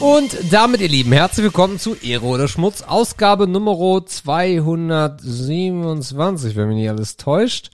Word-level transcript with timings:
Und 0.00 0.36
damit, 0.52 0.80
ihr 0.80 0.88
Lieben, 0.88 1.12
herzlich 1.12 1.44
willkommen 1.44 1.78
zu 1.78 1.94
Ehre 1.96 2.24
oder 2.26 2.46
Schmutz, 2.48 2.82
Ausgabe 2.82 3.46
Nummer 3.48 3.76
227, 4.06 6.56
wenn 6.56 6.68
mich 6.68 6.76
nicht 6.78 6.88
alles 6.88 7.16
täuscht. 7.16 7.70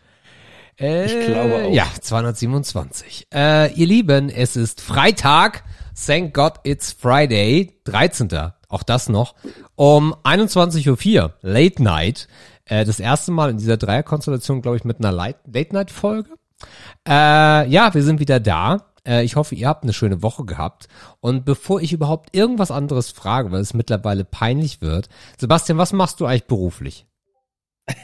Äh, 0.80 1.04
Ich 1.06 1.26
glaube 1.26 1.64
auch. 1.66 1.72
Ja, 1.72 1.86
227. 2.00 3.26
Äh, 3.32 3.72
ihr 3.74 3.86
Lieben, 3.86 4.30
es 4.30 4.56
ist 4.56 4.80
Freitag. 4.80 5.62
Thank 6.06 6.32
God 6.34 6.54
it's 6.64 6.92
Friday, 6.98 7.78
13. 7.84 8.30
Auch 8.68 8.82
das 8.82 9.08
noch. 9.10 9.34
Um 9.76 10.14
21.04 10.24 11.22
Uhr, 11.22 11.34
Late 11.42 11.82
Night. 11.82 12.26
Äh, 12.64 12.84
das 12.86 12.98
erste 13.00 13.30
Mal 13.32 13.50
in 13.50 13.58
dieser 13.58 13.76
Dreierkonstellation, 13.76 14.62
glaube 14.62 14.78
ich, 14.78 14.84
mit 14.84 14.98
einer 14.98 15.12
Late- 15.12 15.38
Late-Night-Folge. 15.52 16.30
Äh, 17.06 17.68
ja, 17.68 17.92
wir 17.92 18.02
sind 18.02 18.18
wieder 18.20 18.40
da. 18.40 18.86
Äh, 19.06 19.24
ich 19.24 19.36
hoffe, 19.36 19.54
ihr 19.54 19.68
habt 19.68 19.82
eine 19.82 19.92
schöne 19.92 20.22
Woche 20.22 20.44
gehabt. 20.44 20.88
Und 21.20 21.44
bevor 21.44 21.80
ich 21.80 21.92
überhaupt 21.92 22.34
irgendwas 22.34 22.70
anderes 22.70 23.10
frage, 23.10 23.52
weil 23.52 23.60
es 23.60 23.74
mittlerweile 23.74 24.24
peinlich 24.24 24.80
wird, 24.80 25.08
Sebastian, 25.38 25.78
was 25.78 25.92
machst 25.92 26.20
du 26.20 26.26
eigentlich 26.26 26.46
beruflich? 26.46 27.06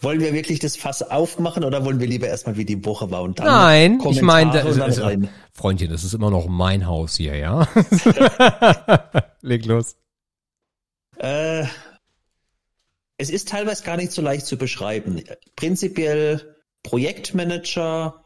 Wollen 0.00 0.20
wir 0.20 0.32
wirklich 0.32 0.58
das 0.58 0.76
Fass 0.76 1.02
aufmachen 1.02 1.62
oder 1.62 1.84
wollen 1.84 2.00
wir 2.00 2.06
lieber 2.08 2.26
erstmal 2.26 2.56
wie 2.56 2.64
die 2.64 2.84
Woche 2.84 3.12
war 3.12 3.22
und 3.22 3.38
dann 3.38 3.46
Nein, 3.46 4.02
ich 4.10 4.22
meine, 4.22 4.52
rein? 4.64 5.28
Freundchen, 5.52 5.88
das 5.88 6.02
ist 6.02 6.14
immer 6.14 6.30
noch 6.30 6.48
mein 6.48 6.86
Haus 6.86 7.14
hier, 7.14 7.36
ja? 7.36 7.68
Leg 9.40 9.66
los. 9.66 9.96
Äh, 11.16 11.64
es 13.18 13.30
ist 13.30 13.48
teilweise 13.48 13.84
gar 13.84 13.96
nicht 13.96 14.10
so 14.10 14.20
leicht 14.20 14.46
zu 14.46 14.58
beschreiben. 14.58 15.22
Prinzipiell 15.54 16.56
Projektmanager 16.82 18.23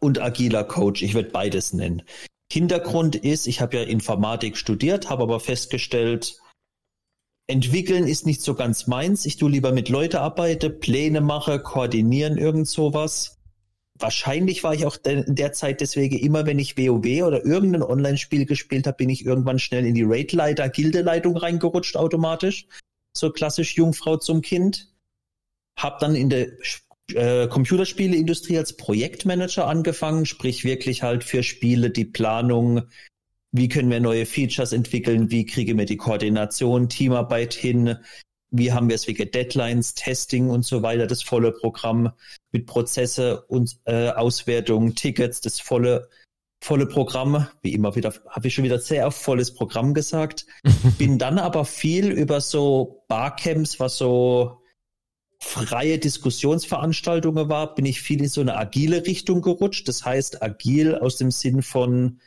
und 0.00 0.20
agiler 0.20 0.64
Coach. 0.64 1.02
Ich 1.02 1.14
würde 1.14 1.30
beides 1.30 1.72
nennen. 1.72 2.02
Hintergrund 2.52 3.16
ist, 3.16 3.46
ich 3.46 3.60
habe 3.60 3.78
ja 3.78 3.82
Informatik 3.82 4.56
studiert, 4.56 5.08
habe 5.08 5.22
aber 5.22 5.40
festgestellt, 5.40 6.36
entwickeln 7.46 8.06
ist 8.06 8.26
nicht 8.26 8.42
so 8.42 8.54
ganz 8.54 8.86
meins. 8.86 9.24
Ich 9.24 9.36
tue 9.36 9.50
lieber 9.50 9.72
mit 9.72 9.88
Leute 9.88 10.20
arbeite, 10.20 10.70
Pläne 10.70 11.20
mache, 11.20 11.60
koordinieren, 11.60 12.36
irgend 12.36 12.68
sowas. 12.68 13.38
Wahrscheinlich 13.98 14.64
war 14.64 14.74
ich 14.74 14.86
auch 14.86 14.96
in 15.04 15.34
der 15.34 15.52
Zeit 15.52 15.80
deswegen 15.80 16.18
immer, 16.18 16.46
wenn 16.46 16.58
ich 16.58 16.76
WoW 16.76 17.24
oder 17.24 17.44
irgendein 17.44 17.82
Online-Spiel 17.82 18.46
gespielt 18.46 18.86
habe, 18.86 18.96
bin 18.96 19.10
ich 19.10 19.24
irgendwann 19.24 19.58
schnell 19.58 19.86
in 19.86 19.94
die 19.94 20.02
Raid-Leiter, 20.02 20.68
Gildeleitung 20.68 21.36
reingerutscht 21.36 21.96
automatisch. 21.96 22.66
So 23.16 23.30
klassisch 23.30 23.76
Jungfrau 23.76 24.16
zum 24.16 24.42
Kind. 24.42 24.92
Hab 25.78 26.00
dann 26.00 26.14
in 26.14 26.30
der 26.30 26.48
äh, 27.14 27.48
Computerspieleindustrie 27.48 28.58
als 28.58 28.76
Projektmanager 28.76 29.66
angefangen, 29.66 30.26
sprich 30.26 30.64
wirklich 30.64 31.02
halt 31.02 31.24
für 31.24 31.42
Spiele 31.42 31.90
die 31.90 32.04
Planung, 32.04 32.82
wie 33.52 33.68
können 33.68 33.90
wir 33.90 34.00
neue 34.00 34.26
Features 34.26 34.72
entwickeln, 34.72 35.30
wie 35.30 35.44
kriegen 35.44 35.78
wir 35.78 35.84
die 35.84 35.96
Koordination, 35.96 36.88
Teamarbeit 36.88 37.54
hin, 37.54 37.96
wie 38.50 38.72
haben 38.72 38.88
wir 38.88 38.96
es 38.96 39.06
wegen 39.06 39.30
Deadlines, 39.30 39.94
Testing 39.94 40.48
und 40.48 40.64
so 40.64 40.82
weiter, 40.82 41.06
das 41.06 41.22
volle 41.22 41.52
Programm 41.52 42.12
mit 42.50 42.66
Prozesse 42.66 43.42
und 43.46 43.78
äh, 43.84 44.08
Auswertung, 44.10 44.94
Tickets, 44.94 45.40
das 45.40 45.60
volle 45.60 46.08
volle 46.62 46.86
Programm, 46.86 47.48
wie 47.62 47.72
immer 47.72 47.96
wieder, 47.96 48.14
habe 48.28 48.46
ich 48.46 48.54
schon 48.54 48.64
wieder 48.64 48.78
sehr 48.78 49.08
auf 49.08 49.16
volles 49.16 49.52
Programm 49.52 49.94
gesagt. 49.94 50.46
Bin 50.98 51.18
dann 51.18 51.38
aber 51.38 51.64
viel 51.64 52.08
über 52.08 52.40
so 52.40 53.04
Barcamps, 53.08 53.80
was 53.80 53.96
so 53.96 54.61
freie 55.42 55.98
Diskussionsveranstaltungen 55.98 57.48
war, 57.48 57.74
bin 57.74 57.84
ich 57.84 58.00
viel 58.00 58.22
in 58.22 58.28
so 58.28 58.40
eine 58.40 58.56
agile 58.56 59.04
Richtung 59.04 59.42
gerutscht. 59.42 59.88
Das 59.88 60.04
heißt, 60.04 60.42
agil 60.42 60.94
aus 60.94 61.16
dem 61.16 61.32
Sinn 61.32 61.62
von, 61.62 62.20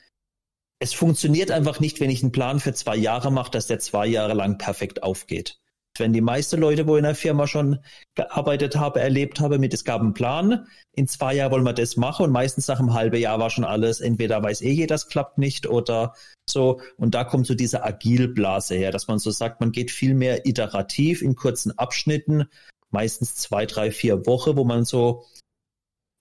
es 0.80 0.94
funktioniert 0.94 1.50
einfach 1.50 1.80
nicht, 1.80 2.02
wenn 2.02 2.10
ich 2.10 2.22
einen 2.22 2.34
Plan 2.34 2.60
für 2.60 2.74
zwei 2.74 2.98
Jahre 2.98 3.32
mache, 3.32 3.52
dass 3.52 3.68
der 3.68 3.80
zwei 3.80 4.06
Jahre 4.06 4.34
lang 4.34 4.58
perfekt 4.58 5.02
aufgeht. 5.02 5.60
Wenn 5.98 6.12
die 6.12 6.20
meisten 6.20 6.60
Leute, 6.60 6.88
wo 6.88 6.98
in 6.98 7.04
der 7.04 7.16
Firma 7.16 7.48
schon 7.48 7.80
gearbeitet 8.16 8.76
habe, 8.76 9.00
erlebt 9.00 9.40
habe, 9.40 9.60
mit 9.60 9.74
es 9.74 9.86
gab 9.86 10.02
einen 10.02 10.14
Plan, 10.14 10.68
in 10.94 11.08
zwei 11.08 11.36
Jahren 11.36 11.54
wollen 11.54 11.64
wir 11.64 11.72
das 11.72 11.96
machen 11.96 12.26
und 12.26 12.32
meistens 12.34 12.68
nach 12.68 12.82
einem 12.82 12.94
halben 12.94 13.16
Jahr 13.16 13.40
war 13.40 13.50
schon 13.50 13.64
alles, 13.64 14.02
entweder 14.02 14.44
weiß 14.44 14.62
eh 14.62 14.72
jeder, 14.72 14.88
das 14.94 15.08
klappt 15.08 15.38
nicht 15.38 15.68
oder 15.68 16.14
so. 16.50 16.82
Und 16.98 17.16
da 17.16 17.24
kommt 17.24 17.48
so 17.48 17.56
diese 17.56 17.86
Agilblase 17.86 18.76
her, 18.76 18.92
dass 18.92 19.08
man 19.08 19.20
so 19.20 19.32
sagt, 19.32 19.62
man 19.62 19.72
geht 19.72 19.90
viel 19.90 20.16
mehr 20.16 20.46
iterativ 20.46 21.22
in 21.22 21.36
kurzen 21.36 21.78
Abschnitten, 21.78 22.50
meistens 22.96 23.36
zwei, 23.36 23.66
drei, 23.66 23.92
vier 23.92 24.26
Wochen, 24.26 24.56
wo 24.56 24.64
man 24.64 24.86
so 24.86 25.26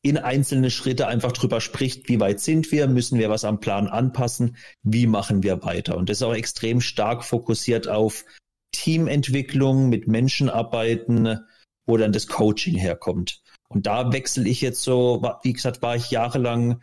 in 0.03 0.19
einzelne 0.19 0.71
Schritte 0.71 1.07
einfach 1.07 1.33
drüber 1.33 1.61
spricht, 1.61 2.09
wie 2.09 2.21
weit 2.21 2.41
sind 2.41 2.73
wir, 2.73 2.89
müssen 2.89 3.19
wir 3.19 3.31
was 3.31 3.45
am 3.45 3.61
Plan 3.61 3.87
anpassen, 3.87 4.57
wie 4.83 5.07
machen 5.07 5.45
wir 5.45 5.63
weiter. 5.63 5.97
Und 5.97 6.11
das 6.11 6.19
ist 6.19 6.25
auch 6.25 6.35
extrem 6.35 6.81
stark 6.81 7.25
fokussiert 7.25 7.89
auf 7.89 8.25
Teamentwicklung, 8.73 9.89
mit 9.89 10.09
Menschen 10.09 10.51
arbeiten, 10.51 11.39
wo 11.87 11.97
dann 11.97 12.13
das 12.13 12.27
Coaching 12.27 12.77
herkommt. 12.77 13.41
Und 13.69 13.87
da 13.87 14.13
wechsle 14.13 14.49
ich 14.49 14.61
jetzt 14.61 14.83
so, 14.83 15.23
wie 15.43 15.53
gesagt, 15.53 15.81
war 15.81 15.95
ich 15.97 16.11
jahrelang 16.11 16.83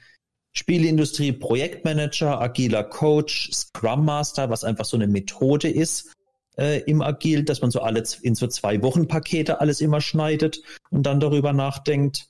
Spieleindustrie, 0.53 1.34
Projektmanager, 1.34 2.41
agiler 2.41 2.84
Coach, 2.84 3.52
Scrum 3.52 4.06
Master, 4.06 4.50
was 4.50 4.63
einfach 4.63 4.85
so 4.85 4.97
eine 4.97 5.08
Methode 5.08 5.69
ist 5.69 6.12
äh, 6.58 6.82
im 6.82 7.02
Agil, 7.02 7.44
dass 7.44 7.62
man 7.62 7.72
so 7.72 7.82
alle 7.82 8.04
in 8.22 8.36
so 8.36 8.48
zwei 8.48 8.82
Wochen 8.82 9.08
Pakete 9.08 9.62
alles 9.62 9.82
immer 9.82 10.02
schneidet 10.02 10.62
und 10.90 11.04
dann 11.04 11.20
darüber 11.20 11.54
nachdenkt. 11.54 12.28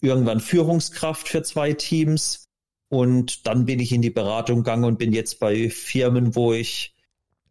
Irgendwann 0.00 0.40
Führungskraft 0.40 1.28
für 1.28 1.42
zwei 1.42 1.72
Teams 1.72 2.48
und 2.88 3.46
dann 3.46 3.64
bin 3.64 3.80
ich 3.80 3.92
in 3.92 4.02
die 4.02 4.10
Beratung 4.10 4.58
gegangen 4.58 4.84
und 4.84 4.98
bin 4.98 5.12
jetzt 5.12 5.40
bei 5.40 5.70
Firmen, 5.70 6.36
wo 6.36 6.52
ich 6.52 6.94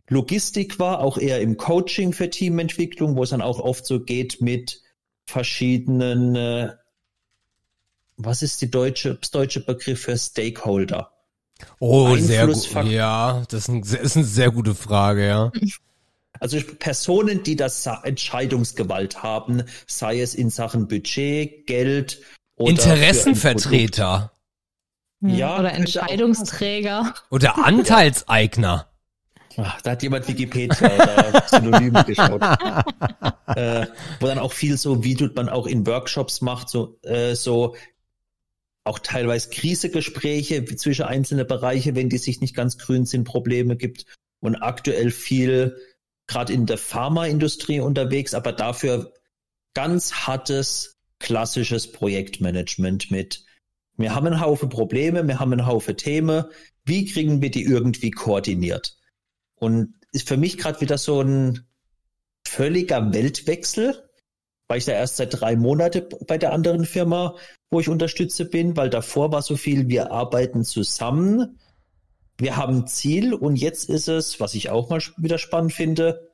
Logistik 0.08 0.78
war, 0.80 1.00
auch 1.00 1.18
eher 1.18 1.42
im 1.42 1.58
Coaching 1.58 2.14
für 2.14 2.30
Teamentwicklung, 2.30 3.16
wo 3.16 3.24
es 3.24 3.32
dann 3.32 3.42
auch 3.42 3.60
oft 3.60 3.86
so 3.86 4.00
geht 4.00 4.40
mit 4.40 4.82
verschiedenen, 5.26 6.36
äh, 6.36 6.74
was 8.18 8.44
ist 8.44 8.62
die 8.62 8.70
deutsche, 8.70 9.16
das 9.16 9.32
deutsche 9.32 9.62
Begriff 9.62 10.02
für 10.02 10.18
Stakeholder? 10.18 11.12
Oh, 11.80 12.16
sehr 12.18 12.48
gut. 12.48 12.72
Ja, 12.86 13.44
das 13.50 13.62
ist, 13.62 13.70
ein, 13.70 13.82
das 13.82 13.94
ist 13.94 14.16
eine 14.16 14.26
sehr 14.26 14.52
gute 14.52 14.76
Frage, 14.76 15.26
ja. 15.26 15.52
Also 16.40 16.60
Personen, 16.80 17.44
die 17.44 17.56
das 17.56 17.86
Entscheidungsgewalt 17.86 19.24
haben, 19.24 19.64
sei 19.88 20.22
es 20.22 20.36
in 20.36 20.50
Sachen 20.50 20.88
Budget, 20.88 21.68
Geld 21.68 22.22
oder 22.58 22.72
Interessenvertreter 22.72 24.32
Ja, 25.22 25.60
Oder 25.60 25.74
Entscheidungsträger. 25.74 27.14
oder 27.30 27.66
Anteilseigner. 27.66 28.90
Ach, 29.58 29.82
da 29.82 29.92
hat 29.92 30.04
jemand 30.04 30.28
Wikipedia 30.28 30.94
oder 30.96 31.44
Synonyme 31.48 32.04
geschaut. 32.04 32.42
äh, 33.56 33.88
wo 34.20 34.28
dann 34.28 34.40
auch 34.40 34.52
viel 34.52 34.78
so, 34.78 35.04
wie 35.04 35.16
tut 35.16 35.36
man 35.36 35.48
auch 35.48 35.66
in 35.66 35.88
Workshops 35.88 36.42
macht, 36.42 36.70
so, 36.70 37.00
äh, 37.04 37.36
so 37.36 37.76
auch 38.84 39.00
teilweise 39.00 39.50
Krisegespräche 39.50 40.64
zwischen 40.66 41.06
einzelne 41.06 41.46
Bereiche, 41.46 41.96
wenn 41.96 42.10
die 42.10 42.18
sich 42.18 42.42
nicht 42.42 42.56
ganz 42.56 42.78
grün 42.78 43.06
sind, 43.06 43.24
Probleme 43.24 43.78
gibt. 43.78 44.06
Und 44.42 44.58
aktuell 44.58 45.10
viel 45.10 45.78
gerade 46.28 46.54
in 46.54 46.66
der 46.66 46.78
Pharmaindustrie 46.78 47.80
unterwegs, 47.80 48.34
aber 48.34 48.52
dafür 48.52 49.14
ganz 49.74 50.14
hartes, 50.14 50.98
klassisches 51.20 51.92
Projektmanagement 51.92 53.12
mit 53.12 53.46
wir 53.98 54.14
haben 54.14 54.28
einen 54.28 54.42
Haufen 54.42 54.70
Probleme, 54.70 55.26
wir 55.28 55.40
haben 55.40 55.54
einen 55.54 55.66
Haufen 55.66 55.96
Themen. 55.96 56.46
Wie 56.84 57.06
kriegen 57.06 57.42
wir 57.42 57.50
die 57.50 57.64
irgendwie 57.64 58.12
koordiniert? 58.12 58.98
Und 59.56 59.96
ist 60.12 60.28
für 60.28 60.38
mich 60.38 60.58
gerade 60.58 60.82
wieder 60.82 60.98
so 60.98 61.22
ein 61.22 61.66
völliger 62.46 63.14
Weltwechsel, 63.14 64.10
weil 64.68 64.80
ich 64.80 64.86
da 64.86 64.92
erst 64.92 65.18
seit 65.18 65.40
drei 65.40 65.56
Monaten 65.56 66.04
bei 66.28 66.38
der 66.38 66.52
anderen 66.52 66.86
Firma, 66.86 67.36
wo 67.70 67.80
ich 67.80 67.90
unterstütze 67.90 68.46
bin, 68.46 68.76
weil 68.76 68.90
davor 68.90 69.32
war 69.32 69.42
so 69.42 69.56
viel, 69.56 69.88
wir 69.88 70.12
arbeiten 70.12 70.64
zusammen, 70.64 71.60
wir 72.38 72.58
haben 72.58 72.80
ein 72.80 72.88
Ziel 72.88 73.34
und 73.34 73.56
jetzt 73.56 73.90
ist 73.90 74.08
es, 74.08 74.40
was 74.40 74.56
ich 74.56 74.70
auch 74.70 74.90
mal 74.90 75.02
wieder 75.18 75.38
spannend 75.38 75.74
finde, 75.74 76.32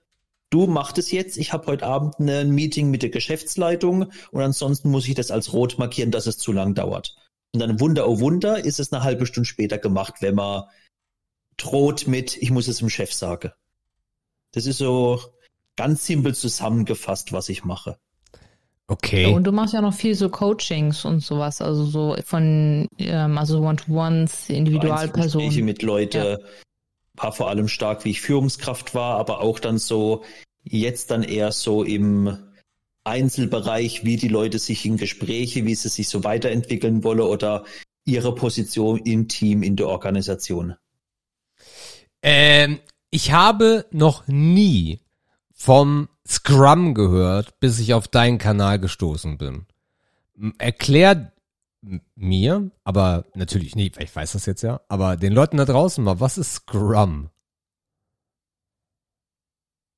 du 0.50 0.68
machst 0.68 0.98
es 0.98 1.12
jetzt, 1.12 1.38
ich 1.38 1.54
habe 1.54 1.68
heute 1.68 1.86
Abend 1.86 2.20
ein 2.20 2.52
Meeting 2.52 2.90
mit 2.90 3.04
der 3.04 3.10
Geschäftsleitung 3.10 4.12
und 4.32 4.42
ansonsten 4.42 4.90
muss 4.90 5.08
ich 5.08 5.16
das 5.16 5.32
als 5.32 5.54
rot 5.54 5.78
markieren, 5.78 6.12
dass 6.12 6.28
es 6.28 6.38
zu 6.38 6.52
lang 6.52 6.74
dauert. 6.74 7.16
Und 7.54 7.60
dann 7.60 7.80
Wunder, 7.80 8.08
oh 8.08 8.20
Wunder, 8.20 8.64
ist 8.64 8.80
es 8.80 8.92
eine 8.92 9.04
halbe 9.04 9.26
Stunde 9.26 9.48
später 9.48 9.78
gemacht, 9.78 10.16
wenn 10.22 10.36
man 10.36 10.64
droht 11.58 12.08
mit, 12.08 12.38
ich 12.38 12.52
muss 12.52 12.68
es 12.68 12.78
dem 12.78 12.90
Chef 12.90 13.14
sagen. 13.14 13.52
Das 14.54 14.66
ist 14.66 14.78
so 14.78 15.22
ganz 15.76 16.06
simpel 16.06 16.34
zusammengefasst, 16.36 17.34
was 17.34 17.50
ich 17.50 17.64
mache. 17.64 18.00
Okay. 18.92 19.28
Und 19.28 19.46
du 19.46 19.54
machst 19.54 19.74
ja 19.74 19.80
noch 19.80 19.94
viel 19.94 20.16
so 20.16 20.28
Coachings 20.28 21.06
und 21.06 21.22
sowas, 21.22 21.62
also 21.62 21.86
so 21.86 22.18
von, 22.26 22.90
ähm, 22.98 23.38
also 23.38 23.62
One-to-Ones, 23.62 24.32
Gespräche 24.32 24.54
Individualpersonen. 24.60 25.64
mit 25.64 25.82
Leute, 25.82 26.44
war 27.16 27.32
vor 27.32 27.48
allem 27.48 27.70
stark, 27.70 28.04
wie 28.04 28.10
ich 28.10 28.20
Führungskraft 28.20 28.94
war, 28.94 29.18
aber 29.18 29.40
auch 29.40 29.60
dann 29.60 29.78
so, 29.78 30.26
jetzt 30.64 31.10
dann 31.10 31.24
eher 31.24 31.54
so 31.54 31.86
im 31.86 32.38
Einzelbereich, 33.06 34.04
wie 34.04 34.18
die 34.18 34.28
Leute 34.28 34.60
sich 34.60 34.86
in 34.86 34.98
Gespräche, 34.98 35.66
wie 35.66 35.76
sie 35.76 35.88
sich 35.88 36.10
so 36.10 36.26
weiterentwickeln 36.26 37.06
wollen 37.06 37.22
oder 37.22 37.64
ihre 38.04 38.36
Position 38.36 39.00
im 39.06 39.30
Team, 39.30 39.64
in 39.64 39.78
der 39.78 39.88
Organisation. 39.88 40.76
Ähm, 42.22 42.80
ich 43.10 43.32
habe 43.32 43.86
noch 43.92 44.28
nie 44.28 45.00
vom 45.62 46.10
Scrum 46.28 46.94
gehört, 46.94 47.60
bis 47.60 47.80
ich 47.80 47.94
auf 47.94 48.08
deinen 48.08 48.40
Kanal 48.40 48.80
gestoßen 48.80 49.38
bin. 49.38 49.66
Erklär 50.58 51.32
mir, 52.16 52.72
aber 52.84 53.26
natürlich 53.36 53.76
nicht, 53.76 53.98
weil 53.98 54.06
ich 54.06 54.16
weiß 54.16 54.34
das 54.34 54.46
jetzt 54.46 54.64
ja, 54.64 54.82
aber 54.88 55.18
den 55.18 55.34
Leuten 55.34 55.58
da 55.58 55.66
draußen 55.66 56.04
mal, 56.04 56.20
was 56.20 56.38
ist 56.38 56.54
Scrum? 56.54 57.30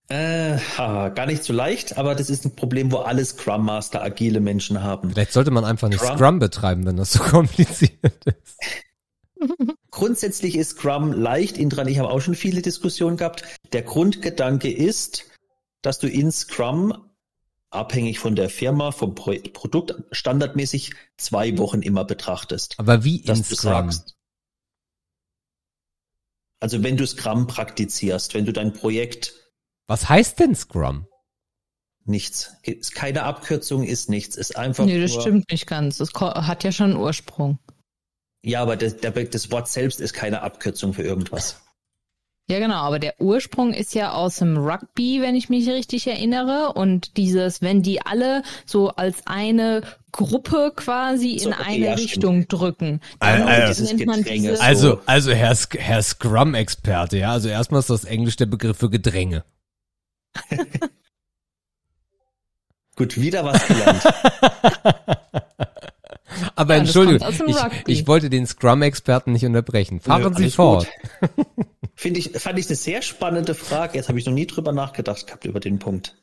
Äh, 0.09 0.57
gar 0.77 1.25
nicht 1.25 1.43
so 1.43 1.53
leicht, 1.53 1.97
aber 1.97 2.13
das 2.13 2.29
ist 2.29 2.45
ein 2.45 2.55
Problem, 2.55 2.91
wo 2.91 2.97
alle 2.97 3.23
Scrum 3.23 3.65
Master 3.65 4.03
agile 4.03 4.41
Menschen 4.41 4.83
haben. 4.83 5.11
Vielleicht 5.11 5.31
sollte 5.31 5.51
man 5.51 5.63
einfach 5.63 5.87
nicht 5.87 6.01
Scrum? 6.01 6.17
Scrum 6.17 6.39
betreiben, 6.39 6.85
wenn 6.85 6.97
das 6.97 7.13
so 7.13 7.19
kompliziert 7.23 8.25
ist. 8.25 8.59
Grundsätzlich 9.91 10.57
ist 10.57 10.71
Scrum 10.71 11.13
leicht. 11.13 11.57
Indra 11.57 11.83
und 11.83 11.87
ich 11.87 11.99
haben 11.99 12.07
auch 12.07 12.19
schon 12.19 12.35
viele 12.35 12.61
Diskussionen 12.61 13.15
gehabt. 13.15 13.43
Der 13.71 13.83
Grundgedanke 13.83 14.71
ist, 14.71 15.25
dass 15.83 15.99
du 15.99 16.07
in 16.07 16.31
Scrum, 16.31 17.11
abhängig 17.69 18.17
von 18.17 18.35
der 18.35 18.49
Firma, 18.49 18.91
vom 18.91 19.13
Pro 19.13 19.35
Produkt, 19.53 19.93
standardmäßig 20.11 20.95
zwei 21.17 21.57
Wochen 21.59 21.83
immer 21.83 22.05
betrachtest. 22.05 22.75
Aber 22.79 23.03
wie 23.03 23.17
in 23.17 23.43
Scrum? 23.43 23.91
sagst, 23.91 24.15
also 26.59 26.81
wenn 26.81 26.97
du 26.97 27.05
Scrum 27.05 27.45
praktizierst, 27.45 28.33
wenn 28.33 28.45
du 28.45 28.53
dein 28.53 28.73
Projekt 28.73 29.33
Was 29.87 30.09
heißt 30.09 30.39
denn 30.39 30.55
Scrum? 30.55 31.07
nichts, 32.05 32.55
ist 32.63 32.95
keine 32.95 33.23
Abkürzung, 33.23 33.83
ist 33.83 34.09
nichts, 34.09 34.35
ist 34.35 34.57
einfach 34.57 34.85
Nee, 34.85 35.01
das 35.01 35.13
nur, 35.13 35.21
stimmt 35.21 35.51
nicht 35.51 35.67
ganz. 35.67 35.97
Das 35.97 36.13
hat 36.13 36.63
ja 36.63 36.71
schon 36.71 36.91
einen 36.91 36.99
Ursprung. 36.99 37.59
ja, 38.43 38.61
aber 38.61 38.75
das, 38.77 38.97
der, 38.97 39.11
das 39.11 39.51
Wort 39.51 39.67
selbst 39.67 39.99
ist 39.99 40.13
keine 40.13 40.41
Abkürzung 40.41 40.93
für 40.93 41.03
irgendwas. 41.03 41.61
Ja, 42.49 42.59
genau, 42.59 42.75
aber 42.75 42.99
der 42.99 43.21
Ursprung 43.21 43.73
ist 43.73 43.95
ja 43.95 44.11
aus 44.11 44.35
dem 44.37 44.57
Rugby, 44.57 45.21
wenn 45.21 45.33
ich 45.33 45.47
mich 45.47 45.67
richtig 45.69 46.05
erinnere. 46.07 46.73
Und 46.73 47.15
dieses, 47.15 47.61
wenn 47.61 47.81
die 47.83 48.01
alle 48.05 48.43
so 48.65 48.89
als 48.89 49.25
eine 49.25 49.81
Gruppe 50.11 50.73
quasi 50.75 51.39
So, 51.39 51.47
in 51.49 51.53
okay, 51.55 51.63
eine 51.65 51.85
ja, 51.85 51.93
Richtung 51.93 52.47
drücken, 52.49 52.99
Al- 53.19 53.39
dann 53.39 53.47
al- 53.47 53.67
dieses 53.69 53.93
nennt 53.93 54.05
man 54.07 54.17
Gedränge. 54.17 54.49
diese, 54.51 54.61
Also, 54.61 54.99
also 55.05 55.31
Herr, 55.31 55.55
Herr 55.77 56.03
Scrum-Experte, 56.03 57.17
ja, 57.17 57.31
also 57.31 57.47
erstmal 57.47 57.79
ist 57.79 57.89
das 57.89 58.03
Englisch 58.03 58.35
der 58.35 58.45
Begriff 58.47 58.77
für 58.77 58.89
Gedränge. 58.89 59.45
Gut, 62.95 63.19
wieder 63.19 63.43
was 63.45 63.65
gelernt. 63.67 64.03
Aber 66.55 66.75
Ja, 66.75 66.81
Entschuldigung, 66.81 67.27
ich, 67.47 67.99
ich 67.99 68.07
wollte 68.07 68.29
den 68.29 68.45
Scrum-Experten 68.45 69.31
nicht 69.31 69.45
unterbrechen. 69.45 69.99
Fahren 69.99 70.33
Nö, 70.33 70.43
Sie 70.43 70.51
fort. 70.51 70.87
gut. 71.19 71.31
Finde 71.95 72.19
ich, 72.19 72.31
fand 72.31 72.57
ich 72.59 72.67
eine 72.67 72.75
sehr 72.75 73.01
spannende 73.01 73.55
Frage. 73.55 73.97
Jetzt 73.97 74.09
habe 74.09 74.19
ich 74.19 74.25
noch 74.25 74.33
nie 74.33 74.47
drüber 74.47 74.71
nachgedacht 74.71 75.27
gehabt 75.27 75.45
über 75.45 75.59
den 75.59 75.79
Punkt. 75.79 76.15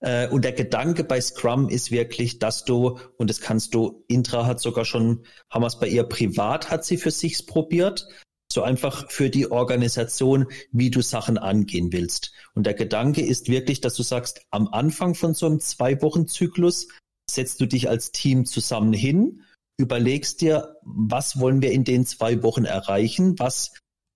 Äh, 0.00 0.28
und 0.28 0.44
der 0.44 0.52
Gedanke 0.52 1.04
bei 1.04 1.20
Scrum 1.20 1.68
ist 1.68 1.90
wirklich, 1.90 2.38
dass 2.38 2.64
du, 2.64 2.98
und 3.16 3.30
das 3.30 3.40
kannst 3.40 3.74
du, 3.74 4.04
Intra 4.08 4.46
hat 4.46 4.60
sogar 4.60 4.84
schon, 4.84 5.24
haben 5.50 5.62
wir 5.62 5.66
es 5.66 5.78
bei 5.78 5.88
ihr 5.88 6.04
privat, 6.04 6.70
hat 6.70 6.84
sie 6.84 6.96
für 6.96 7.10
sich 7.10 7.46
probiert, 7.46 8.08
so 8.52 8.62
einfach 8.62 9.10
für 9.10 9.30
die 9.30 9.50
Organisation, 9.50 10.46
wie 10.72 10.90
du 10.90 11.02
Sachen 11.02 11.38
angehen 11.38 11.92
willst. 11.92 12.32
Und 12.54 12.66
der 12.66 12.74
Gedanke 12.74 13.20
ist 13.20 13.48
wirklich, 13.48 13.80
dass 13.80 13.94
du 13.94 14.02
sagst, 14.02 14.40
am 14.50 14.68
Anfang 14.68 15.14
von 15.14 15.34
so 15.34 15.46
einem 15.46 15.60
Zwei-Wochen-Zyklus 15.60 16.88
setzt 17.34 17.60
du 17.60 17.66
dich 17.66 17.88
als 17.88 18.12
Team 18.12 18.44
zusammen 18.44 18.92
hin, 18.92 19.42
überlegst 19.78 20.40
dir, 20.40 20.76
was 20.82 21.40
wollen 21.40 21.62
wir 21.62 21.72
in 21.72 21.84
den 21.84 22.04
zwei 22.04 22.42
Wochen 22.42 22.64
erreichen, 22.64 23.38
was 23.38 23.72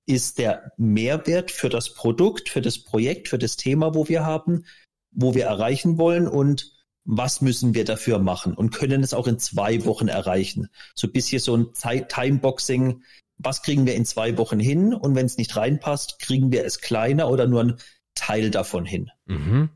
ist 0.07 0.39
der 0.39 0.73
Mehrwert 0.77 1.51
für 1.51 1.69
das 1.69 1.95
Produkt, 1.95 2.49
für 2.49 2.61
das 2.61 2.79
Projekt, 2.79 3.29
für 3.29 3.39
das 3.39 3.57
Thema, 3.57 3.95
wo 3.95 4.09
wir 4.09 4.25
haben, 4.25 4.67
wo 5.11 5.35
wir 5.35 5.45
erreichen 5.45 5.97
wollen 5.97 6.29
und 6.29 6.73
was 7.05 7.41
müssen 7.41 7.75
wir 7.75 7.85
dafür 7.85 8.19
machen 8.19 8.55
und 8.55 8.71
können 8.71 9.03
es 9.03 9.15
auch 9.15 9.27
in 9.27 9.39
zwei 9.39 9.85
Wochen 9.85 10.09
erreichen. 10.09 10.69
So 10.95 11.07
ein 11.07 11.13
bisschen 11.13 11.41
so 11.41 11.57
ein 11.57 11.73
Timeboxing, 12.09 13.03
was 13.39 13.63
kriegen 13.63 13.87
wir 13.87 13.95
in 13.95 14.05
zwei 14.05 14.39
Wochen 14.39 14.61
hin 14.61 14.95
und 14.95 15.15
wenn 15.15 15.27
es 15.27 15.37
nicht 15.37 15.57
reinpasst, 15.57 16.19
kriegen 16.19 16.53
wir 16.53 16.65
es 16.65 16.81
kleiner 16.81 17.31
oder 17.31 17.47
nur 17.47 17.63
ein 17.63 17.77
Teil 18.15 18.51
davon 18.51 18.85
hin. 18.85 19.11
Mhm. 19.27 19.71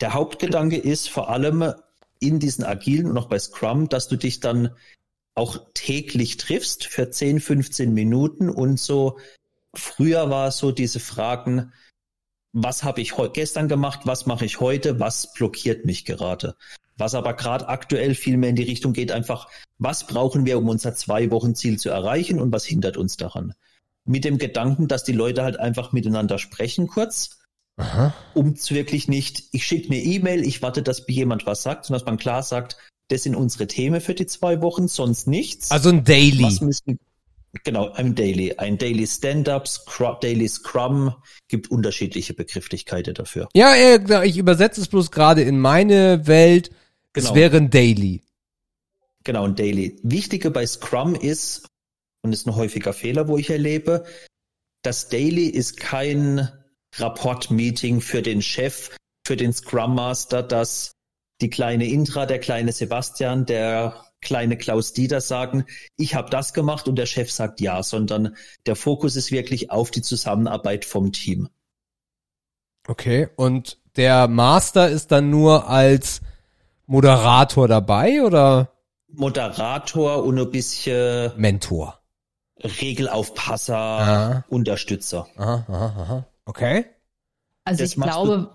Der 0.00 0.14
Hauptgedanke 0.14 0.76
ist 0.76 1.08
vor 1.08 1.28
allem 1.30 1.72
in 2.20 2.38
diesen 2.38 2.64
agilen 2.64 3.06
und 3.06 3.18
auch 3.18 3.28
bei 3.28 3.38
Scrum, 3.38 3.88
dass 3.88 4.08
du 4.08 4.16
dich 4.16 4.40
dann 4.40 4.70
auch 5.34 5.58
täglich 5.74 6.36
triffst 6.36 6.84
für 6.84 7.10
10, 7.10 7.40
15 7.40 7.92
Minuten 7.92 8.48
und 8.48 8.78
so 8.78 9.18
früher 9.74 10.30
war 10.30 10.48
es 10.48 10.58
so 10.58 10.70
diese 10.72 11.00
Fragen, 11.00 11.72
was 12.52 12.82
habe 12.82 13.00
ich 13.00 13.14
gestern 13.32 13.68
gemacht, 13.68 14.00
was 14.04 14.26
mache 14.26 14.44
ich 14.44 14.60
heute, 14.60 15.00
was 15.00 15.32
blockiert 15.32 15.84
mich 15.84 16.04
gerade. 16.04 16.56
Was 16.96 17.14
aber 17.14 17.34
gerade 17.34 17.68
aktuell 17.68 18.14
viel 18.14 18.36
mehr 18.36 18.50
in 18.50 18.56
die 18.56 18.64
Richtung 18.64 18.92
geht, 18.92 19.12
einfach, 19.12 19.48
was 19.78 20.06
brauchen 20.06 20.44
wir, 20.44 20.58
um 20.58 20.68
unser 20.68 20.94
Zwei-Wochen-Ziel 20.94 21.78
zu 21.78 21.88
erreichen 21.88 22.40
und 22.40 22.52
was 22.52 22.64
hindert 22.64 22.96
uns 22.96 23.16
daran. 23.16 23.54
Mit 24.04 24.24
dem 24.24 24.36
Gedanken, 24.36 24.88
dass 24.88 25.04
die 25.04 25.12
Leute 25.12 25.42
halt 25.42 25.58
einfach 25.58 25.92
miteinander 25.92 26.38
sprechen 26.38 26.88
kurz 26.88 27.39
Aha. 27.80 28.14
um 28.34 28.50
es 28.52 28.70
wirklich 28.70 29.08
nicht, 29.08 29.44
ich 29.52 29.64
schicke 29.66 29.88
eine 29.92 30.02
E-Mail, 30.02 30.46
ich 30.46 30.62
warte, 30.62 30.82
dass 30.82 31.06
mir 31.06 31.14
jemand 31.14 31.46
was 31.46 31.62
sagt, 31.62 31.86
sondern 31.86 32.00
dass 32.00 32.06
man 32.06 32.18
klar 32.18 32.42
sagt, 32.42 32.76
das 33.08 33.24
sind 33.24 33.34
unsere 33.34 33.66
Themen 33.66 34.00
für 34.00 34.14
die 34.14 34.26
zwei 34.26 34.60
Wochen, 34.62 34.86
sonst 34.88 35.26
nichts. 35.26 35.70
Also 35.70 35.88
ein 35.90 36.04
Daily. 36.04 36.44
was 36.44 36.60
müssen, 36.60 36.98
genau, 37.64 37.90
ein 37.90 38.14
Daily, 38.14 38.54
ein 38.58 38.78
Daily 38.78 39.06
Stand-up, 39.06 39.66
Scrum, 39.66 40.16
Daily 40.20 40.48
Scrum, 40.48 41.14
gibt 41.48 41.70
unterschiedliche 41.70 42.34
Begrifflichkeiten 42.34 43.14
dafür. 43.14 43.48
Ja, 43.54 43.74
ja, 43.74 44.22
ich 44.22 44.36
übersetze 44.38 44.80
es 44.80 44.88
bloß 44.88 45.10
gerade 45.10 45.42
in 45.42 45.58
meine 45.58 46.26
Welt. 46.26 46.70
Es 47.12 47.24
Genau. 47.24 47.34
wäre 47.34 47.56
ein 47.56 47.70
Daily. 47.70 48.22
Genau, 49.24 49.44
ein 49.44 49.56
Daily. 49.56 49.98
Wichtige 50.04 50.50
bei 50.52 50.64
Scrum 50.66 51.14
ist, 51.16 51.66
und 52.22 52.32
ist 52.32 52.46
ein 52.46 52.54
häufiger 52.54 52.92
Fehler, 52.92 53.26
wo 53.26 53.36
ich 53.38 53.50
erlebe, 53.50 54.04
das 54.82 55.08
Daily 55.08 55.46
ist 55.46 55.76
kein 55.78 56.48
Rapport-Meeting 56.96 58.00
für 58.00 58.22
den 58.22 58.42
Chef, 58.42 58.90
für 59.26 59.36
den 59.36 59.52
Scrum 59.52 59.94
Master, 59.94 60.42
dass 60.42 60.92
die 61.40 61.50
kleine 61.50 61.86
Intra, 61.86 62.26
der 62.26 62.38
kleine 62.38 62.72
Sebastian, 62.72 63.46
der 63.46 64.04
kleine 64.20 64.58
Klaus 64.58 64.92
Dieter 64.92 65.20
sagen, 65.20 65.64
ich 65.96 66.14
habe 66.14 66.28
das 66.30 66.52
gemacht 66.52 66.88
und 66.88 66.96
der 66.96 67.06
Chef 67.06 67.32
sagt 67.32 67.60
ja, 67.60 67.82
sondern 67.82 68.36
der 68.66 68.76
Fokus 68.76 69.16
ist 69.16 69.32
wirklich 69.32 69.70
auf 69.70 69.90
die 69.90 70.02
Zusammenarbeit 70.02 70.84
vom 70.84 71.12
Team. 71.12 71.48
Okay. 72.86 73.28
Und 73.36 73.78
der 73.96 74.28
Master 74.28 74.88
ist 74.90 75.10
dann 75.12 75.30
nur 75.30 75.68
als 75.68 76.20
Moderator 76.86 77.68
dabei 77.68 78.22
oder 78.22 78.72
Moderator 79.12 80.22
und 80.22 80.38
ein 80.38 80.50
bisschen 80.50 81.32
Mentor? 81.36 82.00
Regelaufpasser, 82.62 83.76
Ah. 83.76 84.44
Unterstützer. 84.48 85.26
Aha, 85.36 85.64
aha, 85.68 85.94
aha. 86.02 86.26
Okay. 86.50 86.84
also 87.64 87.84
das 87.84 87.90
ich 87.96 88.02
glaube, 88.02 88.50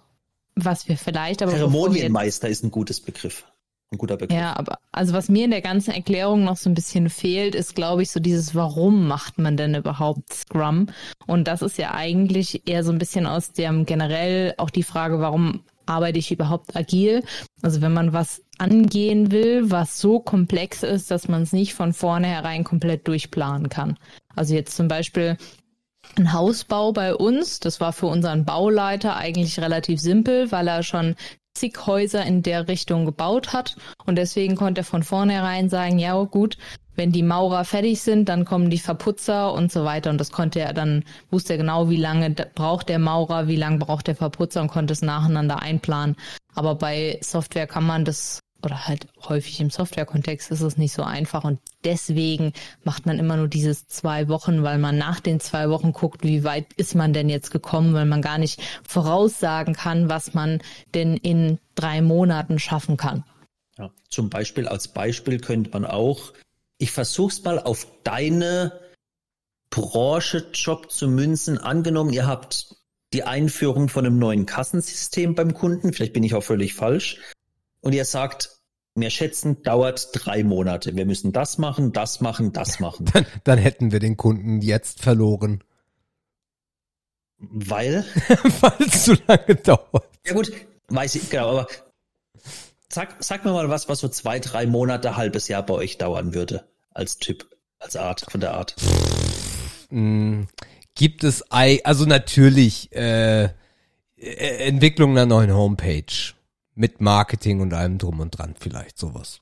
was 0.56 0.88
wir 0.90 0.98
vielleicht 0.98 1.42
aber 1.42 1.52
jetzt- 1.52 1.62
Zeremonienmeister 1.62 2.50
ist 2.50 2.64
ein 2.64 2.72
gutes 2.72 3.00
Begriff. 3.00 3.46
Ein 3.92 3.98
guter 4.00 4.18
Begriff. 4.18 4.38
Ja, 4.38 4.58
aber 4.58 4.80
also 4.92 5.14
was 5.14 5.30
mir 5.30 5.46
in 5.46 5.52
der 5.52 5.62
ganzen 5.62 5.92
Erklärung 5.92 6.44
noch 6.44 6.58
so 6.58 6.70
ein 6.70 6.74
bisschen 6.74 7.10
fehlt, 7.10 7.56
ist, 7.56 7.74
glaube 7.76 8.02
ich, 8.02 8.12
so 8.12 8.20
dieses, 8.20 8.54
warum 8.54 9.08
macht 9.08 9.38
man 9.38 9.56
denn 9.56 9.76
überhaupt 9.76 10.34
Scrum? 10.34 10.88
Und 11.26 11.48
das 11.48 11.62
ist 11.62 11.78
ja 11.78 11.94
eigentlich 11.94 12.68
eher 12.68 12.84
so 12.84 12.92
ein 12.92 12.98
bisschen 12.98 13.26
aus 13.28 13.54
dem 13.54 13.86
generell 13.86 14.56
auch 14.58 14.72
die 14.72 14.84
Frage, 14.84 15.20
warum 15.22 15.64
arbeite 15.86 16.20
ich 16.20 16.32
überhaupt 16.32 16.76
agil? 16.76 17.24
Also 17.62 17.82
wenn 17.82 17.94
man 17.94 18.12
was 18.12 18.42
angehen 18.58 19.32
will, 19.32 19.72
was 19.72 20.00
so 20.02 20.20
komplex 20.20 20.84
ist, 20.84 21.12
dass 21.12 21.30
man 21.30 21.44
es 21.44 21.54
nicht 21.54 21.76
von 21.76 21.94
vornherein 21.94 22.66
komplett 22.66 23.08
durchplanen 23.08 23.70
kann. 23.70 23.98
Also 24.36 24.54
jetzt 24.56 24.76
zum 24.76 24.88
Beispiel 24.90 25.38
ein 26.18 26.34
Hausbau 26.34 26.92
bei 26.92 27.16
uns. 27.16 27.60
Das 27.60 27.80
war 27.80 27.94
für 27.94 28.08
unseren 28.08 28.46
Bauleiter 28.46 29.16
eigentlich 29.18 29.60
relativ 29.60 30.00
simpel, 30.00 30.52
weil 30.52 30.68
er 30.68 30.84
schon 30.84 31.16
zig 31.56 31.86
Häuser 31.86 32.26
in 32.26 32.44
der 32.44 32.68
Richtung 32.68 33.06
gebaut 33.06 33.54
hat. 33.54 33.76
Und 34.06 34.18
deswegen 34.18 34.56
konnte 34.56 34.82
er 34.82 34.86
von 34.86 35.04
vornherein 35.04 35.70
sagen, 35.70 36.00
ja 36.00 36.22
gut, 36.24 36.58
wenn 36.96 37.12
die 37.12 37.24
Maurer 37.24 37.66
fertig 37.66 38.02
sind, 38.02 38.30
dann 38.30 38.46
kommen 38.46 38.70
die 38.70 38.80
Verputzer 38.80 39.54
und 39.54 39.72
so 39.72 39.84
weiter. 39.84 40.10
Und 40.10 40.20
das 40.20 40.32
konnte 40.32 40.60
er 40.60 40.74
dann, 40.74 41.04
wusste 41.30 41.54
er 41.54 41.58
genau, 41.58 41.90
wie 41.90 41.98
lange 41.98 42.30
braucht 42.32 42.90
der 42.90 43.00
Maurer, 43.00 43.48
wie 43.48 43.56
lange 43.56 43.80
braucht 43.80 44.08
der 44.08 44.16
Verputzer 44.16 44.62
und 44.62 44.70
konnte 44.70 44.94
es 44.94 45.02
nacheinander 45.02 45.62
einplanen. 45.62 46.16
Aber 46.54 46.76
bei 46.76 47.20
Software 47.22 47.68
kann 47.68 47.86
man 47.86 48.06
das, 48.06 48.40
oder 48.66 48.88
halt 48.88 49.08
häufig 49.28 49.60
im 49.60 49.70
Softwarekontext 49.70 50.52
ist 50.52 50.62
es 50.62 50.78
nicht 50.78 50.94
so 50.94 51.04
einfach. 51.04 51.44
Und 51.44 51.60
deswegen 51.84 52.54
macht 52.84 53.06
man 53.06 53.20
immer 53.20 53.38
nur 53.38 53.48
dieses 53.48 53.88
zwei 53.88 54.28
Wochen, 54.28 54.64
weil 54.64 54.78
man 54.78 54.98
nach 54.98 55.20
den 55.20 55.40
zwei 55.40 55.70
Wochen 55.70 55.94
guckt, 55.94 56.24
wie 56.24 56.44
weit 56.44 56.74
ist 56.74 56.96
man 56.96 57.14
denn 57.14 57.30
jetzt 57.30 57.52
gekommen, 57.52 57.94
weil 57.94 58.06
man 58.06 58.22
gar 58.22 58.38
nicht 58.38 58.62
voraussagen 58.88 59.74
kann, 59.74 60.10
was 60.10 60.34
man 60.34 60.62
denn 60.94 61.16
in 61.18 61.60
drei 61.76 62.02
Monaten 62.02 62.60
schaffen 62.60 62.98
kann. 62.98 63.24
Ja. 63.78 63.92
Zum 64.10 64.30
Beispiel, 64.30 64.68
als 64.68 64.88
Beispiel 64.88 65.40
könnte 65.40 65.72
man 65.72 65.86
auch, 65.86 66.34
ich 66.78 66.92
versuch's 66.92 67.44
mal 67.44 67.60
auf 67.60 67.88
deine 68.04 68.80
Branchejob 69.70 70.92
zu 70.92 71.08
münzen. 71.08 71.58
Angenommen, 71.58 72.12
ihr 72.12 72.26
habt 72.26 72.76
die 73.14 73.24
Einführung 73.24 73.90
von 73.90 74.06
einem 74.06 74.20
neuen 74.20 74.46
Kassensystem 74.46 75.36
beim 75.36 75.54
Kunden, 75.54 75.94
vielleicht 75.94 76.14
bin 76.14 76.24
ich 76.24 76.34
auch 76.34 76.44
völlig 76.44 76.74
falsch, 76.74 77.22
und 77.82 77.94
ihr 77.94 78.06
sagt, 78.06 78.55
wir 78.96 79.10
schätzen, 79.10 79.62
dauert 79.64 80.10
drei 80.14 80.44
Monate. 80.44 80.96
Wir 80.96 81.06
müssen 81.06 81.32
das 81.34 81.58
machen, 81.58 81.92
das 81.92 82.22
machen, 82.22 82.54
das 82.54 82.80
machen. 82.80 83.06
Dann, 83.14 83.26
dann 83.44 83.60
hätten 83.60 83.92
wir 83.92 84.00
den 84.00 84.16
Kunden 84.18 84.62
jetzt 84.62 85.02
verloren. 85.02 85.64
Weil? 87.38 88.06
Weil 88.62 88.88
es 88.88 89.04
zu 89.06 89.14
lange 89.28 89.56
dauert. 89.56 90.08
Ja 90.26 90.34
gut, 90.34 90.52
weiß 90.88 91.16
ich, 91.16 91.30
genau, 91.30 91.50
aber 91.50 91.68
sag, 92.90 93.16
sag 93.24 93.44
mir 93.44 93.52
mal 93.52 93.70
was, 93.70 93.90
was 93.90 94.00
so 94.00 94.08
zwei, 94.08 94.40
drei 94.40 94.66
Monate, 94.66 95.18
halbes 95.18 95.48
Jahr 95.50 95.64
bei 95.66 95.74
euch 95.74 95.98
dauern 95.98 96.34
würde. 96.34 96.66
Als 96.94 97.18
Typ, 97.18 97.46
als 97.80 97.98
Art, 97.98 98.26
von 98.32 98.40
der 98.40 98.54
Art. 98.54 98.76
Hm, 99.90 100.48
gibt 100.96 101.26
es, 101.26 101.44
ei- 101.52 101.82
also 101.84 102.06
natürlich, 102.06 102.90
äh, 102.94 103.44
äh, 103.44 103.50
Entwicklung 104.18 105.12
einer 105.12 105.26
neuen 105.26 105.54
Homepage. 105.54 106.06
Mit 106.76 107.02
Marketing 107.02 107.62
und 107.62 107.74
allem 107.74 107.98
drum 107.98 108.20
und 108.20 108.38
dran, 108.38 108.56
vielleicht 108.60 108.98
sowas. 108.98 109.40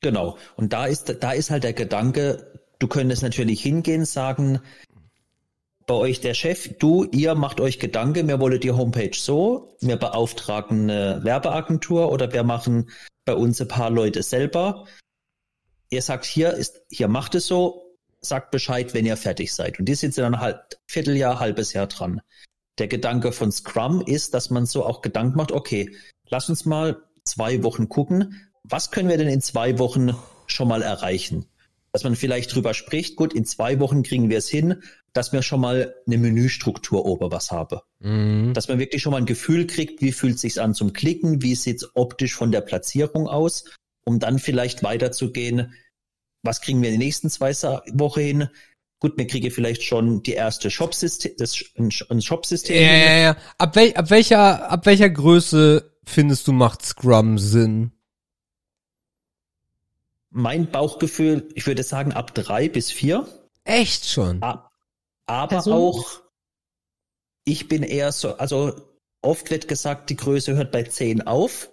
Genau. 0.00 0.38
Und 0.56 0.72
da 0.72 0.86
ist, 0.86 1.22
da 1.22 1.32
ist 1.32 1.50
halt 1.50 1.64
der 1.64 1.72
Gedanke, 1.72 2.60
du 2.78 2.88
könntest 2.88 3.22
natürlich 3.22 3.60
hingehen, 3.60 4.04
sagen, 4.04 4.60
bei 5.86 5.94
euch 5.94 6.20
der 6.20 6.34
Chef, 6.34 6.78
du, 6.78 7.04
ihr 7.10 7.34
macht 7.34 7.60
euch 7.60 7.80
Gedanke, 7.80 8.26
wir 8.26 8.38
wollen 8.38 8.60
die 8.60 8.70
Homepage 8.70 9.10
so, 9.12 9.76
wir 9.80 9.96
beauftragen 9.96 10.88
eine 10.88 11.24
Werbeagentur 11.24 12.12
oder 12.12 12.32
wir 12.32 12.44
machen 12.44 12.90
bei 13.24 13.34
uns 13.34 13.60
ein 13.60 13.68
paar 13.68 13.90
Leute 13.90 14.22
selber. 14.22 14.86
Ihr 15.90 16.02
sagt, 16.02 16.24
hier 16.24 16.52
ist, 16.52 16.80
hier 16.90 17.08
macht 17.08 17.34
es 17.34 17.48
so, 17.48 17.96
sagt 18.20 18.52
Bescheid, 18.52 18.94
wenn 18.94 19.04
ihr 19.04 19.16
fertig 19.16 19.52
seid. 19.52 19.80
Und 19.80 19.86
die 19.86 19.96
sitzen 19.96 20.20
dann 20.20 20.38
halt 20.38 20.78
Vierteljahr, 20.86 21.40
halbes 21.40 21.72
Jahr 21.72 21.88
dran. 21.88 22.20
Der 22.80 22.88
Gedanke 22.88 23.30
von 23.30 23.52
Scrum 23.52 24.00
ist, 24.00 24.32
dass 24.32 24.48
man 24.48 24.64
so 24.64 24.86
auch 24.86 25.02
Gedanken 25.02 25.36
macht, 25.36 25.52
okay, 25.52 25.94
lass 26.30 26.48
uns 26.48 26.64
mal 26.64 27.02
zwei 27.24 27.62
Wochen 27.62 27.90
gucken, 27.90 28.40
was 28.64 28.90
können 28.90 29.10
wir 29.10 29.18
denn 29.18 29.28
in 29.28 29.42
zwei 29.42 29.78
Wochen 29.78 30.16
schon 30.46 30.66
mal 30.66 30.80
erreichen? 30.80 31.44
Dass 31.92 32.04
man 32.04 32.16
vielleicht 32.16 32.54
drüber 32.54 32.72
spricht, 32.72 33.16
gut, 33.16 33.34
in 33.34 33.44
zwei 33.44 33.80
Wochen 33.80 34.02
kriegen 34.02 34.30
wir 34.30 34.38
es 34.38 34.48
hin, 34.48 34.82
dass 35.12 35.30
wir 35.30 35.42
schon 35.42 35.60
mal 35.60 35.94
eine 36.06 36.16
Menüstruktur 36.16 37.04
ober 37.04 37.30
was 37.30 37.50
habe. 37.50 37.82
Mhm. 37.98 38.54
Dass 38.54 38.68
man 38.68 38.78
wirklich 38.78 39.02
schon 39.02 39.12
mal 39.12 39.18
ein 39.18 39.26
Gefühl 39.26 39.66
kriegt, 39.66 40.00
wie 40.00 40.12
fühlt 40.12 40.38
sich's 40.38 40.56
an 40.56 40.72
zum 40.72 40.94
Klicken, 40.94 41.42
wie 41.42 41.56
sieht's 41.56 41.86
optisch 41.94 42.34
von 42.34 42.50
der 42.50 42.62
Platzierung 42.62 43.28
aus, 43.28 43.64
um 44.06 44.20
dann 44.20 44.38
vielleicht 44.38 44.82
weiterzugehen, 44.82 45.74
was 46.42 46.62
kriegen 46.62 46.80
wir 46.80 46.88
in 46.88 46.94
den 46.94 47.04
nächsten 47.04 47.28
zwei 47.28 47.52
Wochen 47.52 48.20
hin? 48.20 48.48
Gut, 49.00 49.16
wir 49.16 49.26
kriegen 49.26 49.50
vielleicht 49.50 49.82
schon 49.82 50.22
die 50.22 50.34
erste 50.34 50.70
Shopsystem, 50.70 51.32
das 51.38 51.56
ein 51.78 51.90
Sh- 51.90 52.10
ein 52.10 52.20
Shopsystem. 52.20 52.76
Ja, 52.76 52.92
ja, 52.92 53.16
ja. 53.18 53.36
Ab, 53.56 53.74
wel, 53.74 53.94
ab 53.94 54.10
welcher, 54.10 54.70
ab 54.70 54.84
welcher 54.86 55.08
Größe 55.08 55.96
findest 56.04 56.46
du 56.46 56.52
macht 56.52 56.84
Scrum 56.84 57.38
Sinn? 57.38 57.92
Mein 60.28 60.70
Bauchgefühl, 60.70 61.48
ich 61.54 61.66
würde 61.66 61.82
sagen 61.82 62.12
ab 62.12 62.34
drei 62.34 62.68
bis 62.68 62.92
vier. 62.92 63.26
Echt 63.64 64.06
schon? 64.06 64.42
Aber 64.42 65.48
Person? 65.48 65.72
auch, 65.72 66.20
ich 67.44 67.68
bin 67.68 67.82
eher 67.82 68.12
so, 68.12 68.36
also 68.36 68.80
oft 69.22 69.50
wird 69.50 69.66
gesagt, 69.66 70.10
die 70.10 70.16
Größe 70.16 70.56
hört 70.56 70.72
bei 70.72 70.82
10 70.84 71.22
auf. 71.26 71.70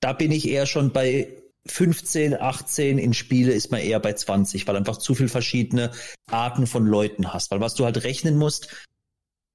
Da 0.00 0.12
bin 0.12 0.30
ich 0.32 0.48
eher 0.48 0.66
schon 0.66 0.92
bei 0.92 1.42
15, 1.70 2.40
18 2.40 2.98
in 2.98 3.14
Spiele 3.14 3.52
ist 3.52 3.70
man 3.70 3.80
eher 3.80 4.00
bei 4.00 4.12
20, 4.12 4.66
weil 4.66 4.76
einfach 4.76 4.96
zu 4.96 5.14
viel 5.14 5.28
verschiedene 5.28 5.90
Arten 6.30 6.66
von 6.66 6.86
Leuten 6.86 7.32
hast. 7.32 7.50
Weil 7.50 7.60
was 7.60 7.74
du 7.74 7.84
halt 7.84 8.02
rechnen 8.04 8.36
musst, 8.36 8.68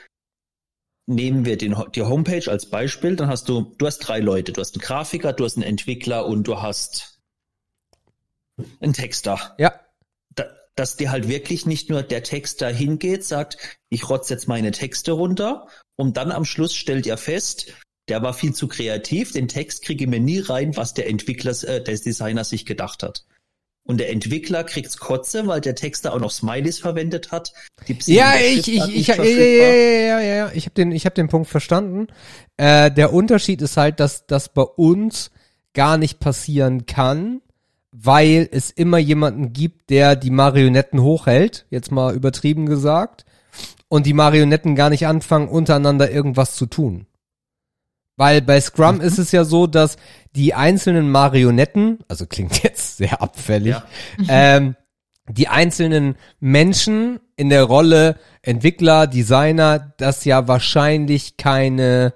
nehmen 1.08 1.46
wir 1.46 1.58
den, 1.58 1.76
die 1.96 2.02
Homepage 2.04 2.50
als 2.52 2.70
Beispiel, 2.70 3.16
dann 3.16 3.30
hast 3.30 3.48
du, 3.50 3.74
du 3.78 3.86
hast 3.86 4.00
drei 4.00 4.20
Leute, 4.20 4.52
du 4.52 4.60
hast 4.62 4.76
einen 4.76 4.82
Grafiker, 4.84 5.32
du 5.34 5.46
hast 5.46 5.56
einen 5.56 5.64
Entwickler 5.64 6.26
und 6.26 6.44
du 6.44 6.62
hast 6.62 7.20
einen 8.82 8.94
Texter. 8.94 9.56
Ja. 9.58 9.80
Da, 10.76 10.82
dass 10.82 10.96
dir 10.96 11.12
halt 11.12 11.28
wirklich 11.28 11.66
nicht 11.66 11.90
nur 11.90 12.04
der 12.04 12.24
Text 12.24 12.62
da 12.62 12.70
hingeht, 12.70 13.24
sagt, 13.24 13.58
ich 13.90 14.10
rotze 14.10 14.34
jetzt 14.34 14.48
meine 14.48 14.72
Texte 14.72 15.12
runter 15.14 15.68
und 15.96 16.18
dann 16.18 16.32
am 16.32 16.46
Schluss 16.46 16.76
stellt 16.76 17.06
ihr 17.06 17.18
fest, 17.18 17.74
der 18.10 18.22
war 18.22 18.34
viel 18.34 18.54
zu 18.54 18.68
kreativ, 18.68 19.32
den 19.32 19.48
Text 19.48 19.84
kriege 19.84 20.04
ich 20.04 20.10
mir 20.10 20.20
nie 20.20 20.40
rein, 20.40 20.76
was 20.76 20.94
der 20.94 21.08
Entwickler, 21.10 21.52
äh, 21.64 21.84
der 21.84 21.98
Designer 21.98 22.44
sich 22.44 22.66
gedacht 22.66 23.04
hat. 23.04 23.26
Und 23.86 23.98
der 23.98 24.12
Entwickler 24.12 24.64
kriegt's 24.64 24.98
kotze, 24.98 25.46
weil 25.46 25.60
der 25.60 25.76
Texter 25.76 26.14
auch 26.14 26.20
noch 26.20 26.32
Smileys 26.32 26.80
verwendet 26.80 27.32
hat. 27.32 27.52
Ja, 28.06 28.36
ich, 28.38 28.68
ich, 28.70 28.96
ich, 28.96 29.08
ja, 29.08 29.22
ja, 29.22 29.24
ja, 29.26 30.20
ja, 30.20 30.36
ja, 30.36 30.52
ich 30.54 30.66
habe 30.66 30.76
den, 30.76 30.94
ich 30.94 31.06
habe 31.06 31.16
den 31.16 31.28
Punkt 31.28 31.50
verstanden. 31.50 32.08
Äh, 32.56 32.92
der 32.92 33.12
Unterschied 33.12 33.62
ist 33.62 33.76
halt, 33.76 34.00
dass 34.00 34.26
das 34.26 34.54
bei 34.54 34.62
uns 34.62 35.32
gar 35.74 35.98
nicht 35.98 36.20
passieren 36.22 36.86
kann, 36.86 37.42
weil 37.96 38.50
es 38.52 38.72
immer 38.72 38.98
jemanden 38.98 39.54
gibt, 39.54 39.92
der 39.92 40.16
die 40.16 40.32
Marionetten 40.32 41.02
hochhält, 41.02 41.68
jetzt 41.70 41.92
mal 41.92 42.16
übertrieben 42.16 42.66
gesagt, 42.66 43.24
und 43.88 44.08
die 44.08 44.14
Marionetten 44.14 44.76
gar 44.76 44.90
nicht 44.90 45.06
anfangen, 45.06 45.48
untereinander 45.48 46.10
irgendwas 46.10 46.56
zu 46.56 46.66
tun. 46.66 47.06
Weil 48.18 48.42
bei 48.42 48.60
Scrum 48.60 49.00
ist 49.00 49.20
es 49.20 49.32
ja 49.32 49.44
so, 49.46 49.68
dass 49.68 49.98
die 50.36 50.56
einzelnen 50.56 51.12
Marionetten, 51.12 52.00
also 52.08 52.26
klingt 52.26 52.64
jetzt 52.64 52.98
sehr 52.98 53.22
abfällig, 53.22 53.76
Ja. 53.76 53.86
ähm, 54.28 54.76
die 55.30 55.48
einzelnen 55.48 56.16
Menschen 56.40 57.20
in 57.36 57.50
der 57.50 57.64
Rolle 57.64 58.18
Entwickler, 58.42 59.08
Designer, 59.08 59.94
das 59.98 60.26
ja 60.26 60.48
wahrscheinlich 60.48 61.38
keine 61.38 62.14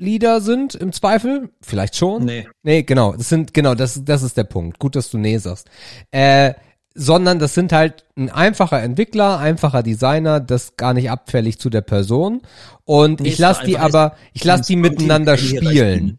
Teamleader 0.00 0.40
sind 0.40 0.74
im 0.74 0.92
Zweifel. 0.92 1.50
Vielleicht 1.60 1.96
schon. 1.96 2.24
Nee. 2.24 2.48
Nee, 2.62 2.82
genau. 2.82 3.12
Das 3.12 3.28
sind, 3.28 3.54
genau, 3.54 3.74
das, 3.74 4.02
das 4.04 4.22
ist 4.22 4.36
der 4.36 4.44
Punkt. 4.44 4.78
Gut, 4.78 4.96
dass 4.96 5.10
du 5.10 5.18
nee 5.18 5.38
sagst. 5.38 5.68
Äh, 6.10 6.54
sondern 6.94 7.38
das 7.38 7.54
sind 7.54 7.72
halt 7.72 8.04
ein 8.16 8.30
einfacher 8.30 8.82
Entwickler, 8.82 9.38
einfacher 9.38 9.82
Designer, 9.82 10.40
das 10.40 10.76
gar 10.76 10.92
nicht 10.92 11.10
abfällig 11.10 11.58
zu 11.58 11.70
der 11.70 11.82
Person. 11.82 12.42
Und 12.84 13.20
Nee, 13.20 13.28
ich 13.28 13.38
lasse 13.38 13.64
die 13.64 13.78
aber, 13.78 14.16
ich 14.32 14.42
lasse 14.42 14.64
die 14.64 14.76
miteinander 14.76 15.36
spielen. 15.38 16.18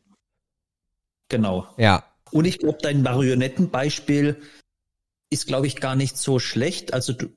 Genau. 1.29 1.67
Ja. 1.77 2.03
Und 2.31 2.45
ich 2.45 2.59
glaube, 2.59 2.77
dein 2.81 3.01
Marionettenbeispiel 3.01 4.38
ist, 5.29 5.47
glaube 5.47 5.67
ich, 5.67 5.77
gar 5.77 5.95
nicht 5.95 6.17
so 6.17 6.39
schlecht. 6.39 6.93
Also 6.93 7.13
du, 7.13 7.27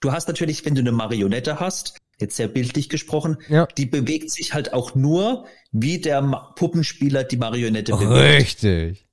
du 0.00 0.12
hast 0.12 0.28
natürlich, 0.28 0.64
wenn 0.66 0.74
du 0.74 0.80
eine 0.80 0.92
Marionette 0.92 1.60
hast, 1.60 1.96
jetzt 2.18 2.36
sehr 2.36 2.48
bildlich 2.48 2.88
gesprochen, 2.88 3.38
Ja. 3.48 3.66
die 3.78 3.86
bewegt 3.86 4.30
sich 4.30 4.52
halt 4.52 4.72
auch 4.74 4.94
nur, 4.94 5.46
wie 5.72 5.98
der 5.98 6.22
Puppenspieler 6.56 7.24
die 7.24 7.38
Marionette 7.38 7.92
bewegt. 7.92 8.62
Richtig. 8.62 9.06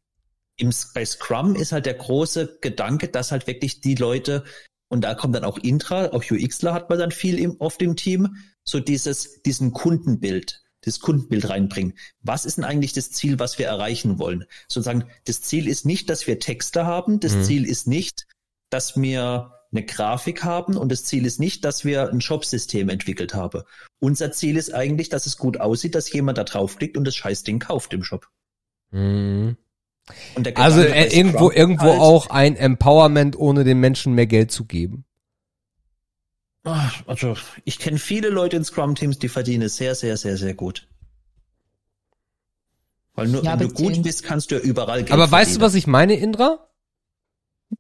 Im, 0.58 0.72
bei 0.94 1.06
Scrum 1.06 1.56
ist 1.56 1.72
halt 1.72 1.86
der 1.86 1.94
große 1.94 2.60
Gedanke, 2.62 3.08
dass 3.08 3.32
halt 3.32 3.48
wirklich 3.48 3.80
die 3.82 3.96
Leute, 3.96 4.44
und 4.89 5.01
da 5.06 5.16
kommt 5.16 5.36
dann 5.36 5.46
auch 5.46 5.58
Intra, 5.58 6.08
auch 6.12 6.24
UXler 6.30 6.74
hat 6.74 6.89
man 6.89 7.00
dann 7.00 7.12
viel 7.12 7.39
im, 7.39 7.56
oft 7.60 7.82
im 7.82 7.96
Team, 7.96 8.36
so 8.66 8.80
dieses, 8.80 9.42
diesen 9.44 9.72
Kundenbild. 9.72 10.62
das 10.82 11.00
Kundenbild 11.00 11.50
reinbringen. 11.50 11.98
Was 12.22 12.46
ist 12.46 12.58
denn 12.58 12.66
eigentlich 12.66 12.94
das 12.94 13.12
Ziel, 13.12 13.39
was 13.39 13.60
wir 13.60 13.68
erreichen 13.68 14.20
wollen? 14.20 14.46
Sozusagen, 14.68 15.06
das 15.25 15.42
Ziel 15.42 15.68
ist 15.68 15.86
nicht, 15.86 16.10
dass 16.10 16.28
wir 16.28 16.39
Texte 16.39 16.86
haben. 16.86 17.20
Das 17.20 17.36
mhm. 17.36 17.44
Ziel 17.44 17.66
ist 17.66 17.88
nicht, 17.88 18.28
dass 18.70 19.00
wir 19.00 19.51
eine 19.71 19.85
Grafik 19.85 20.43
haben 20.43 20.77
und 20.77 20.91
das 20.91 21.03
Ziel 21.05 21.25
ist 21.25 21.39
nicht, 21.39 21.63
dass 21.63 21.85
wir 21.85 22.09
ein 22.09 22.21
Shopsystem 22.21 22.89
entwickelt 22.89 23.33
haben. 23.33 23.63
Unser 23.99 24.31
Ziel 24.31 24.57
ist 24.57 24.73
eigentlich, 24.73 25.09
dass 25.09 25.25
es 25.25 25.38
gut 25.38 25.59
aussieht, 25.59 25.95
dass 25.95 26.11
jemand 26.11 26.38
da 26.38 26.43
draufklickt 26.43 26.97
und 26.97 27.05
das 27.05 27.15
Scheißding 27.15 27.59
kauft 27.59 27.93
im 27.93 28.03
Shop. 28.03 28.27
Mhm. 28.91 29.57
also 30.55 30.81
äh, 30.81 31.15
irgendwo, 31.15 31.51
irgendwo 31.51 31.91
halt, 31.91 31.99
auch 31.99 32.29
ein 32.31 32.55
Empowerment, 32.55 33.38
ohne 33.38 33.63
den 33.63 33.79
Menschen 33.79 34.13
mehr 34.13 34.25
Geld 34.25 34.51
zu 34.51 34.65
geben. 34.65 35.05
Also 37.05 37.35
ich 37.63 37.79
kenne 37.79 37.97
viele 37.97 38.29
Leute 38.29 38.57
in 38.57 38.63
Scrum-Teams, 38.63 39.19
die 39.19 39.29
verdienen 39.29 39.69
sehr, 39.69 39.95
sehr, 39.95 40.17
sehr, 40.17 40.38
sehr 40.38 40.53
gut. 40.53 40.88
Weil 43.13 43.27
nur, 43.27 43.43
ja, 43.43 43.59
wenn 43.59 43.67
du 43.67 43.73
gut 43.73 44.01
bist, 44.03 44.23
kannst 44.23 44.51
du 44.51 44.55
ja 44.55 44.61
überall 44.61 44.99
Geld 44.99 45.11
Aber 45.11 45.27
verdienen. 45.27 45.47
weißt 45.47 45.57
du, 45.57 45.61
was 45.61 45.75
ich 45.75 45.88
meine, 45.88 46.15
Indra? 46.15 46.68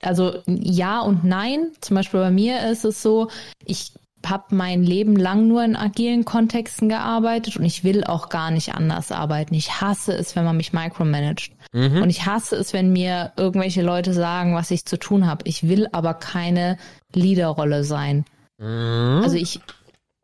Also 0.01 0.41
ja 0.47 1.01
und 1.01 1.23
nein. 1.23 1.71
Zum 1.81 1.95
Beispiel 1.95 2.19
bei 2.19 2.31
mir 2.31 2.69
ist 2.69 2.85
es 2.85 3.01
so, 3.01 3.29
ich 3.65 3.93
habe 4.25 4.55
mein 4.55 4.83
Leben 4.83 5.15
lang 5.15 5.47
nur 5.47 5.63
in 5.63 5.75
agilen 5.75 6.25
Kontexten 6.25 6.89
gearbeitet 6.89 7.57
und 7.57 7.65
ich 7.65 7.83
will 7.83 8.03
auch 8.03 8.29
gar 8.29 8.51
nicht 8.51 8.75
anders 8.75 9.11
arbeiten. 9.11 9.53
Ich 9.53 9.81
hasse 9.81 10.13
es, 10.13 10.35
wenn 10.35 10.43
man 10.43 10.57
mich 10.57 10.73
micromanagt. 10.73 11.51
Mhm. 11.71 12.01
Und 12.01 12.09
ich 12.09 12.25
hasse 12.25 12.55
es, 12.55 12.73
wenn 12.73 12.91
mir 12.91 13.31
irgendwelche 13.37 13.81
Leute 13.81 14.13
sagen, 14.13 14.55
was 14.55 14.71
ich 14.71 14.85
zu 14.85 14.97
tun 14.97 15.25
habe. 15.25 15.43
Ich 15.47 15.67
will 15.67 15.87
aber 15.91 16.13
keine 16.13 16.77
Leaderrolle 17.13 17.83
sein. 17.83 18.25
Mhm. 18.57 19.21
Also 19.23 19.37
ich 19.37 19.61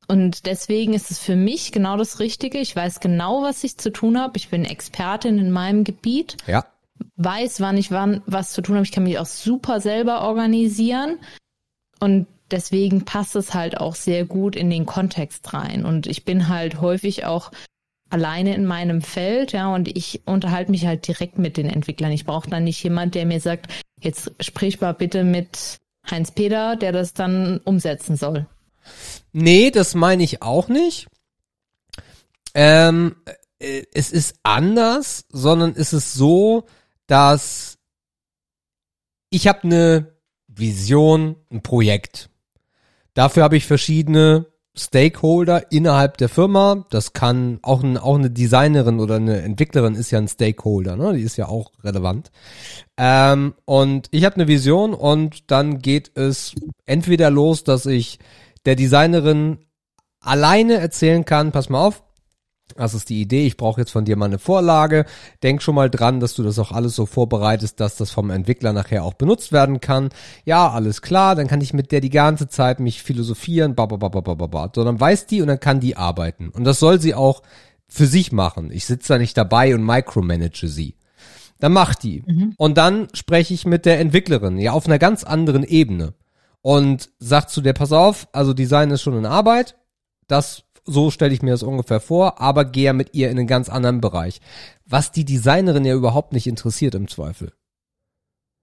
und 0.07 0.45
deswegen 0.45 0.93
ist 0.93 1.09
es 1.09 1.19
für 1.19 1.35
mich 1.35 1.71
genau 1.71 1.97
das 1.97 2.19
Richtige. 2.19 2.59
Ich 2.59 2.75
weiß 2.75 2.99
genau, 2.99 3.41
was 3.41 3.63
ich 3.63 3.77
zu 3.77 3.91
tun 3.91 4.19
habe. 4.19 4.37
Ich 4.37 4.49
bin 4.49 4.63
Expertin 4.63 5.39
in 5.39 5.51
meinem 5.51 5.83
Gebiet. 5.83 6.37
Ja. 6.45 6.65
Weiß, 7.17 7.61
wann 7.61 7.77
ich 7.77 7.91
wann 7.91 8.21
was 8.25 8.53
zu 8.53 8.61
tun 8.61 8.75
habe. 8.75 8.85
Ich 8.85 8.91
kann 8.91 9.03
mich 9.03 9.19
auch 9.19 9.25
super 9.25 9.79
selber 9.79 10.21
organisieren. 10.21 11.19
Und 11.99 12.27
deswegen 12.51 13.05
passt 13.05 13.35
es 13.35 13.53
halt 13.53 13.77
auch 13.77 13.95
sehr 13.95 14.25
gut 14.25 14.55
in 14.55 14.69
den 14.69 14.85
Kontext 14.85 15.53
rein. 15.53 15.85
Und 15.85 16.07
ich 16.07 16.25
bin 16.25 16.47
halt 16.47 16.81
häufig 16.81 17.25
auch 17.25 17.51
alleine 18.09 18.55
in 18.55 18.65
meinem 18.65 19.01
Feld, 19.01 19.51
ja, 19.51 19.73
und 19.73 19.87
ich 19.95 20.21
unterhalte 20.25 20.71
mich 20.71 20.85
halt 20.85 21.07
direkt 21.07 21.37
mit 21.37 21.57
den 21.57 21.69
Entwicklern. 21.69 22.11
Ich 22.11 22.25
brauche 22.25 22.49
dann 22.49 22.63
nicht 22.63 22.81
jemand, 22.83 23.15
der 23.15 23.25
mir 23.25 23.39
sagt, 23.39 23.71
jetzt 23.99 24.31
sprich 24.39 24.79
mal 24.79 24.93
bitte 24.93 25.23
mit 25.23 25.79
Heinz 26.09 26.31
Peter, 26.31 26.75
der 26.75 26.91
das 26.91 27.13
dann 27.13 27.59
umsetzen 27.63 28.15
soll. 28.15 28.45
Nee, 29.33 29.71
das 29.71 29.95
meine 29.95 30.23
ich 30.23 30.41
auch 30.43 30.67
nicht. 30.67 31.07
Ähm, 32.53 33.15
äh, 33.59 33.83
es 33.93 34.11
ist 34.11 34.35
anders, 34.43 35.25
sondern 35.29 35.73
es 35.75 35.91
ist 35.91 36.13
so, 36.13 36.65
dass 37.07 37.77
ich 39.29 39.47
habe 39.47 39.63
eine 39.63 40.15
Vision, 40.47 41.35
ein 41.51 41.61
Projekt. 41.61 42.29
Dafür 43.13 43.43
habe 43.43 43.57
ich 43.57 43.65
verschiedene 43.65 44.47
Stakeholder 44.77 45.71
innerhalb 45.71 46.17
der 46.17 46.29
Firma. 46.29 46.85
Das 46.89 47.13
kann 47.13 47.59
auch, 47.61 47.81
ein, 47.83 47.97
auch 47.97 48.15
eine 48.15 48.29
Designerin 48.29 48.99
oder 48.99 49.15
eine 49.15 49.41
Entwicklerin 49.41 49.95
ist 49.95 50.11
ja 50.11 50.19
ein 50.19 50.27
Stakeholder, 50.27 50.95
ne? 50.95 51.13
Die 51.13 51.21
ist 51.21 51.37
ja 51.37 51.47
auch 51.47 51.71
relevant. 51.83 52.31
Ähm, 52.97 53.55
und 53.65 54.07
ich 54.11 54.25
habe 54.25 54.35
eine 54.35 54.47
Vision 54.47 54.93
und 54.93 55.49
dann 55.51 55.79
geht 55.79 56.17
es 56.17 56.55
entweder 56.85 57.29
los, 57.29 57.63
dass 57.63 57.85
ich 57.85 58.19
der 58.65 58.75
Designerin 58.75 59.59
alleine 60.19 60.75
erzählen 60.75 61.23
kann, 61.23 61.51
pass 61.51 61.69
mal 61.69 61.85
auf, 61.85 62.03
das 62.75 62.93
ist 62.93 63.09
die 63.09 63.21
Idee. 63.21 63.45
Ich 63.45 63.57
brauche 63.57 63.79
jetzt 63.79 63.91
von 63.91 64.05
dir 64.05 64.15
mal 64.15 64.25
eine 64.25 64.39
Vorlage. 64.39 65.05
Denk 65.43 65.61
schon 65.61 65.75
mal 65.75 65.89
dran, 65.89 66.19
dass 66.19 66.33
du 66.33 66.43
das 66.43 66.59
auch 66.59 66.71
alles 66.71 66.95
so 66.95 67.05
vorbereitest, 67.05 67.79
dass 67.79 67.95
das 67.95 68.11
vom 68.11 68.29
Entwickler 68.29 68.73
nachher 68.73 69.03
auch 69.03 69.13
benutzt 69.13 69.51
werden 69.51 69.79
kann. 69.79 70.09
Ja, 70.45 70.69
alles 70.69 71.01
klar. 71.01 71.35
Dann 71.35 71.47
kann 71.47 71.61
ich 71.61 71.73
mit 71.73 71.91
der 71.91 72.01
die 72.01 72.09
ganze 72.09 72.49
Zeit 72.49 72.79
mich 72.79 73.03
philosophieren. 73.03 73.75
Babababababa. 73.75 74.71
So, 74.75 74.83
dann 74.83 74.99
weiß 74.99 75.27
die 75.27 75.41
und 75.41 75.47
dann 75.47 75.59
kann 75.59 75.79
die 75.79 75.95
arbeiten. 75.95 76.49
Und 76.49 76.63
das 76.63 76.79
soll 76.79 76.99
sie 76.99 77.13
auch 77.13 77.43
für 77.87 78.07
sich 78.07 78.31
machen. 78.31 78.71
Ich 78.71 78.85
sitze 78.85 79.13
da 79.13 79.19
nicht 79.19 79.37
dabei 79.37 79.73
und 79.75 79.85
micromanage 79.85 80.67
sie. 80.67 80.95
Dann 81.59 81.71
macht 81.71 82.03
die. 82.03 82.23
Mhm. 82.25 82.53
Und 82.57 82.77
dann 82.77 83.07
spreche 83.13 83.53
ich 83.53 83.65
mit 83.65 83.85
der 83.85 83.99
Entwicklerin, 83.99 84.57
ja, 84.57 84.73
auf 84.73 84.87
einer 84.87 84.99
ganz 84.99 85.23
anderen 85.23 85.63
Ebene. 85.63 86.13
Und 86.61 87.09
sagt 87.19 87.51
zu 87.51 87.61
der, 87.61 87.73
pass 87.73 87.91
auf, 87.91 88.27
also 88.33 88.53
Design 88.53 88.91
ist 88.91 89.03
schon 89.03 89.17
in 89.17 89.25
Arbeit. 89.25 89.77
Das 90.27 90.64
so 90.85 91.11
stelle 91.11 91.33
ich 91.33 91.41
mir 91.41 91.51
das 91.51 91.63
ungefähr 91.63 91.99
vor, 91.99 92.39
aber 92.39 92.65
gehe 92.65 92.93
mit 92.93 93.13
ihr 93.13 93.29
in 93.29 93.37
einen 93.37 93.47
ganz 93.47 93.69
anderen 93.69 94.01
Bereich. 94.01 94.39
Was 94.85 95.11
die 95.11 95.25
Designerin 95.25 95.85
ja 95.85 95.95
überhaupt 95.95 96.33
nicht 96.33 96.47
interessiert 96.47 96.95
im 96.95 97.07
Zweifel. 97.07 97.51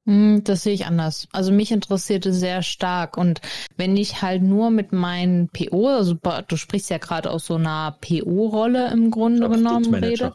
Hm, 0.06 0.42
das 0.44 0.64
sehe 0.64 0.74
ich 0.74 0.87
anders. 0.87 1.28
Also 1.32 1.52
mich 1.52 1.70
interessierte 1.70 2.32
sehr 2.32 2.62
stark. 2.62 3.16
Und 3.16 3.40
wenn 3.76 3.96
ich 3.96 4.22
halt 4.22 4.42
nur 4.42 4.70
mit 4.70 4.92
meinen 4.92 5.48
PO, 5.48 5.88
also 5.88 6.14
du 6.48 6.56
sprichst 6.56 6.90
ja 6.90 6.98
gerade 6.98 7.30
aus 7.30 7.46
so 7.46 7.54
einer 7.54 7.96
PO-Rolle 8.00 8.90
im 8.92 9.11
Grunde 9.11 9.48
genommen 9.48 9.94
rede, 9.94 10.32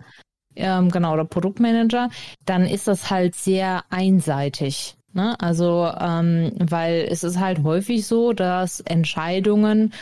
ähm, 0.56 0.90
genau, 0.90 1.14
oder 1.14 1.26
Produktmanager, 1.26 2.10
dann 2.46 2.66
ist 2.66 2.88
das 2.88 3.10
halt 3.10 3.36
sehr 3.36 3.84
einseitig. 3.90 4.96
Ne? 5.14 5.36
Also, 5.40 5.92
ähm, 6.00 6.52
weil 6.58 7.08
es 7.10 7.24
ist 7.24 7.40
halt 7.40 7.64
häufig 7.64 8.06
so, 8.06 8.34
dass 8.34 8.80
Entscheidungen 8.82 9.94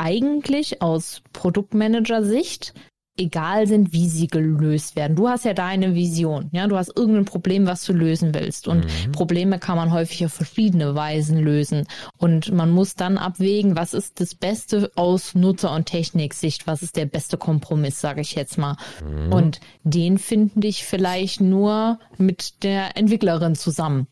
eigentlich 0.00 0.82
aus 0.82 1.22
Produktmanager-Sicht 1.32 2.74
egal 3.20 3.66
sind, 3.66 3.92
wie 3.92 4.08
sie 4.08 4.28
gelöst 4.28 4.96
werden. 4.96 5.14
Du 5.14 5.28
hast 5.28 5.44
ja 5.44 5.52
deine 5.52 5.94
Vision, 5.94 6.48
ja, 6.52 6.66
du 6.66 6.76
hast 6.76 6.96
irgendein 6.96 7.26
Problem, 7.26 7.66
was 7.66 7.84
du 7.84 7.92
lösen 7.92 8.34
willst. 8.34 8.66
Und 8.66 8.84
mhm. 8.84 9.12
Probleme 9.12 9.58
kann 9.58 9.76
man 9.76 9.92
häufig 9.92 10.24
auf 10.24 10.32
verschiedene 10.32 10.94
Weisen 10.94 11.38
lösen. 11.38 11.86
Und 12.16 12.52
man 12.52 12.70
muss 12.70 12.94
dann 12.94 13.18
abwägen, 13.18 13.76
was 13.76 13.94
ist 13.94 14.20
das 14.20 14.34
Beste 14.34 14.90
aus 14.94 15.34
Nutzer- 15.34 15.74
und 15.74 15.86
Techniksicht, 15.86 16.66
was 16.66 16.82
ist 16.82 16.96
der 16.96 17.06
beste 17.06 17.36
Kompromiss, 17.36 18.00
sage 18.00 18.22
ich 18.22 18.34
jetzt 18.34 18.56
mal. 18.56 18.76
Mhm. 19.04 19.32
Und 19.32 19.60
den 19.82 20.18
finde 20.18 20.66
ich 20.66 20.84
vielleicht 20.84 21.40
nur 21.40 21.98
mit 22.16 22.62
der 22.62 22.96
Entwicklerin 22.96 23.54
zusammen. 23.54 24.06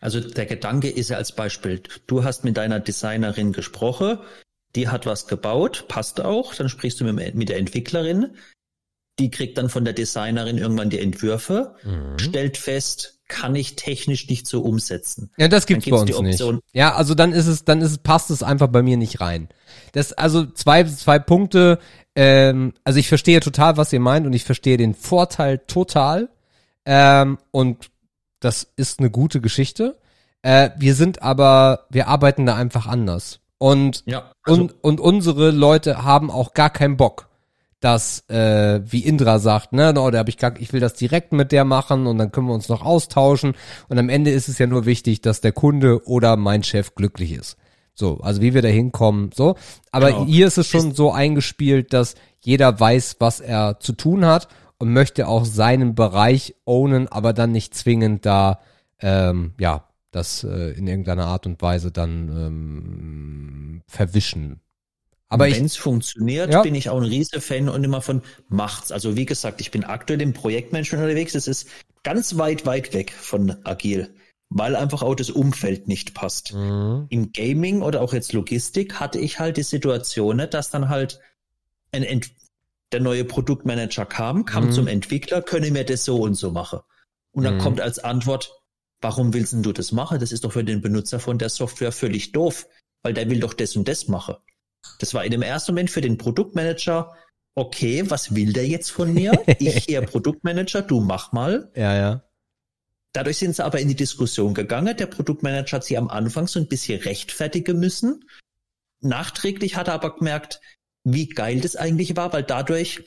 Also 0.00 0.20
der 0.20 0.46
Gedanke 0.46 0.88
ist 0.88 1.10
ja 1.10 1.16
als 1.16 1.32
Beispiel, 1.32 1.82
du 2.06 2.22
hast 2.22 2.44
mit 2.44 2.56
deiner 2.56 2.80
Designerin 2.80 3.52
gesprochen, 3.52 4.18
die 4.76 4.88
hat 4.88 5.06
was 5.06 5.26
gebaut, 5.26 5.86
passt 5.88 6.20
auch, 6.20 6.54
dann 6.54 6.68
sprichst 6.68 7.00
du 7.00 7.04
mit, 7.04 7.34
mit 7.34 7.48
der 7.48 7.58
Entwicklerin, 7.58 8.36
die 9.18 9.30
kriegt 9.30 9.56
dann 9.56 9.70
von 9.70 9.84
der 9.84 9.94
Designerin 9.94 10.58
irgendwann 10.58 10.90
die 10.90 11.00
Entwürfe, 11.00 11.74
mhm. 11.82 12.18
stellt 12.18 12.58
fest, 12.58 13.18
kann 13.28 13.56
ich 13.56 13.74
technisch 13.74 14.28
nicht 14.28 14.46
so 14.46 14.60
umsetzen. 14.60 15.32
Ja, 15.36 15.48
das 15.48 15.66
gibt's, 15.66 15.86
gibt's 15.86 16.10
bei 16.10 16.16
uns 16.16 16.38
nicht. 16.38 16.62
Ja, 16.72 16.94
also 16.94 17.14
dann 17.14 17.32
ist 17.32 17.46
es, 17.46 17.64
dann 17.64 17.80
ist 17.80 17.90
es, 17.90 17.98
passt 17.98 18.30
es 18.30 18.42
einfach 18.42 18.68
bei 18.68 18.82
mir 18.82 18.96
nicht 18.96 19.20
rein. 19.20 19.48
Das, 19.92 20.12
also 20.12 20.46
zwei, 20.46 20.84
zwei 20.84 21.18
Punkte, 21.18 21.78
ähm, 22.14 22.74
also 22.84 22.98
ich 22.98 23.08
verstehe 23.08 23.40
total, 23.40 23.78
was 23.78 23.92
ihr 23.92 24.00
meint 24.00 24.26
und 24.26 24.32
ich 24.32 24.44
verstehe 24.44 24.76
den 24.76 24.94
Vorteil 24.94 25.58
total. 25.66 26.28
Ähm, 26.84 27.38
und 27.50 27.90
das 28.38 28.68
ist 28.76 29.00
eine 29.00 29.10
gute 29.10 29.40
Geschichte. 29.40 29.98
Äh, 30.42 30.70
wir 30.76 30.94
sind 30.94 31.22
aber, 31.22 31.86
wir 31.90 32.06
arbeiten 32.06 32.46
da 32.46 32.54
einfach 32.54 32.86
anders. 32.86 33.40
Und, 33.58 34.02
ja, 34.06 34.32
also 34.42 34.60
und, 34.60 34.74
und 34.82 35.00
unsere 35.00 35.50
Leute 35.50 36.04
haben 36.04 36.30
auch 36.30 36.52
gar 36.52 36.70
keinen 36.70 36.96
Bock, 36.96 37.28
dass, 37.80 38.28
äh, 38.28 38.80
wie 38.84 39.00
Indra 39.00 39.38
sagt, 39.38 39.72
ne, 39.72 39.92
no, 39.92 40.10
da 40.10 40.18
habe 40.18 40.30
ich 40.30 40.38
gar, 40.38 40.58
ich 40.58 40.72
will 40.72 40.80
das 40.80 40.94
direkt 40.94 41.32
mit 41.32 41.52
der 41.52 41.64
machen 41.64 42.06
und 42.06 42.18
dann 42.18 42.32
können 42.32 42.48
wir 42.48 42.54
uns 42.54 42.68
noch 42.68 42.84
austauschen. 42.84 43.54
Und 43.88 43.98
am 43.98 44.08
Ende 44.08 44.30
ist 44.30 44.48
es 44.48 44.58
ja 44.58 44.66
nur 44.66 44.86
wichtig, 44.86 45.20
dass 45.22 45.40
der 45.40 45.52
Kunde 45.52 46.06
oder 46.06 46.36
mein 46.36 46.62
Chef 46.62 46.94
glücklich 46.94 47.32
ist. 47.32 47.56
So, 47.94 48.18
also 48.20 48.42
wie 48.42 48.52
wir 48.52 48.60
da 48.60 48.68
hinkommen, 48.68 49.30
so. 49.34 49.56
Aber 49.90 50.08
genau. 50.08 50.26
hier 50.26 50.46
ist 50.46 50.58
es 50.58 50.66
schon 50.66 50.92
so 50.92 51.12
eingespielt, 51.12 51.94
dass 51.94 52.14
jeder 52.40 52.78
weiß, 52.78 53.16
was 53.20 53.40
er 53.40 53.80
zu 53.80 53.94
tun 53.94 54.26
hat 54.26 54.48
und 54.78 54.92
möchte 54.92 55.28
auch 55.28 55.46
seinen 55.46 55.94
Bereich 55.94 56.54
ownen, 56.66 57.08
aber 57.08 57.32
dann 57.32 57.52
nicht 57.52 57.74
zwingend 57.74 58.26
da, 58.26 58.60
ähm, 59.00 59.54
ja, 59.58 59.85
das 60.10 60.44
äh, 60.44 60.72
in 60.72 60.86
irgendeiner 60.86 61.26
Art 61.26 61.46
und 61.46 61.60
Weise 61.62 61.90
dann 61.90 62.28
ähm, 62.28 63.82
verwischen. 63.86 64.60
Aber 65.28 65.46
wenn 65.50 65.64
es 65.64 65.76
funktioniert, 65.76 66.52
ja. 66.52 66.62
bin 66.62 66.74
ich 66.74 66.88
auch 66.88 66.98
ein 66.98 67.04
riese 67.04 67.40
Fan 67.40 67.68
und 67.68 67.82
immer 67.82 68.00
von 68.00 68.22
macht's. 68.48 68.92
Also 68.92 69.16
wie 69.16 69.26
gesagt, 69.26 69.60
ich 69.60 69.70
bin 69.70 69.84
aktuell 69.84 70.22
im 70.22 70.32
Projektmanagement 70.32 71.02
unterwegs. 71.02 71.34
Es 71.34 71.48
ist 71.48 71.68
ganz 72.04 72.36
weit, 72.38 72.64
weit 72.64 72.94
weg 72.94 73.12
von 73.12 73.56
agil, 73.64 74.14
weil 74.50 74.76
einfach 74.76 75.02
auch 75.02 75.16
das 75.16 75.30
Umfeld 75.30 75.88
nicht 75.88 76.14
passt. 76.14 76.54
Mhm. 76.54 77.06
Im 77.08 77.32
Gaming 77.32 77.82
oder 77.82 78.02
auch 78.02 78.12
jetzt 78.12 78.32
Logistik 78.32 79.00
hatte 79.00 79.18
ich 79.18 79.40
halt 79.40 79.56
die 79.56 79.64
Situation, 79.64 80.38
dass 80.50 80.70
dann 80.70 80.88
halt 80.88 81.20
ein 81.90 82.04
Ent 82.04 82.30
der 82.92 83.00
neue 83.00 83.24
Produktmanager 83.24 84.06
kam, 84.06 84.44
kam 84.44 84.66
mhm. 84.66 84.72
zum 84.72 84.86
Entwickler, 84.86 85.42
könne 85.42 85.72
mir 85.72 85.84
das 85.84 86.04
so 86.04 86.18
und 86.18 86.34
so 86.34 86.52
machen. 86.52 86.78
Und 87.32 87.42
dann 87.42 87.56
mhm. 87.56 87.60
kommt 87.60 87.80
als 87.80 87.98
Antwort, 87.98 88.52
Warum 89.00 89.34
willst 89.34 89.52
du 89.52 89.72
das 89.72 89.92
machen? 89.92 90.18
Das 90.18 90.32
ist 90.32 90.44
doch 90.44 90.52
für 90.52 90.64
den 90.64 90.80
Benutzer 90.80 91.20
von 91.20 91.38
der 91.38 91.48
Software 91.48 91.92
völlig 91.92 92.32
doof, 92.32 92.66
weil 93.02 93.14
der 93.14 93.28
will 93.28 93.40
doch 93.40 93.54
das 93.54 93.76
und 93.76 93.88
das 93.88 94.08
machen. 94.08 94.36
Das 94.98 95.14
war 95.14 95.24
in 95.24 95.30
dem 95.30 95.42
ersten 95.42 95.72
Moment 95.72 95.90
für 95.90 96.00
den 96.00 96.16
Produktmanager 96.16 97.12
okay, 97.56 98.08
was 98.08 98.34
will 98.34 98.52
der 98.52 98.68
jetzt 98.68 98.90
von 98.90 99.12
mir? 99.12 99.42
Ich 99.58 99.84
hier 99.86 100.02
Produktmanager, 100.02 100.82
du 100.82 101.00
mach 101.00 101.32
mal. 101.32 101.72
Ja, 101.74 101.96
ja. 101.96 102.22
Dadurch 103.12 103.38
sind 103.38 103.56
sie 103.56 103.64
aber 103.64 103.80
in 103.80 103.88
die 103.88 103.96
Diskussion 103.96 104.52
gegangen. 104.52 104.96
Der 104.96 105.06
Produktmanager 105.06 105.78
hat 105.78 105.84
sie 105.84 105.96
am 105.96 106.08
Anfang 106.08 106.46
so 106.46 106.60
ein 106.60 106.68
bisschen 106.68 107.00
rechtfertigen 107.00 107.80
müssen. 107.80 108.28
Nachträglich 109.00 109.76
hat 109.76 109.88
er 109.88 109.94
aber 109.94 110.16
gemerkt, 110.16 110.60
wie 111.02 111.28
geil 111.28 111.60
das 111.60 111.76
eigentlich 111.76 112.14
war, 112.16 112.32
weil 112.32 112.42
dadurch 112.42 113.04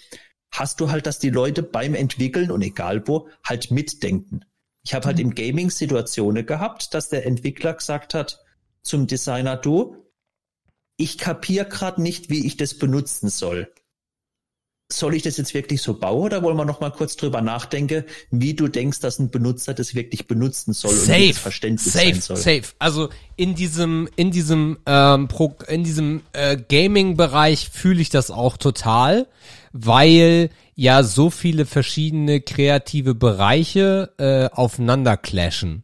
hast 0.52 0.80
du 0.80 0.89
halt, 0.89 1.06
dass 1.06 1.19
die 1.19 1.30
Leute 1.30 1.62
beim 1.62 1.93
Entwickeln 1.93 2.49
und 2.49 2.63
egal 2.63 3.08
wo 3.08 3.30
halt 3.43 3.69
mitdenken. 3.69 4.45
Ich 4.84 4.94
habe 4.94 5.06
halt 5.06 5.18
mhm. 5.18 5.26
im 5.26 5.36
Gaming 5.36 5.70
Situationen 5.70 6.46
gehabt, 6.46 6.94
dass 6.94 7.10
der 7.10 7.26
Entwickler 7.26 7.74
gesagt 7.74 8.13
hat 8.13 8.39
zum 8.82 9.08
Designer, 9.08 9.58
du, 9.58 9.98
ich 10.98 11.18
kapier 11.18 11.65
gerade 11.65 12.02
nicht, 12.02 12.30
wie 12.30 12.46
ich 12.46 12.58
das 12.58 12.74
benutzen 12.74 13.30
soll. 13.30 13.72
Soll 14.92 15.13
ich 15.13 15.22
das 15.22 15.38
jetzt 15.38 15.54
wirklich 15.54 15.84
so 15.84 15.94
bauen 15.94 16.24
oder 16.24 16.42
wollen 16.42 16.58
wir 16.58 16.65
noch 16.65 16.82
mal 16.82 16.89
kurz 16.89 17.15
drüber 17.15 17.42
nachdenken, 17.42 18.06
wie 18.32 18.56
du 18.56 18.68
denkst, 18.68 19.00
dass 19.00 19.20
ein 19.20 19.30
Benutzer 19.30 19.76
das 19.76 19.94
wirklich 19.94 20.28
benutzen 20.28 20.74
soll 20.74 20.92
safe, 20.92 21.13
und 21.13 21.20
wie 21.20 21.28
das 21.28 21.38
Verständnis 21.38 21.94
safe, 21.94 22.06
sein 22.06 22.22
soll? 22.22 22.38
Safe, 22.38 22.63
Also 22.80 23.10
in 23.36 23.54
diesem 23.54 24.10
in 24.15 24.32
diesem 24.32 24.80
ähm, 24.88 25.28
Pro, 25.28 25.56
in 25.68 25.84
diesem 25.84 26.22
äh, 26.34 26.58
Gaming-Bereich 26.58 27.70
fühle 27.70 28.02
ich 28.02 28.10
das 28.10 28.32
auch 28.32 28.58
total, 28.58 29.28
weil 29.72 30.50
ja 30.76 31.04
so 31.04 31.30
viele 31.30 31.66
verschiedene 31.66 32.42
kreative 32.42 33.16
Bereiche 33.16 34.14
äh, 34.18 34.56
aufeinander 34.56 35.18
clashen. 35.18 35.84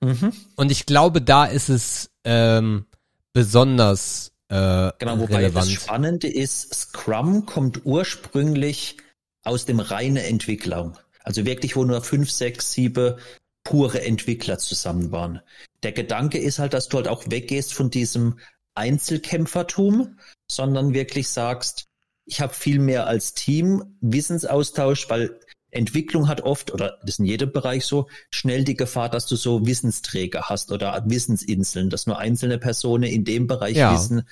Mhm. 0.00 0.32
Und 0.56 0.70
ich 0.70 0.86
glaube, 0.86 1.22
da 1.22 1.44
ist 1.44 1.68
es 1.68 2.10
ähm, 2.24 2.86
besonders 3.32 4.32
äh, 4.48 4.92
genau, 4.98 5.18
wobei 5.18 5.36
relevant. 5.36 5.66
das 5.66 5.72
Spannende 5.72 6.28
ist, 6.28 6.74
Scrum 6.74 7.46
kommt 7.46 7.84
ursprünglich 7.84 8.96
aus 9.44 9.66
dem 9.66 9.80
reinen 9.80 10.16
Entwicklung. 10.16 10.98
Also 11.22 11.44
wirklich, 11.44 11.76
wo 11.76 11.84
nur 11.84 12.02
fünf, 12.02 12.30
sechs, 12.30 12.72
sieben 12.72 13.16
pure 13.64 14.02
Entwickler 14.02 14.58
zusammen 14.58 15.12
waren. 15.12 15.40
Der 15.82 15.92
Gedanke 15.92 16.38
ist 16.38 16.58
halt, 16.58 16.72
dass 16.72 16.88
du 16.88 16.96
halt 16.96 17.08
auch 17.08 17.24
weggehst 17.28 17.74
von 17.74 17.90
diesem 17.90 18.38
Einzelkämpfertum, 18.74 20.18
sondern 20.50 20.94
wirklich 20.94 21.28
sagst, 21.28 21.86
ich 22.24 22.40
habe 22.40 22.52
viel 22.52 22.78
mehr 22.78 23.06
als 23.06 23.34
Team 23.34 23.96
Wissensaustausch, 24.00 25.08
weil 25.08 25.40
Entwicklung 25.70 26.28
hat 26.28 26.40
oft, 26.42 26.72
oder 26.72 26.98
das 27.00 27.10
ist 27.10 27.18
in 27.20 27.26
jedem 27.26 27.52
Bereich 27.52 27.84
so, 27.84 28.08
schnell 28.30 28.64
die 28.64 28.76
Gefahr, 28.76 29.08
dass 29.08 29.26
du 29.26 29.36
so 29.36 29.66
Wissensträger 29.66 30.42
hast 30.48 30.72
oder 30.72 31.02
Wissensinseln, 31.06 31.90
dass 31.90 32.06
nur 32.06 32.18
einzelne 32.18 32.58
Personen 32.58 33.04
in 33.04 33.24
dem 33.24 33.46
Bereich 33.46 33.76
ja. 33.76 33.92
wissen, 33.92 34.26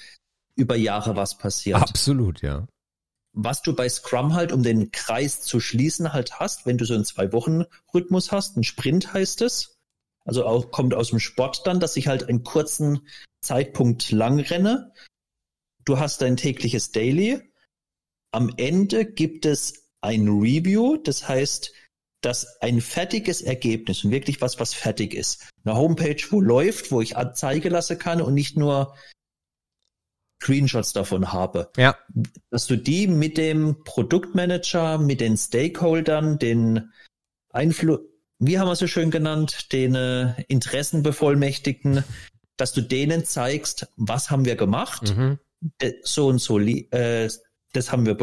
über 0.54 0.76
Jahre 0.76 1.16
was 1.16 1.36
passiert. 1.36 1.80
Absolut, 1.80 2.40
ja. 2.42 2.66
Was 3.34 3.60
du 3.60 3.74
bei 3.74 3.86
Scrum 3.88 4.32
halt, 4.32 4.50
um 4.50 4.62
den 4.62 4.92
Kreis 4.92 5.42
zu 5.42 5.60
schließen, 5.60 6.14
halt 6.14 6.40
hast, 6.40 6.64
wenn 6.64 6.78
du 6.78 6.86
so 6.86 6.94
einen 6.94 7.04
Zwei-Wochen-Rhythmus 7.04 8.32
hast, 8.32 8.56
ein 8.56 8.64
Sprint 8.64 9.12
heißt 9.12 9.42
es, 9.42 9.76
also 10.24 10.46
auch, 10.46 10.70
kommt 10.70 10.94
aus 10.94 11.10
dem 11.10 11.20
Sport 11.20 11.66
dann, 11.66 11.78
dass 11.78 11.96
ich 11.96 12.08
halt 12.08 12.28
einen 12.28 12.42
kurzen 12.44 13.06
Zeitpunkt 13.42 14.10
lang 14.10 14.40
renne. 14.40 14.92
Du 15.86 15.98
hast 15.98 16.20
dein 16.20 16.36
tägliches 16.36 16.90
Daily. 16.90 17.40
Am 18.32 18.52
Ende 18.58 19.06
gibt 19.06 19.46
es 19.46 19.88
ein 20.02 20.28
Review, 20.28 20.96
das 20.98 21.26
heißt, 21.26 21.72
dass 22.20 22.60
ein 22.60 22.80
fertiges 22.80 23.40
Ergebnis 23.40 24.04
und 24.04 24.10
wirklich 24.10 24.40
was, 24.40 24.58
was 24.58 24.74
fertig 24.74 25.14
ist. 25.14 25.48
Eine 25.64 25.76
Homepage, 25.76 26.22
wo 26.30 26.40
läuft, 26.40 26.90
wo 26.90 27.00
ich 27.00 27.16
Anzeige 27.16 27.68
lassen 27.68 27.98
kann 27.98 28.20
und 28.20 28.34
nicht 28.34 28.56
nur 28.56 28.96
Screenshots 30.42 30.92
davon 30.92 31.32
habe. 31.32 31.70
Ja. 31.76 31.96
Dass 32.50 32.66
du 32.66 32.76
die 32.76 33.06
mit 33.06 33.38
dem 33.38 33.84
Produktmanager, 33.84 34.98
mit 34.98 35.20
den 35.20 35.36
Stakeholdern, 35.36 36.38
den 36.38 36.92
Einfluss, 37.50 38.00
wie 38.38 38.58
haben 38.58 38.68
wir 38.68 38.76
so 38.76 38.86
schön 38.86 39.10
genannt, 39.10 39.72
den 39.72 39.94
äh, 39.94 40.42
Interessenbevollmächtigten, 40.48 42.04
dass 42.56 42.72
du 42.72 42.82
denen 42.82 43.24
zeigst, 43.24 43.88
was 43.96 44.30
haben 44.30 44.44
wir 44.44 44.56
gemacht, 44.56 45.16
mhm. 45.16 45.38
So 46.02 46.28
und 46.28 46.38
so 46.38 46.58
äh, 46.58 47.28
das 47.72 47.92
haben 47.92 48.06
wir 48.06 48.16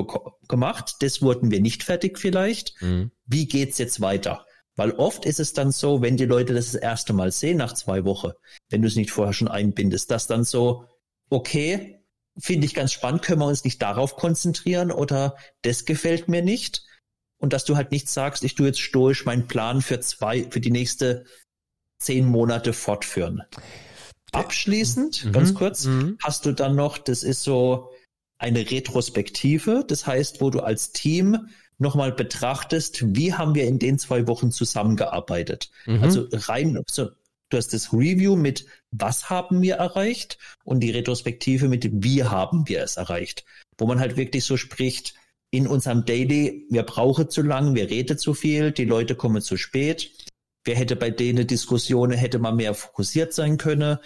gemacht, 0.47 0.95
das 0.99 1.21
wurden 1.21 1.51
wir 1.51 1.61
nicht 1.61 1.83
fertig 1.83 2.17
vielleicht. 2.17 2.81
Mhm. 2.81 3.11
Wie 3.25 3.47
geht's 3.47 3.77
jetzt 3.77 4.01
weiter? 4.01 4.45
Weil 4.75 4.91
oft 4.91 5.25
ist 5.25 5.39
es 5.39 5.53
dann 5.53 5.71
so, 5.71 6.01
wenn 6.01 6.17
die 6.17 6.25
Leute 6.25 6.53
das, 6.53 6.71
das 6.71 6.81
erste 6.81 7.13
Mal 7.13 7.31
sehen 7.31 7.57
nach 7.57 7.73
zwei 7.73 8.05
Wochen, 8.05 8.31
wenn 8.69 8.81
du 8.81 8.87
es 8.87 8.95
nicht 8.95 9.11
vorher 9.11 9.33
schon 9.33 9.47
einbindest, 9.47 10.09
dass 10.09 10.25
dann 10.25 10.43
so, 10.43 10.85
okay, 11.29 12.03
finde 12.39 12.65
ich 12.65 12.73
ganz 12.73 12.91
spannend, 12.91 13.21
können 13.21 13.41
wir 13.41 13.45
uns 13.45 13.63
nicht 13.63 13.81
darauf 13.81 14.15
konzentrieren 14.15 14.91
oder 14.91 15.37
das 15.61 15.85
gefällt 15.85 16.27
mir 16.27 16.41
nicht. 16.41 16.83
Und 17.37 17.53
dass 17.53 17.65
du 17.65 17.75
halt 17.75 17.91
nicht 17.91 18.09
sagst, 18.09 18.43
ich 18.43 18.55
tue 18.55 18.67
jetzt 18.67 18.79
stoisch 18.79 19.25
meinen 19.25 19.47
Plan 19.47 19.81
für 19.81 19.99
zwei, 19.99 20.49
für 20.49 20.61
die 20.61 20.71
nächste 20.71 21.25
zehn 21.99 22.25
Monate 22.25 22.73
fortführen. 22.73 23.43
Abschließend, 24.33 25.25
mhm. 25.25 25.31
ganz 25.31 25.53
kurz, 25.53 25.85
mhm. 25.85 26.17
hast 26.21 26.45
du 26.45 26.51
dann 26.51 26.75
noch, 26.75 26.97
das 26.97 27.23
ist 27.23 27.43
so, 27.43 27.89
eine 28.43 28.69
Retrospektive, 28.69 29.85
das 29.87 30.05
heißt, 30.05 30.41
wo 30.41 30.49
du 30.49 30.59
als 30.59 30.91
Team 30.91 31.47
nochmal 31.77 32.11
betrachtest, 32.11 33.15
wie 33.15 33.33
haben 33.33 33.55
wir 33.55 33.65
in 33.65 33.79
den 33.79 33.97
zwei 33.97 34.27
Wochen 34.27 34.51
zusammengearbeitet. 34.51 35.71
Mhm. 35.85 36.03
Also 36.03 36.27
rein, 36.31 36.77
so, 36.89 37.09
du 37.49 37.57
hast 37.57 37.73
das 37.73 37.93
Review 37.93 38.35
mit, 38.35 38.65
was 38.91 39.29
haben 39.29 39.61
wir 39.61 39.75
erreicht 39.75 40.37
und 40.65 40.81
die 40.81 40.91
Retrospektive 40.91 41.69
mit, 41.69 41.89
wie 42.03 42.25
haben 42.25 42.67
wir 42.67 42.83
es 42.83 42.97
erreicht. 42.97 43.45
Wo 43.77 43.85
man 43.85 44.01
halt 44.01 44.17
wirklich 44.17 44.43
so 44.43 44.57
spricht, 44.57 45.15
in 45.49 45.67
unserem 45.67 46.03
Daily, 46.03 46.65
wir 46.69 46.83
brauchen 46.83 47.29
zu 47.29 47.43
lang, 47.43 47.75
wir 47.75 47.89
reden 47.89 48.17
zu 48.17 48.33
viel, 48.33 48.71
die 48.71 48.85
Leute 48.85 49.15
kommen 49.15 49.41
zu 49.41 49.55
spät. 49.55 50.11
Wer 50.65 50.75
hätte 50.75 50.95
bei 50.95 51.11
denen 51.11 51.45
Diskussionen, 51.47 52.17
hätte 52.17 52.39
man 52.39 52.55
mehr 52.55 52.73
fokussiert 52.73 53.33
sein 53.33 53.57
können 53.57 53.99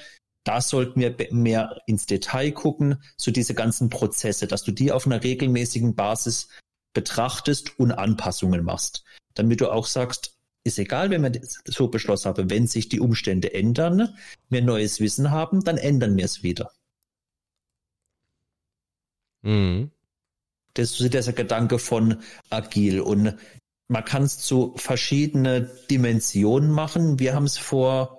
da 0.47 0.61
sollten 0.61 1.01
wir 1.01 1.13
mehr 1.31 1.81
ins 1.87 2.05
Detail 2.05 2.51
gucken, 2.51 3.03
so 3.17 3.31
diese 3.31 3.53
ganzen 3.53 3.89
Prozesse, 3.89 4.47
dass 4.47 4.63
du 4.63 4.71
die 4.71 4.93
auf 4.93 5.05
einer 5.05 5.21
regelmäßigen 5.21 5.93
Basis 5.93 6.47
betrachtest 6.93 7.77
und 7.77 7.91
Anpassungen 7.91 8.63
machst, 8.63 9.03
damit 9.33 9.59
du 9.59 9.69
auch 9.69 9.85
sagst, 9.85 10.37
ist 10.63 10.79
egal, 10.79 11.09
wenn 11.09 11.23
wir 11.23 11.41
so 11.65 11.89
beschlossen 11.89 12.29
haben, 12.29 12.49
wenn 12.49 12.65
sich 12.65 12.87
die 12.87 13.01
Umstände 13.01 13.53
ändern, 13.53 14.15
wir 14.49 14.61
neues 14.61 15.01
Wissen 15.01 15.31
haben, 15.31 15.65
dann 15.65 15.77
ändern 15.77 16.15
wir 16.15 16.25
es 16.25 16.43
wieder. 16.43 16.71
Mhm. 19.41 19.91
Das 20.75 20.99
ist 20.99 21.13
der 21.13 21.33
Gedanke 21.33 21.77
von 21.77 22.21
agil 22.49 23.01
und 23.01 23.35
man 23.89 24.05
kann 24.05 24.23
es 24.23 24.37
zu 24.39 24.73
verschiedene 24.77 25.61
Dimensionen 25.89 26.71
machen. 26.71 27.19
Wir 27.19 27.35
haben 27.35 27.45
es 27.45 27.57
vor 27.57 28.16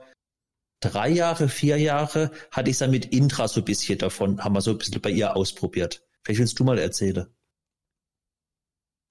drei 0.81 1.09
Jahre, 1.09 1.49
vier 1.49 1.79
Jahre 1.79 2.31
hatte 2.51 2.71
ich 2.71 2.79
dann 2.79 2.91
mit 2.91 3.07
Intra 3.07 3.49
so 3.49 3.61
ein 3.61 3.64
bisschen 3.64 3.99
davon, 3.99 4.43
haben 4.43 4.55
wir 4.55 4.61
so 4.61 4.71
ein 4.71 4.79
bisschen 4.79 5.01
bei 5.01 5.11
ihr 5.11 5.37
ausprobiert. 5.37 6.03
Vielleicht 6.23 6.41
willst 6.41 6.59
du 6.59 6.64
mal 6.64 6.79
erzählen. 6.79 7.27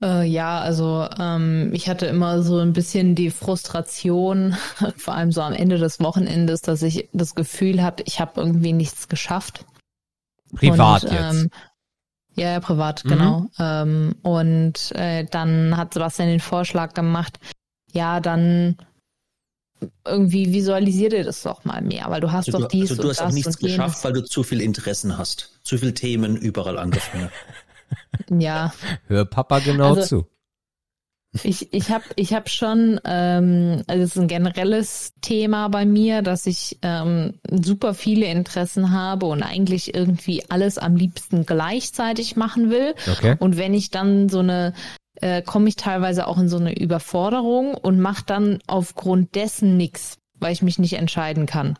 Äh, 0.01 0.25
ja, 0.25 0.59
also 0.59 1.07
ähm, 1.17 1.71
ich 1.73 1.89
hatte 1.89 2.05
immer 2.05 2.43
so 2.43 2.59
ein 2.59 2.73
bisschen 2.73 3.15
die 3.15 3.31
Frustration, 3.31 4.55
vor 4.97 5.15
allem 5.15 5.31
so 5.31 5.41
am 5.41 5.53
Ende 5.53 5.77
des 5.77 5.99
Wochenendes, 5.99 6.61
dass 6.61 6.83
ich 6.83 7.09
das 7.13 7.33
Gefühl 7.33 7.81
habe, 7.81 8.03
ich 8.05 8.19
habe 8.19 8.39
irgendwie 8.39 8.73
nichts 8.73 9.07
geschafft. 9.07 9.65
Privat 10.53 11.03
und, 11.03 11.11
jetzt. 11.11 11.33
Ähm, 11.33 11.49
ja, 12.35 12.51
ja, 12.51 12.59
privat, 12.59 13.03
mhm. 13.03 13.09
genau. 13.09 13.45
Ähm, 13.57 14.15
und 14.21 14.91
äh, 14.95 15.25
dann 15.25 15.75
hat 15.75 15.95
Sebastian 15.95 16.29
den 16.29 16.39
Vorschlag 16.39 16.93
gemacht, 16.93 17.39
ja, 17.91 18.19
dann 18.19 18.77
irgendwie 20.05 20.53
visualisier 20.53 21.09
dir 21.09 21.23
das 21.23 21.43
doch 21.43 21.65
mal 21.65 21.81
mehr, 21.81 22.05
weil 22.09 22.21
du 22.21 22.31
hast 22.31 22.47
also 22.47 22.59
doch 22.59 22.67
dies 22.67 22.91
also 22.91 23.03
du 23.03 23.09
hast 23.09 23.21
auch 23.21 23.31
nichts 23.31 23.57
geschafft, 23.57 24.03
weil 24.03 24.13
du 24.13 24.23
zu 24.23 24.43
viel 24.43 24.61
Interessen 24.61 25.17
hast, 25.17 25.59
zu 25.63 25.77
viel 25.77 25.93
Themen 25.93 26.35
überall 26.37 26.77
angefangen. 26.77 27.29
ja. 28.29 28.73
Hör 29.07 29.25
Papa 29.25 29.59
genau 29.59 29.95
also, 29.95 30.21
zu. 30.21 30.27
Ich, 31.43 31.73
ich 31.73 31.91
habe 31.91 32.05
ich 32.15 32.33
hab 32.33 32.49
schon, 32.49 32.99
ähm, 33.03 33.83
also 33.87 34.03
es 34.03 34.15
ist 34.15 34.21
ein 34.21 34.27
generelles 34.27 35.13
Thema 35.21 35.67
bei 35.67 35.85
mir, 35.85 36.21
dass 36.21 36.45
ich 36.45 36.79
ähm, 36.81 37.35
super 37.49 37.93
viele 37.93 38.27
Interessen 38.27 38.91
habe 38.91 39.27
und 39.27 39.43
eigentlich 39.43 39.93
irgendwie 39.93 40.43
alles 40.49 40.77
am 40.77 40.95
liebsten 40.95 41.45
gleichzeitig 41.45 42.35
machen 42.35 42.69
will. 42.69 42.95
Okay. 43.11 43.35
Und 43.39 43.57
wenn 43.57 43.73
ich 43.73 43.91
dann 43.91 44.29
so 44.29 44.39
eine 44.39 44.73
äh, 45.21 45.41
komme 45.41 45.69
ich 45.69 45.75
teilweise 45.75 46.27
auch 46.27 46.37
in 46.37 46.49
so 46.49 46.57
eine 46.57 46.77
Überforderung 46.77 47.73
und 47.73 47.99
mache 47.99 48.23
dann 48.25 48.59
aufgrund 48.67 49.35
dessen 49.35 49.77
nichts, 49.77 50.17
weil 50.39 50.53
ich 50.53 50.61
mich 50.61 50.79
nicht 50.79 50.93
entscheiden 50.93 51.45
kann. 51.45 51.77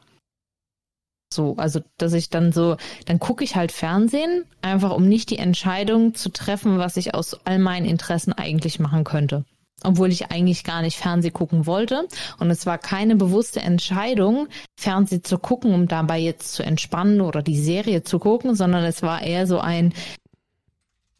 So, 1.32 1.56
also 1.58 1.82
dass 1.98 2.14
ich 2.14 2.30
dann 2.30 2.52
so, 2.52 2.78
dann 3.06 3.20
gucke 3.20 3.44
ich 3.44 3.56
halt 3.56 3.72
Fernsehen, 3.72 4.46
einfach 4.62 4.96
um 4.96 5.08
nicht 5.08 5.30
die 5.30 5.40
Entscheidung 5.40 6.16
zu 6.16 6.30
treffen, 6.30 6.78
was 6.78 6.98
ich 6.98 7.14
aus 7.14 7.38
all 7.46 7.60
meinen 7.60 7.86
Interessen 7.86 8.34
eigentlich 8.34 8.80
machen 8.80 9.04
könnte. 9.04 9.44
Obwohl 9.84 10.12
ich 10.12 10.32
eigentlich 10.32 10.64
gar 10.64 10.82
nicht 10.82 10.98
Fernseh 10.98 11.30
gucken 11.30 11.68
wollte. 11.68 12.08
Und 12.40 12.50
es 12.50 12.66
war 12.66 12.80
keine 12.80 13.16
bewusste 13.16 13.60
Entscheidung, 13.60 14.48
Fernseh 14.80 15.22
zu 15.22 15.38
gucken, 15.38 15.74
um 15.74 15.88
dabei 15.88 16.18
jetzt 16.18 16.54
zu 16.54 16.64
entspannen 16.64 17.22
oder 17.22 17.44
die 17.44 17.60
Serie 17.60 18.04
zu 18.04 18.18
gucken, 18.18 18.56
sondern 18.56 18.84
es 18.86 19.04
war 19.04 19.22
eher 19.22 19.46
so 19.46 19.60
ein, 19.60 19.94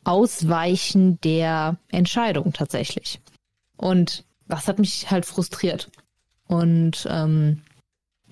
Ausweichen 0.08 1.20
der 1.22 1.78
Entscheidung 1.90 2.54
tatsächlich. 2.54 3.20
Und 3.76 4.24
das 4.48 4.68
hat 4.68 4.80
mich 4.80 5.12
halt 5.12 5.26
frustriert. 5.26 5.90
Und 6.48 7.08
ähm, 7.10 7.62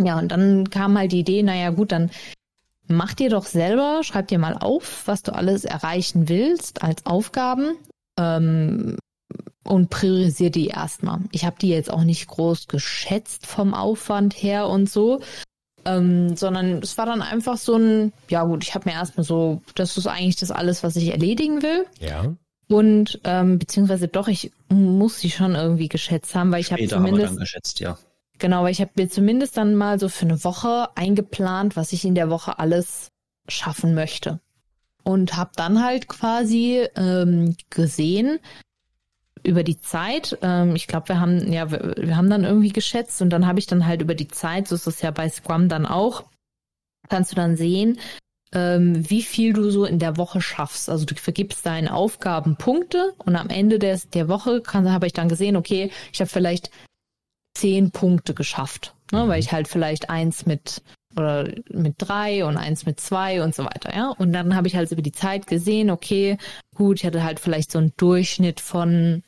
ja, 0.01 0.17
und 0.17 0.29
dann 0.29 0.69
kam 0.69 0.97
halt 0.97 1.11
die 1.11 1.19
Idee, 1.19 1.43
naja 1.43 1.69
gut, 1.69 1.91
dann 1.91 2.11
mach 2.87 3.13
dir 3.13 3.29
doch 3.29 3.45
selber, 3.45 4.01
schreib 4.03 4.27
dir 4.27 4.39
mal 4.39 4.57
auf, 4.57 5.07
was 5.07 5.23
du 5.23 5.33
alles 5.33 5.65
erreichen 5.65 6.29
willst 6.29 6.83
als 6.83 7.05
Aufgaben 7.05 7.77
ähm, 8.17 8.97
und 9.63 9.89
priorisier 9.89 10.51
die 10.51 10.67
erstmal. 10.67 11.21
Ich 11.31 11.45
habe 11.45 11.57
die 11.59 11.69
jetzt 11.69 11.91
auch 11.91 12.03
nicht 12.03 12.27
groß 12.27 12.67
geschätzt 12.67 13.47
vom 13.47 13.73
Aufwand 13.73 14.33
her 14.33 14.67
und 14.67 14.89
so, 14.89 15.21
ähm, 15.85 16.35
sondern 16.35 16.79
es 16.79 16.97
war 16.97 17.05
dann 17.05 17.21
einfach 17.21 17.57
so 17.57 17.75
ein, 17.75 18.11
ja 18.29 18.43
gut, 18.43 18.63
ich 18.63 18.75
habe 18.75 18.89
mir 18.89 18.95
erstmal 18.95 19.23
so, 19.23 19.61
das 19.75 19.97
ist 19.97 20.07
eigentlich 20.07 20.35
das 20.35 20.51
alles, 20.51 20.83
was 20.83 20.95
ich 20.95 21.11
erledigen 21.11 21.61
will. 21.61 21.85
Ja. 21.99 22.35
Und 22.67 23.19
ähm, 23.23 23.59
beziehungsweise 23.59 24.07
doch, 24.07 24.27
ich 24.27 24.51
muss 24.69 25.19
sie 25.19 25.29
schon 25.29 25.53
irgendwie 25.55 25.87
geschätzt 25.87 26.33
haben, 26.33 26.51
weil 26.51 26.61
ich 26.61 26.71
habe 26.71 26.87
zumindest. 26.87 27.11
Haben 27.11 27.17
wir 27.17 27.25
dann 27.27 27.37
geschätzt, 27.37 27.79
ja. 27.79 27.97
Genau, 28.39 28.63
weil 28.63 28.71
ich 28.71 28.81
habe 28.81 28.91
mir 28.95 29.09
zumindest 29.09 29.57
dann 29.57 29.75
mal 29.75 29.99
so 29.99 30.09
für 30.09 30.25
eine 30.25 30.43
Woche 30.43 30.89
eingeplant, 30.95 31.75
was 31.75 31.93
ich 31.93 32.03
in 32.03 32.15
der 32.15 32.29
Woche 32.29 32.59
alles 32.59 33.09
schaffen 33.47 33.93
möchte. 33.93 34.39
Und 35.03 35.37
habe 35.37 35.51
dann 35.55 35.83
halt 35.83 36.07
quasi 36.07 36.87
ähm, 36.95 37.55
gesehen 37.69 38.39
über 39.45 39.63
die 39.63 39.79
Zeit, 39.79 40.37
ähm, 40.41 40.75
ich 40.75 40.87
glaube, 40.87 41.09
wir 41.09 41.19
haben, 41.19 41.51
ja, 41.51 41.71
wir, 41.71 41.95
wir 41.97 42.17
haben 42.17 42.29
dann 42.29 42.43
irgendwie 42.43 42.73
geschätzt 42.73 43.21
und 43.21 43.29
dann 43.29 43.47
habe 43.47 43.59
ich 43.59 43.67
dann 43.67 43.85
halt 43.85 44.01
über 44.01 44.15
die 44.15 44.27
Zeit, 44.27 44.67
so 44.67 44.75
ist 44.75 44.87
es 44.87 45.01
ja 45.01 45.11
bei 45.11 45.29
Scrum 45.29 45.69
dann 45.69 45.85
auch, 45.85 46.23
kannst 47.09 47.31
du 47.31 47.35
dann 47.35 47.55
sehen, 47.55 47.99
ähm, 48.53 49.09
wie 49.09 49.21
viel 49.21 49.53
du 49.53 49.69
so 49.69 49.85
in 49.85 49.99
der 49.99 50.17
Woche 50.17 50.41
schaffst. 50.41 50.89
Also 50.89 51.05
du 51.05 51.15
vergibst 51.15 51.65
deinen 51.65 51.87
Aufgaben 51.87 52.55
Punkte 52.55 53.13
und 53.17 53.35
am 53.35 53.49
Ende 53.49 53.79
des, 53.79 54.09
der 54.09 54.27
Woche 54.27 54.63
habe 54.65 55.07
ich 55.07 55.13
dann 55.13 55.29
gesehen, 55.29 55.55
okay, 55.55 55.91
ich 56.11 56.21
habe 56.21 56.29
vielleicht 56.29 56.71
zehn 57.53 57.91
Punkte 57.91 58.33
geschafft, 58.33 58.93
ne? 59.11 59.23
Mhm. 59.23 59.29
weil 59.29 59.39
ich 59.39 59.51
halt 59.51 59.67
vielleicht 59.67 60.09
eins 60.09 60.45
mit 60.45 60.81
oder 61.17 61.49
mit 61.69 61.95
drei 61.97 62.43
und 62.43 62.57
eins 62.57 62.85
mit 62.85 62.99
zwei 62.99 63.41
und 63.41 63.55
so 63.55 63.63
weiter, 63.63 63.95
ja. 63.95 64.09
Und 64.09 64.33
dann 64.33 64.55
habe 64.55 64.67
ich 64.67 64.75
halt 64.75 64.91
über 64.91 65.01
die 65.01 65.13
Zeit 65.13 65.47
gesehen, 65.47 65.89
okay, 65.89 66.37
gut, 66.75 66.99
ich 66.99 67.05
hatte 67.05 67.23
halt 67.23 67.39
vielleicht 67.39 67.71
so 67.71 67.79
einen 67.79 67.93
Durchschnitt 67.95 68.59
von, 68.59 69.23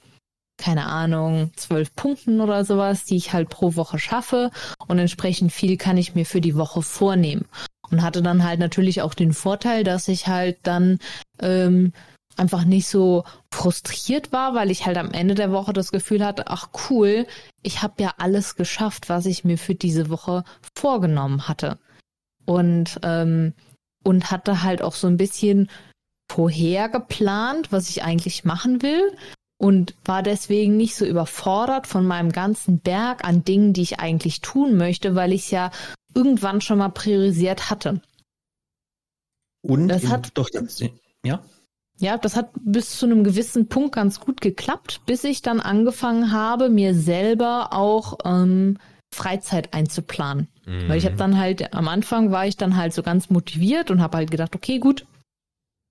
keine 0.58 0.88
Ahnung, 0.88 1.52
zwölf 1.56 1.96
Punkten 1.96 2.41
oder 2.41 2.65
sowas, 2.65 3.06
die 3.06 3.15
ich 3.15 3.34
halt 3.34 3.50
pro 3.50 3.76
Woche 3.76 4.00
schaffe. 4.00 4.52
Und 4.88 5.00
entsprechend 5.00 5.52
viel 5.52 5.78
kann 5.78 5.98
ich 5.98 6.15
mir 6.15 6.26
für 6.26 6.41
die 6.41 6.56
Woche 6.56 6.82
vornehmen. 6.82 7.46
Und 7.89 8.02
hatte 8.02 8.22
dann 8.22 8.43
halt 8.43 8.60
natürlich 8.60 9.02
auch 9.02 9.13
den 9.13 9.34
Vorteil, 9.34 9.84
dass 9.84 10.08
ich 10.08 10.28
halt 10.28 10.58
dann 10.63 11.00
ähm, 11.39 11.93
einfach 12.36 12.65
nicht 12.65 12.88
so 12.88 13.24
frustriert 13.52 14.32
war, 14.32 14.54
weil 14.54 14.72
ich 14.72 14.86
halt 14.86 14.98
am 14.98 15.12
Ende 15.12 15.36
der 15.36 15.52
Woche 15.52 15.74
das 15.74 15.91
Gefühl 15.91 16.26
hatte, 16.26 16.48
ach 16.48 16.70
cool, 16.89 17.26
ich 17.63 17.82
habe 17.82 18.04
ja 18.04 18.15
alles 18.17 18.56
geschafft, 18.56 19.10
was 19.10 19.26
ich 19.26 19.43
mir 19.43 19.58
für 19.58 19.76
diese 19.76 20.10
Woche 20.10 20.43
vorgenommen 20.76 21.48
hatte. 21.48 21.80
Und, 22.46 23.00
ähm, 23.04 23.54
und 24.04 24.32
hatte 24.32 24.63
halt 24.63 24.82
auch 24.82 24.93
so 24.93 25.08
ein 25.08 25.17
bisschen 25.17 25.70
vorher 26.30 26.89
geplant, 26.89 27.72
was 27.72 27.89
ich 27.89 28.04
eigentlich 28.04 28.43
machen 28.43 28.82
will 28.82 29.15
und 29.58 29.96
war 30.06 30.24
deswegen 30.24 30.78
nicht 30.78 30.96
so 30.96 31.06
überfordert 31.06 31.88
von 31.88 32.06
meinem 32.06 32.32
ganzen 32.32 32.80
Berg 32.80 33.24
an 33.24 33.43
Dingen, 33.43 33.74
die 33.74 33.82
ich 33.82 34.00
eigentlich 34.00 34.41
tun 34.41 34.78
möchte, 34.78 35.15
weil 35.15 35.34
ich 35.34 35.46
es 35.46 35.52
ja 35.52 35.72
irgendwann 36.13 36.62
schon 36.62 36.78
mal 36.78 36.89
priorisiert 36.89 37.70
hatte. 37.70 38.02
Und 39.62 39.88
das 39.88 40.08
hat 40.08 40.32
doch 40.36 40.50
ja. 41.24 41.41
Ja, 42.00 42.17
das 42.17 42.36
hat 42.36 42.52
bis 42.60 42.98
zu 42.98 43.08
einem 43.08 43.24
gewissen 43.24 43.67
Punkt 43.67 43.96
ganz 43.96 44.20
gut 44.20 44.39
geklappt, 44.39 45.02
bis 45.08 45.24
ich 45.24 45.41
dann 45.41 45.60
angefangen 45.60 46.32
habe, 46.32 46.70
mir 46.70 46.93
selber 46.93 47.74
auch 47.74 48.20
ähm, 48.24 48.78
Freizeit 49.12 49.74
einzuplanen. 49.74 50.48
Mhm. 50.65 50.89
Weil 50.89 51.00
ich 51.00 51.06
habe 51.06 51.15
dann 51.15 51.38
halt, 51.39 51.74
am 51.74 51.88
Anfang 51.88 52.32
war 52.32 52.46
ich 52.46 52.56
dann 52.56 52.78
halt 52.78 52.93
so 52.93 53.02
ganz 53.02 53.32
motiviert 53.32 53.89
und 53.89 54.02
habe 54.02 54.17
halt 54.17 54.30
gedacht, 54.30 54.56
okay, 54.56 54.78
gut, 54.78 55.08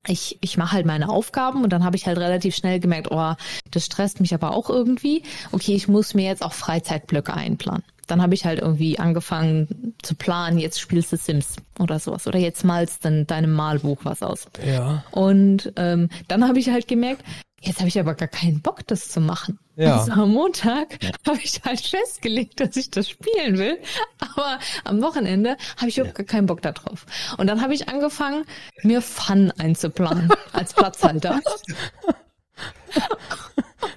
ich, 0.07 0.39
ich 0.41 0.57
mache 0.57 0.73
halt 0.73 0.87
meine 0.87 1.09
Aufgaben 1.09 1.63
und 1.63 1.73
dann 1.73 1.85
habe 1.85 1.97
ich 1.97 2.07
halt 2.07 2.19
relativ 2.19 2.55
schnell 2.55 2.81
gemerkt, 2.81 3.11
oh, 3.11 3.35
das 3.71 3.87
stresst 3.87 4.21
mich 4.21 4.35
aber 4.35 4.53
auch 4.53 4.71
irgendwie. 4.71 5.23
Okay, 5.53 5.75
ich 5.75 5.89
muss 5.89 6.15
mir 6.15 6.27
jetzt 6.27 6.43
auch 6.43 6.53
Freizeitblöcke 6.53 7.35
einplanen 7.35 7.85
dann 8.07 8.23
habe 8.23 8.35
ich 8.35 8.45
halt 8.45 8.61
irgendwie 8.61 8.99
angefangen 8.99 9.95
zu 10.03 10.15
planen, 10.15 10.59
jetzt 10.59 10.81
spielst 10.81 11.13
du 11.13 11.17
Sims 11.17 11.57
oder 11.79 11.99
sowas. 11.99 12.27
Oder 12.27 12.39
jetzt 12.39 12.65
malst 12.65 13.05
dann 13.05 13.27
deinem 13.27 13.53
Malbuch 13.53 13.99
was 14.05 14.23
aus. 14.23 14.47
Ja. 14.65 15.05
Und 15.11 15.73
ähm, 15.77 16.09
dann 16.29 16.47
habe 16.47 16.59
ich 16.59 16.71
halt 16.71 16.89
gemerkt, 16.89 17.25
jetzt 17.61 17.79
habe 17.79 17.89
ich 17.89 17.99
aber 17.99 18.15
gar 18.15 18.29
keinen 18.29 18.61
Bock, 18.61 18.87
das 18.87 19.09
zu 19.09 19.21
machen. 19.21 19.59
Ja. 19.77 19.99
Also 19.99 20.13
am 20.13 20.33
Montag 20.33 21.03
ja. 21.03 21.11
habe 21.27 21.39
ich 21.43 21.61
halt 21.65 21.81
festgelegt, 21.81 22.61
dass 22.61 22.77
ich 22.77 22.91
das 22.91 23.09
spielen 23.09 23.59
will. 23.59 23.79
Aber 24.19 24.59
am 24.85 25.03
Wochenende 25.03 25.57
habe 25.77 25.89
ich 25.89 25.99
überhaupt 25.99 26.19
ja. 26.19 26.25
gar 26.25 26.27
keinen 26.27 26.47
Bock 26.47 26.63
darauf. 26.63 27.07
Und 27.37 27.47
dann 27.47 27.61
habe 27.63 27.75
ich 27.75 27.89
angefangen, 27.89 28.45
mir 28.83 29.03
Fun 29.03 29.51
einzuplanen 29.59 30.31
als 30.53 30.73
Platzhalter. 30.75 31.41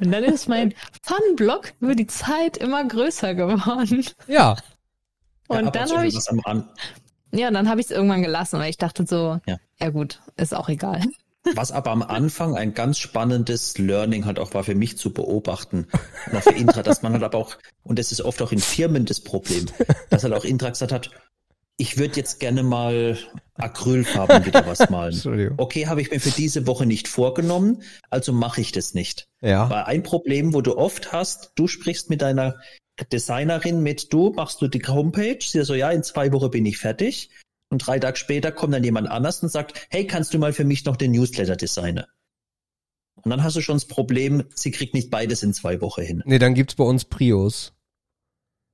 Und 0.02 0.12
dann 0.12 0.24
ist 0.24 0.48
mein 0.48 0.74
Fun-Block 1.04 1.74
über 1.80 1.96
die 1.96 2.08
Zeit 2.08 2.58
immer 2.58 2.86
größer 2.86 3.34
geworden. 3.36 4.06
Ja. 4.28 4.56
Und 5.48 5.66
ja, 5.66 5.72
dann 5.72 5.92
habe 5.92 6.08
ich. 6.08 6.16
Ja, 7.32 7.52
dann 7.52 7.70
habe 7.70 7.80
ich 7.80 7.88
es 7.88 7.92
irgendwann 7.92 8.24
gelassen, 8.24 8.60
weil 8.60 8.70
ich 8.70 8.78
dachte 8.78 9.06
so, 9.06 9.40
ja. 9.46 9.58
ja 9.80 9.90
gut, 9.90 10.22
ist 10.36 10.56
auch 10.56 10.68
egal. 10.68 11.04
Was 11.56 11.72
aber 11.72 11.92
am 11.92 12.02
Anfang 12.02 12.56
ein 12.56 12.74
ganz 12.74 12.98
spannendes 12.98 13.78
Learning 13.78 14.26
halt 14.26 14.40
auch 14.40 14.54
war 14.54 14.64
für 14.64 14.76
mich 14.76 14.98
zu 14.98 15.14
beobachten. 15.14 15.88
Und 16.28 16.38
auch 16.38 16.44
für 16.44 16.54
Intra, 16.54 16.84
dass 16.84 17.02
man 17.02 17.14
halt 17.14 17.24
aber 17.24 17.38
auch, 17.38 17.58
und 17.84 17.98
das 17.98 18.12
ist 18.12 18.22
oft 18.22 18.42
auch 18.42 18.52
in 18.52 18.60
Firmen 18.60 19.06
das 19.06 19.22
Problem, 19.22 19.66
dass 20.10 20.24
halt 20.24 20.34
auch 20.34 20.44
Intra 20.44 20.70
gesagt 20.70 20.92
hat, 20.92 21.12
ich 21.78 21.98
würde 21.98 22.18
jetzt 22.18 22.42
gerne 22.42 22.62
mal 22.62 23.18
Acrylfarben 23.56 24.46
wieder 24.46 24.68
was 24.68 24.90
malen. 24.90 25.56
Okay, 25.58 25.88
habe 25.88 26.02
ich 26.02 26.12
mir 26.12 26.20
für 26.20 26.32
diese 26.32 26.68
Woche 26.68 26.86
nicht 26.86 27.08
vorgenommen, 27.08 27.84
also 28.10 28.34
mache 28.34 28.60
ich 28.60 28.74
das 28.74 28.94
nicht. 28.94 29.28
Ja. 29.42 29.70
Weil 29.70 29.84
ein 29.84 30.04
Problem, 30.04 30.54
wo 30.54 30.60
du 30.60 30.78
oft 30.78 31.14
hast, 31.14 31.54
du 31.56 31.68
sprichst 31.68 32.10
mit 32.10 32.22
deiner 32.22 32.60
Designerin 33.14 33.82
mit, 33.82 34.12
du 34.12 34.32
machst 34.32 34.62
du 34.62 34.68
die 34.68 34.86
Homepage, 34.86 35.40
sie 35.42 35.64
so, 35.64 35.74
ja, 35.74 35.90
in 35.90 36.04
zwei 36.04 36.34
Wochen 36.34 36.52
bin 36.52 36.66
ich 36.66 36.78
fertig. 36.78 37.30
Und 37.70 37.86
drei 37.86 38.00
Tage 38.00 38.18
später 38.18 38.52
kommt 38.52 38.74
dann 38.74 38.84
jemand 38.84 39.10
anders 39.10 39.44
und 39.44 39.50
sagt, 39.50 39.88
hey, 39.90 40.08
kannst 40.08 40.34
du 40.34 40.40
mal 40.40 40.54
für 40.54 40.64
mich 40.64 40.86
noch 40.86 40.98
den 40.98 41.12
Newsletter 41.12 41.56
designen? 41.56 42.06
Und 43.16 43.30
dann 43.30 43.44
hast 43.44 43.56
du 43.56 43.62
schon 43.62 43.76
das 43.76 43.86
Problem, 43.86 44.44
sie 44.56 44.72
kriegt 44.72 44.94
nicht 44.94 45.12
beides 45.12 45.44
in 45.44 45.54
zwei 45.54 45.82
Wochen 45.82 46.02
hin. 46.02 46.24
Nee, 46.26 46.40
dann 46.40 46.54
gibt's 46.54 46.76
bei 46.76 46.84
uns 46.84 47.06
Prios. 47.06 47.74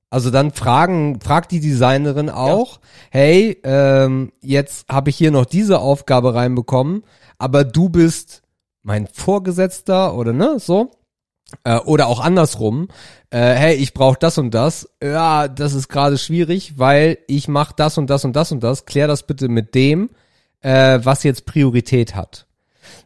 Also 0.08 0.30
dann 0.30 0.52
fragen, 0.52 1.20
fragt 1.20 1.50
die 1.50 1.60
Designerin 1.60 2.30
auch, 2.30 2.76
ja. 2.76 2.80
hey, 3.10 3.60
ähm, 3.64 4.32
jetzt 4.40 4.88
habe 4.88 5.10
ich 5.10 5.16
hier 5.16 5.32
noch 5.32 5.46
diese 5.46 5.80
Aufgabe 5.80 6.34
reinbekommen, 6.34 7.02
aber 7.38 7.64
du 7.64 7.88
bist 7.88 8.42
mein 8.82 9.08
Vorgesetzter 9.08 10.14
oder 10.14 10.32
ne, 10.32 10.58
so. 10.60 10.92
Äh, 11.64 11.78
oder 11.78 12.08
auch 12.08 12.20
andersrum, 12.20 12.88
äh, 13.30 13.38
hey, 13.38 13.74
ich 13.76 13.94
brauche 13.94 14.18
das 14.18 14.38
und 14.38 14.52
das. 14.52 14.88
Ja, 15.02 15.48
das 15.48 15.74
ist 15.74 15.88
gerade 15.88 16.18
schwierig, 16.18 16.78
weil 16.78 17.18
ich 17.28 17.48
mache 17.48 17.74
das 17.76 17.98
und 17.98 18.10
das 18.10 18.24
und 18.24 18.34
das 18.34 18.52
und 18.52 18.62
das. 18.62 18.84
Klär 18.84 19.06
das 19.06 19.24
bitte 19.24 19.48
mit 19.48 19.74
dem, 19.74 20.10
äh, 20.60 20.98
was 21.02 21.22
jetzt 21.22 21.46
Priorität 21.46 22.14
hat. 22.14 22.46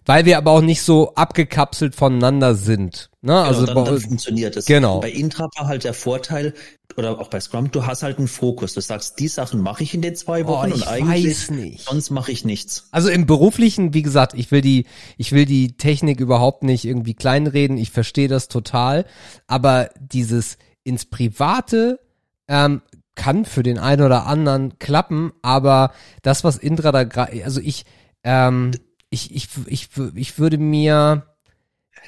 Weil 0.07 0.25
wir 0.25 0.39
aber 0.39 0.53
auch 0.53 0.63
nicht 0.63 0.83
so 0.83 1.15
abgekapselt 1.15 1.95
voneinander 1.95 2.55
sind. 2.55 3.11
Ne? 3.23 3.33
Genau, 3.33 3.43
also 3.43 3.67
dann, 3.67 3.85
dann 3.85 4.01
funktioniert 4.01 4.57
es. 4.57 4.67
Genau. 4.67 5.01
Bei 5.01 5.11
Intra 5.11 5.49
war 5.57 5.67
halt 5.67 5.85
der 5.85 5.95
Vorteil, 5.95 6.55
oder 6.97 7.19
auch 7.19 7.29
bei 7.29 7.41
Scrum, 7.41 7.71
du 7.71 7.87
hast 7.87 8.03
halt 8.03 8.19
einen 8.19 8.29
Fokus. 8.29 8.75
Du 8.75 8.81
sagst, 8.81 9.19
die 9.19 9.29
Sachen 9.29 9.61
mache 9.61 9.83
ich 9.83 9.95
in 9.95 10.03
den 10.03 10.15
zwei 10.17 10.47
Wochen 10.47 10.73
oh, 10.73 10.75
und 10.75 10.87
eigentlich 10.87 11.51
nicht. 11.51 11.85
sonst 11.85 12.11
mache 12.11 12.33
ich 12.33 12.45
nichts. 12.45 12.89
Also 12.91 13.09
im 13.09 13.27
beruflichen, 13.27 13.95
wie 13.95 14.03
gesagt, 14.03 14.35
ich 14.35 14.51
will 14.51 14.61
die, 14.61 14.87
ich 15.17 15.33
will 15.33 15.47
die 15.47 15.77
Technik 15.77 16.21
überhaupt 16.21 16.63
nicht 16.63 16.85
irgendwie 16.85 17.15
kleinreden. 17.15 17.77
Ich 17.77 17.91
verstehe 17.91 18.29
das 18.29 18.49
total, 18.49 19.05
aber 19.47 19.91
dieses 19.99 20.59
ins 20.85 21.05
Private 21.05 22.01
ähm, 22.49 22.83
kann 23.15 23.45
für 23.45 23.63
den 23.63 23.79
einen 23.79 24.03
oder 24.03 24.27
anderen 24.27 24.79
klappen, 24.79 25.33
aber 25.43 25.93
das, 26.23 26.45
was 26.45 26.57
Indra 26.57 26.93
da 26.93 27.05
gerade, 27.05 27.45
also 27.45 27.61
ich, 27.61 27.85
ähm, 28.25 28.71
ich, 29.11 29.35
ich, 29.35 29.49
ich, 29.67 29.89
ich 30.15 30.39
würde 30.39 30.59
mir, 30.59 31.27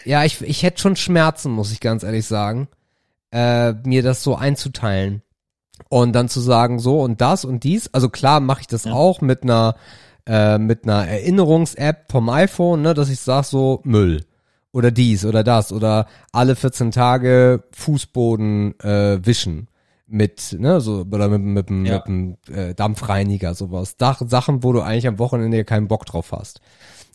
ja, 0.05 0.25
ich, 0.25 0.41
ich 0.41 0.63
hätte 0.63 0.81
schon 0.81 0.97
Schmerzen, 0.97 1.53
muss 1.53 1.73
ich 1.73 1.81
ganz 1.81 2.03
ehrlich 2.03 2.27
sagen 2.27 2.69
äh, 3.33 3.73
mir 3.85 4.03
das 4.03 4.23
so 4.23 4.37
einzuteilen 4.37 5.23
und 5.89 6.13
dann 6.13 6.29
zu 6.29 6.41
sagen 6.41 6.79
so 6.79 7.01
und 7.01 7.21
das 7.21 7.45
und 7.45 7.65
dies. 7.65 7.93
Also 7.93 8.09
klar 8.09 8.41
mache 8.41 8.63
ich 8.63 8.67
das 8.67 8.85
ja. 8.85 8.93
auch 8.93 9.21
mit 9.21 9.43
einer 9.43 9.75
äh, 10.27 10.59
mit 10.59 10.85
einer 10.85 11.07
Erinnerungs-App 11.09 12.13
vom 12.13 12.29
iPhone, 12.29 12.83
ne, 12.83 12.95
dass 12.95 13.09
ich 13.09 13.19
sag 13.19 13.45
so 13.45 13.81
Müll 13.85 14.25
oder 14.73 14.91
dies 14.91 15.25
oder 15.25 15.43
das 15.43 15.73
oder 15.73 16.07
alle 16.31 16.55
14 16.55 16.93
Tage 16.93 17.65
Fußboden 17.73 18.79
äh, 18.81 19.19
wischen 19.25 19.69
mit 20.07 20.57
ne 20.59 20.81
so 20.81 21.05
oder 21.11 21.29
mit, 21.29 21.43
mit, 21.43 21.71
mit, 21.71 21.89
ja. 21.89 21.97
mit 21.97 22.07
einem 22.07 22.37
äh, 22.53 22.75
Dampfreiniger 22.75 23.55
sowas 23.55 23.97
Dach, 23.97 24.23
Sachen 24.27 24.63
wo 24.63 24.73
du 24.73 24.81
eigentlich 24.81 25.09
am 25.09 25.19
Wochenende 25.19 25.65
keinen 25.65 25.89
Bock 25.89 26.07
drauf 26.07 26.33
hast 26.33 26.61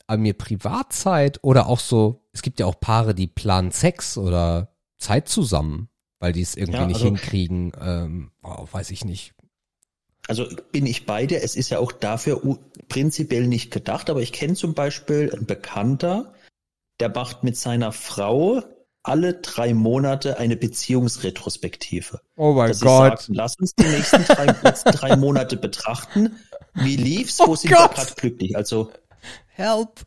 aber 0.08 0.18
mir 0.18 0.34
Privatzeit 0.34 1.40
oder 1.44 1.68
auch 1.68 1.80
so, 1.80 2.22
es 2.32 2.42
gibt 2.42 2.60
ja 2.60 2.66
auch 2.66 2.80
Paare, 2.80 3.14
die 3.14 3.28
planen 3.28 3.72
Sex 3.72 4.18
oder 4.18 4.70
Zeit 4.98 5.28
zusammen, 5.28 5.90
weil 6.20 6.34
die 6.34 6.42
es 6.42 6.56
irgendwie 6.56 6.80
Ja, 6.80 6.86
nicht 6.88 6.96
also- 6.96 7.06
hinkriegen, 7.06 7.72
ähm, 7.80 8.32
oh, 8.44 8.68
weiß 8.72 8.92
ich 8.92 9.06
nicht. 9.06 9.34
Also 10.28 10.46
bin 10.74 10.86
ich 10.86 11.06
bei 11.06 11.26
dir. 11.26 11.42
Es 11.42 11.56
ist 11.56 11.70
ja 11.70 11.80
auch 11.80 11.94
dafür 11.94 12.42
prinzipiell 12.90 13.48
nicht 13.48 13.72
gedacht, 13.72 14.10
aber 14.10 14.22
ich 14.22 14.34
kenne 14.34 14.56
zum 14.56 14.74
Beispiel 14.74 15.32
einen 15.34 15.46
Bekannter, 15.46 16.34
der 17.00 17.10
macht 17.10 17.44
mit 17.46 17.56
seiner 17.56 17.94
Frau 17.94 18.62
alle 19.04 19.36
drei 19.36 19.74
Monate 19.74 20.38
eine 20.38 20.58
Beziehungsretrospektive. 20.58 22.20
Oh 22.36 22.52
mein 22.54 22.68
Dass 22.70 22.80
sie 22.80 22.86
sagen, 22.86 23.34
lass 23.36 23.56
uns 23.58 23.74
die 23.76 23.86
nächsten 23.86 24.24
drei, 24.26 24.46
letzten 24.64 24.92
drei 24.92 25.16
Monate 25.16 25.56
betrachten. 25.56 26.36
Wie 26.74 26.98
lief's? 26.98 27.40
Wo 27.40 27.52
Oh 27.52 27.56
sind 27.56 27.70
wir 27.72 27.78
Gott. 27.78 27.96
gerade 27.96 28.14
glücklich? 28.16 28.58
Also 28.58 28.92
Help. 29.48 30.02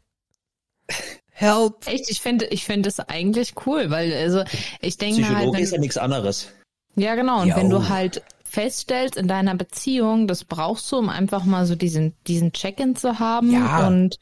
Help. 1.41 1.87
Echt, 1.87 2.11
ich 2.11 2.21
finde, 2.21 2.47
ich 2.47 2.65
finde 2.65 2.89
es 2.89 3.01
eigentlich 3.01 3.55
cool, 3.67 3.91
weil 3.91 4.13
also 4.13 4.45
ich 4.81 4.99
denke 4.99 5.21
mir 5.21 5.27
halt, 5.29 5.37
Psychologe 5.37 5.57
wenn, 5.57 5.65
ist 5.65 5.73
ja 5.73 5.79
nichts 5.79 5.97
anderes. 5.99 6.49
ja 6.97 7.15
genau, 7.15 7.41
und 7.43 7.49
Jo. 7.49 7.57
wenn 7.57 7.71
du 7.71 7.89
halt 7.89 8.23
feststellst 8.45 9.17
in 9.17 9.27
deiner 9.29 9.55
Beziehung, 9.55 10.27
das 10.27 10.45
brauchst 10.45 10.91
du, 10.93 10.99
um 10.99 11.09
einfach 11.09 11.45
mal 11.45 11.65
so 11.67 11.77
diesen 11.77 12.15
diesen 12.27 12.53
Check-in 12.53 12.95
zu 12.97 13.19
haben 13.21 13.53
Ja. 13.53 13.87
und 13.87 14.17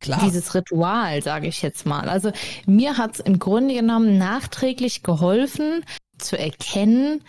Klar. 0.00 0.20
dieses 0.22 0.54
Ritual, 0.54 1.22
sage 1.22 1.48
ich 1.48 1.60
jetzt 1.62 1.84
mal. 1.86 2.08
Also 2.08 2.30
mir 2.66 2.98
hat's 2.98 3.18
im 3.20 3.38
Grunde 3.40 3.74
genommen 3.74 4.16
nachträglich 4.16 5.02
geholfen 5.02 5.84
zu 6.18 6.38
erkennen, 6.38 7.24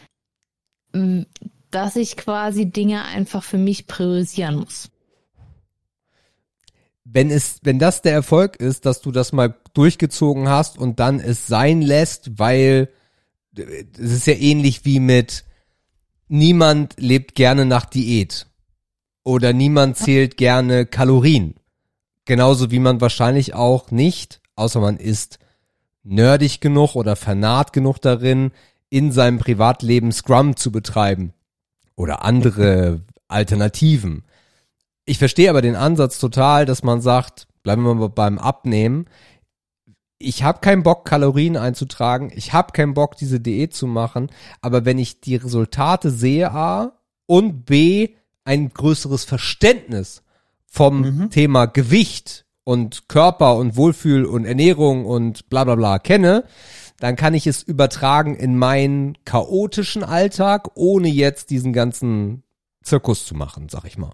dass 1.72 1.96
ich 1.96 2.16
quasi 2.18 2.68
Dinge 2.70 3.06
einfach 3.06 3.44
für 3.44 3.58
mich 3.58 3.88
priorisieren 3.88 4.56
muss. 4.58 4.90
Wenn 7.12 7.32
es, 7.32 7.60
wenn 7.64 7.80
das 7.80 8.02
der 8.02 8.14
Erfolg 8.14 8.58
ist, 8.58 8.86
dass 8.86 9.02
du 9.02 9.12
das 9.12 9.32
mal 9.32 9.56
durchgezogen 9.74 10.50
hast 10.50 10.78
und 10.78 11.00
dann 11.00 11.20
es 11.20 11.48
sein 11.48 11.82
lässt, 11.82 12.38
weil 12.38 12.90
äh, 13.58 13.86
es 13.98 14.12
ist 14.12 14.28
ja 14.28 14.34
ähnlich 14.34 14.86
wie 14.86 15.00
mit 15.00 15.46
niemand 16.28 16.96
lebt 16.98 17.36
gerne 17.36 17.66
nach 17.66 17.86
Diät 17.86 18.48
oder 19.24 19.54
niemand 19.54 19.98
zählt 19.98 20.38
gerne 20.38 20.86
Kalorien. 20.86 21.56
Genauso 22.26 22.70
wie 22.72 22.80
man 22.80 23.02
wahrscheinlich 23.02 23.56
auch 23.56 23.90
nicht, 23.92 24.42
außer 24.56 24.80
man 24.80 24.98
ist 24.98 25.40
nerdig 26.04 26.62
genug 26.62 26.96
oder 26.96 27.16
fanat 27.16 27.74
genug 27.74 28.00
darin, 28.00 28.52
in 28.90 29.12
seinem 29.12 29.40
Privatleben 29.40 30.12
Scrum 30.12 30.56
zu 30.56 30.72
betreiben 30.72 31.34
oder 31.96 32.24
andere 32.24 33.02
Alternativen. 33.28 34.24
Ich 35.10 35.18
verstehe 35.18 35.50
aber 35.50 35.64
den 35.64 35.76
Ansatz 35.76 36.20
total, 36.20 36.68
dass 36.68 36.84
man 36.84 37.02
sagt, 37.02 37.48
bleiben 37.64 37.82
wir 37.82 37.96
mal 37.96 38.10
beim 38.10 38.38
Abnehmen. 38.38 39.08
Ich 40.20 40.44
habe 40.44 40.60
keinen 40.60 40.84
Bock, 40.84 41.04
Kalorien 41.04 41.58
einzutragen. 41.58 42.32
Ich 42.36 42.54
habe 42.54 42.74
keinen 42.74 42.94
Bock, 42.94 43.18
diese 43.18 43.40
Diät 43.40 43.74
zu 43.74 43.88
machen. 43.88 44.30
Aber 44.62 44.86
wenn 44.86 45.00
ich 45.00 45.20
die 45.20 45.36
Resultate 45.36 46.12
sehe, 46.12 46.52
A, 46.52 46.92
und 47.26 47.66
B, 47.66 48.10
ein 48.44 48.70
größeres 48.70 49.24
Verständnis 49.24 50.22
vom 50.68 51.02
Mhm. 51.02 51.30
Thema 51.32 51.66
Gewicht 51.66 52.46
und 52.64 53.10
Körper 53.10 53.56
und 53.56 53.78
Wohlfühl 53.78 54.26
und 54.26 54.46
Ernährung 54.46 55.08
und 55.08 55.50
bla 55.50 55.64
bla 55.64 55.74
bla 55.74 55.98
kenne, 55.98 56.44
dann 57.00 57.16
kann 57.16 57.34
ich 57.34 57.48
es 57.48 57.64
übertragen 57.64 58.36
in 58.36 58.60
meinen 58.60 59.18
chaotischen 59.26 60.04
Alltag, 60.04 60.70
ohne 60.76 61.08
jetzt 61.08 61.50
diesen 61.50 61.74
ganzen 61.74 62.44
Zirkus 62.84 63.26
zu 63.26 63.34
machen, 63.34 63.70
sag 63.70 63.86
ich 63.86 63.98
mal. 63.98 64.12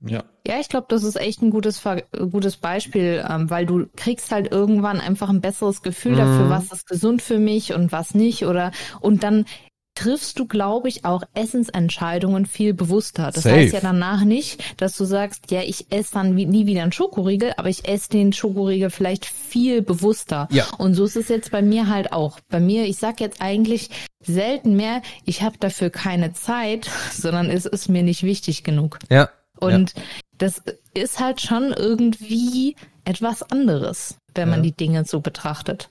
Ja. 0.00 0.24
Ja, 0.46 0.60
ich 0.60 0.68
glaube, 0.68 0.86
das 0.90 1.02
ist 1.02 1.16
echt 1.16 1.42
ein 1.42 1.50
gutes, 1.50 1.82
gutes 2.30 2.56
Beispiel, 2.58 3.24
ähm, 3.28 3.50
weil 3.50 3.66
du 3.66 3.86
kriegst 3.96 4.30
halt 4.30 4.52
irgendwann 4.52 5.00
einfach 5.00 5.28
ein 5.30 5.40
besseres 5.40 5.82
Gefühl 5.82 6.12
Mhm. 6.12 6.16
dafür, 6.18 6.50
was 6.50 6.72
ist 6.72 6.86
gesund 6.86 7.22
für 7.22 7.38
mich 7.38 7.72
und 7.74 7.92
was 7.92 8.14
nicht, 8.14 8.44
oder 8.46 8.72
und 9.00 9.22
dann 9.22 9.46
triffst 9.94 10.38
du, 10.38 10.46
glaube 10.46 10.88
ich, 10.90 11.06
auch 11.06 11.22
Essensentscheidungen 11.32 12.44
viel 12.46 12.74
bewusster. 12.74 13.30
Das 13.32 13.44
Safe. 13.44 13.56
heißt 13.56 13.72
ja 13.72 13.80
danach 13.80 14.24
nicht, 14.24 14.62
dass 14.78 14.94
du 14.96 15.04
sagst, 15.06 15.50
ja, 15.50 15.62
ich 15.62 15.86
esse 15.90 16.12
dann 16.12 16.36
wie, 16.36 16.44
nie 16.44 16.66
wieder 16.66 16.82
einen 16.82 16.92
Schokoriegel, 16.92 17.54
aber 17.56 17.70
ich 17.70 17.88
esse 17.88 18.10
den 18.10 18.34
Schokoriegel 18.34 18.90
vielleicht 18.90 19.24
viel 19.24 19.80
bewusster. 19.80 20.48
Ja. 20.50 20.66
Und 20.76 20.94
so 20.94 21.04
ist 21.06 21.16
es 21.16 21.28
jetzt 21.28 21.50
bei 21.50 21.62
mir 21.62 21.88
halt 21.88 22.12
auch. 22.12 22.38
Bei 22.50 22.60
mir, 22.60 22.84
ich 22.84 22.98
sag 22.98 23.20
jetzt 23.20 23.40
eigentlich 23.40 23.88
selten 24.20 24.76
mehr, 24.76 25.00
ich 25.24 25.40
habe 25.42 25.56
dafür 25.58 25.88
keine 25.88 26.34
Zeit, 26.34 26.90
sondern 27.12 27.48
es 27.48 27.64
ist 27.64 27.88
mir 27.88 28.02
nicht 28.02 28.22
wichtig 28.22 28.64
genug. 28.64 28.98
Ja. 29.10 29.30
Und 29.60 29.94
das 30.38 30.62
ist 30.94 31.18
halt 31.20 31.40
schon 31.40 31.72
irgendwie 31.72 32.76
etwas 33.04 33.42
anderes, 33.42 34.16
wenn 34.34 34.48
man 34.50 34.60
Ja. 34.60 34.70
die 34.70 34.76
Dinge 34.76 35.04
so 35.04 35.20
betrachtet. 35.20 35.90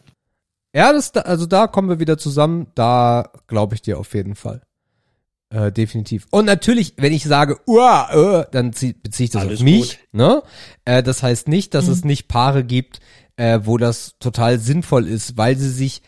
Ja, 0.76 0.92
das, 0.92 1.12
da- 1.14 1.22
also 1.22 1.46
da 1.46 1.68
kommen 1.68 1.90
wir 1.90 2.00
wieder 2.00 2.18
zusammen. 2.18 2.68
Da 2.76 3.32
glaube 3.48 3.76
ich 3.76 3.82
dir 3.82 3.98
auf 3.98 4.14
jeden 4.14 4.36
Fall. 4.36 4.62
Äh, 5.50 5.72
definitiv. 5.72 6.28
Und 6.32 6.46
natürlich, 6.46 6.96
wenn 6.98 7.14
ich 7.14 7.24
sage, 7.24 7.60
uah, 7.68 8.42
äh, 8.42 8.46
dann 8.52 8.74
zieh, 8.74 8.94
beziehe 8.94 9.26
ich 9.26 9.32
das 9.32 9.44
Alles 9.44 9.60
auf 9.60 9.64
mich. 9.64 9.98
gut. 9.98 10.00
Ne? 10.12 10.44
Äh, 10.84 11.02
das 11.04 11.24
heißt 11.24 11.48
nicht, 11.48 11.74
dass 11.76 11.88
es 11.88 12.04
nicht 12.04 12.28
Paare 12.28 12.64
gibt, 12.64 13.00
äh, 13.38 13.60
wo 13.64 13.78
das 13.78 14.16
total 14.20 14.60
sinnvoll 14.60 15.08
ist, 15.08 15.38
weil 15.38 15.56
sie 15.56 15.70
sich, 15.70 16.02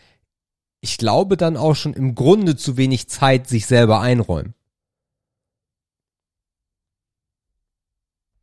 ich 0.80 0.98
glaube, 0.98 1.36
dann 1.36 1.56
auch 1.56 1.74
schon 1.76 1.94
im 1.94 2.14
Grunde 2.14 2.56
zu 2.56 2.76
wenig 2.76 3.08
Zeit 3.08 3.48
sich 3.48 3.66
selber 3.66 4.00
einräumen. 4.00 4.54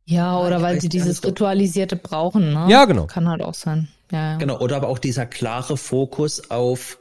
Ja, 0.06 0.38
oder 0.38 0.62
weil 0.62 0.80
sie 0.80 0.88
dieses 0.88 1.24
Ritualisierte 1.24 1.96
brauchen, 1.96 2.52
ne? 2.52 2.66
Ja, 2.68 2.84
genau. 2.84 3.06
Kann 3.06 3.28
halt 3.28 3.42
auch 3.42 3.54
sein. 3.54 3.88
Ja, 4.12 4.32
ja. 4.32 4.36
Genau, 4.38 4.58
oder 4.60 4.76
aber 4.76 4.88
auch 4.88 5.00
dieser 5.00 5.26
klare 5.26 5.76
Fokus 5.76 6.50
auf, 6.50 6.98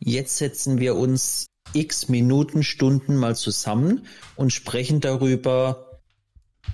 jetzt 0.00 0.36
setzen 0.36 0.80
wir 0.80 0.96
uns 0.96 1.46
x 1.72 2.08
Minuten, 2.08 2.64
Stunden 2.64 3.14
mal 3.14 3.36
zusammen 3.36 4.04
und 4.34 4.52
sprechen 4.52 5.00
darüber, 5.00 6.00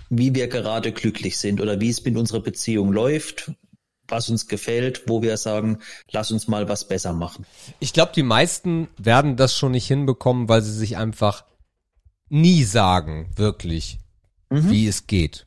wie 0.08 0.34
wir 0.34 0.48
gerade 0.48 0.92
glücklich 0.92 1.36
sind 1.36 1.60
oder 1.60 1.78
wie 1.80 1.90
es 1.90 2.02
mit 2.04 2.16
unserer 2.16 2.40
Beziehung 2.40 2.90
läuft, 2.92 3.52
was 4.08 4.30
uns 4.30 4.48
gefällt, 4.48 5.02
wo 5.08 5.20
wir 5.20 5.36
sagen, 5.36 5.80
lass 6.10 6.30
uns 6.30 6.48
mal 6.48 6.70
was 6.70 6.88
besser 6.88 7.12
machen. 7.12 7.44
Ich 7.80 7.92
glaube, 7.92 8.12
die 8.14 8.22
meisten 8.22 8.88
werden 8.96 9.36
das 9.36 9.54
schon 9.54 9.72
nicht 9.72 9.86
hinbekommen, 9.86 10.48
weil 10.48 10.62
sie 10.62 10.72
sich 10.72 10.96
einfach 10.96 11.44
nie 12.30 12.64
sagen, 12.64 13.30
wirklich, 13.36 13.98
Mhm. 14.48 14.70
wie 14.70 14.86
es 14.86 15.06
geht. 15.06 15.45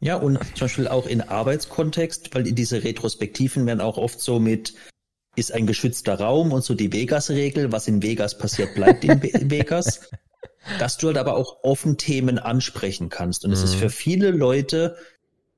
Ja, 0.00 0.16
und 0.16 0.38
zum 0.56 0.66
Beispiel 0.66 0.88
auch 0.88 1.06
in 1.06 1.20
Arbeitskontext, 1.22 2.34
weil 2.34 2.44
diese 2.44 2.84
Retrospektiven 2.84 3.66
werden 3.66 3.80
auch 3.80 3.98
oft 3.98 4.20
so 4.20 4.38
mit, 4.38 4.74
ist 5.36 5.52
ein 5.52 5.66
geschützter 5.66 6.14
Raum 6.20 6.52
und 6.52 6.62
so 6.64 6.74
die 6.74 6.92
Vegas-Regel, 6.92 7.72
was 7.72 7.88
in 7.88 8.02
Vegas 8.02 8.38
passiert, 8.38 8.74
bleibt 8.74 9.04
in, 9.04 9.20
Ve- 9.22 9.28
in 9.28 9.50
Vegas. 9.50 10.10
Dass 10.78 10.98
du 10.98 11.08
halt 11.08 11.16
aber 11.18 11.36
auch 11.36 11.64
offen 11.64 11.96
Themen 11.96 12.38
ansprechen 12.38 13.08
kannst. 13.08 13.44
Und 13.44 13.52
es 13.52 13.62
ist 13.62 13.74
Mhm. 13.74 13.78
für 13.78 13.90
viele 13.90 14.30
Leute 14.30 14.96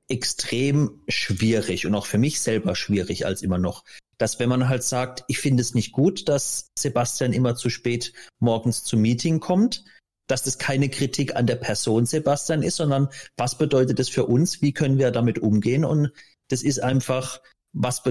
extrem 0.09 1.01
schwierig 1.07 1.85
und 1.85 1.95
auch 1.95 2.05
für 2.05 2.17
mich 2.17 2.39
selber 2.41 2.75
schwierig 2.75 3.25
als 3.25 3.41
immer 3.41 3.57
noch, 3.57 3.83
dass 4.17 4.39
wenn 4.39 4.49
man 4.49 4.67
halt 4.67 4.83
sagt, 4.83 5.23
ich 5.27 5.39
finde 5.39 5.61
es 5.61 5.73
nicht 5.73 5.91
gut, 5.93 6.27
dass 6.27 6.69
Sebastian 6.77 7.33
immer 7.33 7.55
zu 7.55 7.69
spät 7.69 8.13
morgens 8.39 8.83
zum 8.83 9.01
Meeting 9.01 9.39
kommt, 9.39 9.83
dass 10.31 10.43
das 10.43 10.57
keine 10.57 10.89
Kritik 10.89 11.35
an 11.35 11.45
der 11.45 11.57
Person 11.57 12.05
Sebastian 12.05 12.63
ist, 12.63 12.77
sondern 12.77 13.09
was 13.35 13.57
bedeutet 13.57 13.99
das 13.99 14.09
für 14.09 14.25
uns? 14.25 14.61
Wie 14.61 14.71
können 14.71 14.97
wir 14.97 15.11
damit 15.11 15.39
umgehen? 15.39 15.83
Und 15.83 16.11
das 16.47 16.63
ist 16.63 16.81
einfach, 16.81 17.41
was 17.73 18.03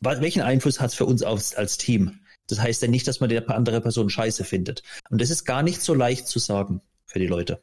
welchen 0.00 0.42
Einfluss 0.42 0.80
hat 0.80 0.90
es 0.90 0.96
für 0.96 1.06
uns 1.06 1.22
als, 1.22 1.54
als 1.54 1.78
Team? 1.78 2.20
Das 2.46 2.60
heißt 2.60 2.82
ja 2.82 2.88
nicht, 2.88 3.08
dass 3.08 3.20
man 3.20 3.30
die 3.30 3.38
andere 3.48 3.80
Person 3.80 4.10
scheiße 4.10 4.44
findet. 4.44 4.82
Und 5.10 5.20
das 5.20 5.30
ist 5.30 5.44
gar 5.46 5.62
nicht 5.62 5.80
so 5.80 5.94
leicht 5.94 6.28
zu 6.28 6.38
sagen 6.38 6.82
für 7.06 7.18
die 7.18 7.26
Leute. 7.26 7.62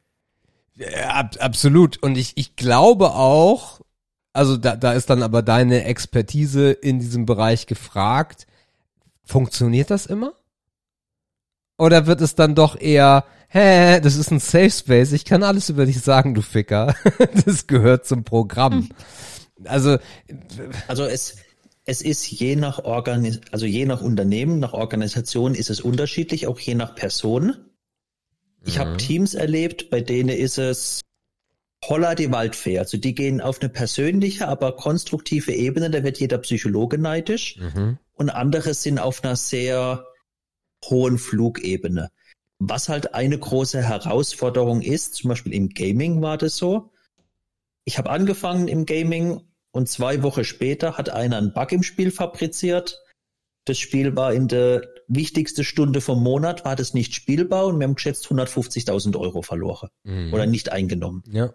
Ja, 0.75 1.09
ab, 1.09 1.35
absolut. 1.39 2.01
Und 2.01 2.17
ich, 2.17 2.33
ich 2.35 2.55
glaube 2.55 3.11
auch, 3.11 3.81
also 4.33 4.57
da, 4.57 4.75
da 4.75 4.93
ist 4.93 5.11
dann 5.11 5.21
aber 5.21 5.43
deine 5.43 5.83
Expertise 5.83 6.71
in 6.71 6.99
diesem 6.99 7.27
Bereich 7.27 7.67
gefragt. 7.67 8.47
Funktioniert 9.23 9.91
das 9.91 10.07
immer? 10.07 10.33
Oder 11.77 12.07
wird 12.07 12.21
es 12.21 12.35
dann 12.35 12.55
doch 12.55 12.79
eher, 12.79 13.25
hä, 13.53 13.99
das 14.01 14.15
ist 14.15 14.31
ein 14.31 14.39
Safe 14.39 14.71
Space, 14.71 15.11
ich 15.11 15.25
kann 15.25 15.43
alles 15.43 15.69
über 15.69 15.85
dich 15.85 16.01
sagen, 16.01 16.33
du 16.33 16.41
Ficker. 16.41 16.95
Das 17.45 17.67
gehört 17.67 18.05
zum 18.05 18.23
Programm. 18.23 18.89
Also, 19.65 19.97
Also 20.87 21.05
es, 21.05 21.37
es 21.85 22.01
ist 22.01 22.27
je 22.27 22.55
nach 22.55 22.79
Organis 22.79 23.41
also 23.51 23.65
je 23.65 23.85
nach 23.85 24.01
Unternehmen, 24.01 24.59
nach 24.59 24.73
Organisation 24.73 25.55
ist 25.55 25.69
es 25.69 25.81
unterschiedlich, 25.81 26.47
auch 26.47 26.59
je 26.59 26.75
nach 26.75 26.95
Person. 26.95 27.55
Ich 28.65 28.79
habe 28.79 28.95
Teams 28.97 29.33
erlebt, 29.33 29.89
bei 29.89 29.99
denen 29.99 30.29
ist 30.29 30.57
es 30.57 31.01
Holla 31.85 32.15
die 32.15 32.31
Waldfee. 32.31 32.79
Also 32.79 32.97
die 32.97 33.13
gehen 33.13 33.41
auf 33.41 33.61
eine 33.61 33.69
persönliche, 33.69 34.47
aber 34.47 34.77
konstruktive 34.77 35.51
Ebene, 35.51 35.89
da 35.89 36.03
wird 36.03 36.17
jeder 36.19 36.37
Psychologe 36.37 36.97
neidisch. 36.97 37.57
mhm. 37.57 37.97
Und 38.13 38.29
andere 38.29 38.73
sind 38.73 38.99
auf 38.99 39.23
einer 39.23 39.35
sehr 39.35 40.05
hohen 40.85 41.17
Flugebene. 41.17 42.09
Was 42.59 42.89
halt 42.89 43.13
eine 43.13 43.37
große 43.37 43.81
Herausforderung 43.81 44.81
ist, 44.81 45.15
zum 45.15 45.29
Beispiel 45.29 45.53
im 45.53 45.69
Gaming 45.69 46.21
war 46.21 46.37
das 46.37 46.55
so, 46.55 46.91
ich 47.85 47.97
habe 47.97 48.09
angefangen 48.09 48.67
im 48.67 48.85
Gaming 48.85 49.41
und 49.71 49.89
zwei 49.89 50.23
Wochen 50.23 50.43
später 50.45 50.97
hat 50.97 51.09
einer 51.09 51.37
einen 51.37 51.53
Bug 51.53 51.71
im 51.71 51.83
Spiel 51.83 52.11
fabriziert. 52.11 53.01
Das 53.65 53.77
Spiel 53.77 54.15
war 54.15 54.33
in 54.33 54.47
der 54.47 54.83
wichtigsten 55.07 55.63
Stunde 55.63 55.99
vom 56.01 56.21
Monat, 56.21 56.63
war 56.63 56.75
das 56.75 56.93
nicht 56.93 57.13
spielbar 57.13 57.65
und 57.65 57.79
wir 57.79 57.87
haben 57.87 57.95
geschätzt 57.95 58.25
150.000 58.27 59.17
Euro 59.17 59.41
verloren 59.41 59.89
Mhm. 60.03 60.33
oder 60.33 60.45
nicht 60.45 60.71
eingenommen. 60.71 61.23
Ja. 61.31 61.53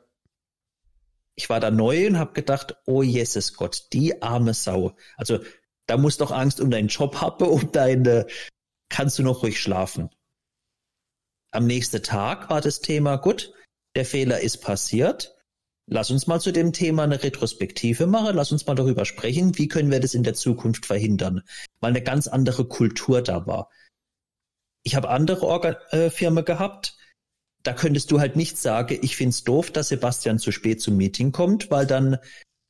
Ich 1.34 1.48
war 1.48 1.60
da 1.60 1.70
neu 1.70 2.06
und 2.08 2.18
habe 2.18 2.32
gedacht, 2.32 2.76
oh 2.86 3.02
Jesus 3.02 3.54
Gott, 3.54 3.86
die 3.92 4.20
arme 4.22 4.54
Sau. 4.54 4.96
Also 5.16 5.38
da 5.86 5.96
musst 5.96 6.20
doch 6.20 6.32
Angst 6.32 6.60
um 6.60 6.70
deinen 6.70 6.88
Job 6.88 7.20
haben, 7.20 7.44
um 7.48 7.72
deine, 7.72 8.26
kannst 8.88 9.18
du 9.18 9.22
noch 9.22 9.42
ruhig 9.42 9.60
schlafen. 9.60 10.10
Am 11.50 11.66
nächsten 11.66 12.02
Tag 12.02 12.50
war 12.50 12.60
das 12.60 12.80
Thema, 12.80 13.16
gut, 13.16 13.52
der 13.94 14.04
Fehler 14.04 14.40
ist 14.40 14.58
passiert. 14.58 15.34
Lass 15.86 16.10
uns 16.10 16.26
mal 16.26 16.40
zu 16.40 16.52
dem 16.52 16.74
Thema 16.74 17.04
eine 17.04 17.22
Retrospektive 17.22 18.06
machen. 18.06 18.36
Lass 18.36 18.52
uns 18.52 18.66
mal 18.66 18.74
darüber 18.74 19.06
sprechen, 19.06 19.56
wie 19.56 19.68
können 19.68 19.90
wir 19.90 20.00
das 20.00 20.12
in 20.12 20.22
der 20.22 20.34
Zukunft 20.34 20.84
verhindern. 20.84 21.42
Weil 21.80 21.90
eine 21.90 22.02
ganz 22.02 22.28
andere 22.28 22.66
Kultur 22.66 23.22
da 23.22 23.46
war. 23.46 23.70
Ich 24.82 24.94
habe 24.94 25.08
andere 25.08 25.42
Orga 25.46 25.78
äh, 25.90 26.10
Firmen 26.10 26.44
gehabt, 26.44 26.96
da 27.62 27.72
könntest 27.72 28.10
du 28.10 28.20
halt 28.20 28.36
nicht 28.36 28.58
sagen, 28.58 28.98
ich 29.02 29.16
find's 29.16 29.44
doof, 29.44 29.70
dass 29.70 29.88
Sebastian 29.88 30.38
zu 30.38 30.52
spät 30.52 30.80
zum 30.80 30.96
Meeting 30.96 31.32
kommt, 31.32 31.70
weil 31.70 31.86
dann 31.86 32.18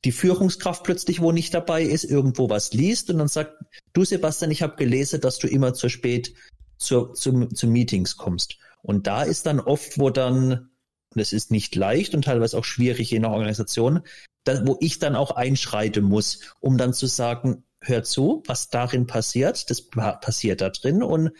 die 0.05 0.11
Führungskraft 0.11 0.83
plötzlich, 0.83 1.21
wo 1.21 1.31
nicht 1.31 1.53
dabei 1.53 1.83
ist, 1.83 2.05
irgendwo 2.05 2.49
was 2.49 2.73
liest 2.73 3.09
und 3.09 3.19
dann 3.19 3.27
sagt, 3.27 3.53
du 3.93 4.05
Sebastian, 4.05 4.51
ich 4.51 4.61
habe 4.61 4.77
gelesen, 4.77 5.21
dass 5.21 5.37
du 5.39 5.47
immer 5.47 5.73
zu 5.73 5.89
spät 5.89 6.33
zur, 6.77 7.13
zum, 7.13 7.53
zu 7.53 7.67
Meetings 7.67 8.17
kommst. 8.17 8.57
Und 8.81 9.07
da 9.07 9.23
ist 9.23 9.45
dann 9.45 9.59
oft, 9.59 9.99
wo 9.99 10.09
dann, 10.09 10.69
es 11.15 11.33
ist 11.33 11.51
nicht 11.51 11.75
leicht 11.75 12.15
und 12.15 12.25
teilweise 12.25 12.57
auch 12.57 12.65
schwierig 12.65 13.11
in 13.13 13.25
einer 13.25 13.33
Organisation, 13.33 14.01
da, 14.45 14.65
wo 14.65 14.77
ich 14.79 14.99
dann 14.99 15.15
auch 15.15 15.31
einschreiten 15.31 16.03
muss, 16.03 16.39
um 16.59 16.77
dann 16.77 16.93
zu 16.93 17.07
sagen, 17.07 17.63
hör 17.81 18.03
zu, 18.03 18.43
was 18.45 18.69
darin 18.69 19.07
passiert, 19.07 19.69
das 19.69 19.81
pa- 19.81 20.13
passiert 20.13 20.61
da 20.61 20.69
drin 20.69 21.03
und 21.03 21.31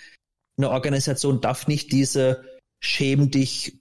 eine 0.57 0.69
Organisation 0.69 1.41
darf 1.41 1.67
nicht 1.67 1.91
diese 1.91 2.43
schäm 2.81 3.31
dich 3.31 3.79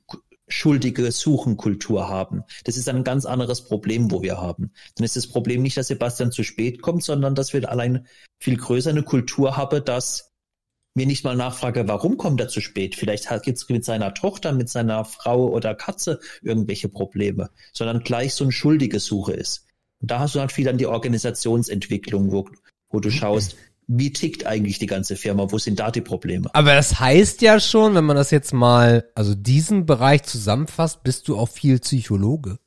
schuldige 0.49 1.13
Suchenkultur 1.13 2.09
haben. 2.09 2.43
Das 2.65 2.77
ist 2.77 2.89
ein 2.89 3.05
ganz 3.05 3.27
anderes 3.27 3.65
Problem, 3.65 4.11
wo 4.11 4.23
wir 4.23 4.39
haben. 4.41 4.73
Dann 4.97 5.05
ist 5.05 5.17
das 5.17 5.27
Problem 5.27 5.63
nicht, 5.63 5.77
dass 5.77 5.89
Sebastian 5.89 6.33
zu 6.33 6.43
spät 6.43 6.81
kommt, 6.81 7.05
sondern 7.05 7.35
dass 7.35 7.53
wir 7.53 7.69
allein 7.69 8.07
viel 8.41 8.57
größer 8.57 8.91
eine 8.91 9.03
Kultur 9.03 9.57
haben, 9.57 9.85
dass 9.85 10.28
mir 10.95 11.07
nicht 11.07 11.24
mal 11.24 11.36
nachfrage, 11.36 11.86
warum 11.86 12.16
kommt 12.16 12.41
er 12.41 12.49
zu 12.49 12.61
spät? 12.61 12.97
Vielleicht 12.97 13.28
gibt 13.43 13.59
es 13.59 13.68
mit 13.68 13.84
seiner 13.84 14.14
Tochter, 14.14 14.53
mit 14.53 14.68
seiner 14.68 15.05
Frau 15.05 15.49
oder 15.49 15.74
Katze 15.74 16.20
irgendwelche 16.43 16.89
Probleme, 16.89 17.51
sondern 17.72 18.01
gleich 18.01 18.34
so 18.34 18.45
ein 18.45 18.53
schuldige 18.53 19.01
Suche 19.01 19.32
ist. 19.32 19.66
Und 20.01 20.11
da 20.11 20.20
hast 20.20 20.34
du 20.34 20.41
halt 20.41 20.53
viel 20.53 20.68
an 20.68 20.78
die 20.78 20.86
Organisationsentwicklung, 20.86 22.32
wo, 22.32 22.49
wo 22.91 23.01
du 23.01 23.11
schaust, 23.11 23.57
wie 23.86 24.12
tickt 24.12 24.47
eigentlich 24.47 24.78
die 24.78 24.86
ganze 24.86 25.16
Firma, 25.16 25.51
wo 25.51 25.59
sind 25.59 25.80
da 25.80 25.91
die 25.91 26.03
Probleme? 26.03 26.51
Aber 26.53 26.74
das 26.74 27.01
heißt 27.01 27.41
ja 27.43 27.59
schon, 27.59 27.95
wenn 27.95 28.05
man 28.05 28.16
das 28.16 28.30
jetzt 28.30 28.53
mal, 28.53 29.09
also 29.14 29.34
diesen 29.34 29.86
Bereich 29.86 30.24
zusammenfasst, 30.24 31.03
bist 31.03 31.26
du 31.26 31.39
auch 31.39 31.49
viel 31.49 31.78
Psychologe. 31.78 32.59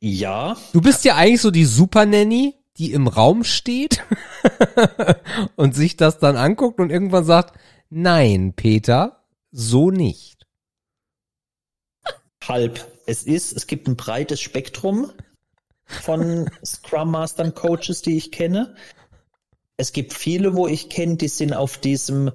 Ja, 0.00 0.56
Du 0.72 0.80
bist 0.80 1.04
ja 1.04 1.16
eigentlich 1.16 1.40
so 1.40 1.50
die 1.50 1.64
Super 1.64 2.06
Nanny, 2.06 2.54
die 2.78 2.92
im 2.92 3.08
Raum 3.08 3.44
steht 3.44 4.04
und 5.56 5.74
sich 5.74 5.96
das 5.96 6.18
dann 6.18 6.36
anguckt 6.36 6.80
und 6.80 6.90
irgendwann 6.90 7.24
sagt, 7.24 7.58
nein, 7.90 8.52
Peter, 8.54 9.24
so 9.50 9.90
nicht. 9.90 10.46
halb. 12.48 12.86
Es 13.06 13.22
ist, 13.24 13.52
es 13.52 13.66
gibt 13.66 13.88
ein 13.88 13.96
breites 13.96 14.40
Spektrum 14.40 15.12
von 15.86 16.50
Scrum 16.64 17.10
Mastern 17.10 17.54
Coaches, 17.54 18.02
die 18.02 18.16
ich 18.16 18.32
kenne. 18.32 18.74
Es 19.76 19.92
gibt 19.92 20.12
viele, 20.12 20.54
wo 20.54 20.66
ich 20.66 20.90
kenne, 20.90 21.16
die 21.16 21.28
sind 21.28 21.52
auf 21.52 21.78
diesem, 21.78 22.32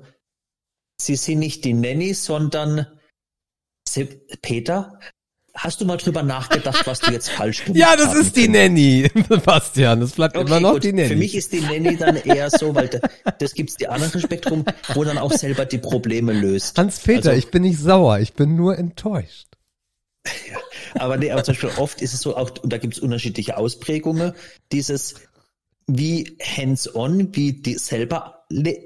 sie 0.98 1.16
sind 1.16 1.40
nicht 1.40 1.66
die 1.66 1.74
Nanny, 1.74 2.14
sondern 2.14 2.88
Peter, 4.42 5.00
hast 5.56 5.82
du 5.82 5.86
mal 5.86 5.98
drüber 5.98 6.24
nachgedacht, 6.24 6.86
was 6.88 7.00
du 7.00 7.12
jetzt 7.12 7.30
falsch 7.30 7.66
gemacht 7.66 7.82
hast? 7.84 8.00
Ja, 8.00 8.06
das 8.06 8.16
ist 8.16 8.36
die 8.36 8.48
Nanny, 8.48 9.10
Sebastian. 9.30 10.00
Das 10.02 10.12
bleibt 10.14 10.36
Okay, 10.36 10.48
immer 10.48 10.60
noch 10.60 10.74
gut. 10.74 10.84
die 10.84 10.94
Nanny. 10.94 11.08
Für 11.10 11.16
mich 11.16 11.36
ist 11.36 11.52
die 11.54 11.62
Nanny 11.62 11.96
dann 11.98 12.16
eher 12.18 12.50
so, 12.50 12.74
weil 12.74 12.88
da, 12.88 13.00
das 13.40 13.54
gibt's 13.54 13.76
die 13.76 13.88
andere 13.88 14.20
Spektrum, 14.20 14.66
wo 14.94 15.04
dann 15.04 15.18
auch 15.18 15.32
selber 15.32 15.66
die 15.66 15.78
Probleme 15.78 16.34
löst. 16.34 16.78
Hans-Peter, 16.78 17.30
Also- 17.30 17.40
ich 17.40 17.52
bin 17.52 17.62
nicht 17.64 17.80
sauer, 17.80 18.20
ich 18.20 18.34
bin 18.34 18.56
nur 18.56 18.78
enttäuscht. 18.78 19.48
Aber 20.96 21.18
nee, 21.18 21.32
aber 21.32 21.44
zum 21.44 21.54
Beispiel 21.56 21.72
oft 21.78 22.02
ist 22.02 22.14
es 22.14 22.22
so, 22.22 22.38
auch, 22.38 22.52
und 22.62 22.72
da 22.72 22.78
gibt 22.78 22.94
es 22.94 23.00
unterschiedliche 23.00 23.58
Ausprägungen, 23.58 24.34
dieses 24.72 25.16
wie 25.86 26.38
hands-on, 26.42 27.36
wie 27.36 27.54
die 27.54 27.76
selber 27.78 28.46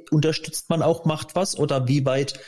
unterstützt 0.09 0.70
man 0.70 0.82
auch, 0.82 1.05
macht 1.05 1.36
was, 1.36 1.57
oder 1.59 1.88
wie 1.88 2.05
weit 2.05 2.39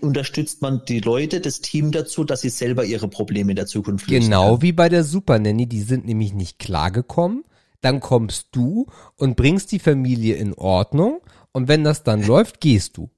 unterstützt 0.00 0.60
man 0.62 0.84
die 0.86 1.00
Leute, 1.00 1.40
das 1.40 1.60
Team 1.60 1.92
dazu, 1.92 2.24
dass 2.24 2.40
sie 2.42 2.48
selber 2.50 2.84
ihre 2.84 3.08
Probleme 3.08 3.52
in 3.52 3.56
der 3.56 3.66
Zukunft 3.66 4.08
lösen. 4.08 4.24
Genau 4.24 4.50
können. 4.50 4.62
wie 4.62 4.72
bei 4.72 4.88
der 4.88 5.04
Super 5.04 5.38
Nanny, 5.38 5.66
die 5.66 5.82
sind 5.82 6.04
nämlich 6.04 6.32
nicht 6.34 6.58
klargekommen. 6.58 7.44
Dann 7.80 8.00
kommst 8.00 8.48
du 8.52 8.86
und 9.16 9.36
bringst 9.36 9.72
die 9.72 9.78
Familie 9.78 10.36
in 10.36 10.54
Ordnung. 10.54 11.20
Und 11.52 11.68
wenn 11.68 11.84
das 11.84 12.02
dann 12.02 12.22
läuft, 12.26 12.60
gehst 12.60 12.96
du. 12.96 13.10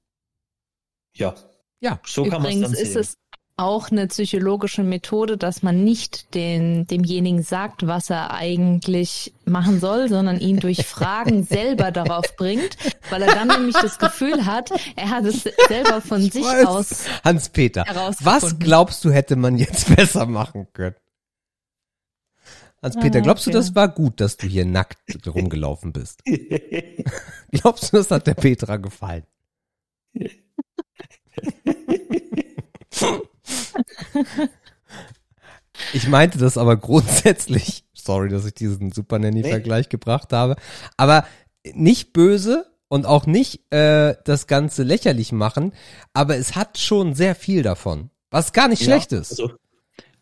Ja, 1.15 1.35
Ja. 1.81 1.99
so 2.05 2.25
kann 2.25 2.41
man 2.41 2.51
es 2.53 2.61
dann 2.61 2.73
ist 2.73 2.93
sehen. 2.93 3.01
es 3.01 3.17
auch 3.57 3.89
eine 3.89 4.07
psychologische 4.07 4.83
Methode, 4.83 5.37
dass 5.37 5.63
man 5.63 5.83
nicht 5.83 6.33
den, 6.35 6.87
demjenigen 6.87 7.41
sagt, 7.41 7.87
was 7.87 8.09
er 8.09 8.33
eigentlich 8.33 9.33
machen 9.45 9.79
soll, 9.79 10.09
sondern 10.09 10.39
ihn 10.39 10.59
durch 10.59 10.85
Fragen 10.85 11.43
selber 11.49 11.91
darauf 11.91 12.35
bringt, 12.35 12.77
weil 13.09 13.21
er 13.21 13.33
dann 13.33 13.47
nämlich 13.47 13.75
das 13.75 13.97
Gefühl 13.97 14.45
hat, 14.45 14.71
er 14.95 15.09
hat 15.09 15.25
es 15.25 15.43
selber 15.67 16.01
von 16.01 16.21
sich 16.21 16.43
weiß. 16.43 16.65
aus. 16.65 17.05
Hans-Peter, 17.23 17.85
was 18.21 18.59
glaubst 18.59 19.05
du, 19.05 19.11
hätte 19.11 19.35
man 19.35 19.57
jetzt 19.57 19.95
besser 19.95 20.25
machen 20.25 20.67
können? 20.73 20.95
Hans-Peter, 22.81 23.19
Ah, 23.19 23.21
glaubst 23.21 23.47
du, 23.47 23.51
das 23.51 23.73
war 23.73 23.87
gut, 23.87 24.19
dass 24.19 24.35
du 24.37 24.47
hier 24.47 24.65
nackt 24.65 24.99
rumgelaufen 25.25 25.91
bist? 25.93 26.21
Glaubst 27.51 27.91
du, 27.91 27.97
das 27.97 28.11
hat 28.11 28.27
der 28.27 28.35
Petra 28.35 28.77
gefallen? 28.77 29.23
Ich 35.93 36.07
meinte 36.07 36.37
das 36.37 36.57
aber 36.57 36.77
grundsätzlich. 36.77 37.83
Sorry, 37.93 38.29
dass 38.29 38.45
ich 38.45 38.53
diesen 38.53 38.91
Super 38.91 39.19
Nanny-Vergleich 39.19 39.89
gebracht 39.89 40.31
habe. 40.31 40.55
Aber 40.97 41.25
nicht 41.73 42.13
böse 42.13 42.65
und 42.87 43.05
auch 43.05 43.25
nicht 43.25 43.71
äh, 43.73 44.15
das 44.23 44.47
Ganze 44.47 44.83
lächerlich 44.83 45.31
machen, 45.31 45.73
aber 46.13 46.37
es 46.37 46.55
hat 46.55 46.77
schon 46.77 47.15
sehr 47.15 47.35
viel 47.35 47.63
davon. 47.63 48.09
Was 48.29 48.53
gar 48.53 48.67
nicht 48.67 48.83
schlecht 48.83 49.11
ist. 49.11 49.31
Also, 49.31 49.53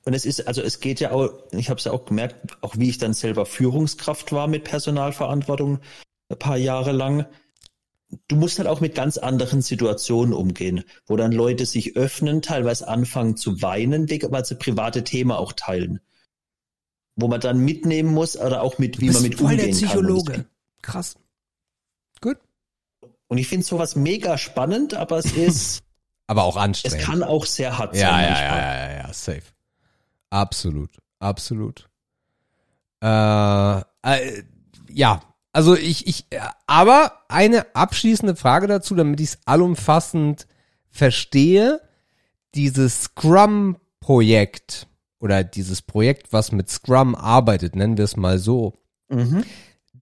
und 0.06 0.14
es 0.14 0.26
ist, 0.26 0.48
also 0.48 0.62
es 0.62 0.80
geht 0.80 1.00
ja 1.00 1.12
auch, 1.12 1.30
ich 1.52 1.70
habe 1.70 1.78
es 1.78 1.86
ja 1.86 1.92
auch 1.92 2.06
gemerkt, 2.06 2.58
auch 2.62 2.76
wie 2.78 2.90
ich 2.90 2.98
dann 2.98 3.14
selber 3.14 3.46
Führungskraft 3.46 4.32
war 4.32 4.48
mit 4.48 4.66
Personalverantwortung 4.66 5.80
ein 6.30 6.40
paar 6.40 6.58
Jahre 6.58 6.92
lang. 6.92 7.26
Du 8.28 8.36
musst 8.36 8.58
halt 8.60 8.68
auch 8.68 8.80
mit 8.82 8.96
ganz 8.96 9.18
anderen 9.18 9.62
Situationen 9.62 10.34
umgehen, 10.34 10.84
wo 11.06 11.16
dann 11.16 11.32
Leute 11.32 11.66
sich 11.66 11.96
öffnen, 11.96 12.42
teilweise 12.42 12.88
anfangen 12.88 13.38
zu 13.38 13.62
weinen, 13.62 14.10
weil 14.10 14.46
sie 14.46 14.56
private 14.56 15.04
Themen 15.04 15.32
auch 15.32 15.54
teilen. 15.54 16.00
Wo 17.16 17.28
man 17.28 17.40
dann 17.42 17.60
mitnehmen 17.60 18.12
muss 18.14 18.36
oder 18.38 18.62
auch 18.64 18.80
mit, 18.80 19.00
wie 19.00 19.10
man 19.12 19.22
mit 19.22 19.40
umgehen 19.40 19.60
kann. 19.88 19.98
Und 20.06 20.06
es- 20.30 20.46
Krass. 20.82 21.16
Gut. 22.22 22.38
Und 23.28 23.38
ich 23.38 23.48
finde 23.48 23.66
sowas 23.66 23.96
mega 23.96 24.38
spannend, 24.38 24.94
aber 24.96 25.18
es 25.20 25.32
ist, 25.36 25.84
Aber 26.28 26.44
auch 26.44 26.56
es 26.56 26.62
anstrengend. 26.62 27.02
kann 27.06 27.24
auch 27.24 27.46
sehr 27.46 27.78
hart 27.78 27.96
sein. 27.96 28.02
Ja, 28.02 28.22
ja, 28.22 28.30
ja, 28.30 28.90
ja, 28.90 28.98
ja, 29.08 29.14
safe. 29.14 29.44
Absolut, 30.30 30.90
absolut. 31.20 31.90
Äh, 33.02 33.80
äh, 34.04 34.44
ja, 34.90 35.22
also 35.54 35.76
ich, 35.76 36.08
ich, 36.08 36.26
aber 36.68 37.14
eine 37.30 37.74
abschließende 37.76 38.36
Frage 38.36 38.68
dazu, 38.68 38.96
damit 38.96 39.20
ich 39.22 39.30
es 39.30 39.40
allumfassend 39.46 40.48
verstehe. 40.90 41.80
Dieses 42.56 43.04
Scrum-Projekt 43.04 44.88
oder 45.20 45.44
dieses 45.44 45.82
Projekt, 45.82 46.34
was 46.34 46.52
mit 46.52 46.70
Scrum 46.70 47.16
arbeitet, 47.16 47.76
nennen 47.76 47.98
wir 47.98 48.06
es 48.06 48.18
mal 48.18 48.38
so, 48.40 48.74
Mhm. 49.10 49.44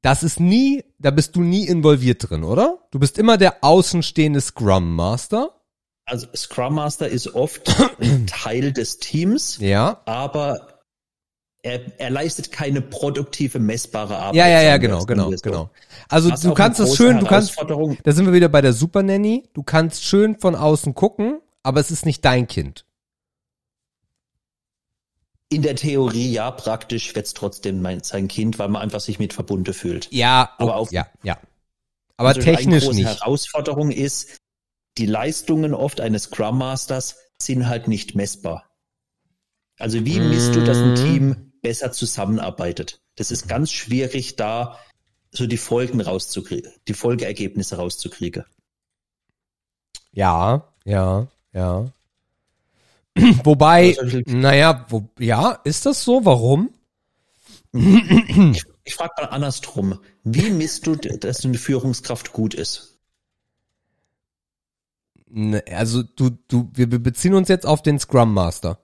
das 0.01 0.23
ist 0.23 0.39
nie, 0.39 0.83
da 0.99 1.11
bist 1.11 1.35
du 1.35 1.41
nie 1.41 1.67
involviert 1.67 2.29
drin, 2.29 2.43
oder? 2.43 2.79
Du 2.91 2.99
bist 2.99 3.17
immer 3.17 3.37
der 3.37 3.63
außenstehende 3.63 4.41
Scrum 4.41 4.95
Master. 4.95 5.51
Also 6.05 6.27
Scrum 6.35 6.75
Master 6.75 7.07
ist 7.07 7.33
oft 7.35 7.61
Teil 8.27 8.73
des 8.73 8.97
Teams, 8.97 9.57
Ja. 9.59 10.01
aber 10.05 10.80
er, 11.63 11.99
er 11.99 12.09
leistet 12.09 12.51
keine 12.51 12.81
produktive, 12.81 13.59
messbare 13.59 14.17
Arbeit. 14.17 14.35
Ja, 14.35 14.47
ja, 14.47 14.61
ja, 14.61 14.77
genau, 14.77 14.99
es 14.99 15.07
genau, 15.07 15.29
so. 15.31 15.37
genau. 15.41 15.69
Also 16.09 16.29
du 16.29 16.53
kannst 16.53 16.79
eine 16.79 16.89
das 16.89 16.97
schön, 16.97 17.19
du 17.19 17.25
kannst, 17.27 17.55
da 17.57 18.11
sind 18.11 18.25
wir 18.25 18.33
wieder 18.33 18.49
bei 18.49 18.61
der 18.61 18.73
Super 18.73 19.03
Nanny, 19.03 19.43
du 19.53 19.61
kannst 19.63 20.03
schön 20.03 20.39
von 20.39 20.55
außen 20.55 20.95
gucken, 20.95 21.39
aber 21.63 21.79
es 21.79 21.91
ist 21.91 22.05
nicht 22.05 22.25
dein 22.25 22.47
Kind. 22.47 22.85
in 25.49 25.61
der 25.63 25.75
Theorie 25.75 26.31
ja, 26.31 26.49
praktisch 26.49 27.13
wird's 27.13 27.33
trotzdem 27.33 27.81
mein, 27.81 28.01
sein 28.03 28.29
Kind, 28.29 28.57
weil 28.57 28.69
man 28.69 28.81
einfach 28.81 29.01
sich 29.01 29.19
mit 29.19 29.33
verbunden 29.33 29.73
fühlt. 29.73 30.07
Ja, 30.11 30.53
Aber 30.57 30.77
auf- 30.77 30.91
ja, 30.93 31.07
ja. 31.23 31.37
Aber 32.15 32.29
Also 32.29 32.41
eine 32.41 32.55
technisch 32.55 32.85
große 32.85 32.95
nicht. 32.95 33.07
Herausforderung 33.07 33.91
ist, 33.91 34.37
die 34.97 35.05
Leistungen 35.05 35.73
oft 35.73 35.99
eines 35.99 36.23
Scrum 36.23 36.57
Masters 36.57 37.17
sind 37.41 37.67
halt 37.67 37.87
nicht 37.89 38.15
messbar. 38.15 38.69
Also 39.77 40.05
wie 40.05 40.19
misst 40.21 40.55
du, 40.55 40.61
dass 40.61 40.77
ein 40.77 40.91
Mhm. 40.91 40.95
Team 40.95 41.50
besser 41.61 41.91
zusammenarbeitet? 41.91 43.01
Das 43.15 43.31
ist 43.31 43.47
ganz 43.47 43.71
schwierig, 43.71 44.35
da 44.35 44.79
so 45.31 45.47
die 45.47 45.57
Folgen 45.57 46.01
rauszukriegen, 46.01 46.71
die 46.87 46.93
Folgeergebnisse 46.93 47.77
rauszukriegen. 47.77 48.43
Ja, 50.11 50.73
ja, 50.83 51.27
ja. 51.53 51.91
Wobei, 53.43 53.95
Also, 53.99 54.21
naja, 54.25 54.85
wo, 54.89 55.09
ja, 55.19 55.51
ist 55.63 55.85
das 55.85 56.03
so? 56.03 56.25
Warum? 56.25 56.73
Ich, 57.73 58.65
ich 58.83 58.95
frage 58.95 59.13
mal 59.17 59.27
andersrum. 59.27 59.99
Wie 60.23 60.49
misst 60.51 60.87
du, 60.87 60.95
dass 60.95 61.45
eine 61.45 61.57
Führungskraft 61.57 62.33
gut 62.33 62.53
ist? 62.53 62.99
Ne, 65.27 65.63
Also 65.69 66.03
du, 66.03 66.31
du, 66.47 66.69
wir 66.73 66.87
beziehen 66.87 67.33
uns 67.33 67.47
jetzt 67.47 67.65
auf 67.65 67.81
den 67.81 67.99
Scrum 67.99 68.33
Master. 68.33 68.83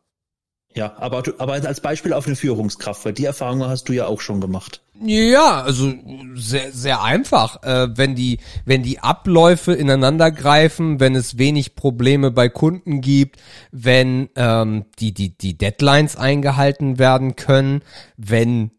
Ja, 0.76 0.96
aber, 0.98 1.24
du, 1.24 1.32
aber 1.40 1.54
als 1.54 1.82
Beispiel 1.82 2.14
auf 2.14 2.28
eine 2.28 2.36
Führungskraft, 2.36 3.04
weil 3.04 3.14
die 3.14 3.26
Erfahrung 3.26 3.64
hast 3.66 3.90
du 3.90 3.94
ja 3.94 4.06
auch 4.06 4.22
schon 4.22 4.40
gemacht. 4.42 4.82
Ja, 5.02 5.62
also 5.62 5.94
sehr, 6.36 6.72
sehr 6.72 7.02
einfach. 7.02 7.64
Äh, 7.64 7.98
wenn 7.98 8.16
die, 8.16 8.40
wenn 8.66 8.84
die 8.84 9.00
Abläufe 9.00 9.74
ineinander 9.74 10.32
greifen, 10.32 11.00
wenn 11.00 11.16
es 11.16 11.38
wenig 11.38 11.76
Probleme 11.76 12.32
bei 12.32 12.50
Kunden 12.50 13.02
gibt, 13.02 13.38
wenn 13.72 14.30
ähm, 14.36 14.86
die, 15.00 15.14
die, 15.14 15.38
die 15.38 15.58
Deadlines 15.58 16.16
eingehalten 16.16 17.00
werden 17.00 17.36
können, 17.36 17.82
wenn 18.18 18.72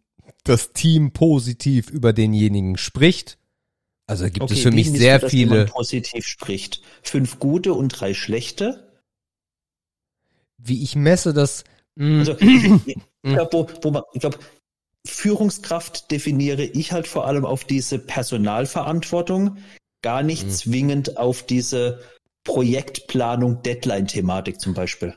das 0.45 0.73
Team 0.73 1.13
positiv 1.13 1.91
über 1.91 2.13
denjenigen 2.13 2.77
spricht. 2.77 3.39
Also 4.07 4.25
da 4.25 4.31
gibt 4.31 4.51
es 4.51 4.61
für 4.61 4.71
mich 4.71 4.91
sehr 4.91 5.19
du, 5.19 5.23
dass 5.23 5.31
viele. 5.31 5.67
positiv 5.67 6.27
spricht. 6.27 6.81
Fünf 7.03 7.39
gute 7.39 7.75
und 7.75 7.89
drei 7.89 8.15
schlechte? 8.15 8.89
Wie 10.57 10.83
ich 10.83 10.97
messe 10.97 11.35
das. 11.35 11.65
Mh, 11.99 12.19
Also, 12.21 12.37
ich 12.87 12.97
glaube, 13.35 13.51
wo, 13.53 13.69
wo 13.83 13.91
man, 13.91 14.03
ich 14.15 14.21
glaube, 14.21 14.39
Führungskraft 15.07 16.11
definiere 16.11 16.63
ich 16.65 16.93
halt 16.93 17.07
vor 17.07 17.27
allem 17.27 17.45
auf 17.45 17.65
diese 17.65 17.99
Personalverantwortung, 17.99 19.59
gar 20.03 20.23
nicht 20.23 20.45
Mhm. 20.45 20.51
zwingend 20.51 21.17
auf 21.19 21.43
diese 21.45 22.01
Projektplanung, 22.45 23.63
Deadline-Thematik 23.63 24.61
zum 24.61 24.75
Beispiel. 24.75 25.15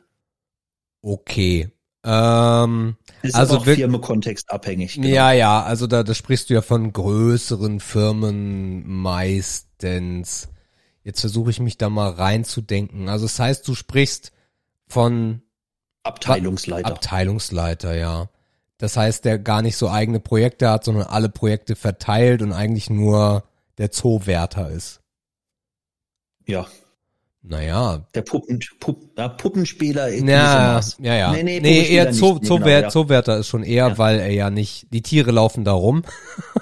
okay. 1.01 1.69
Ähm, 2.03 2.97
Das 3.21 3.29
ist 3.31 3.35
Also 3.35 3.57
auch 3.57 3.65
Firmenkontext 3.65 4.49
abhängig. 4.51 4.95
genau. 4.95 5.07
Ja, 5.07 5.31
ja, 5.33 5.63
also 5.63 5.87
da, 5.87 6.03
da 6.03 6.13
sprichst 6.15 6.49
du 6.49 6.55
ja 6.55 6.61
von 6.61 6.91
größeren 6.91 7.79
Firmen 7.79 8.87
meistens. 8.87 10.49
Jetzt 11.03 11.21
versuche 11.21 11.51
ich 11.51 11.59
mich 11.59 11.77
da 11.77 11.89
mal 11.89 12.09
reinzudenken. 12.09 13.09
Also 13.09 13.25
das 13.25 13.39
heißt, 13.39 13.67
du 13.67 13.75
sprichst 13.75 14.31
von 14.87 15.41
Abteilungsleiter. 16.03 16.87
Abteilungsleiter, 16.87 17.95
ja. 17.95 18.29
Das 18.77 18.97
heißt, 18.97 19.25
der 19.25 19.37
gar 19.37 19.61
nicht 19.61 19.77
so 19.77 19.89
eigene 19.89 20.19
Projekte 20.19 20.69
hat, 20.69 20.83
sondern 20.83 21.05
alle 21.07 21.29
Projekte 21.29 21.75
verteilt 21.75 22.41
und 22.41 22.51
eigentlich 22.53 22.89
nur 22.89 23.43
der 23.77 23.91
Zoowärter 23.91 24.69
ist. 24.71 25.01
ja, 26.47 26.65
Naja. 27.43 28.05
der 28.13 28.21
Puppen, 28.23 28.59
Pupp, 28.79 28.99
ja, 29.17 29.27
Puppenspieler 29.29 30.09
in 30.09 30.27
Ja, 30.27 30.79
diesem 30.79 31.05
ja, 31.05 31.15
ja. 31.15 31.31
Nee, 31.31 31.43
nee, 31.43 31.59
nee 31.59 31.87
eher 31.87 32.13
Zoo, 32.13 32.33
nicht. 32.39 32.43
Nee, 32.49 32.57
genau, 32.57 32.67
ja. 32.67 32.89
Zoowärter 32.89 33.37
ist 33.37 33.47
schon 33.47 33.63
eher, 33.63 33.89
Ja. 33.89 33.97
weil 33.97 34.19
er 34.19 34.31
ja 34.31 34.49
nicht, 34.49 34.87
die 34.93 35.01
Tiere 35.03 35.31
laufen 35.31 35.63
da 35.63 35.73
rum. 35.73 36.03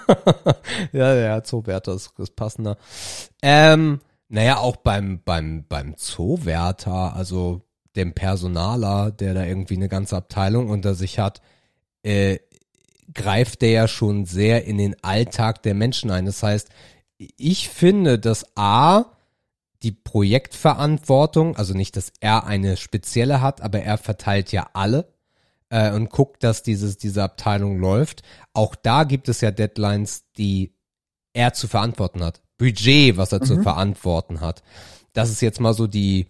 ja, 0.92 1.16
ja, 1.16 1.44
Zoowärter 1.44 1.94
ist, 1.94 2.12
ist 2.18 2.36
passender. 2.36 2.78
Ähm, 3.42 4.02
naja, 4.28 4.58
auch 4.58 4.76
beim, 4.78 5.22
beim, 5.24 5.66
beim 5.68 5.96
Zoowärter, 5.98 7.14
also 7.16 7.62
dem 8.00 8.14
Personaler, 8.14 9.12
der 9.12 9.34
da 9.34 9.44
irgendwie 9.44 9.76
eine 9.76 9.90
ganze 9.90 10.16
Abteilung 10.18 10.70
unter 10.70 10.96
sich 10.96 11.20
hat, 11.20 11.42
äh, 12.04 12.40
greift 13.14 13.62
der 13.62 13.72
ja 13.72 13.88
schon 13.88 14.26
sehr 14.26 14.66
in 14.66 14.78
den 14.78 14.96
Alltag 15.04 15.64
der 15.64 15.74
Menschen 15.74 16.12
ein. 16.12 16.26
Das 16.26 16.42
heißt, 16.42 16.70
ich 17.38 17.70
finde, 17.70 18.18
dass 18.20 18.46
A, 18.56 19.06
die 19.84 19.92
Projektverantwortung, 19.92 21.56
also 21.56 21.74
nicht, 21.74 21.96
dass 21.98 22.12
er 22.20 22.46
eine 22.46 22.78
spezielle 22.78 23.42
hat, 23.42 23.62
aber 23.62 23.82
er 23.82 23.98
verteilt 23.98 24.52
ja 24.52 24.68
alle 24.74 25.08
äh, 25.70 25.92
und 25.92 26.10
guckt, 26.10 26.44
dass 26.44 26.64
dieses, 26.64 26.98
diese 26.98 27.24
Abteilung 27.24 27.80
läuft. 27.80 28.24
Auch 28.54 28.76
da 28.76 29.04
gibt 29.04 29.30
es 29.30 29.42
ja 29.42 29.52
Deadlines, 29.52 30.24
die 30.38 30.74
er 31.34 31.54
zu 31.54 31.68
verantworten 31.68 32.24
hat. 32.24 32.42
Budget, 32.58 33.18
was 33.18 33.32
er 33.32 33.42
zu 33.42 33.56
Mhm. 33.56 33.64
verantworten 33.64 34.42
hat. 34.42 34.64
Das 35.14 35.30
ist 35.30 35.42
jetzt 35.42 35.60
mal 35.60 35.74
so 35.74 35.88
die, 35.88 36.28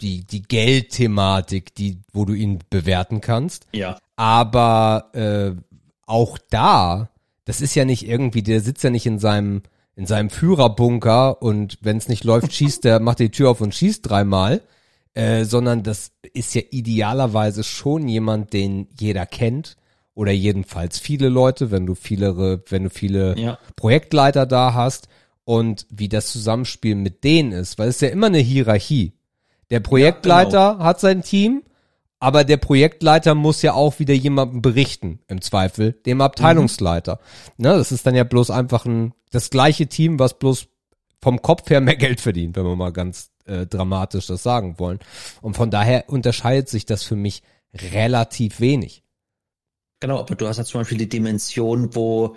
die, 0.00 0.24
die 0.24 0.42
Geldthematik, 0.42 1.74
die, 1.74 2.00
wo 2.12 2.24
du 2.24 2.34
ihn 2.34 2.58
bewerten 2.70 3.20
kannst. 3.20 3.66
Ja, 3.72 3.98
Aber 4.16 5.10
äh, 5.14 5.52
auch 6.06 6.38
da, 6.50 7.10
das 7.44 7.60
ist 7.60 7.74
ja 7.74 7.84
nicht 7.84 8.06
irgendwie, 8.08 8.42
der 8.42 8.60
sitzt 8.60 8.84
ja 8.84 8.90
nicht 8.90 9.06
in 9.06 9.18
seinem 9.18 9.62
in 9.96 10.06
seinem 10.06 10.28
Führerbunker 10.28 11.40
und 11.40 11.78
wenn 11.80 11.96
es 11.96 12.08
nicht 12.08 12.22
läuft, 12.22 12.52
schießt 12.52 12.84
der, 12.84 13.00
macht 13.00 13.18
die 13.18 13.30
Tür 13.30 13.50
auf 13.50 13.62
und 13.62 13.74
schießt 13.74 14.08
dreimal, 14.08 14.60
äh, 15.14 15.44
sondern 15.44 15.82
das 15.82 16.12
ist 16.34 16.54
ja 16.54 16.60
idealerweise 16.70 17.64
schon 17.64 18.06
jemand, 18.06 18.52
den 18.52 18.88
jeder 19.00 19.24
kennt 19.24 19.78
oder 20.14 20.32
jedenfalls 20.32 20.98
viele 20.98 21.30
Leute, 21.30 21.70
wenn 21.70 21.86
du 21.86 21.94
viele, 21.94 22.62
wenn 22.68 22.84
du 22.84 22.90
viele 22.90 23.38
ja. 23.38 23.58
Projektleiter 23.74 24.44
da 24.44 24.74
hast 24.74 25.08
und 25.44 25.86
wie 25.88 26.10
das 26.10 26.30
Zusammenspiel 26.30 26.94
mit 26.94 27.24
denen 27.24 27.52
ist, 27.52 27.78
weil 27.78 27.88
es 27.88 27.96
ist 27.96 28.02
ja 28.02 28.08
immer 28.08 28.26
eine 28.26 28.38
Hierarchie. 28.38 29.12
Der 29.70 29.80
Projektleiter 29.80 30.78
hat 30.78 31.00
sein 31.00 31.22
Team, 31.22 31.62
aber 32.18 32.44
der 32.44 32.56
Projektleiter 32.56 33.34
muss 33.34 33.62
ja 33.62 33.74
auch 33.74 33.98
wieder 33.98 34.14
jemandem 34.14 34.62
berichten, 34.62 35.20
im 35.28 35.42
Zweifel, 35.42 35.92
dem 35.92 36.20
Abteilungsleiter. 36.20 37.18
Ne, 37.56 37.76
das 37.76 37.92
ist 37.92 38.06
dann 38.06 38.14
ja 38.14 38.24
bloß 38.24 38.50
einfach 38.50 38.86
ein, 38.86 39.12
das 39.30 39.50
gleiche 39.50 39.86
Team, 39.86 40.18
was 40.18 40.38
bloß 40.38 40.68
vom 41.20 41.42
Kopf 41.42 41.68
her 41.70 41.80
mehr 41.80 41.96
Geld 41.96 42.20
verdient, 42.20 42.56
wenn 42.56 42.64
wir 42.64 42.76
mal 42.76 42.92
ganz 42.92 43.30
äh, 43.46 43.66
dramatisch 43.66 44.26
das 44.26 44.42
sagen 44.42 44.78
wollen. 44.78 45.00
Und 45.40 45.56
von 45.56 45.70
daher 45.70 46.04
unterscheidet 46.08 46.68
sich 46.68 46.86
das 46.86 47.02
für 47.02 47.16
mich 47.16 47.42
relativ 47.74 48.60
wenig. 48.60 49.02
Genau, 50.00 50.20
aber 50.20 50.34
du 50.34 50.46
hast 50.46 50.58
ja 50.58 50.64
zum 50.64 50.80
Beispiel 50.80 50.98
die 50.98 51.08
Dimension, 51.08 51.94
wo 51.94 52.36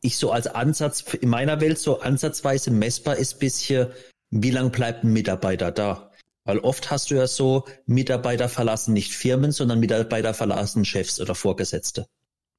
ich 0.00 0.16
so 0.16 0.32
als 0.32 0.46
Ansatz, 0.46 1.02
in 1.14 1.28
meiner 1.28 1.60
Welt 1.60 1.78
so 1.78 2.00
ansatzweise 2.00 2.70
messbar 2.70 3.16
ist 3.16 3.38
bisschen, 3.38 3.88
wie 4.30 4.50
lang 4.50 4.70
bleibt 4.70 5.04
ein 5.04 5.12
Mitarbeiter 5.12 5.70
da? 5.70 6.11
Weil 6.44 6.58
oft 6.58 6.90
hast 6.90 7.10
du 7.10 7.14
ja 7.14 7.26
so, 7.26 7.64
Mitarbeiter 7.86 8.48
verlassen 8.48 8.92
nicht 8.92 9.12
Firmen, 9.12 9.52
sondern 9.52 9.80
Mitarbeiter 9.80 10.34
verlassen 10.34 10.84
Chefs 10.84 11.20
oder 11.20 11.34
Vorgesetzte. 11.34 12.06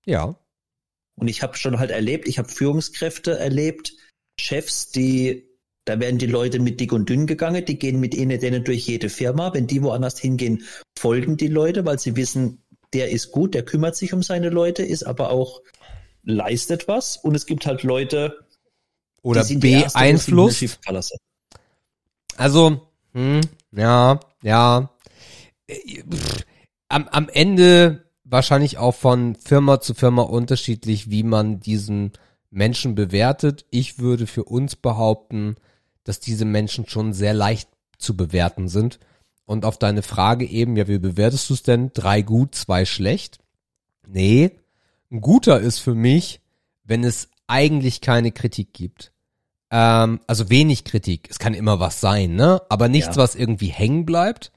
Ja. 0.06 0.38
Und 1.16 1.28
ich 1.28 1.44
habe 1.44 1.58
schon 1.58 1.80
halt 1.80 1.92
erlebt, 1.92 2.28
ich 2.28 2.38
habe 2.40 2.50
Führungskräfte 2.50 3.38
erlebt, 3.38 3.94
Chefs, 4.40 4.92
die, 4.92 5.48
da 5.86 6.00
werden 6.00 6.18
die 6.18 6.28
Leute 6.28 6.60
mit 6.60 6.80
dick 6.80 6.94
und 6.94 7.10
dünn 7.10 7.28
gegangen, 7.28 7.66
die 7.66 7.78
gehen 7.78 8.00
mit 8.00 8.16
ihnen 8.16 8.40
denen 8.40 8.64
durch 8.64 8.88
jede 8.88 9.10
Firma. 9.10 9.54
Wenn 9.54 9.68
die 9.68 9.84
woanders 9.84 10.18
hingehen, 10.18 10.64
folgen 10.98 11.38
die 11.38 11.48
Leute, 11.48 11.86
weil 11.86 12.00
sie 12.00 12.16
wissen, 12.16 12.64
der 12.94 13.12
ist 13.12 13.32
gut, 13.32 13.54
der 13.54 13.64
kümmert 13.64 13.96
sich 13.96 14.14
um 14.14 14.24
seine 14.24 14.50
Leute, 14.50 14.84
ist 14.84 15.04
aber 15.04 15.30
auch 15.30 15.62
leistet 16.24 16.88
was. 16.88 17.18
Und 17.18 17.36
es 17.36 17.46
gibt 17.46 17.66
halt 17.66 17.84
Leute, 17.84 18.40
Oder 19.22 19.42
die 19.42 19.48
sind 19.48 19.64
die 19.64 19.72
Erste, 19.74 20.00
beeinflusst. 20.00 20.80
Verlassen. 20.82 21.18
Also, 22.38 22.88
hm, 23.14 23.42
ja, 23.76 24.20
ja. 24.42 24.90
Äh, 25.68 26.04
Am, 26.90 27.08
am 27.08 27.30
Ende 27.30 28.06
wahrscheinlich 28.24 28.78
auch 28.78 28.96
von 28.96 29.36
Firma 29.36 29.80
zu 29.80 29.94
Firma 29.94 30.24
unterschiedlich, 30.24 31.10
wie 31.10 31.24
man 31.24 31.60
diesen 31.60 32.12
Menschen 32.50 32.96
bewertet. 32.96 33.66
Ich 33.72 34.00
würde 34.00 34.28
für 34.28 34.44
uns 34.44 34.76
behaupten, 34.76 35.56
dass 36.04 36.20
diese 36.20 36.46
Menschen 36.46 36.88
schon 36.88 37.14
sehr 37.14 37.34
leicht 37.34 37.70
zu 37.98 38.16
bewerten 38.18 38.68
sind. 38.68 39.00
Und 39.46 39.66
auf 39.66 39.78
deine 39.78 40.04
Frage 40.04 40.46
eben, 40.46 40.78
ja, 40.78 40.88
wie 40.88 41.00
bewertest 41.00 41.50
du 41.50 41.54
es 41.54 41.64
denn? 41.64 41.92
Drei 41.94 42.22
gut, 42.22 42.56
zwei 42.56 42.86
schlecht? 42.86 43.40
Nee, 44.08 44.52
ein 45.12 45.22
guter 45.22 45.60
ist 45.60 45.80
für 45.80 45.96
mich, 45.96 46.42
wenn 46.84 47.04
es 47.04 47.30
eigentlich 47.48 48.02
keine 48.02 48.32
Kritik 48.32 48.74
gibt. 48.74 49.13
Ähm, 49.76 50.20
also 50.28 50.50
wenig 50.52 50.84
Kritik. 50.84 51.28
Es 51.32 51.40
kann 51.40 51.56
immer 51.56 51.80
was 51.80 52.00
sein, 52.00 52.36
ne? 52.36 52.62
Aber 52.70 52.88
nichts, 52.88 53.16
Ja. 53.16 53.24
was 53.24 53.34
irgendwie 53.36 53.68
hängen 53.68 54.06
bleibt. 54.06 54.52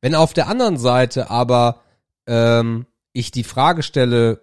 Wenn 0.00 0.14
auf 0.14 0.32
der 0.32 0.46
anderen 0.48 0.76
Seite 0.78 1.28
aber 1.28 1.80
ähm, 2.26 2.86
ich 3.12 3.32
die 3.32 3.42
Frage 3.44 3.82
stelle, 3.82 4.40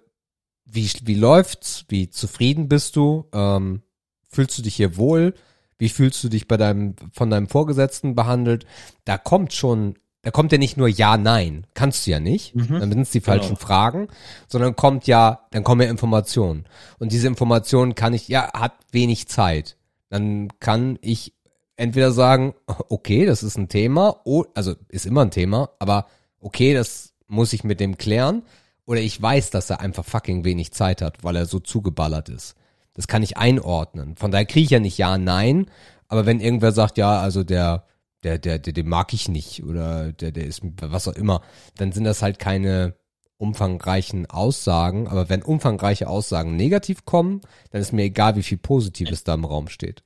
wie, 0.66 0.92
wie 1.04 1.16
läuft's? 1.16 1.86
Wie 1.88 2.10
zufrieden 2.10 2.68
bist 2.68 2.98
du? 2.98 3.26
Ähm, 3.34 3.82
fühlst 4.30 4.58
du 4.58 4.62
dich 4.62 4.76
hier 4.76 4.98
wohl? 4.98 5.34
Wie 5.78 5.88
fühlst 5.90 6.22
du 6.24 6.28
dich 6.30 6.48
bei 6.48 6.58
deinem, 6.58 6.96
von 7.14 7.30
deinem 7.30 7.48
Vorgesetzten 7.48 8.14
behandelt? 8.14 8.66
Da 9.06 9.18
kommt 9.18 9.54
schon, 9.54 9.96
da 10.24 10.32
kommt 10.32 10.52
ja 10.52 10.58
nicht 10.58 10.76
nur 10.76 10.90
Ja, 10.90 11.16
Nein. 11.18 11.66
Kannst 11.74 12.06
du 12.06 12.12
ja 12.12 12.20
nicht. 12.20 12.54
Mhm. 12.54 12.80
Dann 12.80 12.92
sind 12.92 13.02
es 13.04 13.12
die 13.12 13.22
falschen 13.22 13.56
Genau. 13.56 13.60
Fragen, 13.66 14.08
sondern 14.50 14.76
kommt 14.76 15.08
ja, 15.08 15.48
dann 15.52 15.64
kommen 15.64 15.82
ja 15.82 15.90
Informationen. 15.90 16.66
Und 17.00 17.14
diese 17.14 17.28
Informationen 17.28 17.96
kann 17.96 18.14
ich, 18.14 18.28
ja, 18.28 18.52
hat 18.54 18.74
wenig 18.92 19.30
Zeit. 19.30 19.78
Dann 20.10 20.50
kann 20.60 20.98
ich 21.02 21.34
entweder 21.76 22.12
sagen, 22.12 22.54
okay, 22.90 23.26
das 23.26 23.44
ist 23.44 23.58
ein 23.58 23.70
Thema, 23.70 24.22
also 24.54 24.76
ist 24.90 25.06
immer 25.06 25.22
ein 25.22 25.32
Thema, 25.32 25.70
aber 25.80 26.08
okay, 26.40 26.74
das 26.74 27.14
muss 27.28 27.54
ich 27.54 27.64
mit 27.64 27.80
dem 27.80 27.98
klären. 27.98 28.44
Oder 28.86 29.02
ich 29.02 29.22
weiß, 29.22 29.50
dass 29.50 29.70
er 29.70 29.82
einfach 29.82 30.06
fucking 30.06 30.46
wenig 30.46 30.72
Zeit 30.72 31.02
hat, 31.02 31.24
weil 31.24 31.36
er 31.36 31.46
so 31.46 31.60
zugeballert 31.60 32.30
ist. 32.30 32.56
Das 32.94 33.08
kann 33.08 33.22
ich 33.22 33.38
einordnen. 33.38 34.16
Von 34.16 34.32
daher 34.32 34.46
kriege 34.46 34.64
ich 34.64 34.70
ja 34.72 34.80
nicht 34.80 34.98
Ja, 34.98 35.18
Nein. 35.18 35.68
Aber 36.08 36.26
wenn 36.26 36.40
irgendwer 36.40 36.72
sagt, 36.72 36.98
ja, 36.98 37.20
also 37.20 37.44
der, 37.44 37.86
der, 38.24 38.40
der, 38.40 38.60
der, 38.60 38.74
den 38.74 38.88
mag 38.88 39.14
ich 39.14 39.28
nicht 39.28 39.64
oder 39.64 40.14
der, 40.14 40.32
der 40.32 40.46
ist 40.46 40.62
was 40.82 41.08
auch 41.08 41.14
immer, 41.14 41.42
dann 41.76 41.92
sind 41.92 42.06
das 42.06 42.22
halt 42.22 42.40
keine 42.40 42.96
umfangreichen 43.38 44.26
Aussagen. 44.26 45.08
Aber 45.08 45.30
wenn 45.30 45.44
umfangreiche 45.44 46.08
Aussagen 46.08 46.56
negativ 46.56 47.06
kommen, 47.06 47.42
dann 47.72 47.82
ist 47.82 47.94
mir 47.94 48.04
egal, 48.04 48.36
wie 48.36 48.44
viel 48.44 48.58
Positives 48.58 49.24
da 49.24 49.34
im 49.34 49.46
Raum 49.46 49.68
steht. 49.68 50.04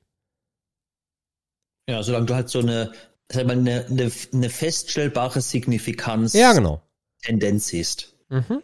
Ja, 1.88 2.02
solange 2.02 2.26
du 2.26 2.34
halt 2.34 2.48
so 2.48 2.60
eine, 2.60 2.92
sag 3.28 3.46
mal, 3.46 3.58
eine, 3.58 3.86
eine, 3.86 4.12
eine 4.32 4.50
feststellbare 4.50 5.40
Signifikanz 5.40 6.32
Ja, 6.32 6.52
genau. 6.52 6.82
Tendenz 7.22 7.68
siehst. 7.68 8.14
Mhm. 8.28 8.62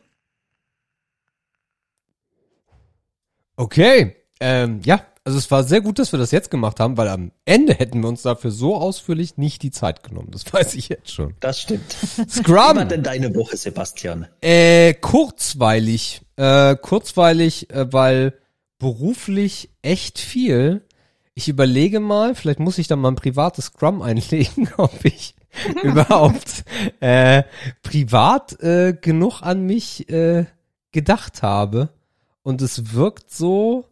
Okay, 3.57 4.17
ähm, 4.41 4.81
ja, 4.85 5.05
also 5.29 5.37
es 5.37 5.51
war 5.51 5.63
sehr 5.63 5.83
gut, 5.83 5.99
dass 5.99 6.13
wir 6.13 6.19
das 6.19 6.31
jetzt 6.31 6.51
gemacht 6.51 6.81
haben, 6.81 6.97
weil 6.97 7.09
am 7.09 7.33
Ende 7.45 7.75
hätten 7.75 8.01
wir 8.01 8.09
uns 8.09 8.23
dafür 8.23 8.51
so 8.51 8.75
ausführlich 8.75 9.37
nicht 9.37 9.63
die 9.63 9.71
Zeit 9.71 10.03
genommen. 10.03 10.29
Das 10.31 10.51
weiß 10.55 10.75
ich 10.75 10.89
jetzt 10.89 11.13
schon. 11.13 11.35
Das 11.41 11.61
stimmt. 11.61 11.97
Wie 12.17 12.31
Scrum. 12.31 12.55
war 12.57 12.85
denn 12.87 13.03
deine 13.03 13.35
Woche, 13.35 13.59
Sebastian? 13.59 14.27
Äh, 14.41 14.95
kurzweilig. 14.95 16.23
Äh, 16.37 16.77
kurzweilig, 16.77 17.69
äh, 17.71 17.93
weil 17.93 18.39
beruflich 18.79 19.69
echt 19.83 20.19
viel. 20.19 20.81
Ich 21.35 21.47
überlege 21.51 22.01
mal, 22.01 22.35
vielleicht 22.35 22.59
muss 22.59 22.79
ich 22.79 22.89
da 22.89 22.97
mal 22.97 23.11
ein 23.11 23.17
privates 23.17 23.67
Scrum 23.67 24.01
einlegen, 24.11 24.71
ob 24.79 25.05
ich 25.05 25.35
überhaupt 25.83 26.65
äh, 27.01 27.43
privat 27.83 28.59
äh, 28.63 28.97
genug 28.99 29.43
an 29.43 29.67
mich 29.67 30.09
äh, 30.09 30.47
gedacht 30.91 31.43
habe. 31.43 31.91
Und 32.43 32.63
es 32.63 32.95
wirkt 32.95 33.31
so, 33.31 33.85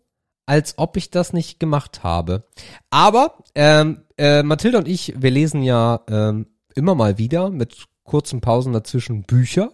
als 0.47 0.75
ob 0.79 0.97
ich 0.97 1.11
das 1.11 1.33
nicht 1.33 1.61
gemacht 1.61 2.03
habe. 2.03 2.45
Aber 2.91 3.39
ähm, 3.55 4.03
äh, 4.17 4.43
Mathilda 4.43 4.79
und 4.79 4.89
ich, 4.89 5.15
wir 5.17 5.31
lesen 5.31 5.63
ja 5.63 6.01
ähm, 6.09 6.47
immer 6.75 6.95
mal 6.95 7.19
wieder 7.19 7.51
mit 7.51 7.87
kurzen 8.05 8.41
Pausen 8.41 8.73
dazwischen 8.73 9.25
Bücher 9.25 9.73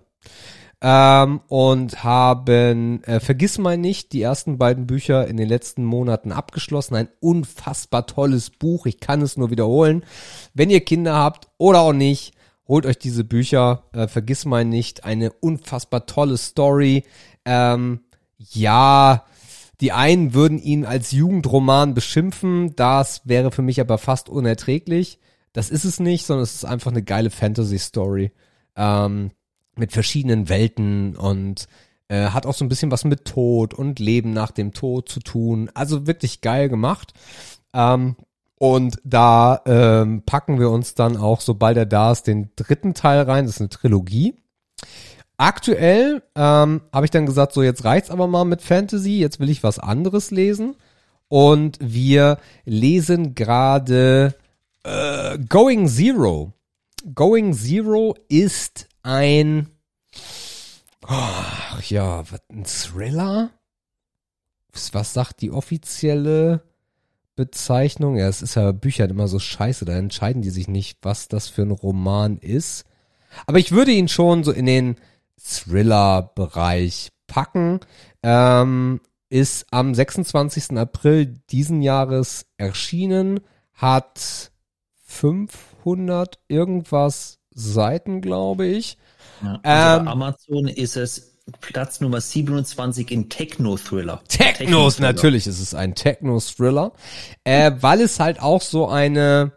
ähm, 0.83 1.41
und 1.47 2.03
haben 2.03 3.05
äh, 3.05 3.21
Vergiss 3.21 3.59
mal 3.59 3.79
nicht 3.79 4.13
die 4.13 4.23
ersten 4.23 4.59
beiden 4.59 4.87
Bücher 4.87 5.29
in 5.29 5.37
den 5.37 5.49
letzten 5.49 5.85
Monaten 5.85 6.33
abgeschlossen. 6.33 6.97
Ein 6.97 7.09
unfassbar 7.21 8.07
tolles 8.07 8.51
Buch. 8.51 8.87
Ich 8.87 8.99
kann 8.99 9.23
es 9.23 9.37
nur 9.37 9.51
wiederholen. 9.51 10.05
Wenn 10.55 10.71
ihr 10.71 10.81
Kinder 10.81 11.15
habt 11.15 11.49
oder 11.57 11.81
auch 11.83 11.93
nicht, 11.93 12.35
holt 12.67 12.85
euch 12.85 12.99
diese 12.99 13.23
Bücher. 13.23 13.85
Äh, 13.93 14.09
Vergiss 14.09 14.45
mal 14.45 14.65
nicht. 14.65 15.05
Eine 15.05 15.33
unfassbar 15.33 16.07
tolle 16.07 16.37
Story. 16.37 17.05
Ähm, 17.45 18.01
ja, 18.39 19.25
die 19.83 19.93
einen 19.93 20.33
würden 20.33 20.59
ihn 20.59 20.87
als 20.87 21.11
Jugendroman 21.11 21.93
beschimpfen. 21.93 22.75
Das 22.77 23.21
wäre 23.25 23.51
für 23.51 23.63
mich 23.63 23.81
aber 23.81 23.99
fast 23.99 24.29
unerträglich. 24.29 25.19
Das 25.53 25.71
ist 25.71 25.85
es 25.85 25.99
nicht, 25.99 26.25
sondern 26.25 26.45
es 26.45 26.55
ist 26.55 26.65
einfach 26.65 26.93
eine 26.93 27.03
geile 27.03 27.31
Fantasy-Story. 27.31 28.31
Ähm, 28.77 29.33
mit 29.75 29.93
verschiedenen 29.93 30.49
Welten 30.49 31.17
und 31.17 31.67
äh, 32.09 32.27
hat 32.27 32.47
auch 32.47 32.55
so 32.55 32.65
ein 32.65 32.69
bisschen 32.69 32.91
was 32.93 33.05
mit 33.05 33.25
Tod 33.25 33.75
und 33.75 33.99
Leben 33.99 34.33
nach 34.33 34.53
dem 34.53 34.73
Tod 34.73 35.09
zu 35.09 35.19
tun. 35.19 35.69
Also 35.75 36.07
wirklich 36.07 36.43
geil 36.43 36.69
gemacht. 36.69 37.13
Ähm, 37.75 38.17
und 38.59 38.99
da 39.03 39.63
ähm, 39.67 40.23
packen 40.25 40.61
wir 40.61 40.71
uns 40.71 40.95
dann 40.95 41.17
auch, 41.17 41.41
sobald 41.41 41.77
er 41.77 41.87
da 41.87 42.13
ist, 42.13 42.29
den 42.29 42.51
dritten 42.55 42.95
Teil 42.95 43.23
rein. 43.23 43.47
Das 43.47 43.57
ist 43.57 43.61
eine 43.61 43.71
Trilogie. 43.71 44.37
Aktuell 45.43 46.23
ähm, 46.37 46.83
habe 46.93 47.05
ich 47.05 47.11
dann 47.11 47.27
gesagt, 47.27 47.53
so 47.53 47.65
jetzt 47.65 47.85
reicht's 47.85 48.11
aber 48.11 48.29
mal 48.29 48.45
mit 48.45 48.63
Fantasy, 48.63 49.19
jetzt 49.19 49.41
will 49.41 49.51
ich 49.51 49.65
was 49.65 49.81
anderes 49.81 50.31
lesen. 50.31 50.77
Und 51.27 51.79
wir 51.81 52.39
lesen 52.65 53.35
gerade 53.35 54.37
äh, 54.85 55.41
Going 55.49 55.89
Zero. 55.89 56.53
Going 57.17 57.55
Zero 57.55 58.15
ist 58.29 58.87
ein, 59.03 59.69
ach 61.05 61.83
ja, 61.91 62.23
ein 62.49 62.65
Thriller? 62.65 63.51
Was, 64.73 64.95
was 64.95 65.13
sagt 65.13 65.41
die 65.41 65.51
offizielle 65.51 66.63
Bezeichnung? 67.35 68.17
Ja, 68.17 68.29
es 68.29 68.43
ist 68.43 68.55
ja 68.55 68.67
bei 68.67 68.79
Büchern 68.79 69.11
immer 69.11 69.27
so 69.27 69.41
scheiße, 69.41 69.87
da 69.87 69.95
entscheiden 69.95 70.43
die 70.43 70.51
sich 70.51 70.69
nicht, 70.69 70.99
was 71.03 71.27
das 71.27 71.49
für 71.49 71.63
ein 71.63 71.73
Roman 71.73 72.39
ist. 72.39 72.85
Aber 73.47 73.59
ich 73.59 73.73
würde 73.73 73.91
ihn 73.91 74.07
schon 74.07 74.45
so 74.45 74.53
in 74.53 74.67
den 74.67 74.95
Thriller-Bereich 75.41 77.11
packen. 77.27 77.81
Ähm, 78.23 79.01
ist 79.29 79.67
am 79.71 79.95
26. 79.95 80.77
April 80.77 81.35
diesen 81.51 81.81
Jahres 81.81 82.47
erschienen, 82.59 83.41
hat 83.73 84.53
500 85.07 86.39
irgendwas 86.49 87.39
Seiten, 87.51 88.21
glaube 88.21 88.67
ich. 88.67 88.99
Ja, 89.43 89.61
also 89.63 90.01
Ähm, 90.03 90.09
Amazon 90.09 90.69
ist 90.69 90.97
es 90.97 91.33
Platz 91.61 92.01
Nummer 92.01 92.21
27 92.21 93.11
in 93.11 93.29
Techno-Thriller. 93.29 94.23
Technos, 94.29 94.59
Techno-Thriller. 94.59 95.09
natürlich 95.09 95.47
ist 95.47 95.61
es 95.61 95.75
ein 95.75 95.95
Techno-Thriller, 95.95 96.93
äh, 97.45 97.73
weil 97.81 98.01
es 98.01 98.21
halt 98.21 98.41
auch 98.41 98.63
so 98.63 98.89
eine, 98.89 99.53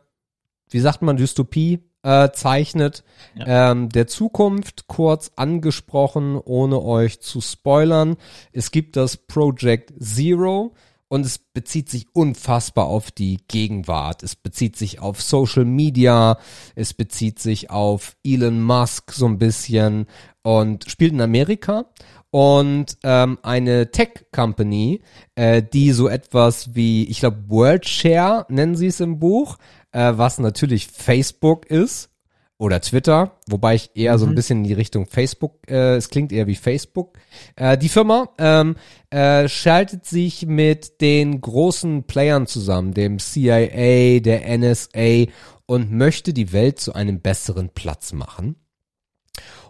wie 0.69 0.79
sagt 0.79 1.01
man, 1.01 1.17
Dystopie 1.17 1.83
äh, 2.05 2.31
zeichnet, 2.31 3.03
ähm, 3.35 3.89
der 3.89 4.05
Zukunft 4.05 4.85
kurz 4.85 5.31
angesprochen, 5.35 6.37
ohne 6.37 6.81
euch 6.83 7.19
zu 7.19 7.41
spoilern. 7.41 8.15
Es 8.51 8.69
gibt 8.69 8.95
das 8.95 9.17
Project 9.17 9.91
Zero 9.99 10.75
und 11.07 11.25
es 11.25 11.39
bezieht 11.39 11.89
sich 11.89 12.05
unfassbar 12.13 12.85
auf 12.85 13.09
die 13.09 13.39
Gegenwart. 13.47 14.21
Es 14.21 14.35
bezieht 14.35 14.75
sich 14.75 14.99
auf 14.99 15.19
Social 15.19 15.65
Media, 15.65 16.37
es 16.75 16.93
bezieht 16.93 17.39
sich 17.39 17.71
auf 17.71 18.15
Elon 18.23 18.61
Musk 18.61 19.11
so 19.11 19.25
ein 19.25 19.39
bisschen 19.39 20.05
und 20.43 20.87
spielt 20.87 21.13
in 21.13 21.21
Amerika. 21.21 21.85
Und 22.29 22.97
ähm, 23.03 23.39
eine 23.43 23.91
Tech-Company, 23.91 25.01
äh, 25.35 25.63
die 25.63 25.91
so 25.91 26.09
etwas 26.09 26.75
wie, 26.75 27.05
ich 27.05 27.21
glaube, 27.21 27.45
WorldShare 27.47 28.45
nennen 28.49 28.75
sie 28.75 28.87
es 28.87 28.99
im 28.99 29.19
Buch, 29.19 29.57
äh, 29.95 30.17
was 30.17 30.39
natürlich 30.39 30.87
Facebook 30.87 31.65
ist 31.67 32.09
oder 32.57 32.81
Twitter, 32.81 33.31
wobei 33.47 33.75
ich 33.75 33.91
eher 33.95 34.17
so 34.17 34.25
ein 34.25 34.35
bisschen 34.35 34.59
in 34.59 34.63
die 34.65 34.73
Richtung 34.73 35.07
Facebook, 35.07 35.69
äh, 35.69 35.95
es 35.95 36.09
klingt 36.09 36.31
eher 36.31 36.47
wie 36.47 36.55
Facebook. 36.55 37.17
Äh, 37.55 37.77
die 37.77 37.89
Firma 37.89 38.29
ähm, 38.37 38.75
äh, 39.09 39.47
schaltet 39.47 40.05
sich 40.05 40.45
mit 40.45 41.01
den 41.01 41.39
großen 41.39 42.03
Playern 42.03 42.45
zusammen, 42.45 42.93
dem 42.93 43.19
CIA, 43.19 44.19
der 44.19 44.57
NSA 44.57 45.31
und 45.65 45.91
möchte 45.91 46.33
die 46.33 46.51
Welt 46.51 46.79
zu 46.79 46.93
einem 46.93 47.21
besseren 47.21 47.69
Platz 47.69 48.13
machen 48.13 48.55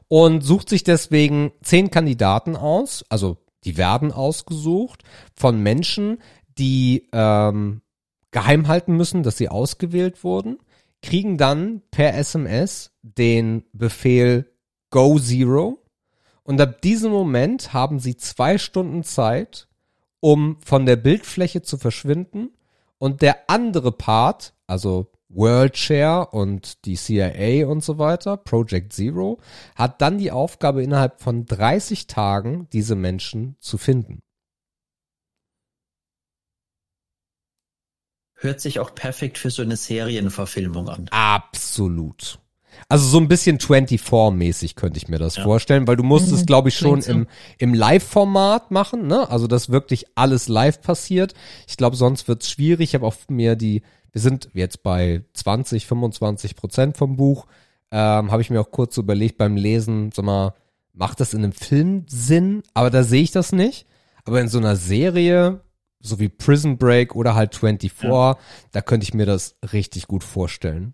und 0.07 0.41
sucht 0.41 0.69
sich 0.69 0.83
deswegen 0.83 1.51
zehn 1.61 1.91
Kandidaten 1.91 2.55
aus, 2.55 3.03
also 3.09 3.37
die 3.63 3.77
werden 3.77 4.11
ausgesucht 4.11 5.03
von 5.35 5.61
Menschen, 5.61 6.19
die 6.57 7.09
ähm, 7.11 7.81
geheim 8.35 8.67
halten 8.67 8.97
müssen, 8.97 9.23
dass 9.23 9.37
sie 9.37 9.47
ausgewählt 9.47 10.25
wurden, 10.25 10.57
kriegen 11.01 11.37
dann 11.37 11.81
per 11.89 12.15
SMS 12.15 12.91
den 13.01 13.63
Befehl 13.71 14.51
Go 14.89 15.17
Zero 15.17 15.81
und 16.43 16.59
ab 16.59 16.81
diesem 16.81 17.13
Moment 17.13 17.71
haben 17.71 17.97
sie 17.97 18.17
zwei 18.17 18.57
Stunden 18.57 19.05
Zeit, 19.05 19.69
um 20.19 20.57
von 20.59 20.85
der 20.85 20.97
Bildfläche 20.97 21.61
zu 21.61 21.77
verschwinden 21.77 22.49
und 22.97 23.21
der 23.21 23.49
andere 23.49 23.93
Part, 23.93 24.53
also 24.67 25.13
WorldShare 25.29 26.27
und 26.27 26.83
die 26.83 26.95
CIA 26.95 27.67
und 27.67 27.85
so 27.85 27.99
weiter, 27.99 28.35
Project 28.35 28.91
Zero, 28.91 29.39
hat 29.75 30.01
dann 30.01 30.17
die 30.17 30.31
Aufgabe 30.31 30.83
innerhalb 30.83 31.21
von 31.21 31.45
30 31.45 32.07
Tagen 32.07 32.67
diese 32.73 32.95
Menschen 32.95 33.55
zu 33.61 33.77
finden. 33.77 34.21
Hört 38.45 38.61
sich 38.61 38.79
auch 38.79 38.93
perfekt 38.95 39.37
für 39.37 39.49
so 39.49 39.61
eine 39.61 39.75
Serienverfilmung 39.75 40.87
an. 40.89 41.07
Absolut. 41.11 42.39
Also 42.89 43.07
so 43.07 43.17
ein 43.19 43.27
bisschen 43.27 43.57
24-mäßig 43.57 44.75
könnte 44.75 44.97
ich 44.97 45.07
mir 45.07 45.17
das 45.17 45.37
Ja. 45.37 45.43
vorstellen, 45.43 45.87
weil 45.87 45.95
du 45.95 46.03
musst 46.03 46.31
es, 46.31 46.41
Mhm, 46.41 46.45
glaube 46.45 46.69
ich, 46.69 46.75
schon 46.77 47.01
im, 47.01 47.27
im 47.57 47.73
Live-Format 47.73 48.69
machen, 48.71 49.07
ne? 49.07 49.29
Also 49.29 49.47
dass 49.47 49.69
wirklich 49.69 50.05
alles 50.15 50.47
live 50.47 50.81
passiert. 50.81 51.33
Ich 51.67 51.77
glaube, 51.77 51.95
sonst 51.95 52.27
wird's 52.27 52.49
schwierig. 52.49 52.89
Ich 52.89 52.93
habe 52.95 53.05
auch 53.07 53.15
mir 53.29 53.55
die, 53.55 53.81
wir 54.11 54.21
sind 54.21 54.49
jetzt 54.53 54.83
bei 54.83 55.23
20, 55.33 55.85
25 55.87 56.55
Prozent 56.55 56.97
vom 56.97 57.15
Buch. 57.15 57.47
Ähm, 57.91 58.31
Habe 58.31 58.41
ich 58.41 58.49
mir 58.49 58.59
auch 58.61 58.71
kurz 58.71 58.97
überlegt 58.97 59.37
beim 59.37 59.55
Lesen, 59.55 60.11
sag 60.13 60.25
mal, 60.25 60.53
macht 60.93 61.19
das 61.19 61.33
in 61.33 61.43
einem 61.43 61.53
Film 61.53 62.03
Sinn? 62.07 62.61
Aber 62.73 62.89
da 62.89 63.03
sehe 63.03 63.21
ich 63.23 63.31
das 63.31 63.51
nicht. 63.53 63.85
Aber 64.25 64.41
in 64.41 64.47
so 64.49 64.57
einer 64.57 64.75
Serie, 64.75 65.61
so 65.99 66.19
wie 66.19 66.29
Prison 66.29 66.77
Break 66.77 67.15
oder 67.15 67.35
halt 67.35 67.55
24, 67.55 67.91
ja. 68.03 68.37
da 68.71 68.81
könnte 68.81 69.03
ich 69.03 69.13
mir 69.13 69.25
das 69.25 69.55
richtig 69.73 70.07
gut 70.07 70.23
vorstellen. 70.23 70.93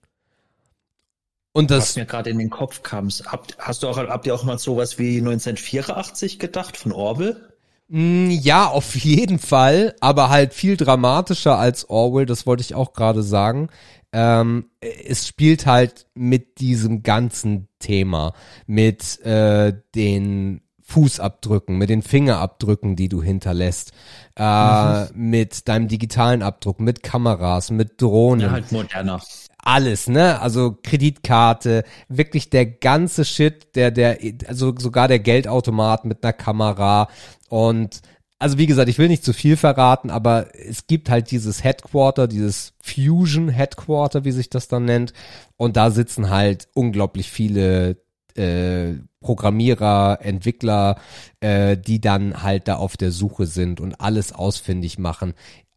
Und 1.53 1.69
das 1.69 1.89
Was 1.89 1.95
mir 1.97 2.05
gerade 2.05 2.29
in 2.29 2.39
den 2.39 2.49
Kopf 2.49 2.81
kam, 2.81 3.09
habt, 3.09 3.57
hast 3.59 3.83
du 3.83 3.89
auch, 3.89 3.97
habt 3.97 4.25
ihr 4.25 4.33
auch 4.33 4.43
mal 4.43 4.57
sowas 4.57 4.97
wie 4.97 5.17
1984 5.17 6.39
gedacht 6.39 6.77
von 6.77 6.93
Orwell? 6.93 7.51
Mm, 7.89 8.29
ja, 8.29 8.67
auf 8.67 8.95
jeden 8.95 9.37
Fall, 9.37 9.95
aber 9.99 10.29
halt 10.29 10.53
viel 10.53 10.77
dramatischer 10.77 11.57
als 11.57 11.89
Orwell, 11.89 12.25
das 12.25 12.45
wollte 12.45 12.61
ich 12.61 12.73
auch 12.73 12.93
gerade 12.93 13.21
sagen. 13.21 13.69
Ähm, 14.13 14.69
es 14.79 15.27
spielt 15.27 15.65
halt 15.65 16.05
mit 16.13 16.59
diesem 16.59 17.03
ganzen 17.03 17.67
Thema, 17.79 18.33
mit 18.65 19.19
äh, 19.25 19.73
den 19.93 20.61
Fußabdrücken, 20.91 21.77
mit 21.77 21.89
den 21.89 22.01
Fingerabdrücken, 22.01 22.95
die 22.95 23.09
du 23.09 23.23
hinterlässt, 23.23 23.91
äh, 24.35 25.05
mhm. 25.05 25.29
mit 25.29 25.67
deinem 25.67 25.87
digitalen 25.87 26.43
Abdruck, 26.43 26.79
mit 26.79 27.01
Kameras, 27.01 27.71
mit 27.71 28.01
Drohnen. 28.01 28.41
Ja, 28.41 28.51
halt 28.51 28.71
moderner 28.71 29.21
alles, 29.63 30.07
ne? 30.07 30.41
Also 30.41 30.75
Kreditkarte, 30.81 31.83
wirklich 32.09 32.49
der 32.49 32.65
ganze 32.65 33.25
Shit, 33.25 33.75
der, 33.75 33.91
der, 33.91 34.17
also 34.47 34.73
sogar 34.77 35.07
der 35.07 35.19
Geldautomat 35.19 36.03
mit 36.03 36.23
einer 36.23 36.33
Kamera 36.33 37.07
und 37.47 38.01
also 38.39 38.57
wie 38.57 38.65
gesagt, 38.65 38.89
ich 38.89 38.97
will 38.97 39.07
nicht 39.07 39.23
zu 39.23 39.33
viel 39.33 39.55
verraten, 39.55 40.09
aber 40.09 40.47
es 40.55 40.87
gibt 40.87 41.11
halt 41.11 41.29
dieses 41.29 41.63
Headquarter, 41.63 42.27
dieses 42.27 42.73
Fusion 42.81 43.49
Headquarter, 43.49 44.25
wie 44.25 44.31
sich 44.31 44.49
das 44.49 44.67
dann 44.67 44.85
nennt. 44.85 45.13
Und 45.57 45.77
da 45.77 45.91
sitzen 45.91 46.31
halt 46.31 46.67
unglaublich 46.73 47.29
viele 47.29 47.97
äh, 48.37 48.95
Programmierer, 49.19 50.19
Entwickler, 50.21 50.99
äh, 51.39 51.77
die 51.77 52.01
dann 52.01 52.41
halt 52.43 52.67
da 52.67 52.75
auf 52.75 52.97
der 52.97 53.11
Suche 53.11 53.45
sind 53.45 53.79
und 53.79 54.01
alles 54.01 54.33
ausfindig 54.33 54.97
machen 54.97 55.33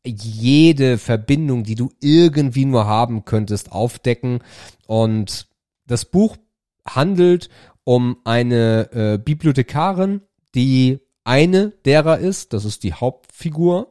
jede 0.07 0.99
Verbindung, 0.99 1.65
die 1.65 1.75
du 1.75 1.91
irgendwie 2.01 2.65
nur 2.65 2.87
haben 2.87 3.25
könntest, 3.25 3.73
aufdecken. 3.73 4.41
Und 4.87 5.49
das 5.87 6.05
Buch 6.05 6.37
handelt 6.87 7.49
um 7.85 8.19
eine 8.25 8.91
äh, 8.93 9.19
Bibliothekarin, 9.19 10.23
die 10.55 11.01
eine 11.25 11.71
derer 11.85 12.19
ist, 12.19 12.53
das 12.53 12.65
ist 12.65 12.83
die 12.83 12.93
Hauptfigur. 12.93 13.91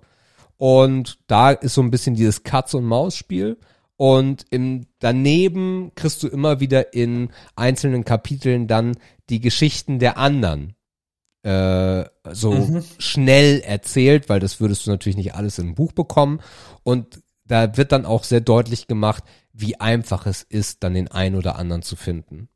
Und 0.58 1.20
da 1.28 1.52
ist 1.52 1.74
so 1.74 1.82
ein 1.82 1.92
bisschen 1.92 2.16
dieses 2.16 2.44
Katz- 2.44 2.76
und 2.76 2.86
Maus-Spiel. 2.86 3.58
Und 3.96 4.46
im, 4.50 4.88
daneben 5.00 5.92
kriegst 5.96 6.24
du 6.24 6.28
immer 6.28 6.60
wieder 6.60 6.94
in 6.94 7.30
einzelnen 7.56 8.06
Kapiteln 8.06 8.68
dann 8.68 8.98
die 9.30 9.40
Geschichten 9.40 10.00
der 10.00 10.18
anderen 10.18 10.76
äh, 11.44 12.06
so 12.32 12.54
mhm. 12.54 12.84
schnell 12.98 13.60
erzählt, 13.62 14.30
weil 14.30 14.40
das 14.40 14.60
würdest 14.60 14.88
du 14.88 14.92
natürlich 14.92 15.18
nicht 15.18 15.36
alles 15.36 15.60
im 15.60 15.76
Buch 15.76 15.92
bekommen. 15.92 16.40
Und 16.84 17.22
da 17.46 17.78
wird 17.78 17.92
dann 17.92 18.06
auch 18.06 18.24
sehr 18.24 18.42
deutlich 18.42 18.88
gemacht, 18.88 19.24
wie 19.52 19.80
einfach 19.80 20.26
es 20.26 20.42
ist, 20.42 20.84
dann 20.84 20.94
den 20.94 21.10
einen 21.10 21.36
oder 21.36 21.58
anderen 21.58 21.82
zu 21.82 21.96
finden. 21.96 22.48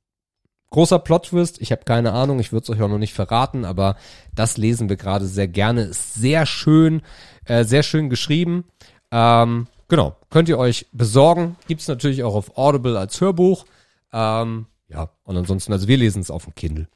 Großer 0.69 0.99
Plot-Twist, 0.99 1.61
ich 1.61 1.71
habe 1.71 1.85
keine 1.85 2.11
Ahnung, 2.11 2.39
ich 2.39 2.51
würde 2.51 2.63
es 2.63 2.69
euch 2.69 2.81
auch 2.81 2.89
noch 2.89 2.97
nicht 2.97 3.13
verraten, 3.13 3.63
aber 3.63 3.95
das 4.35 4.57
lesen 4.57 4.89
wir 4.89 4.97
gerade 4.97 5.25
sehr 5.25 5.47
gerne. 5.47 5.83
Ist 5.83 6.15
sehr 6.15 6.45
schön, 6.45 7.01
äh, 7.45 7.63
sehr 7.63 7.83
schön 7.83 8.09
geschrieben. 8.09 8.65
Ähm, 9.11 9.67
genau, 9.87 10.15
könnt 10.29 10.49
ihr 10.49 10.57
euch 10.57 10.87
besorgen. 10.91 11.55
Gibt's 11.67 11.87
natürlich 11.87 12.23
auch 12.23 12.35
auf 12.35 12.57
Audible 12.57 12.97
als 12.97 13.19
Hörbuch. 13.21 13.65
Ähm, 14.13 14.67
ja, 14.89 15.09
und 15.23 15.37
ansonsten, 15.37 15.73
also 15.73 15.87
wir 15.87 15.97
lesen 15.97 16.21
es 16.21 16.31
auf 16.31 16.45
dem 16.45 16.55
Kindle. 16.55 16.87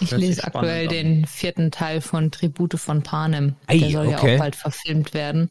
Ich 0.00 0.10
lese 0.10 0.44
aktuell 0.44 0.88
den 0.88 1.26
vierten 1.26 1.70
Teil 1.70 2.00
von 2.00 2.30
Tribute 2.30 2.78
von 2.78 3.02
Panem. 3.02 3.56
Ei, 3.66 3.78
der 3.78 3.90
soll 3.90 4.06
okay. 4.08 4.28
ja 4.28 4.34
auch 4.34 4.38
bald 4.38 4.56
verfilmt 4.56 5.14
werden. 5.14 5.50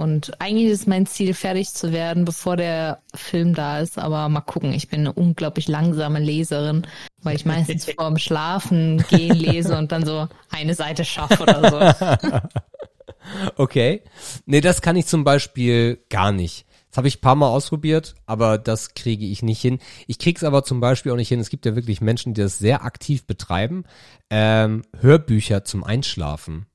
Und 0.00 0.40
eigentlich 0.40 0.70
ist 0.70 0.88
mein 0.88 1.04
Ziel, 1.04 1.34
fertig 1.34 1.74
zu 1.74 1.92
werden, 1.92 2.24
bevor 2.24 2.56
der 2.56 3.02
Film 3.14 3.54
da 3.54 3.80
ist. 3.80 3.98
Aber 3.98 4.28
mal 4.30 4.40
gucken, 4.40 4.72
ich 4.72 4.88
bin 4.88 5.00
eine 5.00 5.12
unglaublich 5.12 5.68
langsame 5.68 6.20
Leserin, 6.20 6.86
weil 7.22 7.36
ich 7.36 7.44
meistens 7.44 7.84
vorm 7.98 8.16
Schlafen 8.16 9.04
gehen 9.10 9.36
lese 9.36 9.76
und 9.76 9.92
dann 9.92 10.06
so 10.06 10.26
eine 10.50 10.74
Seite 10.74 11.04
schaffe 11.04 11.42
oder 11.42 11.70
so. 11.70 12.38
Okay. 13.56 14.02
Nee, 14.46 14.60
das 14.60 14.82
kann 14.82 14.96
ich 14.96 15.06
zum 15.06 15.24
Beispiel 15.24 16.04
gar 16.08 16.32
nicht. 16.32 16.66
Das 16.90 16.96
habe 16.96 17.08
ich 17.08 17.18
ein 17.18 17.20
paar 17.20 17.36
Mal 17.36 17.48
ausprobiert, 17.48 18.16
aber 18.26 18.58
das 18.58 18.94
kriege 18.94 19.24
ich 19.24 19.42
nicht 19.42 19.60
hin. 19.60 19.78
Ich 20.08 20.18
krieg's 20.18 20.42
aber 20.42 20.64
zum 20.64 20.80
Beispiel 20.80 21.12
auch 21.12 21.16
nicht 21.16 21.28
hin. 21.28 21.38
Es 21.38 21.48
gibt 21.48 21.64
ja 21.64 21.76
wirklich 21.76 22.00
Menschen, 22.00 22.34
die 22.34 22.40
das 22.40 22.58
sehr 22.58 22.84
aktiv 22.84 23.26
betreiben. 23.26 23.84
Ähm, 24.28 24.82
Hörbücher 24.98 25.64
zum 25.64 25.84
Einschlafen. 25.84 26.66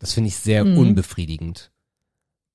Das 0.00 0.12
finde 0.12 0.28
ich 0.28 0.36
sehr 0.36 0.64
mhm. 0.64 0.76
unbefriedigend. 0.76 1.70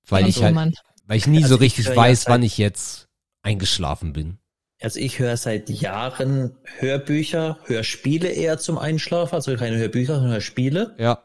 Weil 0.08 0.24
ja, 0.24 0.28
ich 0.28 0.44
halt, 0.44 0.56
Mann. 0.56 0.74
weil 1.06 1.18
ich 1.18 1.28
nie 1.28 1.44
also 1.44 1.56
so 1.56 1.60
richtig 1.62 1.96
weiß, 1.96 2.28
wann 2.28 2.44
ich 2.44 2.58
jetzt 2.58 3.08
eingeschlafen 3.44 4.12
bin. 4.12 4.38
Also 4.82 5.00
ich 5.00 5.20
höre 5.20 5.38
seit 5.38 5.70
Jahren 5.70 6.58
Hörbücher, 6.80 7.60
Hörspiele 7.64 8.28
eher 8.28 8.58
zum 8.58 8.78
Einschlafen, 8.78 9.36
also 9.36 9.56
keine 9.56 9.78
Hörbücher, 9.78 10.16
sondern 10.16 10.34
Hörspiele. 10.34 10.96
Ja 11.00 11.25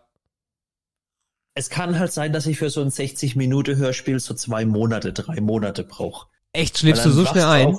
es 1.55 1.71
kann 1.71 1.99
halt 1.99 2.13
sein, 2.13 2.33
dass 2.33 2.47
ich 2.47 2.59
für 2.59 2.71
so 2.71 2.81
ein 2.81 2.91
60 2.91 3.37
Minuten 3.37 3.77
Hörspiel 3.77 4.21
so 4.21 4.35
zwei 4.35 4.65
Monate, 4.65 5.13
drei 5.13 5.41
Monate 5.41 5.85
brauche. 5.85 6.29
Echt, 6.53 6.79
schläfst 6.79 7.05
du 7.05 7.11
so 7.11 7.27
schnell 7.27 7.45
ein? 7.45 7.79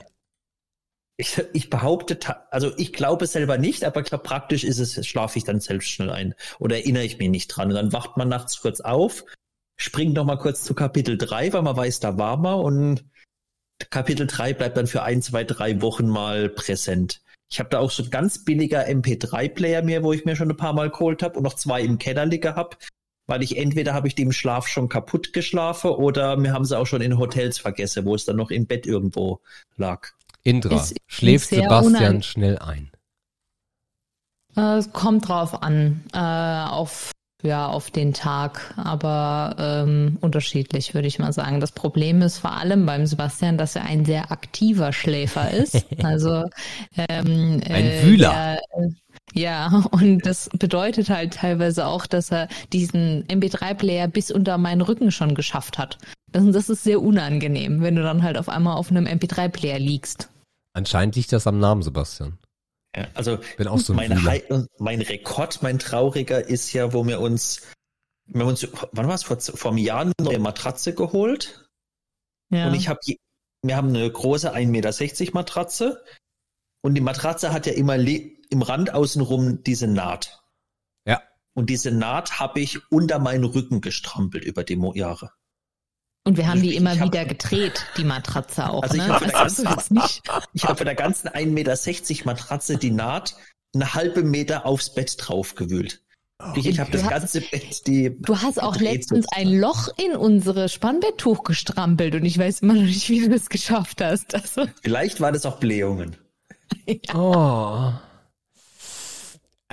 ich, 1.21 1.41
ich 1.53 1.69
behaupte, 1.69 2.17
also 2.51 2.71
ich 2.77 2.93
glaube 2.93 3.27
selber 3.27 3.57
nicht, 3.57 3.83
aber 3.83 4.01
glaub, 4.01 4.23
praktisch 4.23 4.63
ist 4.63 4.79
es, 4.79 5.05
schlafe 5.05 5.37
ich 5.37 5.43
dann 5.43 5.59
selbst 5.59 5.89
schnell 5.89 6.09
ein 6.09 6.33
oder 6.59 6.77
erinnere 6.77 7.03
ich 7.03 7.19
mich 7.19 7.29
nicht 7.29 7.47
dran. 7.47 7.69
Und 7.69 7.75
dann 7.75 7.93
wacht 7.93 8.17
man 8.17 8.27
nachts 8.27 8.59
kurz 8.59 8.81
auf, 8.81 9.23
springt 9.77 10.15
noch 10.15 10.25
mal 10.25 10.37
kurz 10.37 10.63
zu 10.63 10.73
Kapitel 10.73 11.17
3, 11.17 11.53
weil 11.53 11.61
man 11.61 11.77
weiß, 11.77 11.99
da 11.99 12.17
war 12.17 12.37
man 12.37 12.59
und 12.59 13.05
Kapitel 13.91 14.25
3 14.25 14.53
bleibt 14.53 14.77
dann 14.77 14.87
für 14.87 15.03
ein, 15.03 15.21
zwei, 15.21 15.43
drei 15.43 15.81
Wochen 15.81 16.07
mal 16.07 16.49
präsent. 16.49 17.21
Ich 17.51 17.59
habe 17.59 17.69
da 17.69 17.79
auch 17.79 17.91
so 17.91 18.03
ein 18.03 18.09
ganz 18.09 18.43
billiger 18.43 18.87
MP3-Player 18.87 19.83
mir, 19.83 20.03
wo 20.03 20.13
ich 20.13 20.25
mir 20.25 20.35
schon 20.35 20.49
ein 20.49 20.57
paar 20.57 20.73
Mal 20.73 20.89
geholt 20.89 21.21
habe 21.21 21.37
und 21.37 21.43
noch 21.43 21.55
zwei 21.55 21.81
im 21.81 21.99
Keller 21.99 22.25
liegen 22.25 22.55
habe 22.55 22.77
weil 23.27 23.43
ich 23.43 23.57
entweder 23.57 23.93
habe 23.93 24.07
ich 24.07 24.15
die 24.15 24.23
im 24.23 24.31
Schlaf 24.31 24.67
schon 24.67 24.89
kaputt 24.89 25.33
geschlafen 25.33 25.91
oder 25.91 26.41
wir 26.41 26.53
haben 26.53 26.65
sie 26.65 26.77
auch 26.77 26.87
schon 26.87 27.01
in 27.01 27.17
Hotels 27.17 27.59
vergessen, 27.59 28.05
wo 28.05 28.15
es 28.15 28.25
dann 28.25 28.35
noch 28.35 28.51
im 28.51 28.67
Bett 28.67 28.85
irgendwo 28.85 29.41
lag. 29.77 30.09
Indra, 30.43 30.75
ist, 30.75 30.95
schläft 31.07 31.49
Sebastian 31.49 32.23
schnell 32.23 32.57
ein? 32.57 32.91
Äh, 34.55 34.77
es 34.77 34.91
kommt 34.91 35.27
drauf 35.27 35.61
an, 35.61 36.03
äh, 36.13 36.17
auf 36.17 37.11
ja, 37.43 37.67
auf 37.67 37.89
den 37.89 38.13
Tag, 38.13 38.73
aber 38.77 39.55
ähm, 39.57 40.17
unterschiedlich, 40.21 40.93
würde 40.93 41.07
ich 41.07 41.17
mal 41.17 41.33
sagen. 41.33 41.59
Das 41.59 41.71
Problem 41.71 42.21
ist 42.21 42.37
vor 42.37 42.51
allem 42.51 42.85
beim 42.85 43.07
Sebastian, 43.07 43.57
dass 43.57 43.75
er 43.75 43.85
ein 43.85 44.05
sehr 44.05 44.31
aktiver 44.31 44.93
Schläfer 44.93 45.51
ist. 45.51 45.85
Also 46.03 46.43
ähm, 46.97 47.61
ein 47.65 47.85
äh, 47.85 48.03
Wühler. 48.03 48.57
Der, 48.73 48.91
ja, 49.33 49.83
und 49.91 50.25
das 50.25 50.49
bedeutet 50.57 51.09
halt 51.09 51.35
teilweise 51.35 51.85
auch, 51.85 52.05
dass 52.05 52.31
er 52.31 52.47
diesen 52.73 53.25
MP3-Player 53.27 54.07
bis 54.07 54.31
unter 54.31 54.57
meinen 54.57 54.81
Rücken 54.81 55.11
schon 55.11 55.35
geschafft 55.35 55.77
hat. 55.77 55.97
Das, 56.31 56.43
das 56.51 56.69
ist 56.69 56.83
sehr 56.83 57.01
unangenehm, 57.01 57.81
wenn 57.81 57.95
du 57.95 58.03
dann 58.03 58.23
halt 58.23 58.37
auf 58.37 58.49
einmal 58.49 58.77
auf 58.77 58.91
einem 58.91 59.05
MP3-Player 59.05 59.79
liegst. 59.79 60.29
Anscheinend 60.73 61.15
liegt 61.15 61.33
das 61.33 61.47
am 61.47 61.59
Namen, 61.59 61.81
Sebastian. 61.81 62.37
Ja, 62.95 63.07
also 63.13 63.39
Bin 63.57 63.67
auch 63.67 63.79
so 63.79 63.93
mein, 63.93 64.11
mein 64.77 65.01
Rekord, 65.01 65.63
mein 65.63 65.79
trauriger 65.79 66.45
ist 66.45 66.73
ja, 66.73 66.93
wo 66.93 67.05
wir 67.05 67.21
uns, 67.21 67.61
wir 68.27 68.45
uns, 68.45 68.67
wann 68.91 69.07
war 69.07 69.15
es, 69.15 69.23
vor, 69.23 69.39
vor 69.39 69.71
einem 69.71 69.77
Jahr 69.77 70.01
eine 70.01 70.13
neue 70.19 70.39
Matratze 70.39 70.93
geholt. 70.93 71.65
Ja. 72.49 72.67
Und 72.67 72.73
ich 72.73 72.89
habe, 72.89 72.99
wir 73.63 73.77
haben 73.77 73.89
eine 73.89 74.09
große 74.09 74.53
1,60 74.53 74.65
Meter 74.67 75.33
Matratze. 75.33 76.03
Und 76.83 76.95
die 76.95 77.01
Matratze 77.01 77.53
hat 77.53 77.65
ja 77.65 77.73
immer 77.73 77.97
im 78.51 78.61
Rand 78.61 78.93
außenrum 78.93 79.63
diese 79.63 79.87
Naht. 79.87 80.43
Ja. 81.05 81.21
Und 81.53 81.69
diese 81.69 81.91
Naht 81.91 82.39
habe 82.39 82.59
ich 82.59 82.91
unter 82.91 83.17
meinen 83.19 83.45
Rücken 83.45 83.81
gestrampelt 83.81 84.43
über 84.45 84.63
die 84.63 84.79
Jahre. 84.93 85.31
Und 86.23 86.37
wir 86.37 86.47
haben 86.47 86.61
die 86.61 86.75
immer 86.75 86.99
wieder 87.01 87.25
gedreht, 87.25 87.85
die 87.97 88.03
Matratze 88.03 88.69
auch. 88.69 88.83
Also 88.83 88.95
ich 88.95 89.07
ne? 89.07 89.13
habe 89.13 89.35
also 89.35 89.63
ich 90.53 90.65
habe 90.65 90.75
bei 90.75 90.83
der 90.83 90.95
ganzen 90.95 91.29
1,60 91.29 91.47
Meter 91.47 92.25
Matratze 92.25 92.77
die 92.77 92.91
Naht 92.91 93.35
eine 93.73 93.95
halbe 93.95 94.21
Meter 94.21 94.67
aufs 94.67 94.93
Bett 94.93 95.15
draufgewühlt. 95.17 96.03
Oh, 96.39 96.53
ich, 96.55 96.67
ich 96.67 96.79
habe 96.79 96.91
das 96.91 97.07
ganze 97.07 97.41
Bett, 97.41 97.87
die. 97.87 98.15
Du 98.19 98.37
hast 98.37 98.61
auch 98.61 98.77
letztens 98.77 99.25
ein 99.35 99.47
Loch 99.47 99.89
in 99.97 100.15
unsere 100.15 100.69
Spannbetttuch 100.69 101.43
gestrampelt 101.43 102.13
und 102.15 102.25
ich 102.25 102.37
weiß 102.37 102.61
immer 102.61 102.73
noch 102.73 102.81
nicht, 102.83 103.09
wie 103.09 103.21
du 103.21 103.29
das 103.29 103.49
geschafft 103.49 104.01
hast. 104.01 104.35
Also. 104.35 104.67
Vielleicht 104.81 105.21
war 105.21 105.31
das 105.31 105.45
auch 105.45 105.59
Blähungen. 105.59 106.17
ja. 106.85 107.15
Oh. 107.15 107.93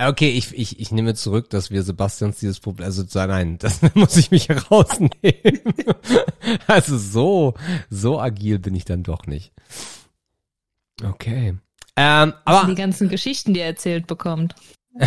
Okay, 0.01 0.31
ich, 0.31 0.57
ich, 0.57 0.79
ich 0.79 0.93
nehme 0.93 1.15
zurück, 1.15 1.51
dass 1.51 1.73
wir 1.73 1.83
Sebastians 1.83 2.39
dieses 2.39 2.61
Problem, 2.61 2.87
also 2.87 3.05
nein, 3.15 3.59
das 3.59 3.81
muss 3.95 4.17
ich 4.17 4.31
mich 4.31 4.49
herausnehmen. 4.49 5.11
also 6.67 6.97
so, 6.97 7.55
so 7.91 8.21
agil 8.21 8.59
bin 8.61 8.75
ich 8.77 8.85
dann 8.85 9.03
doch 9.03 9.27
nicht. 9.27 9.53
Okay. 11.03 11.57
Ähm, 11.97 12.35
aber 12.45 12.69
die 12.69 12.77
ganzen 12.77 13.09
Geschichten, 13.09 13.55
die 13.55 13.61
er 13.61 13.67
erzählt 13.67 14.07
bekommt. 14.07 14.55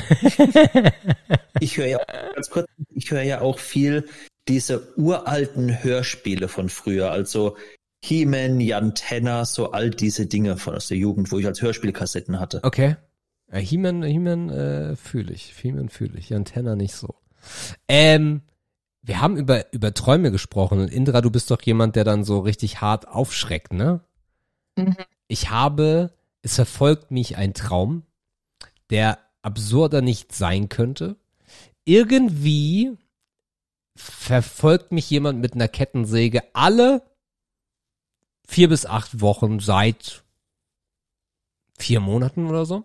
ich 1.60 1.78
höre 1.78 1.88
ja 1.88 2.00
ganz 2.34 2.50
kurz, 2.50 2.68
ich 2.94 3.12
höre 3.12 3.24
ja 3.24 3.42
auch 3.42 3.60
viel 3.60 4.08
diese 4.48 4.98
uralten 4.98 5.84
Hörspiele 5.84 6.48
von 6.48 6.70
früher, 6.70 7.12
also 7.12 7.58
He-Man, 8.04 8.60
Jan 8.60 8.96
Tenner, 8.96 9.46
so 9.46 9.72
all 9.72 9.90
diese 9.90 10.26
Dinge 10.26 10.58
von 10.58 10.76
aus 10.76 10.88
der 10.88 10.98
Jugend, 10.98 11.32
wo 11.32 11.40
ich 11.40 11.46
als 11.46 11.62
Hörspielkassetten 11.62 12.40
hatte. 12.40 12.60
Okay. 12.64 12.96
Ja, 13.52 13.58
He-Man, 13.58 14.04
He-Man 14.04 14.50
äh, 14.50 14.96
fühle 14.96 15.34
ich. 15.34 15.54
He-Man 15.54 15.90
fühle 15.90 16.18
ich. 16.18 16.30
Jan 16.30 16.46
Tenner 16.46 16.76
nicht 16.76 16.96
so. 16.96 17.16
Ähm, 17.88 18.42
wir 19.02 19.20
haben 19.20 19.38
über, 19.38 19.74
über 19.74 19.94
Träume 19.94 20.32
gesprochen 20.32 20.80
und 20.80 20.92
Indra, 20.92 21.22
du 21.22 21.32
bist 21.32 21.52
doch 21.52 21.62
jemand, 21.62 21.96
der 21.96 22.04
dann 22.04 22.24
so 22.24 22.40
richtig 22.40 22.82
hart 22.82 23.08
aufschreckt, 23.08 23.74
ne? 23.74 24.02
Mhm. 24.78 24.96
Ich 25.28 25.50
habe, 25.50 26.14
es 26.44 26.56
verfolgt 26.56 27.12
mich 27.12 27.38
ein 27.38 27.54
Traum, 27.54 28.04
der 28.90 29.18
absurder 29.42 30.02
nicht 30.02 30.34
sein 30.34 30.70
könnte. 30.70 31.18
Irgendwie 31.84 32.96
verfolgt 33.96 34.92
mich 34.92 35.10
jemand 35.10 35.40
mit 35.40 35.54
einer 35.54 35.68
Kettensäge 35.68 36.44
alle 36.54 37.02
vier 38.48 38.70
bis 38.70 38.86
acht 38.86 39.20
Wochen 39.22 39.60
seit 39.60 40.24
vier 41.78 42.00
Monaten 42.00 42.48
oder 42.48 42.66
so. 42.66 42.84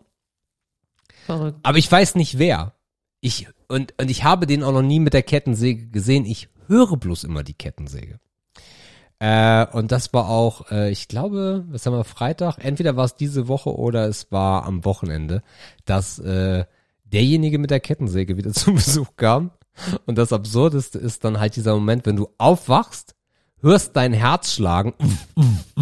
Verrückt. 1.26 1.58
Aber 1.62 1.78
ich 1.78 1.90
weiß 1.90 2.14
nicht 2.14 2.38
wer. 2.38 2.72
Ich, 3.20 3.48
und, 3.68 3.94
und 4.00 4.10
ich 4.10 4.24
habe 4.24 4.46
den 4.46 4.62
auch 4.62 4.72
noch 4.72 4.82
nie 4.82 5.00
mit 5.00 5.12
der 5.12 5.22
Kettensäge 5.22 5.88
gesehen. 5.88 6.24
Ich 6.24 6.48
höre 6.68 6.96
bloß 6.96 7.24
immer 7.24 7.42
die 7.42 7.54
Kettensäge. 7.54 8.20
Äh, 9.18 9.66
und 9.72 9.92
das 9.92 10.12
war 10.12 10.28
auch, 10.28 10.70
äh, 10.70 10.90
ich 10.90 11.08
glaube, 11.08 11.64
was 11.68 11.86
haben 11.86 11.94
wir, 11.94 12.04
Freitag? 12.04 12.58
Entweder 12.58 12.96
war 12.96 13.04
es 13.06 13.16
diese 13.16 13.48
Woche 13.48 13.74
oder 13.74 14.06
es 14.06 14.30
war 14.30 14.64
am 14.64 14.84
Wochenende, 14.84 15.42
dass 15.86 16.18
äh, 16.18 16.64
derjenige 17.04 17.58
mit 17.58 17.70
der 17.70 17.80
Kettensäge 17.80 18.36
wieder 18.36 18.52
zum 18.54 18.74
Besuch 18.74 19.16
kam. 19.16 19.50
Und 20.06 20.16
das 20.18 20.32
Absurdeste 20.32 20.98
ist 20.98 21.24
dann 21.24 21.40
halt 21.40 21.56
dieser 21.56 21.74
Moment, 21.74 22.06
wenn 22.06 22.16
du 22.16 22.28
aufwachst, 22.38 23.14
hörst 23.60 23.96
dein 23.96 24.12
Herz 24.12 24.52
schlagen 24.52 24.94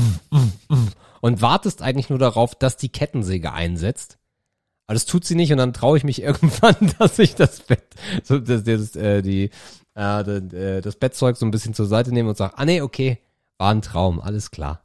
und 1.21 1.43
wartest 1.43 1.83
eigentlich 1.83 2.11
nur 2.11 2.19
darauf, 2.19 2.55
dass 2.55 2.77
die 2.77 2.89
Kettensäge 2.89 3.53
einsetzt. 3.53 4.19
Aber 4.87 4.95
das 4.95 5.07
tut 5.07 5.25
sie 5.25 5.35
nicht 5.35 5.51
und 5.53 5.59
dann 5.59 5.73
traue 5.73 5.97
ich 5.97 6.05
mich 6.05 6.23
irgendwann, 6.23 6.95
dass 6.99 7.19
ich 7.19 7.35
das 7.35 7.61
Bett, 7.61 7.85
so 8.23 8.39
das, 8.39 8.65
das, 8.65 8.97
äh, 8.97 9.23
die, 9.23 9.51
äh, 9.95 10.81
das 10.81 10.97
Bettzeug 10.97 11.37
so 11.37 11.47
ein 11.47 11.51
bisschen 11.51 11.75
zur 11.75 11.87
Seite 11.87 12.13
nehme 12.13 12.31
und 12.31 12.37
sage, 12.37 12.59
ah 12.59 12.65
nee, 12.65 12.81
okay, 12.81 13.19
war 13.59 13.71
ein 13.73 13.83
Traum, 13.83 14.21
alles 14.21 14.51
klar. 14.51 14.85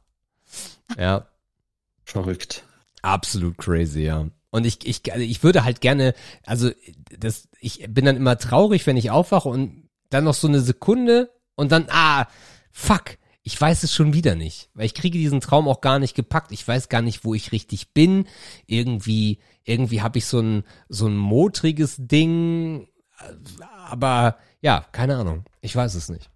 Ja. 0.98 1.26
Verrückt. 2.04 2.64
Absolut 3.02 3.56
crazy, 3.58 4.02
ja. 4.02 4.26
Und 4.50 4.66
ich, 4.66 4.84
ich, 4.84 5.12
also 5.12 5.24
ich 5.24 5.42
würde 5.42 5.64
halt 5.64 5.80
gerne, 5.80 6.14
also 6.44 6.70
das, 7.18 7.48
ich 7.60 7.86
bin 7.88 8.04
dann 8.04 8.16
immer 8.16 8.36
traurig, 8.36 8.86
wenn 8.86 8.96
ich 8.96 9.10
aufwache 9.10 9.48
und 9.48 9.88
dann 10.10 10.24
noch 10.24 10.34
so 10.34 10.48
eine 10.48 10.60
Sekunde 10.60 11.30
und 11.54 11.70
dann, 11.70 11.86
ah, 11.88 12.26
fuck, 12.72 13.16
ich 13.42 13.58
weiß 13.58 13.84
es 13.84 13.94
schon 13.94 14.12
wieder 14.12 14.34
nicht, 14.34 14.68
weil 14.74 14.86
ich 14.86 14.94
kriege 14.94 15.18
diesen 15.18 15.40
Traum 15.40 15.68
auch 15.68 15.80
gar 15.80 15.98
nicht 15.98 16.14
gepackt. 16.14 16.52
Ich 16.52 16.66
weiß 16.66 16.88
gar 16.88 17.00
nicht, 17.00 17.24
wo 17.24 17.34
ich 17.34 17.52
richtig 17.52 17.92
bin. 17.92 18.26
Irgendwie, 18.66 19.38
irgendwie 19.70 20.02
habe 20.02 20.18
ich 20.18 20.26
so 20.26 20.40
ein 20.40 20.64
so 20.88 21.06
ein 21.06 21.16
motriges 21.16 21.96
Ding, 21.98 22.88
aber 23.88 24.36
ja, 24.60 24.84
keine 24.92 25.16
Ahnung. 25.16 25.44
Ich 25.60 25.74
weiß 25.74 25.94
es 25.94 26.08
nicht. 26.08 26.30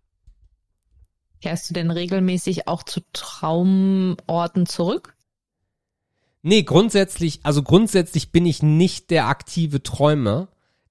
Kehrst 1.43 1.69
du 1.69 1.75
denn 1.75 1.91
regelmäßig 1.91 2.69
auch 2.69 2.83
zu 2.83 3.01
Traumorten 3.13 4.67
zurück? 4.67 5.15
Nee, 6.41 6.63
grundsätzlich, 6.63 7.41
also 7.43 7.63
grundsätzlich 7.63 8.33
bin 8.33 8.47
ich 8.47 8.63
nicht 8.63 9.11
der 9.11 9.29
aktive 9.29 9.83
Träumer, 9.83 10.49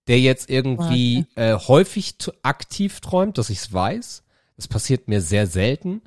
der 0.07 0.19
jetzt 0.19 0.49
irgendwie 0.49 1.25
okay. 1.31 1.51
äh, 1.51 1.57
häufig 1.57 2.15
aktiv 2.41 2.99
träumt, 3.01 3.37
dass 3.37 3.49
ich 3.49 3.59
es 3.59 3.73
weiß. 3.73 4.23
Das 4.55 4.67
passiert 4.67 5.07
mir 5.07 5.21
sehr 5.21 5.47
selten. 5.47 6.01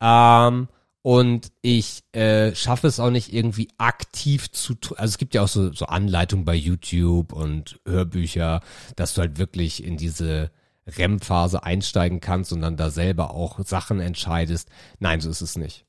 Ähm, 0.00 0.68
und 1.02 1.50
ich 1.62 2.04
äh, 2.12 2.54
schaffe 2.54 2.86
es 2.86 3.00
auch 3.00 3.10
nicht 3.10 3.32
irgendwie 3.32 3.68
aktiv 3.76 4.50
zu 4.52 4.76
also 4.96 5.10
es 5.10 5.18
gibt 5.18 5.34
ja 5.34 5.42
auch 5.42 5.48
so, 5.48 5.72
so 5.72 5.86
Anleitungen 5.86 6.44
bei 6.44 6.54
YouTube 6.54 7.32
und 7.32 7.80
Hörbücher, 7.86 8.60
dass 8.94 9.14
du 9.14 9.22
halt 9.22 9.38
wirklich 9.38 9.82
in 9.84 9.96
diese 9.96 10.50
REM-Phase 10.86 11.64
einsteigen 11.64 12.20
kannst 12.20 12.52
und 12.52 12.60
dann 12.60 12.76
da 12.76 12.90
selber 12.90 13.32
auch 13.32 13.64
Sachen 13.64 14.00
entscheidest. 14.00 14.68
Nein, 15.00 15.20
so 15.20 15.30
ist 15.30 15.40
es 15.40 15.56
nicht. 15.56 15.86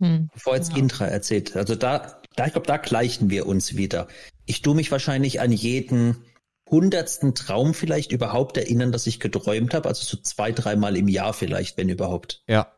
Hm. 0.00 0.30
Bevor 0.32 0.56
jetzt 0.56 0.72
ja. 0.72 0.78
Intra 0.78 1.06
erzählt, 1.06 1.56
also 1.56 1.74
da, 1.74 2.20
da 2.36 2.46
ich 2.46 2.52
glaube, 2.52 2.66
da 2.66 2.76
gleichen 2.76 3.30
wir 3.30 3.46
uns 3.46 3.76
wieder. 3.76 4.08
Ich 4.46 4.62
tue 4.62 4.74
mich 4.74 4.90
wahrscheinlich 4.90 5.40
an 5.40 5.52
jeden 5.52 6.24
hundertsten 6.68 7.34
Traum 7.34 7.74
vielleicht 7.74 8.12
überhaupt 8.12 8.56
erinnern, 8.56 8.90
dass 8.90 9.06
ich 9.06 9.20
geträumt 9.20 9.74
habe, 9.74 9.88
also 9.88 10.04
so 10.04 10.16
zwei, 10.22 10.50
dreimal 10.50 10.96
im 10.96 11.08
Jahr 11.08 11.32
vielleicht, 11.32 11.76
wenn 11.76 11.88
überhaupt. 11.88 12.42
Ja. 12.48 12.73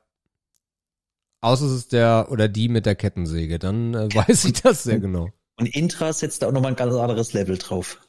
Außer 1.47 1.67
es 1.67 1.73
ist 1.73 1.93
der 1.93 2.27
oder 2.33 2.49
die 2.49 2.69
mit 2.69 2.87
der 2.87 2.97
Kettensäge, 2.97 3.61
dann 3.61 3.95
äh, 3.95 4.13
weiß 4.13 4.47
ich 4.47 4.55
das 4.63 4.83
sehr 4.83 4.99
genau. 4.99 5.29
Und 5.57 5.67
Intra 5.67 6.13
setzt 6.13 6.43
da 6.43 6.49
auch 6.49 6.53
nochmal 6.53 6.73
ein 6.73 6.77
ganz 6.77 6.93
anderes 6.93 7.35
Level 7.35 7.57
drauf. 7.57 8.01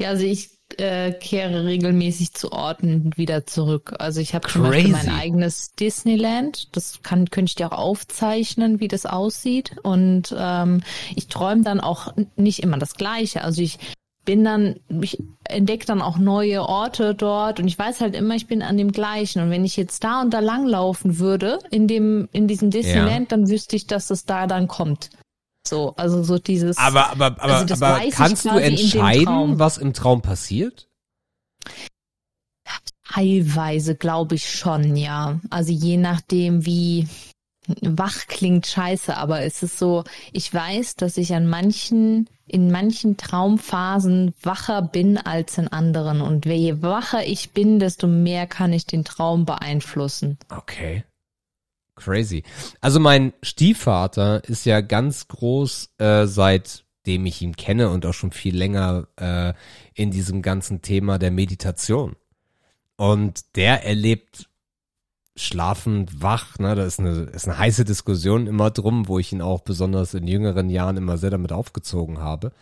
Ja, 0.00 0.08
also 0.08 0.24
ich 0.24 0.58
äh, 0.78 1.12
kehre 1.12 1.66
regelmäßig 1.66 2.32
zu 2.32 2.52
Orten 2.52 3.10
wieder 3.16 3.44
zurück. 3.44 3.96
Also 3.98 4.20
ich 4.20 4.34
habe 4.34 4.48
zum 4.48 4.62
Beispiel 4.62 4.92
mein 4.92 5.10
eigenes 5.10 5.72
Disneyland. 5.72 6.74
Das 6.74 7.02
kann 7.02 7.28
könnte 7.28 7.50
ich 7.50 7.56
dir 7.56 7.70
auch 7.70 7.78
aufzeichnen, 7.78 8.80
wie 8.80 8.88
das 8.88 9.04
aussieht. 9.04 9.76
Und 9.82 10.34
ähm, 10.34 10.82
ich 11.14 11.26
träume 11.26 11.64
dann 11.64 11.80
auch 11.80 12.14
nicht 12.36 12.62
immer 12.62 12.78
das 12.78 12.94
Gleiche. 12.94 13.44
Also 13.44 13.60
ich 13.60 13.78
bin 14.28 14.44
dann, 14.44 14.78
ich 15.00 15.16
entdecke 15.44 15.86
dann 15.86 16.02
auch 16.02 16.18
neue 16.18 16.60
Orte 16.60 17.14
dort 17.14 17.60
und 17.60 17.66
ich 17.66 17.78
weiß 17.78 18.02
halt 18.02 18.14
immer, 18.14 18.34
ich 18.34 18.46
bin 18.46 18.60
an 18.60 18.76
dem 18.76 18.92
gleichen. 18.92 19.40
Und 19.40 19.48
wenn 19.48 19.64
ich 19.64 19.74
jetzt 19.78 20.04
da 20.04 20.20
und 20.20 20.34
da 20.34 20.40
langlaufen 20.40 21.18
würde, 21.18 21.60
in 21.70 21.88
dem, 21.88 22.28
in 22.32 22.46
diesem 22.46 22.70
Disneyland, 22.70 23.30
ja. 23.30 23.36
dann 23.38 23.48
wüsste 23.48 23.74
ich, 23.74 23.86
dass 23.86 24.10
es 24.10 24.26
da 24.26 24.46
dann 24.46 24.68
kommt. 24.68 25.08
So, 25.66 25.94
also 25.96 26.22
so 26.22 26.38
dieses. 26.38 26.76
Aber, 26.76 27.08
aber, 27.08 27.24
aber, 27.38 27.42
also 27.42 27.82
aber 27.82 28.02
kannst 28.10 28.44
du 28.44 28.50
entscheiden, 28.50 29.58
was 29.58 29.78
im 29.78 29.94
Traum 29.94 30.20
passiert? 30.20 30.90
Teilweise 33.10 33.94
glaube 33.94 34.34
ich 34.34 34.50
schon, 34.50 34.94
ja. 34.94 35.40
Also 35.48 35.72
je 35.72 35.96
nachdem, 35.96 36.66
wie 36.66 37.08
wach 37.80 38.26
klingt 38.26 38.66
scheiße, 38.66 39.16
aber 39.16 39.40
es 39.40 39.62
ist 39.62 39.78
so, 39.78 40.04
ich 40.34 40.52
weiß, 40.52 40.96
dass 40.96 41.16
ich 41.16 41.32
an 41.32 41.46
manchen, 41.46 42.28
in 42.48 42.70
manchen 42.70 43.16
Traumphasen 43.16 44.34
wacher 44.42 44.82
bin 44.82 45.18
als 45.18 45.58
in 45.58 45.68
anderen. 45.68 46.20
Und 46.20 46.46
je 46.46 46.82
wacher 46.82 47.26
ich 47.26 47.50
bin, 47.50 47.78
desto 47.78 48.06
mehr 48.06 48.46
kann 48.46 48.72
ich 48.72 48.86
den 48.86 49.04
Traum 49.04 49.44
beeinflussen. 49.44 50.38
Okay. 50.48 51.04
Crazy. 51.96 52.44
Also 52.80 53.00
mein 53.00 53.32
Stiefvater 53.42 54.44
ist 54.44 54.64
ja 54.66 54.80
ganz 54.80 55.26
groß, 55.28 55.90
äh, 55.98 56.26
seitdem 56.26 57.26
ich 57.26 57.42
ihn 57.42 57.56
kenne 57.56 57.90
und 57.90 58.06
auch 58.06 58.14
schon 58.14 58.30
viel 58.30 58.56
länger 58.56 59.08
äh, 59.16 59.52
in 59.94 60.10
diesem 60.10 60.42
ganzen 60.42 60.80
Thema 60.80 61.18
der 61.18 61.32
Meditation. 61.32 62.14
Und 62.96 63.56
der 63.56 63.84
erlebt 63.84 64.47
schlafend 65.38 66.22
wach, 66.22 66.58
ne, 66.58 66.74
da 66.74 66.84
ist 66.84 67.00
eine, 67.00 67.22
ist 67.24 67.46
eine 67.46 67.58
heiße 67.58 67.84
Diskussion 67.84 68.46
immer 68.46 68.70
drum, 68.70 69.08
wo 69.08 69.18
ich 69.18 69.32
ihn 69.32 69.42
auch 69.42 69.60
besonders 69.60 70.14
in 70.14 70.26
jüngeren 70.26 70.70
Jahren 70.70 70.96
immer 70.96 71.18
sehr 71.18 71.30
damit 71.30 71.52
aufgezogen 71.52 72.18
habe, 72.18 72.52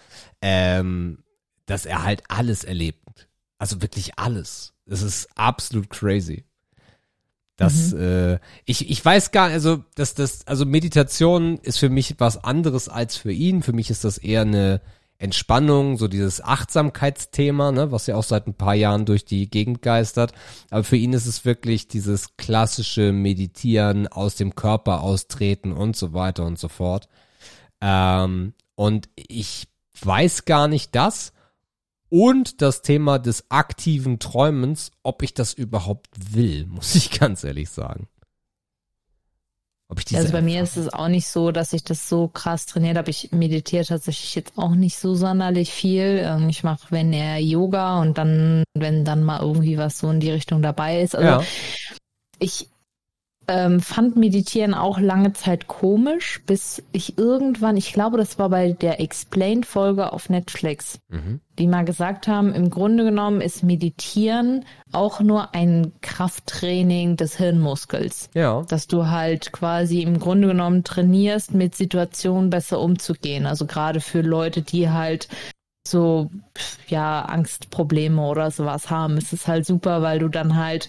ähm, 0.41 1.25
dass 1.67 1.87
er 1.87 2.05
halt 2.05 2.23
alles 2.29 2.65
erlebt. 2.65 3.29
Also 3.59 3.83
wirklich 3.83 4.19
alles. 4.19 4.75
Es 4.87 5.03
ist 5.03 5.29
absolut 5.37 5.91
crazy. 5.91 6.45
Das, 7.57 7.93
mhm. 7.93 8.01
äh, 8.01 8.39
ich, 8.67 8.91
ich 8.91 9.03
weiß 9.03 9.31
gar, 9.31 9.49
also, 9.49 9.83
dass 9.95 10.15
das, 10.15 10.47
also 10.47 10.67
Meditation 10.67 11.59
ist 11.59 11.79
für 11.79 11.89
mich 11.89 12.15
was 12.19 12.43
anderes 12.45 12.89
als 12.89 13.17
für 13.17 13.33
ihn. 13.33 13.63
Für 13.63 13.73
mich 13.73 13.91
ist 13.91 14.05
das 14.05 14.19
eher 14.19 14.43
eine 14.43 14.83
Entspannung, 15.19 15.97
so 15.97 16.09
dieses 16.09 16.43
Achtsamkeitsthema, 16.43 17.73
ne, 17.73 17.91
was 17.93 18.07
ja 18.07 18.17
auch 18.17 18.23
seit 18.23 18.47
ein 18.47 18.55
paar 18.55 18.75
Jahren 18.75 19.07
durch 19.07 19.25
die 19.25 19.49
Gegend 19.49 19.83
geistert. 19.83 20.33
Aber 20.71 20.85
für 20.85 20.97
ihn 20.97 21.13
ist 21.13 21.27
es 21.27 21.45
wirklich 21.45 21.89
dieses 21.89 22.37
klassische 22.37 23.13
Meditieren, 23.13 24.09
aus 24.09 24.35
dem 24.37 24.55
Körper 24.55 25.01
austreten 25.01 25.73
und 25.73 25.97
so 25.97 26.13
weiter 26.13 26.45
und 26.45 26.59
so 26.59 26.69
fort. 26.69 27.09
Ähm, 27.81 28.55
und 28.75 29.09
ich 29.17 29.69
weiß 30.03 30.45
gar 30.45 30.69
nicht 30.69 30.95
das, 30.95 31.33
und 32.09 32.63
das 32.63 32.83
Thema 32.83 33.19
des 33.19 33.51
aktiven 33.51 34.19
Träumens, 34.19 34.93
ob 35.03 35.23
ich 35.23 35.35
das 35.35 35.53
überhaupt 35.53 36.09
will, 36.35 36.67
muss 36.69 36.95
ich 36.95 37.19
ganz 37.19 37.45
ehrlich 37.45 37.71
sagen. 37.71 38.09
Ob 39.89 40.01
ich 40.01 40.05
diese 40.05 40.21
Also 40.21 40.33
bei 40.33 40.43
mir 40.43 40.63
ist 40.63 40.77
es 40.77 40.93
auch 40.93 41.09
nicht 41.09 41.29
so, 41.29 41.53
dass 41.53 41.73
ich 41.73 41.85
das 41.85 42.09
so 42.09 42.27
krass 42.29 42.67
trainiert 42.67 42.97
habe. 42.97 43.11
Ich 43.11 43.31
meditiere 43.31 43.85
tatsächlich 43.85 44.35
jetzt 44.35 44.59
auch 44.59 44.75
nicht 44.75 44.99
so 44.99 45.15
sonderlich 45.15 45.71
viel. 45.71 46.23
Ähm, 46.25 46.49
Ich 46.49 46.65
mache, 46.65 46.87
wenn 46.91 47.13
eher 47.13 47.39
Yoga 47.39 48.01
und 48.01 48.19
dann, 48.19 48.65
wenn 48.75 49.05
dann 49.05 49.23
mal 49.23 49.41
irgendwie 49.41 49.79
was 49.79 49.99
so 49.99 50.11
in 50.11 50.21
die 50.21 50.31
Richtung 50.31 50.61
dabei 50.61 51.03
ist. 51.03 51.15
Also 51.15 51.29
ja. 51.29 51.45
ich 52.39 52.69
ähm, 53.49 53.81
fand 53.81 54.17
Meditieren 54.17 54.75
auch 54.75 54.99
lange 54.99 55.33
Zeit 55.33 55.69
komisch, 55.69 56.43
bis 56.47 56.83
ich 56.93 57.17
irgendwann, 57.19 57.77
ich 57.77 57.93
glaube, 57.93 58.17
das 58.19 58.39
war 58.39 58.49
bei 58.49 58.73
der 58.73 59.01
Explained-Folge 59.01 60.13
auf 60.13 60.29
Netflix, 60.29 60.99
Mhm. 61.09 61.41
die 61.59 61.67
mal 61.67 61.85
gesagt 61.85 62.27
haben, 62.29 62.53
im 62.53 62.71
Grunde 62.71 63.05
genommen 63.05 63.41
ist 63.41 63.63
Meditieren 63.63 64.65
auch 64.93 65.21
nur 65.21 65.55
ein 65.55 65.93
Krafttraining 66.03 67.17
des 67.17 67.37
Hirnmuskels 67.37 68.31
Ja. 68.35 68.63
dass 68.69 68.87
du 68.89 69.07
halt 69.09 69.53
quasi 69.53 70.03
im 70.03 70.19
Grunde 70.19 70.49
genommen 70.49 70.85
trainierst, 70.85 71.55
mit 71.55 71.75
Situationen 71.75 72.51
besser 72.51 72.81
umzugehen. 72.81 73.47
Also 73.47 73.67
gerade 73.67 74.01
für 74.01 74.23
Leute, 74.23 74.63
die 74.63 74.91
halt 74.91 75.29
so, 75.87 76.31
ja, 76.89 77.23
Angstprobleme 77.23 78.21
oder 78.21 78.51
sowas 78.51 78.91
haben, 78.91 79.17
ist 79.19 79.33
es 79.33 79.47
halt 79.47 79.65
super, 79.67 80.03
weil 80.03 80.19
du 80.19 80.29
dann 80.29 80.57
halt 80.57 80.89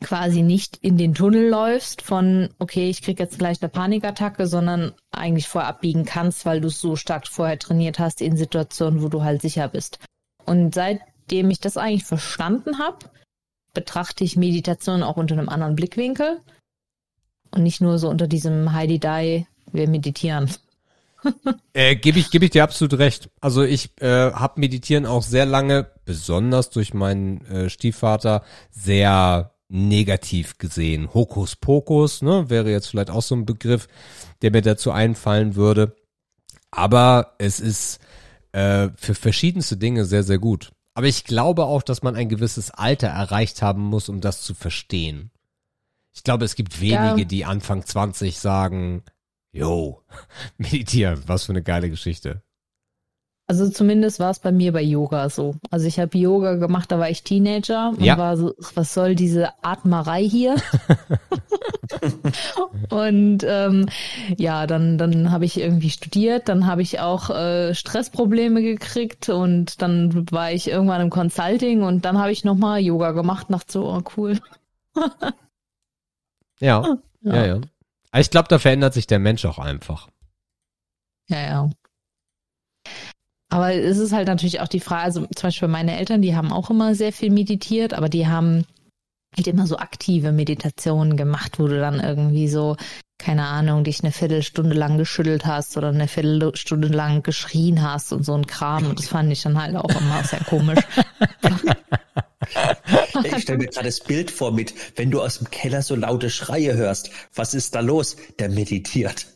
quasi 0.00 0.42
nicht 0.42 0.76
in 0.76 0.96
den 0.96 1.14
Tunnel 1.14 1.48
läufst 1.48 2.02
von, 2.02 2.50
okay, 2.58 2.88
ich 2.88 3.02
krieg 3.02 3.18
jetzt 3.18 3.38
gleich 3.38 3.60
eine 3.60 3.68
Panikattacke, 3.68 4.46
sondern 4.46 4.92
eigentlich 5.10 5.48
vorher 5.48 5.68
abbiegen 5.68 6.04
kannst, 6.04 6.46
weil 6.46 6.60
du 6.60 6.68
es 6.68 6.80
so 6.80 6.94
stark 6.94 7.26
vorher 7.26 7.58
trainiert 7.58 7.98
hast 7.98 8.20
in 8.20 8.36
Situationen, 8.36 9.02
wo 9.02 9.08
du 9.08 9.22
halt 9.22 9.42
sicher 9.42 9.68
bist. 9.68 9.98
Und 10.44 10.74
seitdem 10.74 11.50
ich 11.50 11.60
das 11.60 11.76
eigentlich 11.76 12.04
verstanden 12.04 12.78
habe, 12.78 12.98
betrachte 13.74 14.24
ich 14.24 14.36
Meditation 14.36 15.02
auch 15.02 15.16
unter 15.16 15.36
einem 15.36 15.48
anderen 15.48 15.74
Blickwinkel 15.74 16.40
und 17.50 17.62
nicht 17.62 17.80
nur 17.80 17.98
so 17.98 18.08
unter 18.08 18.28
diesem 18.28 18.72
Heidi 18.72 18.98
Dai, 18.98 19.46
wir 19.72 19.88
meditieren. 19.88 20.50
Äh, 21.72 21.96
Gebe 21.96 22.20
ich, 22.20 22.30
geb 22.30 22.42
ich 22.42 22.50
dir 22.50 22.62
absolut 22.62 22.96
recht. 22.98 23.28
Also 23.40 23.64
ich 23.64 23.90
äh, 24.00 24.30
habe 24.32 24.60
Meditieren 24.60 25.04
auch 25.04 25.22
sehr 25.22 25.46
lange, 25.46 25.90
besonders 26.04 26.70
durch 26.70 26.94
meinen 26.94 27.44
äh, 27.46 27.70
Stiefvater, 27.70 28.44
sehr 28.70 29.52
negativ 29.68 30.58
gesehen. 30.58 31.12
Hokuspokus, 31.12 32.22
ne, 32.22 32.48
wäre 32.50 32.70
jetzt 32.70 32.88
vielleicht 32.88 33.10
auch 33.10 33.22
so 33.22 33.34
ein 33.34 33.44
Begriff, 33.46 33.86
der 34.42 34.50
mir 34.50 34.62
dazu 34.62 34.90
einfallen 34.90 35.54
würde. 35.56 35.94
Aber 36.70 37.34
es 37.38 37.60
ist 37.60 37.98
äh, 38.52 38.88
für 38.96 39.14
verschiedenste 39.14 39.76
Dinge 39.76 40.04
sehr, 40.04 40.22
sehr 40.22 40.38
gut. 40.38 40.72
Aber 40.94 41.06
ich 41.06 41.24
glaube 41.24 41.64
auch, 41.66 41.82
dass 41.82 42.02
man 42.02 42.16
ein 42.16 42.28
gewisses 42.28 42.70
Alter 42.70 43.08
erreicht 43.08 43.62
haben 43.62 43.82
muss, 43.82 44.08
um 44.08 44.20
das 44.20 44.42
zu 44.42 44.54
verstehen. 44.54 45.30
Ich 46.14 46.24
glaube, 46.24 46.44
es 46.44 46.56
gibt 46.56 46.80
wenige, 46.80 47.20
Ja. 47.20 47.24
die 47.24 47.44
Anfang 47.44 47.84
20 47.84 48.38
sagen, 48.38 49.04
yo, 49.52 50.02
meditieren, 50.58 51.22
was 51.26 51.44
für 51.44 51.52
eine 51.52 51.62
geile 51.62 51.88
Geschichte. 51.90 52.42
Also 53.50 53.70
zumindest 53.70 54.20
war 54.20 54.30
es 54.30 54.40
bei 54.40 54.52
mir 54.52 54.72
bei 54.74 54.82
Yoga 54.82 55.30
so. 55.30 55.54
Also 55.70 55.86
ich 55.86 55.98
habe 55.98 56.18
Yoga 56.18 56.56
gemacht, 56.56 56.92
da 56.92 56.98
war 56.98 57.08
ich 57.08 57.22
Teenager 57.22 57.88
und 57.88 58.02
Ja. 58.02 58.18
war 58.18 58.36
so, 58.36 58.54
was 58.74 58.92
soll 58.92 59.14
diese 59.14 59.48
Atmerei 59.64 60.22
hier? 60.22 60.56
und 62.90 63.38
ähm, 63.48 63.86
ja, 64.36 64.66
dann, 64.66 64.98
dann 64.98 65.32
habe 65.32 65.46
ich 65.46 65.58
irgendwie 65.58 65.88
studiert, 65.88 66.50
dann 66.50 66.66
habe 66.66 66.82
ich 66.82 67.00
auch 67.00 67.30
äh, 67.30 67.74
Stressprobleme 67.74 68.60
gekriegt 68.60 69.30
und 69.30 69.80
dann 69.80 70.30
war 70.30 70.52
ich 70.52 70.68
irgendwann 70.68 71.00
im 71.00 71.10
Consulting 71.10 71.82
und 71.82 72.04
dann 72.04 72.18
habe 72.18 72.32
ich 72.32 72.44
nochmal 72.44 72.80
Yoga 72.80 73.12
gemacht, 73.12 73.46
dachte 73.48 73.72
so, 73.72 73.88
oh 73.90 74.02
cool. 74.16 74.38
Ja, 76.60 76.98
ja, 77.20 77.46
ja. 77.46 77.60
Aber 78.10 78.20
ich 78.20 78.30
glaube, 78.30 78.48
da 78.48 78.58
verändert 78.58 78.92
sich 78.92 79.06
der 79.06 79.20
Mensch 79.20 79.44
auch 79.44 79.60
einfach. 79.60 80.08
Ja, 81.28 81.40
ja. 81.40 81.70
Aber 83.50 83.72
es 83.74 83.98
ist 83.98 84.12
halt 84.12 84.28
natürlich 84.28 84.60
auch 84.60 84.68
die 84.68 84.80
Frage, 84.80 85.04
also 85.04 85.20
zum 85.20 85.48
Beispiel 85.48 85.68
meine 85.68 85.98
Eltern, 85.98 86.20
die 86.20 86.36
haben 86.36 86.52
auch 86.52 86.70
immer 86.70 86.94
sehr 86.94 87.12
viel 87.12 87.30
meditiert, 87.30 87.94
aber 87.94 88.08
die 88.08 88.26
haben 88.26 88.66
halt 89.36 89.46
immer 89.46 89.66
so 89.66 89.78
aktive 89.78 90.32
Meditationen 90.32 91.16
gemacht, 91.16 91.58
wo 91.58 91.66
du 91.66 91.78
dann 91.78 92.00
irgendwie 92.00 92.48
so, 92.48 92.76
keine 93.18 93.46
Ahnung, 93.46 93.84
dich 93.84 94.02
eine 94.02 94.12
Viertelstunde 94.12 94.74
lang 94.76 94.98
geschüttelt 94.98 95.46
hast 95.46 95.76
oder 95.76 95.88
eine 95.88 96.08
Viertelstunde 96.08 96.88
lang 96.88 97.22
geschrien 97.22 97.82
hast 97.82 98.12
und 98.12 98.24
so 98.24 98.34
ein 98.34 98.46
Kram. 98.46 98.86
Und 98.86 98.98
das 98.98 99.08
fand 99.08 99.32
ich 99.32 99.42
dann 99.42 99.60
halt 99.60 99.76
auch 99.76 100.00
immer 100.00 100.22
sehr 100.24 100.40
komisch. 100.40 100.80
Ich 103.24 103.42
stelle 103.42 103.58
mir 103.58 103.66
gerade 103.66 103.86
das 103.86 104.00
Bild 104.00 104.30
vor 104.30 104.52
mit, 104.52 104.72
wenn 104.96 105.10
du 105.10 105.20
aus 105.20 105.38
dem 105.38 105.50
Keller 105.50 105.82
so 105.82 105.94
laute 105.94 106.30
Schreie 106.30 106.76
hörst. 106.76 107.10
Was 107.34 107.52
ist 107.52 107.74
da 107.74 107.80
los? 107.80 108.16
Der 108.38 108.48
meditiert. 108.48 109.26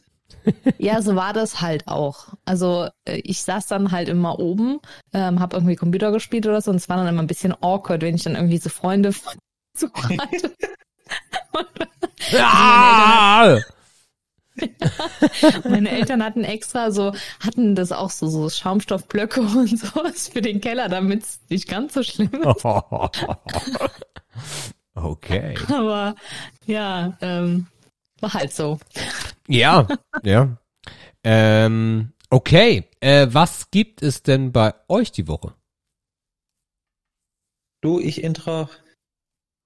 Ja, 0.78 1.02
so 1.02 1.14
war 1.14 1.32
das 1.32 1.60
halt 1.60 1.86
auch. 1.88 2.28
Also 2.44 2.88
äh, 3.04 3.20
ich 3.24 3.42
saß 3.42 3.66
dann 3.66 3.92
halt 3.92 4.08
immer 4.08 4.38
oben, 4.38 4.80
ähm, 5.12 5.40
habe 5.40 5.56
irgendwie 5.56 5.76
Computer 5.76 6.10
gespielt 6.12 6.46
oder 6.46 6.60
so 6.60 6.70
und 6.70 6.76
es 6.76 6.88
war 6.88 6.96
dann 6.96 7.06
immer 7.06 7.22
ein 7.22 7.28
bisschen 7.28 7.54
awkward, 7.60 8.02
wenn 8.02 8.14
ich 8.14 8.24
dann 8.24 8.34
irgendwie 8.34 8.58
so 8.58 8.68
Freunde 8.68 9.12
so 9.76 9.88
hatte. 9.94 10.54
Ah! 12.34 13.58
Meine 15.64 15.90
Eltern 15.90 16.22
hatten 16.22 16.44
extra 16.44 16.90
so, 16.92 17.12
hatten 17.40 17.74
das 17.74 17.90
auch 17.90 18.10
so, 18.10 18.28
so 18.28 18.48
Schaumstoffblöcke 18.48 19.40
und 19.40 19.78
sowas 19.78 20.28
für 20.28 20.40
den 20.40 20.60
Keller, 20.60 20.88
damit 20.88 21.24
es 21.24 21.40
nicht 21.48 21.68
ganz 21.68 21.94
so 21.94 22.02
schlimm 22.02 22.30
ist. 22.32 22.64
okay. 24.94 25.56
Aber 25.68 26.14
ja, 26.66 27.16
ähm, 27.20 27.66
war 28.20 28.34
halt 28.34 28.54
so. 28.54 28.78
Ja, 29.48 29.86
ja. 30.22 30.56
Ähm, 31.24 32.12
okay. 32.30 32.88
Äh, 33.00 33.28
was 33.30 33.70
gibt 33.70 34.02
es 34.02 34.22
denn 34.22 34.52
bei 34.52 34.74
euch 34.88 35.12
die 35.12 35.28
Woche? 35.28 35.54
Du, 37.80 37.98
ich 37.98 38.22
Intra. 38.22 38.70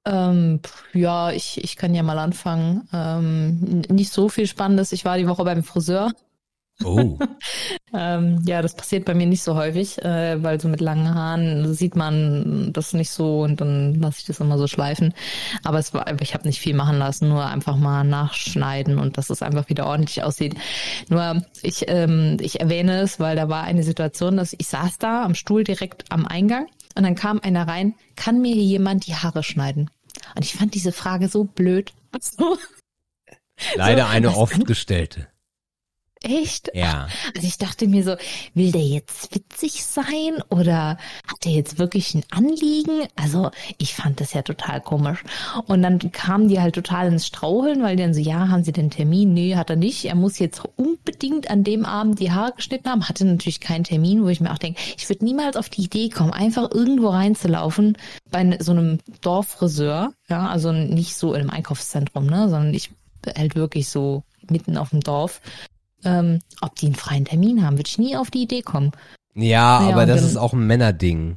Ähm, 0.06 0.60
ja, 0.94 1.32
ich, 1.32 1.62
ich 1.62 1.76
kann 1.76 1.94
ja 1.94 2.02
mal 2.02 2.18
anfangen. 2.18 2.88
Ähm, 2.92 3.82
nicht 3.90 4.12
so 4.12 4.28
viel 4.28 4.46
Spannendes. 4.46 4.92
Ich 4.92 5.04
war 5.04 5.18
die 5.18 5.28
Woche 5.28 5.44
beim 5.44 5.62
Friseur. 5.62 6.12
Oh. 6.84 7.18
Ähm, 7.94 8.42
ja, 8.44 8.60
das 8.62 8.74
passiert 8.74 9.04
bei 9.04 9.14
mir 9.14 9.26
nicht 9.26 9.42
so 9.42 9.54
häufig, 9.54 10.02
äh, 10.04 10.42
weil 10.42 10.60
so 10.60 10.68
mit 10.68 10.80
langen 10.80 11.14
Haaren 11.14 11.72
sieht 11.72 11.96
man 11.96 12.70
das 12.72 12.92
nicht 12.92 13.10
so 13.10 13.42
und 13.42 13.60
dann 13.60 13.94
lasse 13.94 14.18
ich 14.18 14.26
das 14.26 14.40
immer 14.40 14.58
so 14.58 14.66
schleifen. 14.66 15.14
Aber 15.62 15.78
es 15.78 15.94
war, 15.94 16.04
ich 16.20 16.34
habe 16.34 16.46
nicht 16.46 16.60
viel 16.60 16.74
machen 16.74 16.98
lassen, 16.98 17.28
nur 17.28 17.46
einfach 17.46 17.76
mal 17.76 18.04
nachschneiden 18.04 18.98
und 18.98 19.16
dass 19.16 19.30
es 19.30 19.40
einfach 19.40 19.68
wieder 19.68 19.86
ordentlich 19.86 20.22
aussieht. 20.22 20.56
Nur 21.08 21.42
ich, 21.62 21.88
ähm, 21.88 22.36
ich 22.40 22.60
erwähne 22.60 23.00
es, 23.00 23.18
weil 23.18 23.36
da 23.36 23.48
war 23.48 23.62
eine 23.62 23.84
Situation, 23.84 24.36
dass 24.36 24.54
ich 24.58 24.66
saß 24.66 24.98
da 24.98 25.24
am 25.24 25.34
Stuhl 25.34 25.64
direkt 25.64 26.04
am 26.10 26.26
Eingang 26.26 26.66
und 26.96 27.04
dann 27.04 27.14
kam 27.14 27.40
einer 27.40 27.66
rein, 27.68 27.94
kann 28.16 28.42
mir 28.42 28.52
hier 28.52 28.64
jemand 28.64 29.06
die 29.06 29.14
Haare 29.14 29.42
schneiden? 29.42 29.90
Und 30.34 30.44
ich 30.44 30.54
fand 30.54 30.74
diese 30.74 30.92
Frage 30.92 31.28
so 31.28 31.44
blöd. 31.44 31.92
So, 32.20 32.56
Leider 33.74 34.08
eine 34.08 34.28
was 34.28 34.36
oft 34.36 34.66
gestellte. 34.66 35.28
Echt? 36.26 36.70
Ja. 36.74 37.08
Also 37.34 37.46
ich 37.46 37.58
dachte 37.58 37.86
mir 37.86 38.04
so, 38.04 38.16
will 38.54 38.72
der 38.72 38.82
jetzt 38.82 39.34
witzig 39.34 39.84
sein 39.84 40.42
oder 40.48 40.98
hat 41.26 41.44
der 41.44 41.52
jetzt 41.52 41.78
wirklich 41.78 42.14
ein 42.14 42.24
Anliegen? 42.30 43.06
Also 43.14 43.50
ich 43.78 43.94
fand 43.94 44.20
das 44.20 44.32
ja 44.32 44.42
total 44.42 44.80
komisch. 44.80 45.22
Und 45.66 45.82
dann 45.82 46.12
kamen 46.12 46.48
die 46.48 46.60
halt 46.60 46.74
total 46.74 47.08
ins 47.08 47.26
Straucheln, 47.26 47.82
weil 47.82 47.96
die 47.96 48.02
dann 48.02 48.14
so, 48.14 48.20
ja, 48.20 48.48
haben 48.48 48.64
Sie 48.64 48.72
den 48.72 48.90
Termin? 48.90 49.34
Nee, 49.34 49.56
hat 49.56 49.70
er 49.70 49.76
nicht. 49.76 50.04
Er 50.04 50.14
muss 50.14 50.38
jetzt 50.38 50.62
unbedingt 50.76 51.50
an 51.50 51.64
dem 51.64 51.84
Abend 51.84 52.20
die 52.20 52.32
Haare 52.32 52.52
geschnitten 52.56 52.90
haben. 52.90 53.08
Hatte 53.08 53.24
natürlich 53.24 53.60
keinen 53.60 53.84
Termin, 53.84 54.24
wo 54.24 54.28
ich 54.28 54.40
mir 54.40 54.52
auch 54.52 54.58
denke, 54.58 54.80
ich 54.96 55.08
würde 55.08 55.24
niemals 55.24 55.56
auf 55.56 55.68
die 55.68 55.82
Idee 55.82 56.08
kommen, 56.08 56.32
einfach 56.32 56.70
irgendwo 56.72 57.08
reinzulaufen 57.08 57.96
bei 58.30 58.58
so 58.60 58.72
einem 58.72 58.98
Dorffriseur. 59.20 60.12
Ja, 60.28 60.48
also 60.48 60.72
nicht 60.72 61.16
so 61.16 61.34
in 61.34 61.42
einem 61.42 61.50
Einkaufszentrum, 61.50 62.26
ne, 62.26 62.48
sondern 62.48 62.74
ich 62.74 62.90
halt 63.36 63.56
wirklich 63.56 63.88
so 63.88 64.22
mitten 64.48 64.76
auf 64.76 64.90
dem 64.90 65.00
Dorf 65.00 65.40
ähm, 66.04 66.40
ob 66.60 66.74
die 66.76 66.86
einen 66.86 66.94
freien 66.94 67.24
Termin 67.24 67.64
haben, 67.64 67.76
würde 67.78 67.88
ich 67.88 67.98
nie 67.98 68.16
auf 68.16 68.30
die 68.30 68.42
Idee 68.42 68.62
kommen. 68.62 68.92
Ja, 69.34 69.82
Ja, 69.82 69.92
aber 69.92 70.06
das 70.06 70.20
dann- 70.20 70.28
ist 70.30 70.36
auch 70.36 70.52
ein 70.52 70.66
Männerding. 70.66 71.36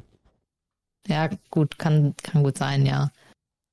Ja, 1.06 1.28
gut, 1.50 1.78
kann, 1.78 2.14
kann 2.22 2.42
gut 2.44 2.58
sein, 2.58 2.86
ja. 2.86 3.10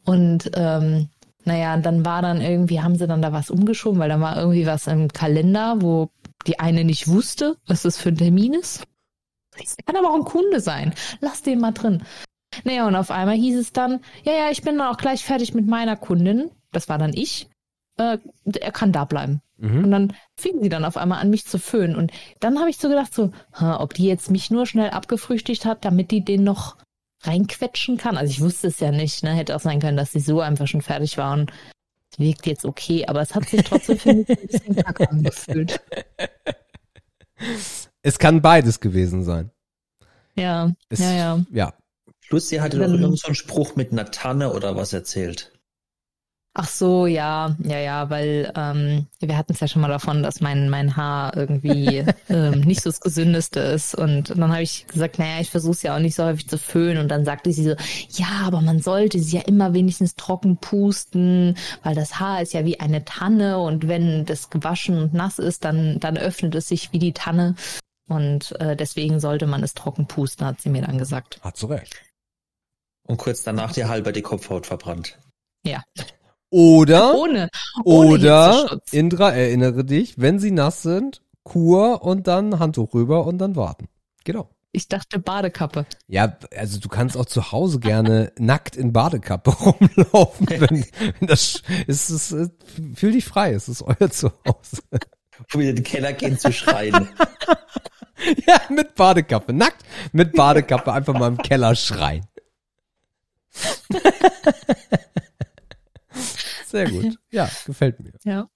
Und 0.05 0.49
ähm, 0.55 1.09
naja, 1.43 1.77
dann 1.77 2.05
war 2.05 2.21
dann 2.21 2.41
irgendwie, 2.41 2.81
haben 2.81 2.95
sie 2.97 3.07
dann 3.07 3.21
da 3.21 3.31
was 3.31 3.49
umgeschoben, 3.49 3.99
weil 3.99 4.09
da 4.09 4.19
war 4.19 4.37
irgendwie 4.37 4.65
was 4.65 4.87
im 4.87 5.09
Kalender, 5.09 5.81
wo 5.81 6.09
die 6.45 6.59
eine 6.59 6.83
nicht 6.83 7.07
wusste, 7.07 7.57
was 7.67 7.81
das 7.83 7.97
für 7.97 8.09
ein 8.09 8.17
Termin 8.17 8.53
ist. 8.53 8.83
Das 9.57 9.75
kann 9.85 9.95
aber 9.95 10.11
auch 10.11 10.15
ein 10.15 10.23
Kunde 10.25 10.59
sein. 10.61 10.93
Lass 11.19 11.41
den 11.41 11.59
mal 11.59 11.71
drin. 11.71 12.03
Naja, 12.63 12.87
und 12.87 12.95
auf 12.95 13.11
einmal 13.11 13.35
hieß 13.35 13.57
es 13.57 13.73
dann, 13.73 13.99
ja, 14.23 14.33
ja, 14.33 14.49
ich 14.51 14.61
bin 14.61 14.77
dann 14.77 14.87
auch 14.87 14.97
gleich 14.97 15.23
fertig 15.25 15.53
mit 15.53 15.67
meiner 15.67 15.95
Kundin. 15.95 16.49
Das 16.71 16.89
war 16.89 16.97
dann 16.97 17.13
ich. 17.13 17.49
Äh, 17.97 18.17
er 18.45 18.71
kann 18.71 18.91
da 18.91 19.05
bleiben. 19.05 19.41
Mhm. 19.57 19.83
Und 19.85 19.91
dann 19.91 20.13
fing 20.39 20.61
sie 20.61 20.69
dann 20.69 20.85
auf 20.85 20.97
einmal 20.97 21.19
an, 21.19 21.29
mich 21.29 21.45
zu 21.45 21.57
föhnen. 21.59 21.95
Und 21.95 22.11
dann 22.39 22.59
habe 22.59 22.69
ich 22.69 22.77
so 22.77 22.89
gedacht, 22.89 23.13
so, 23.13 23.31
ha, 23.53 23.79
ob 23.79 23.93
die 23.93 24.05
jetzt 24.05 24.29
mich 24.31 24.51
nur 24.51 24.65
schnell 24.65 24.89
abgefrühstückt 24.91 25.65
hat, 25.65 25.83
damit 25.85 26.11
die 26.11 26.23
den 26.23 26.43
noch 26.43 26.77
reinquetschen 27.23 27.97
kann. 27.97 28.17
Also 28.17 28.29
ich 28.31 28.41
wusste 28.41 28.67
es 28.67 28.79
ja 28.79 28.91
nicht, 28.91 29.23
ne? 29.23 29.33
Hätte 29.33 29.55
auch 29.55 29.59
sein 29.61 29.79
können, 29.79 29.97
dass 29.97 30.11
sie 30.11 30.19
so 30.19 30.39
einfach 30.41 30.67
schon 30.67 30.81
fertig 30.83 31.17
war. 31.17 31.33
Und 31.33 31.51
wirkt 32.17 32.45
jetzt 32.47 32.65
okay, 32.65 33.05
aber 33.07 33.21
es 33.21 33.35
hat 33.35 33.47
sich 33.49 33.63
trotzdem 33.63 33.97
für 33.99 34.13
mich 34.13 34.29
ein 34.29 34.47
bisschen 34.47 34.75
kacke 34.75 35.07
angefühlt. 35.09 35.79
Es 38.01 38.19
kann 38.19 38.41
beides 38.41 38.79
gewesen 38.79 39.23
sein. 39.23 39.51
Ja, 40.35 40.71
Es, 40.89 40.99
ja, 40.99 41.11
ja. 41.13 41.45
Ja. 41.51 41.73
Plus, 42.29 42.49
sie 42.49 42.61
hatte 42.61 42.77
doch 42.77 42.85
Dann- 42.85 43.01
irgend 43.01 43.19
so 43.19 43.27
einen 43.27 43.35
Spruch 43.35 43.75
mit 43.75 43.91
einer 43.91 44.11
Tanne 44.11 44.53
oder 44.53 44.75
was 44.75 44.93
erzählt. 44.93 45.53
Ach 46.59 46.67
so, 46.67 47.05
ja, 47.05 47.55
ja, 47.59 47.77
ja, 47.77 48.09
weil 48.09 48.51
ähm, 48.55 49.05
wir 49.19 49.37
hatten 49.37 49.53
es 49.53 49.59
ja 49.59 49.67
schon 49.67 49.83
mal 49.83 49.89
davon, 49.89 50.23
dass 50.23 50.41
mein 50.41 50.71
mein 50.71 50.97
Haar 50.97 51.37
irgendwie 51.37 52.03
ähm, 52.29 52.61
nicht 52.61 52.81
so 52.81 52.89
das 52.89 52.99
Gesündeste 52.99 53.59
ist 53.59 53.93
und 53.93 54.31
dann 54.31 54.51
habe 54.51 54.63
ich 54.63 54.87
gesagt, 54.87 55.19
naja, 55.19 55.39
ich 55.39 55.51
versuche 55.51 55.73
es 55.73 55.83
ja 55.83 55.95
auch 55.95 55.99
nicht 55.99 56.15
so 56.15 56.23
häufig 56.23 56.49
zu 56.49 56.57
föhnen 56.57 56.97
und 56.97 57.09
dann 57.09 57.25
sagte 57.25 57.53
sie 57.53 57.63
so, 57.63 57.75
ja, 58.09 58.41
aber 58.43 58.61
man 58.61 58.81
sollte 58.81 59.19
sie 59.19 59.37
ja 59.37 59.43
immer 59.43 59.75
wenigstens 59.75 60.15
trocken 60.15 60.57
pusten, 60.57 61.55
weil 61.83 61.93
das 61.93 62.19
Haar 62.19 62.41
ist 62.41 62.53
ja 62.53 62.65
wie 62.65 62.79
eine 62.79 63.05
Tanne 63.05 63.59
und 63.59 63.87
wenn 63.87 64.25
das 64.25 64.49
gewaschen 64.49 64.97
und 64.97 65.13
nass 65.13 65.37
ist, 65.37 65.63
dann 65.63 65.99
dann 65.99 66.17
öffnet 66.17 66.55
es 66.55 66.69
sich 66.69 66.91
wie 66.91 66.97
die 66.97 67.13
Tanne 67.13 67.53
und 68.09 68.59
äh, 68.59 68.75
deswegen 68.75 69.19
sollte 69.19 69.45
man 69.45 69.61
es 69.61 69.75
trocken 69.75 70.07
pusten, 70.07 70.47
hat 70.47 70.59
sie 70.59 70.69
mir 70.69 70.81
dann 70.81 70.97
gesagt. 70.97 71.39
Hat 71.43 71.55
zu 71.55 71.67
Recht. 71.67 72.01
Und 73.03 73.17
kurz 73.17 73.43
danach 73.43 73.73
dir 73.73 73.89
halber 73.89 74.11
die 74.11 74.23
Kopfhaut 74.23 74.65
verbrannt. 74.65 75.19
Oder, 76.49 77.13
Ohne, 77.15 77.49
ohne 77.83 78.09
oder. 78.09 78.79
Indra, 78.91 79.31
erinnere 79.31 79.83
dich, 79.83 80.19
wenn 80.19 80.39
sie 80.39 80.51
nass 80.51 80.81
sind, 80.81 81.21
Kur 81.43 82.03
und 82.03 82.27
dann 82.27 82.59
Handtuch 82.59 82.93
rüber 82.93 83.25
und 83.25 83.37
dann 83.37 83.55
warten. 83.55 83.87
Genau. 84.23 84.49
Ich 84.71 84.87
dachte 84.87 85.19
Badekappe. 85.19 85.85
Ja, 86.07 86.37
also 86.55 86.79
du 86.79 86.87
kannst 86.89 87.17
auch 87.17 87.25
zu 87.25 87.51
Hause 87.51 87.79
gerne 87.79 88.31
nackt 88.39 88.75
in 88.75 88.93
Badekappe 88.93 89.49
rumlaufen, 89.59 90.49
wenn, 90.49 90.85
wenn 91.19 91.27
das 91.27 91.63
ist, 91.87 92.09
ist, 92.09 92.31
ist, 92.31 92.51
fühl 92.95 93.11
dich 93.11 93.25
frei, 93.25 93.53
es 93.53 93.67
ist 93.69 93.81
euer 93.81 94.09
Zuhause. 94.09 94.83
Wir 95.51 95.69
in 95.69 95.75
den 95.77 95.83
Keller 95.85 96.13
gehen 96.13 96.37
zu 96.37 96.51
schreien. 96.51 97.09
Ja, 98.47 98.59
mit 98.69 98.95
Badekappe, 98.95 99.53
nackt 99.53 99.83
mit 100.11 100.33
Badekappe 100.33 100.91
einfach 100.91 101.13
mal 101.13 101.27
im 101.27 101.37
Keller 101.37 101.75
schreien. 101.75 102.25
Sehr 106.67 106.89
gut. 106.89 107.17
Ja, 107.31 107.49
gefällt 107.65 107.99
mir. 107.99 108.13
Ja. 108.23 108.49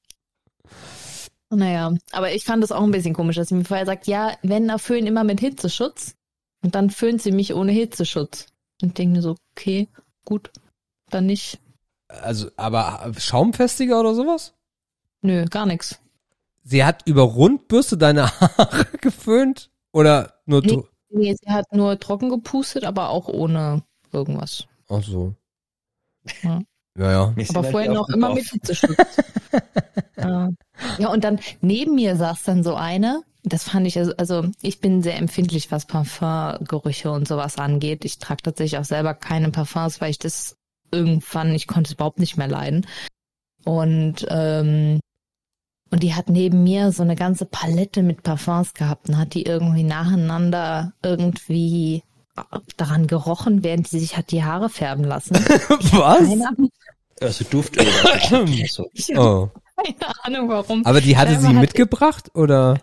Naja, 1.50 1.94
aber 2.12 2.34
ich 2.34 2.46
fand 2.46 2.64
es 2.64 2.72
auch 2.72 2.84
ein 2.84 2.92
bisschen 2.92 3.14
komisch, 3.14 3.36
dass 3.36 3.50
sie 3.50 3.56
mir 3.56 3.66
vorher 3.66 3.86
sagt, 3.86 4.08
ja, 4.08 4.34
wenn 4.42 4.70
er 4.70 4.80
föhnt 4.80 5.08
immer 5.08 5.24
mit 5.24 5.40
Hitzeschutz 5.40 6.16
und 6.64 6.76
dann 6.76 6.90
föhnt 6.90 7.22
sie 7.22 7.32
mich 7.32 7.54
ohne 7.54 7.72
Hitzeschutz. 7.72 8.48
Und 8.82 8.90
ich 8.90 8.94
denke 8.94 9.18
mir 9.18 9.22
so, 9.22 9.36
okay, 9.52 9.90
gut, 10.24 10.52
dann 11.10 11.26
nicht. 11.26 11.60
Also, 12.08 12.50
aber 12.56 13.12
schaumfestiger 13.18 14.00
oder 14.00 14.16
sowas? 14.16 14.54
Nö, 15.22 15.46
gar 15.46 15.66
nichts. 15.66 16.00
Sie 16.64 16.84
hat 16.84 17.06
über 17.06 17.24
Rundbürste 17.24 17.98
deine 17.98 18.28
Haare 18.40 18.86
geföhnt? 19.00 19.72
Oder 19.92 20.42
nur 20.46 20.62
Nee. 20.62 20.84
Nee, 21.14 21.36
sie 21.42 21.52
hat 21.52 21.66
nur 21.74 22.00
trocken 22.00 22.30
gepustet, 22.30 22.86
aber 22.86 23.10
auch 23.10 23.28
ohne 23.28 23.84
irgendwas. 24.14 24.66
Ach 24.88 25.04
so. 25.04 25.36
Ja. 26.44 26.62
Ja, 27.02 27.12
ja. 27.12 27.34
Aber 27.50 27.64
vorher 27.64 27.92
noch 27.92 28.10
immer 28.10 28.34
mit 28.36 28.46
Hitzeschutz. 28.46 28.96
ja. 30.18 30.50
ja, 31.00 31.10
und 31.10 31.24
dann 31.24 31.40
neben 31.62 31.96
mir 31.96 32.16
saß 32.16 32.44
dann 32.44 32.64
so 32.64 32.76
eine, 32.76 33.24
das 33.44 33.64
fand 33.64 33.88
ich, 33.88 33.98
also, 33.98 34.14
also 34.18 34.46
ich 34.62 34.82
bin 34.82 35.02
sehr 35.02 35.18
empfindlich, 35.18 35.72
was 35.72 35.88
Parfumgerüche 35.88 37.12
und 37.12 37.28
sowas 37.28 37.58
angeht. 37.58 38.06
Ich 38.06 38.20
trage 38.20 38.44
tatsächlich 38.44 38.80
auch 38.80 38.86
selber 38.86 39.16
keine 39.16 39.50
Parfums, 39.50 40.00
weil 40.00 40.12
ich 40.12 40.20
das 40.20 40.58
irgendwann, 40.92 41.56
ich 41.56 41.66
konnte 41.66 41.88
es 41.88 41.94
überhaupt 41.94 42.20
nicht 42.20 42.38
mehr 42.38 42.48
leiden. 42.48 42.86
Und, 43.66 44.28
ähm, 44.30 45.00
und 45.90 46.04
die 46.04 46.14
hat 46.14 46.30
neben 46.30 46.64
mir 46.64 46.92
so 46.92 47.02
eine 47.02 47.16
ganze 47.16 47.46
Palette 47.46 48.04
mit 48.04 48.22
Parfums 48.22 48.76
gehabt 48.76 49.10
und 49.10 49.18
hat 49.18 49.34
die 49.34 49.44
irgendwie 49.44 49.84
nacheinander 49.84 50.94
irgendwie 51.02 52.04
daran 52.78 53.08
gerochen, 53.08 53.64
während 53.64 53.88
sie 53.88 54.00
sich 54.00 54.18
hat 54.18 54.32
die 54.32 54.44
Haare 54.44 54.70
färben 54.70 55.04
lassen. 55.04 55.36
Was? 55.92 56.30
Also 57.22 57.46
Duftöl. 57.50 57.86
so. 58.68 58.90
ich 58.94 59.18
Oh. 59.18 59.50
keine 59.78 60.24
Ahnung 60.24 60.50
warum. 60.50 60.86
Aber 60.86 61.02
die 61.02 61.18
hatte 61.18 61.40
sie 61.40 61.48
hat- 61.48 61.56
mitgebracht 61.56 62.32
oder? 62.36 62.80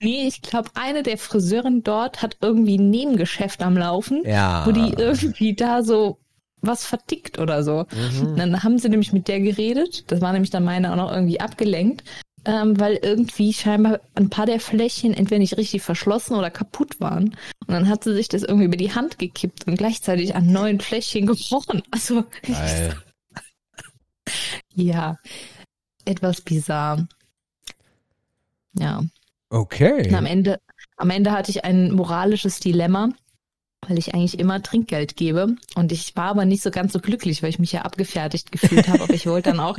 Nee, 0.00 0.28
ich 0.28 0.42
glaube, 0.42 0.70
eine 0.74 1.02
der 1.02 1.18
Friseuren 1.18 1.82
dort 1.82 2.22
hat 2.22 2.36
irgendwie 2.40 2.78
ein 2.78 2.88
Nebengeschäft 2.90 3.62
am 3.62 3.76
Laufen, 3.76 4.22
Ja. 4.24 4.64
wo 4.64 4.70
die 4.70 4.92
irgendwie 4.96 5.54
da 5.54 5.82
so 5.82 6.18
was 6.60 6.84
vertickt 6.84 7.38
oder 7.38 7.62
so. 7.64 7.86
Mhm. 8.20 8.36
Dann 8.36 8.62
haben 8.62 8.78
sie 8.78 8.88
nämlich 8.88 9.12
mit 9.12 9.26
der 9.28 9.40
geredet. 9.40 10.04
Das 10.10 10.20
war 10.20 10.32
nämlich 10.32 10.50
dann 10.50 10.64
meine 10.64 10.92
auch 10.92 10.96
noch 10.96 11.12
irgendwie 11.12 11.40
abgelenkt, 11.40 12.04
ähm, 12.44 12.78
weil 12.78 12.94
irgendwie 13.02 13.52
scheinbar 13.52 14.00
ein 14.14 14.30
paar 14.30 14.46
der 14.46 14.60
Fläschchen 14.60 15.14
entweder 15.14 15.40
nicht 15.40 15.56
richtig 15.56 15.82
verschlossen 15.82 16.34
oder 16.36 16.50
kaputt 16.50 17.00
waren. 17.00 17.36
Und 17.66 17.70
dann 17.74 17.88
hat 17.88 18.04
sie 18.04 18.14
sich 18.14 18.28
das 18.28 18.42
irgendwie 18.44 18.66
über 18.66 18.76
die 18.76 18.94
Hand 18.94 19.18
gekippt 19.18 19.66
und 19.66 19.76
gleichzeitig 19.76 20.36
an 20.36 20.46
neuen 20.52 20.80
Fläschchen 20.80 21.26
gebrochen. 21.26 21.82
Also 21.90 22.24
Geil. 22.46 22.94
Ja, 24.82 25.18
etwas 26.04 26.40
bizarr. 26.40 27.06
Ja. 28.78 29.02
Okay. 29.50 30.08
Und 30.08 30.14
am 30.14 30.26
Ende, 30.26 30.60
am 30.96 31.10
Ende 31.10 31.32
hatte 31.32 31.50
ich 31.50 31.64
ein 31.64 31.92
moralisches 31.92 32.60
Dilemma, 32.60 33.10
weil 33.86 33.98
ich 33.98 34.14
eigentlich 34.14 34.38
immer 34.38 34.62
Trinkgeld 34.62 35.16
gebe. 35.16 35.56
Und 35.74 35.90
ich 35.92 36.14
war 36.16 36.26
aber 36.26 36.44
nicht 36.44 36.62
so 36.62 36.70
ganz 36.70 36.92
so 36.92 37.00
glücklich, 37.00 37.42
weil 37.42 37.50
ich 37.50 37.58
mich 37.58 37.72
ja 37.72 37.82
abgefertigt 37.82 38.52
gefühlt 38.52 38.88
habe. 38.88 39.02
Aber 39.04 39.14
ich 39.14 39.26
wollte 39.26 39.50
dann 39.50 39.60
auch, 39.60 39.78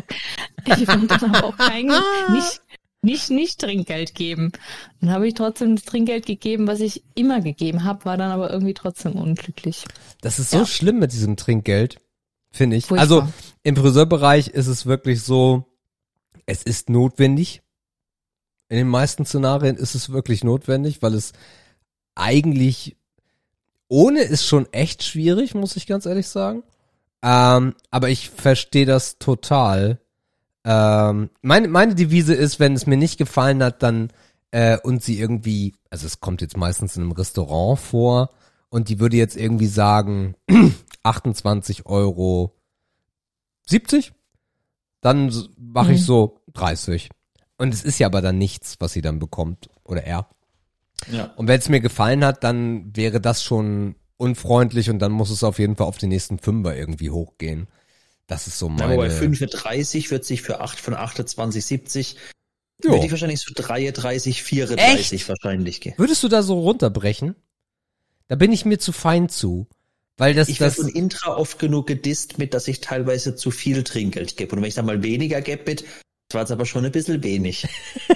ich 0.65 0.87
wollte 0.87 1.07
dann 1.07 1.35
aber 1.35 1.47
auch 1.47 1.57
kein, 1.57 1.85
nicht, 2.31 2.61
nicht, 3.01 3.29
nicht 3.29 3.59
Trinkgeld 3.61 4.15
geben. 4.15 4.51
Dann 5.01 5.11
habe 5.11 5.27
ich 5.27 5.35
trotzdem 5.35 5.75
das 5.75 5.85
Trinkgeld 5.85 6.25
gegeben, 6.25 6.67
was 6.67 6.79
ich 6.79 7.03
immer 7.15 7.39
gegeben 7.41 7.83
habe, 7.83 8.05
war 8.05 8.17
dann 8.17 8.31
aber 8.31 8.51
irgendwie 8.51 8.73
trotzdem 8.73 9.13
unglücklich. 9.13 9.85
Das 10.21 10.39
ist 10.39 10.49
so 10.49 10.59
Ja. 10.59 10.65
schlimm 10.65 10.99
mit 10.99 11.13
diesem 11.13 11.37
Trinkgeld, 11.37 12.01
finde 12.51 12.75
ich. 12.75 12.87
Furchtbar. 12.87 13.21
Also 13.21 13.33
im 13.69 13.75
Friseurbereich 13.75 14.47
ist 14.47 14.65
es 14.65 14.87
wirklich 14.87 15.21
so, 15.21 15.65
es 16.47 16.63
ist 16.63 16.89
notwendig. 16.89 17.61
In 18.67 18.77
den 18.77 18.87
meisten 18.87 19.27
Szenarien 19.27 19.75
ist 19.75 19.93
es 19.93 20.09
wirklich 20.09 20.43
notwendig, 20.43 21.03
weil 21.03 21.13
es 21.13 21.33
eigentlich 22.15 22.97
ohne 23.87 24.21
ist 24.21 24.47
schon 24.47 24.71
echt 24.73 25.03
schwierig, 25.03 25.53
muss 25.53 25.75
ich 25.75 25.85
ganz 25.85 26.07
ehrlich 26.07 26.27
sagen. 26.27 26.63
Ähm, 27.21 27.75
aber 27.91 28.09
ich 28.09 28.31
verstehe 28.31 28.87
das 28.87 29.19
total. 29.19 29.99
Ähm, 30.65 31.29
meine, 31.43 31.67
meine 31.67 31.93
Devise 31.93 32.33
ist, 32.33 32.59
wenn 32.59 32.73
es 32.73 32.87
mir 32.87 32.97
nicht 32.97 33.19
gefallen 33.19 33.61
hat, 33.61 33.83
dann 33.83 34.09
äh, 34.49 34.79
und 34.79 35.03
sie 35.03 35.19
irgendwie, 35.19 35.75
also 35.91 36.07
es 36.07 36.19
kommt 36.19 36.41
jetzt 36.41 36.57
meistens 36.57 36.97
in 36.97 37.03
einem 37.03 37.11
Restaurant 37.11 37.79
vor 37.79 38.31
und 38.69 38.89
die 38.89 38.99
würde 38.99 39.17
jetzt 39.17 39.37
irgendwie 39.37 39.67
sagen 39.67 40.33
28 41.03 41.85
Euro 41.85 42.58
70, 43.69 44.13
dann 45.01 45.33
mache 45.57 45.93
ich 45.93 46.01
Mhm. 46.01 46.05
so 46.05 46.41
30. 46.53 47.09
Und 47.57 47.73
es 47.73 47.83
ist 47.83 47.99
ja 47.99 48.07
aber 48.07 48.21
dann 48.21 48.37
nichts, 48.37 48.75
was 48.79 48.93
sie 48.93 49.01
dann 49.01 49.19
bekommt 49.19 49.69
oder 49.83 50.03
er. 50.03 50.29
Ja. 51.11 51.25
Und 51.35 51.47
wenn 51.47 51.59
es 51.59 51.69
mir 51.69 51.79
gefallen 51.79 52.23
hat, 52.25 52.43
dann 52.43 52.95
wäre 52.95 53.21
das 53.21 53.43
schon 53.43 53.95
unfreundlich 54.17 54.89
und 54.89 54.99
dann 54.99 55.11
muss 55.13 55.29
es 55.29 55.43
auf 55.43 55.59
jeden 55.59 55.75
Fall 55.77 55.87
auf 55.87 55.97
die 55.97 56.07
nächsten 56.07 56.39
Fünfer 56.39 56.75
irgendwie 56.75 57.09
hochgehen. 57.09 57.67
Das 58.27 58.47
ist 58.47 58.59
so 58.59 58.69
meine. 58.69 58.93
wobei 58.95 59.09
35 59.09 60.11
wird 60.11 60.25
sich 60.25 60.41
für 60.41 60.59
8 60.59 60.79
von 60.79 60.93
28, 60.93 61.65
70, 61.65 62.15
Jo. 62.83 62.91
würde 62.91 63.05
ich 63.05 63.11
wahrscheinlich 63.11 63.39
so 63.41 63.53
33, 63.55 64.43
34 64.43 65.27
wahrscheinlich 65.27 65.81
gehen. 65.81 65.93
Würdest 65.97 66.21
du 66.23 66.27
da 66.27 66.43
so 66.43 66.59
runterbrechen? 66.59 67.35
Da 68.27 68.35
bin 68.35 68.51
ich 68.51 68.65
mir 68.65 68.77
zu 68.77 68.91
fein 68.91 69.29
zu. 69.29 69.67
Weil 70.19 70.33
das, 70.35 70.49
Ich 70.49 70.59
werde 70.59 70.75
von 70.75 70.89
Intra 70.89 71.35
oft 71.35 71.57
genug 71.59 71.87
gedisst 71.87 72.37
mit, 72.37 72.53
dass 72.53 72.67
ich 72.67 72.81
teilweise 72.81 73.35
zu 73.35 73.51
viel 73.51 73.83
Trinkgeld 73.83 74.37
gebe. 74.37 74.55
Und 74.55 74.61
wenn 74.61 74.67
ich 74.69 74.75
dann 74.75 74.85
mal 74.85 75.01
weniger 75.01 75.41
gebe 75.41 75.63
mit, 75.65 75.81
das 75.81 76.33
war 76.33 76.41
jetzt 76.41 76.51
aber 76.51 76.65
schon 76.65 76.85
ein 76.85 76.91
bisschen 76.91 77.23
wenig. 77.23 77.67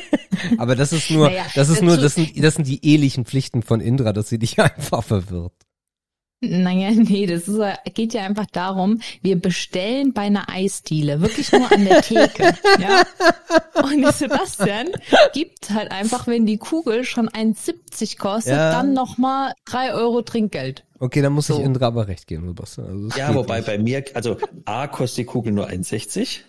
aber 0.58 0.76
das 0.76 0.94
ist 0.94 1.10
nur, 1.10 1.30
Naja, 1.30 1.46
das 1.56 1.70
ist 1.70 1.82
nur, 1.82 1.98
das 1.98 2.16
sind, 2.16 2.44
das 2.44 2.56
sind 2.56 2.68
die 2.68 2.86
ehelichen 2.86 3.26
Pflichten 3.26 3.64
von 3.64 3.82
Indra, 3.82 4.14
dass 4.14 4.30
sie 4.30 4.38
dich 4.38 4.60
einfach 4.60 5.04
verwirrt. 5.04 5.54
Naja, 6.46 6.92
nee, 6.92 7.26
das 7.26 7.48
ist, 7.48 7.62
geht 7.94 8.14
ja 8.14 8.24
einfach 8.24 8.48
darum, 8.52 9.00
wir 9.22 9.40
bestellen 9.40 10.12
bei 10.12 10.24
einer 10.24 10.50
Eisdiele, 10.50 11.22
wirklich 11.22 11.54
nur 11.54 11.72
an 11.72 11.86
der 11.86 12.02
Theke. 12.02 12.54
ja? 12.82 13.04
Und 13.82 14.02
der 14.02 14.12
Sebastian 14.12 14.90
gibt 15.34 15.70
halt 15.70 15.92
einfach, 15.92 16.28
wenn 16.28 16.46
die 16.46 16.58
Kugel 16.58 17.06
schon 17.06 17.30
1,70 17.30 18.18
kostet, 18.18 18.56
Ja. 18.56 18.72
dann 18.72 18.94
nochmal 18.94 19.54
drei 19.64 19.94
Euro 19.94 20.22
Trinkgeld. 20.22 20.84
Okay, 21.04 21.22
dann 21.22 21.34
muss 21.34 21.48
So. 21.48 21.60
ich 21.60 21.66
Indra 21.66 21.88
aber 21.88 22.08
recht 22.08 22.28
geben, 22.28 22.48
Sebastian. 22.48 22.88
Also 22.88 23.08
das 23.10 23.18
Ja, 23.18 23.36
wobei 23.36 23.58
nicht. 23.58 23.66
bei 23.66 23.78
mir, 23.78 24.06
also 24.14 24.38
A 24.64 24.88
kostet 24.88 25.18
die 25.18 25.26
Kugel 25.26 25.52
nur 25.52 25.68
1,60. 25.68 26.40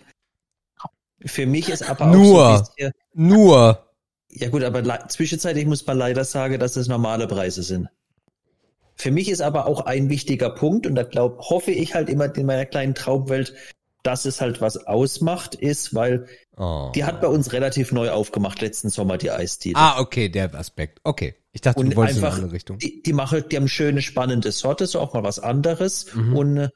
Für 1.25 1.45
mich 1.45 1.67
ist 1.67 1.83
aber 1.83 2.05
auch 2.07 2.13
Nur. 2.13 2.23
so 2.23 2.45
ein 2.45 2.59
bisschen, 2.63 2.91
Nur. 3.13 3.85
ja 4.29 4.47
gut, 4.47 4.63
aber 4.63 5.09
zwischenzeitlich 5.09 5.65
muss 5.65 5.85
man 5.85 5.97
leider 5.97 6.23
sagen, 6.23 6.57
dass 6.57 6.71
das 6.71 6.87
normale 6.87 7.27
Preise 7.27 7.63
sind. 7.63 7.89
Für 8.93 9.11
mich 9.11 9.27
ist 9.27 9.41
aber 9.41 9.65
auch 9.67 9.81
ein 9.81 10.07
wichtiger 10.07 10.51
Punkt, 10.51 10.87
und 10.87 10.95
da 10.95 11.03
glaub, 11.03 11.37
hoffe 11.41 11.71
ich 11.71 11.93
halt 11.93 12.07
immer 12.07 12.33
in 12.33 12.45
meiner 12.45 12.65
kleinen 12.65 12.95
Traumwelt, 12.95 13.53
dass 14.05 14.25
es 14.25 14.41
halt 14.41 14.61
was 14.61 14.77
ausmacht, 14.77 15.55
ist, 15.55 15.93
weil 15.93 16.27
Oh. 16.57 16.91
die 16.95 17.03
hat 17.03 17.19
bei 17.19 17.27
uns 17.27 17.51
relativ 17.51 17.91
neu 17.91 18.11
aufgemacht 18.11 18.61
letzten 18.61 18.89
Sommer, 18.89 19.17
die 19.17 19.29
Eisdiele. 19.29 19.75
Ah, 19.77 19.99
okay, 19.99 20.29
der 20.29 20.53
Aspekt. 20.55 21.01
Okay. 21.03 21.35
Ich 21.51 21.59
dachte, 21.59 21.81
und 21.81 21.89
du 21.89 21.95
wolltest 21.97 22.19
in 22.19 22.23
einfach, 22.23 22.35
eine 22.35 22.43
andere 22.43 22.55
Richtung. 22.55 22.77
die, 22.79 23.03
die 23.03 23.13
machen, 23.13 23.43
die 23.49 23.57
haben 23.57 23.67
schöne, 23.67 24.01
spannende 24.01 24.51
Sorte, 24.53 24.87
so 24.87 25.01
auch 25.01 25.13
mal 25.13 25.23
was 25.23 25.39
anderes. 25.39 26.13
Mhm. 26.15 26.35
Und 26.37 26.57
äh, 26.57 26.69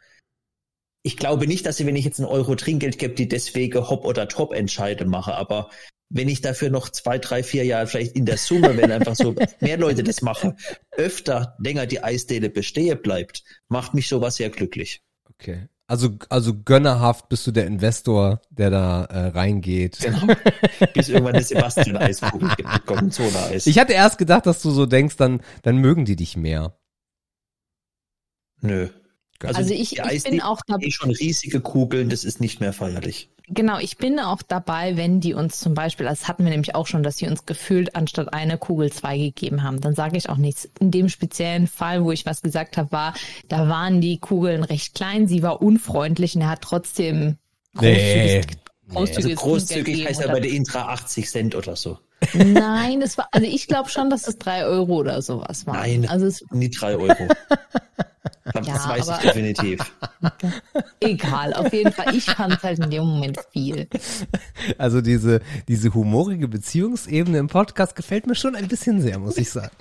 ich 1.01 1.15
glaube 1.15 1.47
nicht, 1.47 1.65
dass 1.65 1.79
ich, 1.79 1.85
wenn 1.85 1.95
ich 1.95 2.03
jetzt 2.03 2.19
einen 2.19 2.27
Euro 2.27 2.55
Trinkgeld 2.55 2.99
gebe, 2.99 3.13
die 3.13 3.29
deswegen 3.29 3.89
Hop 3.89 4.03
oder 4.03 4.27
Top 4.27 4.53
entscheide 4.53 5.05
mache, 5.05 5.33
aber 5.35 5.69
wenn 6.09 6.27
ich 6.27 6.41
dafür 6.41 6.69
noch 6.69 6.89
zwei, 6.89 7.19
drei, 7.19 7.43
vier 7.43 7.63
Jahre 7.63 7.87
vielleicht 7.87 8.15
in 8.15 8.25
der 8.25 8.37
Summe, 8.37 8.75
wenn 8.75 8.91
einfach 8.91 9.15
so 9.15 9.35
mehr 9.61 9.77
Leute 9.77 10.03
das 10.03 10.21
machen, 10.21 10.57
öfter 10.91 11.55
länger 11.59 11.85
die 11.85 12.03
Eisdiele 12.03 12.49
bestehe 12.49 12.95
bleibt, 12.95 13.43
macht 13.69 13.93
mich 13.93 14.09
sowas 14.09 14.35
sehr 14.35 14.49
glücklich. 14.49 15.03
Okay. 15.29 15.67
Also, 15.89 16.09
also 16.29 16.53
gönnerhaft 16.53 17.29
bist 17.29 17.47
du 17.47 17.51
der 17.51 17.65
Investor, 17.65 18.41
der 18.51 18.69
da 18.69 19.05
äh, 19.05 19.29
reingeht. 19.29 19.97
Genau. 19.99 20.35
Bis 20.93 21.09
irgendwann 21.09 21.33
gibt 22.57 22.71
mit 22.71 22.85
Gorgonzola-Eis. 22.85 23.65
Ich 23.65 23.79
hatte 23.79 23.93
erst 23.93 24.19
gedacht, 24.19 24.45
dass 24.45 24.61
du 24.61 24.69
so 24.69 24.85
denkst, 24.85 25.17
dann, 25.17 25.41
dann 25.63 25.77
mögen 25.77 26.05
die 26.05 26.15
dich 26.15 26.37
mehr. 26.37 26.77
Nö. 28.61 28.89
Also 29.43 29.73
ich, 29.73 29.89
die 29.89 29.95
ich 29.95 30.03
Eisdiele 30.03 30.37
bin 30.37 30.41
auch 30.43 30.61
dabei. 30.67 30.85
eh 30.85 30.91
schon 30.91 31.11
riesige 31.11 31.61
Kugeln, 31.61 32.09
das 32.09 32.23
ist 32.23 32.41
nicht 32.41 32.59
mehr 32.59 32.73
feierlich. 32.73 33.29
Genau, 33.51 33.79
ich 33.79 33.97
bin 33.97 34.19
auch 34.19 34.43
dabei, 34.43 34.95
wenn 34.95 35.21
die 35.21 35.33
uns 35.33 35.59
zum 35.59 35.73
Beispiel, 35.73 36.05
das 36.05 36.27
hatten 36.27 36.43
wir 36.43 36.51
nämlich 36.51 36.75
auch 36.75 36.85
schon, 36.85 37.01
dass 37.01 37.17
sie 37.17 37.27
uns 37.27 37.47
gefühlt 37.47 37.95
anstatt 37.95 38.31
eine 38.31 38.59
Kugel 38.59 38.91
zwei 38.91 39.17
gegeben 39.17 39.63
haben. 39.63 39.81
Dann 39.81 39.95
sage 39.95 40.17
ich 40.17 40.29
auch 40.29 40.37
nichts. 40.37 40.69
In 40.79 40.91
dem 40.91 41.09
speziellen 41.09 41.65
Fall, 41.65 42.03
wo 42.03 42.11
ich 42.11 42.27
was 42.27 42.41
gesagt 42.43 42.77
habe, 42.77 42.91
war, 42.91 43.13
da 43.47 43.67
waren 43.67 44.01
die 44.01 44.19
Kugeln 44.19 44.63
recht 44.63 44.93
klein, 44.93 45.27
sie 45.27 45.41
war 45.41 45.61
unfreundlich 45.63 46.35
und 46.35 46.41
er 46.41 46.49
hat 46.49 46.61
trotzdem 46.61 47.37
Nee. 47.73 48.41
großzügiges, 48.89 49.37
Also 49.39 49.49
großzügig 49.49 50.05
heißt 50.05 50.27
bei 50.27 50.39
der 50.39 50.51
Intra 50.51 50.89
80 50.89 51.29
Cent 51.29 51.55
oder 51.55 51.75
so. 51.75 51.97
Nein, 52.33 53.01
es 53.01 53.17
war, 53.17 53.29
also 53.31 53.47
ich 53.47 53.67
glaube 53.67 53.89
schon, 53.89 54.09
dass 54.09 54.27
es 54.27 54.37
drei 54.37 54.65
Euro 54.65 54.97
oder 54.97 55.21
sowas 55.21 55.65
war. 55.65 55.75
Nein. 55.75 56.07
Also 56.07 56.25
es 56.27 56.43
Nie 56.51 56.69
drei 56.69 56.95
Euro. 56.97 57.15
Das 58.53 58.67
Ja, 58.67 58.89
weiß 58.89 59.05
ich 59.07 59.11
aber- 59.13 59.21
definitiv. 59.21 59.79
egal. 61.01 61.53
Auf 61.53 61.71
jeden 61.73 61.91
Fall, 61.91 62.15
ich 62.15 62.25
fand 62.25 62.53
es 62.53 62.63
halt 62.63 62.79
in 62.79 62.89
dem 62.89 63.03
Moment 63.05 63.37
viel. 63.51 63.87
Also 64.77 65.01
diese, 65.01 65.41
diese 65.67 65.93
humorige 65.93 66.47
Beziehungsebene 66.47 67.37
im 67.37 67.47
Podcast 67.47 67.95
gefällt 67.95 68.27
mir 68.27 68.35
schon 68.35 68.55
ein 68.55 68.67
bisschen 68.67 69.01
sehr, 69.01 69.19
muss 69.19 69.37
ich 69.37 69.49
sagen. 69.49 69.71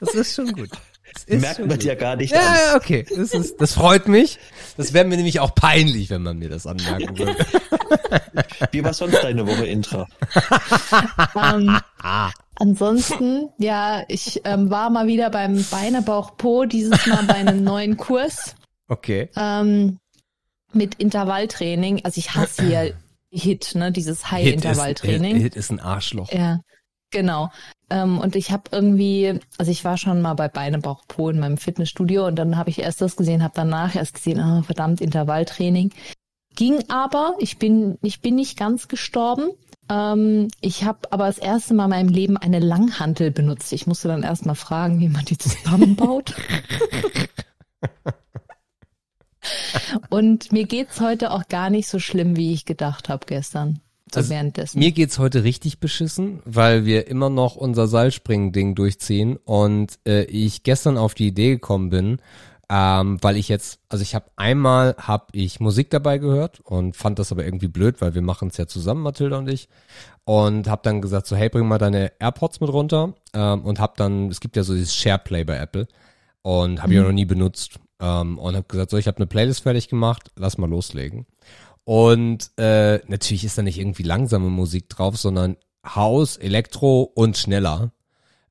Das 0.00 0.14
ist 0.14 0.34
schon 0.34 0.52
gut. 0.52 0.70
Das 1.14 1.24
ist 1.24 1.40
Merkt 1.40 1.56
schon 1.56 1.68
man 1.68 1.78
gut. 1.78 1.84
ja 1.86 1.94
gar 1.94 2.16
nicht 2.16 2.34
an. 2.34 2.40
Ja, 2.42 2.54
ja, 2.72 2.76
okay. 2.76 3.06
Das, 3.08 3.30
ist, 3.32 3.56
das 3.60 3.72
freut 3.72 4.08
mich. 4.08 4.38
Das 4.76 4.92
wäre 4.92 5.06
mir 5.06 5.16
nämlich 5.16 5.40
auch 5.40 5.54
peinlich, 5.54 6.10
wenn 6.10 6.22
man 6.22 6.38
mir 6.38 6.50
das 6.50 6.66
anmerken 6.66 7.16
würde. 7.18 7.46
Wie 8.72 8.84
war 8.84 8.92
sonst 8.92 9.16
deine 9.22 9.46
Woche 9.46 9.66
Intra? 9.66 10.06
Ähm, 11.34 11.78
ansonsten, 12.58 13.48
ja, 13.58 14.04
ich 14.08 14.42
ähm, 14.44 14.70
war 14.70 14.90
mal 14.90 15.06
wieder 15.06 15.30
beim 15.30 15.64
Beine, 15.70 16.02
Bauch, 16.02 16.36
Po, 16.36 16.64
dieses 16.64 17.06
Mal 17.06 17.24
bei 17.24 17.34
einem 17.34 17.64
neuen 17.64 17.96
Kurs 17.96 18.54
Okay. 18.88 19.28
ähm, 19.36 19.98
mit 20.72 20.96
Intervalltraining. 20.96 22.04
Also 22.04 22.18
ich 22.18 22.34
hasse 22.34 22.66
hier 22.66 22.94
Hit, 23.30 23.74
ne, 23.74 23.92
dieses 23.92 24.24
Hit 24.24 24.32
High-Intervalltraining. 24.32 25.36
Hit 25.36 25.56
ist 25.56 25.70
ein 25.70 25.80
Arschloch. 25.80 26.32
Ja, 26.32 26.60
genau. 27.10 27.50
Ähm, 27.90 28.18
und 28.18 28.36
ich 28.36 28.50
habe 28.50 28.64
irgendwie, 28.72 29.38
also 29.58 29.70
ich 29.70 29.84
war 29.84 29.96
schon 29.96 30.20
mal 30.22 30.34
bei 30.34 30.48
Beine, 30.48 30.78
Bauch, 30.78 31.04
Po 31.08 31.28
in 31.28 31.38
meinem 31.38 31.58
Fitnessstudio 31.58 32.26
und 32.26 32.36
dann 32.36 32.56
habe 32.56 32.70
ich 32.70 32.78
erst 32.78 33.00
das 33.00 33.16
gesehen, 33.16 33.42
habe 33.42 33.54
danach 33.56 33.94
erst 33.94 34.14
gesehen, 34.14 34.40
ah, 34.40 34.62
verdammt, 34.62 35.00
Intervalltraining. 35.00 35.92
Ging 36.54 36.82
aber, 36.88 37.36
ich 37.38 37.58
bin, 37.58 37.98
ich 38.02 38.20
bin 38.20 38.34
nicht 38.34 38.58
ganz 38.58 38.88
gestorben. 38.88 39.50
Ähm, 39.88 40.48
ich 40.60 40.84
habe 40.84 41.10
aber 41.10 41.26
das 41.26 41.38
erste 41.38 41.74
Mal 41.74 41.84
in 41.84 41.90
meinem 41.90 42.08
Leben 42.08 42.36
eine 42.36 42.58
Langhantel 42.58 43.30
benutzt. 43.30 43.72
Ich 43.72 43.86
musste 43.86 44.08
dann 44.08 44.22
erst 44.22 44.46
mal 44.46 44.54
fragen, 44.54 45.00
wie 45.00 45.08
man 45.08 45.24
die 45.24 45.38
zusammenbaut. 45.38 46.34
und 50.10 50.52
mir 50.52 50.64
geht's 50.64 51.00
heute 51.00 51.30
auch 51.30 51.48
gar 51.48 51.70
nicht 51.70 51.88
so 51.88 51.98
schlimm, 51.98 52.36
wie 52.36 52.52
ich 52.52 52.64
gedacht 52.64 53.08
habe 53.08 53.26
gestern. 53.26 53.80
So 54.12 54.20
Also, 54.20 54.30
währenddessen. 54.30 54.78
Mir 54.78 54.92
geht's 54.92 55.18
heute 55.18 55.44
richtig 55.44 55.80
beschissen, 55.80 56.40
weil 56.44 56.86
wir 56.86 57.08
immer 57.08 57.28
noch 57.28 57.56
unser 57.56 57.86
Seilspringen-Ding 57.86 58.74
durchziehen 58.74 59.36
und 59.36 59.98
äh, 60.06 60.24
ich 60.24 60.62
gestern 60.62 60.96
auf 60.96 61.14
die 61.14 61.28
Idee 61.28 61.50
gekommen 61.50 61.90
bin, 61.90 62.18
ähm, 62.70 63.18
weil 63.22 63.36
ich 63.36 63.48
jetzt, 63.48 63.80
also 63.88 64.02
ich 64.02 64.14
habe 64.14 64.26
einmal 64.36 64.94
hab 64.98 65.34
ich 65.34 65.60
Musik 65.60 65.90
dabei 65.90 66.18
gehört 66.18 66.60
und 66.60 66.96
fand 66.96 67.18
das 67.18 67.32
aber 67.32 67.44
irgendwie 67.44 67.68
blöd, 67.68 68.00
weil 68.00 68.14
wir 68.14 68.22
machen 68.22 68.48
es 68.48 68.56
ja 68.56 68.66
zusammen, 68.66 69.02
Mathilda 69.02 69.38
und 69.38 69.48
ich, 69.48 69.68
und 70.28 70.68
habe 70.68 70.82
dann 70.84 71.00
gesagt 71.00 71.26
so, 71.26 71.36
hey, 71.36 71.48
bring 71.48 71.66
mal 71.66 71.78
deine 71.78 72.12
AirPods 72.18 72.60
mit 72.60 72.68
runter. 72.70 73.14
Ähm, 73.32 73.64
und 73.64 73.80
habe 73.80 73.94
dann, 73.96 74.28
es 74.28 74.40
gibt 74.40 74.56
ja 74.56 74.62
so 74.62 74.74
dieses 74.74 74.94
SharePlay 74.94 75.44
bei 75.44 75.56
Apple. 75.56 75.88
Und 76.42 76.82
habe 76.82 76.92
ich 76.92 77.00
auch 77.00 77.04
noch 77.04 77.12
nie 77.12 77.24
benutzt. 77.24 77.80
Ähm, 77.98 78.38
und 78.38 78.54
habe 78.54 78.66
gesagt 78.68 78.90
so, 78.90 78.98
ich 78.98 79.06
habe 79.06 79.16
eine 79.16 79.26
Playlist 79.26 79.62
fertig 79.62 79.88
gemacht, 79.88 80.30
lass 80.36 80.58
mal 80.58 80.68
loslegen. 80.68 81.24
Und 81.84 82.50
äh, 82.58 82.98
natürlich 83.06 83.44
ist 83.44 83.56
da 83.56 83.62
nicht 83.62 83.78
irgendwie 83.78 84.02
langsame 84.02 84.50
Musik 84.50 84.90
drauf, 84.90 85.16
sondern 85.16 85.56
House, 85.82 86.36
Elektro 86.36 87.04
und 87.04 87.38
schneller. 87.38 87.92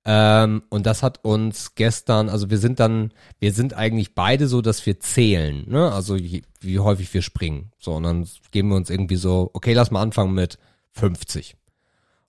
Ähm, 0.10 0.64
und 0.70 0.86
das 0.86 1.04
hat 1.04 1.26
uns 1.26 1.76
gestern, 1.76 2.30
also 2.30 2.50
wir 2.50 2.60
sind 2.60 2.80
dann, 2.80 3.12
wir 3.40 3.52
sind 3.52 3.74
eigentlich 3.74 4.16
beide 4.16 4.48
so, 4.48 4.62
dass 4.62 4.86
wir 4.86 5.02
zählen, 5.02 5.66
ne? 5.68 5.92
Also 5.92 6.16
je, 6.16 6.44
wie 6.62 6.80
häufig 6.80 7.14
wir 7.14 7.22
springen. 7.22 7.74
So, 7.78 7.94
und 7.96 8.04
dann 8.04 8.26
geben 8.52 8.70
wir 8.70 8.78
uns 8.78 8.90
irgendwie 8.90 9.18
so, 9.18 9.52
okay, 9.52 9.74
lass 9.74 9.92
mal 9.92 10.02
anfangen 10.02 10.34
mit 10.34 10.60
50. 10.94 11.58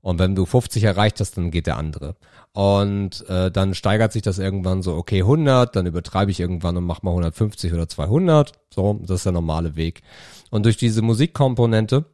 Und 0.01 0.19
wenn 0.19 0.35
du 0.35 0.45
50 0.45 0.83
erreicht 0.83 1.21
hast, 1.21 1.37
dann 1.37 1.53
geht 1.53 1.69
der 1.69 1.77
andere. 1.77 2.17
Und 2.53 3.25
äh, 3.29 3.53
dann 3.53 3.75
steigert 3.75 4.13
sich 4.13 4.23
das 4.23 4.39
irgendwann 4.41 4.83
so, 4.83 4.97
okay, 4.97 5.21
100, 5.21 5.77
dann 5.77 5.87
übertreibe 5.87 6.33
ich 6.33 6.41
irgendwann 6.41 6.77
und 6.77 6.85
mach 6.85 7.03
mal 7.03 7.11
150 7.11 7.73
oder 7.73 7.89
200. 7.89 8.55
So, 8.75 8.99
das 9.03 9.19
ist 9.19 9.27
der 9.27 9.33
normale 9.33 9.77
Weg. 9.77 10.03
Und 10.51 10.65
durch 10.65 10.79
diese 10.79 11.03
Musikkomponente 11.03 12.07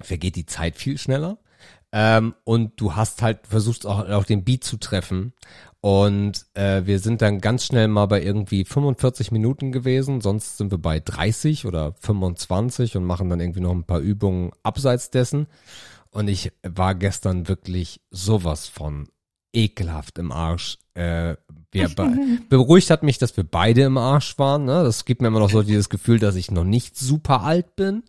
vergeht 0.00 0.36
die 0.36 0.46
Zeit 0.46 0.76
viel 0.76 0.98
schneller. 0.98 1.38
Ähm, 1.92 2.34
und 2.44 2.80
du 2.80 2.96
hast 2.96 3.22
halt 3.22 3.46
versucht 3.46 3.86
auch, 3.86 4.08
auch 4.08 4.24
den 4.24 4.44
Beat 4.44 4.64
zu 4.64 4.76
treffen. 4.76 5.32
Und 5.80 6.46
äh, 6.54 6.84
wir 6.86 6.98
sind 6.98 7.22
dann 7.22 7.40
ganz 7.40 7.64
schnell 7.64 7.88
mal 7.88 8.06
bei 8.06 8.22
irgendwie 8.22 8.64
45 8.64 9.30
Minuten 9.30 9.70
gewesen. 9.70 10.20
Sonst 10.20 10.58
sind 10.58 10.70
wir 10.70 10.78
bei 10.78 11.00
30 11.00 11.66
oder 11.66 11.94
25 12.00 12.96
und 12.96 13.04
machen 13.04 13.30
dann 13.30 13.40
irgendwie 13.40 13.60
noch 13.60 13.72
ein 13.72 13.84
paar 13.84 14.00
Übungen 14.00 14.50
abseits 14.62 15.10
dessen. 15.10 15.46
Und 16.10 16.28
ich 16.28 16.52
war 16.62 16.94
gestern 16.94 17.48
wirklich 17.48 18.00
sowas 18.10 18.66
von 18.66 19.08
ekelhaft 19.52 20.18
im 20.18 20.32
Arsch. 20.32 20.78
Äh, 20.94 21.36
beruhigt 22.48 22.90
hat 22.90 23.02
mich, 23.02 23.18
dass 23.18 23.36
wir 23.36 23.44
beide 23.44 23.82
im 23.82 23.98
Arsch 23.98 24.38
waren. 24.38 24.64
Ne? 24.64 24.82
Das 24.82 25.04
gibt 25.04 25.22
mir 25.22 25.28
immer 25.28 25.38
noch 25.38 25.50
so 25.50 25.62
dieses 25.62 25.88
Gefühl, 25.88 26.18
dass 26.18 26.34
ich 26.34 26.50
noch 26.50 26.64
nicht 26.64 26.96
super 26.96 27.42
alt 27.42 27.76
bin. 27.76 28.02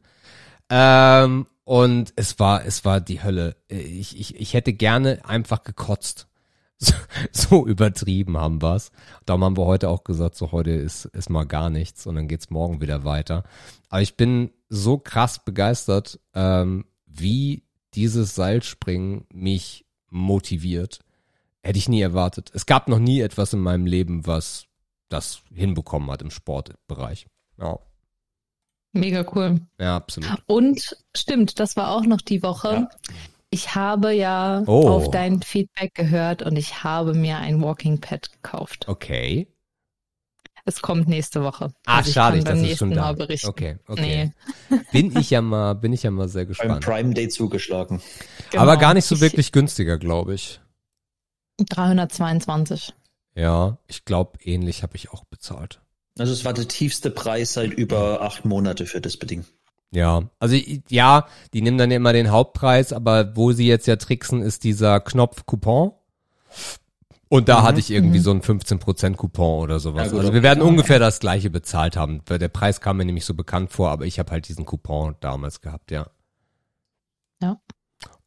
Ähm, 0.70 1.46
und 1.70 2.14
es 2.16 2.40
war, 2.40 2.66
es 2.66 2.84
war 2.84 3.00
die 3.00 3.22
Hölle. 3.22 3.56
Ich, 3.68 4.20
ich, 4.20 4.36
ich 4.36 4.56
hätte 4.56 4.74
gerne 4.74 5.24
einfach 5.24 5.64
gekotzt. 5.64 6.26
So, 6.82 6.94
so 7.34 7.68
übertrieben 7.68 8.38
haben 8.38 8.62
wir's. 8.62 8.91
Darum 9.26 9.44
haben 9.44 9.58
wir 9.58 9.66
heute 9.66 9.90
auch 9.90 10.06
gesagt, 10.06 10.36
so 10.36 10.54
heute 10.54 10.72
ist, 10.72 11.04
ist 11.04 11.30
mal 11.30 11.44
gar 11.44 11.70
nichts 11.70 12.08
und 12.08 12.16
dann 12.16 12.30
geht's 12.30 12.50
morgen 12.50 12.80
wieder 12.80 13.04
weiter. 13.04 13.44
Aber 13.90 14.02
ich 14.02 14.16
bin 14.16 14.52
so 14.70 14.98
krass 14.98 15.44
begeistert, 15.44 16.22
ähm, 16.34 16.86
wie 17.06 17.66
dieses 17.96 18.34
Seilspringen 18.34 19.26
mich 19.34 19.86
motiviert. 20.10 21.02
Hätte 21.62 21.80
ich 21.80 21.90
nie 21.90 22.00
erwartet. 22.00 22.50
Es 22.54 22.66
gab 22.66 22.88
noch 22.88 23.00
nie 23.00 23.20
etwas 23.20 23.52
in 23.52 23.60
meinem 23.60 23.86
Leben, 23.86 24.26
was 24.26 24.68
das 25.10 25.41
hinbekommen 25.54 26.10
hat 26.10 26.22
im 26.22 26.32
Sportbereich. 26.32 27.28
Ja, 27.58 27.78
Mega 28.94 29.26
cool. 29.36 29.61
ja 29.80 29.95
absolut. 29.98 30.30
Und 30.48 30.98
stimmt, 31.16 31.60
das 31.60 31.76
war 31.78 31.91
auch 31.95 32.03
noch 32.03 32.22
die 32.22 32.41
Woche. 32.44 32.70
Ja. 32.70 32.90
Ich 33.52 33.76
habe 33.76 34.14
ja 34.14 34.64
Oh. 34.68 34.90
auf 34.90 35.10
dein 35.11 35.41
Feedback 35.41 35.94
gehört 35.95 36.41
und 36.44 36.56
ich 36.56 36.84
habe 36.84 37.14
mir 37.14 37.38
ein 37.38 37.61
Walking 37.61 37.99
Pad 37.99 38.32
gekauft. 38.32 38.88
Okay. 38.88 39.48
Es 40.66 40.82
kommt 40.82 41.07
nächste 41.07 41.44
Woche. 41.44 41.72
Ah, 41.86 41.98
Also 41.98 42.10
ich 42.10 42.14
schade, 42.14 42.38
kann 42.38 42.40
ich 42.40 42.45
beim 42.45 42.53
es 42.57 42.61
ist 42.61 42.68
nächsten 42.68 42.78
schon 42.90 42.95
da. 42.95 43.02
Mal 43.02 43.16
berichten. 43.16 43.48
Okay, 43.48 43.78
okay. 43.88 44.32
Nee, 44.70 44.80
Bin 44.91 45.18
ich 45.18 45.30
ja 45.32 45.41
mal, 45.41 45.74
bin 45.74 45.94
ich 45.94 46.03
ja 46.03 46.11
mal 46.11 46.28
sehr 46.28 46.44
Beim 46.44 46.49
gespannt. 46.49 46.84
Prime 46.86 47.14
Day 47.16 47.28
zugeschlagen. 47.30 48.02
genau. 48.52 48.64
Aber 48.64 48.78
gar 48.78 48.94
nicht 48.94 49.06
so 49.06 49.16
Ich- 49.16 49.22
wirklich 49.22 49.52
günstiger, 49.52 49.98
glaube 49.98 50.36
ich. 50.36 50.60
322. 51.70 52.94
Ja, 53.36 53.78
ich 53.88 54.06
glaube, 54.06 54.40
ähnlich 54.44 54.84
habe 54.84 54.95
ich 54.95 55.11
auch 55.11 55.24
bezahlt. 55.26 55.82
Also 56.20 56.34
es 56.34 56.46
war 56.46 56.54
der 56.54 56.68
tiefste 56.68 57.10
Preis 57.10 57.54
seit 57.54 57.74
über 57.74 58.22
acht 58.22 58.46
Monate 58.46 58.86
für 58.86 59.02
das 59.02 59.18
Beding. 59.18 59.46
Ja, 59.91 60.24
also 60.38 60.56
ja, 60.90 61.28
die 61.54 61.62
nehmen 61.62 61.78
dann 61.78 61.90
immer 61.91 62.14
den 62.14 62.30
Hauptpreis, 62.30 62.94
aber 62.94 63.36
wo 63.36 63.54
sie 63.54 63.68
jetzt 63.68 63.88
ja 63.88 63.96
tricksen, 63.96 64.41
ist 64.41 64.64
dieser 64.64 65.00
Knopf 65.00 65.46
Coupon. 65.46 65.94
Und 67.28 67.48
da 67.48 67.62
hatte 67.64 67.80
ich 67.80 67.91
irgendwie 67.91 68.20
so 68.20 68.32
einen 68.32 68.41
15% 68.41 69.16
Coupon 69.16 69.64
oder 69.64 69.80
sowas. 69.80 70.08
Ja, 70.08 70.12
gut, 70.12 70.20
also 70.20 70.34
wir 70.34 70.44
werden 70.44 70.62
ungefähr 70.64 70.98
das 71.00 71.20
gleiche 71.20 71.50
bezahlt 71.50 71.96
haben. 71.96 72.22
Weil 72.26 72.40
Der 72.40 72.50
Preis 72.50 72.82
kam 72.82 72.98
mir 72.98 73.06
nämlich 73.06 73.26
so 73.26 73.36
bekannt 73.36 73.72
vor, 73.72 73.90
aber 73.91 74.06
ich 74.06 74.18
habe 74.20 74.32
halt 74.32 74.48
diesen 74.48 74.66
Coupon 74.66 75.16
damals 75.20 75.62
gehabt, 75.62 75.91
ja. 75.91 76.08
Ja. 77.41 77.62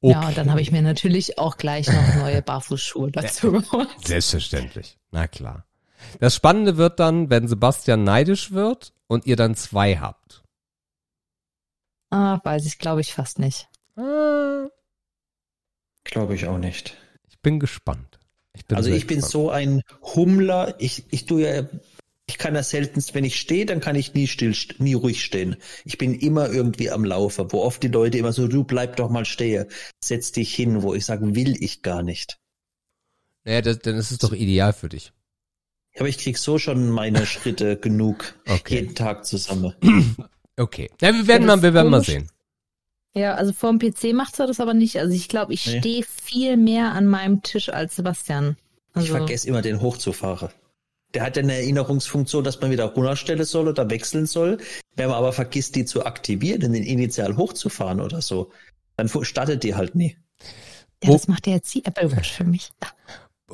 Okay. 0.00 0.12
Ja, 0.12 0.28
und 0.28 0.36
dann 0.36 0.50
habe 0.50 0.60
ich 0.60 0.72
mir 0.72 0.82
natürlich 0.82 1.38
auch 1.38 1.56
gleich 1.56 1.88
noch 1.88 2.14
neue 2.16 2.42
Barfußschuhe 2.42 3.10
dazu 3.12 3.52
geholt. 3.52 3.88
Selbstverständlich. 4.04 4.98
Na 5.10 5.26
klar. 5.26 5.64
Das 6.20 6.34
Spannende 6.34 6.76
wird 6.76 7.00
dann, 7.00 7.30
wenn 7.30 7.48
Sebastian 7.48 8.04
neidisch 8.04 8.52
wird 8.52 8.92
und 9.06 9.26
ihr 9.26 9.36
dann 9.36 9.54
zwei 9.54 9.96
habt. 9.98 10.42
Ah, 12.10 12.40
weiß 12.44 12.66
ich, 12.66 12.78
glaube 12.78 13.00
ich, 13.00 13.14
fast 13.14 13.38
nicht. 13.38 13.68
Ah, 13.96 14.66
Glaube 16.04 16.34
ich 16.34 16.46
auch 16.46 16.58
nicht. 16.58 16.96
Ich 17.28 17.38
bin 17.40 17.58
gespannt. 17.60 18.18
Ich 18.54 18.66
bin 18.66 18.76
Also 18.76 18.90
ich 18.90 19.06
bin 19.06 19.18
gespannt. 19.18 19.32
so 19.32 19.50
ein 19.50 19.82
Hummler. 20.02 20.74
Ich, 20.78 21.04
ich 21.10 21.24
tue 21.26 21.42
ja, 21.42 21.66
ich 22.26 22.38
kann 22.38 22.54
das 22.54 22.70
seltenst, 22.70 23.14
wenn 23.14 23.24
ich 23.24 23.38
stehe, 23.38 23.66
dann 23.66 23.80
kann 23.80 23.96
ich 23.96 24.14
nie 24.14 24.26
still, 24.26 24.54
nie 24.78 24.94
ruhig 24.94 25.24
stehen. 25.24 25.56
Ich 25.84 25.98
bin 25.98 26.14
immer 26.14 26.50
irgendwie 26.50 26.90
am 26.90 27.04
Laufen, 27.04 27.50
wo 27.52 27.62
oft 27.62 27.82
die 27.82 27.88
Leute 27.88 28.18
immer 28.18 28.32
so, 28.32 28.46
du 28.48 28.64
bleib 28.64 28.96
doch 28.96 29.10
mal 29.10 29.24
stehen, 29.24 29.66
setz 30.02 30.32
dich 30.32 30.54
hin, 30.54 30.82
wo 30.82 30.94
ich 30.94 31.04
sage, 31.06 31.34
will 31.34 31.62
ich 31.62 31.82
gar 31.82 32.02
nicht. 32.02 32.38
Naja, 33.44 33.62
das, 33.62 33.78
dann 33.80 33.96
ist 33.96 34.10
es 34.10 34.18
doch 34.18 34.32
ideal 34.32 34.72
für 34.72 34.88
dich. 34.88 35.12
Aber 35.98 36.08
ich 36.08 36.18
krieg 36.18 36.38
so 36.38 36.58
schon 36.58 36.90
meine 36.90 37.26
Schritte 37.26 37.76
genug 37.76 38.34
Okay. 38.48 38.76
jeden 38.76 38.94
Tag 38.94 39.24
zusammen. 39.26 39.74
Okay. 40.58 40.90
Ja, 41.00 41.14
wir 41.14 41.26
werden 41.26 41.48
Ja, 41.48 41.56
mal, 41.56 41.62
wir 41.62 41.72
werden 41.72 41.90
mal 41.90 42.04
sehen. 42.04 42.28
Ja, 43.14 43.34
also 43.36 43.54
vor 43.54 43.70
dem 43.74 43.78
PC 43.78 44.12
macht 44.12 44.38
er 44.38 44.46
das 44.46 44.60
aber 44.60 44.74
nicht. 44.74 44.98
Also 44.98 45.14
ich 45.14 45.28
glaube, 45.28 45.54
ich 45.54 45.66
Nee. 45.66 45.78
stehe 45.80 46.02
viel 46.04 46.58
mehr 46.58 46.92
an 46.92 47.06
meinem 47.06 47.42
Tisch 47.42 47.70
als 47.70 47.96
Sebastian. 47.96 48.56
Also, 48.92 49.06
Ich 49.06 49.10
vergesse 49.12 49.48
immer, 49.48 49.62
den 49.62 49.80
hochzufahren. 49.80 50.50
Der 51.14 51.22
hat 51.24 51.36
ja 51.36 51.42
eine 51.42 51.54
Erinnerungsfunktion, 51.54 52.44
dass 52.44 52.60
man 52.60 52.70
wieder 52.70 52.84
runterstellen 52.84 53.44
soll 53.46 53.66
oder 53.66 53.88
wechseln 53.88 54.26
soll. 54.26 54.58
Wenn 54.94 55.08
man 55.08 55.16
aber 55.16 55.32
vergisst, 55.32 55.74
die 55.74 55.86
zu 55.86 56.04
aktivieren 56.04 56.62
und 56.64 56.74
den 56.74 56.84
initial 56.84 57.36
hochzufahren 57.38 58.00
oder 58.00 58.20
so, 58.20 58.50
dann 58.96 59.08
startet 59.08 59.62
die 59.64 59.74
halt 59.74 59.94
nie. 59.94 60.18
Ja, 61.02 61.08
Wo- 61.08 61.12
das 61.14 61.28
macht 61.28 61.46
ja 61.46 61.54
jetzt 61.54 61.74
die 61.74 61.84
Apple 61.86 62.12
Watch 62.14 62.30
für 62.30 62.44
mich. 62.44 62.70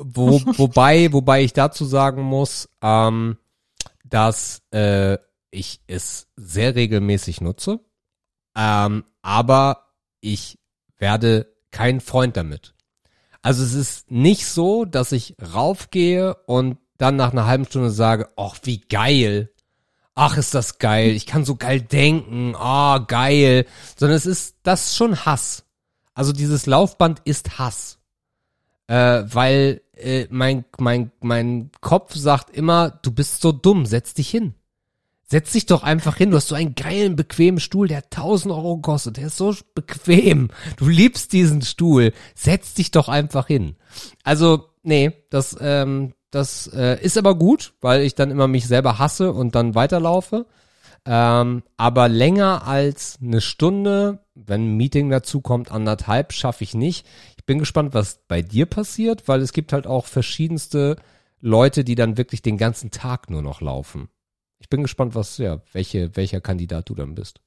Wo, 0.01 0.41
wobei, 0.57 1.11
wobei 1.11 1.43
ich 1.43 1.53
dazu 1.53 1.85
sagen 1.85 2.21
muss, 2.21 2.69
ähm, 2.81 3.37
dass 4.05 4.61
äh, 4.71 5.17
ich 5.51 5.81
es 5.87 6.27
sehr 6.37 6.75
regelmäßig 6.75 7.41
nutze, 7.41 7.81
ähm, 8.55 9.03
aber 9.21 9.87
ich 10.21 10.57
werde 10.97 11.53
kein 11.71 11.99
Freund 11.99 12.37
damit. 12.37 12.73
Also 13.41 13.63
es 13.63 13.73
ist 13.73 14.09
nicht 14.09 14.45
so, 14.45 14.85
dass 14.85 15.11
ich 15.11 15.35
raufgehe 15.53 16.35
und 16.45 16.77
dann 16.97 17.15
nach 17.15 17.31
einer 17.31 17.45
halben 17.45 17.65
Stunde 17.65 17.91
sage, 17.91 18.29
ach 18.35 18.57
wie 18.63 18.79
geil, 18.79 19.51
ach 20.15 20.37
ist 20.37 20.53
das 20.53 20.79
geil, 20.79 21.11
ich 21.11 21.25
kann 21.25 21.45
so 21.45 21.55
geil 21.55 21.81
denken, 21.81 22.55
ah 22.55 22.99
geil, 22.99 23.65
sondern 23.97 24.17
es 24.17 24.25
ist 24.25 24.55
das 24.63 24.87
ist 24.87 24.95
schon 24.95 25.25
Hass. 25.25 25.65
Also 26.13 26.33
dieses 26.33 26.65
Laufband 26.65 27.21
ist 27.23 27.59
Hass 27.59 27.98
äh, 28.89 29.23
weil 29.31 29.81
äh, 29.95 30.25
mein, 30.31 30.65
mein, 30.79 31.11
mein 31.21 31.69
Kopf 31.79 32.15
sagt 32.15 32.49
immer, 32.55 32.89
du 32.89 33.11
bist 33.11 33.41
so 33.41 33.51
dumm, 33.51 33.85
setz 33.85 34.15
dich 34.15 34.29
hin. 34.29 34.55
Setz 35.25 35.51
dich 35.51 35.67
doch 35.67 35.83
einfach 35.83 36.17
hin. 36.17 36.31
Du 36.31 36.37
hast 36.37 36.47
so 36.47 36.55
einen 36.55 36.73
geilen, 36.73 37.15
bequemen 37.15 37.59
Stuhl, 37.59 37.87
der 37.87 37.99
1000 38.05 38.51
Euro 38.51 38.77
kostet. 38.77 39.17
Der 39.17 39.27
ist 39.27 39.37
so 39.37 39.55
bequem. 39.75 40.49
Du 40.77 40.89
liebst 40.89 41.33
diesen 41.33 41.61
Stuhl. 41.61 42.13
Setz 42.33 42.73
dich 42.73 42.89
doch 42.89 43.09
einfach 43.09 43.45
hin. 43.45 43.75
Also, 44.23 44.65
nee, 44.81 45.11
das, 45.29 45.55
ähm, 45.61 46.15
das 46.31 46.65
äh, 46.73 46.99
ist 46.99 47.19
aber 47.19 47.35
gut, 47.35 47.73
weil 47.81 48.01
ich 48.01 48.15
dann 48.15 48.31
immer 48.31 48.47
mich 48.47 48.65
selber 48.65 48.97
hasse 48.97 49.31
und 49.31 49.53
dann 49.53 49.75
weiterlaufe. 49.75 50.47
Ähm, 51.05 51.61
aber 51.77 52.09
länger 52.09 52.67
als 52.67 53.19
eine 53.21 53.41
Stunde, 53.41 54.25
wenn 54.33 54.65
ein 54.73 54.77
Meeting 54.77 55.11
dazu 55.11 55.41
kommt, 55.41 55.71
anderthalb, 55.71 56.33
schaffe 56.33 56.63
ich 56.63 56.73
nicht. 56.73 57.05
Ich 57.49 57.51
bin 57.51 57.57
gespannt, 57.57 57.95
was 57.95 58.19
bei 58.27 58.43
dir 58.43 58.67
passiert, 58.67 59.27
weil 59.27 59.41
es 59.41 59.53
gibt 59.53 59.73
halt 59.73 59.87
auch 59.87 60.05
verschiedenste 60.05 60.97
Leute, 61.41 61.83
die 61.83 61.95
dann 61.95 62.15
wirklich 62.15 62.43
den 62.43 62.59
ganzen 62.59 62.91
Tag 62.91 63.31
nur 63.31 63.41
noch 63.41 63.59
laufen. 63.59 64.07
Ich 64.59 64.69
bin 64.69 64.83
gespannt, 64.83 65.15
was, 65.15 65.39
ja, 65.39 65.59
welche, 65.73 66.15
welcher 66.15 66.41
Kandidat 66.41 66.89
du 66.89 66.93
dann 66.93 67.15
bist. 67.15 67.41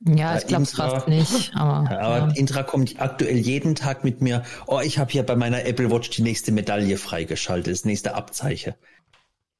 Ja, 0.00 0.36
ich 0.36 0.46
glaube 0.46 0.64
es 0.64 0.74
fast 0.74 1.08
nicht. 1.08 1.56
Aber, 1.56 1.90
Aber 1.90 2.18
ja. 2.18 2.28
Intra 2.34 2.64
kommt 2.64 3.00
aktuell 3.00 3.38
jeden 3.38 3.74
Tag 3.74 4.04
mit 4.04 4.20
mir, 4.20 4.42
oh, 4.66 4.80
ich 4.84 4.98
habe 4.98 5.10
hier 5.10 5.22
bei 5.22 5.36
meiner 5.36 5.64
Apple 5.64 5.90
Watch 5.90 6.10
die 6.10 6.20
nächste 6.20 6.52
Medaille 6.52 6.98
freigeschaltet, 6.98 7.72
das 7.72 7.86
nächste 7.86 8.14
Abzeichen. 8.14 8.74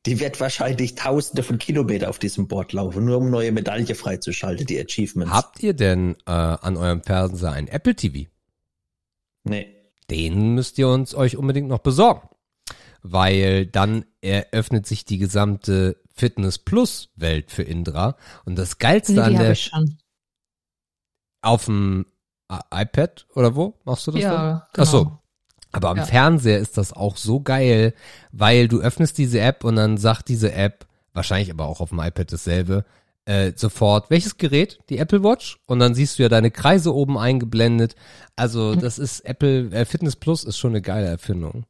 Die 0.04 0.20
wird 0.20 0.40
wahrscheinlich 0.40 0.94
tausende 0.94 1.42
von 1.42 1.56
Kilometer 1.56 2.10
auf 2.10 2.18
diesem 2.18 2.48
Board 2.48 2.74
laufen, 2.74 3.06
nur 3.06 3.16
um 3.16 3.30
neue 3.30 3.50
Medaille 3.50 3.94
freizuschalten, 3.94 4.66
die 4.66 4.78
Achievements. 4.78 5.32
Habt 5.32 5.62
ihr 5.62 5.72
denn 5.72 6.16
äh, 6.26 6.32
an 6.32 6.76
eurem 6.76 7.02
Fernseher 7.02 7.52
ein 7.52 7.66
Apple 7.66 7.94
TV? 7.94 8.28
Nee. 9.44 9.74
Den 10.10 10.54
müsst 10.54 10.78
ihr 10.78 10.88
uns 10.88 11.14
euch 11.14 11.36
unbedingt 11.36 11.68
noch 11.68 11.78
besorgen. 11.78 12.28
Weil 13.02 13.66
dann 13.66 14.04
eröffnet 14.22 14.86
sich 14.86 15.04
die 15.04 15.18
gesamte 15.18 16.00
Fitness 16.14 16.58
Plus 16.58 17.10
Welt 17.16 17.50
für 17.50 17.62
Indra. 17.62 18.16
Und 18.44 18.56
das 18.56 18.78
Geilste 18.78 19.12
Nee, 19.14 19.20
an 19.20 19.30
die 19.30 19.36
habe 19.36 19.44
der 19.44 19.52
ich 19.52 19.64
schon. 19.64 19.98
auf 21.42 21.66
dem 21.66 22.06
I- 22.50 22.82
iPad 22.82 23.26
oder 23.34 23.54
wo 23.56 23.78
machst 23.84 24.06
du 24.06 24.12
das? 24.12 24.22
dann? 24.22 24.32
Ja, 24.32 24.68
Ach 24.76 24.86
so. 24.86 25.04
genau. 25.04 25.20
Aber 25.72 25.88
am 25.90 25.96
Ja. 25.96 26.04
Fernseher 26.06 26.58
ist 26.58 26.78
das 26.78 26.92
auch 26.92 27.16
so 27.16 27.40
geil, 27.40 27.94
weil 28.32 28.68
du 28.68 28.80
öffnest 28.80 29.18
diese 29.18 29.40
App 29.40 29.64
und 29.64 29.76
dann 29.76 29.96
sagt 29.98 30.28
diese 30.28 30.52
App, 30.52 30.86
wahrscheinlich 31.12 31.50
aber 31.50 31.66
auch 31.66 31.80
auf 31.80 31.88
dem 31.90 31.98
iPad 32.00 32.32
dasselbe, 32.32 32.84
äh, 33.26 33.52
sofort, 33.56 34.10
welches 34.10 34.36
Gerät? 34.36 34.78
Die 34.90 34.98
Apple 34.98 35.22
Watch? 35.22 35.58
Und 35.66 35.78
dann 35.78 35.94
siehst 35.94 36.18
du 36.18 36.22
ja 36.22 36.28
deine 36.28 36.50
Kreise 36.50 36.94
oben 36.94 37.16
eingeblendet. 37.18 37.94
Also 38.36 38.74
das 38.74 38.98
ist 38.98 39.20
Apple 39.20 39.70
äh, 39.72 39.84
Fitness 39.84 40.16
Plus 40.16 40.44
ist 40.44 40.58
schon 40.58 40.72
eine 40.72 40.82
geile 40.82 41.06
Erfindung. 41.06 41.64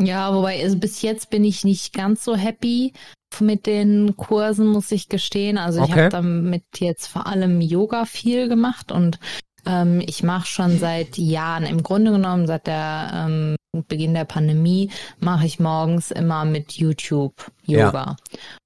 Ja, 0.00 0.34
wobei 0.34 0.62
also 0.62 0.76
bis 0.78 1.02
jetzt 1.02 1.30
bin 1.30 1.44
ich 1.44 1.64
nicht 1.64 1.92
ganz 1.92 2.24
so 2.24 2.34
happy 2.36 2.92
mit 3.40 3.66
den 3.66 4.16
Kursen, 4.16 4.66
muss 4.66 4.92
ich 4.92 5.08
gestehen. 5.08 5.58
Also 5.58 5.78
ich 5.78 5.90
Okay. 5.90 6.04
habe 6.04 6.08
damit 6.10 6.64
jetzt 6.78 7.06
vor 7.06 7.26
allem 7.26 7.60
Yoga 7.60 8.04
viel 8.04 8.48
gemacht 8.48 8.92
und 8.92 9.18
ähm, 9.64 10.00
ich 10.00 10.22
mache 10.22 10.46
schon 10.46 10.78
seit 10.78 11.18
Jahren, 11.18 11.64
im 11.64 11.82
Grunde 11.82 12.12
genommen 12.12 12.46
seit 12.46 12.66
der 12.66 13.10
ähm, 13.26 13.56
Beginn 13.88 14.12
der 14.12 14.24
Pandemie, 14.24 14.90
mache 15.20 15.46
ich 15.46 15.60
morgens 15.60 16.10
immer 16.10 16.44
mit 16.44 16.72
YouTube 16.72 17.50
Yoga. 17.64 18.16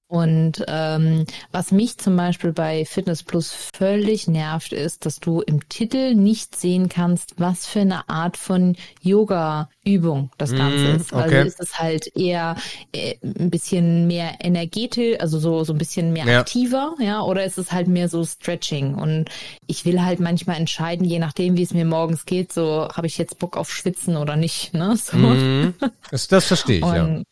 Und 0.08 0.64
ähm, 0.68 1.24
was 1.50 1.72
mich 1.72 1.98
zum 1.98 2.16
Beispiel 2.16 2.52
bei 2.52 2.84
Fitness 2.84 3.24
Plus 3.24 3.50
völlig 3.52 4.28
nervt, 4.28 4.72
ist, 4.72 5.04
dass 5.04 5.18
du 5.18 5.40
im 5.40 5.68
Titel 5.68 6.14
nicht 6.14 6.54
sehen 6.54 6.88
kannst, 6.88 7.34
was 7.38 7.66
für 7.66 7.80
eine 7.80 8.08
Art 8.08 8.36
von 8.36 8.76
Yoga-Übung 9.00 10.30
das 10.38 10.54
Ganze 10.54 10.88
Mm, 10.88 10.94
ist. 10.94 11.12
Also 11.12 11.26
okay. 11.26 11.46
ist 11.46 11.58
es 11.60 11.80
halt 11.80 12.06
eher 12.16 12.54
äh, 12.92 13.16
ein 13.24 13.50
bisschen 13.50 14.06
mehr 14.06 14.36
energetisch, 14.40 15.18
also 15.20 15.40
so, 15.40 15.64
so 15.64 15.72
ein 15.72 15.78
bisschen 15.78 16.12
mehr 16.12 16.26
Ja. 16.26 16.40
aktiver, 16.40 16.94
ja, 17.00 17.22
oder 17.22 17.44
ist 17.44 17.58
es 17.58 17.72
halt 17.72 17.88
mehr 17.88 18.08
so 18.08 18.24
Stretching? 18.24 18.94
Und 18.94 19.28
ich 19.66 19.84
will 19.84 20.02
halt 20.04 20.20
manchmal 20.20 20.56
entscheiden, 20.56 21.04
je 21.04 21.18
nachdem, 21.18 21.56
wie 21.56 21.62
es 21.62 21.74
mir 21.74 21.84
morgens 21.84 22.26
geht, 22.26 22.52
so 22.52 22.88
habe 22.94 23.08
ich 23.08 23.18
jetzt 23.18 23.38
Bock 23.40 23.56
auf 23.56 23.72
Schwitzen 23.72 24.16
oder 24.16 24.36
nicht, 24.36 24.72
ne? 24.72 24.96
So. 24.96 25.16
Mhm. 25.16 25.74
Das, 26.10 26.28
das 26.28 26.46
verstehe 26.46 26.78
ich. 26.80 26.84
Und 26.84 26.94
ja, 26.94 27.22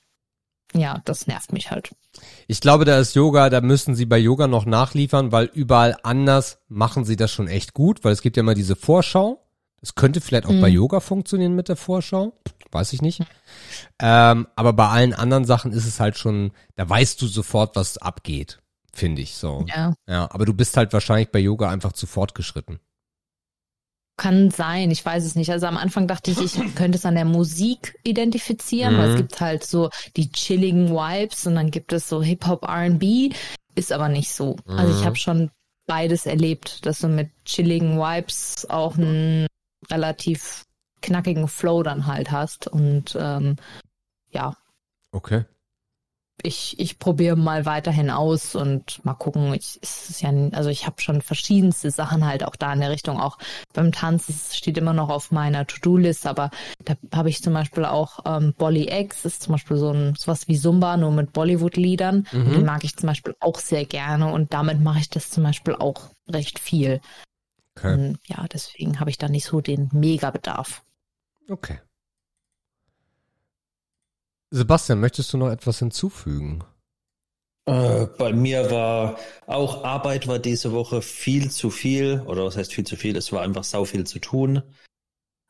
das 1.05 1.27
nervt 1.27 1.53
mich 1.53 1.71
halt. 1.71 1.91
Ich 2.47 2.61
glaube, 2.61 2.85
da 2.85 2.99
ist 2.99 3.15
Yoga, 3.15 3.51
da 3.51 3.61
müssen 3.61 3.95
sie 3.95 4.07
bei 4.07 4.19
Yoga 4.19 4.47
noch 4.47 4.67
nachliefern, 4.67 5.33
weil 5.33 5.51
überall 5.53 5.97
anders 6.03 6.59
machen 6.69 7.05
sie 7.05 7.17
das 7.17 7.33
schon 7.33 7.49
echt 7.49 7.75
gut, 7.75 8.05
weil 8.05 8.13
es 8.13 8.23
gibt 8.23 8.37
ja 8.37 8.43
immer 8.43 8.55
diese 8.55 8.77
Vorschau. 8.77 9.41
Es 9.81 9.95
könnte 9.95 10.21
vielleicht 10.21 10.47
auch 10.47 10.61
bei 10.61 10.69
Yoga 10.69 11.01
funktionieren 11.01 11.55
mit 11.55 11.69
der 11.69 11.77
Vorschau. 11.77 12.33
Weiß 12.73 12.93
ich 12.93 13.03
nicht. 13.03 13.21
Ähm, 14.01 14.49
aber 14.57 14.73
bei 14.73 14.89
allen 14.89 15.13
anderen 15.13 15.45
Sachen 15.45 15.73
ist 15.73 15.87
es 15.87 16.01
halt 16.01 16.17
schon, 16.17 16.53
da 16.75 16.89
weißt 16.89 17.21
du 17.21 17.27
sofort, 17.27 17.77
was 17.77 17.99
abgeht, 17.99 18.61
finde 18.93 19.23
ich 19.23 19.35
so. 19.35 19.65
Ja. 19.69 19.95
Ja, 20.09 20.29
aber 20.33 20.47
du 20.47 20.55
bist 20.55 20.77
halt 20.77 20.93
wahrscheinlich 20.93 21.31
bei 21.31 21.39
Yoga 21.39 21.69
einfach 21.69 21.93
zu 21.93 22.07
fortgeschritten. 22.07 22.81
Kann 24.17 24.51
sein, 24.51 24.91
ich 24.93 25.05
weiß 25.05 25.25
es 25.25 25.35
nicht. 25.35 25.51
Also 25.51 25.67
am 25.67 25.77
Anfang 25.77 26.07
dachte 26.07 26.31
ich, 26.31 26.41
ich 26.41 26.75
könnte 26.77 26.99
es 26.99 27.05
an 27.05 27.17
der 27.17 27.25
Musik 27.25 27.99
identifizieren, 28.05 28.97
weil 28.97 29.07
Mhm. 29.09 29.11
es 29.13 29.17
gibt 29.17 29.41
halt 29.41 29.65
so 29.65 29.91
die 30.17 30.31
chilligen 30.31 30.91
Vibes 30.91 31.47
und 31.49 31.57
dann 31.57 31.71
gibt 31.73 31.93
es 31.93 32.09
so 32.09 32.23
Hip-Hop, 32.23 32.63
R&B, 32.63 33.31
ist 33.75 33.91
aber 33.93 34.09
nicht 34.09 34.31
so. 34.33 34.55
Also 34.69 34.93
ich 34.93 35.01
Mhm. 35.01 35.05
habe 35.07 35.17
schon 35.17 35.51
beides 35.87 36.27
erlebt, 36.27 36.87
dass 36.87 37.01
du 37.01 37.09
mit 37.09 37.31
chilligen 37.45 37.99
Vibes 37.99 38.71
auch 38.71 38.97
einen 38.97 39.47
relativ 39.91 40.65
knackigen 41.03 41.49
Flow 41.49 41.83
dann 41.83 42.07
halt 42.07 42.31
hast 42.31 42.69
und 42.69 43.17
ähm, 43.21 43.57
ja, 44.31 44.57
Okay. 45.11 45.45
Ich, 46.45 46.79
ich 46.79 46.99
probiere 46.99 47.37
mal 47.37 47.65
weiterhin 47.65 48.11
aus 48.11 48.55
und 48.55 49.03
mal 49.05 49.15
gucken. 49.15 49.55
Ich, 49.55 49.79
es 49.83 50.11
ist 50.11 50.21
ja, 50.21 50.31
also 50.53 50.69
ich 50.69 50.87
habe 50.87 51.01
schon 51.01 51.23
verschiedenste 51.23 51.91
Sachen 51.91 52.27
halt 52.27 52.45
auch 52.45 52.55
da 52.55 52.73
in 52.73 52.81
der 52.81 52.91
Richtung. 52.91 53.19
Auch 53.19 53.39
beim 53.73 53.93
Tanz 53.93 54.29
es 54.29 54.55
steht 54.55 54.77
immer 54.77 54.93
noch 54.93 55.09
auf 55.09 55.33
meiner 55.33 55.67
To-Do-List, 55.67 56.27
aber 56.27 56.51
da 56.85 56.97
habe 57.15 57.31
ich 57.31 57.43
zum 57.43 57.55
Beispiel 57.55 57.87
auch 57.87 58.21
ähm, 58.27 58.53
Bolly 58.59 58.89
X, 58.91 59.25
ist 59.25 59.43
zum 59.43 59.53
Beispiel 59.53 59.79
so 59.79 59.91
ein 59.91 60.15
sowas 60.17 60.47
wie 60.47 60.59
Zumba, 60.59 60.99
nur 60.99 61.13
mit 61.13 61.33
Bollywood-Liedern. 61.33 62.27
Mhm. 62.31 62.51
Den 62.53 62.65
mag 62.67 62.85
ich 62.85 62.95
zum 62.95 63.07
Beispiel 63.07 63.35
auch 63.41 63.59
sehr 63.59 63.87
gerne 63.87 64.31
und 64.31 64.53
damit 64.53 64.81
mache 64.81 64.99
ich 64.99 65.09
das 65.09 65.31
zum 65.31 65.45
Beispiel 65.45 65.75
auch 65.75 66.11
recht 66.29 66.59
viel. 66.59 67.01
Okay. 67.77 67.95
Und 67.95 68.19
ja, 68.27 68.45
deswegen 68.53 69.01
habe 69.01 69.09
ich 69.09 69.17
da 69.17 69.29
nicht 69.29 69.47
so 69.47 69.63
den 69.63 69.89
Mega-Bedarf. 69.93 70.83
Okay. 71.49 71.79
Sebastian, 74.55 75.01
möchtest 75.01 75.33
du 75.33 75.37
noch 75.37 75.51
etwas 75.51 75.81
hinzufügen? 75.81 76.63
Äh, 77.67 78.07
bei 78.19 78.33
mir 78.33 78.71
war 78.71 79.19
auch 79.47 79.83
Arbeit 79.83 80.29
war 80.29 80.39
diese 80.39 80.71
Woche 80.71 81.03
viel 81.03 81.51
zu 81.51 81.71
viel, 81.71 82.21
oder 82.27 82.45
was 82.45 82.57
heißt 82.57 82.73
viel 82.73 82.85
zu 82.85 82.95
viel? 82.97 83.17
Es 83.17 83.33
war 83.33 83.43
einfach 83.43 83.65
sau 83.65 83.85
viel 83.85 84.07
zu 84.07 84.21
tun. 84.21 84.63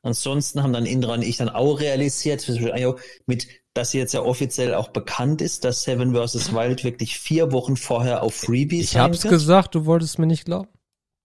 Ansonsten 0.03 0.63
haben 0.63 0.73
dann 0.73 0.87
Indra 0.87 1.15
und 1.15 1.23
ich 1.23 1.37
dann 1.37 1.51
auch 1.51 1.81
realisiert, 1.81 2.49
mit, 3.27 3.49
dass 3.75 3.93
jetzt 3.93 4.15
ja 4.15 4.23
offiziell 4.23 4.75
auch 4.75 4.89
bekannt 4.89 5.43
ist, 5.43 5.65
dass 5.65 5.83
Seven 5.83 6.15
vs. 6.15 6.55
Wild 6.55 6.83
wirklich 6.85 7.19
vier 7.19 7.53
Wochen 7.53 7.77
vorher 7.77 8.23
auf 8.23 8.35
Freebie 8.35 8.81
Ich 8.81 8.97
hab's 8.97 9.25
wird. 9.25 9.33
gesagt, 9.33 9.75
du 9.75 9.85
wolltest 9.85 10.19
mir 10.19 10.27
nicht 10.27 10.47
glauben. 10.47 10.69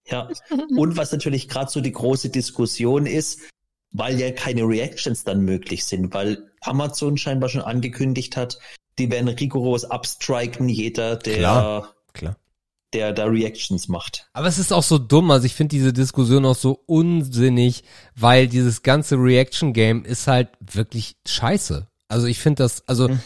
Ja. 0.06 0.28
Und 0.76 0.96
was 0.98 1.12
natürlich 1.12 1.48
gerade 1.48 1.70
so 1.70 1.80
die 1.80 1.92
große 1.92 2.28
Diskussion 2.28 3.06
ist, 3.06 3.40
weil 3.92 4.18
ja 4.18 4.30
keine 4.30 4.62
Reactions 4.62 5.24
dann 5.24 5.44
möglich 5.44 5.84
sind, 5.84 6.14
weil 6.14 6.50
Amazon 6.60 7.16
scheinbar 7.16 7.48
schon 7.48 7.62
angekündigt 7.62 8.36
hat, 8.36 8.58
die 8.98 9.10
werden 9.10 9.28
rigoros 9.28 9.84
abstriken, 9.84 10.68
jeder, 10.68 11.16
der, 11.16 11.38
klar, 11.38 11.94
klar. 12.12 12.36
der 12.92 13.12
da 13.12 13.24
Reactions 13.24 13.88
macht. 13.88 14.28
Aber 14.32 14.46
es 14.46 14.58
ist 14.58 14.72
auch 14.72 14.82
so 14.82 14.98
dumm, 14.98 15.30
also 15.30 15.46
ich 15.46 15.54
finde 15.54 15.76
diese 15.76 15.92
Diskussion 15.92 16.44
auch 16.44 16.56
so 16.56 16.82
unsinnig, 16.86 17.84
weil 18.14 18.46
dieses 18.46 18.82
ganze 18.82 19.16
Reaction-Game 19.16 20.04
ist 20.04 20.26
halt 20.26 20.48
wirklich 20.60 21.16
scheiße. 21.26 21.88
Also 22.08 22.26
ich 22.26 22.38
finde 22.40 22.64
das, 22.64 22.86
also 22.88 23.08
hm. 23.08 23.20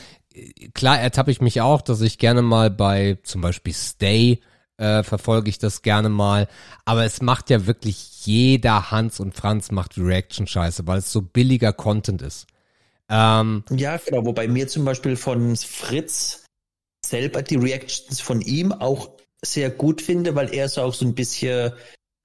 klar 0.74 1.00
ertappe 1.00 1.30
ich 1.30 1.40
mich 1.40 1.60
auch, 1.60 1.82
dass 1.82 2.00
ich 2.00 2.18
gerne 2.18 2.42
mal 2.42 2.70
bei 2.70 3.18
zum 3.22 3.40
Beispiel 3.40 3.74
Stay 3.74 4.40
äh, 4.76 5.02
verfolge 5.02 5.50
ich 5.50 5.58
das 5.58 5.82
gerne 5.82 6.08
mal. 6.08 6.48
Aber 6.84 7.04
es 7.04 7.22
macht 7.22 7.50
ja 7.50 7.66
wirklich 7.66 8.26
jeder 8.26 8.90
Hans 8.90 9.20
und 9.20 9.34
Franz 9.34 9.70
macht 9.70 9.98
Reaction-Scheiße, 9.98 10.86
weil 10.86 10.98
es 10.98 11.12
so 11.12 11.22
billiger 11.22 11.72
Content 11.72 12.22
ist. 12.22 12.46
Ähm, 13.08 13.64
ja, 13.70 13.96
genau. 13.98 14.24
Wobei 14.24 14.48
mir 14.48 14.68
zum 14.68 14.84
Beispiel 14.84 15.16
von 15.16 15.56
Fritz 15.56 16.44
selber 17.04 17.42
die 17.42 17.56
Reactions 17.56 18.20
von 18.20 18.40
ihm 18.40 18.72
auch 18.72 19.10
sehr 19.44 19.70
gut 19.70 20.00
finde, 20.00 20.34
weil 20.34 20.54
er 20.54 20.68
so 20.68 20.82
auch 20.82 20.94
so 20.94 21.04
ein 21.04 21.14
bisschen 21.14 21.72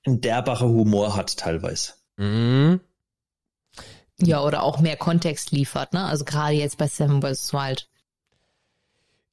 ein 0.06 0.22
derbarer 0.22 0.68
Humor 0.68 1.16
hat 1.16 1.38
teilweise. 1.38 1.94
Mhm. 2.18 2.80
Ja, 4.22 4.44
oder 4.44 4.64
auch 4.64 4.80
mehr 4.80 4.98
Kontext 4.98 5.52
liefert, 5.52 5.94
ne? 5.94 6.06
Also 6.06 6.26
gerade 6.26 6.54
jetzt 6.54 6.78
bei 6.78 6.88
Seven 6.88 7.22
vs. 7.22 7.54
Wild. 7.54 7.90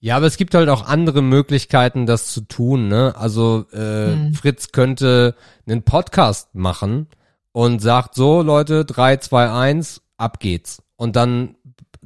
Ja, 0.01 0.16
aber 0.16 0.27
es 0.27 0.36
gibt 0.36 0.55
halt 0.55 0.68
auch 0.68 0.86
andere 0.86 1.23
Möglichkeiten, 1.23 2.06
das 2.06 2.28
zu 2.28 2.43
tun. 2.43 2.89
Ne? 2.89 3.14
Also 3.16 3.66
äh, 3.73 4.12
hm. 4.12 4.35
Fritz 4.35 4.73
könnte 4.73 5.35
einen 5.66 5.82
Podcast 5.82 6.55
machen 6.55 7.09
und 7.52 7.81
sagt 7.81 8.14
so, 8.14 8.43
Leute, 8.43 8.85
drei, 8.85 9.16
zwei, 9.16 9.51
eins, 9.51 10.02
ab 10.16 10.40
geht's. 10.40 10.82
Und 10.97 11.16
dann 11.16 11.56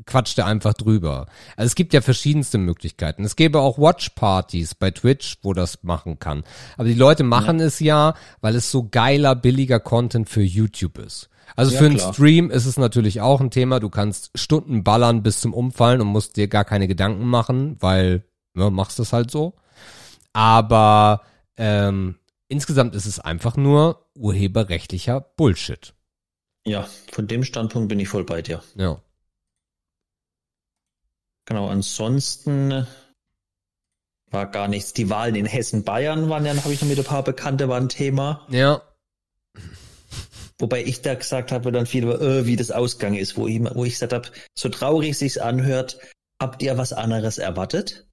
quatscht 0.07 0.39
er 0.39 0.47
einfach 0.47 0.75
drüber. 0.75 1.27
Also 1.57 1.67
es 1.67 1.75
gibt 1.75 1.93
ja 1.93 2.01
verschiedenste 2.01 2.59
Möglichkeiten. 2.59 3.25
Es 3.25 3.37
gäbe 3.37 3.61
auch 3.61 3.79
Watch-Partys 3.79 4.75
bei 4.75 4.91
Twitch, 4.91 5.39
wo 5.43 5.53
das 5.53 5.83
machen 5.83 6.19
kann. 6.19 6.45
Aber 6.77 6.89
die 6.89 6.95
Leute 6.95 7.23
machen 7.23 7.59
ja. 7.59 7.67
es 7.67 7.81
ja, 7.81 8.15
weil 8.41 8.57
es 8.57 8.71
so 8.71 8.89
geiler, 8.91 9.35
billiger 9.35 9.81
Content 9.81 10.29
für 10.29 10.43
YouTube 10.43 10.99
ist. 10.99 11.31
Also 11.57 11.73
ja, 11.73 11.79
für 11.79 11.87
einen 11.87 11.97
klar. 11.97 12.15
Stream 12.15 12.51
ist 12.51 12.67
es 12.67 12.77
natürlich 12.77 13.21
auch 13.21 13.41
ein 13.41 13.51
Thema. 13.51 13.81
Du 13.81 13.91
kannst 13.91 14.31
Stunden 14.35 14.85
ballern 14.85 15.23
bis 15.23 15.41
zum 15.41 15.55
Umfallen 15.55 16.01
und 16.01 16.09
musst 16.09 16.37
dir 16.37 16.49
gar 16.49 16.65
keine 16.65 16.89
Gedanken 16.89 17.27
machen, 17.27 17.77
weil 17.81 18.25
ja, 18.57 18.71
machst 18.71 18.99
das 18.99 19.13
halt 19.13 19.31
so. 19.31 19.55
Aber 20.33 21.23
ähm, 21.57 22.17
insgesamt 22.49 22.95
ist 22.95 23.07
es 23.07 23.19
einfach 23.19 23.57
nur 23.57 24.07
urheberrechtlicher 24.15 25.21
Bullshit. 25.21 25.95
Ja, 26.65 26.87
von 27.11 27.27
dem 27.27 27.45
Standpunkt 27.45 27.89
bin 27.89 28.01
ich 28.01 28.09
voll 28.09 28.25
bei 28.25 28.43
dir. 28.43 28.63
Ja. 28.75 29.01
Genau, 31.47 31.69
ansonsten 31.69 32.87
war 34.31 34.47
gar 34.47 34.69
nichts. 34.69 34.93
Die 34.93 35.11
Wahlen 35.11 35.35
in 35.35 35.47
Hessen, 35.47 35.85
Bayern 35.85 36.29
waren 36.29 36.45
ja, 36.45 36.55
habe 36.55 36.73
ich 36.73 36.81
noch 36.81 36.89
mit 36.89 36.99
ein 36.99 37.05
paar 37.05 37.25
Bekannte, 37.25 37.69
war 37.69 37.81
ein 37.81 37.89
Thema. 37.89 38.47
Ja. 38.51 38.83
Wobei 40.61 40.83
ich 40.85 41.03
da 41.03 41.15
gesagt 41.15 41.53
habe 41.53 41.73
dann 41.73 41.87
viel, 41.87 42.05
äh, 42.09 42.47
wie 42.47 42.57
das 42.57 42.71
Ausgang 42.71 43.15
ist, 43.15 43.37
wo 43.37 43.47
ich, 43.47 43.61
wo 43.61 43.85
ich 43.85 43.95
gesagt 43.95 44.13
habe, 44.13 44.29
so 44.55 44.69
traurig 44.69 45.17
sich's 45.17 45.39
anhört, 45.39 45.99
habt 46.39 46.63
ihr 46.63 46.77
was 46.77 46.93
anderes 46.93 47.39
erwartet? 47.39 48.07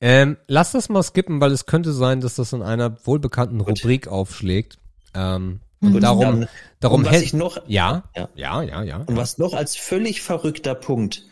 Ähm, 0.00 0.38
lass 0.46 0.72
das 0.72 0.88
mal 0.88 1.02
skippen, 1.02 1.40
weil 1.40 1.52
es 1.52 1.66
könnte 1.66 1.92
sein, 1.92 2.20
dass 2.20 2.36
das 2.36 2.52
in 2.52 2.62
einer 2.62 3.04
wohlbekannten 3.06 3.58
Gut. 3.58 3.68
Rubrik 3.68 4.08
aufschlägt. 4.08 4.78
Ähm, 5.14 5.60
und 5.80 5.92
Gut, 5.92 6.02
darum, 6.02 6.20
dann, 6.20 6.48
darum 6.80 7.04
was 7.04 7.20
ich 7.20 7.32
noch, 7.32 7.62
ja, 7.66 8.04
ja, 8.14 8.28
ja, 8.34 8.62
ja, 8.62 8.82
ja. 8.82 8.96
Und 8.98 9.16
was 9.16 9.38
noch 9.38 9.54
als 9.54 9.76
völlig 9.76 10.20
verrückter 10.20 10.74
Punkt, 10.74 11.26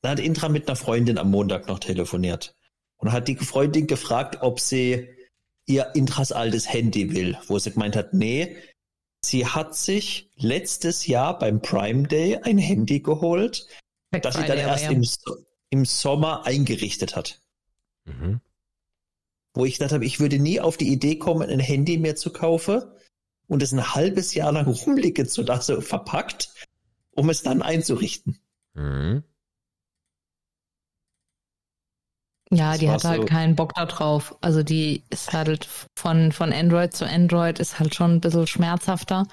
da 0.00 0.10
hat 0.10 0.20
Intra 0.20 0.48
mit 0.48 0.68
einer 0.68 0.76
Freundin 0.76 1.18
am 1.18 1.30
Montag 1.30 1.68
noch 1.68 1.78
telefoniert 1.78 2.54
und 2.96 3.12
hat 3.12 3.28
die 3.28 3.36
Freundin 3.36 3.86
gefragt, 3.86 4.38
ob 4.40 4.58
sie 4.58 5.08
ihr 5.66 5.94
Intras 5.94 6.32
altes 6.32 6.72
Handy 6.72 7.14
will, 7.14 7.38
wo 7.46 7.58
sie 7.58 7.70
gemeint 7.70 7.94
hat, 7.94 8.14
nee, 8.14 8.56
Sie 9.24 9.46
hat 9.46 9.74
sich 9.76 10.30
letztes 10.36 11.06
Jahr 11.06 11.38
beim 11.38 11.62
Prime 11.62 12.08
Day 12.08 12.36
ein 12.38 12.58
Handy 12.58 13.00
geholt, 13.00 13.66
Back 14.10 14.22
das 14.22 14.36
sie 14.36 14.44
dann 14.44 14.58
erst 14.58 14.90
im, 14.90 15.06
im, 15.70 15.84
Sommer 15.84 16.44
eingerichtet 16.44 17.16
hat. 17.16 17.40
Mhm. 18.04 18.40
Wo 19.54 19.64
ich 19.64 19.74
gedacht 19.74 19.92
habe, 19.92 20.04
ich 20.04 20.18
würde 20.18 20.38
nie 20.38 20.60
auf 20.60 20.76
die 20.76 20.88
Idee 20.88 21.16
kommen, 21.16 21.48
ein 21.48 21.60
Handy 21.60 21.98
mehr 21.98 22.16
zu 22.16 22.32
kaufen 22.32 22.82
und 23.46 23.62
es 23.62 23.72
ein 23.72 23.94
halbes 23.94 24.34
Jahr 24.34 24.52
lang 24.52 24.66
rumliegen 24.66 25.28
zu 25.28 25.42
lassen, 25.42 25.82
verpackt, 25.82 26.52
um 27.12 27.30
es 27.30 27.42
dann 27.42 27.62
einzurichten. 27.62 28.38
Mhm. 28.74 29.22
Ja, 32.52 32.72
das 32.72 32.80
die 32.80 32.90
hat 32.90 33.04
halt 33.04 33.20
so. 33.22 33.26
keinen 33.26 33.56
Bock 33.56 33.74
da 33.74 33.86
drauf. 33.86 34.36
Also 34.40 34.62
die 34.62 35.02
ist 35.10 35.32
halt 35.32 35.66
von, 35.96 36.32
von 36.32 36.52
Android 36.52 36.94
zu 36.94 37.06
Android 37.06 37.58
ist 37.58 37.80
halt 37.80 37.94
schon 37.94 38.12
ein 38.16 38.20
bisschen 38.20 38.46
schmerzhafter. 38.46 39.26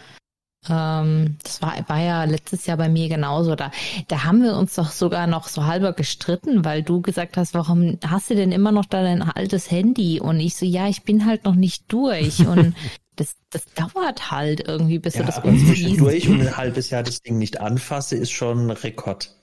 Ähm, 0.67 1.37
das 1.43 1.61
war, 1.61 1.73
war 1.87 1.99
ja 1.99 2.23
letztes 2.25 2.65
Jahr 2.65 2.77
bei 2.77 2.89
mir 2.89 3.09
genauso. 3.09 3.55
Da, 3.55 3.71
da 4.07 4.23
haben 4.23 4.41
wir 4.43 4.55
uns 4.55 4.75
doch 4.75 4.91
sogar 4.91 5.27
noch 5.27 5.47
so 5.47 5.65
halber 5.65 5.93
gestritten, 5.93 6.65
weil 6.65 6.83
du 6.83 7.01
gesagt 7.01 7.37
hast, 7.37 7.53
warum 7.53 7.97
hast 8.05 8.29
du 8.29 8.35
denn 8.35 8.51
immer 8.51 8.71
noch 8.71 8.85
dein 8.85 9.21
altes 9.21 9.69
Handy? 9.69 10.19
Und 10.19 10.39
ich 10.39 10.55
so, 10.55 10.65
ja, 10.65 10.87
ich 10.87 11.03
bin 11.03 11.25
halt 11.25 11.45
noch 11.45 11.55
nicht 11.55 11.91
durch. 11.91 12.45
Und 12.47 12.75
das, 13.15 13.35
das 13.49 13.65
dauert 13.73 14.31
halt 14.31 14.67
irgendwie, 14.67 14.99
bis 14.99 15.15
ja, 15.15 15.21
du 15.21 15.27
das 15.27 15.39
umziehst. 15.39 15.99
durch 15.99 16.27
und 16.27 16.41
ein 16.41 16.57
halbes 16.57 16.89
Jahr 16.89 17.03
das 17.03 17.21
Ding 17.21 17.37
nicht 17.37 17.59
anfasse, 17.59 18.15
ist 18.15 18.31
schon 18.31 18.67
ein 18.67 18.71
Rekord. 18.71 19.33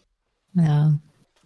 Ja. 0.55 0.95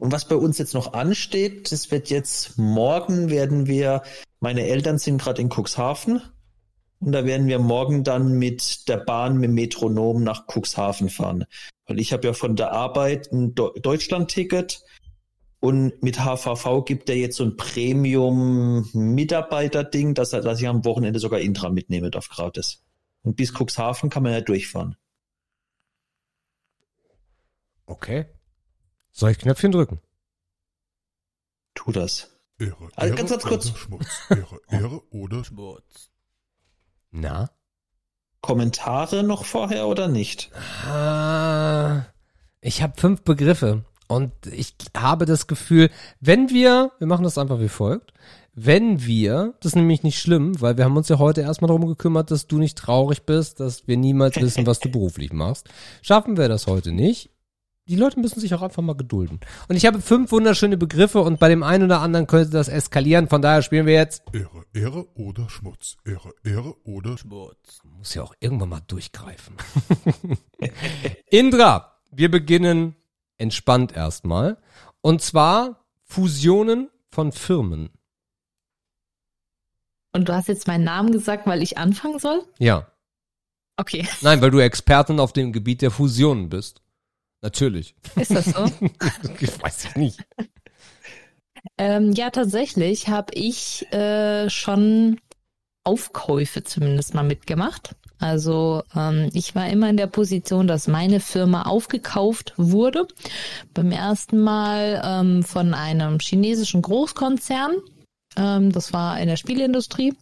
Und 0.01 0.11
was 0.13 0.27
bei 0.27 0.35
uns 0.35 0.57
jetzt 0.57 0.73
noch 0.73 0.95
ansteht, 0.95 1.73
das 1.73 1.91
wird 1.91 2.09
jetzt 2.09 2.57
morgen 2.57 3.29
werden 3.29 3.67
wir, 3.67 4.03
meine 4.41 4.67
Eltern 4.67 4.97
sind 4.97 5.21
gerade 5.21 5.43
in 5.43 5.51
Cuxhaven 5.51 6.23
und 7.01 7.13
da 7.13 7.27
werden 7.27 7.49
wir 7.49 7.59
morgen 7.59 8.03
dann 8.03 8.33
mit 8.33 8.89
der 8.89 8.97
Bahn 8.97 9.37
mit 9.37 9.51
Metronom 9.51 10.25
nach 10.25 10.47
Cuxhaven 10.47 11.11
fahren. 11.11 11.45
Weil 11.87 12.01
ich 12.01 12.15
habe 12.15 12.29
ja 12.29 12.33
von 12.33 12.57
der 12.57 12.73
Arbeit 12.73 13.31
ein 13.31 13.55
Deutschland-Ticket 13.55 14.83
und 15.61 16.03
mit 16.03 16.25
HVV 16.25 16.87
gibt 16.87 17.11
er 17.11 17.17
jetzt 17.17 17.37
so 17.37 17.45
ein 17.45 17.59
Premium-Mitarbeiter-Ding, 17.59 20.15
dass, 20.15 20.31
dass 20.31 20.63
ich 20.63 20.67
am 20.67 20.87
Wochenende 20.87 21.21
sogar 21.21 21.41
Intra 21.41 21.69
mitnehme 21.69 22.11
darf 22.11 22.31
gratis. 22.31 22.83
Und 23.23 23.37
bis 23.37 23.53
Cuxhaven 23.53 24.09
kann 24.09 24.23
man 24.23 24.33
ja 24.33 24.41
durchfahren. 24.41 24.97
Okay. 27.85 28.25
Soll 29.13 29.31
ich 29.31 29.39
Knöpfchen 29.39 29.73
drücken? 29.73 30.01
Tu 31.75 31.93
das. 31.93 32.31
Ehre, 32.59 32.89
also 32.95 33.15
ganz, 33.15 33.31
ganz 33.31 33.43
kurz. 33.45 33.77
Schmutz. 33.77 34.07
Ehre, 34.29 34.61
Ehre 34.69 35.03
oder 35.11 35.45
Schmutz. 35.45 36.11
Na? 37.11 37.51
Kommentare 38.41 39.23
noch 39.23 39.45
vorher 39.45 39.87
oder 39.87 40.09
nicht? 40.09 40.51
Ah, 40.87 42.07
ich 42.61 42.83
habe 42.83 42.99
fünf 42.99 43.23
Begriffe 43.23 43.85
und 44.09 44.33
ich 44.51 44.75
habe 44.97 45.27
das 45.27 45.47
Gefühl, 45.47 45.91
wenn 46.21 46.51
wir, 46.51 46.93
wir 46.99 47.07
machen 47.07 47.25
das 47.25 47.39
einfach 47.39 47.61
wie 47.61 47.69
folgt, 47.69 48.13
wenn 48.55 49.07
wir, 49.07 49.55
das 49.61 49.73
ist 49.73 49.77
nämlich 49.77 50.03
nicht 50.03 50.19
schlimm, 50.19 50.61
weil 50.61 50.77
wir 50.77 50.85
haben 50.85 50.97
uns 50.97 51.09
ja 51.09 51.19
heute 51.19 51.43
erstmal 51.43 51.69
darum 51.69 51.87
gekümmert, 51.87 52.31
dass 52.31 52.47
du 52.47 52.59
nicht 52.59 52.77
traurig 52.77 53.23
bist, 53.23 53.61
dass 53.61 53.87
wir 53.87 53.97
niemals 53.97 54.41
wissen, 54.41 54.67
was 54.67 54.81
du 54.81 54.91
beruflich 54.91 55.33
machst. 55.33 55.69
Schaffen 56.03 56.37
wir 56.37 56.49
das 56.49 56.67
heute 56.67 56.93
nicht, 56.93 57.31
die 57.89 57.97
Leute 57.97 58.21
müssen 58.21 58.41
sich 58.41 58.55
auch 58.55 58.63
einfach 58.63 58.83
mal 58.83 58.97
gedulden. 58.97 59.41
Und 59.69 59.77
ich 59.77 59.87
habe 59.87 60.01
fünf 60.01 60.31
wunderschöne 60.31 60.77
Begriffe 60.77 61.21
und 61.21 61.41
bei 61.41 61.49
dem 61.49 61.63
einen 61.63 61.85
oder 61.85 62.01
anderen 62.01 62.27
könnte 62.27 62.51
das 62.51 62.69
eskalieren. 62.69 63.29
Von 63.29 63.43
daher 63.43 63.63
spielen 63.63 63.87
wir 63.87 63.95
jetzt 63.95 64.23
Ehre, 64.33 64.65
Ehre 64.73 65.07
oder 65.17 65.49
Schmutz. 65.49 65.97
Ehre, 66.05 66.33
Ehre 66.45 66.77
oder 66.85 67.19
Schmutz. 67.19 67.81
Muss 67.85 68.15
ja 68.15 68.23
auch 68.23 68.35
irgendwann 68.39 68.69
mal 68.69 68.83
durchgreifen. 68.87 69.57
Indra, 71.31 72.01
wir 72.13 72.31
beginnen 72.31 72.95
entspannt 73.39 73.97
erstmal. 73.97 74.59
Und 75.01 75.23
zwar 75.23 75.85
Fusionen 76.05 76.91
von 77.11 77.33
Firmen. 77.33 77.91
Und 80.13 80.29
du 80.29 80.35
hast 80.35 80.49
jetzt 80.49 80.67
meinen 80.67 80.85
Namen 80.85 81.13
gesagt, 81.13 81.47
weil 81.47 81.63
ich 81.63 81.79
anfangen 81.79 82.19
soll? 82.19 82.43
Ja. 82.59 82.87
Okay. 83.77 84.07
Nein, 84.21 84.41
weil 84.41 84.51
du 84.51 84.59
Expertin 84.63 85.21
auf 85.21 85.33
dem 85.33 85.53
Gebiet 85.53 85.83
der 85.83 85.91
Fusionen 85.91 86.49
bist. 86.49 86.83
Natürlich. 87.43 87.95
Ist 88.17 88.33
das 88.33 88.47
so? 88.47 88.65
ich 89.41 89.63
weiß 89.63 89.85
ich 89.87 89.97
nicht. 89.97 90.21
Ähm, 91.79 92.13
ja, 92.13 92.31
tatsächlich 92.31 93.09
habe 93.09 93.33
ich 93.35 93.91
äh, 93.93 94.49
schon 94.51 95.21
Aufkäufe 95.85 96.63
zumindest 96.63 97.15
mal 97.15 97.23
mitgemacht. 97.23 97.97
Also 98.19 98.83
ähm, 98.95 99.31
ich 99.33 99.55
war 99.55 99.69
immer 99.69 99.89
in 99.89 99.97
der 99.97 100.07
Position, 100.07 100.67
dass 100.67 100.89
meine 100.89 101.21
Firma 101.21 101.63
aufgekauft 101.63 102.53
wurde. 102.59 103.09
Beim 103.73 103.91
ersten 103.91 104.41
Mal 104.41 105.01
ähm, 105.03 105.43
von 105.43 105.73
einem 105.73 106.19
chinesischen 106.21 106.83
Großkonzern. 106.83 107.77
Ähm, 108.37 108.73
das 108.73 108.93
war 108.93 109.19
in 109.19 109.29
der 109.29 109.37
Spielindustrie. 109.37 110.15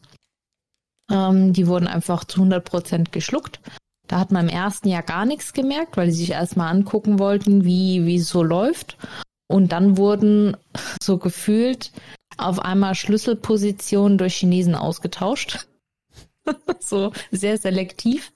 Ähm, 1.11 1.53
die 1.53 1.67
wurden 1.67 1.89
einfach 1.89 2.25
zu 2.25 2.41
100 2.41 2.65
Prozent 2.65 3.13
geschluckt. 3.13 3.61
Da 4.09 4.19
hat 4.19 4.33
man 4.33 4.49
im 4.49 4.55
ersten 4.55 4.89
Jahr 4.89 5.03
gar 5.03 5.27
nichts 5.27 5.53
gemerkt, 5.53 5.97
weil 5.97 6.07
die 6.07 6.15
sich 6.15 6.31
erstmal 6.31 6.71
angucken 6.71 7.19
wollten, 7.19 7.65
wie, 7.65 8.07
wie 8.07 8.17
es 8.17 8.29
so 8.29 8.43
läuft. 8.43 8.97
Und 9.47 9.73
dann 9.73 9.97
wurden 9.97 10.57
so 11.03 11.19
gefühlt 11.19 11.93
auf 12.37 12.59
einmal 12.61 12.95
Schlüsselpositionen 12.95 14.19
durch 14.19 14.37
Chinesen 14.37 14.75
ausgetauscht. 14.75 15.69
so 16.81 17.13
sehr 17.31 17.59
selektiv. 17.59 18.33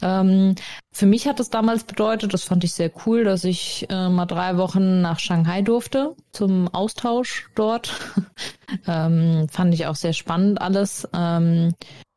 Ähm, 0.00 0.54
für 0.92 1.06
mich 1.06 1.26
hat 1.26 1.40
es 1.40 1.50
damals 1.50 1.84
bedeutet, 1.84 2.32
das 2.32 2.44
fand 2.44 2.64
ich 2.64 2.72
sehr 2.72 2.90
cool, 3.04 3.24
dass 3.24 3.44
ich 3.44 3.86
äh, 3.90 4.08
mal 4.08 4.24
drei 4.24 4.56
Wochen 4.56 5.02
nach 5.02 5.18
Shanghai 5.18 5.60
durfte 5.60 6.14
zum 6.32 6.68
Austausch 6.68 7.50
dort. 7.54 7.94
ähm, 8.86 9.48
fand 9.50 9.74
ich 9.74 9.86
auch 9.86 9.96
sehr 9.96 10.14
spannend 10.14 10.60
alles. 10.60 11.06
Ähm, 11.12 11.74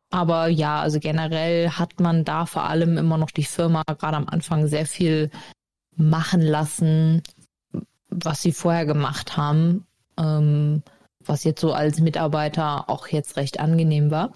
aber 0.10 0.48
ja, 0.48 0.82
also 0.82 1.00
generell 1.00 1.70
hat 1.70 2.00
man 2.00 2.26
da 2.26 2.46
vor 2.46 2.64
allem 2.64 2.98
immer 2.98 3.18
noch 3.18 3.32
die 3.32 3.44
Firma 3.44 3.84
gerade 3.86 4.18
am 4.18 4.28
Anfang 4.28 4.68
sehr 4.68 4.86
viel 4.86 5.30
machen 5.96 6.42
lassen, 6.42 7.22
was 8.10 8.42
sie 8.42 8.52
vorher 8.52 8.86
gemacht 8.86 9.38
haben, 9.38 9.86
ähm, 10.18 10.82
was 11.24 11.44
jetzt 11.44 11.62
so 11.62 11.74
als 11.74 12.00
Mitarbeiter 12.00 12.90
auch 12.90 13.08
jetzt 13.08 13.38
recht 13.38 13.60
angenehm 13.60 14.10
war. 14.10 14.32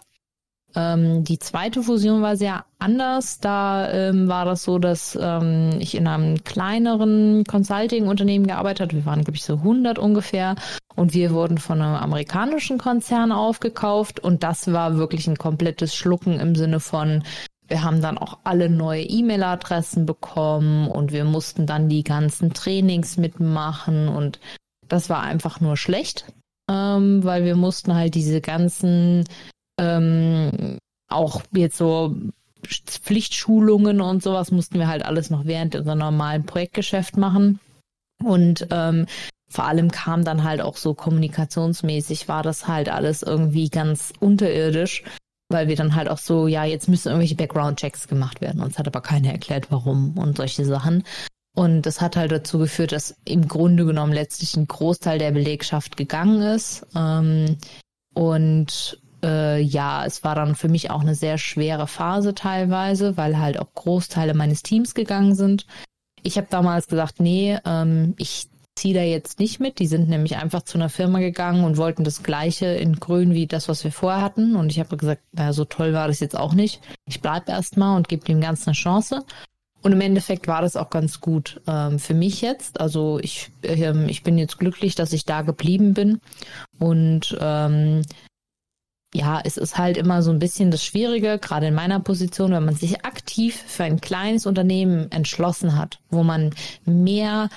Ähm, 0.76 1.24
die 1.24 1.40
zweite 1.40 1.84
Fusion 1.84 2.22
war 2.22 2.36
sehr 2.36 2.66
anders. 2.80 3.40
Da 3.40 3.92
ähm, 3.92 4.28
war 4.28 4.46
das 4.46 4.64
so, 4.64 4.80
dass 4.80 5.18
ähm, 5.22 5.78
ich 5.80 5.96
in 5.96 6.08
einem 6.08 6.44
kleineren 6.44 7.44
Consulting-Unternehmen 7.46 8.48
gearbeitet 8.48 8.82
habe. 8.82 8.94
Wir 8.96 9.06
waren, 9.06 9.24
glaube 9.24 9.38
ich, 9.38 9.44
so 9.44 9.56
100 9.56 10.00
ungefähr. 10.00 10.56
Und 10.96 11.14
wir 11.14 11.32
wurden 11.32 11.58
von 11.58 11.82
einem 11.82 11.96
amerikanischen 11.96 12.78
Konzern 12.78 13.32
aufgekauft. 13.32 14.20
Und 14.20 14.44
das 14.44 14.72
war 14.72 14.98
wirklich 14.98 15.28
ein 15.28 15.38
komplettes 15.38 15.96
Schlucken 15.96 16.40
im 16.40 16.56
Sinne 16.56 16.80
von, 16.80 17.24
wir 17.68 17.84
haben 17.84 18.02
dann 18.02 18.18
auch 18.18 18.40
alle 18.44 18.70
neue 18.70 19.04
E-Mail-Adressen 19.04 20.06
bekommen 20.06 20.88
und 20.90 21.12
wir 21.12 21.24
mussten 21.24 21.66
dann 21.66 21.90
die 21.90 22.04
ganzen 22.04 22.54
Trainings 22.54 23.18
mitmachen. 23.18 24.10
Und 24.10 24.40
das 24.88 25.10
war 25.10 25.22
einfach 25.22 25.62
nur 25.62 25.78
schlecht, 25.78 26.26
ähm, 26.70 27.24
weil 27.24 27.46
wir 27.46 27.56
mussten 27.56 27.96
halt 27.96 28.16
diese 28.16 28.42
ganzen 28.42 29.24
ähm, 29.80 30.78
auch 31.10 31.42
jetzt 31.52 31.78
so 31.78 32.16
Pflichtschulungen 32.66 34.02
und 34.02 34.24
sowas 34.24 34.52
mussten 34.52 34.80
wir 34.80 34.88
halt 34.88 35.04
alles 35.04 35.30
noch 35.30 35.46
während 35.46 35.76
unserem 35.76 36.00
normalen 36.00 36.46
Projektgeschäft 36.46 37.18
machen. 37.18 37.60
Und 38.24 38.68
ähm, 38.72 39.06
vor 39.50 39.66
allem 39.66 39.92
kam 39.92 40.24
dann 40.24 40.44
halt 40.44 40.62
auch 40.62 40.78
so 40.78 40.94
kommunikationsmäßig 40.94 42.28
war 42.28 42.42
das 42.42 42.68
halt 42.68 42.90
alles 42.90 43.22
irgendwie 43.22 43.70
ganz 43.70 44.14
unterirdisch, 44.20 45.04
weil 45.50 45.68
wir 45.68 45.76
dann 45.76 45.94
halt 45.94 46.10
auch 46.10 46.18
so, 46.18 46.48
ja, 46.48 46.64
jetzt 46.64 46.88
müssen 46.88 47.10
irgendwelche 47.10 47.36
Background-Checks 47.36 48.08
gemacht 48.08 48.42
werden. 48.42 48.62
Uns 48.62 48.80
hat 48.80 48.88
aber 48.88 49.02
keiner 49.02 49.32
erklärt, 49.32 49.68
warum 49.70 50.18
und 50.18 50.38
solche 50.38 50.66
Sachen. 50.66 51.04
Und 51.56 51.84
das 51.84 52.02
hat 52.02 52.16
halt 52.16 52.32
dazu 52.32 52.58
geführt, 52.58 52.94
dass 52.94 53.16
im 53.26 53.48
Grunde 53.48 53.86
genommen 53.86 54.14
letztlich 54.14 54.56
ein 54.56 54.68
Großteil 54.68 55.20
der 55.20 55.32
Belegschaft 55.32 55.98
gegangen 55.98 56.42
ist. 56.42 56.88
Ähm, 56.96 57.58
und 58.16 59.00
äh, 59.24 59.60
ja, 59.60 60.06
es 60.06 60.24
war 60.24 60.36
dann 60.36 60.56
für 60.56 60.70
mich 60.70 60.92
auch 60.92 61.02
eine 61.02 61.16
sehr 61.16 61.38
schwere 61.38 61.88
Phase 61.88 62.36
teilweise, 62.36 63.18
weil 63.18 63.40
halt 63.40 63.60
auch 63.60 63.74
Großteile 63.74 64.34
meines 64.34 64.64
Teams 64.64 64.94
gegangen 64.94 65.36
sind. 65.36 65.66
Ich 66.22 66.38
habe 66.38 66.48
damals 66.50 66.88
gesagt, 66.88 67.20
nee, 67.20 67.58
ähm, 67.66 68.14
ich 68.18 68.48
ziehe 68.76 68.94
da 68.94 69.02
jetzt 69.02 69.40
nicht 69.40 69.60
mit. 69.60 69.80
Die 69.80 69.88
sind 69.88 70.10
nämlich 70.10 70.38
einfach 70.38 70.64
zu 70.64 70.78
einer 70.78 70.90
Firma 70.90 71.20
gegangen 71.20 71.64
und 71.64 71.78
wollten 71.78 72.04
das 72.04 72.24
gleiche 72.24 72.68
in 72.68 73.00
Grün 73.00 73.34
wie 73.34 73.48
das, 73.48 73.70
was 73.70 73.84
wir 73.84 73.92
vorher 73.92 74.22
hatten. 74.22 74.56
Und 74.56 74.72
ich 74.72 74.80
habe 74.80 74.98
gesagt, 74.98 75.22
naja, 75.32 75.54
so 75.54 75.66
toll 75.66 75.94
war 75.94 76.08
das 76.08 76.20
jetzt 76.20 76.38
auch 76.38 76.54
nicht. 76.54 76.82
Ich 77.06 77.22
bleib 77.22 77.50
erstmal 77.50 77.96
und 77.96 78.10
gebe 78.10 78.26
dem 78.26 78.42
Ganzen 78.42 78.70
eine 78.70 78.76
Chance. 78.76 79.24
Und 79.84 79.92
im 79.92 80.02
Endeffekt 80.02 80.48
war 80.48 80.62
das 80.62 80.78
auch 80.78 80.90
ganz 80.90 81.20
gut 81.20 81.62
ähm, 81.68 82.00
für 82.00 82.14
mich 82.14 82.42
jetzt. 82.42 82.80
Also 82.80 83.20
ich, 83.22 83.52
ähm, 83.64 84.08
ich 84.08 84.24
bin 84.24 84.38
jetzt 84.38 84.58
glücklich, 84.58 84.96
dass 84.96 85.12
ich 85.14 85.26
da 85.26 85.42
geblieben 85.42 85.94
bin. 85.94 86.22
Und 86.80 87.38
ähm, 87.40 88.02
ja, 89.14 89.40
es 89.44 89.58
ist 89.58 89.78
halt 89.78 89.98
immer 89.98 90.24
so 90.24 90.32
ein 90.32 90.40
bisschen 90.40 90.72
das 90.72 90.84
Schwierige, 90.84 91.38
gerade 91.38 91.68
in 91.68 91.76
meiner 91.76 92.00
Position, 92.00 92.52
wenn 92.52 92.66
man 92.66 92.76
sich 92.76 93.06
aktiv 93.06 93.56
für 93.68 93.84
ein 93.84 94.02
kleines 94.02 94.46
Unternehmen 94.46 95.12
entschlossen 95.12 95.78
hat, 95.78 96.00
wo 96.10 96.24
man 96.24 96.54
mehr 96.86 97.50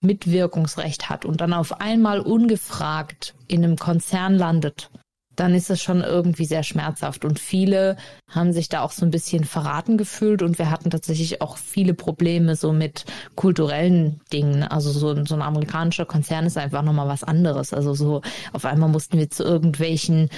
Mitwirkungsrecht 0.00 1.10
hat 1.10 1.24
und 1.24 1.40
dann 1.40 1.52
auf 1.52 1.80
einmal 1.80 2.20
ungefragt 2.20 3.34
in 3.46 3.62
einem 3.62 3.76
Konzern 3.76 4.34
landet, 4.34 4.90
dann 5.36 5.54
ist 5.54 5.70
es 5.70 5.82
schon 5.82 6.02
irgendwie 6.02 6.44
sehr 6.44 6.62
schmerzhaft. 6.62 7.24
Und 7.24 7.38
viele 7.38 7.96
haben 8.28 8.52
sich 8.52 8.68
da 8.68 8.82
auch 8.82 8.92
so 8.92 9.06
ein 9.06 9.10
bisschen 9.10 9.44
verraten 9.44 9.96
gefühlt 9.96 10.42
und 10.42 10.58
wir 10.58 10.70
hatten 10.70 10.90
tatsächlich 10.90 11.40
auch 11.40 11.56
viele 11.56 11.94
Probleme 11.94 12.56
so 12.56 12.72
mit 12.72 13.04
kulturellen 13.34 14.20
Dingen. 14.32 14.62
Also 14.62 14.90
so, 14.90 15.24
so 15.24 15.34
ein 15.34 15.42
amerikanischer 15.42 16.04
Konzern 16.04 16.46
ist 16.46 16.58
einfach 16.58 16.82
nochmal 16.82 17.08
was 17.08 17.24
anderes. 17.24 17.72
Also 17.72 17.94
so 17.94 18.22
auf 18.52 18.64
einmal 18.64 18.90
mussten 18.90 19.18
wir 19.18 19.30
zu 19.30 19.42
irgendwelchen 19.42 20.28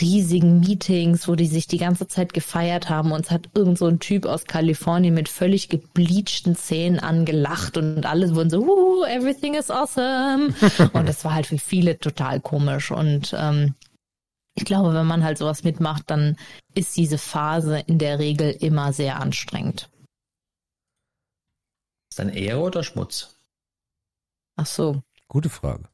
riesigen 0.00 0.60
Meetings, 0.60 1.28
wo 1.28 1.34
die 1.34 1.46
sich 1.46 1.66
die 1.66 1.78
ganze 1.78 2.06
Zeit 2.06 2.32
gefeiert 2.34 2.88
haben. 2.88 3.12
Uns 3.12 3.30
hat 3.30 3.50
irgend 3.54 3.78
so 3.78 3.86
ein 3.86 4.00
Typ 4.00 4.26
aus 4.26 4.44
Kalifornien 4.44 5.14
mit 5.14 5.28
völlig 5.28 5.68
gebleachten 5.68 6.56
Zähnen 6.56 6.98
angelacht 6.98 7.76
und 7.76 8.06
alle 8.06 8.34
wurden 8.34 8.50
so, 8.50 9.04
everything 9.04 9.54
is 9.54 9.70
awesome. 9.70 10.54
und 10.92 11.08
das 11.08 11.24
war 11.24 11.34
halt 11.34 11.46
für 11.46 11.58
viele 11.58 11.98
total 11.98 12.40
komisch. 12.40 12.90
Und 12.90 13.34
ähm, 13.38 13.74
ich 14.54 14.64
glaube, 14.64 14.94
wenn 14.94 15.06
man 15.06 15.24
halt 15.24 15.38
sowas 15.38 15.64
mitmacht, 15.64 16.04
dann 16.10 16.36
ist 16.74 16.96
diese 16.96 17.18
Phase 17.18 17.80
in 17.86 17.98
der 17.98 18.18
Regel 18.18 18.50
immer 18.50 18.92
sehr 18.92 19.20
anstrengend. 19.20 19.90
Ist 22.10 22.18
dann 22.18 22.28
Ehre 22.28 22.60
oder 22.60 22.84
Schmutz? 22.84 23.36
Ach 24.56 24.66
so. 24.66 25.02
Gute 25.26 25.48
Frage. 25.48 25.88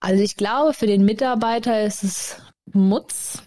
Also 0.00 0.22
ich 0.22 0.36
glaube, 0.36 0.74
für 0.74 0.86
den 0.86 1.04
Mitarbeiter 1.04 1.82
ist 1.84 2.04
es 2.04 2.42
Schmutz. 2.70 3.42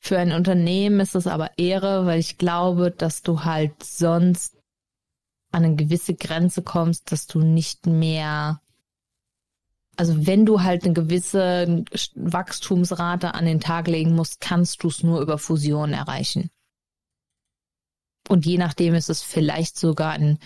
Für 0.00 0.18
ein 0.18 0.32
Unternehmen 0.32 1.00
ist 1.00 1.14
es 1.14 1.26
aber 1.26 1.58
Ehre, 1.58 2.06
weil 2.06 2.20
ich 2.20 2.38
glaube, 2.38 2.90
dass 2.90 3.22
du 3.22 3.44
halt 3.44 3.82
sonst 3.82 4.54
an 5.50 5.64
eine 5.64 5.76
gewisse 5.76 6.14
Grenze 6.14 6.62
kommst, 6.62 7.10
dass 7.10 7.26
du 7.26 7.40
nicht 7.40 7.86
mehr 7.86 8.60
also 9.96 10.26
wenn 10.26 10.44
du 10.44 10.62
halt 10.62 10.84
eine 10.84 10.92
gewisse 10.92 11.84
Wachstumsrate 12.14 13.34
an 13.34 13.44
den 13.44 13.60
Tag 13.60 13.86
legen 13.86 14.14
musst, 14.14 14.40
kannst 14.40 14.82
du 14.82 14.88
es 14.88 15.02
nur 15.02 15.20
über 15.20 15.38
Fusion 15.38 15.92
erreichen. 15.92 16.50
Und 18.28 18.46
je 18.46 18.58
nachdem 18.58 18.94
ist 18.94 19.10
es 19.10 19.22
vielleicht 19.22 19.78
sogar 19.78 20.12
ein 20.12 20.38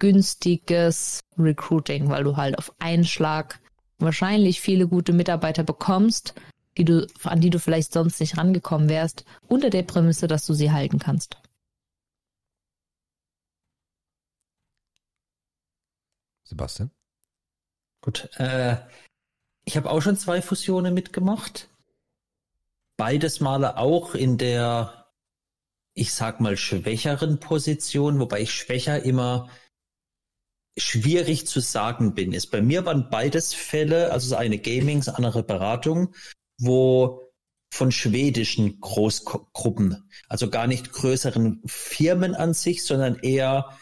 günstiges 0.00 1.20
Recruiting, 1.38 2.08
weil 2.08 2.24
du 2.24 2.36
halt 2.36 2.58
auf 2.58 2.72
einen 2.80 3.04
Schlag 3.04 3.60
wahrscheinlich 4.04 4.60
viele 4.60 4.88
gute 4.88 5.12
Mitarbeiter 5.12 5.62
bekommst, 5.62 6.34
die 6.76 6.84
du, 6.84 7.06
an 7.24 7.40
die 7.40 7.50
du 7.50 7.58
vielleicht 7.58 7.92
sonst 7.92 8.20
nicht 8.20 8.36
rangekommen 8.38 8.88
wärst, 8.88 9.24
unter 9.48 9.70
der 9.70 9.82
Prämisse, 9.82 10.26
dass 10.26 10.46
du 10.46 10.54
sie 10.54 10.72
halten 10.72 10.98
kannst. 10.98 11.36
Sebastian? 16.44 16.90
Gut, 18.02 18.28
äh, 18.38 18.76
ich 19.64 19.76
habe 19.76 19.90
auch 19.90 20.00
schon 20.00 20.16
zwei 20.16 20.42
Fusionen 20.42 20.92
mitgemacht. 20.92 21.68
Beides 22.96 23.40
Male 23.40 23.76
auch 23.76 24.14
in 24.14 24.38
der 24.38 25.02
ich 25.94 26.14
sag 26.14 26.40
mal, 26.40 26.56
schwächeren 26.56 27.38
Position, 27.38 28.18
wobei 28.18 28.40
ich 28.40 28.52
schwächer 28.52 29.02
immer 29.02 29.48
schwierig 30.78 31.46
zu 31.46 31.60
sagen 31.60 32.14
bin, 32.14 32.32
ist 32.32 32.46
bei 32.46 32.62
mir 32.62 32.86
waren 32.86 33.10
beides 33.10 33.52
Fälle, 33.52 34.10
also 34.12 34.34
eine 34.36 34.58
Gaming, 34.58 35.02
andere 35.08 35.42
Beratung, 35.42 36.14
wo 36.58 37.32
von 37.72 37.92
schwedischen 37.92 38.80
Großgruppen, 38.80 40.08
also 40.28 40.50
gar 40.50 40.66
nicht 40.66 40.92
größeren 40.92 41.62
Firmen 41.66 42.34
an 42.34 42.54
sich, 42.54 42.84
sondern 42.84 43.16
eher 43.16 43.78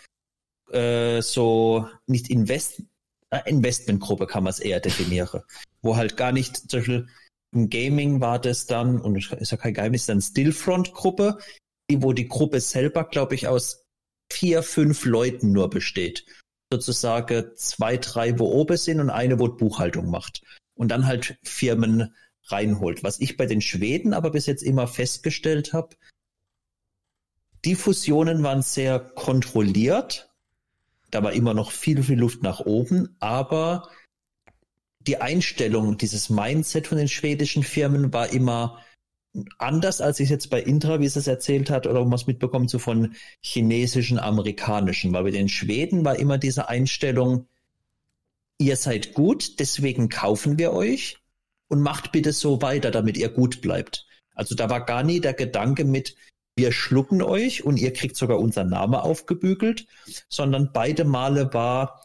äh, 0.71 1.21
so 1.23 1.89
nicht 2.07 2.31
Invest 2.31 2.83
äh, 3.31 3.49
Investmentgruppe 3.49 4.27
kann 4.27 4.45
man 4.45 4.51
es 4.51 4.61
eher 4.61 4.81
definieren, 4.81 5.43
wo 5.83 5.97
halt 5.97 6.17
gar 6.17 6.33
nicht 6.33 6.71
zum 6.71 6.81
Beispiel 6.81 7.09
im 7.53 7.69
Gaming 7.69 8.21
war 8.21 8.39
das 8.39 8.67
dann, 8.67 9.01
und 9.01 9.17
ist 9.17 9.51
ja 9.51 9.57
kein 9.57 9.75
Geheimnis, 9.75 10.07
dann 10.07 10.21
Stillfront-Gruppe, 10.21 11.39
wo 11.93 12.13
die 12.13 12.29
Gruppe 12.29 12.61
selber, 12.61 13.05
glaube 13.05 13.35
ich, 13.35 13.49
aus 13.49 13.85
vier, 14.33 14.63
fünf 14.63 15.05
Leuten 15.05 15.51
nur 15.51 15.69
besteht. 15.69 16.25
Sozusagen 16.73 17.51
zwei, 17.57 17.97
drei, 17.97 18.39
wo 18.39 18.47
oben 18.47 18.77
sind 18.77 19.01
und 19.01 19.11
eine, 19.11 19.39
wo 19.39 19.49
Buchhaltung 19.49 20.11
macht. 20.11 20.43
Und 20.75 20.89
dann 20.89 21.07
halt 21.07 21.39
Firmen 21.43 22.15
reinholt. 22.45 23.03
Was 23.03 23.21
ich 23.21 23.37
bei 23.37 23.47
den 23.47 23.61
Schweden 23.61 24.15
aber 24.15 24.31
bis 24.31 24.47
jetzt 24.47 24.63
immer 24.63 24.87
festgestellt 24.87 25.73
habe, 25.73 25.97
die 27.65 27.75
Fusionen 27.75 28.43
waren 28.43 28.63
sehr 28.63 28.99
kontrolliert. 28.99 30.31
Da 31.11 31.23
war 31.23 31.33
immer 31.33 31.55
noch 31.55 31.73
viel, 31.73 32.03
viel 32.03 32.19
Luft 32.19 32.43
nach 32.43 32.61
oben, 32.61 33.17
aber 33.19 33.91
die 35.01 35.21
Einstellung, 35.21 35.99
dieses 35.99 36.31
Mindset 36.31 36.87
von 36.87 36.99
den 36.99 37.09
schwedischen 37.09 37.63
Firmen 37.63 38.13
war 38.13 38.33
immer 38.33 38.79
anders, 39.59 40.01
als 40.01 40.21
ich 40.21 40.29
jetzt 40.29 40.51
bei 40.51 40.61
Intra, 40.61 41.01
wie 41.01 41.07
es 41.07 41.17
es 41.17 41.27
erzählt 41.27 41.71
hat, 41.71 41.87
oder 41.87 42.09
was 42.11 42.27
mitbekommen 42.27 42.69
zu 42.69 42.79
von 42.79 43.15
chinesischen, 43.41 44.19
amerikanischen. 44.19 45.13
Weil 45.13 45.25
bei 45.25 45.31
den 45.31 45.49
Schweden 45.49 46.05
war 46.05 46.17
immer 46.17 46.39
diese 46.39 46.69
Einstellung, 46.69 47.47
ihr 48.59 48.77
seid 48.77 49.15
gut, 49.15 49.59
deswegen 49.61 50.09
kaufen 50.09 50.59
wir 50.59 50.73
euch 50.73 51.19
und 51.69 51.81
macht 51.81 52.13
bitte 52.13 52.33
so 52.33 52.61
weiter, 52.63 52.91
damit 52.91 53.17
ihr 53.17 53.29
gut 53.29 53.61
bleibt. 53.61 54.07
Also 54.35 54.55
da 54.55 54.69
war 54.69 54.85
gar 54.85 55.03
nie 55.03 55.21
der 55.21 55.35
Gedanke 55.35 55.85
mit, 55.85 56.17
wir 56.57 56.73
schlucken 56.73 57.23
euch 57.23 57.65
und 57.65 57.79
ihr 57.79 57.93
kriegt 57.93 58.17
sogar 58.17 58.39
unseren 58.39 58.69
Name 58.69 59.03
aufgebügelt, 59.03 59.87
sondern 60.29 60.73
beide 60.73 61.05
Male 61.05 61.55
war, 61.55 62.05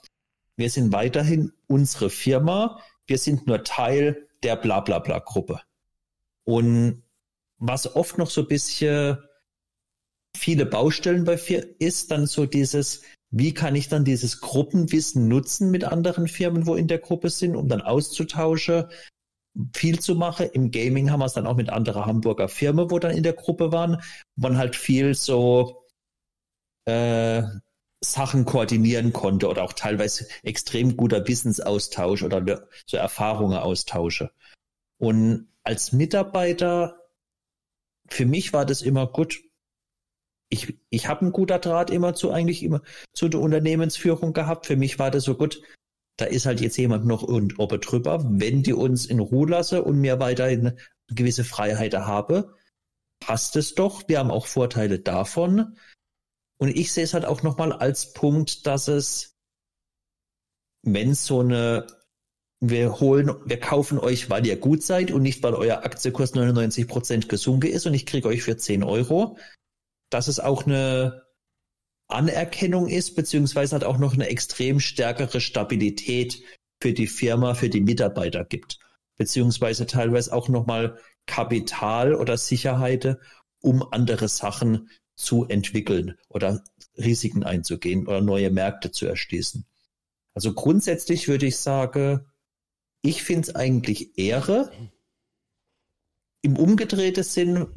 wir 0.55 0.69
sind 0.69 0.93
weiterhin 0.93 1.51
unsere 1.67 2.09
Firma, 2.09 2.79
wir 3.07 3.17
sind 3.17 3.47
nur 3.47 3.63
Teil 3.63 4.27
der 4.43 4.55
Blablabla-Gruppe. 4.55 5.61
Und 6.43 7.03
was 7.57 7.95
oft 7.95 8.17
noch 8.17 8.29
so 8.29 8.41
ein 8.41 8.47
bisschen 8.47 9.17
viele 10.35 10.65
Baustellen 10.65 11.23
bei 11.23 11.37
vier 11.37 11.79
ist, 11.79 12.11
dann 12.11 12.27
so 12.27 12.45
dieses, 12.45 13.01
wie 13.31 13.53
kann 13.53 13.75
ich 13.75 13.89
dann 13.89 14.05
dieses 14.05 14.41
Gruppenwissen 14.41 15.27
nutzen 15.27 15.71
mit 15.71 15.83
anderen 15.83 16.27
Firmen, 16.27 16.67
wo 16.67 16.75
in 16.75 16.87
der 16.87 16.99
Gruppe 16.99 17.29
sind, 17.29 17.55
um 17.55 17.67
dann 17.67 17.81
auszutauschen, 17.81 18.85
viel 19.73 19.99
zu 19.99 20.15
machen. 20.15 20.49
Im 20.53 20.71
Gaming 20.71 21.11
haben 21.11 21.19
wir 21.19 21.25
es 21.25 21.33
dann 21.33 21.47
auch 21.47 21.55
mit 21.55 21.69
anderen 21.69 22.05
Hamburger 22.05 22.49
Firmen, 22.49 22.91
wo 22.91 22.99
dann 22.99 23.15
in 23.15 23.23
der 23.23 23.33
Gruppe 23.33 23.71
waren, 23.71 24.01
wo 24.35 24.49
man 24.49 24.57
halt 24.57 24.75
viel 24.75 25.15
so 25.15 25.87
äh, 26.85 27.43
Sachen 28.03 28.45
koordinieren 28.45 29.13
konnte 29.13 29.47
oder 29.47 29.63
auch 29.63 29.73
teilweise 29.73 30.27
extrem 30.43 30.95
guter 30.97 31.27
Wissensaustausch 31.27 32.23
oder 32.23 32.67
so 32.85 32.97
Erfahrungen 32.97 33.57
austausche. 33.57 34.31
Und 34.97 35.47
als 35.63 35.91
Mitarbeiter, 35.91 37.04
für 38.07 38.25
mich 38.25 38.53
war 38.53 38.65
das 38.65 38.81
immer 38.81 39.07
gut. 39.07 39.41
Ich, 40.49 40.77
ich 40.89 41.07
habe 41.07 41.21
einen 41.21 41.31
guter 41.31 41.59
Draht 41.59 41.89
immer 41.89 42.13
zu 42.13 42.31
eigentlich 42.31 42.63
immer 42.63 42.81
zu 43.13 43.29
der 43.29 43.39
Unternehmensführung 43.39 44.33
gehabt. 44.33 44.67
Für 44.67 44.75
mich 44.75 44.99
war 44.99 45.11
das 45.11 45.23
so 45.23 45.35
gut. 45.35 45.61
Da 46.17 46.25
ist 46.25 46.45
halt 46.45 46.61
jetzt 46.61 46.77
jemand 46.77 47.05
noch 47.05 47.23
und 47.23 47.59
oben 47.59 47.81
drüber. 47.81 48.23
Wenn 48.25 48.63
die 48.63 48.73
uns 48.73 49.05
in 49.05 49.19
Ruhe 49.19 49.49
lasse 49.49 49.83
und 49.83 49.99
mir 49.99 50.19
weiterhin 50.19 50.79
gewisse 51.07 51.43
Freiheiten 51.43 52.05
habe, 52.05 52.55
passt 53.19 53.55
es 53.55 53.75
doch. 53.75 54.07
Wir 54.07 54.19
haben 54.19 54.31
auch 54.31 54.45
Vorteile 54.45 54.99
davon. 54.99 55.77
Und 56.57 56.69
ich 56.69 56.93
sehe 56.93 57.03
es 57.03 57.13
halt 57.13 57.25
auch 57.25 57.43
nochmal 57.43 57.73
als 57.73 58.13
Punkt, 58.13 58.65
dass 58.65 58.87
es, 58.87 59.35
wenn 60.83 61.13
so 61.13 61.41
eine, 61.41 61.85
wir 62.59 62.99
holen, 62.99 63.31
wir 63.45 63.59
kaufen 63.59 63.99
euch, 63.99 64.29
weil 64.29 64.45
ihr 64.45 64.57
gut 64.57 64.83
seid 64.83 65.11
und 65.11 65.21
nicht, 65.21 65.43
weil 65.43 65.53
euer 65.53 65.83
Aktienkurs 65.83 66.33
99 66.33 66.87
Prozent 66.87 67.29
gesunken 67.29 67.71
ist 67.71 67.85
und 67.85 67.93
ich 67.93 68.05
kriege 68.05 68.27
euch 68.27 68.43
für 68.43 68.57
10 68.57 68.83
Euro, 68.83 69.37
dass 70.09 70.27
es 70.27 70.39
auch 70.39 70.65
eine 70.65 71.23
Anerkennung 72.07 72.87
ist, 72.87 73.15
beziehungsweise 73.15 73.73
halt 73.73 73.83
auch 73.83 73.97
noch 73.97 74.13
eine 74.13 74.27
extrem 74.27 74.79
stärkere 74.79 75.41
Stabilität 75.41 76.41
für 76.81 76.93
die 76.93 77.07
Firma, 77.07 77.55
für 77.55 77.69
die 77.69 77.81
Mitarbeiter 77.81 78.45
gibt, 78.45 78.79
beziehungsweise 79.17 79.85
teilweise 79.85 80.33
auch 80.33 80.49
nochmal 80.49 80.99
Kapital 81.25 82.13
oder 82.13 82.37
Sicherheit, 82.37 83.17
um 83.59 83.83
andere 83.91 84.27
Sachen 84.27 84.89
zu 85.15 85.45
entwickeln 85.45 86.15
oder 86.29 86.63
Risiken 86.97 87.43
einzugehen 87.43 88.07
oder 88.07 88.21
neue 88.21 88.51
Märkte 88.51 88.91
zu 88.91 89.07
erschließen. 89.07 89.65
Also 90.33 90.53
grundsätzlich 90.53 91.27
würde 91.27 91.47
ich 91.47 91.57
sagen, 91.57 92.25
ich 93.05 93.23
finde 93.23 93.49
es 93.49 93.55
eigentlich 93.55 94.17
Ehre. 94.17 94.71
Im 96.41 96.57
umgedrehten 96.57 97.23
Sinn, 97.23 97.67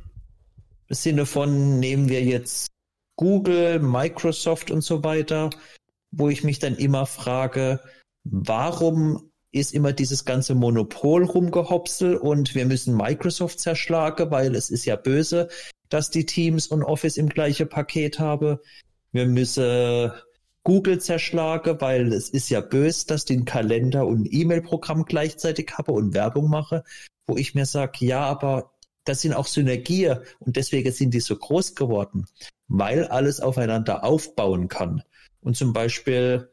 Sinne 0.88 1.26
von 1.26 1.78
nehmen 1.78 2.08
wir 2.08 2.24
jetzt 2.24 2.68
Google, 3.16 3.78
Microsoft 3.78 4.70
und 4.70 4.80
so 4.80 5.04
weiter, 5.04 5.50
wo 6.10 6.30
ich 6.30 6.44
mich 6.44 6.58
dann 6.58 6.76
immer 6.76 7.04
frage, 7.04 7.80
warum 8.24 9.30
ist 9.50 9.74
immer 9.74 9.92
dieses 9.92 10.24
ganze 10.24 10.54
Monopol 10.54 11.24
rumgehopsel 11.24 12.16
und 12.16 12.54
wir 12.54 12.64
müssen 12.64 12.96
Microsoft 12.96 13.60
zerschlagen, 13.60 14.30
weil 14.30 14.54
es 14.54 14.70
ist 14.70 14.84
ja 14.86 14.96
böse, 14.96 15.48
dass 15.88 16.10
die 16.10 16.26
Teams 16.26 16.68
und 16.68 16.82
Office 16.82 17.16
im 17.16 17.28
gleichen 17.28 17.68
Paket 17.68 18.18
habe. 18.18 18.62
Wir 19.12 19.26
müssen 19.26 20.10
Google 20.64 21.00
zerschlagen, 21.00 21.80
weil 21.80 22.12
es 22.12 22.28
ist 22.28 22.50
ja 22.50 22.60
böse, 22.60 23.06
dass 23.06 23.24
den 23.24 23.44
Kalender 23.44 24.06
und 24.06 24.28
E-Mail-Programm 24.30 25.04
gleichzeitig 25.04 25.72
habe 25.78 25.92
und 25.92 26.14
Werbung 26.14 26.50
mache, 26.50 26.84
wo 27.26 27.36
ich 27.36 27.54
mir 27.54 27.66
sage, 27.66 28.04
ja, 28.04 28.20
aber 28.20 28.72
das 29.04 29.22
sind 29.22 29.32
auch 29.32 29.46
Synergien 29.46 30.18
und 30.40 30.56
deswegen 30.56 30.92
sind 30.92 31.14
die 31.14 31.20
so 31.20 31.36
groß 31.36 31.74
geworden, 31.74 32.26
weil 32.66 33.06
alles 33.06 33.40
aufeinander 33.40 34.04
aufbauen 34.04 34.68
kann. 34.68 35.02
Und 35.40 35.56
zum 35.56 35.72
Beispiel 35.72 36.50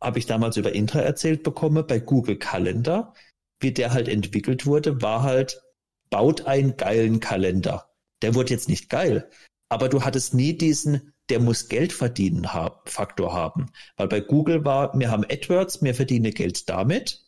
habe 0.00 0.18
ich 0.18 0.26
damals 0.26 0.56
über 0.56 0.74
Intra 0.74 1.00
erzählt 1.00 1.42
bekommen, 1.42 1.86
bei 1.86 2.00
Google 2.00 2.36
Kalender, 2.36 3.14
wie 3.60 3.72
der 3.72 3.92
halt 3.92 4.08
entwickelt 4.08 4.66
wurde, 4.66 5.00
war 5.00 5.22
halt, 5.22 5.62
baut 6.10 6.46
einen 6.46 6.76
geilen 6.76 7.20
Kalender 7.20 7.90
der 8.22 8.34
wurde 8.34 8.50
jetzt 8.50 8.68
nicht 8.68 8.88
geil. 8.88 9.28
Aber 9.68 9.88
du 9.88 10.02
hattest 10.02 10.34
nie 10.34 10.56
diesen, 10.56 11.12
der 11.30 11.40
muss 11.40 11.68
Geld 11.68 11.92
verdienen 11.92 12.52
haben, 12.52 12.74
Faktor 12.84 13.32
haben. 13.32 13.70
Weil 13.96 14.08
bei 14.08 14.20
Google 14.20 14.64
war, 14.64 14.92
wir 14.98 15.10
haben 15.10 15.24
AdWords, 15.24 15.82
wir 15.82 15.94
verdienen 15.94 16.32
Geld 16.32 16.68
damit. 16.68 17.24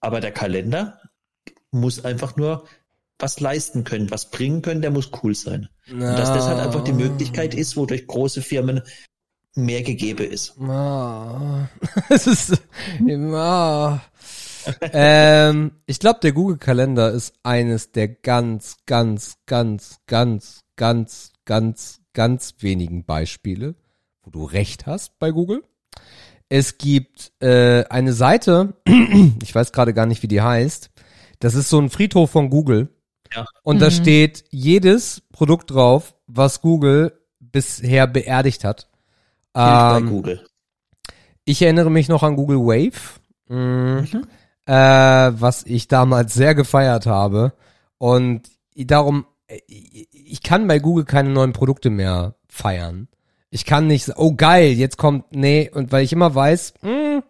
Aber 0.00 0.20
der 0.20 0.32
Kalender 0.32 1.00
muss 1.70 2.04
einfach 2.04 2.36
nur 2.36 2.64
was 3.18 3.38
leisten 3.38 3.84
können, 3.84 4.10
was 4.10 4.30
bringen 4.30 4.62
können, 4.62 4.82
der 4.82 4.90
muss 4.90 5.10
cool 5.22 5.34
sein. 5.34 5.68
No. 5.86 6.08
Und 6.08 6.18
dass 6.18 6.32
das 6.32 6.46
halt 6.46 6.58
einfach 6.58 6.82
die 6.82 6.92
Möglichkeit 6.92 7.54
ist, 7.54 7.76
wodurch 7.76 8.06
große 8.06 8.42
Firmen 8.42 8.82
mehr 9.54 9.82
gegeben 9.82 10.26
ist. 10.28 10.54
Oh. 10.58 11.60
es 12.08 12.26
ist 12.26 12.62
immer 13.06 14.02
ähm, 14.92 15.72
ich 15.86 15.98
glaube, 15.98 16.20
der 16.22 16.32
Google-Kalender 16.32 17.10
ist 17.10 17.34
eines 17.42 17.92
der 17.92 18.08
ganz, 18.08 18.76
ganz, 18.86 19.36
ganz, 19.46 20.00
ganz, 20.06 20.60
ganz, 20.76 21.32
ganz, 21.44 22.00
ganz 22.12 22.54
wenigen 22.60 23.04
Beispiele, 23.04 23.74
wo 24.22 24.30
du 24.30 24.44
recht 24.44 24.86
hast 24.86 25.18
bei 25.18 25.30
Google. 25.30 25.62
Es 26.48 26.78
gibt 26.78 27.32
äh, 27.40 27.84
eine 27.84 28.12
Seite, 28.12 28.74
ich 29.42 29.54
weiß 29.54 29.72
gerade 29.72 29.94
gar 29.94 30.06
nicht, 30.06 30.22
wie 30.22 30.28
die 30.28 30.42
heißt. 30.42 30.90
Das 31.38 31.54
ist 31.54 31.70
so 31.70 31.80
ein 31.80 31.90
Friedhof 31.90 32.30
von 32.30 32.50
Google. 32.50 32.88
Ja. 33.34 33.46
Und 33.62 33.76
mhm. 33.76 33.80
da 33.80 33.90
steht 33.90 34.44
jedes 34.50 35.22
Produkt 35.32 35.70
drauf, 35.70 36.14
was 36.26 36.60
Google 36.60 37.18
bisher 37.40 38.06
beerdigt 38.06 38.64
hat. 38.64 38.88
Ähm, 39.54 39.62
bei 39.64 40.00
Google. 40.02 40.46
Ich 41.44 41.62
erinnere 41.62 41.90
mich 41.90 42.08
noch 42.08 42.22
an 42.22 42.36
Google 42.36 42.58
Wave. 42.58 43.20
Mhm. 43.48 44.08
Mhm 44.12 44.26
äh, 44.66 44.72
was 44.72 45.64
ich 45.64 45.88
damals 45.88 46.34
sehr 46.34 46.54
gefeiert 46.54 47.06
habe. 47.06 47.52
Und 47.98 48.42
darum, 48.74 49.26
ich 49.66 50.42
kann 50.42 50.66
bei 50.66 50.78
Google 50.78 51.04
keine 51.04 51.30
neuen 51.30 51.52
Produkte 51.52 51.90
mehr 51.90 52.36
feiern. 52.48 53.08
Ich 53.50 53.64
kann 53.64 53.86
nicht, 53.86 54.10
oh 54.16 54.34
geil, 54.34 54.72
jetzt 54.72 54.96
kommt, 54.96 55.34
nee, 55.34 55.70
und 55.72 55.92
weil 55.92 56.04
ich 56.04 56.12
immer 56.12 56.34
weiß, 56.34 56.74
mh, 56.82 56.90
hm, 56.90 57.22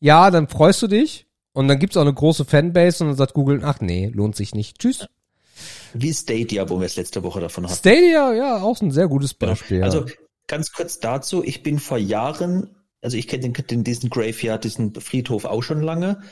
ja, 0.00 0.30
dann 0.30 0.48
freust 0.48 0.82
du 0.82 0.88
dich 0.88 1.26
und 1.52 1.68
dann 1.68 1.78
gibt's 1.78 1.96
auch 1.96 2.02
eine 2.02 2.14
große 2.14 2.44
Fanbase 2.44 3.04
und 3.04 3.10
dann 3.10 3.16
sagt 3.16 3.34
Google, 3.34 3.60
ach 3.64 3.80
nee, 3.80 4.10
lohnt 4.12 4.34
sich 4.34 4.54
nicht, 4.54 4.80
tschüss. 4.80 5.06
Wie 5.94 6.12
Stadia, 6.12 6.68
wo 6.68 6.80
wir 6.80 6.86
es 6.86 6.96
letzte 6.96 7.22
Woche 7.22 7.40
davon 7.40 7.64
hatten. 7.64 7.76
Stadia, 7.76 8.32
ja, 8.32 8.62
auch 8.62 8.80
ein 8.80 8.90
sehr 8.90 9.06
gutes 9.06 9.34
Beispiel. 9.34 9.78
Ja. 9.78 9.84
Also 9.84 10.06
ganz 10.48 10.72
kurz 10.72 10.98
dazu, 10.98 11.44
ich 11.44 11.62
bin 11.62 11.78
vor 11.78 11.98
Jahren, 11.98 12.74
also 13.00 13.16
ich 13.16 13.28
kenne 13.28 13.50
den, 13.50 13.66
den, 13.66 13.84
diesen 13.84 14.10
Graveyard, 14.10 14.64
diesen 14.64 14.94
Friedhof 14.94 15.44
auch 15.44 15.62
schon 15.62 15.82
lange. 15.82 16.22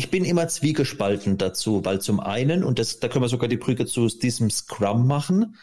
Ich 0.00 0.10
bin 0.10 0.24
immer 0.24 0.48
zwiegespalten 0.48 1.36
dazu, 1.36 1.84
weil 1.84 2.00
zum 2.00 2.20
einen, 2.20 2.64
und 2.64 2.78
das, 2.78 3.00
da 3.00 3.08
können 3.08 3.22
wir 3.22 3.28
sogar 3.28 3.50
die 3.50 3.58
Brücke 3.58 3.84
zu 3.84 4.08
diesem 4.08 4.48
Scrum 4.48 5.06
machen, 5.06 5.56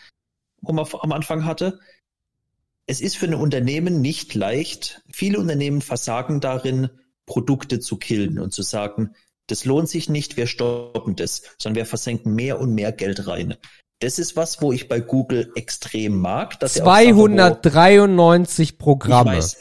wo 0.61 0.73
man 0.73 0.85
am 1.01 1.11
Anfang 1.11 1.43
hatte, 1.43 1.79
es 2.85 3.01
ist 3.01 3.17
für 3.17 3.25
ein 3.25 3.33
Unternehmen 3.33 3.99
nicht 3.99 4.35
leicht. 4.35 5.01
Viele 5.11 5.39
Unternehmen 5.39 5.81
versagen 5.81 6.39
darin, 6.39 6.91
Produkte 7.25 7.79
zu 7.79 7.97
killen 7.97 8.37
und 8.37 8.53
zu 8.53 8.61
sagen, 8.61 9.15
das 9.47 9.65
lohnt 9.65 9.89
sich 9.89 10.07
nicht, 10.07 10.37
wir 10.37 10.45
stoppen 10.45 11.15
das, 11.15 11.41
sondern 11.57 11.77
wir 11.77 11.85
versenken 11.87 12.35
mehr 12.35 12.59
und 12.59 12.75
mehr 12.75 12.91
Geld 12.91 13.25
rein. 13.25 13.55
Das 13.97 14.19
ist 14.19 14.35
was, 14.35 14.61
wo 14.61 14.71
ich 14.71 14.87
bei 14.87 14.99
Google 14.99 15.51
extrem 15.55 16.15
mag. 16.15 16.59
Dass 16.59 16.75
293 16.75 18.69
sagt, 18.69 18.77
Programme. 18.77 19.31
Weiß, 19.31 19.57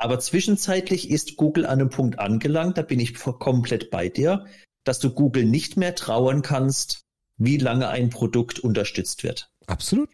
aber 0.00 0.18
zwischenzeitlich 0.18 1.10
ist 1.10 1.36
Google 1.36 1.66
an 1.66 1.78
einem 1.78 1.90
Punkt 1.90 2.18
angelangt, 2.18 2.78
da 2.78 2.82
bin 2.82 2.98
ich 3.00 3.14
komplett 3.14 3.90
bei 3.90 4.08
dir, 4.08 4.46
dass 4.82 4.98
du 4.98 5.10
Google 5.12 5.44
nicht 5.44 5.76
mehr 5.76 5.94
trauen 5.94 6.40
kannst, 6.40 7.04
wie 7.36 7.58
lange 7.58 7.88
ein 7.88 8.08
Produkt 8.08 8.58
unterstützt 8.58 9.24
wird. 9.24 9.52
Absolut. 9.66 10.08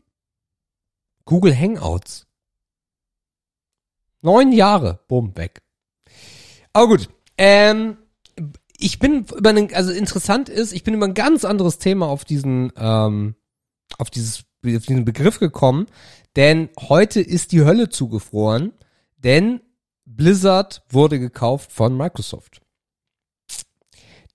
Google 1.24 1.56
Hangouts. 1.56 2.26
Neun 4.22 4.50
Jahre, 4.50 5.04
bumm, 5.06 5.36
weg. 5.36 5.62
Aber 6.72 6.88
gut, 6.88 7.08
ähm, 7.38 7.96
ich 8.76 8.98
bin 8.98 9.24
über 9.36 9.50
einen, 9.50 9.72
also 9.72 9.92
interessant 9.92 10.48
ist, 10.48 10.72
ich 10.72 10.82
bin 10.82 10.94
über 10.94 11.06
ein 11.06 11.14
ganz 11.14 11.44
anderes 11.44 11.78
Thema 11.78 12.08
auf 12.08 12.24
diesen, 12.24 12.72
ähm, 12.76 13.36
auf 13.98 14.10
dieses, 14.10 14.40
auf 14.64 14.84
diesen 14.84 15.04
Begriff 15.04 15.38
gekommen, 15.38 15.86
denn 16.34 16.70
heute 16.80 17.20
ist 17.20 17.52
die 17.52 17.64
Hölle 17.64 17.88
zugefroren, 17.88 18.72
denn 19.18 19.60
Blizzard 20.06 20.82
wurde 20.88 21.18
gekauft 21.18 21.72
von 21.72 21.96
Microsoft. 21.96 22.62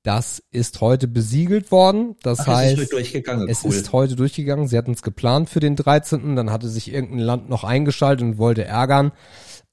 Das 0.03 0.41
ist 0.52 0.81
heute 0.81 1.07
besiegelt 1.07 1.72
worden. 1.72 2.15
Das 2.23 2.41
Ach, 2.41 2.48
heißt, 2.48 2.80
es, 2.80 2.91
ist, 2.91 3.15
es 3.15 3.64
cool. 3.64 3.72
ist 3.72 3.93
heute 3.93 4.15
durchgegangen. 4.15 4.68
Sie 4.68 4.77
hatten 4.77 4.91
es 4.91 5.03
geplant 5.03 5.49
für 5.49 5.60
den 5.60 5.76
13. 5.76 6.35
Dann 6.35 6.52
hatte 6.52 6.69
sich 6.69 6.91
irgendein 6.91 7.19
Land 7.19 7.49
noch 7.49 7.64
eingeschaltet 7.64 8.26
und 8.26 8.38
wollte 8.38 8.65
ärgern. 8.65 9.11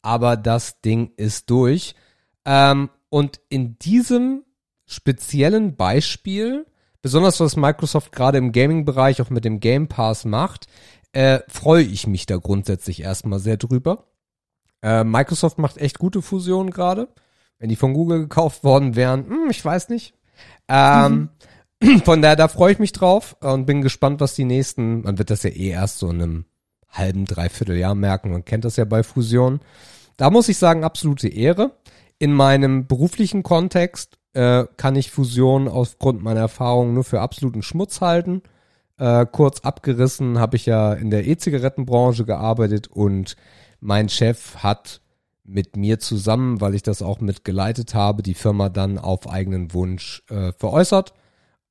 Aber 0.02 0.36
das 0.36 0.80
Ding 0.82 1.12
ist 1.16 1.50
durch. 1.50 1.94
Ähm, 2.44 2.90
und 3.08 3.40
in 3.48 3.78
diesem 3.78 4.44
speziellen 4.86 5.76
Beispiel, 5.76 6.66
besonders 7.00 7.40
was 7.40 7.56
Microsoft 7.56 8.12
gerade 8.12 8.36
im 8.38 8.52
Gaming-Bereich 8.52 9.22
auch 9.22 9.30
mit 9.30 9.46
dem 9.46 9.60
Game 9.60 9.88
Pass 9.88 10.26
macht, 10.26 10.66
äh, 11.12 11.40
freue 11.48 11.82
ich 11.82 12.06
mich 12.06 12.26
da 12.26 12.36
grundsätzlich 12.36 13.00
erstmal 13.00 13.38
sehr 13.38 13.56
drüber. 13.56 14.04
Äh, 14.82 15.04
Microsoft 15.04 15.58
macht 15.58 15.78
echt 15.78 15.98
gute 15.98 16.22
Fusionen 16.22 16.70
gerade. 16.70 17.08
Wenn 17.58 17.68
die 17.68 17.76
von 17.76 17.94
Google 17.94 18.20
gekauft 18.20 18.62
worden 18.62 18.94
wären, 18.94 19.26
hm, 19.26 19.50
ich 19.50 19.64
weiß 19.64 19.88
nicht. 19.88 20.14
Ähm, 20.68 21.30
mhm. 21.80 22.00
Von 22.04 22.22
daher, 22.22 22.36
da 22.36 22.48
freue 22.48 22.72
ich 22.72 22.78
mich 22.78 22.92
drauf 22.92 23.36
und 23.40 23.66
bin 23.66 23.82
gespannt, 23.82 24.20
was 24.20 24.34
die 24.34 24.44
nächsten, 24.44 25.02
man 25.02 25.18
wird 25.18 25.30
das 25.30 25.42
ja 25.42 25.50
eh 25.50 25.70
erst 25.70 25.98
so 25.98 26.10
in 26.10 26.22
einem 26.22 26.44
halben, 26.88 27.24
dreiviertel 27.24 27.76
Jahr 27.76 27.94
merken, 27.94 28.30
man 28.30 28.44
kennt 28.44 28.64
das 28.64 28.76
ja 28.76 28.84
bei 28.84 29.02
Fusionen. 29.02 29.60
Da 30.16 30.30
muss 30.30 30.48
ich 30.48 30.58
sagen, 30.58 30.84
absolute 30.84 31.28
Ehre. 31.28 31.72
In 32.18 32.32
meinem 32.32 32.86
beruflichen 32.86 33.44
Kontext 33.44 34.18
äh, 34.32 34.64
kann 34.76 34.96
ich 34.96 35.10
Fusion 35.10 35.68
aufgrund 35.68 36.22
meiner 36.22 36.40
Erfahrungen 36.40 36.94
nur 36.94 37.04
für 37.04 37.20
absoluten 37.20 37.62
Schmutz 37.62 38.00
halten. 38.00 38.42
Äh, 38.98 39.26
kurz 39.30 39.60
abgerissen 39.60 40.40
habe 40.40 40.56
ich 40.56 40.66
ja 40.66 40.92
in 40.92 41.10
der 41.10 41.26
E-Zigarettenbranche 41.26 42.24
gearbeitet 42.24 42.88
und 42.88 43.36
mein 43.80 44.08
Chef 44.08 44.56
hat 44.56 45.00
mit 45.44 45.76
mir 45.76 45.98
zusammen, 45.98 46.60
weil 46.60 46.74
ich 46.74 46.82
das 46.82 47.02
auch 47.02 47.20
mit 47.20 47.44
geleitet 47.44 47.94
habe, 47.94 48.22
die 48.22 48.34
Firma 48.34 48.68
dann 48.68 48.98
auf 48.98 49.28
eigenen 49.28 49.72
Wunsch 49.72 50.22
äh, 50.28 50.52
veräußert. 50.52 51.14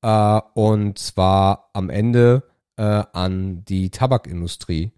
Äh, 0.01 0.41
und 0.53 0.97
zwar 0.97 1.69
am 1.73 1.89
Ende 1.89 2.43
äh, 2.77 3.03
an 3.13 3.63
die 3.65 3.89
Tabakindustrie. 3.91 4.91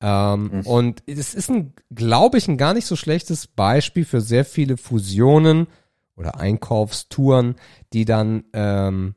Ähm, 0.00 0.50
mhm. 0.52 0.66
Und 0.66 1.02
es 1.06 1.32
ist 1.32 1.48
ein, 1.48 1.74
glaube 1.94 2.36
ich, 2.36 2.48
ein 2.48 2.58
gar 2.58 2.74
nicht 2.74 2.86
so 2.86 2.96
schlechtes 2.96 3.46
Beispiel 3.46 4.04
für 4.04 4.20
sehr 4.20 4.44
viele 4.44 4.76
Fusionen 4.76 5.68
oder 6.16 6.38
Einkaufstouren, 6.38 7.54
die 7.92 8.04
dann 8.04 8.44
ähm, 8.52 9.14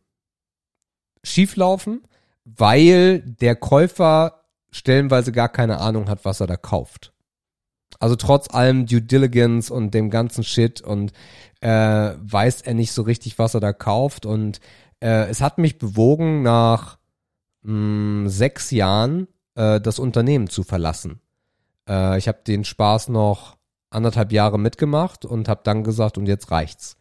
schieflaufen, 1.24 2.08
weil 2.46 3.22
der 3.22 3.56
Käufer 3.56 4.44
stellenweise 4.72 5.32
gar 5.32 5.50
keine 5.50 5.80
Ahnung 5.80 6.08
hat, 6.08 6.24
was 6.24 6.40
er 6.40 6.48
da 6.48 6.56
kauft. 6.56 7.15
Also 8.00 8.16
trotz 8.16 8.54
allem 8.54 8.86
Due 8.86 9.02
Diligence 9.02 9.72
und 9.72 9.94
dem 9.94 10.10
ganzen 10.10 10.44
Shit 10.44 10.82
und 10.82 11.14
äh, 11.62 12.14
weiß 12.18 12.62
er 12.62 12.74
nicht 12.74 12.92
so 12.92 13.02
richtig, 13.02 13.40
was 13.40 13.54
er 13.54 13.60
da 13.60 13.74
kauft. 13.74 14.26
Und 14.26 14.60
äh, 15.00 15.30
es 15.30 15.42
hat 15.42 15.58
mich 15.58 15.78
bewogen, 15.78 16.44
nach 16.44 16.98
mh, 17.64 18.30
sechs 18.30 18.72
Jahren 18.72 19.28
äh, 19.56 19.80
das 19.80 20.00
Unternehmen 20.00 20.48
zu 20.50 20.64
verlassen. 20.64 21.22
Äh, 21.88 22.18
ich 22.18 22.28
habe 22.28 22.40
den 22.46 22.64
Spaß 22.64 23.10
noch 23.10 23.58
anderthalb 23.90 24.32
Jahre 24.32 24.60
mitgemacht 24.60 25.26
und 25.26 25.48
habe 25.48 25.62
dann 25.64 25.84
gesagt, 25.84 26.18
und 26.18 26.28
jetzt 26.28 26.52
reicht's. 26.52 26.98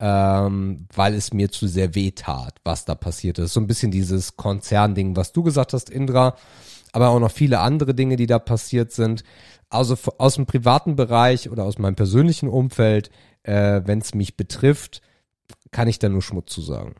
Ähm, 0.00 0.88
weil 0.92 1.14
es 1.14 1.32
mir 1.32 1.52
zu 1.52 1.68
sehr 1.68 1.94
weh 1.94 2.10
tat, 2.10 2.56
was 2.64 2.84
da 2.84 2.96
passiert 2.96 3.38
ist. 3.38 3.52
So 3.52 3.60
ein 3.60 3.68
bisschen 3.68 3.92
dieses 3.92 4.36
Konzernding, 4.36 5.14
was 5.14 5.32
du 5.32 5.44
gesagt 5.44 5.72
hast, 5.74 5.90
Indra, 5.90 6.34
aber 6.92 7.08
auch 7.08 7.18
noch 7.18 7.32
viele 7.32 7.60
andere 7.60 7.94
Dinge, 7.94 8.16
die 8.16 8.26
da 8.26 8.38
passiert 8.38 8.92
sind. 8.92 9.24
Also 9.68 9.96
aus 10.18 10.34
dem 10.34 10.46
privaten 10.46 10.96
Bereich 10.96 11.50
oder 11.50 11.64
aus 11.64 11.78
meinem 11.78 11.96
persönlichen 11.96 12.48
Umfeld, 12.48 13.10
äh, 13.42 13.80
wenn 13.84 13.98
es 14.00 14.14
mich 14.14 14.36
betrifft, 14.36 15.00
kann 15.70 15.88
ich 15.88 15.98
da 15.98 16.08
nur 16.08 16.22
Schmutz 16.22 16.52
zu 16.52 16.60
sagen. 16.60 16.94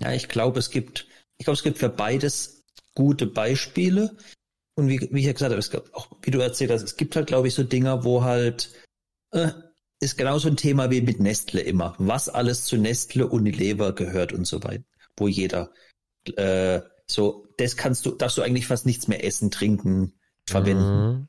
Ja, 0.00 0.12
ich 0.12 0.28
glaube, 0.28 0.58
es 0.58 0.70
gibt, 0.70 1.06
ich 1.38 1.44
glaube, 1.44 1.56
es 1.56 1.62
gibt 1.62 1.78
für 1.78 1.88
beides 1.88 2.64
gute 2.94 3.26
Beispiele. 3.26 4.16
Und 4.74 4.88
wie, 4.88 5.00
wie 5.12 5.20
ich 5.20 5.26
ja 5.26 5.32
gesagt 5.32 5.52
habe, 5.52 5.60
es 5.60 5.70
gab 5.70 5.94
auch, 5.94 6.10
wie 6.22 6.32
du 6.32 6.40
erzählt 6.40 6.72
hast, 6.72 6.82
es 6.82 6.96
gibt 6.96 7.14
halt, 7.14 7.28
glaube 7.28 7.46
ich, 7.46 7.54
so 7.54 7.62
Dinger, 7.62 8.04
wo 8.04 8.24
halt, 8.24 8.72
äh, 9.30 9.52
ist 10.00 10.18
genauso 10.18 10.48
ein 10.48 10.56
Thema 10.56 10.90
wie 10.90 11.00
mit 11.00 11.20
Nestle 11.20 11.60
immer. 11.60 11.94
Was 11.98 12.28
alles 12.28 12.64
zu 12.64 12.76
Nestle 12.76 13.28
Unilever 13.28 13.94
gehört 13.94 14.32
und 14.32 14.46
so 14.46 14.62
weiter. 14.64 14.84
Wo 15.16 15.28
jeder, 15.28 15.72
äh, 16.36 16.80
so, 17.06 17.46
das 17.58 17.76
kannst 17.76 18.06
du, 18.06 18.12
darfst 18.12 18.38
du 18.38 18.42
eigentlich 18.42 18.66
fast 18.66 18.86
nichts 18.86 19.08
mehr 19.08 19.24
essen, 19.24 19.50
trinken, 19.50 20.14
verwenden. 20.46 21.06
Mhm. 21.06 21.28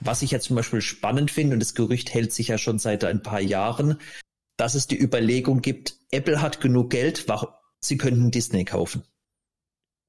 Was 0.00 0.22
ich 0.22 0.30
ja 0.30 0.40
zum 0.40 0.56
Beispiel 0.56 0.82
spannend 0.82 1.30
finde, 1.30 1.54
und 1.54 1.60
das 1.60 1.74
Gerücht 1.74 2.12
hält 2.12 2.32
sich 2.32 2.48
ja 2.48 2.58
schon 2.58 2.78
seit 2.78 3.04
ein 3.04 3.22
paar 3.22 3.40
Jahren, 3.40 3.98
dass 4.56 4.74
es 4.74 4.86
die 4.86 5.00
Überlegung 5.00 5.62
gibt, 5.62 5.98
Apple 6.10 6.40
hat 6.42 6.60
genug 6.60 6.90
Geld, 6.90 7.26
sie 7.80 7.96
könnten 7.96 8.30
Disney 8.30 8.64
kaufen. 8.64 9.04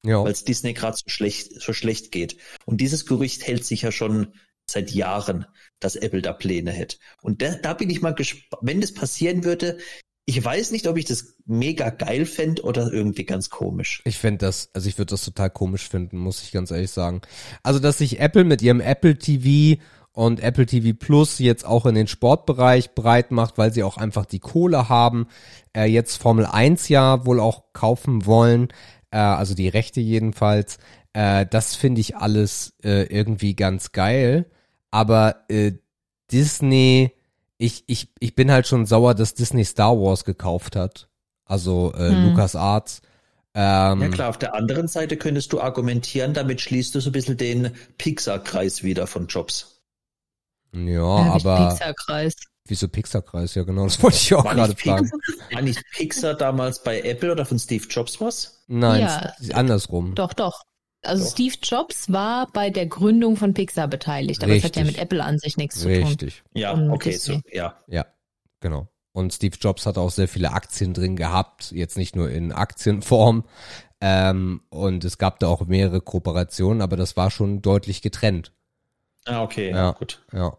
Ja. 0.05 0.23
Weil 0.23 0.31
es 0.31 0.43
Disney 0.43 0.73
gerade 0.73 0.97
so 0.97 1.09
schlecht, 1.09 1.61
so 1.61 1.73
schlecht 1.73 2.11
geht. 2.11 2.37
Und 2.65 2.81
dieses 2.81 3.05
Gerücht 3.05 3.45
hält 3.45 3.65
sich 3.65 3.81
ja 3.81 3.91
schon 3.91 4.33
seit 4.69 4.91
Jahren, 4.91 5.45
dass 5.79 5.95
Apple 5.95 6.21
da 6.21 6.33
Pläne 6.33 6.71
hätte. 6.71 6.97
Und 7.21 7.41
da, 7.41 7.55
da 7.55 7.73
bin 7.73 7.89
ich 7.89 8.01
mal 8.01 8.13
gespannt, 8.13 8.61
wenn 8.61 8.81
das 8.81 8.93
passieren 8.93 9.43
würde, 9.43 9.77
ich 10.29 10.43
weiß 10.43 10.71
nicht, 10.71 10.87
ob 10.87 10.97
ich 10.97 11.05
das 11.05 11.35
mega 11.45 11.89
geil 11.89 12.25
fände 12.25 12.63
oder 12.63 12.91
irgendwie 12.91 13.23
ganz 13.23 13.49
komisch. 13.49 14.01
Ich 14.03 14.17
fände 14.17 14.45
das, 14.45 14.69
also 14.73 14.89
ich 14.89 14.97
würde 14.97 15.11
das 15.11 15.23
total 15.23 15.49
komisch 15.49 15.87
finden, 15.87 16.17
muss 16.17 16.43
ich 16.43 16.51
ganz 16.51 16.69
ehrlich 16.69 16.91
sagen. 16.91 17.21
Also, 17.63 17.79
dass 17.79 17.99
sich 17.99 18.19
Apple 18.19 18.43
mit 18.43 18.61
ihrem 18.61 18.81
Apple 18.81 19.17
TV 19.17 19.81
und 20.11 20.41
Apple 20.41 20.65
TV 20.65 20.97
Plus 20.99 21.39
jetzt 21.39 21.65
auch 21.65 21.85
in 21.85 21.95
den 21.95 22.07
Sportbereich 22.07 22.93
breit 22.93 23.31
macht, 23.31 23.57
weil 23.57 23.71
sie 23.71 23.83
auch 23.83 23.95
einfach 23.95 24.25
die 24.25 24.39
Kohle 24.39 24.89
haben, 24.89 25.27
äh, 25.73 25.85
jetzt 25.85 26.17
Formel 26.17 26.45
1 26.45 26.89
ja 26.89 27.25
wohl 27.25 27.39
auch 27.39 27.71
kaufen 27.71 28.25
wollen, 28.25 28.67
äh, 29.11 29.17
also 29.19 29.55
die 29.55 29.69
Rechte 29.69 30.01
jedenfalls. 30.01 30.77
Äh, 31.13 31.45
das 31.49 31.75
finde 31.75 32.01
ich 32.01 32.17
alles 32.17 32.73
äh, 32.83 33.03
irgendwie 33.03 33.55
ganz 33.55 33.93
geil. 33.93 34.47
Aber 34.91 35.45
äh, 35.47 35.71
Disney, 36.29 37.13
ich, 37.57 37.83
ich, 37.87 38.09
ich 38.19 38.35
bin 38.35 38.51
halt 38.51 38.67
schon 38.67 38.85
sauer, 38.85 39.15
dass 39.15 39.33
Disney 39.33 39.65
Star 39.65 39.99
Wars 39.99 40.25
gekauft 40.25 40.75
hat. 40.75 41.09
Also 41.45 41.93
äh, 41.95 42.09
hm. 42.09 42.29
Lucas 42.29 42.55
Arts. 42.55 43.01
Ähm, 43.53 44.01
ja 44.01 44.09
klar, 44.09 44.29
auf 44.29 44.37
der 44.37 44.53
anderen 44.53 44.87
Seite 44.87 45.17
könntest 45.17 45.51
du 45.53 45.59
argumentieren, 45.59 46.33
damit 46.33 46.61
schließt 46.61 46.93
du 46.93 46.99
so 46.99 47.09
ein 47.09 47.13
bisschen 47.13 47.37
den 47.37 47.71
Pixar-Kreis 47.97 48.83
wieder 48.83 49.07
von 49.07 49.27
Jobs. 49.27 49.81
Ja, 50.73 50.81
ja 50.81 51.33
aber. 51.33 51.69
Pixar-Kreis. 51.69 52.35
Wieso 52.65 52.87
Pixar-Kreis? 52.87 53.55
Ja, 53.55 53.63
genau, 53.63 53.85
das 53.85 54.01
wollte 54.03 54.17
ich 54.17 54.33
auch 54.35 54.43
gerade 54.43 54.75
fragen. 54.75 55.09
War 55.51 55.61
nicht 55.61 55.81
Pixar 55.91 56.35
damals 56.35 56.83
bei 56.83 57.01
Apple 57.01 57.31
oder 57.31 57.45
von 57.45 57.57
Steve 57.57 57.85
Jobs 57.89 58.21
was? 58.21 58.63
Nein, 58.67 59.01
ja, 59.01 59.33
andersrum. 59.55 60.13
Doch, 60.13 60.33
doch. 60.33 60.61
Also 61.07 61.23
Doch. 61.23 61.31
Steve 61.31 61.55
Jobs 61.63 62.11
war 62.11 62.47
bei 62.53 62.69
der 62.69 62.85
Gründung 62.85 63.37
von 63.37 63.53
Pixar 63.53 63.87
beteiligt, 63.87 64.43
aber 64.43 64.53
Richtig. 64.53 64.71
das 64.71 64.81
hat 64.81 64.85
ja 64.85 64.91
mit 64.91 65.01
Apple 65.01 65.23
an 65.23 65.39
sich 65.39 65.57
nichts 65.57 65.79
zu 65.79 65.87
tun. 65.87 66.03
Richtig. 66.07 66.43
Ja, 66.53 66.73
okay, 66.91 67.11
so, 67.13 67.41
ja. 67.51 67.75
Ja, 67.87 68.05
genau. 68.59 68.87
Und 69.13 69.33
Steve 69.33 69.57
Jobs 69.59 69.85
hat 69.85 69.97
auch 69.97 70.11
sehr 70.11 70.27
viele 70.27 70.51
Aktien 70.53 70.93
drin 70.93 71.15
gehabt, 71.15 71.71
jetzt 71.71 71.97
nicht 71.97 72.15
nur 72.15 72.29
in 72.29 72.51
Aktienform. 72.51 73.45
Ähm, 73.99 74.61
und 74.69 75.03
es 75.03 75.17
gab 75.17 75.39
da 75.39 75.47
auch 75.47 75.65
mehrere 75.65 76.01
Kooperationen, 76.01 76.81
aber 76.83 76.97
das 76.97 77.17
war 77.17 77.31
schon 77.31 77.63
deutlich 77.63 78.03
getrennt. 78.03 78.51
Ah, 79.25 79.41
okay, 79.41 79.71
Ja. 79.71 79.91
gut. 79.91 80.23
Ja. 80.31 80.57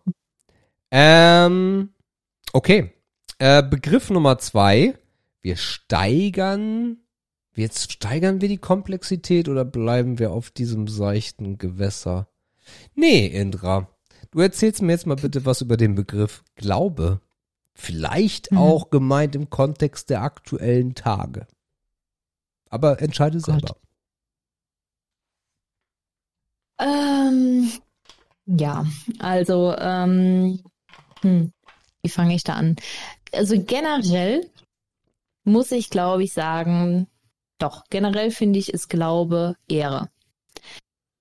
Ähm, 0.90 1.90
okay. 2.52 2.92
Äh, 3.38 3.62
Begriff 3.62 4.10
Nummer 4.10 4.38
zwei. 4.38 4.94
Wir 5.40 5.56
steigern. 5.56 6.98
Jetzt 7.58 7.90
steigern 7.90 8.40
wir 8.40 8.48
die 8.48 8.58
Komplexität 8.58 9.48
oder 9.48 9.64
bleiben 9.64 10.20
wir 10.20 10.30
auf 10.30 10.50
diesem 10.50 10.86
seichten 10.86 11.58
Gewässer? 11.58 12.28
Nee, 12.94 13.26
Indra. 13.26 13.88
Du 14.30 14.38
erzählst 14.40 14.80
mir 14.80 14.92
jetzt 14.92 15.06
mal 15.06 15.16
bitte 15.16 15.44
was 15.44 15.60
über 15.60 15.76
den 15.76 15.96
Begriff 15.96 16.44
Glaube. 16.54 17.20
Vielleicht 17.74 18.52
Mhm. 18.52 18.58
auch 18.58 18.90
gemeint 18.90 19.34
im 19.34 19.50
Kontext 19.50 20.08
der 20.08 20.22
aktuellen 20.22 20.94
Tage. 20.94 21.48
Aber 22.70 23.02
entscheide 23.02 23.40
selber. 23.40 23.76
Ähm, 26.78 27.72
ja, 28.46 28.86
also, 29.18 29.74
ähm, 29.76 30.62
hm, 31.22 31.52
wie 32.02 32.08
fange 32.08 32.36
ich 32.36 32.44
da 32.44 32.54
an? 32.54 32.76
Also 33.32 33.60
generell 33.60 34.48
muss 35.44 35.72
ich, 35.72 35.90
glaube 35.90 36.22
ich, 36.22 36.32
sagen, 36.32 37.08
doch, 37.58 37.84
generell 37.90 38.30
finde 38.30 38.58
ich, 38.58 38.72
ist 38.72 38.88
Glaube 38.88 39.56
Ehre. 39.68 40.08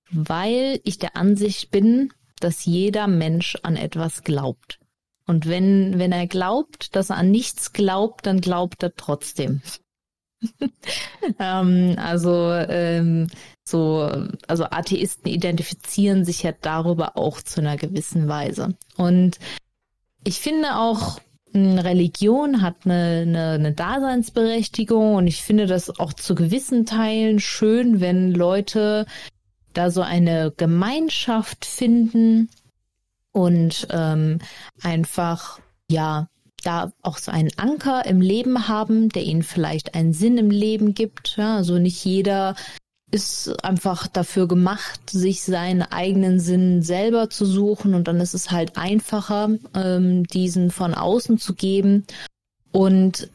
Weil 0.09 0.79
ich 0.83 0.99
der 0.99 1.15
Ansicht 1.15 1.71
bin, 1.71 2.13
dass 2.39 2.65
jeder 2.65 3.07
Mensch 3.07 3.57
an 3.63 3.75
etwas 3.75 4.23
glaubt. 4.23 4.79
Und 5.25 5.47
wenn, 5.47 5.99
wenn 5.99 6.13
er 6.13 6.27
glaubt, 6.27 6.95
dass 6.95 7.09
er 7.09 7.17
an 7.17 7.31
nichts 7.31 7.73
glaubt, 7.73 8.25
dann 8.25 8.39
glaubt 8.39 8.81
er 8.81 8.95
trotzdem. 8.95 9.61
ähm, 11.39 11.95
also, 11.97 12.53
ähm, 12.53 13.27
so, 13.63 14.09
also 14.47 14.65
Atheisten 14.65 15.29
identifizieren 15.29 16.23
sich 16.23 16.43
ja 16.43 16.53
darüber 16.53 17.17
auch 17.17 17.41
zu 17.41 17.59
einer 17.59 17.75
gewissen 17.75 18.29
Weise. 18.29 18.75
Und 18.95 19.39
ich 20.23 20.39
finde 20.39 20.77
auch, 20.77 21.19
mh, 21.75 21.81
Religion 21.81 22.61
hat 22.61 22.75
eine, 22.85 23.23
eine, 23.25 23.51
eine 23.51 23.73
Daseinsberechtigung 23.73 25.15
und 25.15 25.27
ich 25.27 25.43
finde 25.43 25.67
das 25.67 25.99
auch 25.99 26.13
zu 26.13 26.35
gewissen 26.35 26.85
Teilen 26.85 27.39
schön, 27.39 27.99
wenn 27.99 28.31
Leute 28.31 29.05
da 29.73 29.91
so 29.91 30.01
eine 30.01 30.53
Gemeinschaft 30.55 31.65
finden 31.65 32.49
und 33.31 33.87
ähm, 33.91 34.39
einfach, 34.81 35.59
ja, 35.89 36.27
da 36.63 36.91
auch 37.03 37.17
so 37.17 37.31
einen 37.31 37.51
Anker 37.57 38.05
im 38.05 38.19
Leben 38.19 38.67
haben, 38.67 39.09
der 39.09 39.23
ihnen 39.23 39.43
vielleicht 39.43 39.93
einen 39.93 40.13
Sinn 40.13 40.37
im 40.37 40.49
Leben 40.49 40.93
gibt. 40.93 41.37
Ja, 41.37 41.57
also 41.57 41.77
nicht 41.77 42.03
jeder 42.03 42.55
ist 43.11 43.63
einfach 43.63 44.07
dafür 44.07 44.47
gemacht, 44.47 45.09
sich 45.09 45.43
seinen 45.43 45.81
eigenen 45.81 46.39
Sinn 46.39 46.81
selber 46.81 47.29
zu 47.29 47.45
suchen 47.45 47.93
und 47.93 48.07
dann 48.07 48.19
ist 48.19 48.33
es 48.33 48.51
halt 48.51 48.77
einfacher, 48.77 49.49
ähm, 49.73 50.25
diesen 50.25 50.71
von 50.71 50.93
außen 50.93 51.37
zu 51.37 51.53
geben. 51.53 52.05
Und 52.71 53.29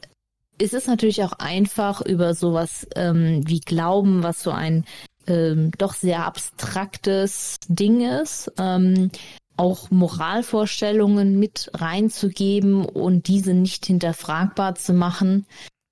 es 0.59 0.75
ist 0.75 0.89
natürlich 0.89 1.25
auch 1.25 1.33
einfach 1.33 2.03
über 2.03 2.35
sowas 2.35 2.87
ähm, 2.95 3.43
wie 3.47 3.61
Glauben, 3.61 4.23
was 4.23 4.43
so 4.43 4.51
ein 4.51 4.85
ähm, 5.27 5.71
doch 5.79 5.95
sehr 5.95 6.27
abstraktes 6.27 7.59
Ding 7.69 8.07
ist, 8.21 8.53
ähm, 8.59 9.11
auch 9.57 9.91
Moralvorstellungen 9.91 11.39
mit 11.39 11.71
reinzugeben 11.75 12.85
und 12.85 13.29
diese 13.29 13.55
nicht 13.55 13.87
hinterfragbar 13.87 14.75
zu 14.75 14.93
machen, 14.93 15.47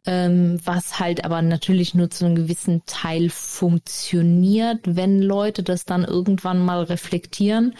ähm, 0.06 0.60
was 0.64 0.98
halt 0.98 1.24
aber 1.24 1.42
natürlich 1.42 1.94
nur 1.94 2.10
zu 2.10 2.24
einem 2.24 2.34
gewissen 2.34 2.82
Teil 2.86 3.28
funktioniert, 3.28 4.80
wenn 4.84 5.20
Leute 5.20 5.62
das 5.62 5.84
dann 5.84 6.04
irgendwann 6.04 6.64
mal 6.64 6.82
reflektieren. 6.82 7.74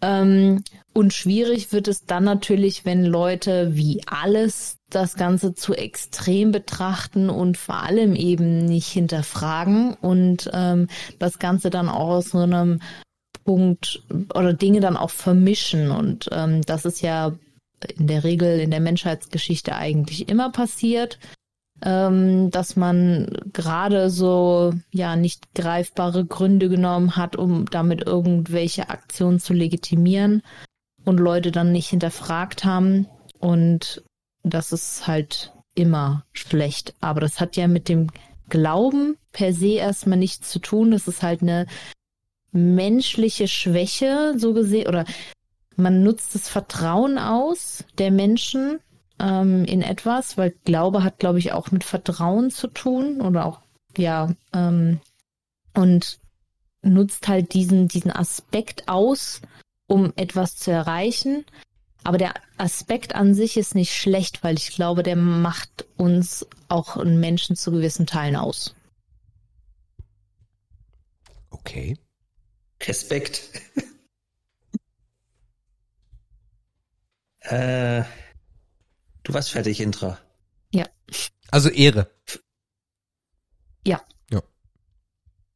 Ähm, 0.00 0.62
und 0.92 1.14
schwierig 1.14 1.72
wird 1.72 1.88
es 1.88 2.04
dann 2.04 2.24
natürlich, 2.24 2.84
wenn 2.84 3.04
Leute 3.04 3.76
wie 3.76 4.02
alles 4.06 4.78
das 4.90 5.14
Ganze 5.14 5.54
zu 5.54 5.74
extrem 5.74 6.52
betrachten 6.52 7.30
und 7.30 7.56
vor 7.56 7.76
allem 7.76 8.14
eben 8.14 8.64
nicht 8.66 8.88
hinterfragen 8.88 9.94
und 9.94 10.50
ähm, 10.52 10.88
das 11.18 11.38
Ganze 11.38 11.70
dann 11.70 11.88
auch 11.88 12.08
aus 12.08 12.30
so 12.30 12.38
einem 12.38 12.80
Punkt 13.44 14.02
oder 14.34 14.52
Dinge 14.52 14.80
dann 14.80 14.96
auch 14.96 15.10
vermischen. 15.10 15.90
Und 15.90 16.28
ähm, 16.32 16.62
das 16.62 16.84
ist 16.84 17.00
ja 17.00 17.32
in 17.96 18.06
der 18.06 18.24
Regel 18.24 18.60
in 18.60 18.70
der 18.70 18.80
Menschheitsgeschichte 18.80 19.74
eigentlich 19.74 20.28
immer 20.28 20.50
passiert, 20.50 21.18
ähm, 21.82 22.50
dass 22.50 22.76
man 22.76 23.28
gerade 23.52 24.10
so 24.10 24.72
ja 24.90 25.16
nicht 25.16 25.54
greifbare 25.54 26.24
Gründe 26.24 26.68
genommen 26.68 27.16
hat, 27.16 27.36
um 27.36 27.66
damit 27.66 28.06
irgendwelche 28.06 28.88
Aktionen 28.90 29.40
zu 29.40 29.52
legitimieren 29.52 30.42
und 31.04 31.18
Leute 31.18 31.50
dann 31.50 31.72
nicht 31.72 31.88
hinterfragt 31.88 32.64
haben. 32.64 33.08
Und 33.38 34.02
das 34.42 34.72
ist 34.72 35.06
halt 35.06 35.52
immer 35.74 36.24
schlecht. 36.32 36.94
Aber 37.00 37.20
das 37.20 37.40
hat 37.40 37.56
ja 37.56 37.66
mit 37.66 37.88
dem 37.88 38.08
Glauben 38.48 39.16
per 39.32 39.52
se 39.52 39.74
erstmal 39.74 40.18
nichts 40.18 40.50
zu 40.50 40.58
tun. 40.58 40.90
Das 40.90 41.08
ist 41.08 41.22
halt 41.22 41.42
eine 41.42 41.66
menschliche 42.52 43.48
Schwäche, 43.48 44.34
so 44.36 44.52
gesehen, 44.52 44.86
oder 44.86 45.06
man 45.76 46.02
nutzt 46.02 46.34
das 46.34 46.48
Vertrauen 46.48 47.18
aus 47.18 47.84
der 47.98 48.10
Menschen 48.10 48.80
ähm, 49.18 49.64
in 49.64 49.82
etwas, 49.82 50.36
weil 50.36 50.54
Glaube 50.64 51.04
hat, 51.04 51.18
glaube 51.18 51.38
ich, 51.38 51.52
auch 51.52 51.70
mit 51.70 51.84
Vertrauen 51.84 52.50
zu 52.50 52.68
tun 52.68 53.20
oder 53.20 53.46
auch, 53.46 53.60
ja, 53.96 54.34
ähm, 54.52 55.00
und 55.74 56.18
nutzt 56.82 57.28
halt 57.28 57.54
diesen, 57.54 57.88
diesen 57.88 58.10
Aspekt 58.10 58.88
aus, 58.88 59.40
um 59.86 60.12
etwas 60.16 60.56
zu 60.56 60.70
erreichen. 60.70 61.44
Aber 62.04 62.18
der 62.18 62.34
Aspekt 62.58 63.14
an 63.14 63.34
sich 63.34 63.56
ist 63.56 63.74
nicht 63.74 63.94
schlecht, 63.94 64.42
weil 64.42 64.56
ich 64.56 64.70
glaube, 64.70 65.02
der 65.02 65.16
macht 65.16 65.86
uns 65.96 66.46
auch 66.68 66.96
einen 66.96 67.20
Menschen 67.20 67.54
zu 67.54 67.70
gewissen 67.70 68.06
Teilen 68.06 68.34
aus. 68.34 68.74
Okay. 71.50 71.96
Respekt. 72.82 73.42
Äh, 77.52 78.04
du 79.22 79.34
warst 79.34 79.50
fertig, 79.50 79.80
Intra. 79.80 80.18
Also 81.50 81.68
Ehre. 81.68 82.10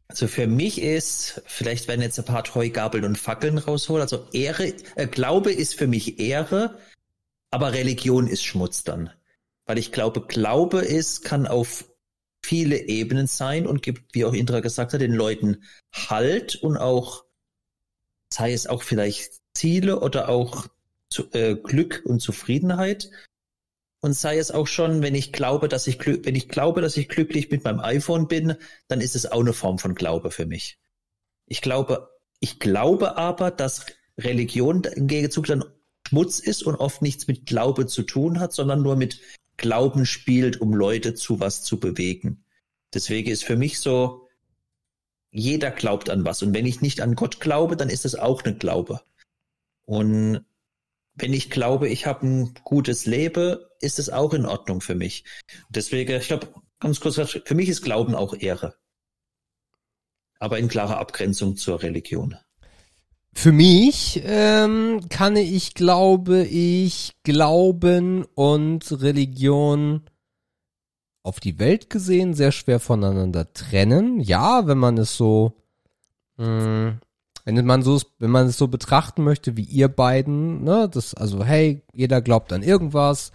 Also 0.09 0.29
für 0.29 0.47
mich 0.47 0.81
ist, 0.81 1.43
vielleicht 1.47 1.89
werden 1.89 2.01
jetzt 2.01 2.19
ein 2.19 2.25
paar 2.25 2.45
Treugabeln 2.45 3.05
und 3.05 3.19
Fackeln 3.19 3.59
rausholen. 3.59 4.03
Also 4.03 4.29
Ehre, 4.33 4.73
äh, 4.95 5.07
Glaube 5.07 5.53
ist 5.53 5.75
für 5.75 5.87
mich 5.87 6.21
Ehre, 6.21 6.79
aber 7.51 7.73
Religion 7.73 8.27
ist 8.27 8.45
Schmutz 8.45 8.85
dann. 8.85 9.11
Weil 9.67 9.79
ich 9.79 9.91
glaube, 9.91 10.21
Glaube 10.23 10.81
ist, 10.81 11.25
kann 11.25 11.47
auf 11.47 11.85
viele 12.43 12.87
Ebenen 12.87 13.27
sein 13.27 13.67
und 13.67 13.83
gibt, 13.83 14.15
wie 14.15 14.25
auch 14.25 14.33
Indra 14.33 14.61
gesagt 14.61 14.93
hat, 14.93 15.01
den 15.01 15.13
Leuten 15.13 15.65
Halt 15.93 16.55
und 16.57 16.77
auch, 16.77 17.25
sei 18.33 18.53
es 18.53 18.69
auch 18.69 18.85
vielleicht 18.85 19.41
Ziele 19.55 20.01
oder 20.01 20.29
auch 20.29 20.69
zu, 21.11 21.31
äh, 21.33 21.57
Glück 21.57 22.03
und 22.05 22.21
Zufriedenheit. 22.21 23.11
Und 24.01 24.13
sei 24.13 24.39
es 24.39 24.51
auch 24.51 24.67
schon, 24.67 25.03
wenn 25.03 25.15
ich 25.15 25.33
glaube, 25.33 25.69
dass 25.69 25.87
ich 25.87 25.99
wenn 26.07 26.35
ich 26.35 26.49
glaube, 26.49 26.81
dass 26.81 26.97
ich 26.97 27.09
glücklich 27.09 27.51
mit 27.51 27.65
meinem 27.65 27.81
iPhone 27.81 28.29
bin, 28.29 28.55
dann 28.89 29.01
ist 29.01 29.17
es 29.17 29.27
auch 29.27 29.41
eine 29.41 29.53
Form 29.53 29.79
von 29.79 29.95
Glaube 29.95 30.31
für 30.31 30.47
mich. 30.47 30.79
Ich 31.47 31.61
glaube, 31.61 32.11
ich 32.41 32.59
glaube 32.59 33.17
aber, 33.17 33.51
dass 33.51 33.87
Religion 34.19 34.85
im 34.85 35.07
Gegenzug 35.07 35.47
dann 35.47 35.65
Schmutz 36.09 36.39
ist 36.39 36.63
und 36.63 36.77
oft 36.77 37.03
nichts 37.03 37.27
mit 37.27 37.47
Glaube 37.47 37.87
zu 37.87 38.03
tun 38.03 38.39
hat, 38.39 38.53
sondern 38.53 38.83
nur 38.83 38.97
mit 38.97 39.21
Glauben 39.57 40.07
spielt, 40.07 40.61
um 40.61 40.75
Leute 40.75 41.15
zu 41.15 41.41
was 41.41 41.63
zu 41.63 41.81
bewegen. 41.81 42.45
Deswegen 42.95 43.31
ist 43.31 43.45
für 43.45 43.57
mich 43.57 43.81
so, 43.81 44.29
jeder 45.31 45.71
glaubt 45.71 46.09
an 46.11 46.25
was. 46.25 46.43
Und 46.43 46.55
wenn 46.55 46.67
ich 46.67 46.81
nicht 46.81 47.01
an 47.01 47.15
Gott 47.15 47.41
glaube, 47.41 47.77
dann 47.77 47.91
ist 47.91 48.05
es 48.05 48.15
auch 48.15 48.45
ein 48.45 48.59
Glaube. 48.59 49.03
Und 49.85 50.45
wenn 51.17 51.33
ich 51.33 51.51
glaube, 51.51 51.89
ich 51.89 52.07
habe 52.07 52.27
ein 52.27 52.55
gutes 52.65 53.07
Leben, 53.07 53.59
ist 53.81 53.99
es 53.99 54.11
auch 54.11 54.35
in 54.35 54.47
Ordnung 54.47 54.81
für 54.81 54.95
mich. 54.95 55.25
Deswegen, 55.71 56.15
ich 56.15 56.29
glaube, 56.29 56.49
ganz 56.79 57.01
kurz, 57.01 57.17
für 57.17 57.55
mich 57.55 57.69
ist 57.69 57.83
Glauben 57.83 58.15
auch 58.15 58.35
Ehre. 58.35 58.75
Aber 60.39 60.59
in 60.59 60.69
klarer 60.69 60.99
Abgrenzung 60.99 61.57
zur 61.57 61.83
Religion. 61.83 62.37
Für 63.33 63.53
mich 63.53 64.23
ähm, 64.25 65.09
kann 65.09 65.37
ich, 65.37 65.75
glaube 65.75 66.45
ich, 66.45 67.13
Glauben 67.23 68.25
und 68.35 69.03
Religion 69.03 70.03
auf 71.23 71.41
die 71.41 71.59
Welt 71.59 71.91
gesehen 71.91 72.35
sehr 72.35 72.53
schwer 72.53 72.81
voneinander 72.81 73.53
trennen. 73.53 74.21
Ja, 74.21 74.67
wenn 74.67 74.79
man 74.79 74.97
es 74.97 75.17
so 75.17 75.53
mh, 76.37 76.99
wenn 77.47 77.65
man 77.65 77.83
so, 77.83 78.01
wenn 78.19 78.31
man 78.31 78.49
es 78.49 78.59
so 78.59 78.69
betrachten 78.69 79.23
möchte 79.23 79.57
wie 79.57 79.63
ihr 79.63 79.89
beiden, 79.89 80.65
ne, 80.65 80.89
das, 80.93 81.15
also 81.15 81.45
hey, 81.45 81.83
jeder 81.95 82.21
glaubt 82.21 82.53
an 82.53 82.63
irgendwas, 82.63 83.33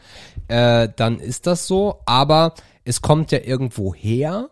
äh, 0.50 0.90
dann 0.96 1.20
ist 1.20 1.48
das 1.48 1.66
so, 1.66 2.02
aber 2.06 2.54
es 2.84 3.02
kommt 3.02 3.32
ja 3.32 3.40
irgendwo 3.40 3.96
her 3.96 4.50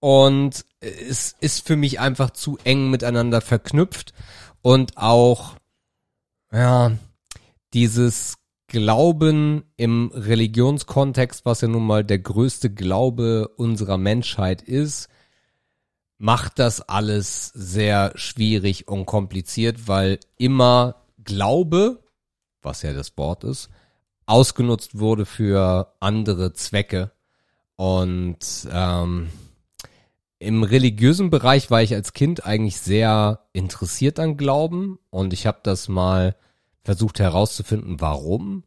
und 0.00 0.66
es 0.80 1.34
ist 1.40 1.66
für 1.66 1.76
mich 1.76 2.00
einfach 2.00 2.30
zu 2.30 2.58
eng 2.64 2.90
miteinander 2.90 3.40
verknüpft. 3.40 4.12
Und 4.60 4.98
auch, 4.98 5.56
ja, 6.52 6.92
dieses 7.72 8.36
Glauben 8.68 9.64
im 9.76 10.10
Religionskontext, 10.12 11.46
was 11.46 11.60
ja 11.60 11.68
nun 11.68 11.86
mal 11.86 12.04
der 12.04 12.18
größte 12.18 12.70
Glaube 12.70 13.48
unserer 13.56 13.98
Menschheit 13.98 14.62
ist, 14.62 15.08
macht 16.18 16.58
das 16.58 16.80
alles 16.80 17.48
sehr 17.48 18.12
schwierig 18.14 18.88
und 18.88 19.06
kompliziert, 19.06 19.88
weil 19.88 20.18
immer 20.36 20.96
Glaube, 21.24 22.02
was 22.62 22.82
ja 22.82 22.92
das 22.92 23.16
Wort 23.16 23.44
ist, 23.44 23.70
ausgenutzt 24.26 24.98
wurde 24.98 25.26
für 25.26 25.94
andere 26.00 26.52
Zwecke. 26.52 27.12
Und 27.76 28.38
ähm, 28.70 29.30
im 30.38 30.62
religiösen 30.62 31.30
Bereich 31.30 31.70
war 31.70 31.82
ich 31.82 31.94
als 31.94 32.12
Kind 32.12 32.44
eigentlich 32.44 32.78
sehr 32.78 33.40
interessiert 33.52 34.18
an 34.18 34.36
Glauben 34.36 34.98
und 35.10 35.32
ich 35.32 35.46
habe 35.46 35.60
das 35.62 35.88
mal 35.88 36.36
versucht 36.82 37.18
herauszufinden, 37.18 38.00
warum, 38.00 38.64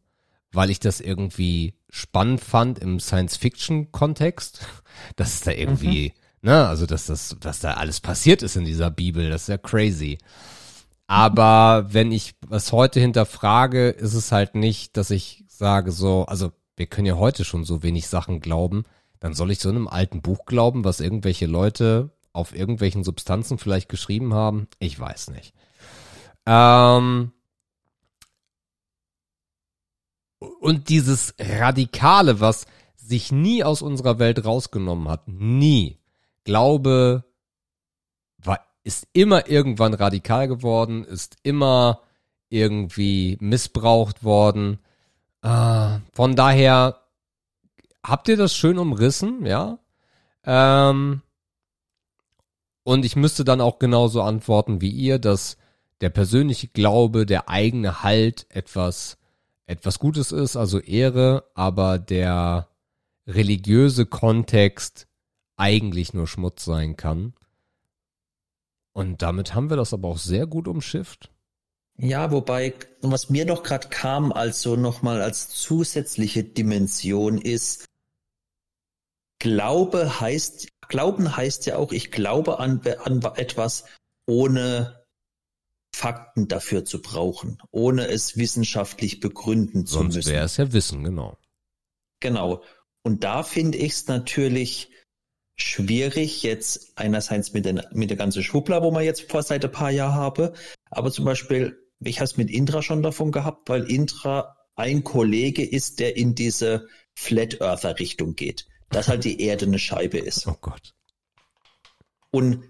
weil 0.52 0.70
ich 0.70 0.80
das 0.80 1.00
irgendwie 1.00 1.74
spannend 1.88 2.40
fand 2.40 2.80
im 2.80 3.00
Science-Fiction-Kontext, 3.00 4.66
dass 5.16 5.34
es 5.34 5.40
da 5.42 5.52
irgendwie, 5.52 6.08
mhm. 6.10 6.17
Ne, 6.42 6.66
also 6.66 6.86
dass 6.86 7.06
das, 7.06 7.36
was 7.40 7.60
da 7.60 7.74
alles 7.74 8.00
passiert 8.00 8.42
ist 8.42 8.56
in 8.56 8.64
dieser 8.64 8.90
Bibel, 8.90 9.30
das 9.30 9.42
ist 9.42 9.48
ja 9.48 9.58
crazy. 9.58 10.18
Aber 11.06 11.86
wenn 11.90 12.12
ich 12.12 12.34
was 12.46 12.72
heute 12.72 13.00
hinterfrage, 13.00 13.88
ist 13.88 14.14
es 14.14 14.30
halt 14.30 14.54
nicht, 14.54 14.96
dass 14.96 15.10
ich 15.10 15.44
sage 15.48 15.90
so, 15.90 16.26
also 16.26 16.52
wir 16.76 16.86
können 16.86 17.06
ja 17.06 17.16
heute 17.16 17.44
schon 17.44 17.64
so 17.64 17.82
wenig 17.82 18.08
Sachen 18.08 18.40
glauben, 18.40 18.84
dann 19.20 19.34
soll 19.34 19.50
ich 19.50 19.58
so 19.58 19.68
einem 19.68 19.88
alten 19.88 20.22
Buch 20.22 20.44
glauben, 20.46 20.84
was 20.84 21.00
irgendwelche 21.00 21.46
Leute 21.46 22.10
auf 22.32 22.54
irgendwelchen 22.54 23.04
Substanzen 23.04 23.58
vielleicht 23.58 23.88
geschrieben 23.88 24.34
haben? 24.34 24.68
Ich 24.78 24.98
weiß 24.98 25.30
nicht. 25.30 25.54
Ähm, 26.46 27.32
und 30.60 30.88
dieses 30.88 31.34
Radikale, 31.38 32.40
was 32.40 32.66
sich 32.96 33.32
nie 33.32 33.64
aus 33.64 33.82
unserer 33.82 34.18
Welt 34.18 34.44
rausgenommen 34.44 35.08
hat, 35.08 35.26
nie. 35.26 35.97
Glaube 36.48 37.24
war, 38.38 38.60
ist 38.82 39.06
immer 39.12 39.50
irgendwann 39.50 39.92
radikal 39.92 40.48
geworden, 40.48 41.04
ist 41.04 41.36
immer 41.42 42.00
irgendwie 42.48 43.36
missbraucht 43.38 44.24
worden. 44.24 44.78
Äh, 45.42 45.98
von 46.14 46.36
daher 46.36 47.02
habt 48.02 48.28
ihr 48.28 48.38
das 48.38 48.54
schön 48.54 48.78
umrissen, 48.78 49.44
ja? 49.44 49.78
Ähm, 50.44 51.20
und 52.82 53.04
ich 53.04 53.14
müsste 53.14 53.44
dann 53.44 53.60
auch 53.60 53.78
genauso 53.78 54.22
antworten 54.22 54.80
wie 54.80 54.88
ihr, 54.88 55.18
dass 55.18 55.58
der 56.00 56.08
persönliche 56.08 56.68
Glaube, 56.68 57.26
der 57.26 57.50
eigene 57.50 58.02
Halt 58.02 58.46
etwas, 58.48 59.18
etwas 59.66 59.98
Gutes 59.98 60.32
ist, 60.32 60.56
also 60.56 60.78
Ehre, 60.78 61.44
aber 61.52 61.98
der 61.98 62.68
religiöse 63.26 64.06
Kontext 64.06 65.07
eigentlich 65.58 66.14
nur 66.14 66.26
Schmutz 66.26 66.64
sein 66.64 66.96
kann. 66.96 67.34
Und 68.92 69.22
damit 69.22 69.54
haben 69.54 69.68
wir 69.70 69.76
das 69.76 69.92
aber 69.92 70.08
auch 70.08 70.18
sehr 70.18 70.46
gut 70.46 70.66
umschifft. 70.66 71.30
Ja, 71.96 72.30
wobei, 72.30 72.74
was 73.00 73.28
mir 73.28 73.44
noch 73.44 73.62
gerade 73.62 73.88
kam, 73.88 74.32
also 74.32 74.76
nochmal 74.76 75.20
als 75.20 75.50
zusätzliche 75.50 76.44
Dimension 76.44 77.38
ist, 77.38 77.88
Glaube 79.40 80.20
heißt, 80.20 80.68
Glauben 80.88 81.36
heißt 81.36 81.66
ja 81.66 81.76
auch, 81.76 81.92
ich 81.92 82.10
glaube 82.10 82.58
an, 82.58 82.80
an 83.04 83.22
etwas, 83.36 83.84
ohne 84.26 85.04
Fakten 85.94 86.48
dafür 86.48 86.84
zu 86.84 87.00
brauchen, 87.02 87.58
ohne 87.70 88.08
es 88.08 88.36
wissenschaftlich 88.36 89.20
begründen 89.20 89.86
zu 89.86 89.94
Sonst 89.94 90.16
müssen. 90.16 90.22
Sonst 90.22 90.34
wäre 90.34 90.44
es 90.44 90.56
ja 90.56 90.72
Wissen, 90.72 91.04
genau. 91.04 91.36
Genau. 92.20 92.62
Und 93.02 93.22
da 93.24 93.42
finde 93.42 93.78
ich 93.78 93.92
es 93.92 94.06
natürlich 94.08 94.90
schwierig, 95.58 96.42
jetzt 96.42 96.92
einerseits 96.96 97.52
mit 97.52 97.64
der, 97.64 97.88
mit 97.92 98.10
der 98.10 98.16
ganzen 98.16 98.42
Schwuppler, 98.42 98.82
wo 98.82 98.90
man 98.90 99.04
jetzt 99.04 99.30
vor 99.30 99.42
seit 99.42 99.64
ein 99.64 99.72
paar 99.72 99.90
Jahren 99.90 100.14
habe, 100.14 100.54
aber 100.90 101.10
zum 101.10 101.24
Beispiel 101.24 101.76
ich 102.00 102.18
habe 102.18 102.24
es 102.24 102.36
mit 102.36 102.50
Indra 102.50 102.82
schon 102.82 103.02
davon 103.02 103.32
gehabt, 103.32 103.68
weil 103.68 103.90
Indra 103.90 104.56
ein 104.76 105.02
Kollege 105.02 105.64
ist, 105.64 105.98
der 105.98 106.16
in 106.16 106.34
diese 106.34 106.88
Flat 107.14 107.60
Earther 107.60 107.98
Richtung 107.98 108.34
geht, 108.34 108.68
dass 108.90 109.08
halt 109.08 109.24
die 109.24 109.40
Erde 109.40 109.66
eine 109.66 109.78
Scheibe 109.78 110.18
ist. 110.18 110.46
Oh 110.46 110.56
Gott. 110.60 110.94
Und 112.30 112.62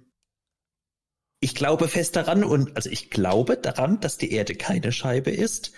ich 1.40 1.54
glaube 1.54 1.88
fest 1.88 2.16
daran 2.16 2.42
und 2.42 2.74
also 2.76 2.90
ich 2.90 3.10
glaube 3.10 3.56
daran, 3.56 4.00
dass 4.00 4.16
die 4.18 4.32
Erde 4.32 4.54
keine 4.54 4.90
Scheibe 4.92 5.30
ist, 5.30 5.72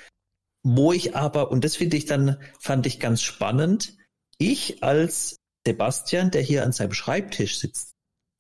wo 0.63 0.93
ich 0.93 1.17
aber 1.17 1.51
und 1.51 1.65
das 1.65 1.77
finde 1.77 1.97
ich 1.97 2.07
dann 2.07 2.41
fand 2.59 2.87
ich 2.87 3.01
ganz 3.01 3.23
spannend, 3.23 3.97
ich 4.39 4.83
als 4.83 5.40
Sebastian, 5.67 6.31
der 6.31 6.43
hier 6.43 6.65
an 6.65 6.73
seinem 6.73 6.93
Schreibtisch 6.93 7.59
sitzt, 7.59 7.91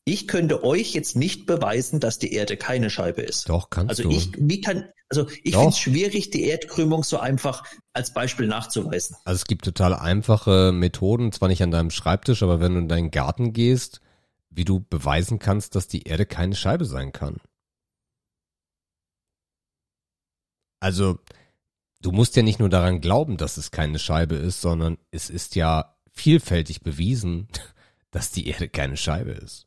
ich 0.05 0.27
könnte 0.27 0.65
euch 0.65 0.95
jetzt 0.95 1.15
nicht 1.15 1.47
beweisen, 1.47 2.01
dass 2.01 2.19
die 2.19 2.33
Erde 2.33 2.57
keine 2.57 2.91
Scheibe 2.91 3.23
ist. 3.23 3.49
Doch, 3.49 3.71
kannst 3.71 3.91
also 3.91 4.05
du. 4.05 4.11
Ich, 4.11 4.33
wie 4.37 4.61
kann, 4.61 4.89
also 5.09 5.29
ich 5.45 5.55
finde 5.55 5.69
es 5.69 5.79
schwierig, 5.79 6.31
die 6.31 6.45
Erdkrümmung 6.45 7.05
so 7.05 7.19
einfach 7.19 7.65
als 7.93 8.15
Beispiel 8.15 8.47
nachzuweisen. 8.47 9.17
Also 9.25 9.37
es 9.37 9.45
gibt 9.45 9.65
total 9.65 9.95
einfache 9.95 10.73
Methoden, 10.73 11.33
zwar 11.33 11.49
nicht 11.49 11.63
an 11.63 11.71
deinem 11.71 11.91
Schreibtisch, 11.91 12.43
aber 12.43 12.61
wenn 12.61 12.75
du 12.75 12.81
in 12.81 12.89
deinen 12.89 13.11
Garten 13.11 13.53
gehst, 13.53 14.01
wie 14.49 14.65
du 14.65 14.81
beweisen 14.81 15.39
kannst, 15.39 15.75
dass 15.75 15.87
die 15.87 16.03
Erde 16.03 16.27
keine 16.27 16.57
Scheibe 16.57 16.85
sein 16.85 17.13
kann. 17.13 17.41
Also, 20.81 21.19
du 22.01 22.11
musst 22.11 22.37
ja 22.37 22.43
nicht 22.43 22.59
nur 22.59 22.71
daran 22.71 23.01
glauben, 23.01 23.37
dass 23.37 23.59
es 23.59 23.71
keine 23.71 23.99
Scheibe 23.99 24.37
ist, 24.37 24.61
sondern 24.61 24.97
es 25.11 25.29
ist 25.29 25.55
ja 25.55 26.00
vielfältig 26.21 26.83
bewiesen, 26.83 27.49
dass 28.11 28.31
die 28.31 28.49
Erde 28.49 28.69
keine 28.69 28.97
Scheibe 28.97 29.33
ist. 29.33 29.67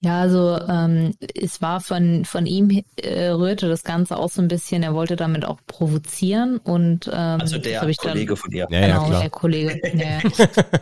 Ja, 0.00 0.20
also 0.20 0.56
ähm, 0.68 1.12
es 1.34 1.60
war 1.60 1.80
von 1.80 2.24
von 2.24 2.46
ihm 2.46 2.84
äh, 3.02 3.30
rührte 3.30 3.68
das 3.68 3.82
Ganze 3.82 4.16
auch 4.16 4.30
so 4.30 4.40
ein 4.40 4.46
bisschen. 4.46 4.84
Er 4.84 4.94
wollte 4.94 5.16
damit 5.16 5.44
auch 5.44 5.58
provozieren 5.66 6.58
und 6.58 7.08
ähm, 7.08 7.40
also 7.40 7.58
der 7.58 7.80
Kollege 7.80 8.26
dann, 8.26 8.36
von 8.36 8.50
dir. 8.52 8.68
Ja, 8.70 8.80
genau, 8.86 9.10
ja, 9.10 9.20
der 9.22 9.30
Kollege. 9.30 9.80
ja. 9.98 10.20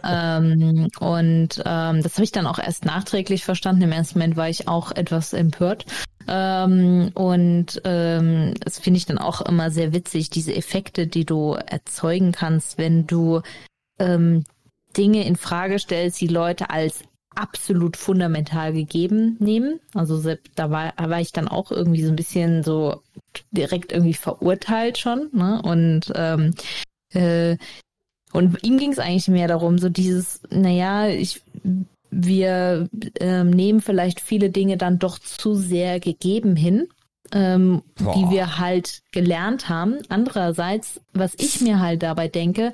ähm, 0.37 0.89
und 1.01 1.63
ähm, 1.65 2.03
das 2.03 2.15
habe 2.15 2.25
ich 2.25 2.33
dann 2.33 2.47
auch 2.47 2.59
erst 2.59 2.85
nachträglich 2.85 3.43
verstanden. 3.43 3.83
Im 3.83 3.93
ersten 3.93 4.19
Moment 4.19 4.37
war 4.37 4.51
ich 4.51 4.69
auch 4.69 4.93
etwas 4.93 5.33
empört. 5.33 5.87
Ähm, 6.29 7.11
und 7.15 7.81
ähm, 7.85 8.53
das 8.61 8.79
finde 8.79 8.99
ich 8.99 9.07
dann 9.07 9.19
auch 9.19 9.41
immer 9.41 9.71
sehr 9.71 9.95
witzig, 9.95 10.29
diese 10.29 10.55
Effekte, 10.55 11.07
die 11.07 11.25
du 11.25 11.55
erzeugen 11.55 12.33
kannst, 12.33 12.77
wenn 12.77 13.07
du 13.07 13.41
ähm, 13.99 14.45
Dinge 14.97 15.25
in 15.27 15.37
Frage 15.37 15.79
stellst, 15.79 16.21
die 16.21 16.29
Leute 16.29 16.71
als 16.71 17.03
absolut 17.35 17.97
fundamental 17.97 18.73
gegeben 18.73 19.37
nehmen. 19.39 19.79
Also 19.95 20.35
da 20.55 20.71
war, 20.71 20.95
da 20.97 21.11
war 21.11 21.21
ich 21.21 21.33
dann 21.33 21.49
auch 21.49 21.71
irgendwie 21.71 22.03
so 22.03 22.09
ein 22.09 22.17
bisschen 22.17 22.63
so 22.63 23.03
direkt 23.51 23.93
irgendwie 23.93 24.15
verurteilt 24.15 24.99
schon. 24.99 25.29
Ne? 25.33 25.61
Und 25.63 26.13
ähm, 26.15 26.55
äh, 27.13 27.57
und 28.33 28.63
ihm 28.65 28.79
ging 28.79 28.93
es 28.93 28.99
eigentlich 28.99 29.29
mehr 29.29 29.49
darum, 29.49 29.79
so 29.79 29.89
dieses, 29.89 30.41
naja, 30.51 31.09
ich 31.09 31.43
wir 32.11 32.89
ähm, 33.21 33.51
nehmen 33.51 33.81
vielleicht 33.81 34.21
viele 34.21 34.51
Dinge 34.51 34.77
dann 34.77 34.99
doch 34.99 35.19
zu 35.19 35.55
sehr 35.55 36.01
gegeben 36.01 36.57
hin, 36.57 36.89
ähm, 37.33 37.83
die 37.99 38.31
wir 38.31 38.59
halt 38.59 39.03
gelernt 39.13 39.69
haben. 39.69 39.99
Andererseits, 40.09 41.01
was 41.13 41.35
ich 41.37 41.61
mir 41.61 41.81
halt 41.81 42.03
dabei 42.03 42.29
denke, 42.29 42.73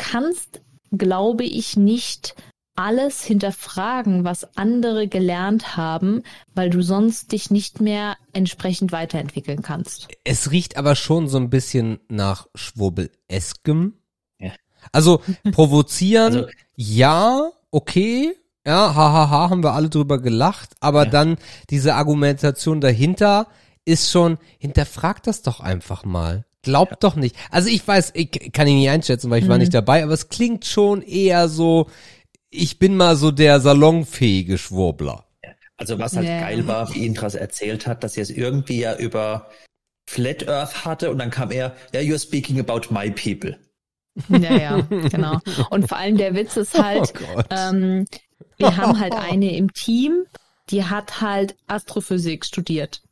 kannst, 0.00 0.62
glaube 0.90 1.44
ich, 1.44 1.76
nicht 1.76 2.34
alles 2.74 3.22
hinterfragen, 3.22 4.24
was 4.24 4.56
andere 4.56 5.06
gelernt 5.06 5.76
haben, 5.76 6.22
weil 6.54 6.70
du 6.70 6.82
sonst 6.82 7.32
dich 7.32 7.50
nicht 7.50 7.80
mehr 7.80 8.16
entsprechend 8.32 8.90
weiterentwickeln 8.90 9.60
kannst. 9.60 10.08
Es 10.24 10.50
riecht 10.50 10.78
aber 10.78 10.96
schon 10.96 11.28
so 11.28 11.36
ein 11.36 11.50
bisschen 11.50 12.00
nach 12.08 12.46
Schwurbeleskem. 12.54 13.94
Ja. 14.38 14.52
Also 14.92 15.20
provozieren, 15.52 16.34
also, 16.34 16.48
ja, 16.74 17.50
okay, 17.70 18.34
ja, 18.66 18.94
hahaha, 18.94 19.12
ha, 19.12 19.30
ha, 19.30 19.50
haben 19.50 19.62
wir 19.62 19.74
alle 19.74 19.90
drüber 19.90 20.18
gelacht, 20.18 20.70
aber 20.80 21.04
ja. 21.04 21.10
dann 21.10 21.36
diese 21.68 21.94
Argumentation 21.94 22.80
dahinter 22.80 23.48
ist 23.84 24.10
schon, 24.10 24.38
hinterfrag 24.58 25.22
das 25.22 25.42
doch 25.42 25.60
einfach 25.60 26.04
mal. 26.04 26.44
Glaubt 26.62 26.92
ja. 26.92 26.96
doch 27.00 27.16
nicht. 27.16 27.36
Also 27.50 27.68
ich 27.68 27.86
weiß, 27.86 28.12
ich 28.14 28.52
kann 28.52 28.66
ihn 28.66 28.78
nicht 28.78 28.90
einschätzen, 28.90 29.30
weil 29.30 29.38
ich 29.38 29.46
mhm. 29.46 29.50
war 29.50 29.58
nicht 29.58 29.74
dabei, 29.74 30.02
aber 30.02 30.12
es 30.12 30.28
klingt 30.28 30.64
schon 30.66 31.02
eher 31.02 31.48
so, 31.48 31.88
ich 32.50 32.78
bin 32.78 32.96
mal 32.96 33.16
so 33.16 33.30
der 33.30 33.60
salonfähige 33.60 34.58
Schwurbler. 34.58 35.24
Also 35.76 35.98
was 35.98 36.14
halt 36.14 36.26
Ja. 36.26 36.40
geil 36.40 36.66
war, 36.66 36.94
wie 36.94 37.06
Intras 37.06 37.34
erzählt 37.34 37.86
hat, 37.86 38.04
dass 38.04 38.16
er 38.16 38.24
es 38.24 38.30
irgendwie 38.30 38.80
ja 38.80 38.96
über 38.96 39.48
Flat 40.06 40.46
Earth 40.48 40.84
hatte 40.84 41.10
und 41.10 41.18
dann 41.18 41.30
kam 41.30 41.50
er, 41.50 41.74
ja, 41.94 42.00
you're 42.00 42.20
speaking 42.20 42.60
about 42.60 42.92
my 42.92 43.10
people. 43.10 43.56
Ja, 44.28 44.56
ja, 44.56 44.80
genau. 44.80 45.38
Und 45.70 45.88
vor 45.88 45.96
allem 45.96 46.18
der 46.18 46.34
Witz 46.34 46.56
ist 46.56 46.74
halt, 46.82 47.14
Oh 47.16 47.34
Gott. 47.34 47.46
ähm, 47.50 48.04
wir 48.58 48.76
haben 48.76 48.98
halt 48.98 49.14
eine 49.30 49.56
im 49.56 49.72
Team, 49.72 50.24
die 50.68 50.84
hat 50.84 51.20
halt 51.22 51.54
Astrophysik 51.68 52.44
studiert. 52.44 53.02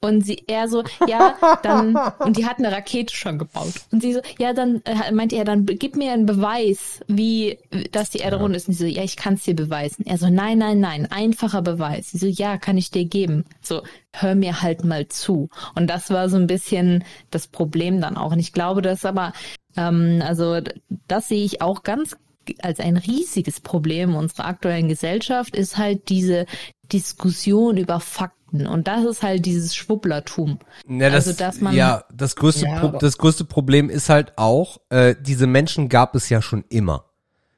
Und 0.00 0.24
sie 0.24 0.44
eher 0.46 0.68
so, 0.68 0.84
ja, 1.08 1.34
dann, 1.62 1.98
und 2.20 2.36
die 2.36 2.46
hat 2.46 2.58
eine 2.58 2.70
Rakete 2.70 3.12
schon 3.14 3.38
gebaut. 3.38 3.72
Und 3.90 4.00
sie 4.00 4.12
so, 4.14 4.20
ja, 4.38 4.52
dann 4.52 4.80
äh, 4.84 5.10
meinte 5.10 5.34
er, 5.34 5.44
dann 5.44 5.66
gib 5.66 5.96
mir 5.96 6.12
einen 6.12 6.26
Beweis, 6.26 7.00
wie, 7.08 7.58
dass 7.90 8.10
die 8.10 8.18
Erde 8.18 8.36
rund 8.36 8.54
ist. 8.54 8.68
Und 8.68 8.74
sie 8.74 8.84
so, 8.84 8.94
ja, 8.94 9.02
ich 9.02 9.16
kann 9.16 9.34
es 9.34 9.42
dir 9.42 9.56
beweisen. 9.56 10.06
Er 10.06 10.18
so, 10.18 10.28
nein, 10.30 10.58
nein, 10.58 10.78
nein, 10.78 11.10
einfacher 11.10 11.62
Beweis. 11.62 12.12
Sie 12.12 12.18
so, 12.18 12.26
ja, 12.26 12.58
kann 12.58 12.78
ich 12.78 12.92
dir 12.92 13.06
geben. 13.06 13.44
So, 13.60 13.82
hör 14.12 14.36
mir 14.36 14.62
halt 14.62 14.84
mal 14.84 15.08
zu. 15.08 15.48
Und 15.74 15.88
das 15.88 16.10
war 16.10 16.28
so 16.28 16.36
ein 16.36 16.46
bisschen 16.46 17.04
das 17.30 17.48
Problem 17.48 18.00
dann 18.00 18.16
auch. 18.16 18.30
Und 18.30 18.38
ich 18.38 18.52
glaube, 18.52 18.82
dass 18.82 19.04
aber, 19.04 19.32
ähm, 19.76 20.22
also 20.24 20.60
das 21.08 21.28
sehe 21.28 21.44
ich 21.44 21.60
auch 21.60 21.82
ganz 21.82 22.16
als 22.62 22.80
ein 22.80 22.96
riesiges 22.96 23.60
Problem 23.60 24.14
unserer 24.14 24.46
aktuellen 24.46 24.88
Gesellschaft 24.88 25.54
ist 25.54 25.76
halt 25.76 26.08
diese 26.08 26.46
Diskussion 26.92 27.76
über 27.76 28.00
Fakten. 28.00 28.66
Und 28.66 28.88
das 28.88 29.04
ist 29.04 29.22
halt 29.22 29.44
dieses 29.44 29.74
Schwupplertum. 29.74 30.58
Ja, 30.88 31.10
das, 31.10 31.26
Also, 31.28 31.38
dass 31.38 31.60
man- 31.60 31.74
ja, 31.74 32.04
das 32.12 32.34
größte, 32.36 32.66
Ja, 32.66 32.80
Pro 32.80 32.98
das 32.98 33.18
größte 33.18 33.44
Problem 33.44 33.90
ist 33.90 34.08
halt 34.08 34.32
auch, 34.38 34.78
äh, 34.88 35.14
diese 35.20 35.46
Menschen 35.46 35.88
gab 35.88 36.14
es 36.14 36.28
ja 36.30 36.40
schon 36.42 36.64
immer. 36.68 37.04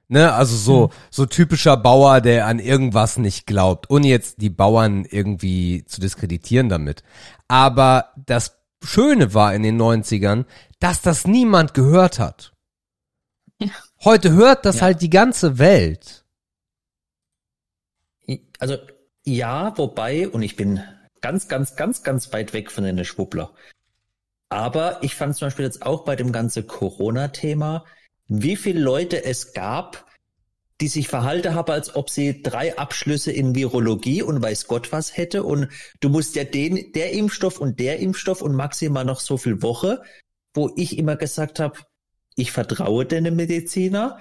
Ne, 0.09 0.33
also 0.33 0.57
so, 0.57 0.85
Hm. 0.89 0.91
so 1.11 1.27
typischer 1.27 1.77
Bauer, 1.77 2.21
der 2.21 2.47
an 2.47 2.59
irgendwas 2.59 3.17
nicht 3.17 3.47
glaubt, 3.47 3.89
ohne 3.91 4.09
jetzt 4.09 4.43
die 4.43 4.51
Bauern 4.51 5.05
irgendwie 5.09 5.85
zu 5.87 6.01
diskreditieren 6.01 6.69
damit. 6.69 7.05
Aber 7.47 8.07
das 8.27 8.57
Schöne 8.83 9.35
war 9.35 9.55
in 9.55 9.63
den 9.63 9.77
90ern, 9.77 10.47
dass 10.81 11.01
das 11.01 11.29
niemand 11.29 11.75
gehört 11.75 12.19
hat. 12.19 12.53
Ja. 13.61 13.69
Heute 14.03 14.33
hört 14.33 14.65
das 14.65 14.77
Ja. 14.77 14.83
halt 14.83 15.01
die 15.03 15.11
ganze 15.11 15.59
Welt. 15.61 16.25
Also 18.59 18.77
ja, 19.31 19.79
wobei, 19.79 20.29
und 20.29 20.43
ich 20.43 20.57
bin 20.57 20.83
ganz, 21.21 21.47
ganz, 21.47 21.77
ganz, 21.77 22.03
ganz 22.03 22.33
weit 22.33 22.53
weg 22.53 22.71
von 22.71 22.83
den 22.83 23.05
Schwuppler. 23.05 23.55
Aber 24.49 24.99
ich 25.03 25.15
fand 25.15 25.37
zum 25.37 25.47
Beispiel 25.47 25.65
jetzt 25.65 25.83
auch 25.83 26.05
bei 26.05 26.17
dem 26.17 26.33
ganzen 26.33 26.67
Corona-Thema, 26.67 27.85
wie 28.27 28.57
viele 28.57 28.81
Leute 28.81 29.25
es 29.25 29.53
gab, 29.53 30.11
die 30.81 30.89
sich 30.89 31.07
verhalten 31.07 31.55
haben, 31.55 31.71
als 31.71 31.95
ob 31.95 32.11
sie 32.11 32.43
drei 32.43 32.77
Abschlüsse 32.77 33.31
in 33.31 33.55
Virologie 33.55 34.23
und 34.23 34.43
weiß 34.43 34.67
Gott 34.67 34.91
was 34.91 35.17
hätte. 35.17 35.45
Und 35.45 35.69
du 36.01 36.09
musst 36.09 36.35
ja 36.35 36.43
den, 36.43 36.91
der 36.93 37.13
Impfstoff 37.13 37.61
und 37.61 37.79
der 37.79 38.01
Impfstoff 38.01 38.43
und 38.43 38.57
maximal 38.57 39.05
noch 39.05 39.21
so 39.21 39.37
viel 39.37 39.63
Woche, 39.63 40.03
wo 40.55 40.73
ich 40.77 40.99
immer 40.99 41.15
gesagt 41.15 41.61
habe, 41.61 41.79
ich 42.35 42.51
vertraue 42.51 43.07
den 43.07 43.37
Mediziner, 43.37 44.19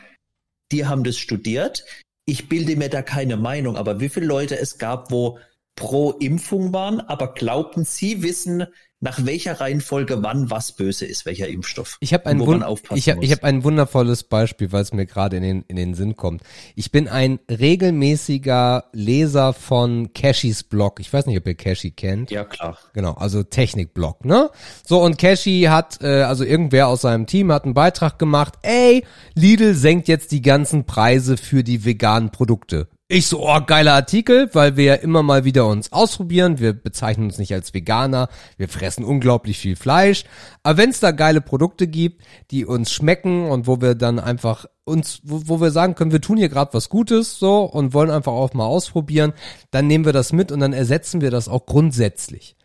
die 0.72 0.86
haben 0.86 1.04
das 1.04 1.18
studiert, 1.18 1.84
ich 2.30 2.48
bilde 2.48 2.76
mir 2.76 2.90
da 2.90 3.02
keine 3.02 3.38
Meinung, 3.38 3.76
aber 3.76 4.00
wie 4.00 4.10
viele 4.10 4.28
Leute 4.28 4.58
es 4.58 4.78
gab, 4.78 5.12
wo 5.12 5.40
pro 5.76 6.12
Impfung 6.12 6.74
waren, 6.74 7.00
aber 7.00 7.34
glaubten, 7.34 7.86
sie 7.86 8.22
wissen, 8.22 8.68
nach 9.02 9.26
welcher 9.26 9.62
Reihenfolge 9.62 10.22
wann 10.24 10.50
was 10.50 10.74
böse 10.74 11.06
ist, 11.06 11.26
welcher 11.26 11.48
Impfstoff. 11.48 11.98
Ich 12.02 12.14
habe 12.14 12.26
ein, 12.26 12.40
Wun 12.40 12.64
ich 12.96 13.10
hab, 13.10 13.24
ich 13.24 13.32
hab 13.32 13.44
ein 13.44 13.64
wundervolles 13.64 14.24
Beispiel, 14.24 14.72
weil 14.72 14.82
es 14.82 14.92
mir 14.92 15.06
gerade 15.06 15.38
in 15.38 15.44
den, 15.44 15.66
in 15.68 15.78
den 15.78 15.94
Sinn 15.94 16.16
kommt. 16.18 16.44
Ich 16.76 16.92
bin 16.92 17.08
ein 17.08 17.40
regelmäßiger 17.50 18.86
Leser 18.92 19.54
von 19.54 20.12
Cashys 20.14 20.64
Blog. 20.64 21.00
Ich 21.00 21.14
weiß 21.14 21.28
nicht, 21.28 21.38
ob 21.38 21.48
ihr 21.48 21.56
Cashy 21.56 21.92
kennt. 21.92 22.30
Ja, 22.30 22.44
klar. 22.44 22.78
Genau, 22.94 23.14
also 23.14 23.44
Technikblog, 23.44 24.26
ne? 24.26 24.50
So, 24.86 25.02
und 25.02 25.18
Cashy 25.18 25.68
hat, 25.70 26.02
äh, 26.02 26.24
also 26.24 26.44
irgendwer 26.44 26.88
aus 26.88 27.02
seinem 27.02 27.26
Team 27.26 27.52
hat 27.54 27.64
einen 27.64 27.74
Beitrag 27.74 28.20
gemacht, 28.20 28.56
ey, 28.64 29.06
Lidl 29.34 29.76
senkt 29.76 30.10
jetzt 30.10 30.32
die 30.34 30.42
ganzen 30.42 30.86
Preise 30.86 31.38
für 31.38 31.64
die 31.64 31.86
veganen 31.86 32.32
Produkte. 32.32 32.88
Ich 33.12 33.26
so, 33.26 33.44
oh, 33.44 33.60
geiler 33.66 33.96
Artikel, 33.96 34.52
weil 34.54 34.78
wir 34.78 34.84
ja 34.84 34.94
immer 34.94 35.24
mal 35.24 35.44
wieder 35.44 35.66
uns 35.66 35.92
ausprobieren. 35.92 36.60
Wir 36.60 36.74
bezeichnen 36.74 37.26
uns 37.26 37.40
nicht 37.40 37.52
als 37.56 37.74
Veganer. 37.74 38.30
Wir 38.56 38.70
fressen 38.70 39.04
unglaublich 39.04 39.58
viel 39.58 39.76
Fleisch. 39.76 40.26
Aber 40.62 40.78
wenn 40.78 40.92
es 40.92 41.00
da 41.00 41.10
geile 41.10 41.42
Produkte 41.42 41.88
gibt, 41.88 42.22
die 42.52 42.68
uns 42.68 42.92
schmecken 42.92 43.50
und 43.50 43.66
wo 43.66 43.82
wir 43.82 43.96
dann 43.96 44.20
einfach 44.20 44.68
uns, 44.84 45.22
wo, 45.24 45.42
wo 45.46 45.60
wir 45.60 45.72
sagen 45.72 45.96
können, 45.96 46.12
wir 46.12 46.22
tun 46.22 46.38
hier 46.38 46.50
gerade 46.50 46.72
was 46.76 46.90
Gutes 46.90 47.40
so 47.40 47.64
und 47.64 47.96
wollen 47.96 48.12
einfach 48.12 48.34
auch 48.34 48.54
mal 48.54 48.68
ausprobieren, 48.68 49.34
dann 49.72 49.88
nehmen 49.88 50.06
wir 50.06 50.14
das 50.14 50.32
mit 50.32 50.52
und 50.52 50.60
dann 50.60 50.74
ersetzen 50.74 51.20
wir 51.20 51.32
das 51.32 51.50
auch 51.50 51.66
grundsätzlich. 51.66 52.56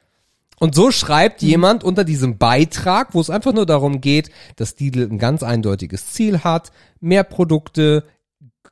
Und 0.60 0.74
so 0.74 0.90
schreibt 0.90 1.40
jemand 1.40 1.84
unter 1.84 2.04
diesem 2.04 2.36
Beitrag, 2.36 3.14
wo 3.14 3.20
es 3.20 3.30
einfach 3.30 3.54
nur 3.54 3.64
darum 3.66 4.02
geht, 4.02 4.30
dass 4.56 4.78
Lidl 4.78 5.08
ein 5.10 5.18
ganz 5.18 5.42
eindeutiges 5.42 6.08
Ziel 6.12 6.40
hat, 6.40 6.70
mehr 7.00 7.24
Produkte, 7.24 8.04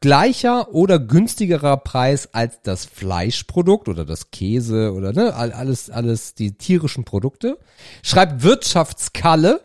gleicher 0.02 0.74
oder 0.74 0.98
günstigerer 0.98 1.78
Preis 1.78 2.28
als 2.34 2.60
das 2.62 2.84
Fleischprodukt 2.84 3.88
oder 3.88 4.04
das 4.04 4.30
Käse 4.30 4.92
oder 4.92 5.12
ne, 5.12 5.34
all- 5.34 5.52
alles, 5.52 5.88
alles 5.88 6.34
die 6.34 6.52
tierischen 6.52 7.04
Produkte. 7.04 7.58
Schreibt 8.02 8.42
Wirtschaftskalle, 8.42 9.62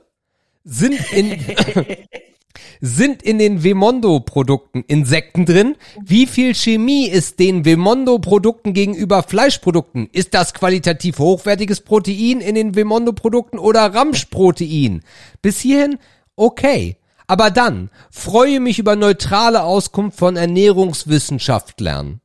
sind 0.63 0.99
in, 1.11 1.39
sind 2.81 3.23
in 3.23 3.39
den 3.39 3.63
Vemondo-Produkten 3.63 4.83
Insekten 4.87 5.45
drin? 5.45 5.75
Wie 6.03 6.27
viel 6.27 6.53
Chemie 6.55 7.07
ist 7.07 7.39
den 7.39 7.65
Vemondo-Produkten 7.65 8.73
gegenüber 8.73 9.23
Fleischprodukten? 9.23 10.07
Ist 10.11 10.33
das 10.33 10.53
qualitativ 10.53 11.19
hochwertiges 11.19 11.81
Protein 11.81 12.41
in 12.41 12.55
den 12.55 12.75
Vemondo-Produkten 12.75 13.57
oder 13.59 13.93
Ramschprotein? 13.93 15.03
Bis 15.41 15.59
hierhin 15.59 15.97
okay. 16.35 16.97
Aber 17.27 17.51
dann 17.51 17.89
freue 18.09 18.59
mich 18.61 18.79
über 18.79 18.95
neutrale 18.95 19.63
Auskunft 19.63 20.17
von 20.17 20.37
Ernährungswissenschaftlern. 20.37 22.21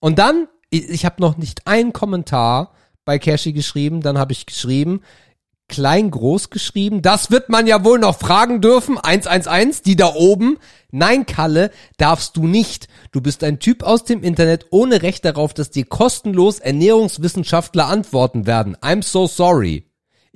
Und 0.00 0.18
dann, 0.18 0.48
ich, 0.70 0.88
ich 0.88 1.04
habe 1.04 1.20
noch 1.20 1.36
nicht 1.36 1.66
einen 1.66 1.92
Kommentar 1.92 2.72
bei 3.04 3.18
Cashy 3.18 3.52
geschrieben, 3.52 4.00
dann 4.00 4.18
habe 4.18 4.32
ich 4.32 4.46
geschrieben, 4.46 5.02
klein 5.68 6.10
groß 6.10 6.50
geschrieben. 6.50 7.02
Das 7.02 7.30
wird 7.30 7.50
man 7.50 7.66
ja 7.66 7.84
wohl 7.84 7.98
noch 7.98 8.18
fragen 8.18 8.60
dürfen. 8.60 8.98
111, 8.98 9.82
die 9.82 9.96
da 9.96 10.14
oben. 10.14 10.58
Nein, 10.90 11.26
Kalle, 11.26 11.70
darfst 11.98 12.36
du 12.36 12.46
nicht. 12.46 12.88
Du 13.12 13.20
bist 13.20 13.44
ein 13.44 13.58
Typ 13.58 13.82
aus 13.82 14.04
dem 14.04 14.22
Internet 14.22 14.66
ohne 14.70 15.02
Recht 15.02 15.24
darauf, 15.24 15.52
dass 15.52 15.70
dir 15.70 15.84
kostenlos 15.84 16.58
Ernährungswissenschaftler 16.58 17.86
antworten 17.86 18.46
werden. 18.46 18.76
I'm 18.78 19.02
so 19.02 19.26
sorry. 19.26 19.87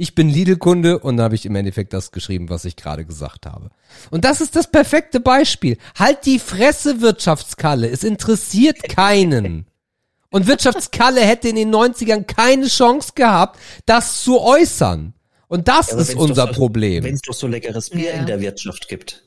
Ich 0.02 0.16
bin 0.16 0.28
Lidl-Kunde 0.28 0.98
und 0.98 1.18
da 1.18 1.22
habe 1.22 1.36
ich 1.36 1.46
im 1.46 1.54
Endeffekt 1.54 1.92
das 1.92 2.10
geschrieben, 2.10 2.50
was 2.50 2.64
ich 2.64 2.74
gerade 2.74 3.04
gesagt 3.04 3.46
habe. 3.46 3.70
Und 4.10 4.24
das 4.24 4.40
ist 4.40 4.56
das 4.56 4.68
perfekte 4.68 5.20
Beispiel. 5.20 5.78
Halt 5.96 6.26
die 6.26 6.40
Fresse, 6.40 7.00
Wirtschaftskalle. 7.00 7.88
Es 7.88 8.02
interessiert 8.02 8.82
keinen. 8.88 9.64
Und 10.32 10.48
Wirtschaftskalle 10.48 11.20
hätte 11.20 11.50
in 11.50 11.54
den 11.54 11.72
90ern 11.72 12.24
keine 12.24 12.66
Chance 12.66 13.12
gehabt, 13.14 13.60
das 13.86 14.24
zu 14.24 14.40
äußern. 14.40 15.14
Und 15.46 15.68
das 15.68 15.92
Aber 15.92 16.02
ist 16.02 16.16
unser 16.16 16.48
so, 16.48 16.52
Problem. 16.52 17.04
Wenn 17.04 17.14
es 17.14 17.22
doch 17.22 17.34
so 17.34 17.46
leckeres 17.46 17.90
Bier 17.90 18.10
Ja. 18.10 18.14
in 18.14 18.26
der 18.26 18.40
Wirtschaft 18.40 18.88
gibt. 18.88 19.22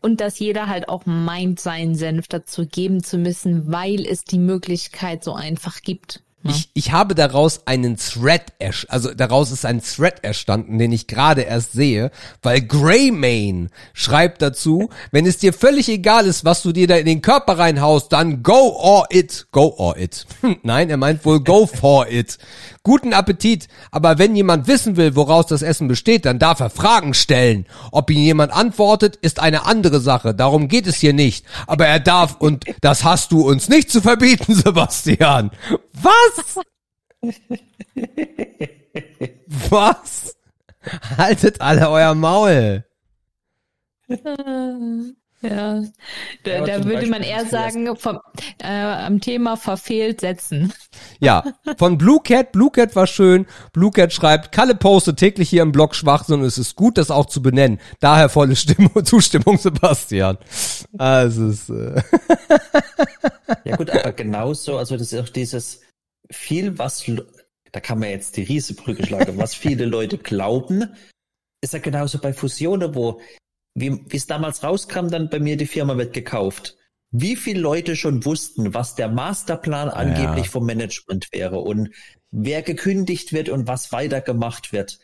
Und 0.00 0.20
dass 0.20 0.40
jeder 0.40 0.66
halt 0.66 0.88
auch 0.88 1.06
meint, 1.06 1.60
seinen 1.60 1.94
Senf 1.94 2.26
dazu 2.26 2.66
geben 2.66 3.04
zu 3.04 3.16
müssen, 3.16 3.70
weil 3.70 4.06
es 4.06 4.24
die 4.24 4.40
Möglichkeit 4.40 5.22
so 5.22 5.34
einfach 5.34 5.82
gibt. 5.82 6.24
Ich, 6.50 6.70
ich 6.74 6.92
habe 6.92 7.14
daraus 7.14 7.66
einen 7.66 7.96
Thread, 7.96 8.52
also 8.88 9.12
daraus 9.14 9.50
ist 9.50 9.64
ein 9.64 9.82
Thread 9.82 10.22
erstanden, 10.22 10.78
den 10.78 10.92
ich 10.92 11.06
gerade 11.06 11.42
erst 11.42 11.72
sehe, 11.72 12.10
weil 12.42 12.60
Greymane 12.60 13.68
schreibt 13.92 14.42
dazu, 14.42 14.90
wenn 15.10 15.26
es 15.26 15.38
dir 15.38 15.52
völlig 15.52 15.88
egal 15.88 16.26
ist, 16.26 16.44
was 16.44 16.62
du 16.62 16.72
dir 16.72 16.86
da 16.86 16.96
in 16.96 17.06
den 17.06 17.22
Körper 17.22 17.58
reinhaust, 17.58 18.12
dann 18.12 18.42
go 18.42 18.76
or 18.78 19.06
it. 19.10 19.46
Go 19.52 19.74
or 19.76 19.96
it. 19.96 20.26
Nein, 20.62 20.90
er 20.90 20.96
meint 20.96 21.24
wohl 21.24 21.40
go 21.40 21.66
for 21.66 22.06
it. 22.08 22.38
Guten 22.86 23.12
Appetit, 23.14 23.66
aber 23.90 24.18
wenn 24.18 24.36
jemand 24.36 24.68
wissen 24.68 24.96
will, 24.96 25.16
woraus 25.16 25.46
das 25.46 25.62
Essen 25.62 25.88
besteht, 25.88 26.24
dann 26.24 26.38
darf 26.38 26.60
er 26.60 26.70
Fragen 26.70 27.14
stellen. 27.14 27.66
Ob 27.90 28.08
ihn 28.10 28.20
jemand 28.20 28.52
antwortet, 28.52 29.16
ist 29.16 29.40
eine 29.40 29.66
andere 29.66 29.98
Sache, 29.98 30.36
darum 30.36 30.68
geht 30.68 30.86
es 30.86 30.94
hier 30.94 31.12
nicht. 31.12 31.44
Aber 31.66 31.88
er 31.88 31.98
darf, 31.98 32.36
und 32.38 32.64
das 32.82 33.02
hast 33.02 33.32
du 33.32 33.40
uns 33.40 33.68
nicht 33.68 33.90
zu 33.90 34.00
verbieten, 34.00 34.54
Sebastian. 34.64 35.50
Was? 35.94 36.60
Was? 39.68 40.36
Haltet 41.18 41.60
alle 41.60 41.90
euer 41.90 42.14
Maul. 42.14 42.84
Ja, 45.42 45.82
da, 46.44 46.50
Ja, 46.50 46.64
da 46.64 46.84
würde 46.84 47.06
man 47.06 47.20
Beispiel 47.20 47.28
eher 47.28 47.42
das 47.42 47.50
sagen, 47.50 47.96
vom, 47.96 48.20
äh, 48.58 48.66
am 48.66 49.20
Thema 49.20 49.56
verfehlt 49.56 50.22
setzen. 50.22 50.72
Ja, 51.20 51.44
von 51.76 51.98
Blue 51.98 52.20
Cat. 52.22 52.52
Blue 52.52 52.70
Cat 52.70 52.96
war 52.96 53.06
schön. 53.06 53.46
Blue 53.72 53.90
Cat 53.90 54.12
schreibt, 54.12 54.52
Kalle 54.52 54.74
postet 54.74 55.18
täglich 55.18 55.50
hier 55.50 55.62
im 55.62 55.72
Blog 55.72 55.94
Schwachsinn 55.94 56.40
und 56.40 56.46
es 56.46 56.58
ist 56.58 56.74
gut, 56.74 56.96
das 56.98 57.10
auch 57.10 57.26
zu 57.26 57.42
benennen. 57.42 57.78
Daher 58.00 58.28
volle 58.28 58.56
Stimmung, 58.56 58.92
Zustimmung, 59.04 59.58
Sebastian. 59.58 60.38
Also 60.96 61.48
es 61.48 61.68
ist, 61.68 61.70
äh 61.70 62.02
Ja 63.64 63.76
gut, 63.76 63.90
aber 63.90 64.12
genauso, 64.12 64.78
also 64.78 64.96
das 64.96 65.12
ist 65.12 65.20
auch 65.20 65.28
dieses 65.28 65.80
viel, 66.30 66.78
was, 66.78 67.04
da 67.72 67.80
kann 67.80 67.98
man 67.98 68.10
jetzt 68.10 68.36
die 68.36 68.42
Riesenbrücke 68.42 69.06
schlagen, 69.06 69.36
was 69.38 69.54
viele 69.54 69.84
Leute 69.84 70.18
glauben, 70.18 70.94
ist 71.60 71.72
ja 71.72 71.78
genauso 71.78 72.18
bei 72.18 72.32
Fusionen, 72.32 72.94
wo, 72.94 73.20
wie 73.76 74.16
es 74.16 74.26
damals 74.26 74.62
rauskam, 74.62 75.08
dann 75.08 75.28
bei 75.28 75.38
mir 75.38 75.56
die 75.56 75.66
Firma 75.66 75.96
wird 75.98 76.14
gekauft. 76.14 76.76
Wie 77.10 77.36
viele 77.36 77.60
Leute 77.60 77.94
schon 77.94 78.24
wussten, 78.24 78.74
was 78.74 78.94
der 78.94 79.08
Masterplan 79.08 79.90
angeblich 79.90 80.48
vom 80.48 80.66
Management 80.66 81.28
wäre 81.30 81.58
und 81.58 81.90
wer 82.30 82.62
gekündigt 82.62 83.32
wird 83.32 83.48
und 83.48 83.68
was 83.68 83.92
weitergemacht 83.92 84.72
wird. 84.72 84.98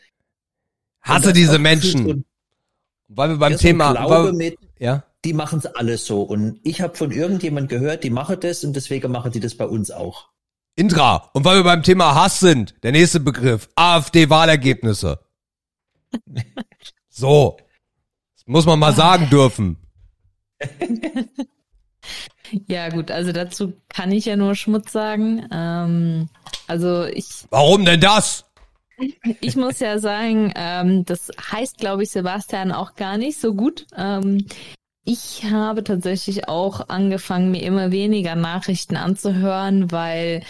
Und 1.05 1.13
Hasse 1.13 1.33
diese 1.33 1.59
Menschen. 1.59 2.05
gefühlt 2.05 2.25
Weil 3.07 3.29
wir 3.29 3.37
beim 3.37 3.51
ja, 3.53 3.57
Thema, 3.57 3.93
Glaube 3.93 4.33
mit, 4.33 4.57
ja. 4.79 5.03
die 5.23 5.33
machen 5.33 5.59
es 5.59 5.67
alles 5.67 6.05
so. 6.05 6.23
Und 6.23 6.59
ich 6.63 6.81
habe 6.81 6.95
von 6.95 7.11
irgendjemand 7.11 7.69
gehört, 7.69 8.03
die 8.03 8.09
machen 8.09 8.39
das 8.39 8.63
und 8.63 8.75
deswegen 8.75 9.11
machen 9.11 9.31
die 9.31 9.39
das 9.39 9.55
bei 9.55 9.65
uns 9.65 9.91
auch. 9.91 10.29
Indra, 10.75 11.29
und 11.33 11.45
weil 11.45 11.57
wir 11.57 11.63
beim 11.63 11.83
Thema 11.83 12.15
Hass 12.15 12.39
sind, 12.39 12.73
der 12.81 12.91
nächste 12.91 13.19
Begriff, 13.19 13.69
AfD-Wahlergebnisse. 13.75 15.19
So. 17.15 17.57
Muss 18.45 18.65
man 18.65 18.79
mal 18.79 18.93
sagen 18.93 19.29
dürfen. 19.29 19.77
Ja, 22.67 22.89
gut, 22.89 23.09
also 23.09 23.31
dazu 23.31 23.73
kann 23.89 24.11
ich 24.11 24.25
ja 24.25 24.35
nur 24.35 24.55
Schmutz 24.55 24.91
sagen. 24.91 25.47
Ähm, 25.51 26.29
also 26.67 27.05
ich, 27.05 27.45
Warum 27.49 27.85
denn 27.85 27.99
das? 27.99 28.45
ich 29.41 29.55
muss 29.55 29.79
ja 29.79 29.97
sagen, 29.97 30.53
ähm, 30.55 31.03
das 31.05 31.31
heißt, 31.51 31.77
glaube 31.77 32.03
ich, 32.03 32.11
Sebastian 32.11 32.71
auch 32.71 32.95
gar 32.95 33.17
nicht 33.17 33.39
so 33.39 33.53
gut. 33.53 33.87
Ähm, 33.97 34.45
ich 35.03 35.45
habe 35.45 35.83
tatsächlich 35.83 36.47
auch 36.47 36.89
angefangen, 36.89 37.51
mir 37.51 37.63
immer 37.63 37.91
weniger 37.91 38.35
Nachrichten 38.35 38.95
anzuhören, 38.95 39.91
weil 39.91 40.43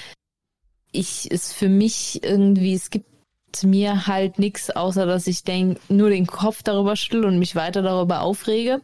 ich 0.91 1.31
es 1.31 1.53
für 1.53 1.69
mich 1.69 2.23
irgendwie, 2.23 2.73
es 2.73 2.89
gibt 2.89 3.12
mir 3.61 4.07
halt 4.07 4.39
nichts, 4.39 4.71
außer 4.71 5.05
dass 5.05 5.27
ich 5.27 5.43
denk, 5.43 5.77
nur 5.89 6.09
den 6.09 6.25
Kopf 6.25 6.63
darüber 6.63 6.95
schüttel 6.95 7.25
und 7.25 7.37
mich 7.37 7.55
weiter 7.55 7.83
darüber 7.83 8.21
aufrege. 8.21 8.81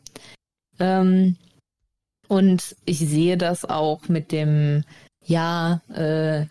Ähm, 0.80 1.36
und 2.28 2.76
ich 2.86 3.00
sehe 3.00 3.38
das 3.38 3.66
auch 3.66 4.08
mit 4.08 4.32
dem, 4.32 4.84
ja, 5.26 5.82
äh, 5.94 6.46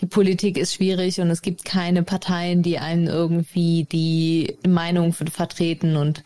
die 0.00 0.06
Politik 0.06 0.58
ist 0.58 0.74
schwierig 0.74 1.20
und 1.20 1.30
es 1.30 1.42
gibt 1.42 1.64
keine 1.64 2.02
Parteien, 2.02 2.62
die 2.62 2.78
einen 2.78 3.06
irgendwie 3.06 3.84
die 3.84 4.58
Meinung 4.66 5.12
vertreten 5.12 5.96
und 5.96 6.24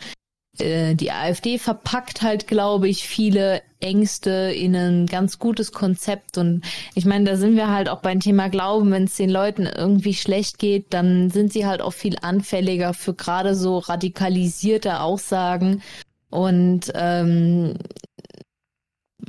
äh, 0.60 0.94
die 0.94 1.10
AfD 1.10 1.58
verpackt 1.58 2.22
halt, 2.22 2.46
glaube 2.46 2.88
ich, 2.88 3.06
viele 3.06 3.62
Ängste 3.80 4.30
in 4.30 4.74
ein 4.74 5.06
ganz 5.06 5.38
gutes 5.38 5.72
Konzept 5.72 6.38
und 6.38 6.64
ich 6.94 7.04
meine, 7.04 7.24
da 7.24 7.36
sind 7.36 7.56
wir 7.56 7.68
halt 7.68 7.88
auch 7.88 8.00
beim 8.00 8.20
Thema 8.20 8.48
Glauben, 8.48 8.90
wenn 8.90 9.04
es 9.04 9.16
den 9.16 9.30
Leuten 9.30 9.66
irgendwie 9.66 10.14
schlecht 10.14 10.58
geht, 10.58 10.86
dann 10.94 11.30
sind 11.30 11.52
sie 11.52 11.66
halt 11.66 11.82
auch 11.82 11.92
viel 11.92 12.16
anfälliger 12.20 12.94
für 12.94 13.14
gerade 13.14 13.54
so 13.54 13.78
radikalisierte 13.78 15.00
Aussagen 15.00 15.82
und 16.30 16.90
ähm, 16.94 17.74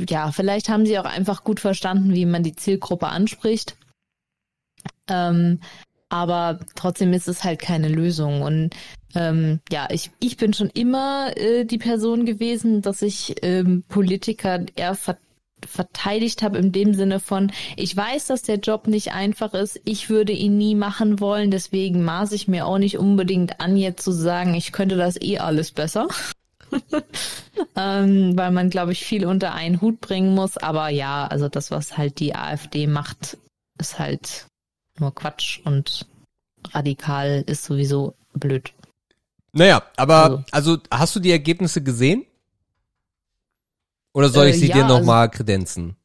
ja, 0.10 0.32
vielleicht 0.32 0.70
haben 0.70 0.86
sie 0.86 1.00
auch 1.00 1.06
einfach 1.06 1.44
gut 1.44 1.60
verstanden, 1.60 2.14
wie 2.14 2.26
man 2.26 2.44
die 2.44 2.56
Zielgruppe 2.56 3.08
anspricht. 3.08 3.76
Ähm, 5.10 5.60
aber 6.10 6.60
trotzdem 6.76 7.14
ist 7.14 7.28
es 7.28 7.44
halt 7.44 7.60
keine 7.60 7.90
Lösung. 7.90 8.42
Und 8.42 8.76
ähm, 9.16 9.60
ja, 9.72 9.88
ich, 9.92 10.12
ich 10.20 10.38
bin 10.38 10.54
schon 10.54 10.70
immer 10.70 11.36
äh, 11.38 11.66
die 11.66 11.78
Person 11.78 12.26
gewesen, 12.26 12.82
dass 12.82 13.02
ich 13.02 13.36
ähm, 13.42 13.84
Politiker 13.88 14.66
eher 14.76 14.96
ver 14.96 15.18
verteidigt 15.66 16.44
habe 16.44 16.60
in 16.60 16.72
dem 16.72 16.94
Sinne 16.94 17.20
von, 17.20 17.52
ich 17.76 17.98
weiß, 17.98 18.28
dass 18.28 18.44
der 18.44 18.58
Job 18.58 18.86
nicht 18.86 19.14
einfach 19.14 19.56
ist, 19.56 19.82
ich 19.86 20.08
würde 20.08 20.32
ihn 20.32 20.56
nie 20.56 20.76
machen 20.76 21.20
wollen, 21.20 21.50
deswegen 21.50 22.04
maße 22.04 22.36
ich 22.36 22.48
mir 22.48 22.68
auch 22.68 22.78
nicht 22.78 23.00
unbedingt 23.00 23.60
an, 23.60 23.76
jetzt 23.76 24.04
zu 24.04 24.12
sagen, 24.12 24.54
ich 24.54 24.72
könnte 24.72 24.98
das 24.98 25.20
eh 25.20 25.40
alles 25.40 25.72
besser. 25.72 26.08
ähm, 27.76 28.38
weil 28.38 28.52
man, 28.52 28.70
glaube 28.70 28.92
ich, 28.92 29.04
viel 29.04 29.26
unter 29.26 29.54
einen 29.54 29.82
Hut 29.82 30.00
bringen 30.02 30.36
muss. 30.36 30.58
Aber 30.58 30.90
ja, 30.90 31.26
also 31.26 31.50
das, 31.50 31.72
was 31.72 31.98
halt 31.98 32.20
die 32.20 32.36
AfD 32.36 32.88
macht, 32.88 33.38
ist 33.80 34.00
halt 34.00 34.48
nur 35.00 35.14
Quatsch 35.14 35.60
und 35.64 36.06
radikal 36.72 37.44
ist 37.48 37.64
sowieso 37.64 38.16
blöd. 38.34 38.74
Naja, 39.58 39.84
aber, 39.96 40.24
Also- 40.24 40.44
also, 40.52 40.78
hast 40.92 41.16
du 41.16 41.20
die 41.20 41.32
Ergebnisse 41.32 41.82
gesehen? 41.82 42.26
Oder 44.14 44.30
soll 44.30 44.48
ich 44.48 44.56
Äh, 44.56 44.60
sie 44.60 44.68
ja, 44.68 44.76
dir 44.76 44.84
also- 44.86 44.98
nochmal 45.00 45.30
kredenzen? 45.30 45.96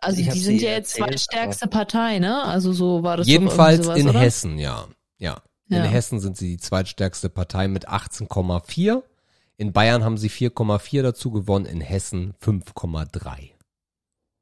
Also 0.00 0.20
Ich 0.20 0.28
die 0.28 0.38
sind 0.40 0.62
ja 0.62 0.70
jetzt 0.70 0.94
zweitstärkste 0.94 1.66
Partei, 1.66 2.18
ne? 2.20 2.42
Also 2.44 2.72
so 2.72 3.02
war 3.02 3.16
das 3.16 3.26
Jedenfalls 3.26 3.84
sowas, 3.84 3.98
in 3.98 4.08
oder? 4.08 4.20
Hessen, 4.20 4.58
ja. 4.58 4.86
Ja. 5.18 5.42
In 5.68 5.76
Ja. 5.76 5.82
Hessen 5.84 6.20
sind 6.20 6.36
sie 6.36 6.50
die 6.50 6.56
zweitstärkste 6.58 7.28
Partei 7.28 7.66
mit 7.66 7.88
18,4. 7.88 9.02
In 9.56 9.72
Bayern 9.72 10.04
haben 10.04 10.16
sie 10.16 10.28
4,4 10.30 11.02
dazu 11.02 11.32
gewonnen, 11.32 11.66
in 11.66 11.80
Hessen 11.80 12.34
5,3. 12.40 13.50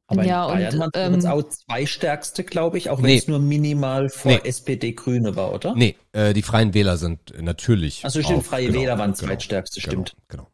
Aber 0.08 0.24
Ja, 0.24 0.44
in 0.46 0.50
und, 0.52 0.56
Bayern 0.58 0.78
waren 0.94 1.14
ähm, 1.14 1.18
es 1.18 1.24
auch 1.26 1.42
zwei 1.42 1.84
stärkste, 1.84 2.44
glaube 2.44 2.78
ich, 2.78 2.90
auch 2.90 2.98
wenn 2.98 3.06
Nee. 3.06 3.18
es 3.18 3.26
nur 3.26 3.40
minimal 3.40 4.08
vor 4.08 4.30
Nee. 4.32 4.40
SPD-Grüne 4.44 5.34
war, 5.34 5.52
oder? 5.52 5.74
Nee, 5.74 5.96
äh, 6.12 6.32
die 6.32 6.42
Freien 6.42 6.74
Wähler 6.74 6.96
sind 6.96 7.32
äh, 7.32 7.42
natürlich. 7.42 8.04
Also 8.04 8.22
stimmt, 8.22 8.38
auf- 8.38 8.46
Freie 8.46 8.68
genau, 8.68 8.80
Wähler 8.80 8.98
waren 8.98 9.12
genau, 9.14 9.26
zweitstärkste, 9.26 9.80
genau, 9.80 9.90
stimmt. 10.04 10.16
Genau. 10.28 10.46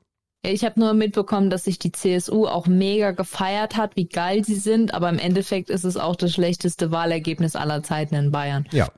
Ja, 0.45 0.53
Ich 0.53 0.65
habe 0.65 0.81
nur 0.81 0.95
mitbekommen, 0.95 1.51
dass 1.51 1.65
sich 1.65 1.79
die 1.79 1.93
CSU 1.93 2.47
auch 2.47 2.67
mega 2.67 3.11
gefeiert 3.11 3.77
hat, 3.77 3.95
wie 3.95 4.07
geil 4.09 4.43
sie 4.43 4.57
sind, 4.57 4.95
aber 4.95 5.11
im 5.11 5.19
Endeffekt 5.19 5.69
ist 5.69 5.85
es 5.85 5.99
auch 5.99 6.17
das 6.17 6.33
schlechteste 6.33 6.91
Wahlergebnis 6.91 7.55
aller 7.55 7.83
Zeiten 7.83 8.15
in 8.15 8.31
Bayern. 8.33 8.67
Ja. 8.73 8.89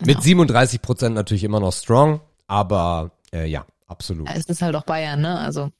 Mit 0.00 0.16
Ja. 0.16 0.20
37 0.22 0.80
Prozent 0.80 1.16
natürlich 1.16 1.42
immer 1.44 1.58
noch 1.60 1.72
strong, 1.72 2.20
aber 2.46 3.10
äh, 3.34 3.46
ja, 3.46 3.66
absolut. 3.88 4.28
Es 4.32 4.46
ist 4.46 4.62
halt 4.62 4.76
auch 4.76 4.84
Bayern, 4.84 5.20
ne? 5.20 5.38
Also 5.40 5.70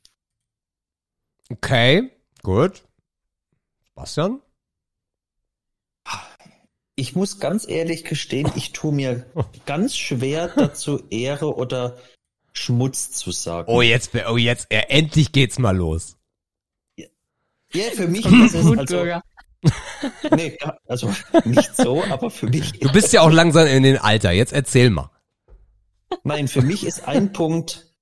Okay, 1.51 2.11
gut. 2.43 2.83
Bastian? 3.95 4.41
Ich 6.95 7.17
muss 7.17 7.41
ganz 7.41 7.67
ehrlich 7.67 8.05
gestehen, 8.05 8.51
ich 8.55 8.73
tue 8.73 8.93
mir 8.93 9.27
ganz 9.67 9.97
schwer 9.97 10.49
dazu 10.49 11.03
Ehre 11.11 11.57
oder 11.57 11.99
Schmutz 12.53 13.11
zu 13.13 13.31
sagen. 13.31 13.71
Oh, 13.71 13.81
jetzt, 13.83 14.11
oh, 14.29 14.37
jetzt, 14.37 14.67
äh, 14.71 14.83
endlich 14.89 15.33
geht's 15.33 15.59
mal 15.59 15.77
los. 15.77 16.17
Ja, 17.75 17.91
für 17.95 18.07
mich 18.07 18.27
ist 18.27 18.55
es 18.55 18.67
also, 18.79 19.05
nee, 20.37 20.59
ja, 20.61 20.77
also 20.87 21.15
nicht 21.45 21.75
so, 21.75 22.05
aber 22.05 22.31
für 22.31 22.49
mich, 22.49 22.73
Du 22.81 22.93
bist 22.93 23.15
ja 23.15 23.23
auch 23.23 23.31
langsam 23.31 23.67
in 23.67 23.83
den 23.83 23.97
Alter, 23.97 24.33
jetzt 24.33 24.53
erzähl 24.53 24.91
mal. 24.91 25.11
nein, 26.25 26.49
für 26.49 26.61
mich 26.61 26.85
ist 26.85 27.09
ein 27.09 27.33
Punkt, 27.33 27.95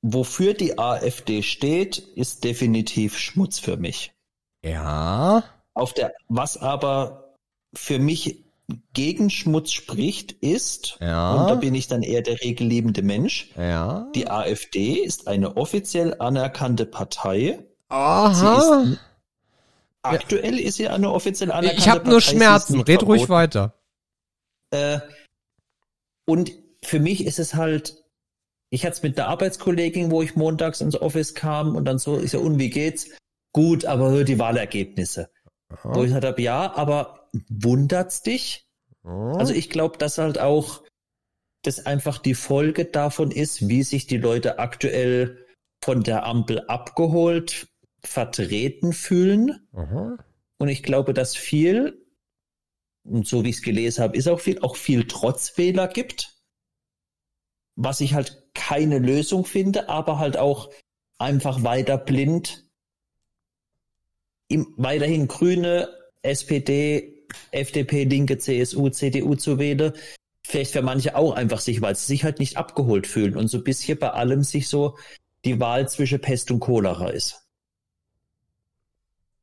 wofür 0.00 0.54
die 0.54 0.78
AfD 0.78 1.42
steht, 1.42 1.98
ist 1.98 2.44
definitiv 2.44 3.18
Schmutz 3.18 3.58
für 3.58 3.76
mich. 3.76 4.15
Ja. 4.70 5.44
Auf 5.74 5.92
der, 5.94 6.12
was 6.28 6.56
aber 6.56 7.34
für 7.74 7.98
mich 7.98 8.44
gegen 8.94 9.30
Schmutz 9.30 9.70
spricht, 9.72 10.32
ist, 10.32 10.98
Ja. 11.00 11.34
und 11.34 11.48
da 11.50 11.54
bin 11.54 11.74
ich 11.74 11.86
dann 11.86 12.02
eher 12.02 12.22
der 12.22 12.40
regelliebende 12.42 13.02
Mensch, 13.02 13.50
Ja. 13.56 14.10
die 14.14 14.28
AfD 14.28 14.94
ist 14.94 15.28
eine 15.28 15.56
offiziell 15.56 16.16
anerkannte 16.18 16.84
Partei. 16.86 17.64
Aha. 17.88 18.82
Ist, 18.82 18.98
aktuell 20.02 20.58
ist 20.58 20.76
sie 20.76 20.88
eine 20.88 21.12
offiziell 21.12 21.52
anerkannte 21.52 21.80
Ich 21.80 21.88
habe 21.88 22.08
nur 22.08 22.14
Partei, 22.18 22.20
sie 22.20 22.26
ist 22.26 22.36
Schmerzen, 22.36 22.76
nicht 22.78 22.88
red 22.88 23.02
ruhig 23.04 23.26
verboten. 23.26 23.30
weiter. 23.30 23.74
Äh, 24.70 24.98
und 26.28 26.50
für 26.82 26.98
mich 26.98 27.24
ist 27.24 27.38
es 27.38 27.54
halt, 27.54 28.02
ich 28.70 28.84
hatte 28.84 28.94
es 28.96 29.02
mit 29.04 29.16
der 29.16 29.28
Arbeitskollegin, 29.28 30.10
wo 30.10 30.22
ich 30.22 30.34
montags 30.34 30.80
ins 30.80 31.00
Office 31.00 31.34
kam 31.34 31.76
und 31.76 31.84
dann 31.84 31.98
so, 31.98 32.18
ich 32.18 32.32
so, 32.32 32.40
und 32.40 32.58
wie 32.58 32.70
geht's? 32.70 33.10
Gut, 33.56 33.86
aber 33.86 34.10
hör 34.10 34.24
die 34.24 34.38
Wahlergebnisse. 34.38 35.30
Wo 35.82 36.02
ich 36.02 36.08
gesagt 36.08 36.26
habe, 36.26 36.42
ja, 36.42 36.74
aber 36.74 37.30
wundert's 37.48 38.20
dich? 38.20 38.68
Also 39.02 39.54
ich 39.54 39.70
glaube, 39.70 39.96
dass 39.96 40.18
halt 40.18 40.38
auch 40.38 40.82
das 41.62 41.86
einfach 41.86 42.18
die 42.18 42.34
Folge 42.34 42.84
davon 42.84 43.30
ist, 43.30 43.66
wie 43.66 43.82
sich 43.82 44.06
die 44.06 44.18
Leute 44.18 44.58
aktuell 44.58 45.46
von 45.82 46.02
der 46.02 46.26
Ampel 46.26 46.66
abgeholt, 46.68 47.68
vertreten 48.02 48.92
fühlen. 48.92 49.66
Aha. 49.72 50.18
Und 50.58 50.68
ich 50.68 50.82
glaube, 50.82 51.14
dass 51.14 51.34
viel, 51.34 52.06
und 53.04 53.26
so 53.26 53.42
wie 53.42 53.48
ich 53.48 53.56
es 53.56 53.62
gelesen 53.62 54.04
habe, 54.04 54.18
ist 54.18 54.28
auch 54.28 54.40
viel, 54.40 54.60
auch 54.60 54.76
viel 54.76 55.06
Trotzwähler 55.06 55.88
gibt, 55.88 56.42
was 57.74 58.02
ich 58.02 58.12
halt 58.12 58.50
keine 58.52 58.98
Lösung 58.98 59.46
finde, 59.46 59.88
aber 59.88 60.18
halt 60.18 60.36
auch 60.36 60.70
einfach 61.16 61.62
weiter 61.62 61.96
blind 61.96 62.65
weiterhin 64.76 65.28
Grüne, 65.28 65.88
SPD, 66.22 67.24
FDP, 67.50 68.04
Linke, 68.04 68.38
CSU, 68.38 68.88
CDU 68.90 69.34
zu 69.34 69.58
wählen. 69.58 69.92
Vielleicht 70.46 70.72
für 70.72 70.82
manche 70.82 71.16
auch 71.16 71.32
einfach 71.32 71.60
sich, 71.60 71.80
weil 71.80 71.96
sie 71.96 72.06
sich 72.06 72.24
halt 72.24 72.38
nicht 72.38 72.56
abgeholt 72.56 73.06
fühlen 73.06 73.36
und 73.36 73.48
so 73.48 73.58
ein 73.58 73.64
bisschen 73.64 73.98
bei 73.98 74.10
allem 74.10 74.44
sich 74.44 74.68
so 74.68 74.96
die 75.44 75.58
Wahl 75.58 75.88
zwischen 75.88 76.20
Pest 76.20 76.50
und 76.50 76.60
Cholera 76.60 77.08
ist. 77.10 77.42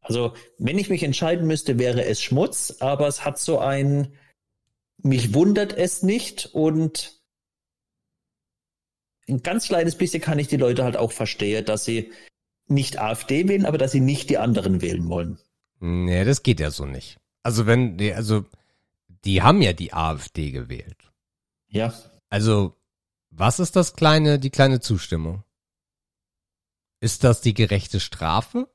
Also, 0.02 0.34
wenn 0.58 0.78
ich 0.78 0.90
mich 0.90 1.04
entscheiden 1.04 1.48
müsste, 1.48 1.80
wäre 1.80 2.04
es 2.04 2.22
Schmutz, 2.22 2.78
aber 2.80 3.08
es 3.08 3.24
hat 3.24 3.40
so 3.40 3.60
ein, 3.60 4.14
mich 4.98 5.34
wundert 5.34 5.74
es 5.74 6.04
nicht 6.04 6.50
und 6.54 7.22
ein 9.30 9.42
ganz 9.42 9.68
kleines 9.68 9.96
bisschen 9.96 10.22
kann 10.22 10.40
ich 10.40 10.50
die 10.50 10.58
Leute 10.58 10.84
halt 10.84 10.98
auch 10.98 11.14
verstehen, 11.14 11.64
dass 11.64 11.86
sie 11.86 12.12
nicht 12.68 13.00
AfD 13.00 13.48
wählen, 13.48 13.66
aber 13.66 13.78
dass 13.78 13.92
sie 13.92 14.00
nicht 14.00 14.30
die 14.30 14.38
anderen 14.38 14.82
wählen 14.82 15.08
wollen. 15.10 15.40
Nee, 15.80 16.24
das 16.24 16.44
geht 16.44 16.60
ja 16.60 16.72
so 16.72 16.86
nicht. 16.86 17.20
Also 17.44 17.66
wenn, 17.66 17.98
die, 17.98 18.14
also 18.14 18.46
die 19.26 19.42
haben 19.42 19.62
ja 19.62 19.74
die 19.74 19.94
AfD 19.94 20.52
gewählt. 20.52 21.12
Ja. 21.68 21.94
Also, 22.30 22.76
was 23.30 23.60
ist 23.60 23.76
das 23.76 23.94
kleine, 23.94 24.40
die 24.40 24.50
kleine 24.50 24.80
Zustimmung? 24.80 25.44
Ist 27.00 27.24
das 27.24 27.42
die 27.42 27.54
gerechte 27.54 28.00
Strafe? 28.00 28.70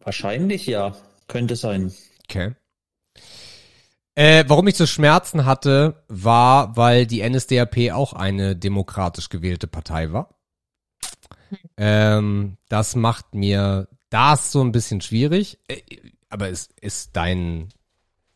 Wahrscheinlich 0.00 0.66
ja. 0.66 0.96
Könnte 1.28 1.56
sein. 1.56 1.94
Okay. 2.24 2.54
Äh, 4.14 4.44
warum 4.48 4.68
ich 4.68 4.76
so 4.76 4.86
Schmerzen 4.86 5.46
hatte, 5.46 6.04
war, 6.08 6.76
weil 6.76 7.06
die 7.06 7.26
NSDAP 7.26 7.92
auch 7.92 8.12
eine 8.12 8.54
demokratisch 8.54 9.30
gewählte 9.30 9.66
Partei 9.66 10.12
war. 10.12 10.34
Ähm, 11.76 12.56
das 12.68 12.96
macht 12.96 13.34
mir 13.34 13.88
das 14.10 14.52
so 14.52 14.62
ein 14.62 14.72
bisschen 14.72 15.00
schwierig. 15.00 15.58
Äh, 15.68 15.80
aber 16.28 16.48
es 16.48 16.68
ist 16.80 17.10
dein, 17.14 17.68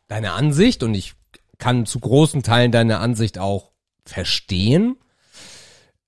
deine 0.07 0.33
Ansicht 0.33 0.83
und 0.83 0.93
ich 0.93 1.13
kann 1.57 1.85
zu 1.85 1.99
großen 1.99 2.43
Teilen 2.43 2.71
deine 2.71 2.99
Ansicht 2.99 3.39
auch 3.39 3.71
verstehen. 4.05 4.97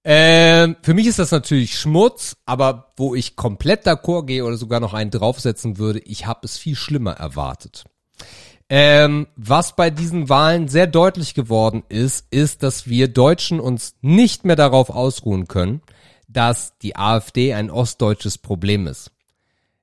Ähm, 0.03 0.77
für 0.81 0.93
mich 0.93 1.07
ist 1.07 1.19
das 1.19 1.31
natürlich 1.31 1.77
Schmutz, 1.77 2.37
aber 2.45 2.93
wo 2.95 3.15
ich 3.15 3.35
komplett 3.35 3.85
d'accord 3.85 4.25
gehe 4.25 4.45
oder 4.45 4.55
sogar 4.55 4.79
noch 4.79 4.93
einen 4.93 5.11
draufsetzen 5.11 5.77
würde, 5.77 5.99
ich 5.99 6.25
habe 6.25 6.41
es 6.43 6.57
viel 6.57 6.75
schlimmer 6.75 7.13
erwartet. 7.13 7.83
Ähm, 8.69 9.27
was 9.35 9.75
bei 9.75 9.89
diesen 9.89 10.29
Wahlen 10.29 10.67
sehr 10.67 10.87
deutlich 10.87 11.33
geworden 11.33 11.83
ist, 11.89 12.27
ist, 12.29 12.61
dass 12.61 12.87
wir 12.87 13.07
Deutschen 13.07 13.59
uns 13.59 13.95
nicht 14.01 14.45
mehr 14.45 14.55
darauf 14.55 14.91
ausruhen 14.91 15.47
können, 15.47 15.81
dass 16.31 16.77
die 16.77 16.95
AfD 16.95 17.53
ein 17.53 17.69
ostdeutsches 17.71 18.37
Problem 18.37 18.87
ist. 18.87 19.11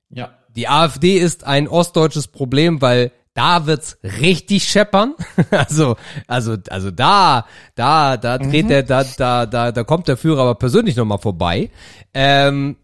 Ja. 0.09 0.29
Die 0.55 0.67
AfD 0.69 1.17
ist 1.17 1.43
ein 1.43 1.67
ostdeutsches 1.67 2.27
Problem, 2.29 2.81
weil 2.81 3.11
da 3.33 3.67
wird's 3.67 3.97
richtig 4.03 4.63
scheppern. 4.67 5.13
Also, 5.51 5.95
also, 6.25 6.55
also 6.69 6.89
da, 6.89 7.45
da, 7.75 8.17
da 8.17 8.37
dreht 8.39 8.65
Mhm. 8.65 8.69
der, 8.69 8.83
da, 8.83 9.03
da, 9.03 9.45
da, 9.45 9.71
da 9.71 9.83
kommt 9.83 10.07
der 10.07 10.17
Führer 10.17 10.41
aber 10.41 10.55
persönlich 10.55 10.95
nochmal 10.95 11.19
vorbei. 11.19 11.69
Ähm, 12.13 12.77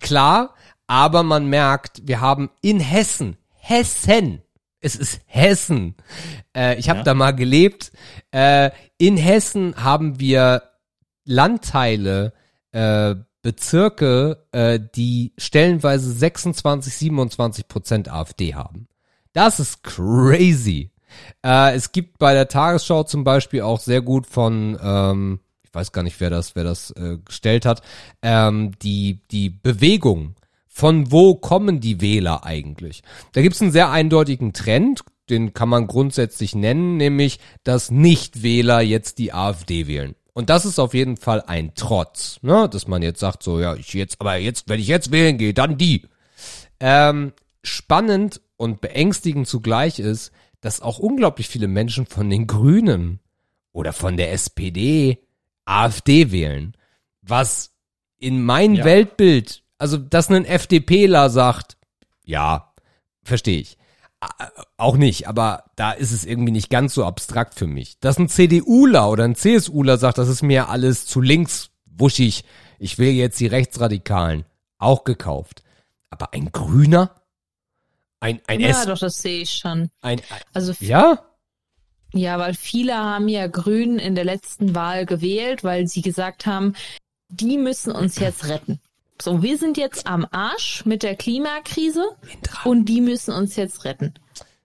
klar, 0.00 0.54
aber 0.88 1.22
man 1.22 1.46
merkt, 1.46 2.02
wir 2.06 2.20
haben 2.20 2.50
in 2.62 2.80
Hessen, 2.80 3.36
Hessen, 3.58 4.42
es 4.80 4.96
ist 4.96 5.20
Hessen. 5.26 5.94
Äh, 6.56 6.78
ich 6.78 6.88
habe 6.88 6.98
Ja. 7.00 7.04
da 7.04 7.14
mal 7.14 7.30
gelebt. 7.32 7.92
Äh, 8.32 8.70
in 8.98 9.16
Hessen 9.16 9.74
haben 9.82 10.18
wir 10.18 10.62
Landteile, 11.24 12.32
äh, 12.74 13.14
Bezirke, 13.42 14.44
äh, 14.52 14.80
die 14.94 15.32
stellenweise 15.38 16.10
26, 16.10 16.94
27 16.94 17.68
Prozent 17.68 18.10
AfD 18.10 18.54
haben. 18.54 18.88
Das 19.32 19.60
ist 19.60 19.82
crazy. 19.82 20.90
Äh, 21.44 21.74
es 21.74 21.92
gibt 21.92 22.18
bei 22.18 22.34
der 22.34 22.48
Tagesschau 22.48 23.04
zum 23.04 23.22
Beispiel 23.22 23.60
auch 23.62 23.80
sehr 23.80 24.00
gut 24.00 24.26
von, 24.26 24.78
ähm, 24.82 25.40
ich 25.62 25.74
weiß 25.74 25.92
gar 25.92 26.02
nicht, 26.02 26.18
wer 26.20 26.30
das, 26.30 26.56
wer 26.56 26.64
das 26.64 26.90
äh, 26.92 27.18
gestellt 27.24 27.66
hat, 27.66 27.82
ähm, 28.22 28.72
die, 28.82 29.20
die 29.30 29.50
Bewegung. 29.50 30.34
Von 30.66 31.12
wo 31.12 31.36
kommen 31.36 31.80
die 31.80 32.00
Wähler 32.00 32.44
eigentlich? 32.44 33.02
Da 33.32 33.42
gibt 33.42 33.54
es 33.54 33.62
einen 33.62 33.70
sehr 33.70 33.90
eindeutigen 33.90 34.52
Trend, 34.52 35.04
den 35.30 35.54
kann 35.54 35.68
man 35.68 35.86
grundsätzlich 35.86 36.54
nennen, 36.54 36.96
nämlich, 36.96 37.38
dass 37.62 37.90
Nichtwähler 37.90 38.80
jetzt 38.80 39.18
die 39.18 39.32
AfD 39.32 39.86
wählen. 39.86 40.16
Und 40.34 40.50
das 40.50 40.66
ist 40.66 40.80
auf 40.80 40.94
jeden 40.94 41.16
Fall 41.16 41.42
ein 41.46 41.72
Trotz, 41.74 42.40
ne? 42.42 42.68
dass 42.68 42.88
man 42.88 43.02
jetzt 43.02 43.20
sagt, 43.20 43.42
so, 43.42 43.60
ja, 43.60 43.74
ich 43.74 43.94
jetzt, 43.94 44.20
aber 44.20 44.36
jetzt, 44.36 44.68
wenn 44.68 44.80
ich 44.80 44.88
jetzt 44.88 45.12
wählen 45.12 45.38
gehe, 45.38 45.54
dann 45.54 45.78
die. 45.78 46.06
Ähm, 46.80 47.32
spannend 47.62 48.40
und 48.56 48.80
beängstigend 48.80 49.46
zugleich 49.46 50.00
ist, 50.00 50.32
dass 50.60 50.80
auch 50.80 50.98
unglaublich 50.98 51.48
viele 51.48 51.68
Menschen 51.68 52.06
von 52.06 52.28
den 52.30 52.48
Grünen 52.48 53.20
oder 53.72 53.92
von 53.92 54.16
der 54.16 54.32
SPD 54.32 55.18
AfD 55.64 56.32
wählen. 56.32 56.76
Was 57.22 57.72
in 58.18 58.42
mein 58.42 58.74
Ja. 58.74 58.84
Weltbild, 58.84 59.62
also 59.78 59.98
dass 59.98 60.30
ein 60.30 60.44
FDPler 60.44 61.30
sagt, 61.30 61.76
ja, 62.24 62.74
verstehe 63.22 63.60
ich. 63.60 63.78
Auch 64.76 64.96
nicht, 64.96 65.28
aber 65.28 65.64
da 65.76 65.92
ist 65.92 66.12
es 66.12 66.24
irgendwie 66.24 66.52
nicht 66.52 66.70
ganz 66.70 66.94
so 66.94 67.04
abstrakt 67.04 67.54
für 67.54 67.66
mich. 67.66 67.98
Dass 68.00 68.18
ein 68.18 68.28
CDUler 68.28 69.10
oder 69.10 69.24
ein 69.24 69.34
CSUler 69.34 69.98
sagt, 69.98 70.18
das 70.18 70.28
ist 70.28 70.42
mir 70.42 70.68
alles 70.68 71.06
zu 71.06 71.20
links 71.20 71.70
wuschig, 71.86 72.44
ich 72.78 72.98
will 72.98 73.10
jetzt 73.10 73.38
die 73.40 73.46
Rechtsradikalen, 73.46 74.44
auch 74.78 75.04
gekauft. 75.04 75.62
Aber 76.10 76.32
ein 76.32 76.52
Grüner? 76.52 77.10
Ein, 78.20 78.40
ein 78.46 78.60
ja, 78.60 78.68
S, 78.70 78.86
doch, 78.86 78.98
das 78.98 79.20
sehe 79.20 79.42
ich 79.42 79.50
schon. 79.52 79.90
ein, 80.00 80.20
Also 80.52 80.72
f- 80.72 80.80
ja? 80.80 81.24
Ja, 82.12 82.38
weil 82.38 82.54
viele 82.54 82.94
haben 82.94 83.28
ja 83.28 83.46
Grün 83.48 83.98
in 83.98 84.14
der 84.14 84.24
letzten 84.24 84.74
Wahl 84.74 85.04
gewählt, 85.06 85.64
weil 85.64 85.86
sie 85.88 86.02
gesagt 86.02 86.46
haben, 86.46 86.74
die 87.28 87.58
müssen 87.58 87.92
uns 87.92 88.18
jetzt 88.18 88.46
retten. 88.46 88.80
So, 89.20 89.42
wir 89.42 89.58
sind 89.58 89.76
jetzt 89.76 90.06
am 90.06 90.26
Arsch 90.30 90.84
mit 90.86 91.02
der 91.02 91.14
Klimakrise 91.14 92.04
und 92.64 92.86
die 92.86 93.00
müssen 93.00 93.32
uns 93.32 93.56
jetzt 93.56 93.84
retten. 93.84 94.14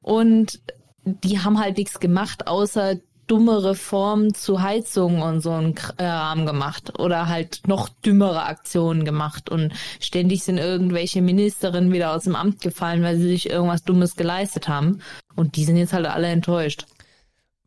Und 0.02 0.60
die 1.04 1.40
haben 1.40 1.60
halt 1.60 1.78
nichts 1.78 2.00
gemacht, 2.00 2.48
außer 2.48 2.96
dumme 3.30 3.64
Reformen 3.64 4.34
zu 4.34 4.62
Heizungen 4.62 5.22
und 5.22 5.42
so 5.42 5.52
ein 5.52 5.76
Kram 5.76 6.48
gemacht 6.48 6.98
oder 6.98 7.28
halt 7.28 7.68
noch 7.68 7.88
dümmere 7.90 8.44
Aktionen 8.44 9.06
gemacht 9.06 9.50
und 9.50 9.72
ständig 10.00 10.44
sind 10.44 10.58
irgendwelche 10.58 11.22
Ministerinnen 11.22 11.94
wieder 11.94 12.12
aus 12.14 12.24
dem 12.24 12.36
Amt 12.36 12.62
gefallen, 12.62 13.04
weil 13.04 13.18
sie 13.18 13.28
sich 13.28 13.50
irgendwas 13.50 13.84
Dummes 13.84 14.16
geleistet 14.16 14.68
haben 14.68 15.02
und 15.36 15.56
die 15.58 15.64
sind 15.64 15.78
jetzt 15.78 15.94
halt 15.94 16.08
alle 16.08 16.28
enttäuscht. 16.28 16.88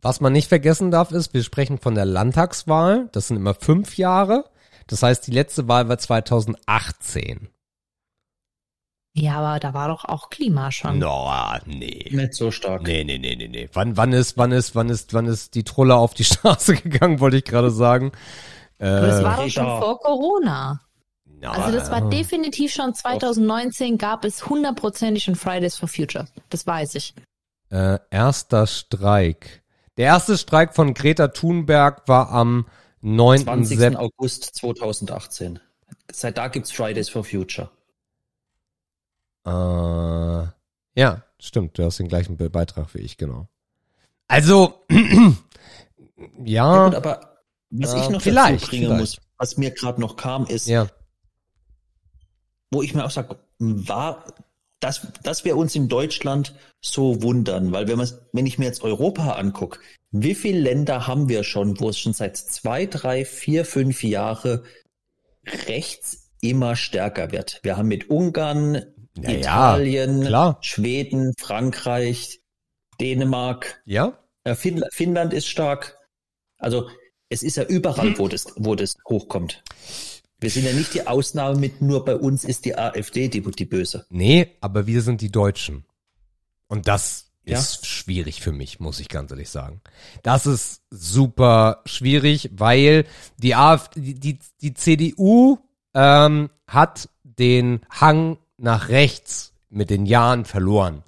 Was 0.01 0.21
man 0.21 0.33
nicht 0.33 0.49
vergessen 0.49 0.91
darf, 0.91 1.13
ist, 1.13 1.33
wir 1.33 1.45
sprechen 1.45 1.79
von 1.79 1.95
der 1.95 2.07
Landtagswahl. 2.07 3.09
Das 3.13 3.29
sind 3.29 3.37
immer 3.37 3.55
fünf 3.55 3.97
Jahre. 3.97 4.47
Das 4.93 5.03
heißt, 5.03 5.27
die 5.27 5.31
letzte 5.33 5.69
Wahl 5.69 5.89
war 5.89 5.99
2018. 5.99 7.49
Ja, 9.15 9.41
aber 9.41 9.61
da 9.61 9.75
war 9.75 9.89
doch 9.89 10.05
auch 10.07 10.31
Klima 10.31 10.71
schon. 10.73 10.99
No, 10.99 11.31
nee. 11.67 12.09
Nicht 12.11 12.35
so 12.35 12.51
stark. 12.51 12.83
Nee, 12.83 13.05
nee, 13.05 13.19
nee, 13.19 13.37
nee, 13.37 13.49
nee. 13.49 13.69
Wann, 13.75 13.97
wann 13.99 14.13
ist, 14.15 14.39
wann 14.39 14.53
ist, 14.53 14.75
wann 14.75 14.89
ist, 14.89 15.13
wann 15.13 15.27
ist 15.27 15.55
die 15.55 15.65
Trolle 15.65 15.97
auf 15.97 16.15
die 16.15 16.25
Straße 16.33 16.77
gegangen, 16.77 17.21
wollte 17.21 17.37
ich 17.37 17.45
gerade 17.45 17.71
sagen. 17.71 18.13
Aber 18.79 19.07
das 19.07 19.21
Äh, 19.21 19.25
war 19.25 19.37
doch 19.37 19.49
schon 19.51 19.65
Rita. 19.67 19.81
vor 19.81 19.99
Corona. 20.01 20.81
na, 21.27 21.51
Also 21.53 21.77
das 21.77 21.91
war 21.91 22.01
ja. 22.05 22.09
definitiv 22.09 22.73
schon 22.73 22.95
2019 22.95 23.99
gab 23.99 24.25
es 24.25 24.47
hundertprozentig 24.49 25.29
ein 25.29 25.37
Fridays 25.37 25.77
for 25.77 25.89
Future. 25.89 26.27
Das 26.49 26.67
weiß 26.67 26.95
ich. 26.95 27.15
Äh, 27.71 27.99
erster 28.11 28.67
Streik. 28.67 29.63
Der 29.99 30.07
erste 30.07 30.39
Streik 30.39 30.75
von 30.75 30.95
Greta 30.95 31.29
Thunberg 31.29 32.09
war 32.09 32.31
am 32.31 32.67
9. 33.03 33.41
20. 33.45 33.79
September. 33.79 34.01
August 34.01 34.45
2018. 34.57 35.61
Seit 36.11 36.39
da 36.39 36.49
gibt's 36.49 36.73
Fridays 36.73 37.09
for 37.09 37.25
Future. 37.25 37.71
Äh, 39.45 39.51
ja, 41.01 41.23
stimmt. 41.39 41.79
Du 41.79 41.85
hast 41.85 41.99
den 41.99 42.09
gleichen 42.09 42.37
Be 42.37 42.49
Beitrag 42.51 42.95
wie 42.95 43.01
ich, 43.01 43.17
genau. 43.17 43.49
Also, 44.29 44.85
Ja, 46.45 46.75
ja, 46.77 46.85
gut, 46.87 46.95
aber 46.95 47.39
was 47.71 47.95
Äh, 47.95 48.01
ich 48.01 48.09
noch 48.11 48.23
vielleicht, 48.23 48.67
bringen 48.69 48.85
vielleicht. 48.85 49.01
muss, 49.01 49.17
was 49.39 49.57
mir 49.57 49.71
gerade 49.73 50.01
noch 50.01 50.17
kam, 50.17 50.47
ist, 50.47 50.67
ja, 50.69 50.87
wo 52.71 52.83
ich 52.83 52.95
mir 52.95 53.05
auch 53.05 53.11
sage, 53.11 53.39
war, 53.59 54.25
dass, 54.81 55.07
dass 55.23 55.45
wir 55.45 55.57
uns 55.57 55.75
in 55.75 55.89
Deutschland 55.89 56.55
so 56.81 57.23
wundern, 57.23 57.73
weil 57.73 57.89
wenn, 57.89 57.99
man, 57.99 58.09
wenn 58.33 58.47
ich 58.47 58.59
mir 58.59 58.65
jetzt 58.67 58.83
Europa 58.83 59.33
angucke, 59.33 59.79
wie 60.13 60.35
viele 60.35 60.61
Länder 60.61 61.07
haben 61.07 61.29
wir 61.29 61.43
schon, 61.43 61.81
wo 61.81 61.89
es 61.89 61.99
schon 61.99 62.13
seit 62.13 62.37
zwei, 62.37 62.87
drei, 62.87 63.25
vier, 63.25 63.65
fünf 63.65 64.05
Jahre 64.05 64.63
rechts 65.67 66.31
immer 66.41 66.77
stärker 66.77 67.33
wird? 67.33 67.61
Wir 67.63 67.77
haben 67.79 67.89
mit 67.89 68.11
Ungarn, 68.11 68.75
Ja, 69.17 69.31
ja, 69.31 69.39
Italien, 69.39 70.25
klar. 70.25 70.59
Schweden, 70.61 71.33
Frankreich, 71.39 72.41
Dänemark, 73.01 73.83
ja, 73.87 74.19
äh, 74.45 74.55
Finn, 74.55 74.85
Finnland 74.93 75.33
ist 75.33 75.49
stark. 75.49 75.99
Also 76.59 76.89
es 77.29 77.43
ist 77.43 77.57
ja 77.57 77.65
überall, 77.65 78.19
wo 78.19 78.29
das, 78.29 78.47
wo 78.57 78.75
das 78.75 78.97
hochkommt. 79.09 79.63
Wir 80.39 80.51
sind 80.51 80.65
ja 80.65 80.73
nicht 80.73 80.93
die 80.93 81.07
Ausnahme 81.07 81.59
mit 81.59 81.81
nur 81.81 82.05
bei 82.05 82.17
uns 82.17 82.45
ist 82.45 82.65
die 82.65 82.77
AfD 82.77 83.29
die, 83.29 83.41
die 83.41 83.65
böse. 83.65 84.07
nee, 84.11 84.57
aber 84.61 84.87
wir 84.87 85.01
sind 85.01 85.21
die 85.21 85.31
Deutschen. 85.31 85.85
Und 86.69 86.89
das 86.89 87.32
Ist 87.45 87.87
schwierig 87.87 88.41
für 88.41 88.53
mich, 88.53 88.79
muss 88.79 89.01
ich 89.01 89.09
ganz 89.09 89.31
ehrlich 89.31 89.51
sagen. 89.51 89.81
Das 90.23 90.47
ist 90.47 90.83
super 90.91 91.83
schwierig, 91.87 92.51
weil 92.55 93.05
die 93.37 93.57
AfD, 93.57 94.01
die, 94.01 94.15
die, 94.15 94.39
die 94.61 94.75
CDU 94.75 95.59
ähm, 95.95 96.51
hat 96.69 97.09
den 97.25 97.81
Hang 97.91 98.39
nach 98.59 98.89
rechts 98.89 99.55
mit 99.71 99.91
den 99.91 100.07
Jahren 100.07 100.45
verloren. 100.45 101.03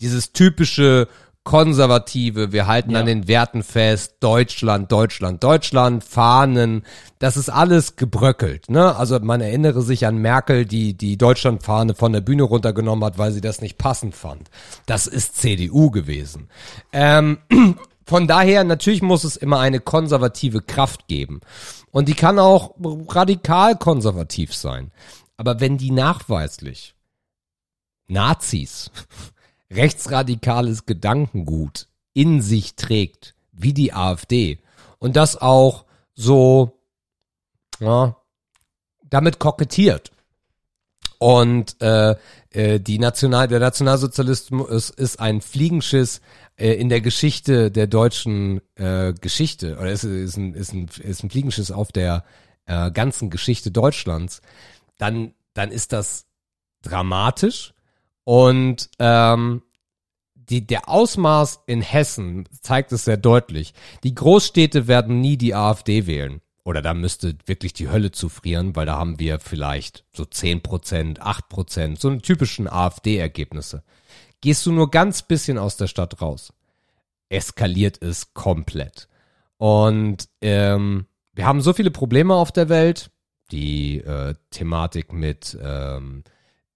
Dieses 0.00 0.32
typische 0.32 1.08
konservative, 1.44 2.52
wir 2.52 2.66
halten 2.66 2.92
Ja. 2.92 3.00
an 3.00 3.06
den 3.06 3.26
Werten 3.26 3.62
fest, 3.62 4.16
Deutschland, 4.20 4.92
Deutschland, 4.92 5.42
Deutschland, 5.42 6.04
Fahnen, 6.04 6.84
das 7.18 7.36
ist 7.36 7.48
alles 7.48 7.96
gebröckelt, 7.96 8.70
ne? 8.70 8.94
Also 8.96 9.18
man 9.20 9.40
erinnere 9.40 9.82
sich 9.82 10.06
an 10.06 10.18
Merkel, 10.18 10.64
die 10.66 10.94
die 10.94 11.16
Deutschlandfahne 11.18 11.94
von 11.94 12.12
der 12.12 12.20
Bühne 12.20 12.44
runtergenommen 12.44 13.04
hat, 13.04 13.18
weil 13.18 13.32
sie 13.32 13.40
das 13.40 13.60
nicht 13.60 13.76
passend 13.76 14.14
fand. 14.14 14.50
Das 14.86 15.06
ist 15.06 15.36
CDU 15.36 15.90
gewesen. 15.90 16.48
Ähm, 16.92 17.38
von 18.06 18.28
daher, 18.28 18.62
natürlich 18.64 19.02
muss 19.02 19.24
es 19.24 19.36
immer 19.36 19.58
eine 19.58 19.80
konservative 19.80 20.62
Kraft 20.62 21.08
geben. 21.08 21.40
Und 21.90 22.08
die 22.08 22.14
kann 22.14 22.38
auch 22.38 22.74
radikal 23.08 23.76
konservativ 23.76 24.54
sein. 24.54 24.92
Aber 25.36 25.60
wenn 25.60 25.76
die 25.76 25.90
nachweislich 25.90 26.94
Nazis, 28.08 28.90
rechtsradikales 29.74 30.86
Gedankengut 30.86 31.88
in 32.14 32.42
sich 32.42 32.76
trägt, 32.76 33.34
wie 33.52 33.72
die 33.72 33.92
AfD, 33.92 34.58
und 34.98 35.16
das 35.16 35.36
auch 35.36 35.84
so, 36.14 36.78
ja, 37.80 38.16
damit 39.08 39.38
kokettiert. 39.38 40.12
Und 41.18 41.80
äh, 41.80 42.16
äh, 42.50 42.80
die 42.80 42.98
National, 42.98 43.46
der 43.46 43.60
Nationalsozialismus 43.60 44.68
ist, 44.68 44.90
ist 44.90 45.20
ein 45.20 45.40
Fliegenschiss 45.40 46.20
äh, 46.56 46.72
in 46.72 46.88
der 46.88 47.00
Geschichte 47.00 47.70
der 47.70 47.86
deutschen 47.86 48.60
äh, 48.74 49.12
Geschichte, 49.12 49.78
oder 49.78 49.92
ist, 49.92 50.04
ist, 50.04 50.36
ein, 50.36 50.54
ist, 50.54 50.72
ein, 50.72 50.88
ist 51.00 51.22
ein 51.22 51.30
Fliegenschiss 51.30 51.70
auf 51.70 51.92
der 51.92 52.24
äh, 52.66 52.90
ganzen 52.90 53.30
Geschichte 53.30 53.70
Deutschlands, 53.70 54.42
dann, 54.98 55.34
dann 55.54 55.70
ist 55.70 55.92
das 55.92 56.26
dramatisch. 56.82 57.74
Und 58.24 58.90
ähm, 58.98 59.62
die, 60.34 60.66
der 60.66 60.88
Ausmaß 60.88 61.62
in 61.66 61.80
Hessen 61.80 62.48
zeigt 62.60 62.92
es 62.92 63.04
sehr 63.04 63.16
deutlich. 63.16 63.74
Die 64.04 64.14
Großstädte 64.14 64.86
werden 64.86 65.20
nie 65.20 65.36
die 65.36 65.54
AfD 65.54 66.06
wählen. 66.06 66.40
Oder 66.64 66.80
da 66.80 66.94
müsste 66.94 67.36
wirklich 67.46 67.72
die 67.72 67.88
Hölle 67.88 68.12
zufrieren, 68.12 68.76
weil 68.76 68.86
da 68.86 68.96
haben 68.96 69.18
wir 69.18 69.40
vielleicht 69.40 70.04
so 70.12 70.22
10%, 70.22 71.18
8%, 71.18 72.00
so 72.00 72.08
eine 72.08 72.22
typischen 72.22 72.68
AfD-Ergebnisse. 72.68 73.82
Gehst 74.40 74.64
du 74.66 74.72
nur 74.72 74.90
ganz 74.90 75.22
bisschen 75.22 75.58
aus 75.58 75.76
der 75.76 75.88
Stadt 75.88 76.20
raus, 76.20 76.52
eskaliert 77.28 78.00
es 78.00 78.34
komplett. 78.34 79.08
Und 79.56 80.28
ähm, 80.40 81.06
wir 81.32 81.46
haben 81.46 81.60
so 81.60 81.72
viele 81.72 81.90
Probleme 81.90 82.34
auf 82.34 82.52
der 82.52 82.68
Welt, 82.68 83.10
die 83.50 83.98
äh, 83.98 84.34
Thematik 84.50 85.12
mit, 85.12 85.58
ähm, 85.60 86.22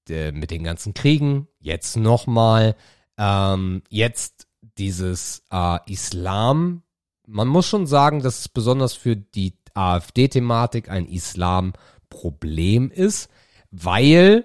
der, 0.09 0.33
mit 0.33 0.51
den 0.51 0.65
ganzen 0.65 0.95
Kriegen, 0.95 1.49
jetzt 1.61 1.97
nochmal, 1.97 2.77
ähm, 3.19 3.83
jetzt 3.89 4.47
dieses 4.78 5.43
äh, 5.51 5.78
Islam. 5.91 6.83
Man 7.27 7.49
muss 7.49 7.66
schon 7.66 7.87
sagen, 7.87 8.23
dass 8.23 8.41
es 8.41 8.49
besonders 8.49 8.95
für 8.95 9.16
die 9.16 9.55
AfD-Thematik 9.74 10.89
ein 10.89 11.07
Islam-Problem 11.07 12.91
ist, 12.91 13.28
weil 13.70 14.45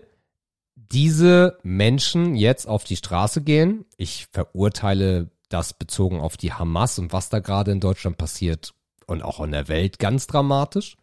diese 0.76 1.58
Menschen 1.64 2.36
jetzt 2.36 2.68
auf 2.68 2.84
die 2.84 2.98
Straße 2.98 3.42
gehen. 3.42 3.86
Ich 3.98 4.28
verurteile 4.32 5.32
das 5.50 5.74
bezogen 5.74 6.20
auf 6.20 6.38
die 6.38 6.54
Hamas 6.54 7.00
und 7.00 7.14
was 7.14 7.30
da 7.30 7.40
gerade 7.40 7.72
in 7.72 7.80
Deutschland 7.80 8.18
passiert 8.18 8.74
und 9.08 9.22
auch 9.22 9.40
in 9.42 9.52
der 9.52 9.68
Welt 9.68 10.00
ganz 10.00 10.28
dramatisch. 10.28 10.98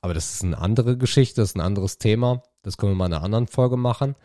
Aber 0.00 0.14
das 0.14 0.34
ist 0.34 0.44
eine 0.44 0.58
andere 0.58 0.96
Geschichte, 0.96 1.40
das 1.40 1.50
ist 1.50 1.56
ein 1.56 1.60
anderes 1.60 1.98
Thema. 1.98 2.42
Das 2.62 2.76
können 2.76 2.92
wir 2.92 2.96
mal 2.96 3.06
in 3.06 3.14
einer 3.14 3.24
anderen 3.24 3.46
Folge 3.46 3.76
machen. 3.76 4.16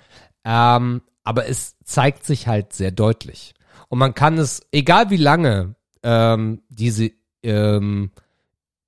Ähm, 0.43 1.01
aber 1.23 1.47
es 1.47 1.75
zeigt 1.83 2.25
sich 2.25 2.47
halt 2.47 2.73
sehr 2.73 2.91
deutlich. 2.91 3.53
Und 3.89 3.99
man 3.99 4.13
kann 4.13 4.37
es, 4.37 4.61
egal 4.71 5.09
wie 5.09 5.17
lange 5.17 5.75
ähm, 6.03 6.61
diese 6.69 7.11
ähm, 7.43 8.11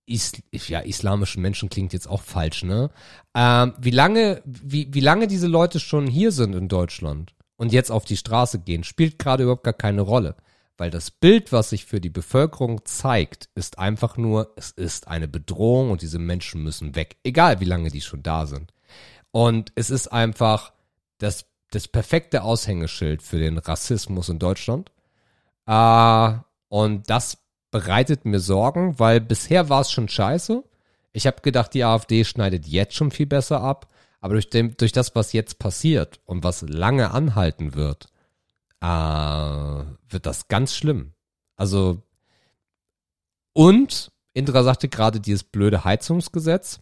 Is 0.05 0.33
ja, 0.51 0.79
islamischen 0.79 1.41
Menschen 1.41 1.69
klingt 1.69 1.93
jetzt 1.93 2.07
auch 2.07 2.21
falsch, 2.21 2.63
ne? 2.63 2.89
Ähm, 3.35 3.73
wie 3.79 3.91
lange, 3.91 4.41
wie, 4.45 4.93
wie 4.93 5.01
lange 5.01 5.27
diese 5.27 5.47
Leute 5.47 5.79
schon 5.79 6.07
hier 6.07 6.31
sind 6.31 6.53
in 6.53 6.67
Deutschland 6.67 7.33
und 7.57 7.73
jetzt 7.73 7.91
auf 7.91 8.05
die 8.05 8.17
Straße 8.17 8.59
gehen, 8.59 8.83
spielt 8.83 9.19
gerade 9.19 9.43
überhaupt 9.43 9.63
gar 9.63 9.73
keine 9.73 10.01
Rolle. 10.01 10.35
Weil 10.77 10.91
das 10.91 11.09
Bild, 11.09 11.51
was 11.51 11.71
sich 11.71 11.85
für 11.85 11.99
die 11.99 12.11
Bevölkerung 12.11 12.85
zeigt, 12.85 13.49
ist 13.55 13.79
einfach 13.79 14.15
nur, 14.15 14.53
es 14.55 14.69
ist 14.69 15.07
eine 15.07 15.27
Bedrohung 15.27 15.89
und 15.89 16.03
diese 16.03 16.19
Menschen 16.19 16.61
müssen 16.61 16.95
weg. 16.95 17.17
Egal 17.23 17.59
wie 17.59 17.65
lange 17.65 17.89
die 17.89 18.01
schon 18.01 18.21
da 18.21 18.45
sind. 18.45 18.71
Und 19.31 19.71
es 19.75 19.89
ist 19.89 20.07
einfach 20.07 20.73
das, 21.17 21.45
das 21.71 21.87
perfekte 21.87 22.43
Aushängeschild 22.43 23.21
für 23.21 23.39
den 23.39 23.57
Rassismus 23.57 24.29
in 24.29 24.39
Deutschland. 24.39 24.91
Äh, 25.65 26.33
und 26.69 27.09
das 27.09 27.37
bereitet 27.71 28.25
mir 28.25 28.39
Sorgen, 28.39 28.99
weil 28.99 29.21
bisher 29.21 29.69
war 29.69 29.81
es 29.81 29.91
schon 29.91 30.09
scheiße. 30.09 30.63
Ich 31.11 31.27
habe 31.27 31.41
gedacht, 31.41 31.73
die 31.73 31.83
AfD 31.83 32.23
schneidet 32.23 32.67
jetzt 32.67 32.95
schon 32.95 33.11
viel 33.11 33.25
besser 33.25 33.61
ab. 33.61 33.87
Aber 34.19 34.33
durch, 34.33 34.49
dem, 34.49 34.75
durch 34.77 34.91
das, 34.91 35.15
was 35.15 35.33
jetzt 35.33 35.59
passiert 35.59 36.19
und 36.25 36.43
was 36.43 36.61
lange 36.63 37.11
anhalten 37.11 37.75
wird, 37.75 38.07
äh, 38.81 38.87
wird 38.87 40.25
das 40.25 40.47
ganz 40.47 40.73
schlimm. 40.73 41.13
Also, 41.55 42.03
und 43.53 44.11
Indra 44.33 44.63
sagte 44.63 44.89
gerade 44.89 45.19
dieses 45.19 45.43
blöde 45.43 45.83
Heizungsgesetz. 45.83 46.79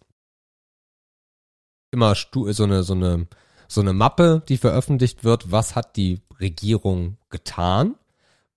Immer 1.96 2.14
so 2.14 2.44
eine, 2.64 2.82
so 2.82 2.92
eine, 2.92 3.26
so 3.68 3.80
eine 3.80 3.94
Mappe, 3.94 4.42
die 4.50 4.58
veröffentlicht 4.58 5.24
wird. 5.24 5.50
Was 5.50 5.74
hat 5.74 5.96
die 5.96 6.20
Regierung 6.38 7.16
getan? 7.30 7.94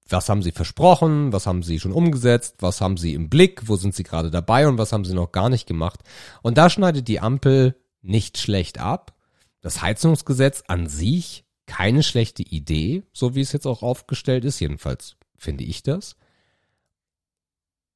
Was 0.10 0.28
haben 0.28 0.44
sie 0.44 0.52
versprochen? 0.52 1.32
Was 1.32 1.48
haben 1.48 1.64
sie 1.64 1.80
schon 1.80 1.94
umgesetzt? 1.94 2.58
Was 2.60 2.82
haben 2.82 2.98
sie 2.98 3.14
im 3.14 3.30
Blick? 3.30 3.70
Wo 3.70 3.78
sind 3.78 3.96
sie 3.96 4.04
gerade 4.04 4.30
dabei? 4.30 4.68
Und 4.68 4.78
was 4.78 4.92
haben 4.92 5.06
sie 5.06 5.14
noch 5.14 5.32
gar 5.32 5.48
nicht 5.48 5.68
gemacht? 5.68 6.02
Und 6.42 6.58
da 6.58 6.70
schneidet 6.70 7.08
die 7.08 7.22
Ampel 7.22 7.78
nicht 8.02 8.38
schlecht 8.38 8.78
ab. 8.78 9.16
Das 9.62 9.82
Heizungsgesetz 9.82 10.66
an 10.68 10.88
sich 10.88 11.46
keine 11.66 12.04
schlechte 12.04 12.44
Idee, 12.44 13.04
so 13.14 13.36
wie 13.36 13.42
es 13.42 13.54
jetzt 13.54 13.68
auch 13.68 13.84
aufgestellt 13.84 14.44
ist. 14.44 14.60
Jedenfalls 14.60 15.16
finde 15.38 15.64
ich 15.64 15.82
das. 15.82 16.18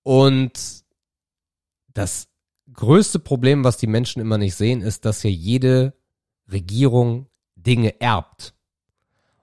Und 0.03 0.85
das 1.93 2.29
größte 2.71 3.19
Problem, 3.19 3.63
was 3.63 3.77
die 3.77 3.87
Menschen 3.87 4.19
immer 4.21 4.37
nicht 4.37 4.55
sehen, 4.55 4.81
ist, 4.81 5.05
dass 5.05 5.23
ja 5.23 5.29
jede 5.29 5.93
Regierung 6.51 7.27
Dinge 7.55 7.99
erbt. 8.01 8.53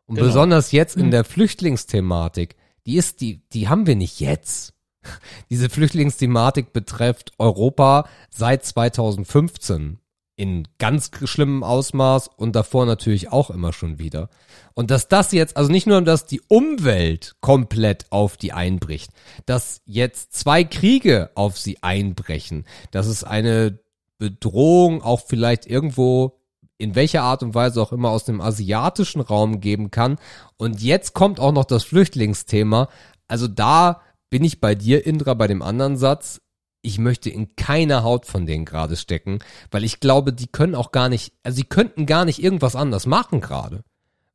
Und 0.07 0.17
Genau. 0.17 0.27
besonders 0.27 0.73
jetzt 0.73 0.97
in 0.97 1.07
Mhm. 1.07 1.11
der 1.13 1.25
Flüchtlingsthematik, 1.25 2.57
die 2.87 2.97
ist, 2.97 3.21
die, 3.21 3.47
die 3.51 3.69
haben 3.69 3.87
wir 3.87 3.95
nicht 3.97 4.21
jetzt. 4.21 4.75
Diese 5.51 5.71
Flüchtlingsthematik 5.71 6.73
betrifft 6.73 7.33
Europa 7.39 8.09
seit 8.31 8.65
2015 8.65 10.00
in 10.41 10.67
ganz 10.79 11.11
schlimmem 11.25 11.63
Ausmaß 11.63 12.29
und 12.35 12.57
davor 12.57 12.87
natürlich 12.87 13.31
auch 13.31 13.51
immer 13.51 13.75
schon 13.75 13.99
wieder. 13.99 14.31
Und 14.73 14.91
dass 14.91 15.07
das 15.07 15.33
jetzt, 15.33 15.59
also 15.59 15.71
nicht 15.71 15.87
nur, 15.87 16.01
dass 16.01 16.25
die 16.25 16.41
Umwelt 16.49 17.37
komplett 17.43 18.07
auf 18.09 18.39
die 18.39 18.55
einbricht, 18.55 19.11
dass 19.45 19.83
jetzt 19.85 20.33
zwei 20.33 20.65
Kriege 20.65 21.31
auf 21.35 21.59
sie 21.59 21.83
einbrechen, 21.83 22.65
dass 22.91 23.07
es 23.07 23.23
eine 23.23 23.81
Bedrohung 24.17 25.03
auch 25.03 25.21
vielleicht 25.27 25.67
irgendwo 25.67 26.39
in 26.79 26.95
welcher 26.95 27.23
Art 27.23 27.43
und 27.43 27.55
Weise 27.55 27.83
auch 27.83 27.93
immer 27.93 28.09
aus 28.09 28.25
dem 28.25 28.41
asiatischen 28.41 29.21
Raum 29.21 29.61
geben 29.61 29.91
kann. 29.91 30.17
Und 30.57 30.81
jetzt 30.81 31.13
kommt 31.13 31.39
auch 31.39 31.53
noch 31.53 31.67
das 31.67 31.85
Flüchtlingsthema. 31.85 32.89
Also 33.29 33.47
da 33.47 34.01
bin 34.31 34.43
ich 34.43 34.59
bei 34.59 34.75
dir, 34.75 35.05
Indra, 35.05 35.35
bei 35.35 35.49
dem 35.49 35.61
anderen 35.61 35.99
Satz. 35.99 36.41
Ich 36.83 36.99
möchte 36.99 37.29
in 37.31 37.55
keiner 37.57 38.03
Haut 38.03 38.25
von 38.27 38.47
denen 38.47 38.65
gerade 38.65 38.97
stecken, 38.97 39.41
weil 39.71 39.85
ich 39.85 40.01
glaube, 40.01 40.33
die 40.33 40.47
können 40.47 40.75
auch 40.75 40.93
gar 40.93 41.09
nicht, 41.09 41.33
also 41.43 41.57
sie 41.57 41.65
könnten 41.65 42.07
gar 42.07 42.25
nicht 42.25 42.43
irgendwas 42.43 42.75
anders 42.77 43.07
machen 43.07 43.41
gerade. 43.41 43.83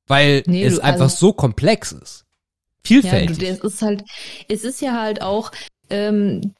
Weil 0.08 0.44
Nee, 0.46 0.64
es 0.64 0.76
du- 0.76 0.84
einfach 0.84 1.06
also- 1.06 1.18
so 1.18 1.34
komplex 1.34 1.92
ist. 1.92 2.22
Ja, 2.22 3.02
du, 3.02 3.02
Vielfältig. 3.02 3.38
das 3.50 3.60
ist 3.74 3.82
halt, 3.82 4.04
es 4.48 4.64
ist 4.64 4.80
ja 4.82 5.02
halt 5.02 5.24
auch, 5.24 5.52
ähm, 5.90 6.54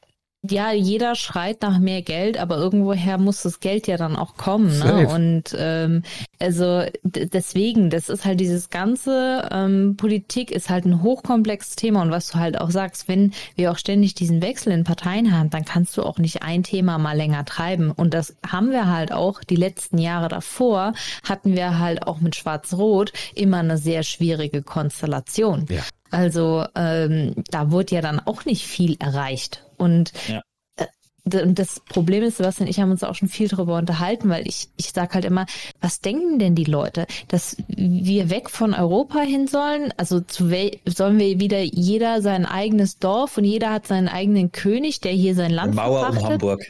ja, 0.52 0.72
jeder 0.72 1.14
schreit 1.14 1.62
nach 1.62 1.78
mehr 1.78 2.02
Geld, 2.02 2.38
aber 2.38 2.56
irgendwoher 2.56 3.18
muss 3.18 3.42
das 3.42 3.60
Geld 3.60 3.86
ja 3.86 3.96
dann 3.96 4.16
auch 4.16 4.36
kommen. 4.36 4.78
Ne? 4.78 5.08
Und 5.08 5.56
ähm, 5.58 6.02
also 6.38 6.82
deswegen, 7.02 7.90
das 7.90 8.08
ist 8.08 8.24
halt 8.24 8.40
dieses 8.40 8.70
ganze 8.70 9.48
ähm, 9.50 9.96
Politik 9.96 10.50
ist 10.50 10.70
halt 10.70 10.84
ein 10.84 11.02
hochkomplexes 11.02 11.76
Thema 11.76 12.02
und 12.02 12.10
was 12.10 12.28
du 12.28 12.38
halt 12.38 12.60
auch 12.60 12.70
sagst, 12.70 13.08
wenn 13.08 13.32
wir 13.54 13.72
auch 13.72 13.78
ständig 13.78 14.14
diesen 14.14 14.42
Wechsel 14.42 14.72
in 14.72 14.84
Parteien 14.84 15.36
haben, 15.36 15.50
dann 15.50 15.64
kannst 15.64 15.96
du 15.96 16.02
auch 16.02 16.18
nicht 16.18 16.42
ein 16.42 16.62
Thema 16.62 16.98
mal 16.98 17.16
länger 17.16 17.44
treiben. 17.44 17.90
Und 17.90 18.14
das 18.14 18.36
haben 18.46 18.70
wir 18.70 18.86
halt 18.86 19.12
auch 19.12 19.42
die 19.42 19.56
letzten 19.56 19.98
Jahre 19.98 20.28
davor 20.28 20.92
hatten 21.24 21.54
wir 21.54 21.78
halt 21.78 22.06
auch 22.06 22.20
mit 22.20 22.36
Schwarz-Rot 22.36 23.12
immer 23.34 23.58
eine 23.58 23.78
sehr 23.78 24.02
schwierige 24.02 24.62
Konstellation. 24.62 25.66
Ja. 25.68 25.82
Also 26.10 26.64
ähm, 26.74 27.34
da 27.50 27.70
wurde 27.70 27.96
ja 27.96 28.00
dann 28.00 28.20
auch 28.20 28.44
nicht 28.44 28.66
viel 28.66 28.96
erreicht. 28.98 29.65
Und 29.76 30.12
Ja. 30.28 30.42
äh, 30.76 30.86
das 31.24 31.80
Problem 31.88 32.22
ist, 32.22 32.36
Sebastian 32.36 32.66
und 32.66 32.70
ich 32.70 32.80
haben 32.80 32.90
uns 32.92 33.02
auch 33.02 33.14
schon 33.16 33.28
viel 33.28 33.48
darüber 33.48 33.76
unterhalten, 33.78 34.28
weil 34.28 34.46
ich, 34.46 34.68
ich 34.76 34.90
sag 34.92 35.14
halt 35.14 35.24
immer, 35.24 35.46
was 35.80 36.00
denken 36.00 36.38
denn 36.38 36.54
die 36.54 36.64
Leute, 36.64 37.06
dass 37.28 37.56
wir 37.68 38.30
weg 38.30 38.48
von 38.50 38.74
Europa 38.74 39.20
hin 39.20 39.48
sollen? 39.48 39.92
Also 39.96 40.20
zu 40.20 40.50
wel 40.50 40.78
sollen 40.86 41.18
wir 41.18 41.40
wieder 41.40 41.60
jeder 41.62 42.22
sein 42.22 42.46
eigenes 42.46 42.98
Dorf 42.98 43.38
und 43.38 43.44
jeder 43.44 43.70
hat 43.72 43.86
seinen 43.88 44.08
eigenen 44.08 44.52
König, 44.52 45.00
der 45.00 45.12
hier 45.12 45.34
sein 45.34 45.50
Land 45.50 45.74
Mauer 45.74 46.00
verpachtet? 46.04 46.22
um 46.22 46.30
Hamburg. 46.32 46.60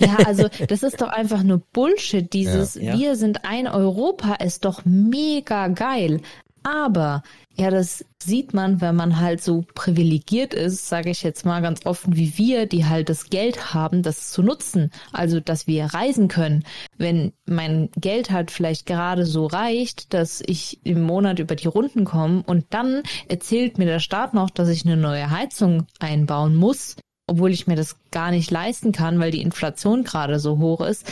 Ja, 0.00 0.16
also 0.26 0.48
das 0.66 0.82
ist 0.82 1.00
doch 1.00 1.08
einfach 1.08 1.44
nur 1.44 1.58
Bullshit. 1.72 2.32
Dieses 2.32 2.74
Ja. 2.74 2.98
Wir 2.98 3.14
sind 3.16 3.44
ein 3.44 3.68
Europa 3.68 4.34
ist 4.34 4.64
doch 4.64 4.84
mega 4.84 5.68
geil. 5.68 6.20
Aber 6.64 7.22
ja, 7.60 7.70
das 7.70 8.06
sieht 8.22 8.54
man, 8.54 8.80
wenn 8.80 8.96
man 8.96 9.20
halt 9.20 9.42
so 9.42 9.66
privilegiert 9.74 10.54
ist, 10.54 10.88
sage 10.88 11.10
ich 11.10 11.22
jetzt 11.22 11.44
mal 11.44 11.60
ganz 11.60 11.84
offen 11.84 12.16
wie 12.16 12.38
wir, 12.38 12.64
die 12.64 12.86
halt 12.86 13.10
das 13.10 13.28
Geld 13.28 13.74
haben, 13.74 14.02
das 14.02 14.30
zu 14.30 14.42
nutzen. 14.42 14.90
Also, 15.12 15.40
dass 15.40 15.66
wir 15.66 15.84
reisen 15.84 16.28
können. 16.28 16.64
Wenn 16.96 17.34
mein 17.44 17.90
Geld 17.96 18.30
halt 18.30 18.50
vielleicht 18.50 18.86
gerade 18.86 19.26
so 19.26 19.44
reicht, 19.44 20.14
dass 20.14 20.42
ich 20.46 20.80
im 20.84 21.02
Monat 21.02 21.38
über 21.38 21.54
die 21.54 21.68
Runden 21.68 22.06
komme 22.06 22.42
und 22.46 22.64
dann 22.70 23.02
erzählt 23.28 23.76
mir 23.76 23.84
der 23.84 24.00
Staat 24.00 24.32
noch, 24.32 24.48
dass 24.48 24.70
ich 24.70 24.86
eine 24.86 24.96
neue 24.96 25.28
Heizung 25.30 25.86
einbauen 25.98 26.54
muss, 26.54 26.96
obwohl 27.26 27.50
ich 27.50 27.66
mir 27.66 27.76
das 27.76 27.96
gar 28.10 28.30
nicht 28.30 28.50
leisten 28.50 28.92
kann, 28.92 29.18
weil 29.20 29.32
die 29.32 29.42
Inflation 29.42 30.02
gerade 30.02 30.38
so 30.38 30.56
hoch 30.56 30.80
ist. 30.80 31.06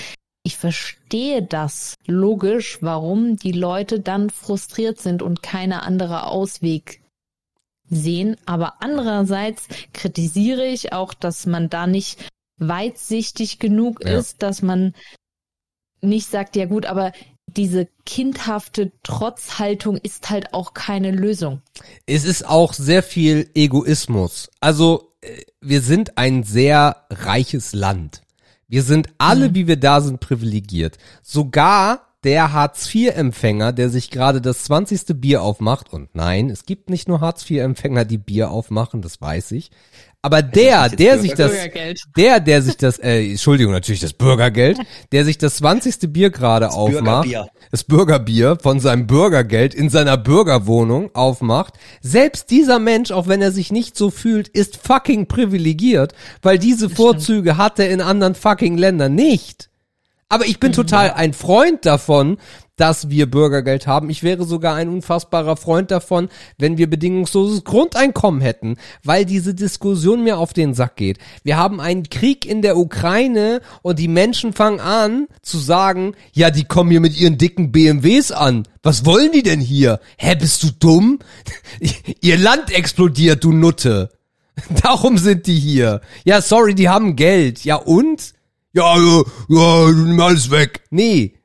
Ich 0.48 0.56
verstehe 0.56 1.42
das 1.42 1.96
logisch, 2.06 2.78
warum 2.80 3.36
die 3.36 3.52
Leute 3.52 4.00
dann 4.00 4.30
frustriert 4.30 4.98
sind 4.98 5.20
und 5.20 5.42
keine 5.42 5.82
andere 5.82 6.24
Ausweg 6.24 7.02
sehen. 7.90 8.34
Aber 8.46 8.80
andererseits 8.80 9.68
kritisiere 9.92 10.64
ich 10.64 10.94
auch, 10.94 11.12
dass 11.12 11.44
man 11.44 11.68
da 11.68 11.86
nicht 11.86 12.30
weitsichtig 12.56 13.58
genug 13.58 14.02
Ja. 14.02 14.16
ist, 14.16 14.42
dass 14.42 14.62
man 14.62 14.94
nicht 16.00 16.30
sagt, 16.30 16.56
ja 16.56 16.64
gut, 16.64 16.86
aber 16.86 17.12
diese 17.46 17.86
kindhafte 18.06 18.90
Trotzhaltung 19.02 19.98
ist 19.98 20.30
halt 20.30 20.54
auch 20.54 20.72
keine 20.72 21.10
Lösung. 21.10 21.60
Es 22.06 22.24
ist 22.24 22.46
auch 22.46 22.72
sehr 22.72 23.02
viel 23.02 23.50
Egoismus. 23.52 24.48
Also, 24.60 25.12
äh, 25.20 25.42
wir 25.60 25.82
sind 25.82 26.16
ein 26.16 26.42
sehr 26.42 27.04
reiches 27.10 27.74
Land. 27.74 28.22
Wir 28.68 28.82
sind 28.82 29.08
alle, 29.16 29.54
wie 29.54 29.66
wir 29.66 29.76
da 29.76 30.00
sind, 30.02 30.20
privilegiert. 30.20 30.98
Sogar 31.22 32.08
der 32.24 32.52
Hartz-IV-Empfänger, 32.52 33.72
der 33.72 33.88
sich 33.88 34.10
gerade 34.10 34.40
das 34.40 34.64
20. 34.64 35.20
Bier 35.20 35.42
aufmacht, 35.42 35.92
und 35.92 36.14
nein, 36.14 36.50
es 36.50 36.66
gibt 36.66 36.90
nicht 36.90 37.08
nur 37.08 37.20
Hartz-IV-Empfänger, 37.20 38.04
die 38.04 38.18
Bier 38.18 38.50
aufmachen, 38.50 39.00
das 39.00 39.20
weiß 39.20 39.52
ich. 39.52 39.70
Aber 40.20 40.42
der, 40.42 40.88
der 40.88 41.20
sich 41.20 41.34
das, 41.34 41.52
der, 42.16 42.40
der 42.40 42.62
sich 42.62 42.76
das, 42.76 42.98
äh, 42.98 43.30
Entschuldigung, 43.30 43.72
natürlich 43.72 44.00
das 44.00 44.12
Bürgergeld, 44.12 44.78
der 45.12 45.24
sich 45.24 45.38
das 45.38 45.56
20. 45.56 46.12
Bier 46.12 46.30
gerade 46.30 46.70
aufmacht, 46.70 47.28
Bürgerbier. 47.28 47.48
das 47.70 47.84
Bürgerbier 47.84 48.58
von 48.60 48.80
seinem 48.80 49.06
Bürgergeld 49.06 49.74
in 49.74 49.90
seiner 49.90 50.16
Bürgerwohnung 50.16 51.14
aufmacht, 51.14 51.74
selbst 52.00 52.50
dieser 52.50 52.80
Mensch, 52.80 53.12
auch 53.12 53.28
wenn 53.28 53.40
er 53.40 53.52
sich 53.52 53.70
nicht 53.70 53.96
so 53.96 54.10
fühlt, 54.10 54.48
ist 54.48 54.76
fucking 54.76 55.28
privilegiert, 55.28 56.14
weil 56.42 56.58
diese 56.58 56.90
Vorzüge 56.90 57.56
hat 57.56 57.78
er 57.78 57.88
in 57.90 58.00
anderen 58.00 58.34
fucking 58.34 58.76
Ländern 58.76 59.14
nicht. 59.14 59.70
Aber 60.28 60.46
ich 60.46 60.58
bin 60.58 60.72
total 60.72 61.12
ein 61.12 61.32
Freund 61.32 61.86
davon, 61.86 62.38
dass 62.78 63.10
wir 63.10 63.30
Bürgergeld 63.30 63.86
haben. 63.86 64.08
Ich 64.08 64.22
wäre 64.22 64.44
sogar 64.44 64.74
ein 64.74 64.88
unfassbarer 64.88 65.56
Freund 65.56 65.90
davon, 65.90 66.28
wenn 66.56 66.78
wir 66.78 66.88
bedingungsloses 66.88 67.64
Grundeinkommen 67.64 68.40
hätten, 68.40 68.76
weil 69.04 69.26
diese 69.26 69.54
Diskussion 69.54 70.24
mir 70.24 70.38
auf 70.38 70.54
den 70.54 70.72
Sack 70.72 70.96
geht. 70.96 71.18
Wir 71.42 71.58
haben 71.58 71.80
einen 71.80 72.08
Krieg 72.08 72.46
in 72.46 72.62
der 72.62 72.78
Ukraine 72.78 73.60
und 73.82 73.98
die 73.98 74.08
Menschen 74.08 74.52
fangen 74.52 74.80
an 74.80 75.26
zu 75.42 75.58
sagen, 75.58 76.14
ja, 76.32 76.50
die 76.50 76.64
kommen 76.64 76.90
hier 76.90 77.00
mit 77.00 77.18
ihren 77.18 77.36
dicken 77.36 77.72
BMWs 77.72 78.32
an. 78.32 78.66
Was 78.82 79.04
wollen 79.04 79.32
die 79.32 79.42
denn 79.42 79.60
hier? 79.60 80.00
Hä, 80.16 80.34
bist 80.36 80.62
du 80.62 80.68
dumm? 80.70 81.18
Ihr 82.22 82.38
Land 82.38 82.72
explodiert, 82.72 83.44
du 83.44 83.52
Nutte. 83.52 84.10
Darum 84.82 85.18
sind 85.18 85.46
die 85.46 85.58
hier. 85.58 86.00
Ja, 86.24 86.40
sorry, 86.40 86.74
die 86.74 86.88
haben 86.88 87.16
Geld. 87.16 87.64
Ja 87.64 87.76
und? 87.76 88.34
Ja, 88.72 88.96
ja, 88.96 89.22
ja, 89.48 90.24
alles 90.24 90.50
weg. 90.50 90.82
Nee. 90.90 91.37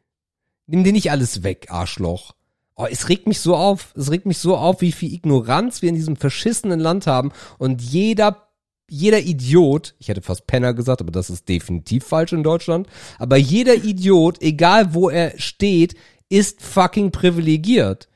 Nimm 0.68 0.84
dir 0.84 0.94
nicht 0.94 1.12
alles 1.12 1.44
weg, 1.44 1.68
Arschloch. 1.70 2.34
Oh, 2.76 2.88
es 2.90 3.10
regt 3.10 3.28
mich 3.28 3.40
so 3.40 3.56
auf. 3.56 3.94
Es 3.96 4.10
regt 4.10 4.26
mich 4.26 4.40
so 4.40 4.56
auf, 4.58 4.82
wie 4.82 4.92
viel 4.92 5.14
Ignoranz 5.14 5.82
wir 5.82 5.90
in 5.90 5.96
diesem 5.96 6.16
verschissenen 6.16 6.80
Land 6.80 7.08
haben 7.08 7.32
und 7.58 7.82
jeder 7.82 8.48
jeder 8.90 9.22
Idiot, 9.22 9.96
ich 9.98 10.10
hätte 10.10 10.22
fast 10.22 10.46
Penner 10.46 10.74
gesagt, 10.74 11.02
aber 11.02 11.12
das 11.12 11.30
ist 11.30 11.48
definitiv 11.48 12.04
falsch 12.04 12.34
in 12.34 12.44
Deutschland, 12.44 12.86
aber 13.18 13.38
jeder 13.38 13.76
Idiot, 13.76 14.42
egal 14.42 14.94
wo 14.94 15.10
er 15.10 15.40
steht, 15.40 15.96
ist 16.30 16.62
fucking 16.62 17.12
privilegiert 17.12 18.10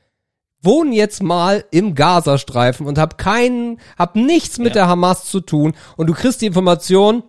wohne 0.62 0.94
jetzt 0.94 1.22
mal 1.22 1.64
im 1.70 1.94
Gazastreifen 1.94 2.86
und 2.86 2.98
hab 2.98 3.18
keinen, 3.18 3.78
hab 3.96 4.16
nichts 4.16 4.58
mit 4.58 4.68
Ja. 4.68 4.72
der 4.74 4.88
Hamas 4.88 5.24
zu 5.24 5.40
tun 5.40 5.74
und 5.96 6.08
du 6.08 6.14
kriegst 6.14 6.40
die 6.40 6.46
Information, 6.46 7.22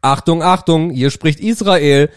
Achtung, 0.00 0.42
Achtung, 0.42 0.90
hier 0.90 1.10
spricht 1.10 1.40
Israel. 1.40 2.10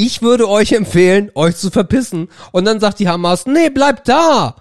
Ich 0.00 0.22
würde 0.22 0.48
euch 0.48 0.74
empfehlen, 0.74 1.32
euch 1.34 1.56
zu 1.56 1.72
verpissen. 1.72 2.28
Und 2.52 2.66
dann 2.66 2.78
sagt 2.78 3.00
die 3.00 3.08
Hamas, 3.08 3.46
nee, 3.46 3.68
bleibt 3.68 4.08
da. 4.08 4.54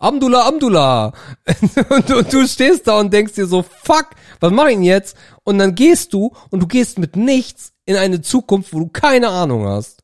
Amdullah, 0.00 0.48
Amdullah. 0.48 1.12
Und, 1.88 2.10
und 2.10 2.32
du 2.32 2.48
stehst 2.48 2.88
da 2.88 2.98
und 2.98 3.12
denkst 3.12 3.34
dir 3.34 3.46
so, 3.46 3.62
fuck, 3.62 4.08
was 4.40 4.50
mach 4.50 4.66
ich 4.66 4.74
denn 4.74 4.82
jetzt? 4.82 5.16
Und 5.44 5.58
dann 5.58 5.76
gehst 5.76 6.12
du 6.12 6.32
und 6.50 6.58
du 6.58 6.66
gehst 6.66 6.98
mit 6.98 7.14
nichts 7.14 7.72
in 7.84 7.94
eine 7.94 8.22
Zukunft, 8.22 8.72
wo 8.72 8.80
du 8.80 8.88
keine 8.88 9.28
Ahnung 9.28 9.68
hast. 9.68 10.01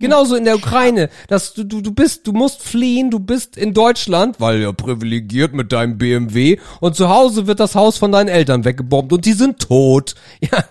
Genauso 0.00 0.34
in 0.34 0.44
der 0.44 0.56
Ukraine, 0.56 1.10
dass 1.28 1.52
du, 1.52 1.62
du, 1.62 1.82
du 1.82 1.92
bist, 1.92 2.26
du 2.26 2.32
musst 2.32 2.62
fliehen, 2.62 3.10
du 3.10 3.20
bist 3.20 3.58
in 3.58 3.74
Deutschland, 3.74 4.40
weil 4.40 4.62
ja 4.62 4.72
privilegiert 4.72 5.52
mit 5.52 5.72
deinem 5.72 5.98
BMW 5.98 6.58
und 6.80 6.96
zu 6.96 7.10
Hause 7.10 7.46
wird 7.46 7.60
das 7.60 7.74
Haus 7.74 7.98
von 7.98 8.10
deinen 8.10 8.28
Eltern 8.28 8.64
weggebombt 8.64 9.12
und 9.12 9.26
die 9.26 9.34
sind 9.34 9.60
tot. 9.60 10.14
Ja, 10.40 10.64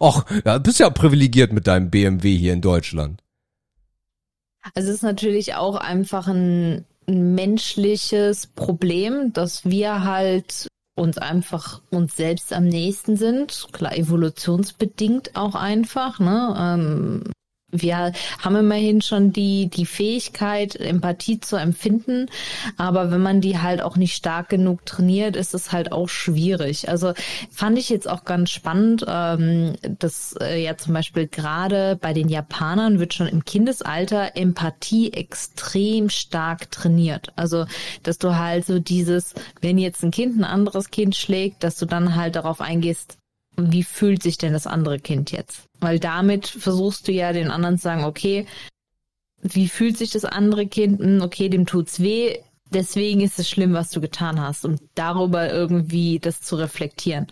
ach, 0.00 0.24
ja, 0.44 0.58
bist 0.58 0.80
ja 0.80 0.90
privilegiert 0.90 1.52
mit 1.52 1.68
deinem 1.68 1.88
BMW 1.88 2.36
hier 2.36 2.52
in 2.52 2.60
Deutschland. 2.60 3.22
Also 4.74 4.88
es 4.88 4.96
ist 4.96 5.02
natürlich 5.02 5.54
auch 5.54 5.76
einfach 5.76 6.26
ein, 6.26 6.84
ein 7.06 7.34
menschliches 7.34 8.48
Problem, 8.48 9.32
dass 9.32 9.64
wir 9.64 10.02
halt 10.02 10.66
uns 10.96 11.18
einfach 11.18 11.80
uns 11.90 12.16
selbst 12.16 12.52
am 12.52 12.64
nächsten 12.64 13.16
sind. 13.16 13.68
Klar, 13.72 13.96
evolutionsbedingt 13.96 15.36
auch 15.36 15.54
einfach, 15.54 16.18
ne? 16.18 16.54
Ähm, 16.58 17.32
wir 17.74 18.12
haben 18.40 18.56
immerhin 18.56 19.02
schon 19.02 19.32
die, 19.32 19.68
die 19.68 19.86
Fähigkeit, 19.86 20.76
Empathie 20.76 21.40
zu 21.40 21.56
empfinden. 21.56 22.26
Aber 22.76 23.10
wenn 23.10 23.20
man 23.20 23.40
die 23.40 23.58
halt 23.58 23.82
auch 23.82 23.96
nicht 23.96 24.14
stark 24.14 24.48
genug 24.48 24.86
trainiert, 24.86 25.36
ist 25.36 25.54
es 25.54 25.72
halt 25.72 25.92
auch 25.92 26.08
schwierig. 26.08 26.88
Also 26.88 27.12
fand 27.50 27.78
ich 27.78 27.88
jetzt 27.88 28.08
auch 28.08 28.24
ganz 28.24 28.50
spannend, 28.50 29.04
ähm, 29.08 29.74
dass 29.82 30.36
äh, 30.40 30.62
ja 30.62 30.76
zum 30.76 30.94
Beispiel 30.94 31.26
gerade 31.26 31.96
bei 32.00 32.12
den 32.12 32.28
Japanern 32.28 32.98
wird 32.98 33.14
schon 33.14 33.26
im 33.26 33.44
Kindesalter 33.44 34.36
Empathie 34.36 35.12
extrem 35.12 36.08
stark 36.10 36.70
trainiert. 36.70 37.32
Also, 37.36 37.66
dass 38.02 38.18
du 38.18 38.36
halt 38.36 38.66
so 38.66 38.78
dieses, 38.78 39.34
wenn 39.60 39.78
jetzt 39.78 40.02
ein 40.04 40.10
Kind 40.10 40.38
ein 40.38 40.44
anderes 40.44 40.90
Kind 40.90 41.16
schlägt, 41.16 41.64
dass 41.64 41.76
du 41.76 41.86
dann 41.86 42.16
halt 42.16 42.36
darauf 42.36 42.60
eingehst, 42.60 43.18
wie 43.56 43.82
fühlt 43.82 44.22
sich 44.22 44.38
denn 44.38 44.52
das 44.52 44.66
andere 44.66 44.98
Kind 44.98 45.30
jetzt? 45.32 45.68
Weil 45.80 45.98
damit 45.98 46.46
versuchst 46.46 47.08
du 47.08 47.12
ja 47.12 47.32
den 47.32 47.50
anderen 47.50 47.78
zu 47.78 47.82
sagen, 47.84 48.04
okay, 48.04 48.46
wie 49.42 49.68
fühlt 49.68 49.98
sich 49.98 50.10
das 50.10 50.24
andere 50.24 50.66
Kind? 50.66 51.00
Hm, 51.00 51.20
Okay, 51.22 51.48
dem 51.48 51.66
tut's 51.66 52.00
weh. 52.00 52.38
Deswegen 52.70 53.20
ist 53.20 53.38
es 53.38 53.48
schlimm, 53.48 53.74
was 53.74 53.90
du 53.90 54.00
getan 54.00 54.40
hast, 54.40 54.64
um 54.64 54.76
darüber 54.94 55.52
irgendwie 55.52 56.18
das 56.18 56.40
zu 56.40 56.56
reflektieren. 56.56 57.28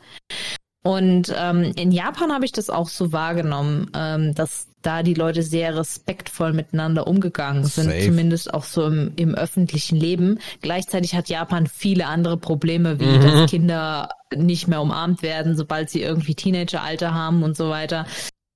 Und 0.85 1.32
ähm, 1.36 1.73
in 1.77 1.93
Japan 1.93 2.32
habe 2.32 2.44
ich 2.44 2.53
das 2.53 2.69
auch 2.69 2.89
so 2.89 3.12
wahrgenommen, 3.12 3.90
ähm, 3.94 4.35
dass 4.35 4.66
da 4.82 5.05
die 5.05 5.15
Leute 5.15 5.44
sehr 5.44 5.77
respektvoll 5.77 6.53
miteinander 6.53 7.07
umgegangen 7.07 7.65
sind, 7.65 7.85
Safe. 7.90 8.05
zumindest 8.05 8.53
auch 8.53 8.65
so 8.65 8.85
im, 8.86 9.12
im 9.15 9.35
öffentlichen 9.35 9.97
Leben. 9.97 10.39
Gleichzeitig 10.61 11.15
hat 11.15 11.28
Japan 11.28 11.69
viele 11.69 12.07
andere 12.07 12.36
Probleme, 12.36 12.99
wie 12.99 13.19
dass 13.20 13.49
Kinder 13.51 14.09
nicht 14.37 14.69
mehr 14.69 14.81
umarmt 14.81 15.23
werden, 15.23 15.57
sobald 15.57 15.91
sie 15.91 16.03
irgendwie 16.03 16.35
Teenageralter 16.35 17.15
haben 17.15 17.43
und 17.43 17.57
so 17.57 17.71
weiter. 17.71 18.07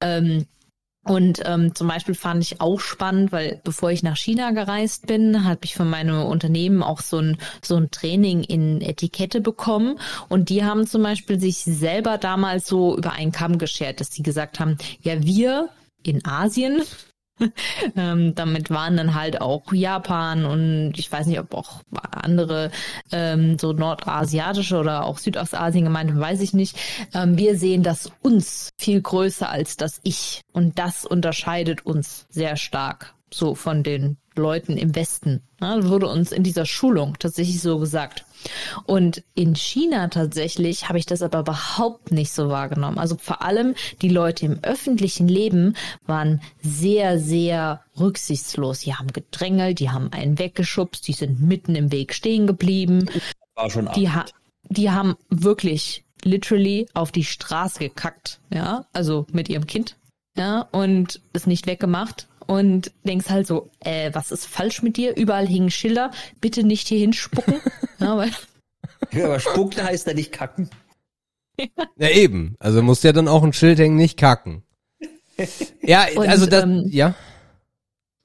Ähm, 0.02 0.46
und 1.06 1.40
ähm, 1.44 1.72
zum 1.74 1.86
Beispiel 1.86 2.16
fand 2.16 2.42
ich 2.42 2.60
auch 2.60 2.80
spannend, 2.80 3.30
weil 3.30 3.60
bevor 3.62 3.92
ich 3.92 4.02
nach 4.02 4.16
China 4.16 4.50
gereist 4.50 5.06
bin, 5.06 5.44
habe 5.44 5.60
ich 5.62 5.76
von 5.76 5.88
meinem 5.88 6.24
Unternehmen 6.24 6.82
auch 6.82 7.00
so 7.00 7.18
ein, 7.18 7.38
so 7.62 7.76
ein 7.76 7.92
Training 7.92 8.42
in 8.42 8.80
Etikette 8.80 9.40
bekommen. 9.40 10.00
Und 10.28 10.48
die 10.48 10.64
haben 10.64 10.84
zum 10.86 11.04
Beispiel 11.04 11.38
sich 11.38 11.58
selber 11.58 12.18
damals 12.18 12.66
so 12.66 12.96
über 12.96 13.12
einen 13.12 13.30
Kamm 13.30 13.58
geschert, 13.58 14.00
dass 14.00 14.10
die 14.10 14.24
gesagt 14.24 14.58
haben, 14.58 14.78
ja, 15.00 15.22
wir 15.22 15.68
in 16.02 16.24
Asien 16.26 16.82
ähm, 17.96 18.34
damit 18.34 18.70
waren 18.70 18.96
dann 18.96 19.14
halt 19.14 19.40
auch 19.40 19.72
Japan 19.72 20.44
und 20.44 20.94
ich 20.96 21.10
weiß 21.10 21.26
nicht, 21.26 21.38
ob 21.38 21.54
auch 21.54 21.82
andere 22.10 22.70
ähm, 23.12 23.58
so 23.58 23.72
nordasiatische 23.72 24.78
oder 24.78 25.04
auch 25.04 25.18
Südostasien 25.18 25.84
gemeint, 25.84 26.18
weiß 26.18 26.40
ich 26.40 26.54
nicht. 26.54 26.76
Ähm, 27.14 27.36
wir 27.38 27.58
sehen 27.58 27.82
das 27.82 28.10
uns 28.22 28.70
viel 28.78 29.00
größer 29.00 29.48
als 29.48 29.76
das 29.76 30.00
Ich 30.02 30.42
und 30.52 30.78
das 30.78 31.04
unterscheidet 31.04 31.84
uns 31.84 32.26
sehr 32.28 32.56
stark 32.56 33.14
so 33.32 33.54
von 33.54 33.82
den 33.82 34.16
Leuten 34.34 34.76
im 34.76 34.94
Westen. 34.94 35.42
Ja, 35.60 35.82
wurde 35.88 36.08
uns 36.08 36.32
in 36.32 36.42
dieser 36.42 36.66
Schulung 36.66 37.16
tatsächlich 37.18 37.60
so 37.60 37.78
gesagt. 37.78 38.25
Und 38.84 39.22
in 39.34 39.54
China 39.54 40.08
tatsächlich 40.08 40.88
habe 40.88 40.98
ich 40.98 41.06
das 41.06 41.22
aber 41.22 41.40
überhaupt 41.40 42.12
nicht 42.12 42.32
so 42.32 42.48
wahrgenommen. 42.48 42.98
Also 42.98 43.16
vor 43.18 43.42
allem 43.42 43.74
die 44.02 44.08
Leute 44.08 44.46
im 44.46 44.58
öffentlichen 44.62 45.28
Leben 45.28 45.74
waren 46.06 46.40
sehr, 46.62 47.18
sehr 47.18 47.82
rücksichtslos. 47.98 48.80
Die 48.80 48.94
haben 48.94 49.12
gedrängelt, 49.12 49.78
die 49.80 49.90
haben 49.90 50.12
einen 50.12 50.38
weggeschubst, 50.38 51.06
die 51.08 51.12
sind 51.12 51.40
mitten 51.40 51.74
im 51.74 51.92
Weg 51.92 52.14
stehen 52.14 52.46
geblieben. 52.46 53.08
War 53.54 53.70
schon 53.70 53.88
die, 53.94 54.10
ha 54.10 54.24
die 54.68 54.90
haben 54.90 55.16
wirklich 55.30 56.04
literally 56.24 56.86
auf 56.92 57.12
die 57.12 57.24
Straße 57.24 57.78
gekackt, 57.78 58.40
ja, 58.52 58.86
also 58.92 59.26
mit 59.32 59.48
ihrem 59.48 59.66
Kind, 59.66 59.96
ja, 60.36 60.62
und 60.72 61.20
es 61.32 61.46
nicht 61.46 61.66
weggemacht 61.66 62.26
und 62.46 62.92
denkst 63.04 63.30
halt 63.30 63.46
so, 63.46 63.70
äh, 63.80 64.10
was 64.12 64.30
ist 64.30 64.46
falsch 64.46 64.82
mit 64.82 64.96
dir? 64.96 65.16
Überall 65.16 65.46
hingen 65.46 65.70
Schilder, 65.70 66.10
bitte 66.40 66.64
nicht 66.64 66.88
hier 66.88 66.98
hinspucken. 66.98 67.60
ja, 67.98 68.16
weil 68.16 68.30
ja, 69.12 69.26
aber 69.26 69.40
spucken 69.40 69.82
heißt 69.82 70.06
ja 70.06 70.14
nicht 70.14 70.32
kacken. 70.32 70.70
Ja, 71.96 72.10
eben. 72.10 72.54
Also 72.58 72.82
muss 72.82 73.02
ja 73.02 73.12
dann 73.12 73.28
auch 73.28 73.42
ein 73.42 73.54
Schild 73.54 73.78
hängen, 73.78 73.96
nicht 73.96 74.18
kacken. 74.18 74.62
Ja, 75.80 76.06
Und, 76.16 76.28
also 76.28 76.44
das, 76.44 76.64
ähm, 76.64 76.84
ja. 76.90 77.14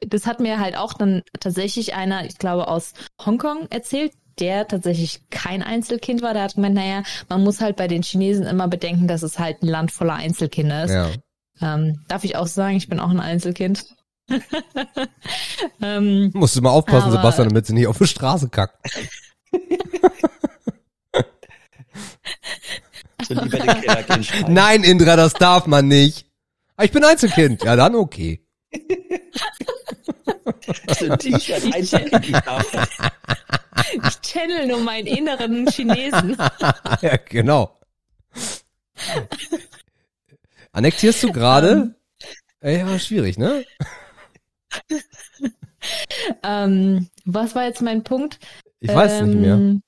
das 0.06 0.26
hat 0.26 0.41
mir 0.41 0.60
halt 0.60 0.76
auch 0.76 0.93
dann 0.93 1.23
tatsächlich 1.39 1.93
einer, 1.93 2.26
ich 2.26 2.38
glaube, 2.38 2.68
aus 2.68 2.93
Hongkong 3.26 3.68
erzählt, 3.69 4.11
der 4.39 4.68
tatsächlich 4.68 5.30
kein 5.30 5.64
Einzelkind 5.64 6.22
war. 6.22 6.34
Der 6.34 6.43
hat 6.43 6.56
gemeint, 6.56 6.76
naja, 6.76 7.03
man 7.30 7.41
muss 7.41 7.61
halt 7.61 7.77
bei 7.77 7.88
den 7.88 8.03
Chinesen 8.03 8.45
immer 8.45 8.68
bedenken, 8.68 9.07
dass 9.07 9.23
es 9.23 9.39
halt 9.39 9.64
ein 9.64 9.68
Land 9.68 9.91
voller 9.91 10.15
Einzelkinder 10.15 10.84
ist. 10.84 10.91
Ja. 10.91 11.10
Ähm, 11.61 12.02
darf 12.10 12.26
ich 12.26 12.35
auch 12.35 12.48
sagen, 12.48 12.76
ich 12.76 12.89
bin 12.89 12.99
auch 12.99 13.11
ein 13.11 13.19
Einzelkind. 13.22 13.85
ähm, 15.82 16.32
Musst 16.34 16.56
du 16.56 16.62
mal 16.62 16.70
aufpassen, 16.72 17.10
Aber- 17.10 17.18
Sebastian, 17.18 17.49
damit 17.49 17.66
sie 17.66 17.74
nicht 17.74 17.88
auf 17.88 17.98
die 17.98 18.08
Straße 18.08 18.49
kackt. 18.49 18.76
So. 23.28 23.36
Nein, 24.48 24.84
Indra, 24.84 25.16
das 25.16 25.34
darf 25.34 25.68
man 25.68 25.88
nicht. 25.88 26.26
Aber 26.76 26.86
ich 26.86 26.91
bin 26.91 27.03
Einzelkind. 27.03 27.64
Ja, 27.64 27.76
dann 27.76 27.95
okay. 27.95 28.41
So 30.98 31.12
ein 31.12 31.20
T-Shirt, 31.20 31.74
Einzelkind, 31.74 32.26
ich 32.30 32.40
darf. 32.40 32.88
ich 33.94 34.22
channel 34.22 34.68
nur 34.68 34.80
meinen 34.80 35.08
inneren 35.08 35.68
Chinesen. 35.68 36.38
Ja, 37.02 37.18
genau. 37.18 37.80
Annektierst 40.72 41.24
du 41.24 41.32
gerade? 41.32 41.94
Ähm. 42.62 42.88
Ja, 42.90 42.99
schwierig, 42.99 43.38
ne? 43.38 43.66
Ähm, 46.43 47.07
was 47.26 47.56
war 47.56 47.65
jetzt 47.65 47.81
mein 47.81 48.03
Punkt? 48.03 48.39
Ich 48.80 48.93
weiß 48.93 49.22
ähm, 49.22 49.30
nicht 49.30 49.39
mehr. 49.39 49.81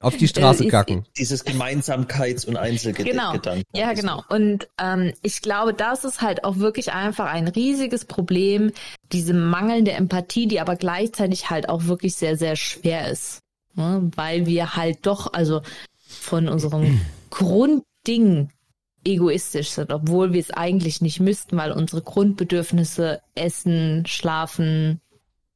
Auf 0.00 0.16
die 0.16 0.26
Straße 0.26 0.64
äh, 0.64 0.68
kacken. 0.68 1.06
Dieses 1.16 1.46
Gemeinsamkeits- 1.46 2.44
und 2.46 2.56
Einzelgedanken. 2.56 3.40
Genau. 3.40 3.62
Ja, 3.72 3.92
genau. 3.92 4.24
Und 4.28 4.68
ähm, 4.78 5.12
ich 5.22 5.42
glaube, 5.42 5.74
das 5.74 6.04
ist 6.04 6.22
halt 6.22 6.44
auch 6.44 6.56
wirklich 6.56 6.92
einfach 6.92 7.26
ein 7.26 7.46
riesiges 7.46 8.04
Problem, 8.04 8.72
diese 9.12 9.32
mangelnde 9.32 9.92
Empathie, 9.92 10.48
die 10.48 10.60
aber 10.60 10.74
gleichzeitig 10.74 11.50
halt 11.50 11.68
auch 11.68 11.84
wirklich 11.84 12.14
sehr, 12.14 12.36
sehr 12.36 12.56
schwer 12.56 13.08
ist. 13.08 13.38
Ne? 13.74 14.10
Weil 14.16 14.46
wir 14.46 14.74
halt 14.74 15.06
doch, 15.06 15.32
also 15.32 15.62
von 16.04 16.48
unserem 16.48 17.00
Grundding 17.30 18.48
egoistisch 19.04 19.70
sind, 19.70 19.92
obwohl 19.92 20.32
wir 20.32 20.40
es 20.40 20.50
eigentlich 20.50 21.00
nicht 21.00 21.20
müssten, 21.20 21.56
weil 21.56 21.72
unsere 21.72 22.02
Grundbedürfnisse 22.02 23.20
Essen, 23.34 24.04
Schlafen, 24.06 25.00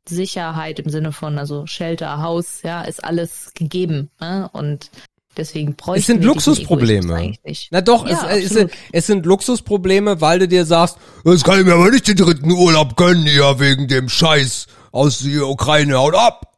Sicherheit 0.08 0.78
im 0.78 0.90
Sinne 0.90 1.12
von 1.12 1.38
also 1.38 1.66
Shelter, 1.66 2.22
Haus, 2.22 2.62
ja, 2.62 2.82
ist 2.82 3.02
alles 3.04 3.52
gegeben. 3.54 4.10
Ne? 4.20 4.48
Und 4.52 4.90
deswegen 5.36 5.74
bräuchten 5.74 6.00
Es 6.00 6.06
sind 6.06 6.20
wir 6.20 6.28
Luxusprobleme. 6.28 7.34
Na 7.70 7.80
doch, 7.80 8.06
Ja, 8.08 8.28
es, 8.30 8.44
es, 8.44 8.50
absolut. 8.52 8.70
es 8.92 9.06
sind 9.06 9.26
Luxusprobleme, 9.26 10.20
weil 10.20 10.38
du 10.38 10.48
dir 10.48 10.64
sagst, 10.64 10.98
jetzt 11.24 11.44
kann 11.44 11.58
ich 11.60 11.66
mir 11.66 11.74
aber 11.74 11.90
nicht 11.90 12.06
den 12.06 12.16
dritten 12.16 12.50
Urlaub 12.50 12.96
gönnen 12.96 13.26
hier 13.26 13.58
wegen 13.58 13.88
dem 13.88 14.08
Scheiß 14.08 14.66
aus 14.92 15.18
der 15.20 15.46
Ukraine, 15.48 15.98
haut 15.98 16.14
ab! 16.14 16.52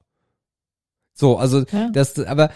So, 1.15 1.37
also 1.37 1.65
Ja. 1.73 1.91
das, 1.93 2.19
aber 2.19 2.51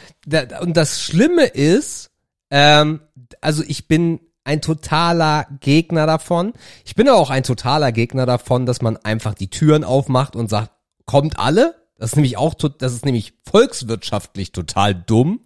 und 0.60 0.76
das 0.76 1.00
Schlimme 1.02 1.46
ist, 1.46 2.11
ähm, 2.52 3.00
also 3.40 3.64
ich 3.66 3.88
bin 3.88 4.20
ein 4.44 4.60
totaler 4.60 5.46
Gegner 5.60 6.06
davon. 6.06 6.52
Ich 6.84 6.94
bin 6.94 7.08
auch 7.08 7.30
ein 7.30 7.42
totaler 7.42 7.92
Gegner 7.92 8.26
davon, 8.26 8.66
dass 8.66 8.82
man 8.82 8.96
einfach 8.98 9.34
die 9.34 9.50
Türen 9.50 9.84
aufmacht 9.84 10.36
und 10.36 10.50
sagt, 10.50 10.70
kommt 11.06 11.38
alle. 11.38 11.74
Das 11.96 12.10
ist 12.10 12.16
nämlich 12.16 12.36
auch, 12.36 12.54
das 12.54 12.92
ist 12.92 13.04
nämlich 13.04 13.34
volkswirtschaftlich 13.44 14.52
total 14.52 14.94
dumm 14.94 15.40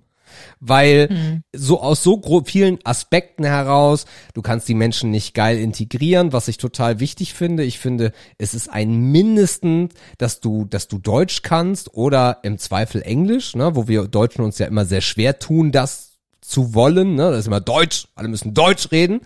weil 0.61 1.43
so 1.55 1.81
aus 1.81 2.03
so 2.03 2.23
vielen 2.45 2.79
Aspekten 2.85 3.45
heraus, 3.45 4.07
du 4.35 4.43
kannst 4.43 4.69
die 4.69 4.75
Menschen 4.75 5.11
nicht 5.11 5.35
geil 5.35 5.59
integrieren, 5.59 6.33
was 6.33 6.49
ich 6.49 6.59
total 6.59 7.01
wichtig 7.01 7.35
finde. 7.35 7.65
Ich 7.65 7.79
finde, 7.79 8.13
es 8.39 8.55
ist 8.55 8.69
ein 8.69 9.11
Mindesten, 9.13 9.91
dass 10.19 10.41
du, 10.41 10.65
dass 10.65 10.89
du 10.89 10.99
Deutsch 10.99 11.43
kannst 11.43 11.95
oder 11.95 12.41
im 12.43 12.59
Zweifel 12.59 13.03
Englisch, 13.03 13.55
ne, 13.55 13.77
wo 13.77 13.89
wir 13.89 14.09
Deutschen 14.09 14.45
uns 14.45 14.59
ja 14.59 14.67
immer 14.67 14.85
sehr 14.85 15.01
schwer 15.01 15.39
tun, 15.39 15.73
das 15.73 16.16
zu 16.47 16.75
wollen, 16.75 17.15
ne, 17.15 17.31
das 17.31 17.41
ist 17.41 17.47
immer 17.47 17.61
Deutsch, 17.61 18.09
alle 18.15 18.29
müssen 18.29 18.55
Deutsch 18.55 18.91
reden. 18.93 19.21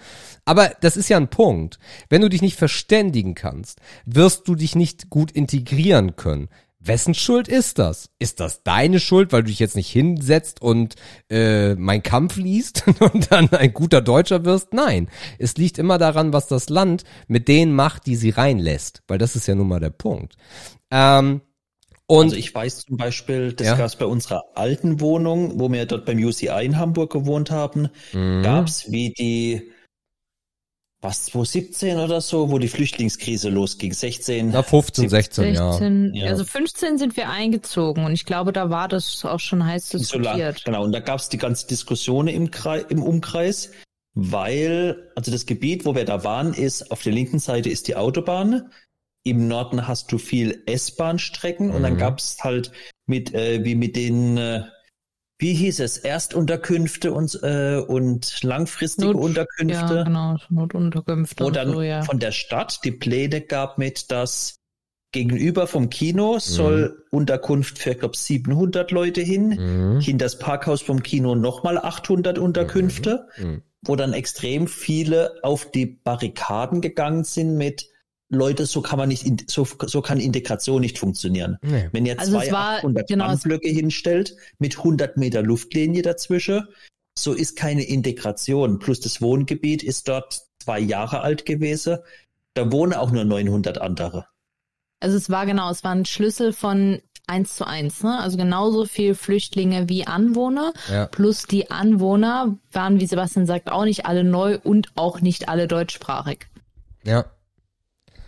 Aber 0.44 0.72
das 0.80 0.96
ist 0.96 1.08
ja 1.08 1.16
ein 1.16 1.28
Punkt. 1.28 1.78
Wenn 2.08 2.22
du 2.22 2.28
dich 2.28 2.42
nicht 2.42 2.56
verständigen 2.56 3.34
kannst, 3.34 3.80
wirst 4.04 4.48
du 4.48 4.54
dich 4.54 4.74
nicht 4.74 5.10
gut 5.10 5.30
integrieren 5.30 6.16
können. 6.16 6.48
Wessen 6.82 7.12
Schuld 7.12 7.46
ist 7.46 7.78
das? 7.78 8.08
Ist 8.18 8.40
das 8.40 8.62
deine 8.62 9.00
Schuld, 9.00 9.32
weil 9.32 9.42
du 9.42 9.48
dich 9.48 9.58
jetzt 9.58 9.76
nicht 9.76 9.90
hinsetzt 9.90 10.62
und 10.62 10.94
äh, 11.28 11.74
mein 11.74 12.02
Kampf 12.02 12.36
liest 12.36 12.84
und 13.00 13.30
dann 13.30 13.50
ein 13.50 13.74
guter 13.74 14.00
Deutscher 14.00 14.46
wirst? 14.46 14.72
Nein, 14.72 15.08
es 15.38 15.56
liegt 15.56 15.78
immer 15.78 15.98
daran, 15.98 16.32
was 16.32 16.48
das 16.48 16.70
Land 16.70 17.04
mit 17.28 17.48
denen 17.48 17.74
macht, 17.74 18.06
die 18.06 18.16
sie 18.16 18.30
reinlässt, 18.30 19.02
weil 19.08 19.18
das 19.18 19.36
ist 19.36 19.46
ja 19.46 19.54
nun 19.54 19.68
mal 19.68 19.80
der 19.80 19.90
Punkt. 19.90 20.36
Ähm, 20.90 21.42
und 22.10 22.24
Also 22.26 22.36
ich 22.36 22.54
weiß 22.54 22.86
zum 22.86 22.96
Beispiel, 22.96 23.52
das 23.52 23.66
Ja. 23.68 23.76
gab's 23.76 23.96
bei 23.96 24.06
unserer 24.06 24.42
alten 24.54 25.00
Wohnung, 25.00 25.60
wo 25.60 25.70
wir 25.70 25.86
dort 25.86 26.04
beim 26.06 26.18
UCI 26.18 26.64
in 26.64 26.76
Hamburg 26.78 27.12
gewohnt 27.12 27.50
haben, 27.50 27.88
Mhm. 28.12 28.42
gab's 28.42 28.90
wie 28.90 29.10
die, 29.16 29.70
was, 31.02 31.24
2017 31.26 31.98
oder 31.98 32.20
so, 32.20 32.50
wo 32.50 32.58
die 32.58 32.68
Flüchtlingskrise 32.68 33.48
losging, 33.48 33.92
16. 33.94 34.50
na 34.50 34.62
15, 34.62 35.08
16, 35.08 35.54
ja. 35.54 35.72
16, 35.72 36.14
Ja. 36.14 36.26
Also 36.26 36.44
15 36.44 36.98
sind 36.98 37.16
wir 37.16 37.30
eingezogen 37.30 38.04
und 38.04 38.12
ich 38.12 38.26
glaube, 38.26 38.52
da 38.52 38.68
war 38.70 38.88
das 38.88 39.24
auch 39.24 39.40
schon 39.40 39.64
heiß 39.64 39.88
so 39.88 39.96
lang, 40.18 40.36
diskutiert. 40.36 40.64
genau, 40.64 40.84
und 40.84 40.92
da 40.92 41.00
gab's 41.00 41.28
die 41.30 41.38
ganze 41.38 41.66
Diskussion 41.68 42.28
im, 42.28 42.50
Kreis, 42.50 42.84
im 42.90 43.02
Umkreis, 43.02 43.70
weil, 44.14 45.10
also 45.16 45.30
das 45.30 45.46
Gebiet, 45.46 45.84
wo 45.86 45.94
wir 45.94 46.04
da 46.04 46.22
waren, 46.24 46.52
ist, 46.54 46.90
auf 46.90 47.02
der 47.02 47.12
linken 47.12 47.38
Seite 47.38 47.70
ist 47.70 47.88
die 47.88 47.96
Autobahn, 47.96 48.70
im 49.22 49.48
Norden 49.48 49.86
hast 49.86 50.12
du 50.12 50.18
viel 50.18 50.62
S-Bahn-Strecken 50.66 51.70
und 51.70 51.82
dann 51.82 51.94
Mhm. 51.94 51.98
gab's 51.98 52.38
halt 52.42 52.72
mit, 53.06 53.34
äh, 53.34 53.64
wie 53.64 53.74
mit 53.74 53.96
den, 53.96 54.36
äh, 54.38 54.62
wie 55.38 55.54
hieß 55.54 55.80
es, 55.80 55.98
Erstunterkünfte 55.98 57.12
und, 57.12 57.38
äh, 57.42 57.76
und 57.86 58.42
langfristige 58.42 59.12
Not- 59.12 59.22
Unterkünfte, 59.22 59.94
Ja, 59.94 60.02
genau, 60.04 60.36
Notunterkünfte 60.48 61.42
wo 61.44 61.48
und 61.48 61.56
dann 61.56 61.72
so, 61.72 61.82
ja. 61.82 62.02
von 62.02 62.18
der 62.18 62.32
Stadt 62.32 62.80
die 62.84 62.92
Pläne 62.92 63.40
gab 63.40 63.78
mit, 63.78 64.10
dass 64.10 64.56
gegenüber 65.12 65.66
vom 65.66 65.90
Kino 65.90 66.38
soll 66.38 67.04
Unterkunft 67.10 67.78
für, 67.78 67.94
glaub 67.96 68.14
700 68.16 68.90
Leute 68.92 69.20
hin, 69.22 69.48
Mhm. 69.96 70.00
hinter 70.00 70.26
das 70.26 70.38
Parkhaus 70.38 70.82
vom 70.82 71.02
Kino 71.02 71.34
nochmal 71.34 71.78
800 71.78 72.38
Unterkünfte, 72.38 73.26
Mhm. 73.38 73.62
wo 73.82 73.96
dann 73.96 74.12
extrem 74.12 74.68
viele 74.68 75.34
auf 75.42 75.70
die 75.70 75.86
Barrikaden 75.86 76.80
gegangen 76.80 77.24
sind 77.24 77.56
mit 77.56 77.89
Leute, 78.30 78.64
so 78.66 78.80
kann 78.80 78.98
man 78.98 79.08
nicht, 79.08 79.26
in- 79.26 79.42
so, 79.48 79.66
so 79.86 80.00
kann 80.02 80.18
Integration 80.20 80.80
nicht 80.80 80.98
funktionieren. 80.98 81.58
Nee. 81.62 81.88
Wenn 81.92 82.06
ihr 82.06 82.18
Also 82.18 82.32
zwei 82.38 82.50
war- 82.52 82.76
800 82.78 83.08
genau, 83.08 83.32
es- 83.32 83.42
Blöcke 83.42 83.68
hinstellt 83.68 84.36
mit 84.58 84.78
100 84.78 85.16
Meter 85.16 85.42
Luftlinie 85.42 86.02
dazwischen, 86.02 86.66
so 87.18 87.32
ist 87.32 87.56
keine 87.56 87.82
Integration. 87.82 88.78
Plus 88.78 89.00
das 89.00 89.20
Wohngebiet 89.20 89.82
ist 89.82 90.06
dort 90.08 90.42
zwei 90.62 90.78
Jahre 90.78 91.20
alt 91.22 91.44
gewesen. 91.44 91.98
Da 92.54 92.70
wohnen 92.72 92.94
auch 92.94 93.10
nur 93.10 93.24
900 93.24 93.78
andere. 93.78 94.26
Also 95.00 95.16
es 95.16 95.28
war 95.30 95.44
genau, 95.46 95.70
es 95.70 95.82
war 95.82 95.92
ein 95.92 96.04
Schlüssel 96.04 96.52
von 96.52 97.00
eins 97.26 97.54
zu 97.56 97.66
eins, 97.66 98.02
ne? 98.02 98.18
Also 98.20 98.36
genauso 98.36 98.84
viel 98.86 99.14
Flüchtlinge 99.14 99.88
wie 99.88 100.06
Anwohner. 100.06 100.72
Ja. 100.90 101.06
Plus 101.06 101.44
die 101.44 101.70
Anwohner 101.70 102.56
waren, 102.72 103.00
wie 103.00 103.06
Sebastian 103.06 103.46
sagt, 103.46 103.70
auch 103.72 103.84
nicht 103.84 104.06
alle 104.06 104.24
neu 104.24 104.58
und 104.62 104.88
auch 104.96 105.20
nicht 105.20 105.48
alle 105.48 105.66
deutschsprachig. 105.68 106.46
Ja. 107.04 107.24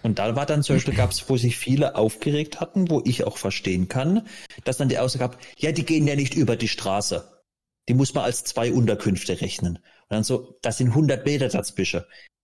Und 0.03 0.19
da 0.19 0.35
war 0.37 0.47
dann 0.47 0.63
zum 0.63 0.77
Beispiel, 0.77 0.95
gab 0.95 1.11
es, 1.11 1.29
wo 1.29 1.37
sich 1.37 1.57
viele 1.57 1.95
aufgeregt 1.95 2.61
hatten, 2.61 2.91
wo 2.91 3.03
ich 3.05 3.25
auch 3.25 3.37
verstehen 3.37 3.89
kann, 3.89 4.27
dass 4.65 4.77
dann 4.77 4.89
die 4.89 4.99
Aussage 4.99 5.25
gab, 5.25 5.39
ja, 5.59 5.73
die 5.73 5.85
gehen 5.85 6.07
ja 6.07 6.17
nicht 6.17 6.35
über 6.35 6.57
die 6.57 6.69
Straße. 6.69 7.43
Die 7.89 7.95
muss 7.95 8.15
man 8.15 8.25
als 8.25 8.45
zwei 8.45 8.73
Unterkünfte 8.73 9.41
rechnen. 9.41 9.77
Und 9.77 10.11
dann 10.11 10.25
so, 10.25 10.59
das 10.63 10.79
sind 10.79 10.89
100 10.89 11.25
Meter 11.25 11.49
dazwischen. 11.49 12.03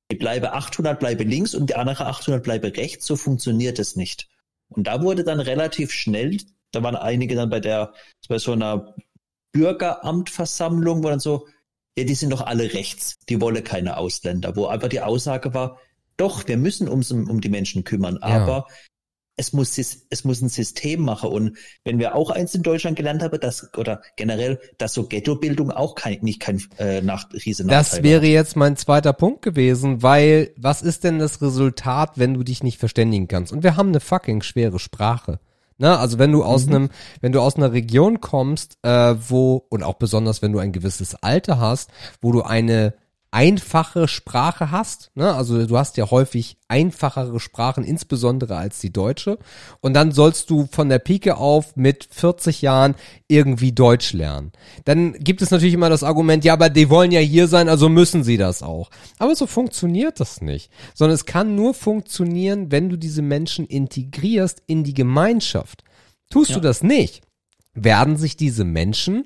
Ich 0.08 0.18
bleibe 0.18 0.52
800, 0.52 0.98
bleibe 0.98 1.24
links 1.24 1.54
und 1.54 1.70
die 1.70 1.74
andere 1.74 2.06
800 2.06 2.42
bleibe 2.42 2.76
rechts. 2.76 3.06
So 3.06 3.16
funktioniert 3.16 3.78
es 3.78 3.96
nicht. 3.96 4.28
Und 4.68 4.86
da 4.86 5.02
wurde 5.02 5.24
dann 5.24 5.40
relativ 5.40 5.92
schnell, 5.92 6.38
da 6.72 6.82
waren 6.82 6.96
einige 6.96 7.34
dann 7.34 7.50
bei 7.50 7.60
der, 7.60 7.92
bei 8.28 8.38
so 8.38 8.52
einer 8.52 8.94
Bürgeramtversammlung, 9.52 11.02
wo 11.02 11.08
dann 11.08 11.20
so, 11.20 11.46
ja, 11.96 12.04
die 12.04 12.14
sind 12.14 12.30
doch 12.30 12.42
alle 12.42 12.74
rechts, 12.74 13.18
die 13.28 13.40
wollen 13.40 13.64
keine 13.64 13.96
Ausländer, 13.96 14.54
wo 14.56 14.66
einfach 14.66 14.88
die 14.88 15.00
Aussage 15.00 15.54
war, 15.54 15.78
doch, 16.18 16.46
wir 16.46 16.58
müssen 16.58 16.88
uns 16.88 17.10
um, 17.10 17.30
um 17.30 17.40
die 17.40 17.48
Menschen 17.48 17.84
kümmern, 17.84 18.18
aber 18.18 18.66
es 19.38 19.52
muss, 19.52 19.78
es 19.78 20.24
muss 20.24 20.42
ein 20.42 20.48
System 20.48 21.02
machen. 21.02 21.30
Und 21.30 21.56
wenn 21.84 21.98
wir 21.98 22.16
auch 22.16 22.30
eins 22.30 22.54
in 22.54 22.62
Deutschland 22.62 22.96
gelernt 22.96 23.22
haben, 23.22 23.38
dass, 23.40 23.72
oder 23.76 24.02
generell, 24.16 24.58
dass 24.78 24.94
so 24.94 25.06
Ghettobildung 25.06 25.70
auch 25.70 25.94
kein, 25.94 26.18
nicht 26.22 26.40
kein 26.40 26.60
äh, 26.78 27.00
nach, 27.00 27.32
riesen 27.32 27.68
Das 27.68 28.02
wäre 28.02 28.22
hat. 28.22 28.28
jetzt 28.28 28.56
mein 28.56 28.76
zweiter 28.76 29.12
Punkt 29.12 29.42
gewesen, 29.42 30.02
weil 30.02 30.50
was 30.56 30.82
ist 30.82 31.04
denn 31.04 31.20
das 31.20 31.40
Resultat, 31.40 32.12
wenn 32.16 32.34
du 32.34 32.42
dich 32.42 32.64
nicht 32.64 32.78
verständigen 32.78 33.28
kannst? 33.28 33.52
Und 33.52 33.62
wir 33.62 33.76
haben 33.76 33.88
eine 33.88 34.00
fucking 34.00 34.42
schwere 34.42 34.80
Sprache. 34.80 35.38
Ne? 35.78 35.96
Also 35.96 36.18
wenn 36.18 36.32
du 36.32 36.42
aus 36.42 36.66
mhm. 36.66 36.74
einem, 36.74 36.88
wenn 37.20 37.32
du 37.32 37.40
aus 37.40 37.54
einer 37.54 37.72
Region 37.72 38.20
kommst, 38.20 38.76
äh, 38.82 39.14
wo, 39.28 39.64
und 39.68 39.84
auch 39.84 39.94
besonders 39.94 40.42
wenn 40.42 40.52
du 40.52 40.58
ein 40.58 40.72
gewisses 40.72 41.14
Alter 41.14 41.60
hast, 41.60 41.90
wo 42.20 42.32
du 42.32 42.42
eine 42.42 42.94
einfache 43.30 44.08
Sprache 44.08 44.70
hast. 44.70 45.10
Ne? 45.14 45.34
Also 45.34 45.66
du 45.66 45.76
hast 45.76 45.96
ja 45.98 46.10
häufig 46.10 46.56
einfachere 46.66 47.40
Sprachen, 47.40 47.84
insbesondere 47.84 48.56
als 48.56 48.78
die 48.80 48.92
deutsche. 48.92 49.38
Und 49.80 49.94
dann 49.94 50.12
sollst 50.12 50.48
du 50.48 50.66
von 50.70 50.88
der 50.88 50.98
Pike 50.98 51.36
auf 51.36 51.76
mit 51.76 52.08
40 52.10 52.62
Jahren 52.62 52.94
irgendwie 53.26 53.72
Deutsch 53.72 54.14
lernen. 54.14 54.52
Dann 54.86 55.12
gibt 55.12 55.42
es 55.42 55.50
natürlich 55.50 55.74
immer 55.74 55.90
das 55.90 56.02
Argument, 56.02 56.44
ja, 56.44 56.54
aber 56.54 56.70
die 56.70 56.88
wollen 56.88 57.12
ja 57.12 57.20
hier 57.20 57.48
sein, 57.48 57.68
also 57.68 57.88
müssen 57.88 58.24
sie 58.24 58.38
das 58.38 58.62
auch. 58.62 58.90
Aber 59.18 59.34
so 59.34 59.46
funktioniert 59.46 60.20
das 60.20 60.40
nicht. 60.40 60.70
Sondern 60.94 61.14
es 61.14 61.26
kann 61.26 61.54
nur 61.54 61.74
funktionieren, 61.74 62.72
wenn 62.72 62.88
du 62.88 62.96
diese 62.96 63.22
Menschen 63.22 63.66
integrierst 63.66 64.62
in 64.66 64.84
die 64.84 64.94
Gemeinschaft. 64.94 65.84
Tust 66.30 66.50
ja. 66.50 66.56
du 66.56 66.62
das 66.62 66.82
nicht, 66.82 67.22
werden 67.74 68.16
sich 68.16 68.36
diese 68.36 68.64
Menschen 68.64 69.24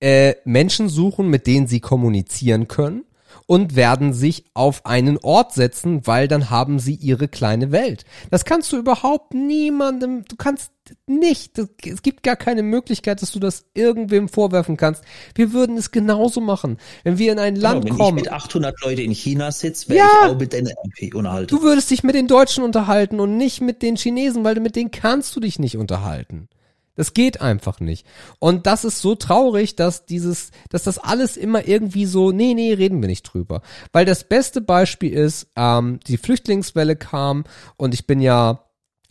äh, 0.00 0.34
Menschen 0.44 0.88
suchen, 0.88 1.28
mit 1.28 1.46
denen 1.46 1.66
sie 1.68 1.80
kommunizieren 1.80 2.66
können 2.66 3.04
und 3.46 3.76
werden 3.76 4.12
sich 4.12 4.44
auf 4.54 4.86
einen 4.86 5.18
Ort 5.18 5.52
setzen, 5.52 6.06
weil 6.06 6.28
dann 6.28 6.50
haben 6.50 6.78
sie 6.78 6.94
ihre 6.94 7.28
kleine 7.28 7.72
Welt. 7.72 8.04
Das 8.30 8.44
kannst 8.44 8.72
du 8.72 8.78
überhaupt 8.78 9.34
niemandem, 9.34 10.24
du 10.26 10.36
kannst 10.36 10.72
nicht, 11.06 11.58
es 11.58 12.02
gibt 12.02 12.22
gar 12.22 12.36
keine 12.36 12.62
Möglichkeit, 12.62 13.22
dass 13.22 13.30
du 13.30 13.38
das 13.38 13.66
irgendwem 13.74 14.28
vorwerfen 14.28 14.76
kannst. 14.76 15.04
Wir 15.34 15.52
würden 15.52 15.76
es 15.76 15.90
genauso 15.90 16.40
machen. 16.40 16.78
Wenn 17.04 17.18
wir 17.18 17.32
in 17.32 17.38
ein 17.38 17.54
genau, 17.54 17.68
Land 17.68 17.84
wenn 17.84 17.96
kommen. 17.96 18.16
Wenn 18.16 18.24
ich 18.24 18.30
mit 18.30 18.32
800 18.32 18.80
Leute 18.82 19.02
in 19.02 19.12
China 19.12 19.52
sitze, 19.52 19.88
wäre 19.88 19.98
ja, 19.98 20.08
ich 20.24 20.30
auch 20.30 20.38
mit 20.38 20.52
denen 20.52 20.72
unterhalten. 21.14 21.48
Du 21.48 21.62
würdest 21.62 21.90
dich 21.90 22.02
mit 22.02 22.14
den 22.14 22.26
Deutschen 22.26 22.64
unterhalten 22.64 23.20
und 23.20 23.36
nicht 23.36 23.60
mit 23.60 23.82
den 23.82 23.96
Chinesen, 23.96 24.44
weil 24.44 24.58
mit 24.60 24.76
denen 24.76 24.90
kannst 24.90 25.34
du 25.36 25.40
dich 25.40 25.58
nicht 25.58 25.76
unterhalten. 25.76 26.48
Das 26.94 27.14
geht 27.14 27.40
einfach 27.40 27.80
nicht. 27.80 28.06
Und 28.38 28.66
das 28.66 28.84
ist 28.84 29.00
so 29.00 29.14
traurig, 29.14 29.76
dass 29.76 30.04
dieses, 30.04 30.50
dass 30.68 30.82
das 30.82 30.98
alles 30.98 31.36
immer 31.36 31.66
irgendwie 31.66 32.04
so, 32.04 32.32
nee, 32.32 32.54
nee, 32.54 32.74
reden 32.74 33.00
wir 33.00 33.08
nicht 33.08 33.22
drüber. 33.22 33.62
Weil 33.92 34.04
das 34.04 34.24
beste 34.24 34.60
Beispiel 34.60 35.12
ist, 35.12 35.48
ähm, 35.56 36.00
die 36.06 36.18
Flüchtlingswelle 36.18 36.96
kam 36.96 37.44
und 37.76 37.94
ich 37.94 38.06
bin 38.06 38.20
ja 38.20 38.66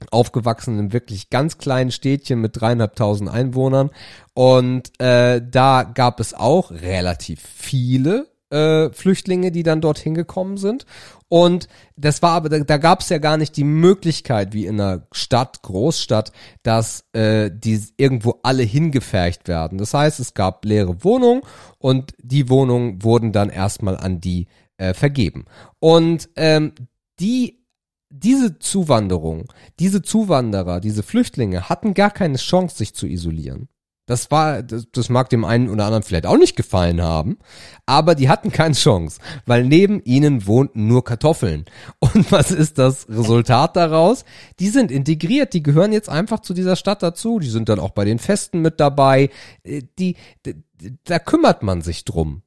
aufgewachsen 0.10 0.80
in 0.80 0.94
wirklich 0.94 1.30
ganz 1.30 1.58
kleinen 1.58 1.92
Städtchen 1.92 2.42
mit 2.42 2.60
dreieinhalbtausend 2.60 3.30
Einwohnern 3.30 3.92
und 4.34 5.00
äh, 5.00 5.42
da 5.48 5.84
gab 5.84 6.20
es 6.20 6.34
auch 6.34 6.72
relativ 6.72 7.42
viele 7.42 8.28
äh, 8.50 8.90
Flüchtlinge, 8.92 9.52
die 9.52 9.64
dann 9.64 9.82
dorthin 9.82 10.16
gekommen 10.16 10.58
sind. 10.58 10.86
Und 11.32 11.70
das 11.96 12.22
war 12.22 12.32
aber, 12.32 12.50
da, 12.50 12.60
da 12.60 12.76
gab 12.76 13.00
es 13.00 13.08
ja 13.08 13.18
gar 13.18 13.38
nicht 13.38 13.56
die 13.56 13.64
Möglichkeit, 13.64 14.52
wie 14.52 14.66
in 14.66 14.82
einer 14.82 15.08
Stadt, 15.14 15.62
Großstadt, 15.62 16.34
dass 16.62 17.06
äh, 17.14 17.50
die 17.50 17.82
irgendwo 17.96 18.42
alle 18.44 18.64
hingefercht 18.64 19.48
werden. 19.48 19.78
Das 19.78 19.94
heißt, 19.94 20.20
es 20.20 20.34
gab 20.34 20.66
leere 20.66 21.06
Wohnungen 21.06 21.44
und 21.78 22.12
die 22.22 22.50
Wohnungen 22.50 23.02
wurden 23.02 23.32
dann 23.32 23.50
erstmal 23.50 23.96
an 23.96 24.20
die 24.20 24.48
äh, 24.76 24.94
vergeben. 24.94 25.46
Und 25.80 26.28
ähm, 26.36 26.74
die 27.22 27.64
diese 28.10 28.60
Zuwanderung, 28.60 29.46
diese 29.80 30.02
Zuwanderer, 30.02 30.82
diese 30.82 31.02
Flüchtlinge 31.02 31.70
hatten 31.70 31.94
gar 31.94 32.12
keine 32.12 32.40
Chance, 32.40 32.76
sich 32.76 32.94
zu 32.94 33.08
isolieren. 33.08 33.70
Das 34.08 34.32
war, 34.32 34.64
das, 34.64 34.88
das 34.92 35.10
mag 35.10 35.30
dem 35.30 35.46
einen 35.46 35.70
oder 35.70 35.86
anderen 35.86 36.04
vielleicht 36.04 36.26
auch 36.26 36.38
nicht 36.38 36.56
gefallen 36.56 37.02
haben, 37.02 37.38
aber 37.86 38.16
die 38.16 38.30
hatten 38.30 38.52
keine 38.52 38.74
Chance, 38.74 39.20
weil 39.46 39.64
neben 39.64 40.04
ihnen 40.04 40.48
wohnten 40.48 40.88
nur 40.88 41.04
Kartoffeln. 41.04 41.66
Und 42.00 42.32
was 42.32 42.52
ist 42.52 42.78
das 42.78 43.08
Resultat 43.08 43.76
daraus? 43.76 44.26
Die 44.60 44.70
sind 44.70 44.92
integriert, 44.92 45.54
die 45.54 45.64
gehören 45.64 45.94
jetzt 45.94 46.10
einfach 46.10 46.40
zu 46.40 46.54
dieser 46.54 46.76
Stadt 46.76 47.04
dazu, 47.04 47.40
die 47.40 47.50
sind 47.50 47.70
dann 47.70 47.80
auch 47.80 47.92
bei 47.92 48.06
den 48.06 48.20
Festen 48.20 48.62
mit 48.62 48.80
dabei, 48.80 49.30
äh, 49.64 49.84
die, 49.98 50.16
die 50.46 50.56
da 51.04 51.20
kümmert 51.20 51.64
man 51.64 51.82
sich 51.82 52.06
drum. 52.06 52.42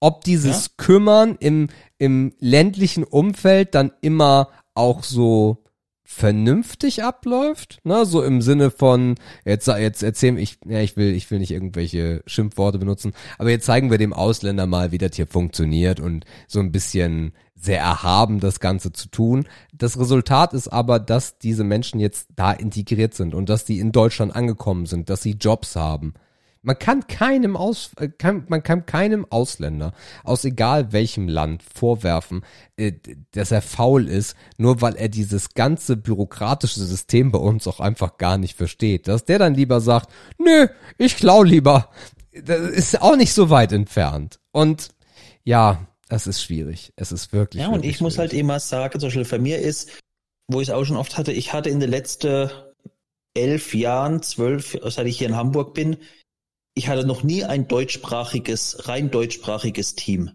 Ob 0.00 0.22
dieses 0.22 0.66
ja? 0.66 0.72
Kümmern 0.76 1.36
im, 1.40 1.68
im 1.98 2.34
ländlichen 2.38 3.04
Umfeld 3.04 3.74
dann 3.74 3.92
immer 4.00 4.48
auch 4.74 5.02
so 5.02 5.63
vernünftig 6.04 7.02
abläuft, 7.02 7.80
ne, 7.84 8.04
so 8.04 8.22
im 8.22 8.42
Sinne 8.42 8.70
von 8.70 9.14
jetzt 9.44 9.68
jetzt 9.68 10.02
erzählen 10.02 10.36
ich 10.36 10.58
ja 10.66 10.80
ich 10.80 10.96
will 10.98 11.14
ich 11.14 11.30
will 11.30 11.38
nicht 11.38 11.50
irgendwelche 11.50 12.22
Schimpfworte 12.26 12.78
benutzen, 12.78 13.14
aber 13.38 13.50
jetzt 13.50 13.64
zeigen 13.64 13.90
wir 13.90 13.96
dem 13.96 14.12
Ausländer 14.12 14.66
mal, 14.66 14.92
wie 14.92 14.98
das 14.98 15.16
hier 15.16 15.26
funktioniert 15.26 16.00
und 16.00 16.26
so 16.46 16.60
ein 16.60 16.72
bisschen 16.72 17.32
sehr 17.54 17.80
erhaben 17.80 18.40
das 18.40 18.60
Ganze 18.60 18.92
zu 18.92 19.08
tun. 19.08 19.46
Das 19.72 19.98
Resultat 19.98 20.52
ist 20.52 20.68
aber, 20.68 20.98
dass 20.98 21.38
diese 21.38 21.64
Menschen 21.64 21.98
jetzt 21.98 22.28
da 22.36 22.52
integriert 22.52 23.14
sind 23.14 23.34
und 23.34 23.48
dass 23.48 23.64
die 23.64 23.78
in 23.78 23.90
Deutschland 23.90 24.36
angekommen 24.36 24.84
sind, 24.84 25.08
dass 25.08 25.22
sie 25.22 25.32
Jobs 25.32 25.74
haben, 25.74 26.12
man 26.64 26.78
kann 26.78 27.06
keinem 27.06 27.56
aus, 27.56 27.90
äh, 28.00 28.08
kann, 28.08 28.44
man 28.48 28.62
kann 28.62 28.86
keinem 28.86 29.26
Ausländer 29.30 29.92
aus 30.24 30.44
egal 30.44 30.92
welchem 30.92 31.28
Land 31.28 31.62
vorwerfen, 31.62 32.42
äh, 32.76 32.92
dass 33.32 33.52
er 33.52 33.62
faul 33.62 34.08
ist, 34.08 34.34
nur 34.56 34.80
weil 34.80 34.96
er 34.96 35.08
dieses 35.08 35.54
ganze 35.54 35.96
bürokratische 35.96 36.80
System 36.80 37.30
bei 37.30 37.38
uns 37.38 37.66
auch 37.66 37.80
einfach 37.80 38.16
gar 38.16 38.38
nicht 38.38 38.56
versteht. 38.56 39.08
Dass 39.08 39.24
der 39.24 39.38
dann 39.38 39.54
lieber 39.54 39.80
sagt, 39.80 40.10
nö, 40.38 40.66
ich 40.98 41.16
klau 41.16 41.42
lieber. 41.42 41.90
Das 42.32 42.60
ist 42.60 43.00
auch 43.00 43.16
nicht 43.16 43.32
so 43.32 43.50
weit 43.50 43.72
entfernt. 43.72 44.40
Und 44.50 44.88
ja, 45.44 45.86
das 46.08 46.26
ist 46.26 46.42
schwierig. 46.42 46.92
Es 46.96 47.12
ist 47.12 47.32
wirklich. 47.32 47.62
Ja, 47.62 47.68
und 47.68 47.84
ich 47.84 48.00
muss 48.00 48.18
halt 48.18 48.32
immer 48.32 48.58
sagen, 48.58 48.98
zum 48.98 49.08
Beispiel 49.08 49.24
für 49.24 49.38
mir 49.38 49.58
ist, 49.58 49.90
wo 50.48 50.60
ich 50.60 50.68
es 50.68 50.74
auch 50.74 50.84
schon 50.84 50.96
oft 50.96 51.18
hatte, 51.18 51.32
ich 51.32 51.52
hatte 51.52 51.70
in 51.70 51.80
den 51.80 51.90
letzten 51.90 52.50
elf 53.34 53.74
Jahren, 53.74 54.22
zwölf, 54.22 54.78
seit 54.84 55.06
ich 55.06 55.18
hier 55.18 55.28
in 55.28 55.36
Hamburg 55.36 55.74
bin, 55.74 55.96
ich 56.74 56.88
hatte 56.88 57.06
noch 57.06 57.22
nie 57.22 57.44
ein 57.44 57.68
deutschsprachiges, 57.68 58.88
rein 58.88 59.10
deutschsprachiges 59.10 59.94
Team. 59.94 60.32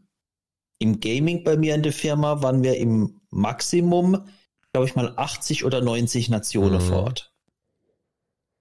Im 0.79 1.01
Gaming 1.01 1.43
bei 1.43 1.57
mir 1.57 1.75
in 1.75 1.83
der 1.83 1.91
Firma 1.91 2.41
waren 2.41 2.63
wir 2.63 2.77
im 2.77 3.19
Maximum, 3.29 4.25
glaube 4.71 4.87
ich 4.87 4.95
mal, 4.95 5.13
80 5.17 5.65
oder 5.65 5.81
90 5.81 6.29
Nationen 6.29 6.81
mhm. 6.81 6.87
vor 6.87 7.03
Ort. 7.03 7.33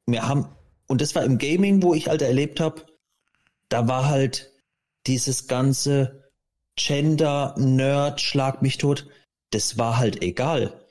Wir 0.06 0.26
haben, 0.26 0.48
und 0.88 1.00
das 1.00 1.14
war 1.14 1.22
im 1.22 1.38
Gaming, 1.38 1.82
wo 1.82 1.94
ich 1.94 2.08
halt 2.08 2.22
erlebt 2.22 2.58
habe, 2.58 2.84
da 3.68 3.86
war 3.86 4.08
halt 4.08 4.52
dieses 5.06 5.46
ganze 5.46 6.32
Gender, 6.76 7.54
Nerd, 7.58 8.20
Schlag 8.20 8.62
mich 8.62 8.78
tot, 8.78 9.06
das 9.50 9.78
war 9.78 9.98
halt 9.98 10.22
egal. 10.22 10.84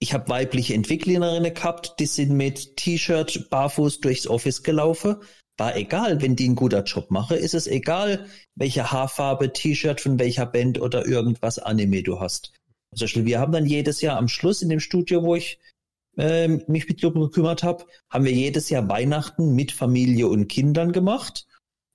Ich 0.00 0.14
habe 0.14 0.28
weibliche 0.28 0.74
Entwicklerinnen 0.74 1.54
gehabt, 1.54 2.00
die 2.00 2.06
sind 2.06 2.32
mit 2.32 2.76
T-Shirt 2.76 3.48
barfuß 3.50 4.00
durchs 4.00 4.26
Office 4.26 4.64
gelaufen 4.64 5.16
war 5.58 5.76
egal, 5.76 6.20
wenn 6.22 6.36
die 6.36 6.46
einen 6.46 6.56
guter 6.56 6.82
Job 6.82 7.10
mache, 7.10 7.36
ist 7.36 7.54
es 7.54 7.66
egal, 7.66 8.26
welche 8.54 8.90
Haarfarbe, 8.90 9.52
T-Shirt 9.52 10.00
von 10.00 10.18
welcher 10.18 10.46
Band 10.46 10.80
oder 10.80 11.06
irgendwas 11.06 11.58
Anime 11.58 12.02
du 12.02 12.20
hast. 12.20 12.52
Zum 12.94 13.04
Beispiel, 13.04 13.26
wir 13.26 13.40
haben 13.40 13.52
dann 13.52 13.66
jedes 13.66 14.00
Jahr 14.00 14.18
am 14.18 14.28
Schluss 14.28 14.62
in 14.62 14.68
dem 14.68 14.80
Studio, 14.80 15.22
wo 15.22 15.34
ich 15.34 15.58
äh, 16.16 16.48
mich 16.48 16.88
mit 16.88 17.00
Gruppen 17.00 17.22
gekümmert 17.22 17.62
habe, 17.62 17.86
haben 18.10 18.24
wir 18.24 18.32
jedes 18.32 18.70
Jahr 18.70 18.88
Weihnachten 18.88 19.54
mit 19.54 19.72
Familie 19.72 20.28
und 20.28 20.48
Kindern 20.48 20.92
gemacht. 20.92 21.46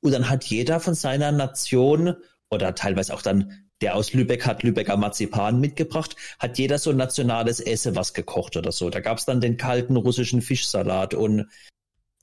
Und 0.01 0.11
dann 0.11 0.29
hat 0.29 0.45
jeder 0.45 0.79
von 0.79 0.95
seiner 0.95 1.31
Nation 1.31 2.15
oder 2.49 2.75
teilweise 2.75 3.13
auch 3.13 3.21
dann 3.21 3.67
der 3.81 3.95
aus 3.95 4.13
Lübeck 4.13 4.45
hat 4.45 4.63
Lübecker 4.63 4.97
Marzipan 4.97 5.59
mitgebracht, 5.59 6.15
hat 6.39 6.57
jeder 6.57 6.79
so 6.79 6.89
ein 6.89 6.97
nationales 6.97 7.59
Essen 7.59 7.95
was 7.95 8.13
gekocht 8.13 8.57
oder 8.57 8.71
so. 8.71 8.89
Da 8.89 9.01
gab 9.01 9.19
es 9.19 9.25
dann 9.25 9.41
den 9.41 9.57
kalten 9.57 9.97
russischen 9.97 10.41
Fischsalat 10.41 11.13
und 11.13 11.45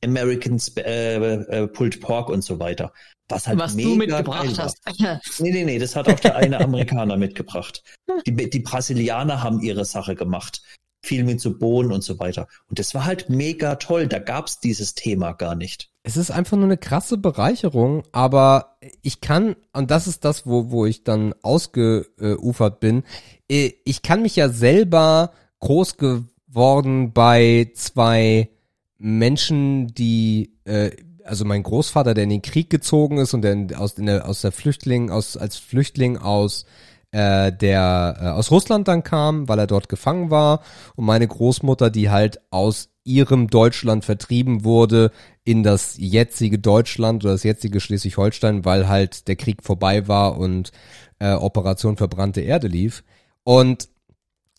American 0.02 0.60
äh, 0.78 1.16
äh, 1.16 1.66
Pulled 1.68 2.00
Pork 2.00 2.28
und 2.28 2.42
so 2.42 2.58
weiter. 2.58 2.92
Was 3.28 3.46
halt 3.46 3.58
Was 3.58 3.76
du 3.76 3.94
mitgebracht 3.94 4.58
hast. 4.58 4.80
nee, 5.40 5.50
nee, 5.50 5.64
nee, 5.64 5.78
das 5.78 5.96
hat 5.96 6.08
auch 6.08 6.20
der 6.20 6.36
eine 6.36 6.60
Amerikaner 6.60 7.16
mitgebracht. 7.16 7.82
Die, 8.26 8.50
die 8.50 8.60
Brasilianer 8.60 9.42
haben 9.42 9.60
ihre 9.60 9.84
Sache 9.84 10.14
gemacht. 10.14 10.62
viel 11.02 11.24
mit 11.24 11.40
zu 11.40 11.58
Bohnen 11.58 11.92
und 11.92 12.02
so 12.02 12.18
weiter. 12.18 12.48
Und 12.68 12.78
das 12.78 12.94
war 12.94 13.04
halt 13.04 13.28
mega 13.28 13.76
toll. 13.76 14.06
Da 14.08 14.18
gab's 14.18 14.60
dieses 14.60 14.94
Thema 14.94 15.32
gar 15.32 15.54
nicht. 15.54 15.90
Es 16.02 16.16
ist 16.16 16.30
einfach 16.30 16.56
nur 16.56 16.66
eine 16.66 16.76
krasse 16.76 17.16
Bereicherung, 17.16 18.02
aber 18.12 18.76
ich 19.00 19.22
kann, 19.22 19.56
und 19.72 19.90
das 19.90 20.06
ist 20.06 20.24
das, 20.24 20.46
wo, 20.46 20.70
wo 20.70 20.84
ich 20.84 21.02
dann 21.02 21.34
ausgeufert 21.42 22.80
bin, 22.80 23.04
äh, 23.50 23.72
ich 23.84 24.02
kann 24.02 24.22
mich 24.22 24.36
ja 24.36 24.50
selber 24.50 25.32
groß 25.60 25.96
geworden 25.96 27.12
bei 27.14 27.70
zwei 27.74 28.50
Menschen, 28.98 29.94
die, 29.94 30.52
äh, 30.64 30.90
also 31.24 31.44
mein 31.44 31.62
Großvater, 31.62 32.14
der 32.14 32.24
in 32.24 32.30
den 32.30 32.42
Krieg 32.42 32.70
gezogen 32.70 33.18
ist 33.18 33.34
und 33.34 33.42
der 33.42 33.80
aus, 33.80 33.94
der, 33.94 34.28
aus 34.28 34.40
der 34.42 34.52
Flüchtling, 34.52 35.10
aus, 35.10 35.36
als 35.36 35.56
Flüchtling 35.56 36.16
aus 36.18 36.66
äh, 37.14 37.52
der 37.52 38.16
äh, 38.20 38.26
aus 38.26 38.50
Russland 38.50 38.88
dann 38.88 39.04
kam, 39.04 39.48
weil 39.48 39.60
er 39.60 39.68
dort 39.68 39.88
gefangen 39.88 40.30
war 40.30 40.62
und 40.96 41.04
meine 41.04 41.28
Großmutter, 41.28 41.88
die 41.90 42.10
halt 42.10 42.40
aus 42.50 42.90
ihrem 43.04 43.48
Deutschland 43.48 44.04
vertrieben 44.04 44.64
wurde 44.64 45.12
in 45.44 45.62
das 45.62 45.96
jetzige 45.96 46.58
Deutschland 46.58 47.22
oder 47.22 47.34
das 47.34 47.44
jetzige 47.44 47.78
Schleswig-Holstein, 47.78 48.64
weil 48.64 48.88
halt 48.88 49.28
der 49.28 49.36
Krieg 49.36 49.62
vorbei 49.62 50.08
war 50.08 50.38
und 50.38 50.72
äh, 51.20 51.34
Operation 51.34 51.96
verbrannte 51.96 52.40
Erde 52.40 52.66
lief. 52.66 53.04
Und 53.44 53.88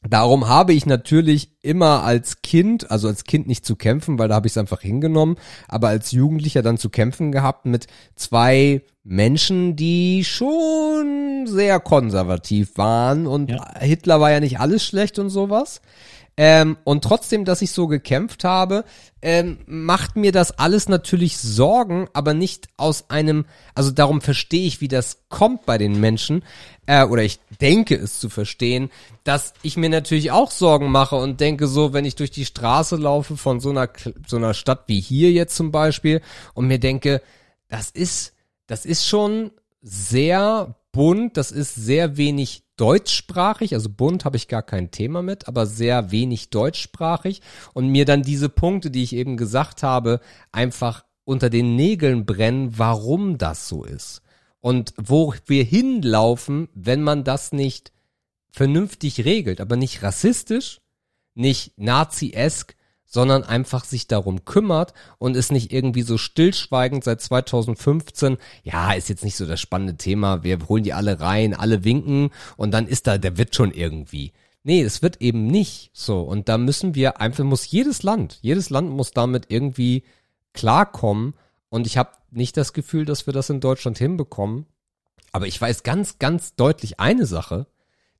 Darum 0.09 0.47
habe 0.47 0.73
ich 0.73 0.85
natürlich 0.85 1.51
immer 1.61 2.03
als 2.03 2.41
Kind, 2.41 2.91
also 2.91 3.07
als 3.07 3.23
Kind 3.23 3.47
nicht 3.47 3.65
zu 3.65 3.75
kämpfen, 3.75 4.19
weil 4.19 4.27
da 4.27 4.35
habe 4.35 4.47
ich 4.47 4.53
es 4.53 4.57
einfach 4.57 4.81
hingenommen, 4.81 5.37
aber 5.67 5.89
als 5.89 6.11
Jugendlicher 6.11 6.61
dann 6.61 6.77
zu 6.77 6.89
kämpfen 6.89 7.31
gehabt 7.31 7.65
mit 7.65 7.87
zwei 8.15 8.81
Menschen, 9.03 9.75
die 9.75 10.23
schon 10.23 11.45
sehr 11.47 11.79
konservativ 11.79 12.77
waren 12.77 13.27
und 13.27 13.51
ja. 13.51 13.79
Hitler 13.79 14.19
war 14.19 14.31
ja 14.31 14.39
nicht 14.39 14.59
alles 14.59 14.83
schlecht 14.83 15.19
und 15.19 15.29
sowas. 15.29 15.81
Ähm, 16.37 16.77
und 16.83 17.03
trotzdem, 17.03 17.45
dass 17.45 17.61
ich 17.61 17.71
so 17.71 17.87
gekämpft 17.87 18.43
habe, 18.43 18.83
ähm, 19.21 19.59
macht 19.67 20.17
mir 20.17 20.33
das 20.33 20.51
alles 20.59 20.89
natürlich 20.89 21.37
Sorgen, 21.37 22.09
aber 22.13 22.33
nicht 22.33 22.67
aus 22.75 23.09
einem, 23.09 23.45
also 23.73 23.91
darum 23.91 24.19
verstehe 24.19 24.67
ich, 24.67 24.81
wie 24.81 24.89
das 24.89 25.29
kommt 25.29 25.65
bei 25.65 25.77
den 25.77 25.99
Menschen, 25.99 26.43
äh, 26.85 27.03
oder 27.05 27.23
ich 27.23 27.39
denke 27.61 27.95
es 27.95 28.19
zu 28.19 28.29
verstehen, 28.29 28.89
dass 29.23 29.53
ich 29.63 29.77
mir 29.77 29.89
natürlich 29.89 30.31
auch 30.31 30.51
Sorgen 30.51 30.91
mache 30.91 31.15
und 31.15 31.39
denke 31.39 31.67
so, 31.67 31.93
wenn 31.93 32.05
ich 32.05 32.15
durch 32.15 32.31
die 32.31 32.45
Straße 32.45 32.95
laufe 32.95 33.37
von 33.37 33.59
so 33.59 33.71
einer, 33.71 33.89
so 34.27 34.37
einer 34.37 34.53
Stadt 34.53 34.83
wie 34.87 34.99
hier 34.99 35.31
jetzt 35.31 35.55
zum 35.55 35.71
Beispiel 35.71 36.21
und 36.53 36.67
mir 36.67 36.79
denke, 36.79 37.21
das 37.67 37.89
ist, 37.89 38.33
das 38.67 38.85
ist 38.85 39.05
schon 39.05 39.51
sehr 39.81 40.75
bunt, 40.91 41.37
das 41.37 41.51
ist 41.51 41.75
sehr 41.75 42.17
wenig 42.17 42.63
deutschsprachig, 42.77 43.73
also 43.73 43.89
bunt 43.89 44.25
habe 44.25 44.37
ich 44.37 44.47
gar 44.47 44.63
kein 44.63 44.91
Thema 44.91 45.21
mit, 45.21 45.47
aber 45.47 45.65
sehr 45.65 46.11
wenig 46.11 46.49
deutschsprachig 46.49 47.41
und 47.73 47.87
mir 47.87 48.05
dann 48.05 48.21
diese 48.21 48.49
Punkte, 48.49 48.91
die 48.91 49.03
ich 49.03 49.13
eben 49.13 49.37
gesagt 49.37 49.81
habe, 49.81 50.19
einfach 50.51 51.05
unter 51.23 51.49
den 51.49 51.75
Nägeln 51.75 52.25
brennen, 52.25 52.77
warum 52.77 53.37
das 53.37 53.67
so 53.67 53.83
ist 53.83 54.21
und 54.65 54.95
wo 54.97 55.31
wir 55.45 55.63
hinlaufen, 55.63 56.69
wenn 56.73 57.03
man 57.03 57.23
das 57.23 57.51
nicht 57.51 57.91
vernünftig 58.49 59.23
regelt, 59.23 59.61
aber 59.61 59.75
nicht 59.75 60.01
rassistisch, 60.01 60.81
nicht 61.35 61.77
nazi-esk, 61.77 62.75
sondern 63.05 63.43
einfach 63.43 63.85
sich 63.85 64.07
darum 64.07 64.43
kümmert 64.43 64.95
und 65.19 65.37
ist 65.37 65.51
nicht 65.51 65.71
irgendwie 65.71 66.01
so 66.01 66.17
stillschweigend 66.17 67.03
seit 67.03 67.21
2015, 67.21 68.37
ja, 68.63 68.93
ist 68.93 69.07
jetzt 69.07 69.23
nicht 69.23 69.35
so 69.35 69.45
das 69.45 69.61
spannende 69.61 69.97
Thema, 69.97 70.41
wir 70.41 70.57
holen 70.67 70.83
die 70.83 70.93
alle 70.93 71.19
rein, 71.19 71.53
alle 71.53 71.83
winken 71.83 72.31
und 72.57 72.71
dann 72.71 72.87
ist 72.87 73.05
da, 73.05 73.19
der 73.19 73.37
wird 73.37 73.53
schon 73.53 73.71
irgendwie. 73.71 74.33
Nee, 74.63 74.81
es 74.81 75.03
wird 75.03 75.21
eben 75.21 75.45
nicht 75.45 75.91
so 75.93 76.21
und 76.21 76.49
da 76.49 76.57
müssen 76.57 76.95
wir 76.95 77.21
einfach, 77.21 77.43
muss 77.43 77.69
jedes 77.69 78.01
Land, 78.01 78.39
jedes 78.41 78.71
Land 78.71 78.89
muss 78.89 79.11
damit 79.11 79.45
irgendwie 79.49 80.05
klarkommen 80.53 81.35
und 81.75 81.87
ich 81.87 81.97
habe 81.97 82.11
nicht 82.31 82.55
das 82.55 82.71
Gefühl, 82.71 83.03
dass 83.03 83.25
wir 83.25 83.33
das 83.33 83.49
in 83.49 83.59
Deutschland 83.59 83.97
hinbekommen, 83.97 84.65
aber 85.33 85.45
ich 85.45 85.59
weiß 85.59 85.83
ganz, 85.83 86.19
ganz 86.19 86.55
deutlich 86.55 87.01
eine 87.01 87.25
Sache, 87.25 87.67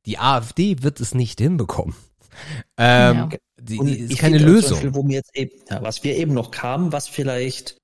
die 0.05 0.17
AfD 0.17 0.83
wird 0.83 0.99
es 0.99 1.13
nicht 1.13 1.39
hinbekommen. 1.39 1.95
Ähm, 2.75 3.15
ja. 3.15 3.29
Die, 3.57 3.79
die 3.79 3.97
ist 3.99 4.17
keine 4.17 4.39
Lösung. 4.39 4.73
Beispiel, 4.73 4.93
wo 4.93 5.03
mir 5.03 5.13
jetzt 5.13 5.33
eben, 5.37 5.53
ja, 5.69 5.81
was 5.81 6.03
wir 6.03 6.17
eben 6.17 6.33
noch 6.33 6.51
kamen, 6.51 6.91
was 6.91 7.07
vielleicht, 7.07 7.77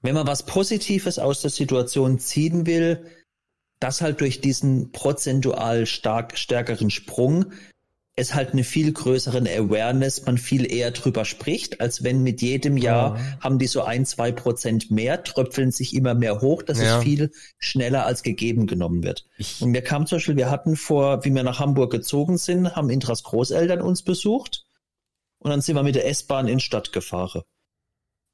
wenn 0.00 0.14
man 0.14 0.28
was 0.28 0.46
Positives 0.46 1.18
aus 1.18 1.42
der 1.42 1.50
Situation 1.50 2.20
ziehen 2.20 2.64
will, 2.64 3.04
das 3.80 4.00
halt 4.00 4.20
durch 4.20 4.40
diesen 4.40 4.92
prozentual 4.92 5.86
stark 5.86 6.38
stärkeren 6.38 6.90
Sprung 6.90 7.46
es 8.22 8.34
halt 8.34 8.52
eine 8.52 8.64
viel 8.64 8.92
größeren 8.92 9.46
Awareness, 9.46 10.24
man 10.24 10.38
viel 10.38 10.70
eher 10.70 10.90
drüber 10.90 11.24
spricht, 11.24 11.80
als 11.80 12.02
wenn 12.02 12.22
mit 12.22 12.40
jedem 12.40 12.76
Jahr 12.76 13.18
ja. 13.18 13.38
haben 13.40 13.58
die 13.58 13.66
so 13.66 13.82
ein, 13.82 14.06
zwei 14.06 14.32
Prozent 14.32 14.90
mehr, 14.90 15.22
tröpfeln 15.22 15.70
sich 15.70 15.94
immer 15.94 16.14
mehr 16.14 16.40
hoch, 16.40 16.62
dass 16.62 16.80
ja. 16.80 16.98
es 16.98 17.04
viel 17.04 17.30
schneller 17.58 18.06
als 18.06 18.22
gegeben 18.22 18.66
genommen 18.66 19.02
wird. 19.02 19.26
Ich. 19.36 19.60
Und 19.60 19.70
mir 19.70 19.82
kam 19.82 20.06
zum 20.06 20.16
Beispiel, 20.16 20.36
wir 20.36 20.50
hatten 20.50 20.76
vor, 20.76 21.24
wie 21.24 21.30
wir 21.30 21.42
nach 21.42 21.60
Hamburg 21.60 21.92
gezogen 21.92 22.38
sind, 22.38 22.74
haben 22.74 22.88
Intras 22.88 23.22
Großeltern 23.22 23.82
uns 23.82 24.02
besucht 24.02 24.64
und 25.38 25.50
dann 25.50 25.60
sind 25.60 25.76
wir 25.76 25.82
mit 25.82 25.94
der 25.94 26.08
S-Bahn 26.08 26.48
in 26.48 26.60
Stadt 26.60 26.92
gefahren. 26.92 27.42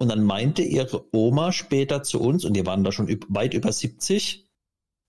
Und 0.01 0.11
dann 0.11 0.23
meinte 0.23 0.63
ihre 0.63 1.13
Oma 1.13 1.51
später 1.51 2.05
zu 2.05 2.21
uns, 2.21 2.45
und 2.45 2.55
die 2.55 2.65
waren 2.65 2.85
da 2.85 2.93
schon 2.93 3.09
weit 3.29 3.55
über 3.55 3.73
70, 3.73 4.49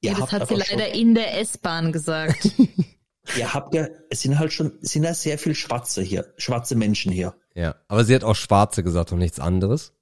ja, 0.01 0.13
das 0.13 0.31
hat 0.31 0.47
sie 0.47 0.55
leider 0.55 0.93
in 0.93 1.13
der 1.13 1.37
S-Bahn 1.39 1.91
gesagt. 1.91 2.51
Ihr 3.37 3.53
habt 3.53 3.73
ja, 3.73 3.87
es 4.09 4.21
sind 4.21 4.39
halt 4.39 4.53
schon, 4.53 4.79
es 4.81 4.91
sind 4.91 5.03
ja 5.03 5.13
sehr 5.13 5.37
viel 5.37 5.55
Schwarze 5.55 6.01
hier, 6.01 6.33
schwarze 6.37 6.75
Menschen 6.75 7.11
hier. 7.11 7.35
Ja, 7.53 7.75
aber 7.87 8.03
sie 8.03 8.15
hat 8.15 8.23
auch 8.23 8.35
Schwarze 8.35 8.83
gesagt 8.83 9.11
und 9.11 9.19
nichts 9.19 9.39
anderes. 9.39 9.93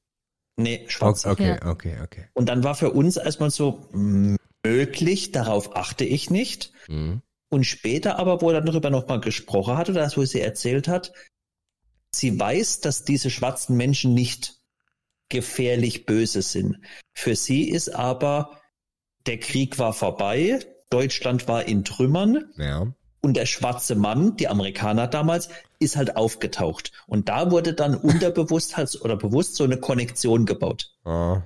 Nee, 0.56 0.86
Schwarze. 0.88 1.30
Okay, 1.30 1.58
ja. 1.62 1.70
okay, 1.70 1.98
okay. 2.04 2.26
Und 2.34 2.50
dann 2.50 2.64
war 2.64 2.76
für 2.76 2.92
uns 2.92 3.18
erstmal 3.18 3.52
so 3.52 3.88
möglich, 4.64 5.32
darauf 5.32 5.76
achte 5.76 6.04
ich 6.04 6.30
nicht. 6.30 6.72
Mhm. 6.88 7.22
Und 7.50 7.64
später 7.64 8.20
aber, 8.20 8.42
wo 8.42 8.50
er 8.50 8.56
dann 8.56 8.66
darüber 8.66 8.90
nochmal 8.90 9.22
gesprochen 9.22 9.78
hatte, 9.78 9.94
das, 9.94 10.18
wo 10.18 10.26
sie 10.26 10.42
erzählt 10.42 10.88
hat, 10.88 11.14
sie 12.12 12.38
weiß, 12.38 12.82
dass 12.82 13.06
diese 13.06 13.30
schwarzen 13.30 13.78
Menschen 13.78 14.14
nicht 14.14 14.56
gefährlich 15.30 16.06
böse 16.06 16.42
sind. 16.42 16.80
Für 17.14 17.36
sie 17.36 17.70
ist 17.70 17.90
aber, 17.90 18.60
der 19.26 19.40
Krieg 19.40 19.78
war 19.78 19.94
vorbei, 19.94 20.60
Deutschland 20.90 21.48
war 21.48 21.66
in 21.66 21.84
Trümmern. 21.84 22.52
Ja. 22.58 22.94
Und 23.22 23.36
der 23.36 23.46
schwarze 23.46 23.96
Mann, 23.96 24.38
die 24.38 24.48
Amerikaner 24.48 25.08
damals, 25.08 25.50
ist 25.80 25.98
halt 25.98 26.16
aufgetaucht. 26.16 26.92
Und 27.08 27.30
da 27.30 27.52
wurde 27.52 27.74
dann 27.74 27.96
unterbewusst 27.96 28.78
halt 28.78 29.00
oder 29.02 29.18
bewusst 29.18 29.56
so 29.56 29.64
eine 29.64 29.78
Konnektion 29.78 30.46
gebaut. 30.46 30.92
Ja. 31.06 31.44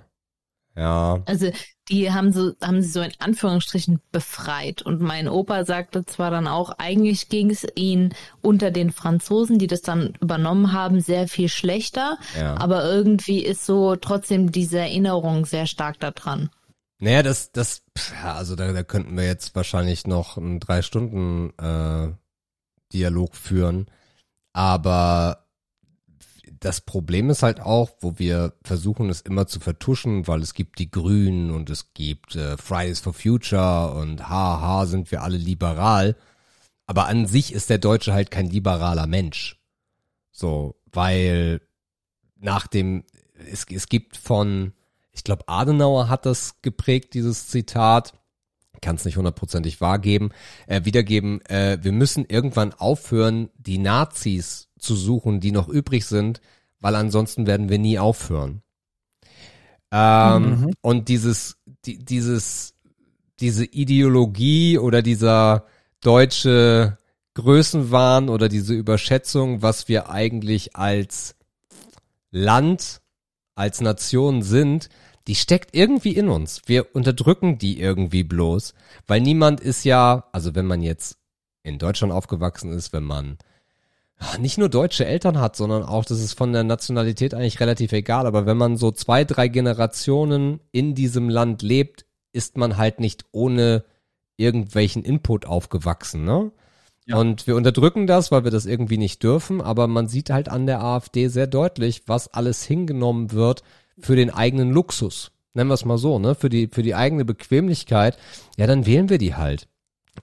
ja. 0.75 1.21
Also 1.25 1.51
die 1.89 2.11
haben 2.11 2.31
so, 2.31 2.53
haben 2.61 2.81
sie 2.81 2.89
so 2.89 3.01
in 3.01 3.11
Anführungsstrichen 3.19 3.99
befreit. 4.11 4.81
Und 4.81 5.01
mein 5.01 5.27
Opa 5.27 5.65
sagte 5.65 6.05
zwar 6.05 6.31
dann 6.31 6.47
auch, 6.47 6.71
eigentlich 6.77 7.29
ging 7.29 7.49
es 7.49 7.67
ihnen 7.75 8.13
unter 8.41 8.71
den 8.71 8.91
Franzosen, 8.91 9.59
die 9.59 9.67
das 9.67 9.81
dann 9.81 10.13
übernommen 10.21 10.71
haben, 10.71 11.01
sehr 11.01 11.27
viel 11.27 11.49
schlechter. 11.49 12.17
Ja. 12.39 12.55
Aber 12.57 12.85
irgendwie 12.85 13.43
ist 13.43 13.65
so 13.65 13.95
trotzdem 13.95 14.51
diese 14.51 14.79
Erinnerung 14.79 15.45
sehr 15.45 15.67
stark 15.67 15.99
daran. 15.99 16.49
Naja, 17.03 17.23
das, 17.23 17.51
das, 17.51 17.81
also 18.23 18.55
da, 18.55 18.71
da 18.73 18.83
könnten 18.83 19.17
wir 19.17 19.25
jetzt 19.25 19.55
wahrscheinlich 19.55 20.05
noch 20.05 20.37
einen 20.37 20.59
drei 20.59 20.83
Stunden 20.83 21.49
äh, 21.57 22.13
Dialog 22.93 23.35
führen. 23.35 23.87
Aber 24.53 25.47
das 26.59 26.81
Problem 26.81 27.31
ist 27.31 27.41
halt 27.41 27.59
auch, 27.59 27.89
wo 28.01 28.19
wir 28.19 28.53
versuchen 28.63 29.09
es 29.09 29.21
immer 29.21 29.47
zu 29.47 29.59
vertuschen, 29.59 30.27
weil 30.27 30.43
es 30.43 30.53
gibt 30.53 30.77
die 30.77 30.91
Grünen 30.91 31.49
und 31.49 31.71
es 31.71 31.95
gibt 31.95 32.35
äh, 32.35 32.55
Fridays 32.57 32.99
for 32.99 33.13
Future 33.13 33.93
und 33.95 34.29
haha 34.29 34.85
sind 34.85 35.09
wir 35.09 35.23
alle 35.23 35.37
liberal. 35.37 36.15
Aber 36.85 37.07
an 37.07 37.25
sich 37.25 37.51
ist 37.51 37.71
der 37.71 37.79
Deutsche 37.79 38.13
halt 38.13 38.29
kein 38.29 38.45
liberaler 38.47 39.07
Mensch. 39.07 39.59
So, 40.31 40.79
weil 40.91 41.61
nach 42.35 42.67
dem, 42.67 43.05
es, 43.33 43.65
es 43.71 43.89
gibt 43.89 44.17
von 44.17 44.73
ich 45.11 45.23
glaube, 45.23 45.47
Adenauer 45.47 46.09
hat 46.09 46.25
das 46.25 46.61
geprägt, 46.61 47.13
dieses 47.13 47.47
Zitat. 47.47 48.13
Kann 48.81 48.95
es 48.95 49.05
nicht 49.05 49.17
hundertprozentig 49.17 49.79
wahrgeben, 49.79 50.31
äh, 50.65 50.85
wiedergeben. 50.85 51.45
Äh, 51.45 51.77
wir 51.81 51.91
müssen 51.91 52.25
irgendwann 52.27 52.73
aufhören, 52.73 53.49
die 53.57 53.77
Nazis 53.77 54.69
zu 54.79 54.95
suchen, 54.95 55.39
die 55.39 55.51
noch 55.51 55.69
übrig 55.69 56.05
sind, 56.05 56.41
weil 56.79 56.95
ansonsten 56.95 57.45
werden 57.45 57.69
wir 57.69 57.77
nie 57.77 57.99
aufhören. 57.99 58.63
Ähm, 59.91 60.61
mhm. 60.61 60.73
Und 60.81 61.09
dieses, 61.09 61.57
die, 61.85 61.99
dieses, 61.99 62.73
diese 63.39 63.65
Ideologie 63.65 64.79
oder 64.79 65.01
dieser 65.01 65.65
deutsche 66.01 66.97
Größenwahn 67.35 68.29
oder 68.29 68.49
diese 68.49 68.73
Überschätzung, 68.73 69.61
was 69.61 69.87
wir 69.87 70.09
eigentlich 70.09 70.75
als 70.75 71.35
Land, 72.31 73.00
als 73.55 73.81
Nation 73.81 74.41
sind, 74.41 74.89
die 75.27 75.35
steckt 75.35 75.75
irgendwie 75.75 76.15
in 76.15 76.29
uns. 76.29 76.61
Wir 76.65 76.95
unterdrücken 76.95 77.57
die 77.57 77.79
irgendwie 77.79 78.23
bloß, 78.23 78.73
weil 79.07 79.21
niemand 79.21 79.59
ist 79.59 79.83
ja, 79.83 80.27
also 80.31 80.55
wenn 80.55 80.65
man 80.65 80.81
jetzt 80.81 81.17
in 81.63 81.77
Deutschland 81.77 82.11
aufgewachsen 82.11 82.71
ist, 82.71 82.91
wenn 82.91 83.03
man 83.03 83.37
nicht 84.39 84.57
nur 84.57 84.69
deutsche 84.69 85.05
Eltern 85.05 85.39
hat, 85.39 85.55
sondern 85.55 85.83
auch, 85.83 86.05
das 86.05 86.19
ist 86.19 86.37
von 86.37 86.53
der 86.53 86.63
Nationalität 86.63 87.33
eigentlich 87.33 87.59
relativ 87.59 87.91
egal. 87.91 88.25
Aber 88.27 88.45
wenn 88.45 88.57
man 88.57 88.77
so 88.77 88.91
zwei, 88.91 89.23
drei 89.23 89.47
Generationen 89.47 90.59
in 90.71 90.95
diesem 90.95 91.29
Land 91.29 91.61
lebt, 91.61 92.05
ist 92.31 92.57
man 92.57 92.77
halt 92.77 92.99
nicht 92.99 93.25
ohne 93.31 93.83
irgendwelchen 94.37 95.03
Input 95.03 95.45
aufgewachsen, 95.45 96.23
ne? 96.23 96.51
Und 97.13 97.47
wir 97.47 97.55
unterdrücken 97.55 98.07
das, 98.07 98.31
weil 98.31 98.43
wir 98.43 98.51
das 98.51 98.65
irgendwie 98.65 98.97
nicht 98.97 99.23
dürfen, 99.23 99.61
aber 99.61 99.87
man 99.87 100.07
sieht 100.07 100.29
halt 100.29 100.49
an 100.49 100.65
der 100.65 100.83
AfD 100.83 101.27
sehr 101.27 101.47
deutlich, 101.47 102.03
was 102.07 102.27
alles 102.27 102.63
hingenommen 102.63 103.31
wird 103.31 103.63
für 103.99 104.15
den 104.15 104.29
eigenen 104.29 104.71
Luxus. 104.71 105.31
Nennen 105.53 105.69
wir 105.69 105.73
es 105.73 105.85
mal 105.85 105.97
so, 105.97 106.19
ne? 106.19 106.35
Für 106.35 106.49
die, 106.49 106.67
für 106.67 106.81
die 106.81 106.95
eigene 106.95 107.25
Bequemlichkeit. 107.25 108.17
Ja, 108.57 108.67
dann 108.67 108.85
wählen 108.85 109.09
wir 109.09 109.17
die 109.17 109.35
halt. 109.35 109.67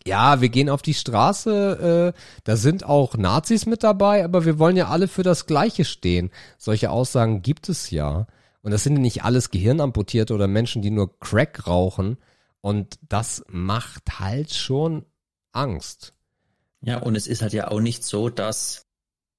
Ja, 0.06 0.40
wir 0.40 0.48
gehen 0.48 0.68
auf 0.68 0.82
die 0.82 0.94
Straße, 0.94 2.12
äh, 2.14 2.20
da 2.44 2.56
sind 2.56 2.84
auch 2.84 3.16
Nazis 3.16 3.66
mit 3.66 3.82
dabei, 3.82 4.24
aber 4.24 4.44
wir 4.44 4.58
wollen 4.58 4.76
ja 4.76 4.88
alle 4.88 5.08
für 5.08 5.22
das 5.22 5.46
Gleiche 5.46 5.84
stehen. 5.84 6.30
Solche 6.58 6.90
Aussagen 6.90 7.42
gibt 7.42 7.68
es 7.68 7.90
ja. 7.90 8.26
Und 8.62 8.72
das 8.72 8.84
sind 8.84 8.94
nicht 8.94 9.24
alles 9.24 9.50
Gehirnamputierte 9.50 10.34
oder 10.34 10.46
Menschen, 10.46 10.82
die 10.82 10.90
nur 10.90 11.18
Crack 11.20 11.66
rauchen. 11.66 12.18
Und 12.60 12.98
das 13.08 13.44
macht 13.48 14.20
halt 14.20 14.52
schon 14.52 15.04
Angst. 15.52 16.12
Ja, 16.80 16.98
und 16.98 17.16
es 17.16 17.26
ist 17.26 17.42
halt 17.42 17.52
ja 17.52 17.68
auch 17.68 17.80
nicht 17.80 18.04
so, 18.04 18.28
dass, 18.28 18.86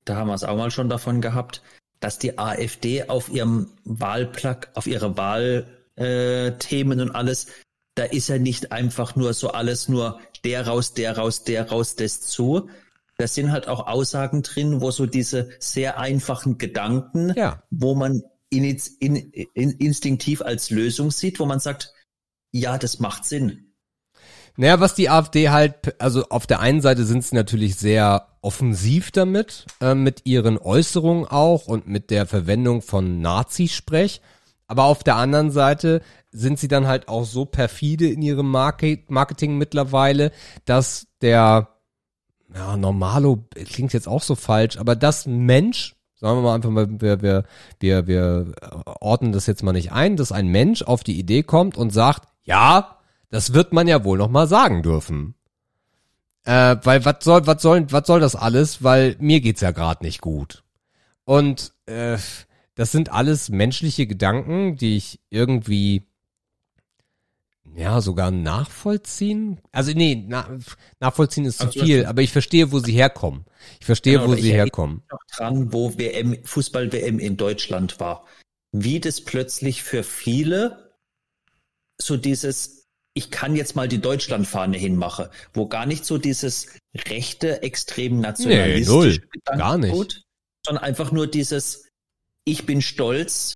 da 0.06 0.16
haben 0.16 0.27
wir 0.27 0.34
es 0.34 0.43
auch 0.43 0.58
mal 0.58 0.72
schon 0.72 0.90
davon 0.90 1.22
gehabt, 1.22 1.61
dass 2.00 2.19
die 2.19 2.38
AfD 2.38 3.03
auf 3.09 3.30
ihrem 3.30 3.72
Wahlplak, 3.84 4.72
auf 4.74 4.88
ihre 4.88 5.18
Wahlthemen 5.18 7.00
äh, 7.00 7.01
und 7.01 7.11
alles, 7.11 7.48
da 7.95 8.03
ist 8.03 8.30
ja 8.30 8.38
nicht 8.38 8.72
einfach 8.72 9.16
nur 9.16 9.34
so 9.34 9.51
alles 9.51 9.90
nur 9.90 10.19
der 10.43 10.68
raus, 10.68 10.93
der 10.93 11.18
raus, 11.18 11.43
der 11.43 11.69
raus, 11.69 11.95
das 11.95 12.22
zu. 12.22 12.69
Da 13.18 13.27
sind 13.27 13.51
halt 13.51 13.68
auch 13.68 13.88
Aussagen 13.88 14.43
drin, 14.43 14.80
wo 14.80 14.92
so 14.92 15.06
diese 15.06 15.50
sehr 15.59 16.00
einfachen 16.00 16.58
Gedanken, 16.58 17.34
ja. 17.35 17.61
wo 17.69 17.95
man 17.95 18.24
in, 18.50 18.64
in, 19.00 19.16
in, 19.16 19.72
instinktiv 19.72 20.42
als 20.42 20.69
Lösung 20.69 21.11
sieht, 21.11 21.40
wo 21.40 21.45
man 21.45 21.59
sagt, 21.59 21.93
ja, 22.51 22.77
das 22.77 23.00
macht 23.00 23.26
Sinn. 23.26 23.68
Naja, 24.59 24.81
was 24.81 24.93
die 24.93 25.09
AfD 25.09 25.51
halt, 25.51 26.01
also 26.01 26.25
auf 26.27 26.45
der 26.45 26.59
einen 26.59 26.81
Seite 26.81 27.05
sind 27.05 27.23
sie 27.23 27.33
natürlich 27.33 27.77
sehr 27.77 28.27
offensiv 28.41 29.09
damit, 29.09 29.65
äh, 29.79 29.95
mit 29.95 30.25
ihren 30.25 30.57
Äußerungen 30.57 31.23
auch 31.25 31.67
und 31.67 31.88
mit 31.88 32.09
der 32.09 32.25
Verwendung 32.25 32.81
von 32.81 33.21
Nazisprech. 33.21 34.19
Aber 34.67 34.83
auf 34.83 35.01
der 35.01 35.15
anderen 35.15 35.51
Seite 35.51 36.01
sind 36.31 36.59
sie 36.59 36.67
dann 36.67 36.88
halt 36.88 37.07
auch 37.07 37.23
so 37.23 37.45
perfide 37.45 38.09
in 38.09 38.21
ihrem 38.21 38.51
Market 38.51 39.09
Marketing 39.09 39.57
mittlerweile, 39.57 40.33
dass 40.65 41.07
der 41.21 41.69
ja, 42.53 42.75
Normalo 42.75 43.45
klingt 43.53 43.93
jetzt 43.93 44.09
auch 44.09 44.23
so 44.23 44.35
falsch, 44.35 44.75
aber 44.75 44.97
das 44.97 45.25
Mensch, 45.25 45.95
sagen 46.15 46.38
wir 46.38 46.41
mal 46.41 46.55
einfach 46.55 46.69
mal, 46.69 46.99
wir, 46.99 47.21
wir, 47.21 47.45
wir, 47.79 48.07
wir 48.07 48.51
ordnen 48.99 49.31
das 49.31 49.47
jetzt 49.47 49.63
mal 49.63 49.71
nicht 49.71 49.93
ein, 49.93 50.17
dass 50.17 50.33
ein 50.33 50.49
Mensch 50.49 50.81
auf 50.81 51.05
die 51.05 51.17
Idee 51.17 51.43
kommt 51.43 51.77
und 51.77 51.91
sagt, 51.91 52.27
ja, 52.43 52.98
das 53.30 53.53
wird 53.53 53.74
man 53.74 53.88
ja 53.88 54.03
wohl 54.03 54.17
noch 54.17 54.30
mal 54.30 54.48
sagen 54.48 54.83
dürfen. 54.83 55.35
Äh, 56.45 56.77
weil 56.83 57.06
was 57.06 57.17
soll, 57.22 57.45
was 57.48 57.61
soll, 57.61 57.91
was 57.91 58.08
soll 58.08 58.19
das 58.19 58.35
alles? 58.35 58.83
Weil 58.83 59.16
mir 59.19 59.41
geht's 59.41 59.61
ja 59.61 59.72
gerade 59.72 60.03
nicht 60.03 60.22
gut. 60.22 60.64
Und 61.25 61.74
äh, 61.85 62.17
das 62.75 62.91
sind 62.91 63.11
alles 63.11 63.49
menschliche 63.49 64.08
Gedanken, 64.08 64.77
die 64.77 64.98
ich 64.98 65.19
irgendwie 65.30 66.08
ja, 67.75 68.01
sogar 68.01 68.32
nachvollziehen. 68.32 69.59
Also 69.72 69.91
nee, 69.93 70.24
na, 70.27 70.58
nachvollziehen 70.99 71.45
ist 71.45 71.59
zu 71.59 71.67
also, 71.67 71.80
viel, 71.80 72.06
aber 72.06 72.22
ich 72.22 72.32
verstehe, 72.32 72.72
wo 72.72 72.80
sie 72.80 72.93
herkommen. 72.93 73.45
Ich 73.80 73.85
verstehe, 73.85 74.14
genau, 74.14 74.27
wo 74.27 74.35
sie 74.35 74.51
herkommen. 74.51 75.03
Noch 75.11 75.19
dran, 75.35 75.74
wo 75.74 75.98
WM, 75.98 76.38
Fußball-WM 76.43 77.19
in 77.19 77.38
Deutschland 77.38 77.99
war. 77.99 78.25
Wie 78.72 78.99
das 78.99 79.22
plötzlich 79.22 79.83
für 79.83 80.03
viele 80.03 80.93
so 81.98 82.17
dieses, 82.17 82.78
ich 83.13 83.31
kann 83.31 83.55
jetzt 83.55 83.75
mal 83.75 83.88
die 83.88 84.01
Deutschlandfahne 84.01 84.77
hinmache, 84.77 85.31
wo 85.53 85.67
gar 85.67 85.85
nicht 85.85 86.05
so 86.05 86.17
dieses 86.17 86.67
rechte, 86.95 87.63
extrem 87.63 88.19
nationalistische 88.19 89.19
nee, 89.21 89.29
null, 89.45 89.57
gar 89.57 89.77
nicht. 89.77 89.91
Tut, 89.91 90.23
sondern 90.65 90.83
einfach 90.83 91.11
nur 91.11 91.27
dieses, 91.27 91.85
ich 92.45 92.65
bin 92.65 92.81
stolz, 92.81 93.55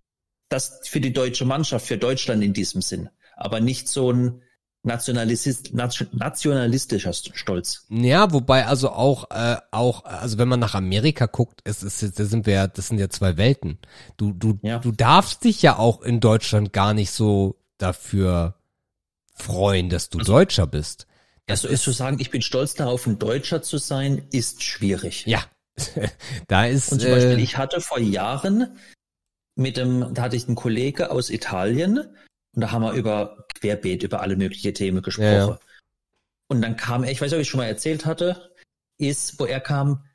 dass 0.49 0.79
für 0.87 0.99
die 0.99 1.13
deutsche 1.13 1.45
Mannschaft, 1.45 1.85
für 1.85 1.97
Deutschland 1.97 2.43
in 2.43 2.53
diesem 2.53 2.81
Sinn 2.81 3.09
aber 3.35 3.59
nicht 3.59 3.87
so 3.87 4.11
ein 4.11 4.41
Nationalist, 4.85 5.73
nationalistischer 5.73 7.13
Stolz. 7.13 7.85
Ja, 7.89 8.33
wobei 8.33 8.65
also 8.65 8.89
auch 8.89 9.31
äh, 9.31 9.55
auch 9.71 10.03
also 10.03 10.37
wenn 10.37 10.49
man 10.49 10.59
nach 10.59 10.75
Amerika 10.75 11.25
guckt, 11.25 11.61
es 11.63 11.83
ist 11.83 12.19
da 12.19 12.25
sind 12.25 12.45
wir 12.45 12.67
das 12.67 12.89
sind 12.89 12.97
ja 12.97 13.09
zwei 13.09 13.37
Welten. 13.37 13.77
Du 14.17 14.33
du 14.33 14.59
ja. 14.61 14.79
du 14.79 14.91
darfst 14.91 15.45
dich 15.45 15.61
ja 15.61 15.77
auch 15.77 16.01
in 16.01 16.19
Deutschland 16.19 16.73
gar 16.73 16.93
nicht 16.93 17.11
so 17.11 17.55
dafür 17.77 18.55
freuen, 19.33 19.89
dass 19.89 20.09
du 20.09 20.19
also, 20.19 20.33
Deutscher 20.33 20.67
bist. 20.67 21.07
Das 21.47 21.63
also 21.63 21.73
ist 21.73 21.83
zu 21.83 21.91
sagen, 21.91 22.17
ich 22.19 22.29
bin 22.29 22.41
stolz 22.41 22.73
darauf, 22.73 23.05
ein 23.05 23.19
Deutscher 23.19 23.61
zu 23.61 23.77
sein, 23.77 24.27
ist 24.31 24.63
schwierig. 24.63 25.25
Ja, 25.25 25.43
da 26.47 26.65
ist. 26.65 26.91
Und 26.91 27.01
zum 27.01 27.09
äh, 27.09 27.15
Beispiel, 27.15 27.39
ich 27.39 27.57
hatte 27.57 27.81
vor 27.81 27.99
Jahren 27.99 28.77
mit 29.55 29.77
dem, 29.77 30.13
da 30.13 30.23
hatte 30.23 30.35
ich 30.35 30.47
einen 30.47 30.55
Kollege 30.55 31.11
aus 31.11 31.29
Italien 31.29 31.99
und 32.55 32.61
da 32.61 32.71
haben 32.71 32.83
wir 32.83 32.93
über 32.93 33.45
Querbeet, 33.55 34.03
über 34.03 34.21
alle 34.21 34.35
möglichen 34.35 34.73
Themen 34.73 35.01
gesprochen. 35.01 35.27
Ja, 35.27 35.47
ja. 35.47 35.59
Und 36.47 36.61
dann 36.61 36.77
kam 36.77 37.03
er, 37.03 37.11
ich 37.11 37.21
weiß 37.21 37.31
nicht, 37.31 37.37
ob 37.37 37.41
ich 37.41 37.49
schon 37.49 37.59
mal 37.59 37.67
erzählt 37.67 38.05
hatte, 38.05 38.51
ist, 38.97 39.39
wo 39.39 39.45
er 39.45 39.59
kam, 39.59 40.05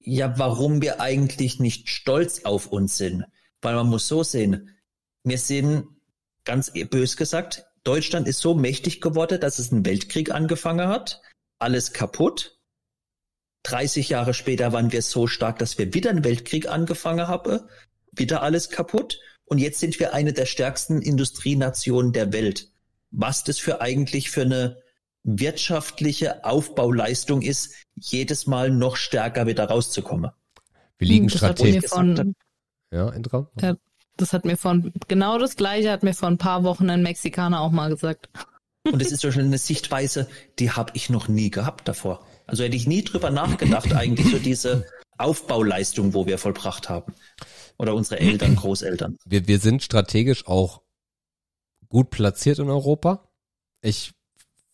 ja, 0.00 0.38
warum 0.38 0.82
wir 0.82 1.00
eigentlich 1.00 1.60
nicht 1.60 1.88
stolz 1.88 2.44
auf 2.44 2.66
uns 2.66 2.96
sind. 2.98 3.24
Weil 3.62 3.74
man 3.74 3.88
muss 3.88 4.06
so 4.06 4.22
sehen, 4.22 4.76
wir 5.24 5.38
sind, 5.38 5.86
ganz 6.44 6.72
bös 6.90 7.16
gesagt, 7.16 7.66
Deutschland 7.88 8.28
ist 8.28 8.40
so 8.40 8.54
mächtig 8.54 9.00
geworden, 9.00 9.40
dass 9.40 9.58
es 9.58 9.72
einen 9.72 9.86
Weltkrieg 9.86 10.30
angefangen 10.30 10.88
hat. 10.88 11.22
Alles 11.58 11.94
kaputt. 11.94 12.58
30 13.62 14.10
Jahre 14.10 14.34
später 14.34 14.74
waren 14.74 14.92
wir 14.92 15.00
so 15.00 15.26
stark, 15.26 15.58
dass 15.58 15.78
wir 15.78 15.94
wieder 15.94 16.10
einen 16.10 16.22
Weltkrieg 16.22 16.68
angefangen 16.68 17.28
haben. 17.28 17.60
Wieder 18.12 18.42
alles 18.42 18.68
kaputt. 18.68 19.18
Und 19.46 19.56
jetzt 19.56 19.80
sind 19.80 19.98
wir 20.00 20.12
eine 20.12 20.34
der 20.34 20.44
stärksten 20.44 21.00
Industrienationen 21.00 22.12
der 22.12 22.30
Welt. 22.34 22.70
Was 23.10 23.42
das 23.42 23.58
für 23.58 23.80
eigentlich 23.80 24.30
für 24.30 24.42
eine 24.42 24.82
wirtschaftliche 25.24 26.44
Aufbauleistung 26.44 27.40
ist, 27.40 27.74
jedes 27.94 28.46
Mal 28.46 28.70
noch 28.70 28.96
stärker 28.96 29.46
wieder 29.46 29.64
rauszukommen. 29.64 30.30
Wir 30.98 31.08
liegen 31.08 31.28
das 31.28 31.38
strategisch. 31.38 31.90
Ja, 32.90 33.08
Indra? 33.08 33.50
Äh, 33.56 33.76
das 34.18 34.32
hat 34.32 34.44
mir 34.44 34.56
von, 34.56 34.92
genau 35.06 35.38
das 35.38 35.56
gleiche 35.56 35.90
hat 35.90 36.02
mir 36.02 36.12
vor 36.12 36.28
ein 36.28 36.38
paar 36.38 36.64
Wochen 36.64 36.90
ein 36.90 37.02
Mexikaner 37.02 37.60
auch 37.60 37.70
mal 37.70 37.88
gesagt. 37.88 38.28
Und 38.84 39.00
es 39.00 39.12
ist 39.12 39.20
so 39.20 39.28
eine 39.28 39.58
Sichtweise, 39.58 40.28
die 40.58 40.70
habe 40.70 40.92
ich 40.94 41.08
noch 41.10 41.28
nie 41.28 41.50
gehabt 41.50 41.88
davor. 41.88 42.26
Also 42.46 42.64
hätte 42.64 42.76
ich 42.76 42.86
nie 42.86 43.02
drüber 43.02 43.30
nachgedacht, 43.30 43.92
eigentlich 43.94 44.30
so 44.30 44.38
diese 44.38 44.86
Aufbauleistung, 45.18 46.14
wo 46.14 46.26
wir 46.26 46.38
vollbracht 46.38 46.88
haben. 46.88 47.14
Oder 47.78 47.94
unsere 47.94 48.20
Eltern, 48.20 48.56
Großeltern. 48.56 49.16
Wir, 49.24 49.46
wir 49.46 49.58
sind 49.58 49.82
strategisch 49.82 50.46
auch 50.46 50.82
gut 51.88 52.10
platziert 52.10 52.58
in 52.58 52.70
Europa. 52.70 53.28
Ich 53.82 54.12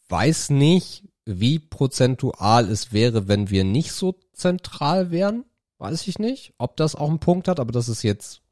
weiß 0.09 0.51
nicht, 0.51 1.05
wie 1.25 1.59
prozentual 1.59 2.69
es 2.71 2.93
wäre, 2.93 3.29
wenn 3.29 3.51
wir 3.51 3.65
nicht 3.65 3.93
so 3.93 4.19
zentral 4.33 5.11
wären. 5.11 5.45
Weiß 5.79 6.07
ich 6.07 6.19
nicht, 6.19 6.55
ob 6.57 6.77
das 6.77 6.95
auch 6.95 7.09
einen 7.09 7.19
Punkt 7.19 7.49
hat, 7.49 7.61
aber 7.61 7.73
das 7.73 7.89
ist 7.89 8.03
jetzt 8.03 8.44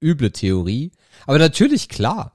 üble 0.00 0.32
Theorie. 0.32 0.92
Aber 1.26 1.38
natürlich, 1.38 1.88
klar, 1.88 2.34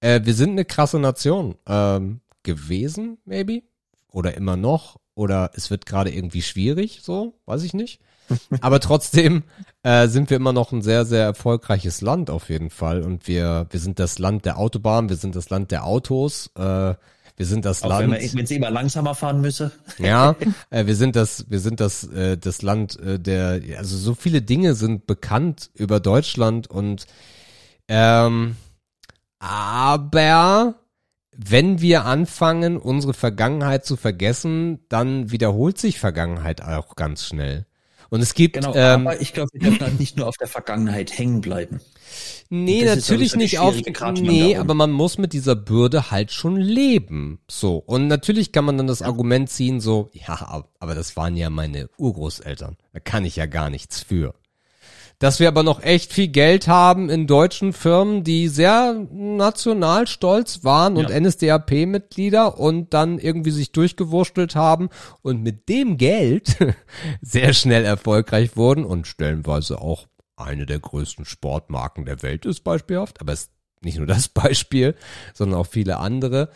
äh, 0.00 0.20
wir 0.24 0.34
sind 0.34 0.50
eine 0.50 0.64
krasse 0.64 0.98
Nation 0.98 1.56
ähm, 1.66 2.20
gewesen, 2.42 3.18
maybe. 3.24 3.62
Oder 4.10 4.36
immer 4.36 4.56
noch. 4.56 4.98
Oder 5.14 5.50
es 5.54 5.70
wird 5.70 5.86
gerade 5.86 6.10
irgendwie 6.10 6.42
schwierig, 6.42 7.00
so, 7.02 7.34
weiß 7.46 7.62
ich 7.64 7.74
nicht. 7.74 8.00
Aber 8.60 8.80
trotzdem 8.80 9.42
äh, 9.82 10.08
sind 10.08 10.30
wir 10.30 10.36
immer 10.36 10.52
noch 10.52 10.72
ein 10.72 10.82
sehr, 10.82 11.04
sehr 11.04 11.24
erfolgreiches 11.24 12.00
Land 12.00 12.30
auf 12.30 12.48
jeden 12.48 12.70
Fall. 12.70 13.02
Und 13.02 13.28
wir, 13.28 13.66
wir 13.70 13.80
sind 13.80 13.98
das 13.98 14.18
Land 14.18 14.44
der 14.44 14.58
Autobahn, 14.58 15.08
wir 15.08 15.16
sind 15.16 15.36
das 15.36 15.50
Land 15.50 15.70
der 15.70 15.84
Autos, 15.84 16.50
äh, 16.56 16.94
wir 17.36 17.46
sind 17.46 17.64
das 17.64 17.82
Auch 17.82 17.88
Land. 17.88 18.12
Wenn, 18.12 18.34
wenn 18.34 18.46
sie 18.46 18.56
immer 18.56 18.70
langsamer 18.70 19.14
fahren 19.14 19.40
müsse. 19.40 19.72
Ja, 19.98 20.36
äh, 20.70 20.86
wir 20.86 20.94
sind 20.94 21.16
das, 21.16 21.46
wir 21.48 21.60
sind 21.60 21.80
das, 21.80 22.04
äh, 22.04 22.36
das 22.36 22.62
Land 22.62 22.98
äh, 23.00 23.18
der, 23.18 23.60
also 23.78 23.96
so 23.96 24.14
viele 24.14 24.42
Dinge 24.42 24.74
sind 24.74 25.06
bekannt 25.06 25.70
über 25.74 26.00
Deutschland 26.00 26.68
und 26.68 27.06
ähm, 27.88 28.56
aber 29.38 30.76
wenn 31.36 31.80
wir 31.80 32.04
anfangen, 32.04 32.76
unsere 32.76 33.14
Vergangenheit 33.14 33.84
zu 33.84 33.96
vergessen, 33.96 34.80
dann 34.88 35.30
wiederholt 35.30 35.78
sich 35.78 35.98
Vergangenheit 35.98 36.62
auch 36.62 36.94
ganz 36.94 37.26
schnell. 37.26 37.66
Und 38.10 38.20
es 38.20 38.34
gibt. 38.34 38.56
Genau, 38.56 38.74
ähm, 38.74 39.06
aber 39.06 39.20
ich 39.20 39.32
glaube, 39.32 39.48
wir 39.54 39.60
dürfen 39.60 39.80
halt 39.80 39.98
nicht 39.98 40.18
nur 40.18 40.26
auf 40.28 40.36
der 40.36 40.46
Vergangenheit 40.46 41.16
hängen 41.16 41.40
bleiben. 41.40 41.80
Nee, 42.50 42.84
Das 42.84 42.96
natürlich 42.96 43.32
die 43.32 43.38
nicht 43.38 43.58
auf. 43.58 43.74
Nee, 44.20 44.56
aber 44.56 44.74
man 44.74 44.90
muss 44.90 45.18
mit 45.18 45.32
dieser 45.32 45.54
Bürde 45.56 46.10
halt 46.10 46.32
schon 46.32 46.56
leben. 46.56 47.40
So. 47.50 47.76
Und 47.76 48.08
natürlich 48.08 48.52
kann 48.52 48.64
man 48.64 48.76
dann 48.78 48.86
das 48.86 49.02
Argument 49.02 49.48
ziehen, 49.50 49.80
so, 49.80 50.10
ja, 50.12 50.34
ab- 50.34 50.70
aber 50.80 50.94
das 50.94 51.16
waren 51.16 51.36
ja 51.36 51.50
meine 51.50 51.88
Urgroßeltern. 51.98 52.76
Da 52.92 53.00
kann 53.00 53.24
ich 53.24 53.36
ja 53.36 53.46
gar 53.46 53.70
nichts 53.70 54.00
für. 54.00 54.34
Dass 55.18 55.38
wir 55.38 55.46
aber 55.46 55.62
noch 55.62 55.80
echt 55.84 56.12
viel 56.12 56.26
Geld 56.26 56.66
haben 56.66 57.08
in 57.08 57.28
deutschen 57.28 57.72
Firmen, 57.72 58.24
die 58.24 58.48
sehr 58.48 59.06
national 59.12 60.08
stolz 60.08 60.64
waren 60.64 60.96
und 60.96 61.10
Ja. 61.10 61.20
NSDAP-Mitglieder 61.20 62.58
und 62.58 62.92
dann 62.92 63.20
irgendwie 63.20 63.52
sich 63.52 63.70
durchgewurstelt 63.70 64.56
haben 64.56 64.88
und 65.22 65.40
mit 65.42 65.68
dem 65.68 65.96
Geld 65.96 66.56
sehr 67.20 67.52
schnell 67.52 67.84
erfolgreich 67.84 68.56
wurden 68.56 68.84
und 68.84 69.06
stellenweise 69.06 69.80
auch 69.80 70.08
eine 70.42 70.66
der 70.66 70.78
größten 70.78 71.24
Sportmarken 71.24 72.04
der 72.04 72.22
Welt 72.22 72.46
ist 72.46 72.60
beispielhaft, 72.60 73.20
aber 73.20 73.32
es 73.32 73.44
ist 73.44 73.52
nicht 73.82 73.98
nur 73.98 74.06
das 74.06 74.28
Beispiel, 74.28 74.94
sondern 75.34 75.60
auch 75.60 75.66
viele 75.66 75.98
andere. 75.98 76.50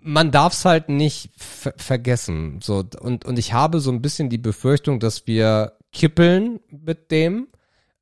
Man 0.00 0.30
darf 0.30 0.52
es 0.52 0.64
halt 0.64 0.88
nicht 0.88 1.30
ver 1.36 1.74
vergessen. 1.76 2.60
So, 2.62 2.84
und, 3.00 3.24
und 3.24 3.38
ich 3.38 3.52
habe 3.52 3.80
so 3.80 3.90
ein 3.90 4.02
bisschen 4.02 4.28
die 4.28 4.38
Befürchtung, 4.38 5.00
dass 5.00 5.26
wir 5.26 5.78
kippeln 5.92 6.60
mit 6.68 7.10
dem, 7.10 7.48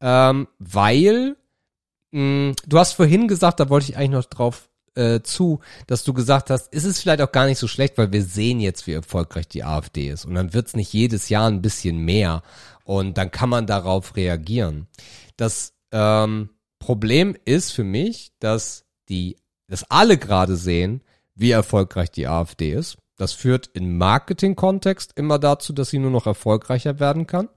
ähm, 0.01 0.49
weil 0.59 1.37
mh, 2.11 2.55
du 2.67 2.79
hast 2.79 2.93
vorhin 2.95 3.29
gesagt, 3.29 3.61
da 3.61 3.69
wollte 3.69 3.91
ich 3.91 3.97
eigentlich 3.97 4.11
noch 4.11 4.25
drauf 4.25 4.69
äh, 4.95 5.21
zu, 5.23 5.61
dass 5.87 6.05
du 6.05 6.13
gesagt 6.13 6.51
hast, 6.51 6.73
ist 6.73 6.85
es 6.85 7.01
vielleicht 7.01 7.23
auch 7.23 7.33
gar 7.33 7.47
nicht 7.47 7.59
so 7.59 7.69
schlecht, 7.69 7.99
weil 7.99 8.13
wir 8.13 8.23
sehen 8.23 8.61
jetzt, 8.61 8.87
wie 8.87 8.93
erfolgreich 8.93 9.49
die 9.49 9.65
AfD 9.65 10.09
ist. 10.09 10.25
Und 10.25 10.35
dann 10.35 10.55
wird's 10.55 10.77
nicht 10.77 10.93
jedes 10.93 11.29
Jahr 11.29 11.49
ein 11.49 11.63
bisschen 11.63 11.99
mehr. 11.99 12.43
Und 12.85 13.17
dann 13.19 13.31
kann 13.31 13.49
man 13.49 13.67
darauf 13.67 14.17
reagieren. 14.17 14.87
Das 15.37 15.75
ähm, 15.93 16.51
Problem 16.79 17.37
ist 17.45 17.73
für 17.73 17.85
mich, 17.85 18.33
dass 18.39 18.85
die, 19.09 19.37
dass 19.69 19.89
alle 19.91 20.19
gerade 20.19 20.57
sehen, 20.57 21.03
wie 21.35 21.51
erfolgreich 21.53 22.11
die 22.11 22.27
AfD 22.27 22.73
ist. 22.73 22.99
Das 23.17 23.33
führt 23.33 23.71
im 23.75 23.99
Marketing-Kontext 23.99 25.13
immer 25.17 25.39
dazu, 25.39 25.73
dass 25.73 25.91
sie 25.91 25.99
nur 25.99 26.11
noch 26.11 26.27
erfolgreicher 26.27 26.99
werden 26.99 27.27
kann. 27.27 27.49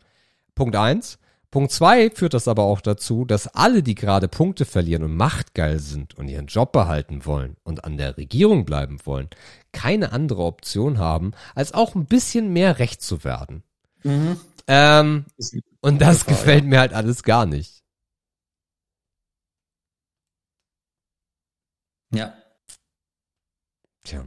Punkt 0.54 0.76
eins. 0.76 1.18
Punkt 1.56 1.72
zwei 1.72 2.10
führt 2.10 2.34
das 2.34 2.50
aber 2.50 2.64
auch 2.64 2.82
dazu, 2.82 3.24
dass 3.24 3.48
alle, 3.48 3.82
die 3.82 3.96
gerade 3.96 4.28
Punkte 4.28 4.66
verlieren 4.66 5.04
und 5.04 5.16
machtgeil 5.16 5.80
sind 5.80 6.14
und 6.18 6.28
ihren 6.28 6.48
Job 6.48 6.74
behalten 6.74 7.26
wollen 7.26 7.56
und 7.64 7.86
an 7.86 7.96
der 7.96 8.18
Regierung 8.18 8.66
bleiben 8.66 9.00
wollen, 9.06 9.30
keine 9.72 10.12
andere 10.12 10.44
Option 10.44 10.98
haben, 10.98 11.32
als 11.54 11.74
auch 11.74 11.96
ein 11.96 12.08
bisschen 12.08 12.52
mehr 12.52 12.78
recht 12.80 13.02
zu 13.02 13.24
werden. 13.24 13.64
Ähm, 14.68 15.28
und 15.80 16.02
das 16.02 16.26
gefällt 16.26 16.66
mir 16.66 16.82
halt 16.82 16.92
alles 16.92 17.24
gar 17.24 17.46
nicht. 17.46 17.86
Ja. 22.12 22.34
Tja. 24.04 24.26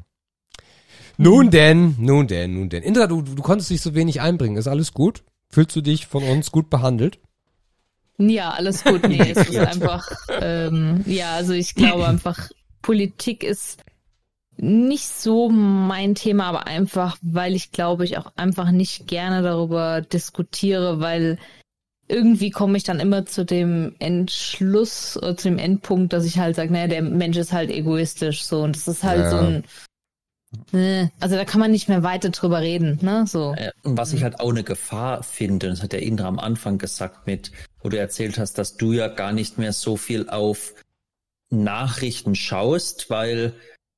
Nun 1.19 1.51
denn, 1.51 1.95
nun 1.99 2.27
denn, 2.27 2.55
nun 2.55 2.71
denn. 2.71 2.83
Indra, 2.83 3.07
du, 3.07 3.21
du 3.21 3.43
konntest 3.43 3.69
dich 3.69 3.83
so 3.83 3.95
wenig 3.95 4.23
einbringen. 4.23 4.57
Ist 4.57 4.67
alles 4.67 4.95
gut? 4.95 5.25
Fühlst 5.51 5.75
du 5.77 5.81
dich 5.81 6.07
von 6.07 6.23
uns 6.23 6.53
gut 6.53 6.71
behandelt? 6.71 7.19
Ja, 8.19 8.51
alles 8.51 8.85
gut. 8.85 9.09
Nee, 9.09 9.31
es 9.31 9.49
ist 9.49 9.59
einfach, 9.59 10.09
ähm, 10.41 11.05
ja, 11.07 11.35
also 11.35 11.53
ich 11.53 11.75
glaube 11.75 12.07
einfach, 12.07 12.51
Politik 12.83 13.45
ist 13.45 13.85
nicht 14.57 15.07
so 15.07 15.49
mein 15.49 16.17
Thema, 16.17 16.47
aber 16.47 16.67
einfach, 16.67 17.17
weil 17.23 17.55
ich 17.55 17.71
glaube, 17.71 18.05
ich 18.05 18.19
auch 18.19 18.33
einfach 18.37 18.73
nicht 18.73 19.07
gerne 19.07 19.43
darüber 19.43 20.01
diskutiere, 20.01 21.01
weil 21.01 21.39
irgendwie 22.09 22.51
komme 22.51 22.77
ich 22.77 22.83
dann 22.83 23.01
immer 23.01 23.25
zu 23.27 23.45
dem 23.45 23.95
Entschluss, 23.99 25.17
oder 25.17 25.37
zu 25.37 25.49
dem 25.49 25.59
Endpunkt, 25.59 26.13
dass 26.13 26.25
ich 26.25 26.39
halt 26.39 26.57
sage, 26.57 26.73
naja, 26.73 26.89
der 26.89 27.03
Mensch 27.03 27.37
ist 27.37 27.53
halt 27.53 27.71
egoistisch, 27.71 28.45
so, 28.45 28.63
und 28.63 28.75
das 28.75 28.89
ist 28.89 29.05
halt 29.05 29.21
Ja. 29.21 29.31
so 29.31 29.37
ein, 29.37 29.55
äh, 29.57 29.67
also 31.21 31.37
da 31.37 31.45
kann 31.45 31.61
man 31.61 31.71
nicht 31.71 31.89
mehr 31.89 32.03
weiter 32.03 32.31
drüber 32.31 32.61
reden, 32.61 32.99
ne, 33.03 33.27
so. 33.27 33.55
Äh, 33.55 33.71
Und 33.83 33.99
was 33.99 34.13
ich 34.13 34.23
halt 34.23 34.41
auch 34.41 34.51
eine 34.51 34.65
Gefahr 34.65 35.23
finde, 35.23 35.69
und 35.69 35.75
das 35.75 35.83
hat 35.83 35.93
der 35.93 36.03
Indra 36.03 36.27
am 36.27 36.39
Anfang 36.39 36.79
gesagt 36.79 37.27
mit, 37.27 37.53
wo 37.83 37.89
du 37.89 37.99
erzählt 37.99 38.39
hast, 38.39 38.57
dass 38.59 38.77
du 38.77 38.93
ja 38.93 39.09
gar 39.09 39.33
nicht 39.33 39.59
mehr 39.59 39.73
so 39.73 39.97
viel 39.97 40.29
auf 40.29 40.75
Nachrichten 41.51 42.35
schaust, 42.35 43.11
weil 43.11 43.55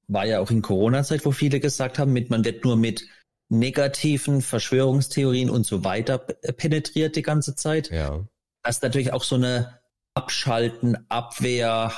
war 0.09 0.27
ja 0.27 0.41
auch 0.41 0.51
in 0.51 0.61
Corona-Zeit, 0.63 1.25
wo 1.25 1.31
viele 1.31 1.61
gesagt 1.61 1.99
haben, 1.99 2.13
mit, 2.13 2.31
man 2.31 2.45
wird 2.45 2.65
nur 2.65 2.77
mit 2.77 3.07
negativen 3.49 4.43
Verschwörungstheorien 4.43 5.51
und 5.51 5.67
so 5.67 5.85
weiter 5.85 6.19
penetriert 6.19 7.15
die 7.17 7.23
ganze 7.23 7.55
Zeit. 7.55 7.91
Ja. 7.91 8.25
dass 8.63 8.83
natürlich 8.83 9.13
auch 9.13 9.25
so 9.25 9.37
eine 9.37 9.81
Abschalten, 10.15 10.99
Abwehr, 11.09 11.93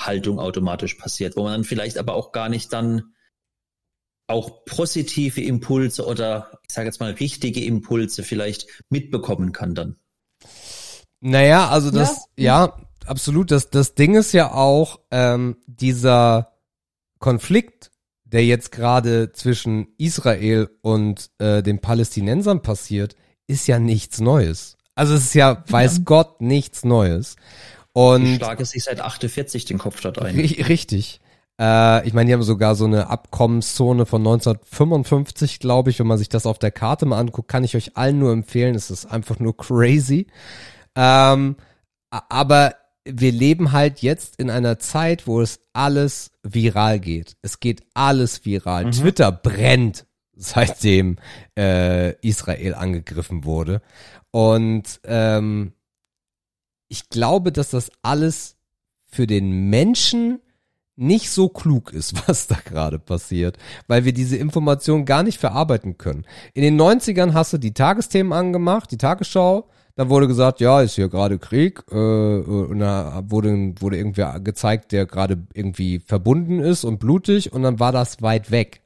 Einigel-Haltung 0.00 0.38
automatisch 0.38 0.94
passiert, 0.94 1.36
wo 1.36 1.42
man 1.44 1.52
dann 1.52 1.64
vielleicht 1.64 1.98
aber 1.98 2.14
auch 2.14 2.32
gar 2.32 2.48
nicht 2.48 2.72
dann 2.72 3.14
auch 4.26 4.64
positive 4.64 5.40
Impulse 5.40 6.06
oder 6.06 6.60
ich 6.68 6.74
sage 6.74 6.86
jetzt 6.86 7.00
mal 7.00 7.12
richtige 7.12 7.64
Impulse 7.64 8.22
vielleicht 8.22 8.66
mitbekommen 8.88 9.52
kann 9.52 9.74
dann. 9.74 9.96
Naja, 11.20 11.68
also 11.68 11.90
das, 11.90 12.26
ja, 12.36 12.76
absolut. 13.06 13.50
Das, 13.50 13.70
das 13.70 13.94
Ding 13.94 14.14
ist 14.14 14.32
ja 14.32 14.52
auch, 14.52 15.00
ähm, 15.10 15.56
dieser 15.66 16.52
Konflikt, 17.18 17.90
der 18.24 18.46
jetzt 18.46 18.70
gerade 18.70 19.32
zwischen 19.32 19.88
Israel 19.98 20.70
und 20.80 21.30
äh, 21.38 21.62
den 21.62 21.80
Palästinensern 21.80 22.62
passiert, 22.62 23.16
ist 23.48 23.66
ja 23.66 23.80
nichts 23.80 24.20
Neues. 24.20 24.76
Also 24.94 25.14
es 25.14 25.24
ist 25.24 25.34
ja, 25.34 25.64
weiß 25.66 26.04
Gott, 26.04 26.40
nichts 26.40 26.84
Neues. 26.84 27.36
Und 27.92 28.36
schlage 28.36 28.64
sich 28.64 28.84
seit 28.84 29.00
48 29.00 29.64
den 29.64 29.78
Kopf 29.78 30.00
dort 30.00 30.20
ein. 30.20 30.36
Ri- 30.36 30.66
Richtig. 30.68 31.20
Äh, 31.60 32.06
ich 32.06 32.12
meine, 32.14 32.28
die 32.28 32.34
haben 32.34 32.42
sogar 32.42 32.74
so 32.74 32.84
eine 32.84 33.08
Abkommenszone 33.08 34.06
von 34.06 34.20
1955, 34.22 35.58
glaube 35.58 35.90
ich. 35.90 35.98
Wenn 35.98 36.06
man 36.06 36.18
sich 36.18 36.28
das 36.28 36.46
auf 36.46 36.58
der 36.58 36.70
Karte 36.70 37.06
mal 37.06 37.18
anguckt, 37.18 37.48
kann 37.48 37.64
ich 37.64 37.76
euch 37.76 37.96
allen 37.96 38.18
nur 38.18 38.32
empfehlen. 38.32 38.74
Es 38.74 38.90
ist 38.90 39.06
einfach 39.06 39.38
nur 39.40 39.56
crazy. 39.56 40.26
Ähm, 40.96 41.56
aber 42.10 42.74
wir 43.04 43.32
leben 43.32 43.72
halt 43.72 44.00
jetzt 44.02 44.36
in 44.36 44.50
einer 44.50 44.78
Zeit, 44.78 45.26
wo 45.26 45.40
es 45.40 45.60
alles 45.72 46.30
viral 46.42 47.00
geht. 47.00 47.36
Es 47.42 47.60
geht 47.60 47.82
alles 47.94 48.44
viral. 48.44 48.90
Twitter 48.90 49.32
brennt, 49.32 50.06
seitdem 50.36 51.16
äh, 51.58 52.12
Israel 52.26 52.74
angegriffen 52.74 53.44
wurde. 53.44 53.82
Und 54.30 55.00
ähm, 55.04 55.72
ich 56.90 57.08
glaube, 57.08 57.52
dass 57.52 57.70
das 57.70 57.90
alles 58.02 58.56
für 59.06 59.26
den 59.26 59.70
Menschen 59.70 60.40
nicht 60.96 61.30
so 61.30 61.48
klug 61.48 61.92
ist, 61.92 62.14
was 62.28 62.46
da 62.46 62.56
gerade 62.62 62.98
passiert, 62.98 63.56
weil 63.88 64.04
wir 64.04 64.12
diese 64.12 64.36
Information 64.36 65.06
gar 65.06 65.22
nicht 65.22 65.38
verarbeiten 65.38 65.96
können. 65.96 66.26
In 66.52 66.62
den 66.62 66.78
90ern 66.78 67.32
hast 67.32 67.54
du 67.54 67.58
die 67.58 67.72
Tagesthemen 67.72 68.34
angemacht, 68.34 68.90
die 68.90 68.98
Tagesschau, 68.98 69.68
dann 69.96 70.08
wurde 70.08 70.28
gesagt, 70.28 70.60
ja, 70.60 70.80
ist 70.80 70.94
hier 70.94 71.08
gerade 71.08 71.38
Krieg, 71.38 71.82
äh, 71.90 71.94
und 71.94 72.78
da 72.78 73.22
wurde, 73.26 73.74
wurde 73.80 73.96
irgendwer 73.96 74.40
gezeigt, 74.40 74.92
der 74.92 75.06
gerade 75.06 75.38
irgendwie 75.54 76.00
verbunden 76.00 76.60
ist 76.60 76.84
und 76.84 76.98
blutig 76.98 77.52
und 77.52 77.62
dann 77.62 77.80
war 77.80 77.92
das 77.92 78.20
weit 78.20 78.50
weg. 78.50 78.79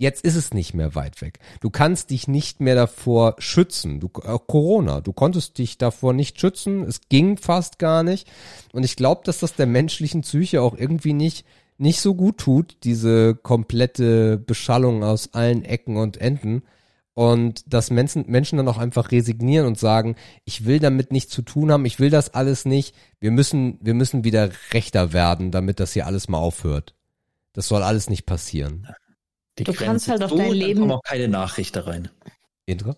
Jetzt 0.00 0.22
ist 0.22 0.36
es 0.36 0.54
nicht 0.54 0.74
mehr 0.74 0.94
weit 0.94 1.20
weg. 1.22 1.40
Du 1.60 1.70
kannst 1.70 2.10
dich 2.10 2.28
nicht 2.28 2.60
mehr 2.60 2.76
davor 2.76 3.34
schützen. 3.38 3.98
Du, 3.98 4.06
äh, 4.22 4.38
Corona, 4.46 5.00
du 5.00 5.12
konntest 5.12 5.58
dich 5.58 5.76
davor 5.76 6.12
nicht 6.12 6.40
schützen. 6.40 6.84
Es 6.84 7.00
ging 7.08 7.36
fast 7.36 7.80
gar 7.80 8.04
nicht. 8.04 8.30
Und 8.72 8.84
ich 8.84 8.94
glaube, 8.94 9.22
dass 9.24 9.40
das 9.40 9.54
der 9.54 9.66
menschlichen 9.66 10.20
Psyche 10.20 10.62
auch 10.62 10.76
irgendwie 10.78 11.14
nicht, 11.14 11.44
nicht 11.78 12.00
so 12.00 12.14
gut 12.14 12.38
tut, 12.38 12.76
diese 12.84 13.34
komplette 13.34 14.38
Beschallung 14.38 15.02
aus 15.02 15.34
allen 15.34 15.64
Ecken 15.64 15.96
und 15.96 16.16
Enden. 16.18 16.62
Und 17.14 17.64
dass 17.66 17.90
Menschen, 17.90 18.24
Menschen 18.28 18.58
dann 18.58 18.68
auch 18.68 18.78
einfach 18.78 19.10
resignieren 19.10 19.66
und 19.66 19.80
sagen, 19.80 20.14
ich 20.44 20.64
will 20.64 20.78
damit 20.78 21.10
nichts 21.10 21.32
zu 21.32 21.42
tun 21.42 21.72
haben, 21.72 21.84
ich 21.84 21.98
will 21.98 22.10
das 22.10 22.34
alles 22.34 22.66
nicht. 22.66 22.94
Wir 23.18 23.32
müssen, 23.32 23.80
wir 23.80 23.94
müssen 23.94 24.22
wieder 24.22 24.50
rechter 24.72 25.12
werden, 25.12 25.50
damit 25.50 25.80
das 25.80 25.94
hier 25.94 26.06
alles 26.06 26.28
mal 26.28 26.38
aufhört. 26.38 26.94
Das 27.52 27.66
soll 27.66 27.82
alles 27.82 28.08
nicht 28.08 28.26
passieren. 28.26 28.86
Die 29.58 29.64
Du 29.64 29.72
kannst 29.72 30.08
halt 30.08 30.22
auf 30.22 30.30
dein 30.30 30.48
dann 30.48 30.52
Leben- 30.52 30.80
kommen 30.80 30.92
auch 30.92 31.02
keine 31.02 31.28
Nachrichten 31.28 31.78
rein. 31.80 32.08
Indra? 32.66 32.96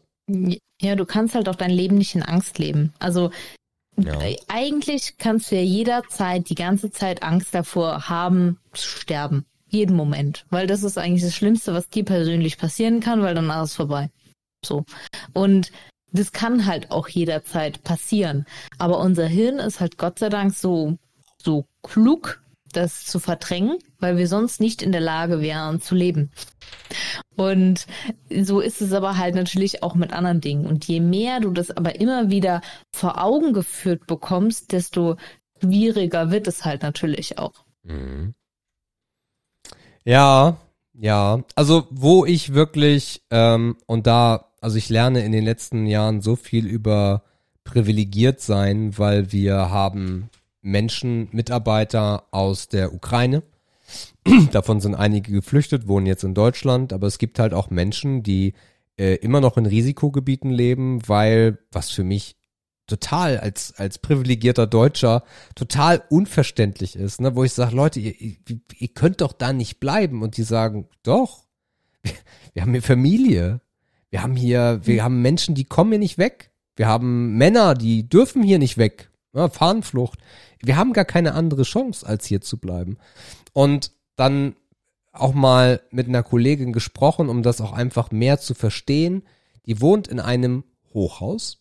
Ja, 0.80 0.94
du 0.97 1.05
kannst 1.06 1.34
halt 1.34 1.48
auch 1.48 1.56
dein 1.56 1.70
Leben 1.70 1.98
nicht 1.98 2.14
in 2.14 2.22
Angst 2.22 2.58
leben. 2.58 2.92
Also 2.98 3.30
Ja. 3.97 4.20
äh, 4.20 4.36
eigentlich 4.48 5.16
kannst 5.18 5.50
du 5.50 5.56
ja 5.56 5.62
jederzeit, 5.62 6.48
die 6.48 6.55
ganze 6.55 6.90
Zeit 6.90 7.22
Angst 7.22 7.55
davor 7.55 8.08
haben, 8.08 8.58
zu 8.72 8.86
sterben. 8.89 9.44
Jeden 9.68 9.94
Moment. 9.97 10.47
Weil 10.50 10.66
das 10.66 10.82
ist 10.82 10.98
eigentlich 10.98 11.22
das 11.22 11.34
Schlimmste, 11.34 11.72
was 11.74 11.89
dir 11.89 12.05
persönlich 12.05 12.58
passieren 12.58 13.00
kann, 13.00 13.22
weil 13.22 13.34
danach 13.34 13.64
ist 13.64 13.74
vorbei. 13.74 14.10
So. 14.64 14.84
Und 15.32 15.70
das 16.12 16.32
kann 16.32 16.66
halt 16.66 16.90
auch 16.90 17.08
jederzeit 17.08 17.82
passieren. 17.84 18.47
Aber 18.78 18.98
unser 18.98 19.26
Hirn 19.26 19.58
ist 19.60 19.78
halt 19.80 19.97
Gott 19.97 20.18
sei 20.18 20.28
Dank 20.28 20.55
so, 20.55 20.98
so 21.42 21.66
klug, 21.82 22.42
das 22.73 23.05
zu 23.05 23.18
verdrängen, 23.18 23.78
weil 23.99 24.16
wir 24.16 24.28
sonst 24.28 24.60
nicht 24.60 24.82
in 24.82 24.92
der 24.92 25.00
Lage 25.00 25.40
wären 25.40 25.81
zu 25.81 25.94
leben. 25.94 26.31
Und 27.36 27.86
so 28.42 28.60
ist 28.60 28.81
es 28.81 28.92
aber 28.92 29.16
halt 29.16 29.34
natürlich 29.34 29.82
auch 29.82 29.94
mit 29.94 30.12
anderen 30.12 30.40
Dingen. 30.40 30.66
Und 30.66 30.86
je 30.86 31.00
mehr 31.00 31.40
du 31.40 31.50
das 31.50 31.70
aber 31.70 32.00
immer 32.00 32.31
wieder 32.31 32.60
vor 32.92 33.23
Augen 33.23 33.52
geführt 33.52 34.07
bekommst, 34.07 34.73
desto 34.73 35.16
schwieriger 35.60 36.31
wird 36.31 36.47
es 36.47 36.65
halt 36.65 36.82
natürlich 36.82 37.39
auch. 37.39 37.65
Mhm. 37.82 38.34
Ja, 40.05 40.57
ja. 40.94 41.42
Also 41.55 41.86
wo 41.90 42.24
ich 42.24 42.55
wirklich 42.55 43.23
ähm, 43.31 43.76
und 43.86 44.07
da, 44.07 44.47
also 44.60 44.76
ich 44.76 44.89
lerne 44.89 45.24
in 45.24 45.32
den 45.32 45.44
letzten 45.44 45.86
Jahren 45.86 46.20
so 46.20 46.36
viel 46.36 46.66
über 46.66 47.23
privilegiert 47.65 48.40
sein, 48.40 48.99
weil 48.99 49.32
wir 49.32 49.70
haben 49.70 50.31
Menschen, 50.62 51.28
Mitarbeiter 51.32 52.24
aus 52.30 52.68
der 52.68 52.94
Ukraine. 52.94 53.42
Davon 54.52 54.80
sind 54.80 54.94
einige 54.94 55.32
geflüchtet, 55.32 55.89
wohnen 55.89 56.06
jetzt 56.06 56.24
in 56.24 56.34
Deutschland, 56.34 56.92
aber 56.92 57.06
es 57.06 57.18
gibt 57.18 57.39
halt 57.39 57.55
auch 57.55 57.70
Menschen, 57.70 58.22
die 58.22 58.55
äh, 58.98 59.14
immer 59.16 59.40
noch 59.40 59.56
in 59.56 59.66
Risikogebieten 59.66 60.50
leben, 60.50 61.00
weil, 61.08 61.58
was 61.72 61.90
für 61.90 62.05
mich 62.05 62.36
total 62.86 63.39
als, 63.39 63.74
als 63.76 63.98
privilegierter 63.98 64.66
Deutscher 64.66 65.22
total 65.55 66.02
unverständlich 66.10 66.97
ist, 66.97 67.20
ne? 67.20 67.34
wo 67.36 67.44
ich 67.44 67.52
sage, 67.52 67.74
Leute, 67.74 68.00
ihr, 68.00 68.14
ihr 68.16 68.89
könnt 68.89 69.20
doch 69.20 69.32
da 69.32 69.52
nicht 69.52 69.80
bleiben. 69.80 70.22
Und 70.22 70.36
die 70.36 70.42
sagen, 70.42 70.89
doch, 71.02 71.44
wir, 72.02 72.12
wir 72.52 72.62
haben 72.62 72.72
hier 72.72 72.82
Familie. 72.82 73.60
Wir 74.10 74.22
haben 74.22 74.34
hier, 74.34 74.80
wir 74.82 75.05
haben 75.05 75.22
Menschen, 75.22 75.55
die 75.55 75.64
kommen 75.64 75.92
hier 75.92 75.98
nicht 76.00 76.18
weg. 76.18 76.50
Wir 76.76 76.89
haben 76.89 77.36
Männer, 77.36 77.74
die 77.74 78.08
dürfen 78.08 78.42
hier 78.42 78.58
nicht 78.58 78.76
weg. 78.76 79.09
Ja, 79.33 79.49
Fahnenflucht. 79.49 80.18
Wir 80.60 80.76
haben 80.76 80.92
gar 80.92 81.05
keine 81.05 81.34
andere 81.34 81.62
Chance, 81.62 82.07
als 82.07 82.26
hier 82.26 82.41
zu 82.41 82.59
bleiben. 82.59 82.99
Und 83.52 83.92
dann 84.17 84.57
auch 85.12 85.34
mal 85.34 85.81
mit 85.91 86.09
einer 86.09 86.23
Kollegin 86.23 86.73
gesprochen, 86.73 87.28
um 87.28 87.42
das 87.42 87.60
auch 87.60 87.73
einfach 87.73 88.10
mehr 88.10 88.39
zu 88.39 88.55
verstehen. 88.55 89.23
Die 89.67 89.81
wohnt 89.81 90.09
in 90.09 90.20
einem 90.20 90.65
Hochhaus 90.92 91.59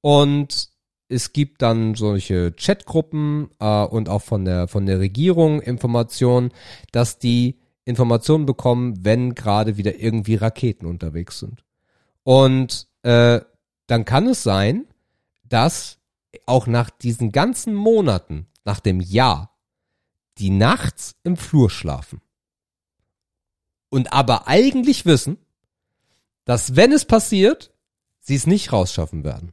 und 0.00 0.70
es 1.08 1.32
gibt 1.32 1.62
dann 1.62 1.94
solche 1.94 2.52
Chatgruppen 2.52 3.50
äh, 3.60 3.84
und 3.84 4.08
auch 4.08 4.22
von 4.22 4.44
der 4.44 4.68
von 4.68 4.86
der 4.86 4.98
Regierung 4.98 5.60
Informationen, 5.60 6.52
dass 6.90 7.18
die 7.18 7.58
Informationen 7.84 8.46
bekommen, 8.46 9.04
wenn 9.04 9.34
gerade 9.34 9.76
wieder 9.76 9.98
irgendwie 9.98 10.36
Raketen 10.36 10.86
unterwegs 10.86 11.40
sind. 11.40 11.64
Und 12.22 12.86
äh, 13.02 13.40
dann 13.86 14.04
kann 14.04 14.28
es 14.28 14.42
sein, 14.42 14.86
dass 15.48 15.98
auch 16.46 16.66
nach 16.66 16.90
diesen 16.90 17.32
ganzen 17.32 17.74
Monaten, 17.74 18.46
nach 18.64 18.80
dem 18.80 19.00
Jahr, 19.00 19.56
die 20.38 20.50
nachts 20.50 21.14
im 21.24 21.36
Flur 21.36 21.70
schlafen. 21.70 22.20
Und 23.90 24.12
aber 24.12 24.48
eigentlich 24.48 25.04
wissen, 25.04 25.36
dass 26.44 26.76
wenn 26.76 26.92
es 26.92 27.04
passiert, 27.04 27.72
sie 28.20 28.34
es 28.34 28.46
nicht 28.46 28.72
rausschaffen 28.72 29.24
werden 29.24 29.52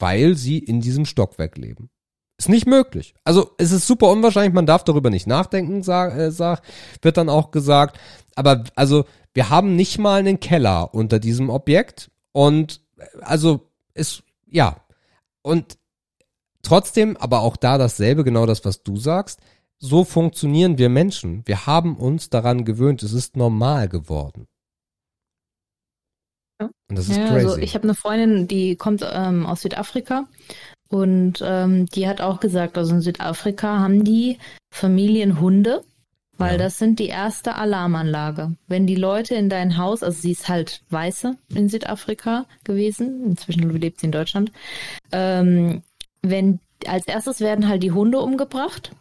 weil 0.00 0.36
sie 0.36 0.58
in 0.58 0.80
diesem 0.80 1.04
Stockwerk 1.04 1.56
leben. 1.56 1.90
Ist 2.38 2.48
nicht 2.48 2.66
möglich. 2.66 3.14
Also 3.22 3.50
es 3.58 3.70
ist 3.70 3.86
super 3.86 4.08
unwahrscheinlich, 4.08 4.54
man 4.54 4.66
darf 4.66 4.82
darüber 4.82 5.10
nicht 5.10 5.26
nachdenken, 5.26 5.82
sag, 5.82 6.16
äh, 6.16 6.32
sag, 6.32 6.62
wird 7.02 7.18
dann 7.18 7.28
auch 7.28 7.50
gesagt. 7.50 7.98
Aber 8.34 8.64
also 8.74 9.04
wir 9.34 9.50
haben 9.50 9.76
nicht 9.76 9.98
mal 9.98 10.20
einen 10.20 10.40
Keller 10.40 10.94
unter 10.94 11.18
diesem 11.18 11.50
Objekt 11.50 12.10
und 12.32 12.80
also 13.20 13.68
ist 13.92 14.22
ja 14.46 14.76
und 15.42 15.76
trotzdem, 16.62 17.16
aber 17.16 17.40
auch 17.40 17.56
da 17.56 17.78
dasselbe, 17.78 18.24
genau 18.24 18.46
das, 18.46 18.64
was 18.64 18.82
du 18.82 18.96
sagst. 18.96 19.40
So 19.78 20.04
funktionieren 20.04 20.76
wir 20.76 20.90
Menschen. 20.90 21.42
Wir 21.46 21.66
haben 21.66 21.96
uns 21.96 22.28
daran 22.28 22.64
gewöhnt. 22.64 23.02
Es 23.02 23.14
ist 23.14 23.36
normal 23.36 23.88
geworden. 23.88 24.46
Und 26.60 26.98
das 26.98 27.08
ist 27.08 27.16
ja, 27.16 27.24
also 27.24 27.34
crazy. 27.34 27.46
Also 27.46 27.58
ich 27.58 27.74
habe 27.74 27.84
eine 27.84 27.94
Freundin, 27.94 28.48
die 28.48 28.76
kommt 28.76 29.02
ähm, 29.10 29.46
aus 29.46 29.62
Südafrika 29.62 30.26
und 30.88 31.42
ähm, 31.42 31.86
die 31.86 32.08
hat 32.08 32.20
auch 32.20 32.40
gesagt, 32.40 32.76
also 32.76 32.94
in 32.94 33.00
Südafrika 33.00 33.78
haben 33.78 34.04
die 34.04 34.38
Familienhunde, 34.70 35.82
weil 36.36 36.52
ja. 36.52 36.58
das 36.58 36.78
sind 36.78 36.98
die 36.98 37.06
erste 37.06 37.54
Alarmanlage. 37.54 38.56
Wenn 38.66 38.86
die 38.86 38.96
Leute 38.96 39.34
in 39.34 39.48
dein 39.48 39.76
Haus, 39.78 40.02
also 40.02 40.20
sie 40.20 40.32
ist 40.32 40.48
halt 40.48 40.82
Weiße 40.90 41.36
in 41.54 41.68
Südafrika 41.68 42.46
gewesen, 42.64 43.24
inzwischen 43.24 43.70
lebt 43.70 44.00
sie 44.00 44.06
in 44.06 44.12
Deutschland, 44.12 44.52
ähm, 45.12 45.82
wenn 46.22 46.60
als 46.86 47.06
erstes 47.06 47.40
werden 47.40 47.68
halt 47.68 47.82
die 47.82 47.92
Hunde 47.92 48.20
umgebracht 48.20 48.92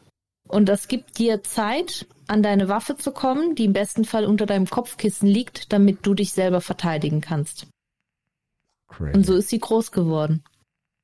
und 0.48 0.68
das 0.68 0.88
gibt 0.88 1.18
dir 1.18 1.44
Zeit, 1.44 2.08
an 2.28 2.44
deine 2.44 2.70
Waffe 2.70 2.96
zu 2.96 3.12
kommen, 3.12 3.56
die 3.56 3.66
im 3.66 3.74
besten 3.74 4.06
Fall 4.06 4.26
unter 4.26 4.46
deinem 4.46 4.70
Kopfkissen 4.70 5.28
liegt, 5.28 5.74
damit 5.74 6.06
du 6.06 6.14
dich 6.14 6.32
selber 6.34 6.62
verteidigen 6.62 7.22
kannst. 7.22 7.68
Crazy. 8.88 9.16
Und 9.16 9.26
so 9.26 9.36
ist 9.36 9.50
sie 9.50 9.60
groß 9.60 9.92
geworden. 9.92 10.44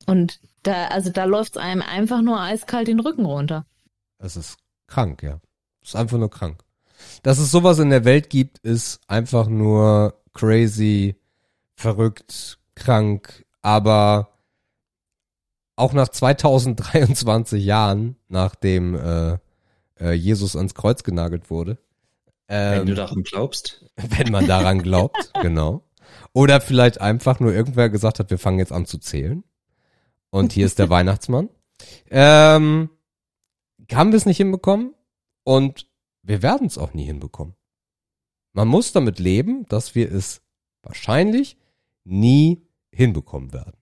Und 0.06 0.40
da, 0.64 0.88
also 0.88 1.12
da 1.12 1.26
läuft 1.26 1.56
es 1.56 1.62
einem 1.62 1.82
einfach 1.82 2.22
nur 2.22 2.40
eiskalt 2.40 2.88
den 2.88 3.00
Rücken 3.00 3.26
runter. 3.26 3.66
Es 4.20 4.36
ist 4.36 4.58
krank, 4.88 5.24
ja. 5.24 5.40
Es 5.82 5.90
ist 5.90 5.96
einfach 5.96 6.18
nur 6.18 6.30
krank. 6.30 6.64
Dass 7.24 7.40
es 7.40 7.52
sowas 7.52 7.80
in 7.80 7.90
der 7.90 8.06
Welt 8.06 8.30
gibt, 8.30 8.60
ist 8.60 9.00
einfach 9.08 9.48
nur 9.48 10.22
crazy, 10.34 11.16
verrückt, 11.76 12.60
krank, 12.76 13.46
aber 13.62 14.35
auch 15.76 15.94
nach 15.94 16.10
2023 16.10 17.64
Jahren, 17.64 18.16
nachdem 18.28 18.96
äh, 18.96 19.38
äh, 20.00 20.14
Jesus 20.14 20.56
ans 20.56 20.74
Kreuz 20.74 21.04
genagelt 21.04 21.50
wurde. 21.50 21.78
Ähm, 22.48 22.82
wenn 22.82 22.88
du 22.88 22.96
daran 22.96 23.24
glaubst. 23.24 23.86
Wenn 23.96 24.32
man 24.32 24.46
daran 24.46 24.82
glaubt, 24.82 25.32
genau. 25.42 25.84
Oder 26.34 26.62
vielleicht 26.62 27.02
einfach 27.02 27.40
nur 27.40 27.54
irgendwer 27.54 27.90
gesagt 27.90 28.20
hat, 28.20 28.30
wir 28.30 28.38
fangen 28.38 28.60
jetzt 28.60 28.72
an 28.72 28.86
zu 28.86 28.98
zählen. 28.98 29.44
Und 30.30 30.54
hier 30.54 30.66
ist 30.66 30.80
der 30.80 30.90
Weihnachtsmann. 30.92 31.50
Ähm, 32.10 32.90
haben 33.92 34.12
wir 34.12 34.18
es 34.18 34.26
nicht 34.26 34.38
hinbekommen 34.38 34.94
und 35.44 35.88
wir 36.24 36.42
werden 36.42 36.68
es 36.68 36.78
auch 36.78 36.94
nie 36.94 37.06
hinbekommen. 37.06 37.56
Man 38.54 38.68
muss 38.68 38.92
damit 38.92 39.20
leben, 39.20 39.66
dass 39.68 39.96
wir 39.96 40.12
es 40.12 40.42
wahrscheinlich 40.82 41.58
nie 42.04 42.68
hinbekommen 42.92 43.54
werden. 43.54 43.76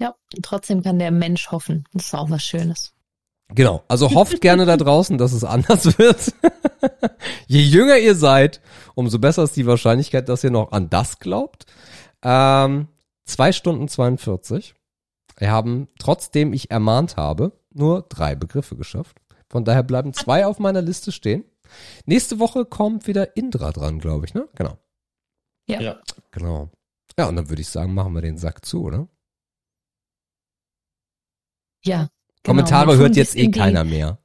Ja, 0.00 0.14
trotzdem 0.42 0.82
kann 0.82 0.98
der 0.98 1.10
Mensch 1.10 1.50
hoffen. 1.50 1.84
Das 1.92 2.06
ist 2.06 2.14
auch 2.14 2.30
was 2.30 2.42
Schönes. 2.42 2.94
Genau. 3.48 3.84
Also 3.88 4.10
hofft 4.14 4.40
gerne 4.40 4.66
da 4.66 4.76
draußen, 4.76 5.18
dass 5.18 5.32
es 5.32 5.44
anders 5.44 5.98
wird. 5.98 6.32
Je 7.46 7.60
jünger 7.60 7.98
ihr 7.98 8.14
seid, 8.14 8.60
umso 8.94 9.18
besser 9.18 9.44
ist 9.44 9.56
die 9.56 9.66
Wahrscheinlichkeit, 9.66 10.28
dass 10.28 10.44
ihr 10.44 10.50
noch 10.50 10.72
an 10.72 10.90
das 10.90 11.18
glaubt. 11.18 11.66
Ähm, 12.22 12.88
zwei 13.24 13.52
Stunden 13.52 13.88
42. 13.88 14.74
Wir 15.36 15.50
haben, 15.50 15.88
trotzdem 15.98 16.52
ich 16.52 16.70
ermahnt 16.70 17.16
habe, 17.16 17.52
nur 17.72 18.02
drei 18.02 18.34
Begriffe 18.34 18.76
geschafft. 18.76 19.20
Von 19.48 19.64
daher 19.64 19.82
bleiben 19.82 20.12
zwei 20.14 20.46
auf 20.46 20.58
meiner 20.58 20.82
Liste 20.82 21.12
stehen. 21.12 21.44
Nächste 22.06 22.38
Woche 22.38 22.64
kommt 22.64 23.06
wieder 23.06 23.36
Indra 23.36 23.72
dran, 23.72 23.98
glaube 23.98 24.26
ich, 24.26 24.34
ne? 24.34 24.48
Genau. 24.54 24.78
Ja. 25.68 25.80
ja. 25.80 26.00
Genau. 26.30 26.70
Ja, 27.18 27.28
und 27.28 27.36
dann 27.36 27.48
würde 27.48 27.62
ich 27.62 27.68
sagen, 27.68 27.94
machen 27.94 28.14
wir 28.14 28.22
den 28.22 28.38
Sack 28.38 28.64
zu, 28.64 28.82
oder? 28.82 29.08
Ja. 31.84 32.08
Genau. 32.42 32.56
Kommentare 32.56 32.96
hört 32.96 33.16
jetzt 33.16 33.36
eh 33.36 33.50
keiner 33.50 33.84
mehr. 33.84 34.18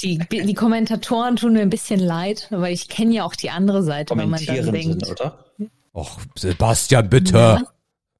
Die, 0.00 0.18
die 0.18 0.54
Kommentatoren 0.54 1.36
tun 1.36 1.52
mir 1.52 1.62
ein 1.62 1.70
bisschen 1.70 2.00
leid, 2.00 2.48
weil 2.50 2.72
ich 2.72 2.88
kenne 2.88 3.14
ja 3.14 3.24
auch 3.24 3.34
die 3.34 3.50
andere 3.50 3.82
Seite, 3.82 4.16
wenn 4.16 4.28
man 4.28 4.44
dann 4.44 4.72
denkt. 4.72 5.06
Sind, 5.06 5.08
oder? 5.08 5.44
Och, 5.92 6.18
Sebastian, 6.34 7.08
bitte. 7.08 7.36
Ja. 7.36 7.62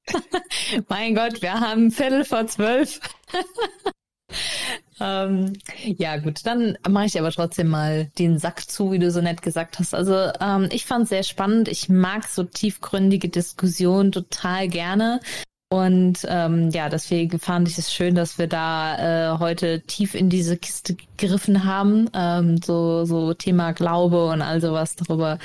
mein 0.87 1.15
Gott, 1.15 1.41
wir 1.41 1.53
haben 1.53 1.91
Viertel 1.91 2.23
vor 2.23 2.47
zwölf. 2.47 3.01
ähm, 5.01 5.53
ja, 5.83 6.17
gut, 6.17 6.45
dann 6.45 6.77
mache 6.87 7.05
ich 7.05 7.19
aber 7.19 7.31
trotzdem 7.31 7.67
mal 7.67 8.05
den 8.17 8.39
Sack 8.39 8.69
zu, 8.69 8.93
wie 8.93 8.99
du 8.99 9.11
so 9.11 9.21
nett 9.21 9.41
gesagt 9.41 9.79
hast. 9.79 9.93
Also 9.93 10.31
ähm, 10.39 10.69
ich 10.71 10.85
fand 10.85 11.03
es 11.03 11.09
sehr 11.09 11.23
spannend. 11.23 11.67
Ich 11.67 11.89
mag 11.89 12.25
so 12.27 12.43
tiefgründige 12.43 13.27
Diskussionen 13.27 14.13
total 14.13 14.69
gerne. 14.69 15.19
Und 15.75 16.25
ähm, 16.29 16.69
ja, 16.69 16.87
deswegen 16.87 17.37
fand 17.37 17.67
ich 17.67 17.77
es 17.77 17.93
schön, 17.93 18.15
dass 18.15 18.37
wir 18.37 18.47
da 18.47 19.33
äh, 19.33 19.39
heute 19.39 19.81
tief 19.81 20.15
in 20.15 20.29
diese 20.29 20.55
Kiste 20.55 20.95
gegriffen 20.95 21.65
haben. 21.65 22.09
Ähm, 22.13 22.61
so, 22.63 23.03
so 23.03 23.33
Thema 23.33 23.73
Glaube 23.73 24.27
und 24.27 24.41
all 24.41 24.61
sowas 24.61 24.95
darüber 24.95 25.37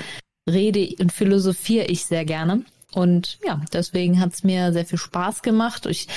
rede 0.49 0.95
und 1.01 1.11
philosophiere 1.11 1.87
ich 1.87 2.05
sehr 2.05 2.23
gerne. 2.23 2.63
Und 2.93 3.39
ja, 3.45 3.59
deswegen 3.73 4.21
hat 4.21 4.31
es 4.31 4.45
mir 4.45 4.71
sehr 4.71 4.85
viel 4.85 4.97
Spaß 4.97 5.41
gemacht. 5.41 5.85
Ich 5.85 6.07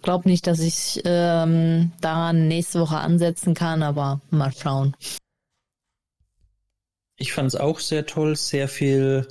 glaube 0.00 0.30
nicht, 0.30 0.46
dass 0.46 0.60
ich 0.60 1.02
ähm, 1.04 1.92
daran 2.00 2.48
nächste 2.48 2.80
Woche 2.80 2.96
ansetzen 2.96 3.52
kann, 3.52 3.82
aber 3.82 4.22
mal 4.30 4.52
schauen. 4.52 4.96
Ich 7.18 7.34
fand 7.34 7.48
es 7.48 7.56
auch 7.56 7.80
sehr 7.80 8.06
toll, 8.06 8.34
sehr 8.34 8.66
viel 8.66 9.28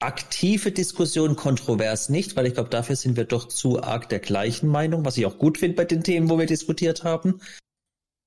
aktive 0.00 0.72
Diskussion 0.72 1.36
kontrovers 1.36 2.08
nicht, 2.08 2.34
weil 2.34 2.46
ich 2.46 2.54
glaube, 2.54 2.70
dafür 2.70 2.96
sind 2.96 3.16
wir 3.16 3.24
doch 3.24 3.46
zu 3.48 3.82
arg 3.82 4.08
der 4.08 4.18
gleichen 4.18 4.68
Meinung, 4.68 5.04
was 5.04 5.16
ich 5.16 5.26
auch 5.26 5.38
gut 5.38 5.58
finde 5.58 5.76
bei 5.76 5.84
den 5.84 6.02
Themen, 6.02 6.30
wo 6.30 6.38
wir 6.38 6.46
diskutiert 6.46 7.04
haben. 7.04 7.40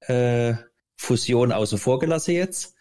Äh, 0.02 0.54
Fusion 0.98 1.52
außer 1.52 1.78
vor 1.78 2.00
gelassen 2.00 2.32
jetzt. 2.32 2.76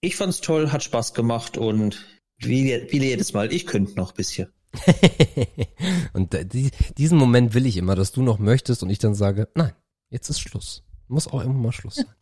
Ich 0.00 0.16
fand's 0.16 0.40
toll, 0.40 0.72
hat 0.72 0.82
Spaß 0.82 1.14
gemacht 1.14 1.56
und 1.56 2.04
wie, 2.38 2.86
wie 2.90 2.98
jedes 2.98 3.32
Mal, 3.32 3.52
ich 3.52 3.66
könnte 3.66 3.94
noch 3.94 4.12
bisschen. 4.12 4.52
und 6.12 6.32
die, 6.52 6.70
diesen 6.96 7.18
Moment 7.18 7.54
will 7.54 7.66
ich 7.66 7.76
immer, 7.76 7.94
dass 7.94 8.12
du 8.12 8.22
noch 8.22 8.38
möchtest 8.38 8.82
und 8.82 8.90
ich 8.90 8.98
dann 8.98 9.14
sage, 9.14 9.48
nein, 9.54 9.74
jetzt 10.10 10.30
ist 10.30 10.40
Schluss. 10.40 10.84
Muss 11.06 11.28
auch 11.28 11.42
immer 11.42 11.54
mal 11.54 11.72
Schluss 11.72 11.96
sein. 11.96 12.14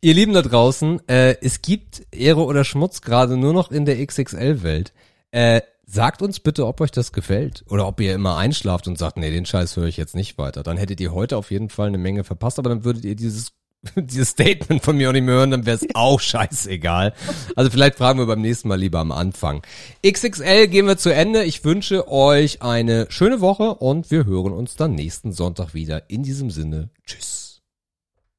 Ihr 0.00 0.14
Lieben 0.14 0.34
da 0.34 0.42
draußen, 0.42 1.08
äh, 1.08 1.36
es 1.40 1.62
gibt 1.62 2.06
Ehre 2.12 2.44
oder 2.44 2.64
Schmutz 2.64 3.00
gerade 3.00 3.36
nur 3.36 3.52
noch 3.52 3.70
in 3.70 3.84
der 3.84 4.04
XXL-Welt. 4.04 4.92
Äh, 5.30 5.62
sagt 5.86 6.22
uns 6.22 6.40
bitte, 6.40 6.66
ob 6.66 6.80
euch 6.80 6.90
das 6.90 7.12
gefällt 7.12 7.64
oder 7.68 7.86
ob 7.86 8.00
ihr 8.00 8.14
immer 8.14 8.36
einschlaft 8.36 8.88
und 8.88 8.98
sagt, 8.98 9.16
nee, 9.16 9.30
den 9.30 9.46
Scheiß 9.46 9.76
höre 9.76 9.86
ich 9.86 9.96
jetzt 9.96 10.14
nicht 10.14 10.36
weiter. 10.38 10.62
Dann 10.62 10.76
hättet 10.76 11.00
ihr 11.00 11.12
heute 11.12 11.36
auf 11.36 11.50
jeden 11.50 11.70
Fall 11.70 11.88
eine 11.88 11.98
Menge 11.98 12.24
verpasst, 12.24 12.58
aber 12.58 12.68
dann 12.68 12.84
würdet 12.84 13.04
ihr 13.04 13.16
dieses 13.16 13.52
dieses 13.96 14.30
Statement 14.30 14.82
von 14.82 14.96
mir 14.96 15.08
auch 15.08 15.12
nicht 15.12 15.24
mehr 15.24 15.34
hören, 15.34 15.50
dann 15.50 15.66
wäre 15.66 15.76
es 15.76 15.86
auch 15.94 16.20
scheißegal. 16.20 17.12
Also 17.54 17.70
vielleicht 17.70 17.96
fragen 17.96 18.18
wir 18.18 18.26
beim 18.26 18.40
nächsten 18.40 18.68
Mal 18.68 18.78
lieber 18.78 18.98
am 18.98 19.12
Anfang. 19.12 19.62
XXL 20.06 20.68
gehen 20.68 20.86
wir 20.86 20.96
zu 20.96 21.12
Ende. 21.12 21.44
Ich 21.44 21.64
wünsche 21.64 22.08
euch 22.10 22.62
eine 22.62 23.06
schöne 23.10 23.40
Woche 23.40 23.74
und 23.74 24.10
wir 24.10 24.24
hören 24.24 24.52
uns 24.52 24.76
dann 24.76 24.94
nächsten 24.94 25.32
Sonntag 25.32 25.74
wieder. 25.74 26.08
In 26.10 26.22
diesem 26.22 26.50
Sinne, 26.50 26.90
tschüss. 27.06 27.45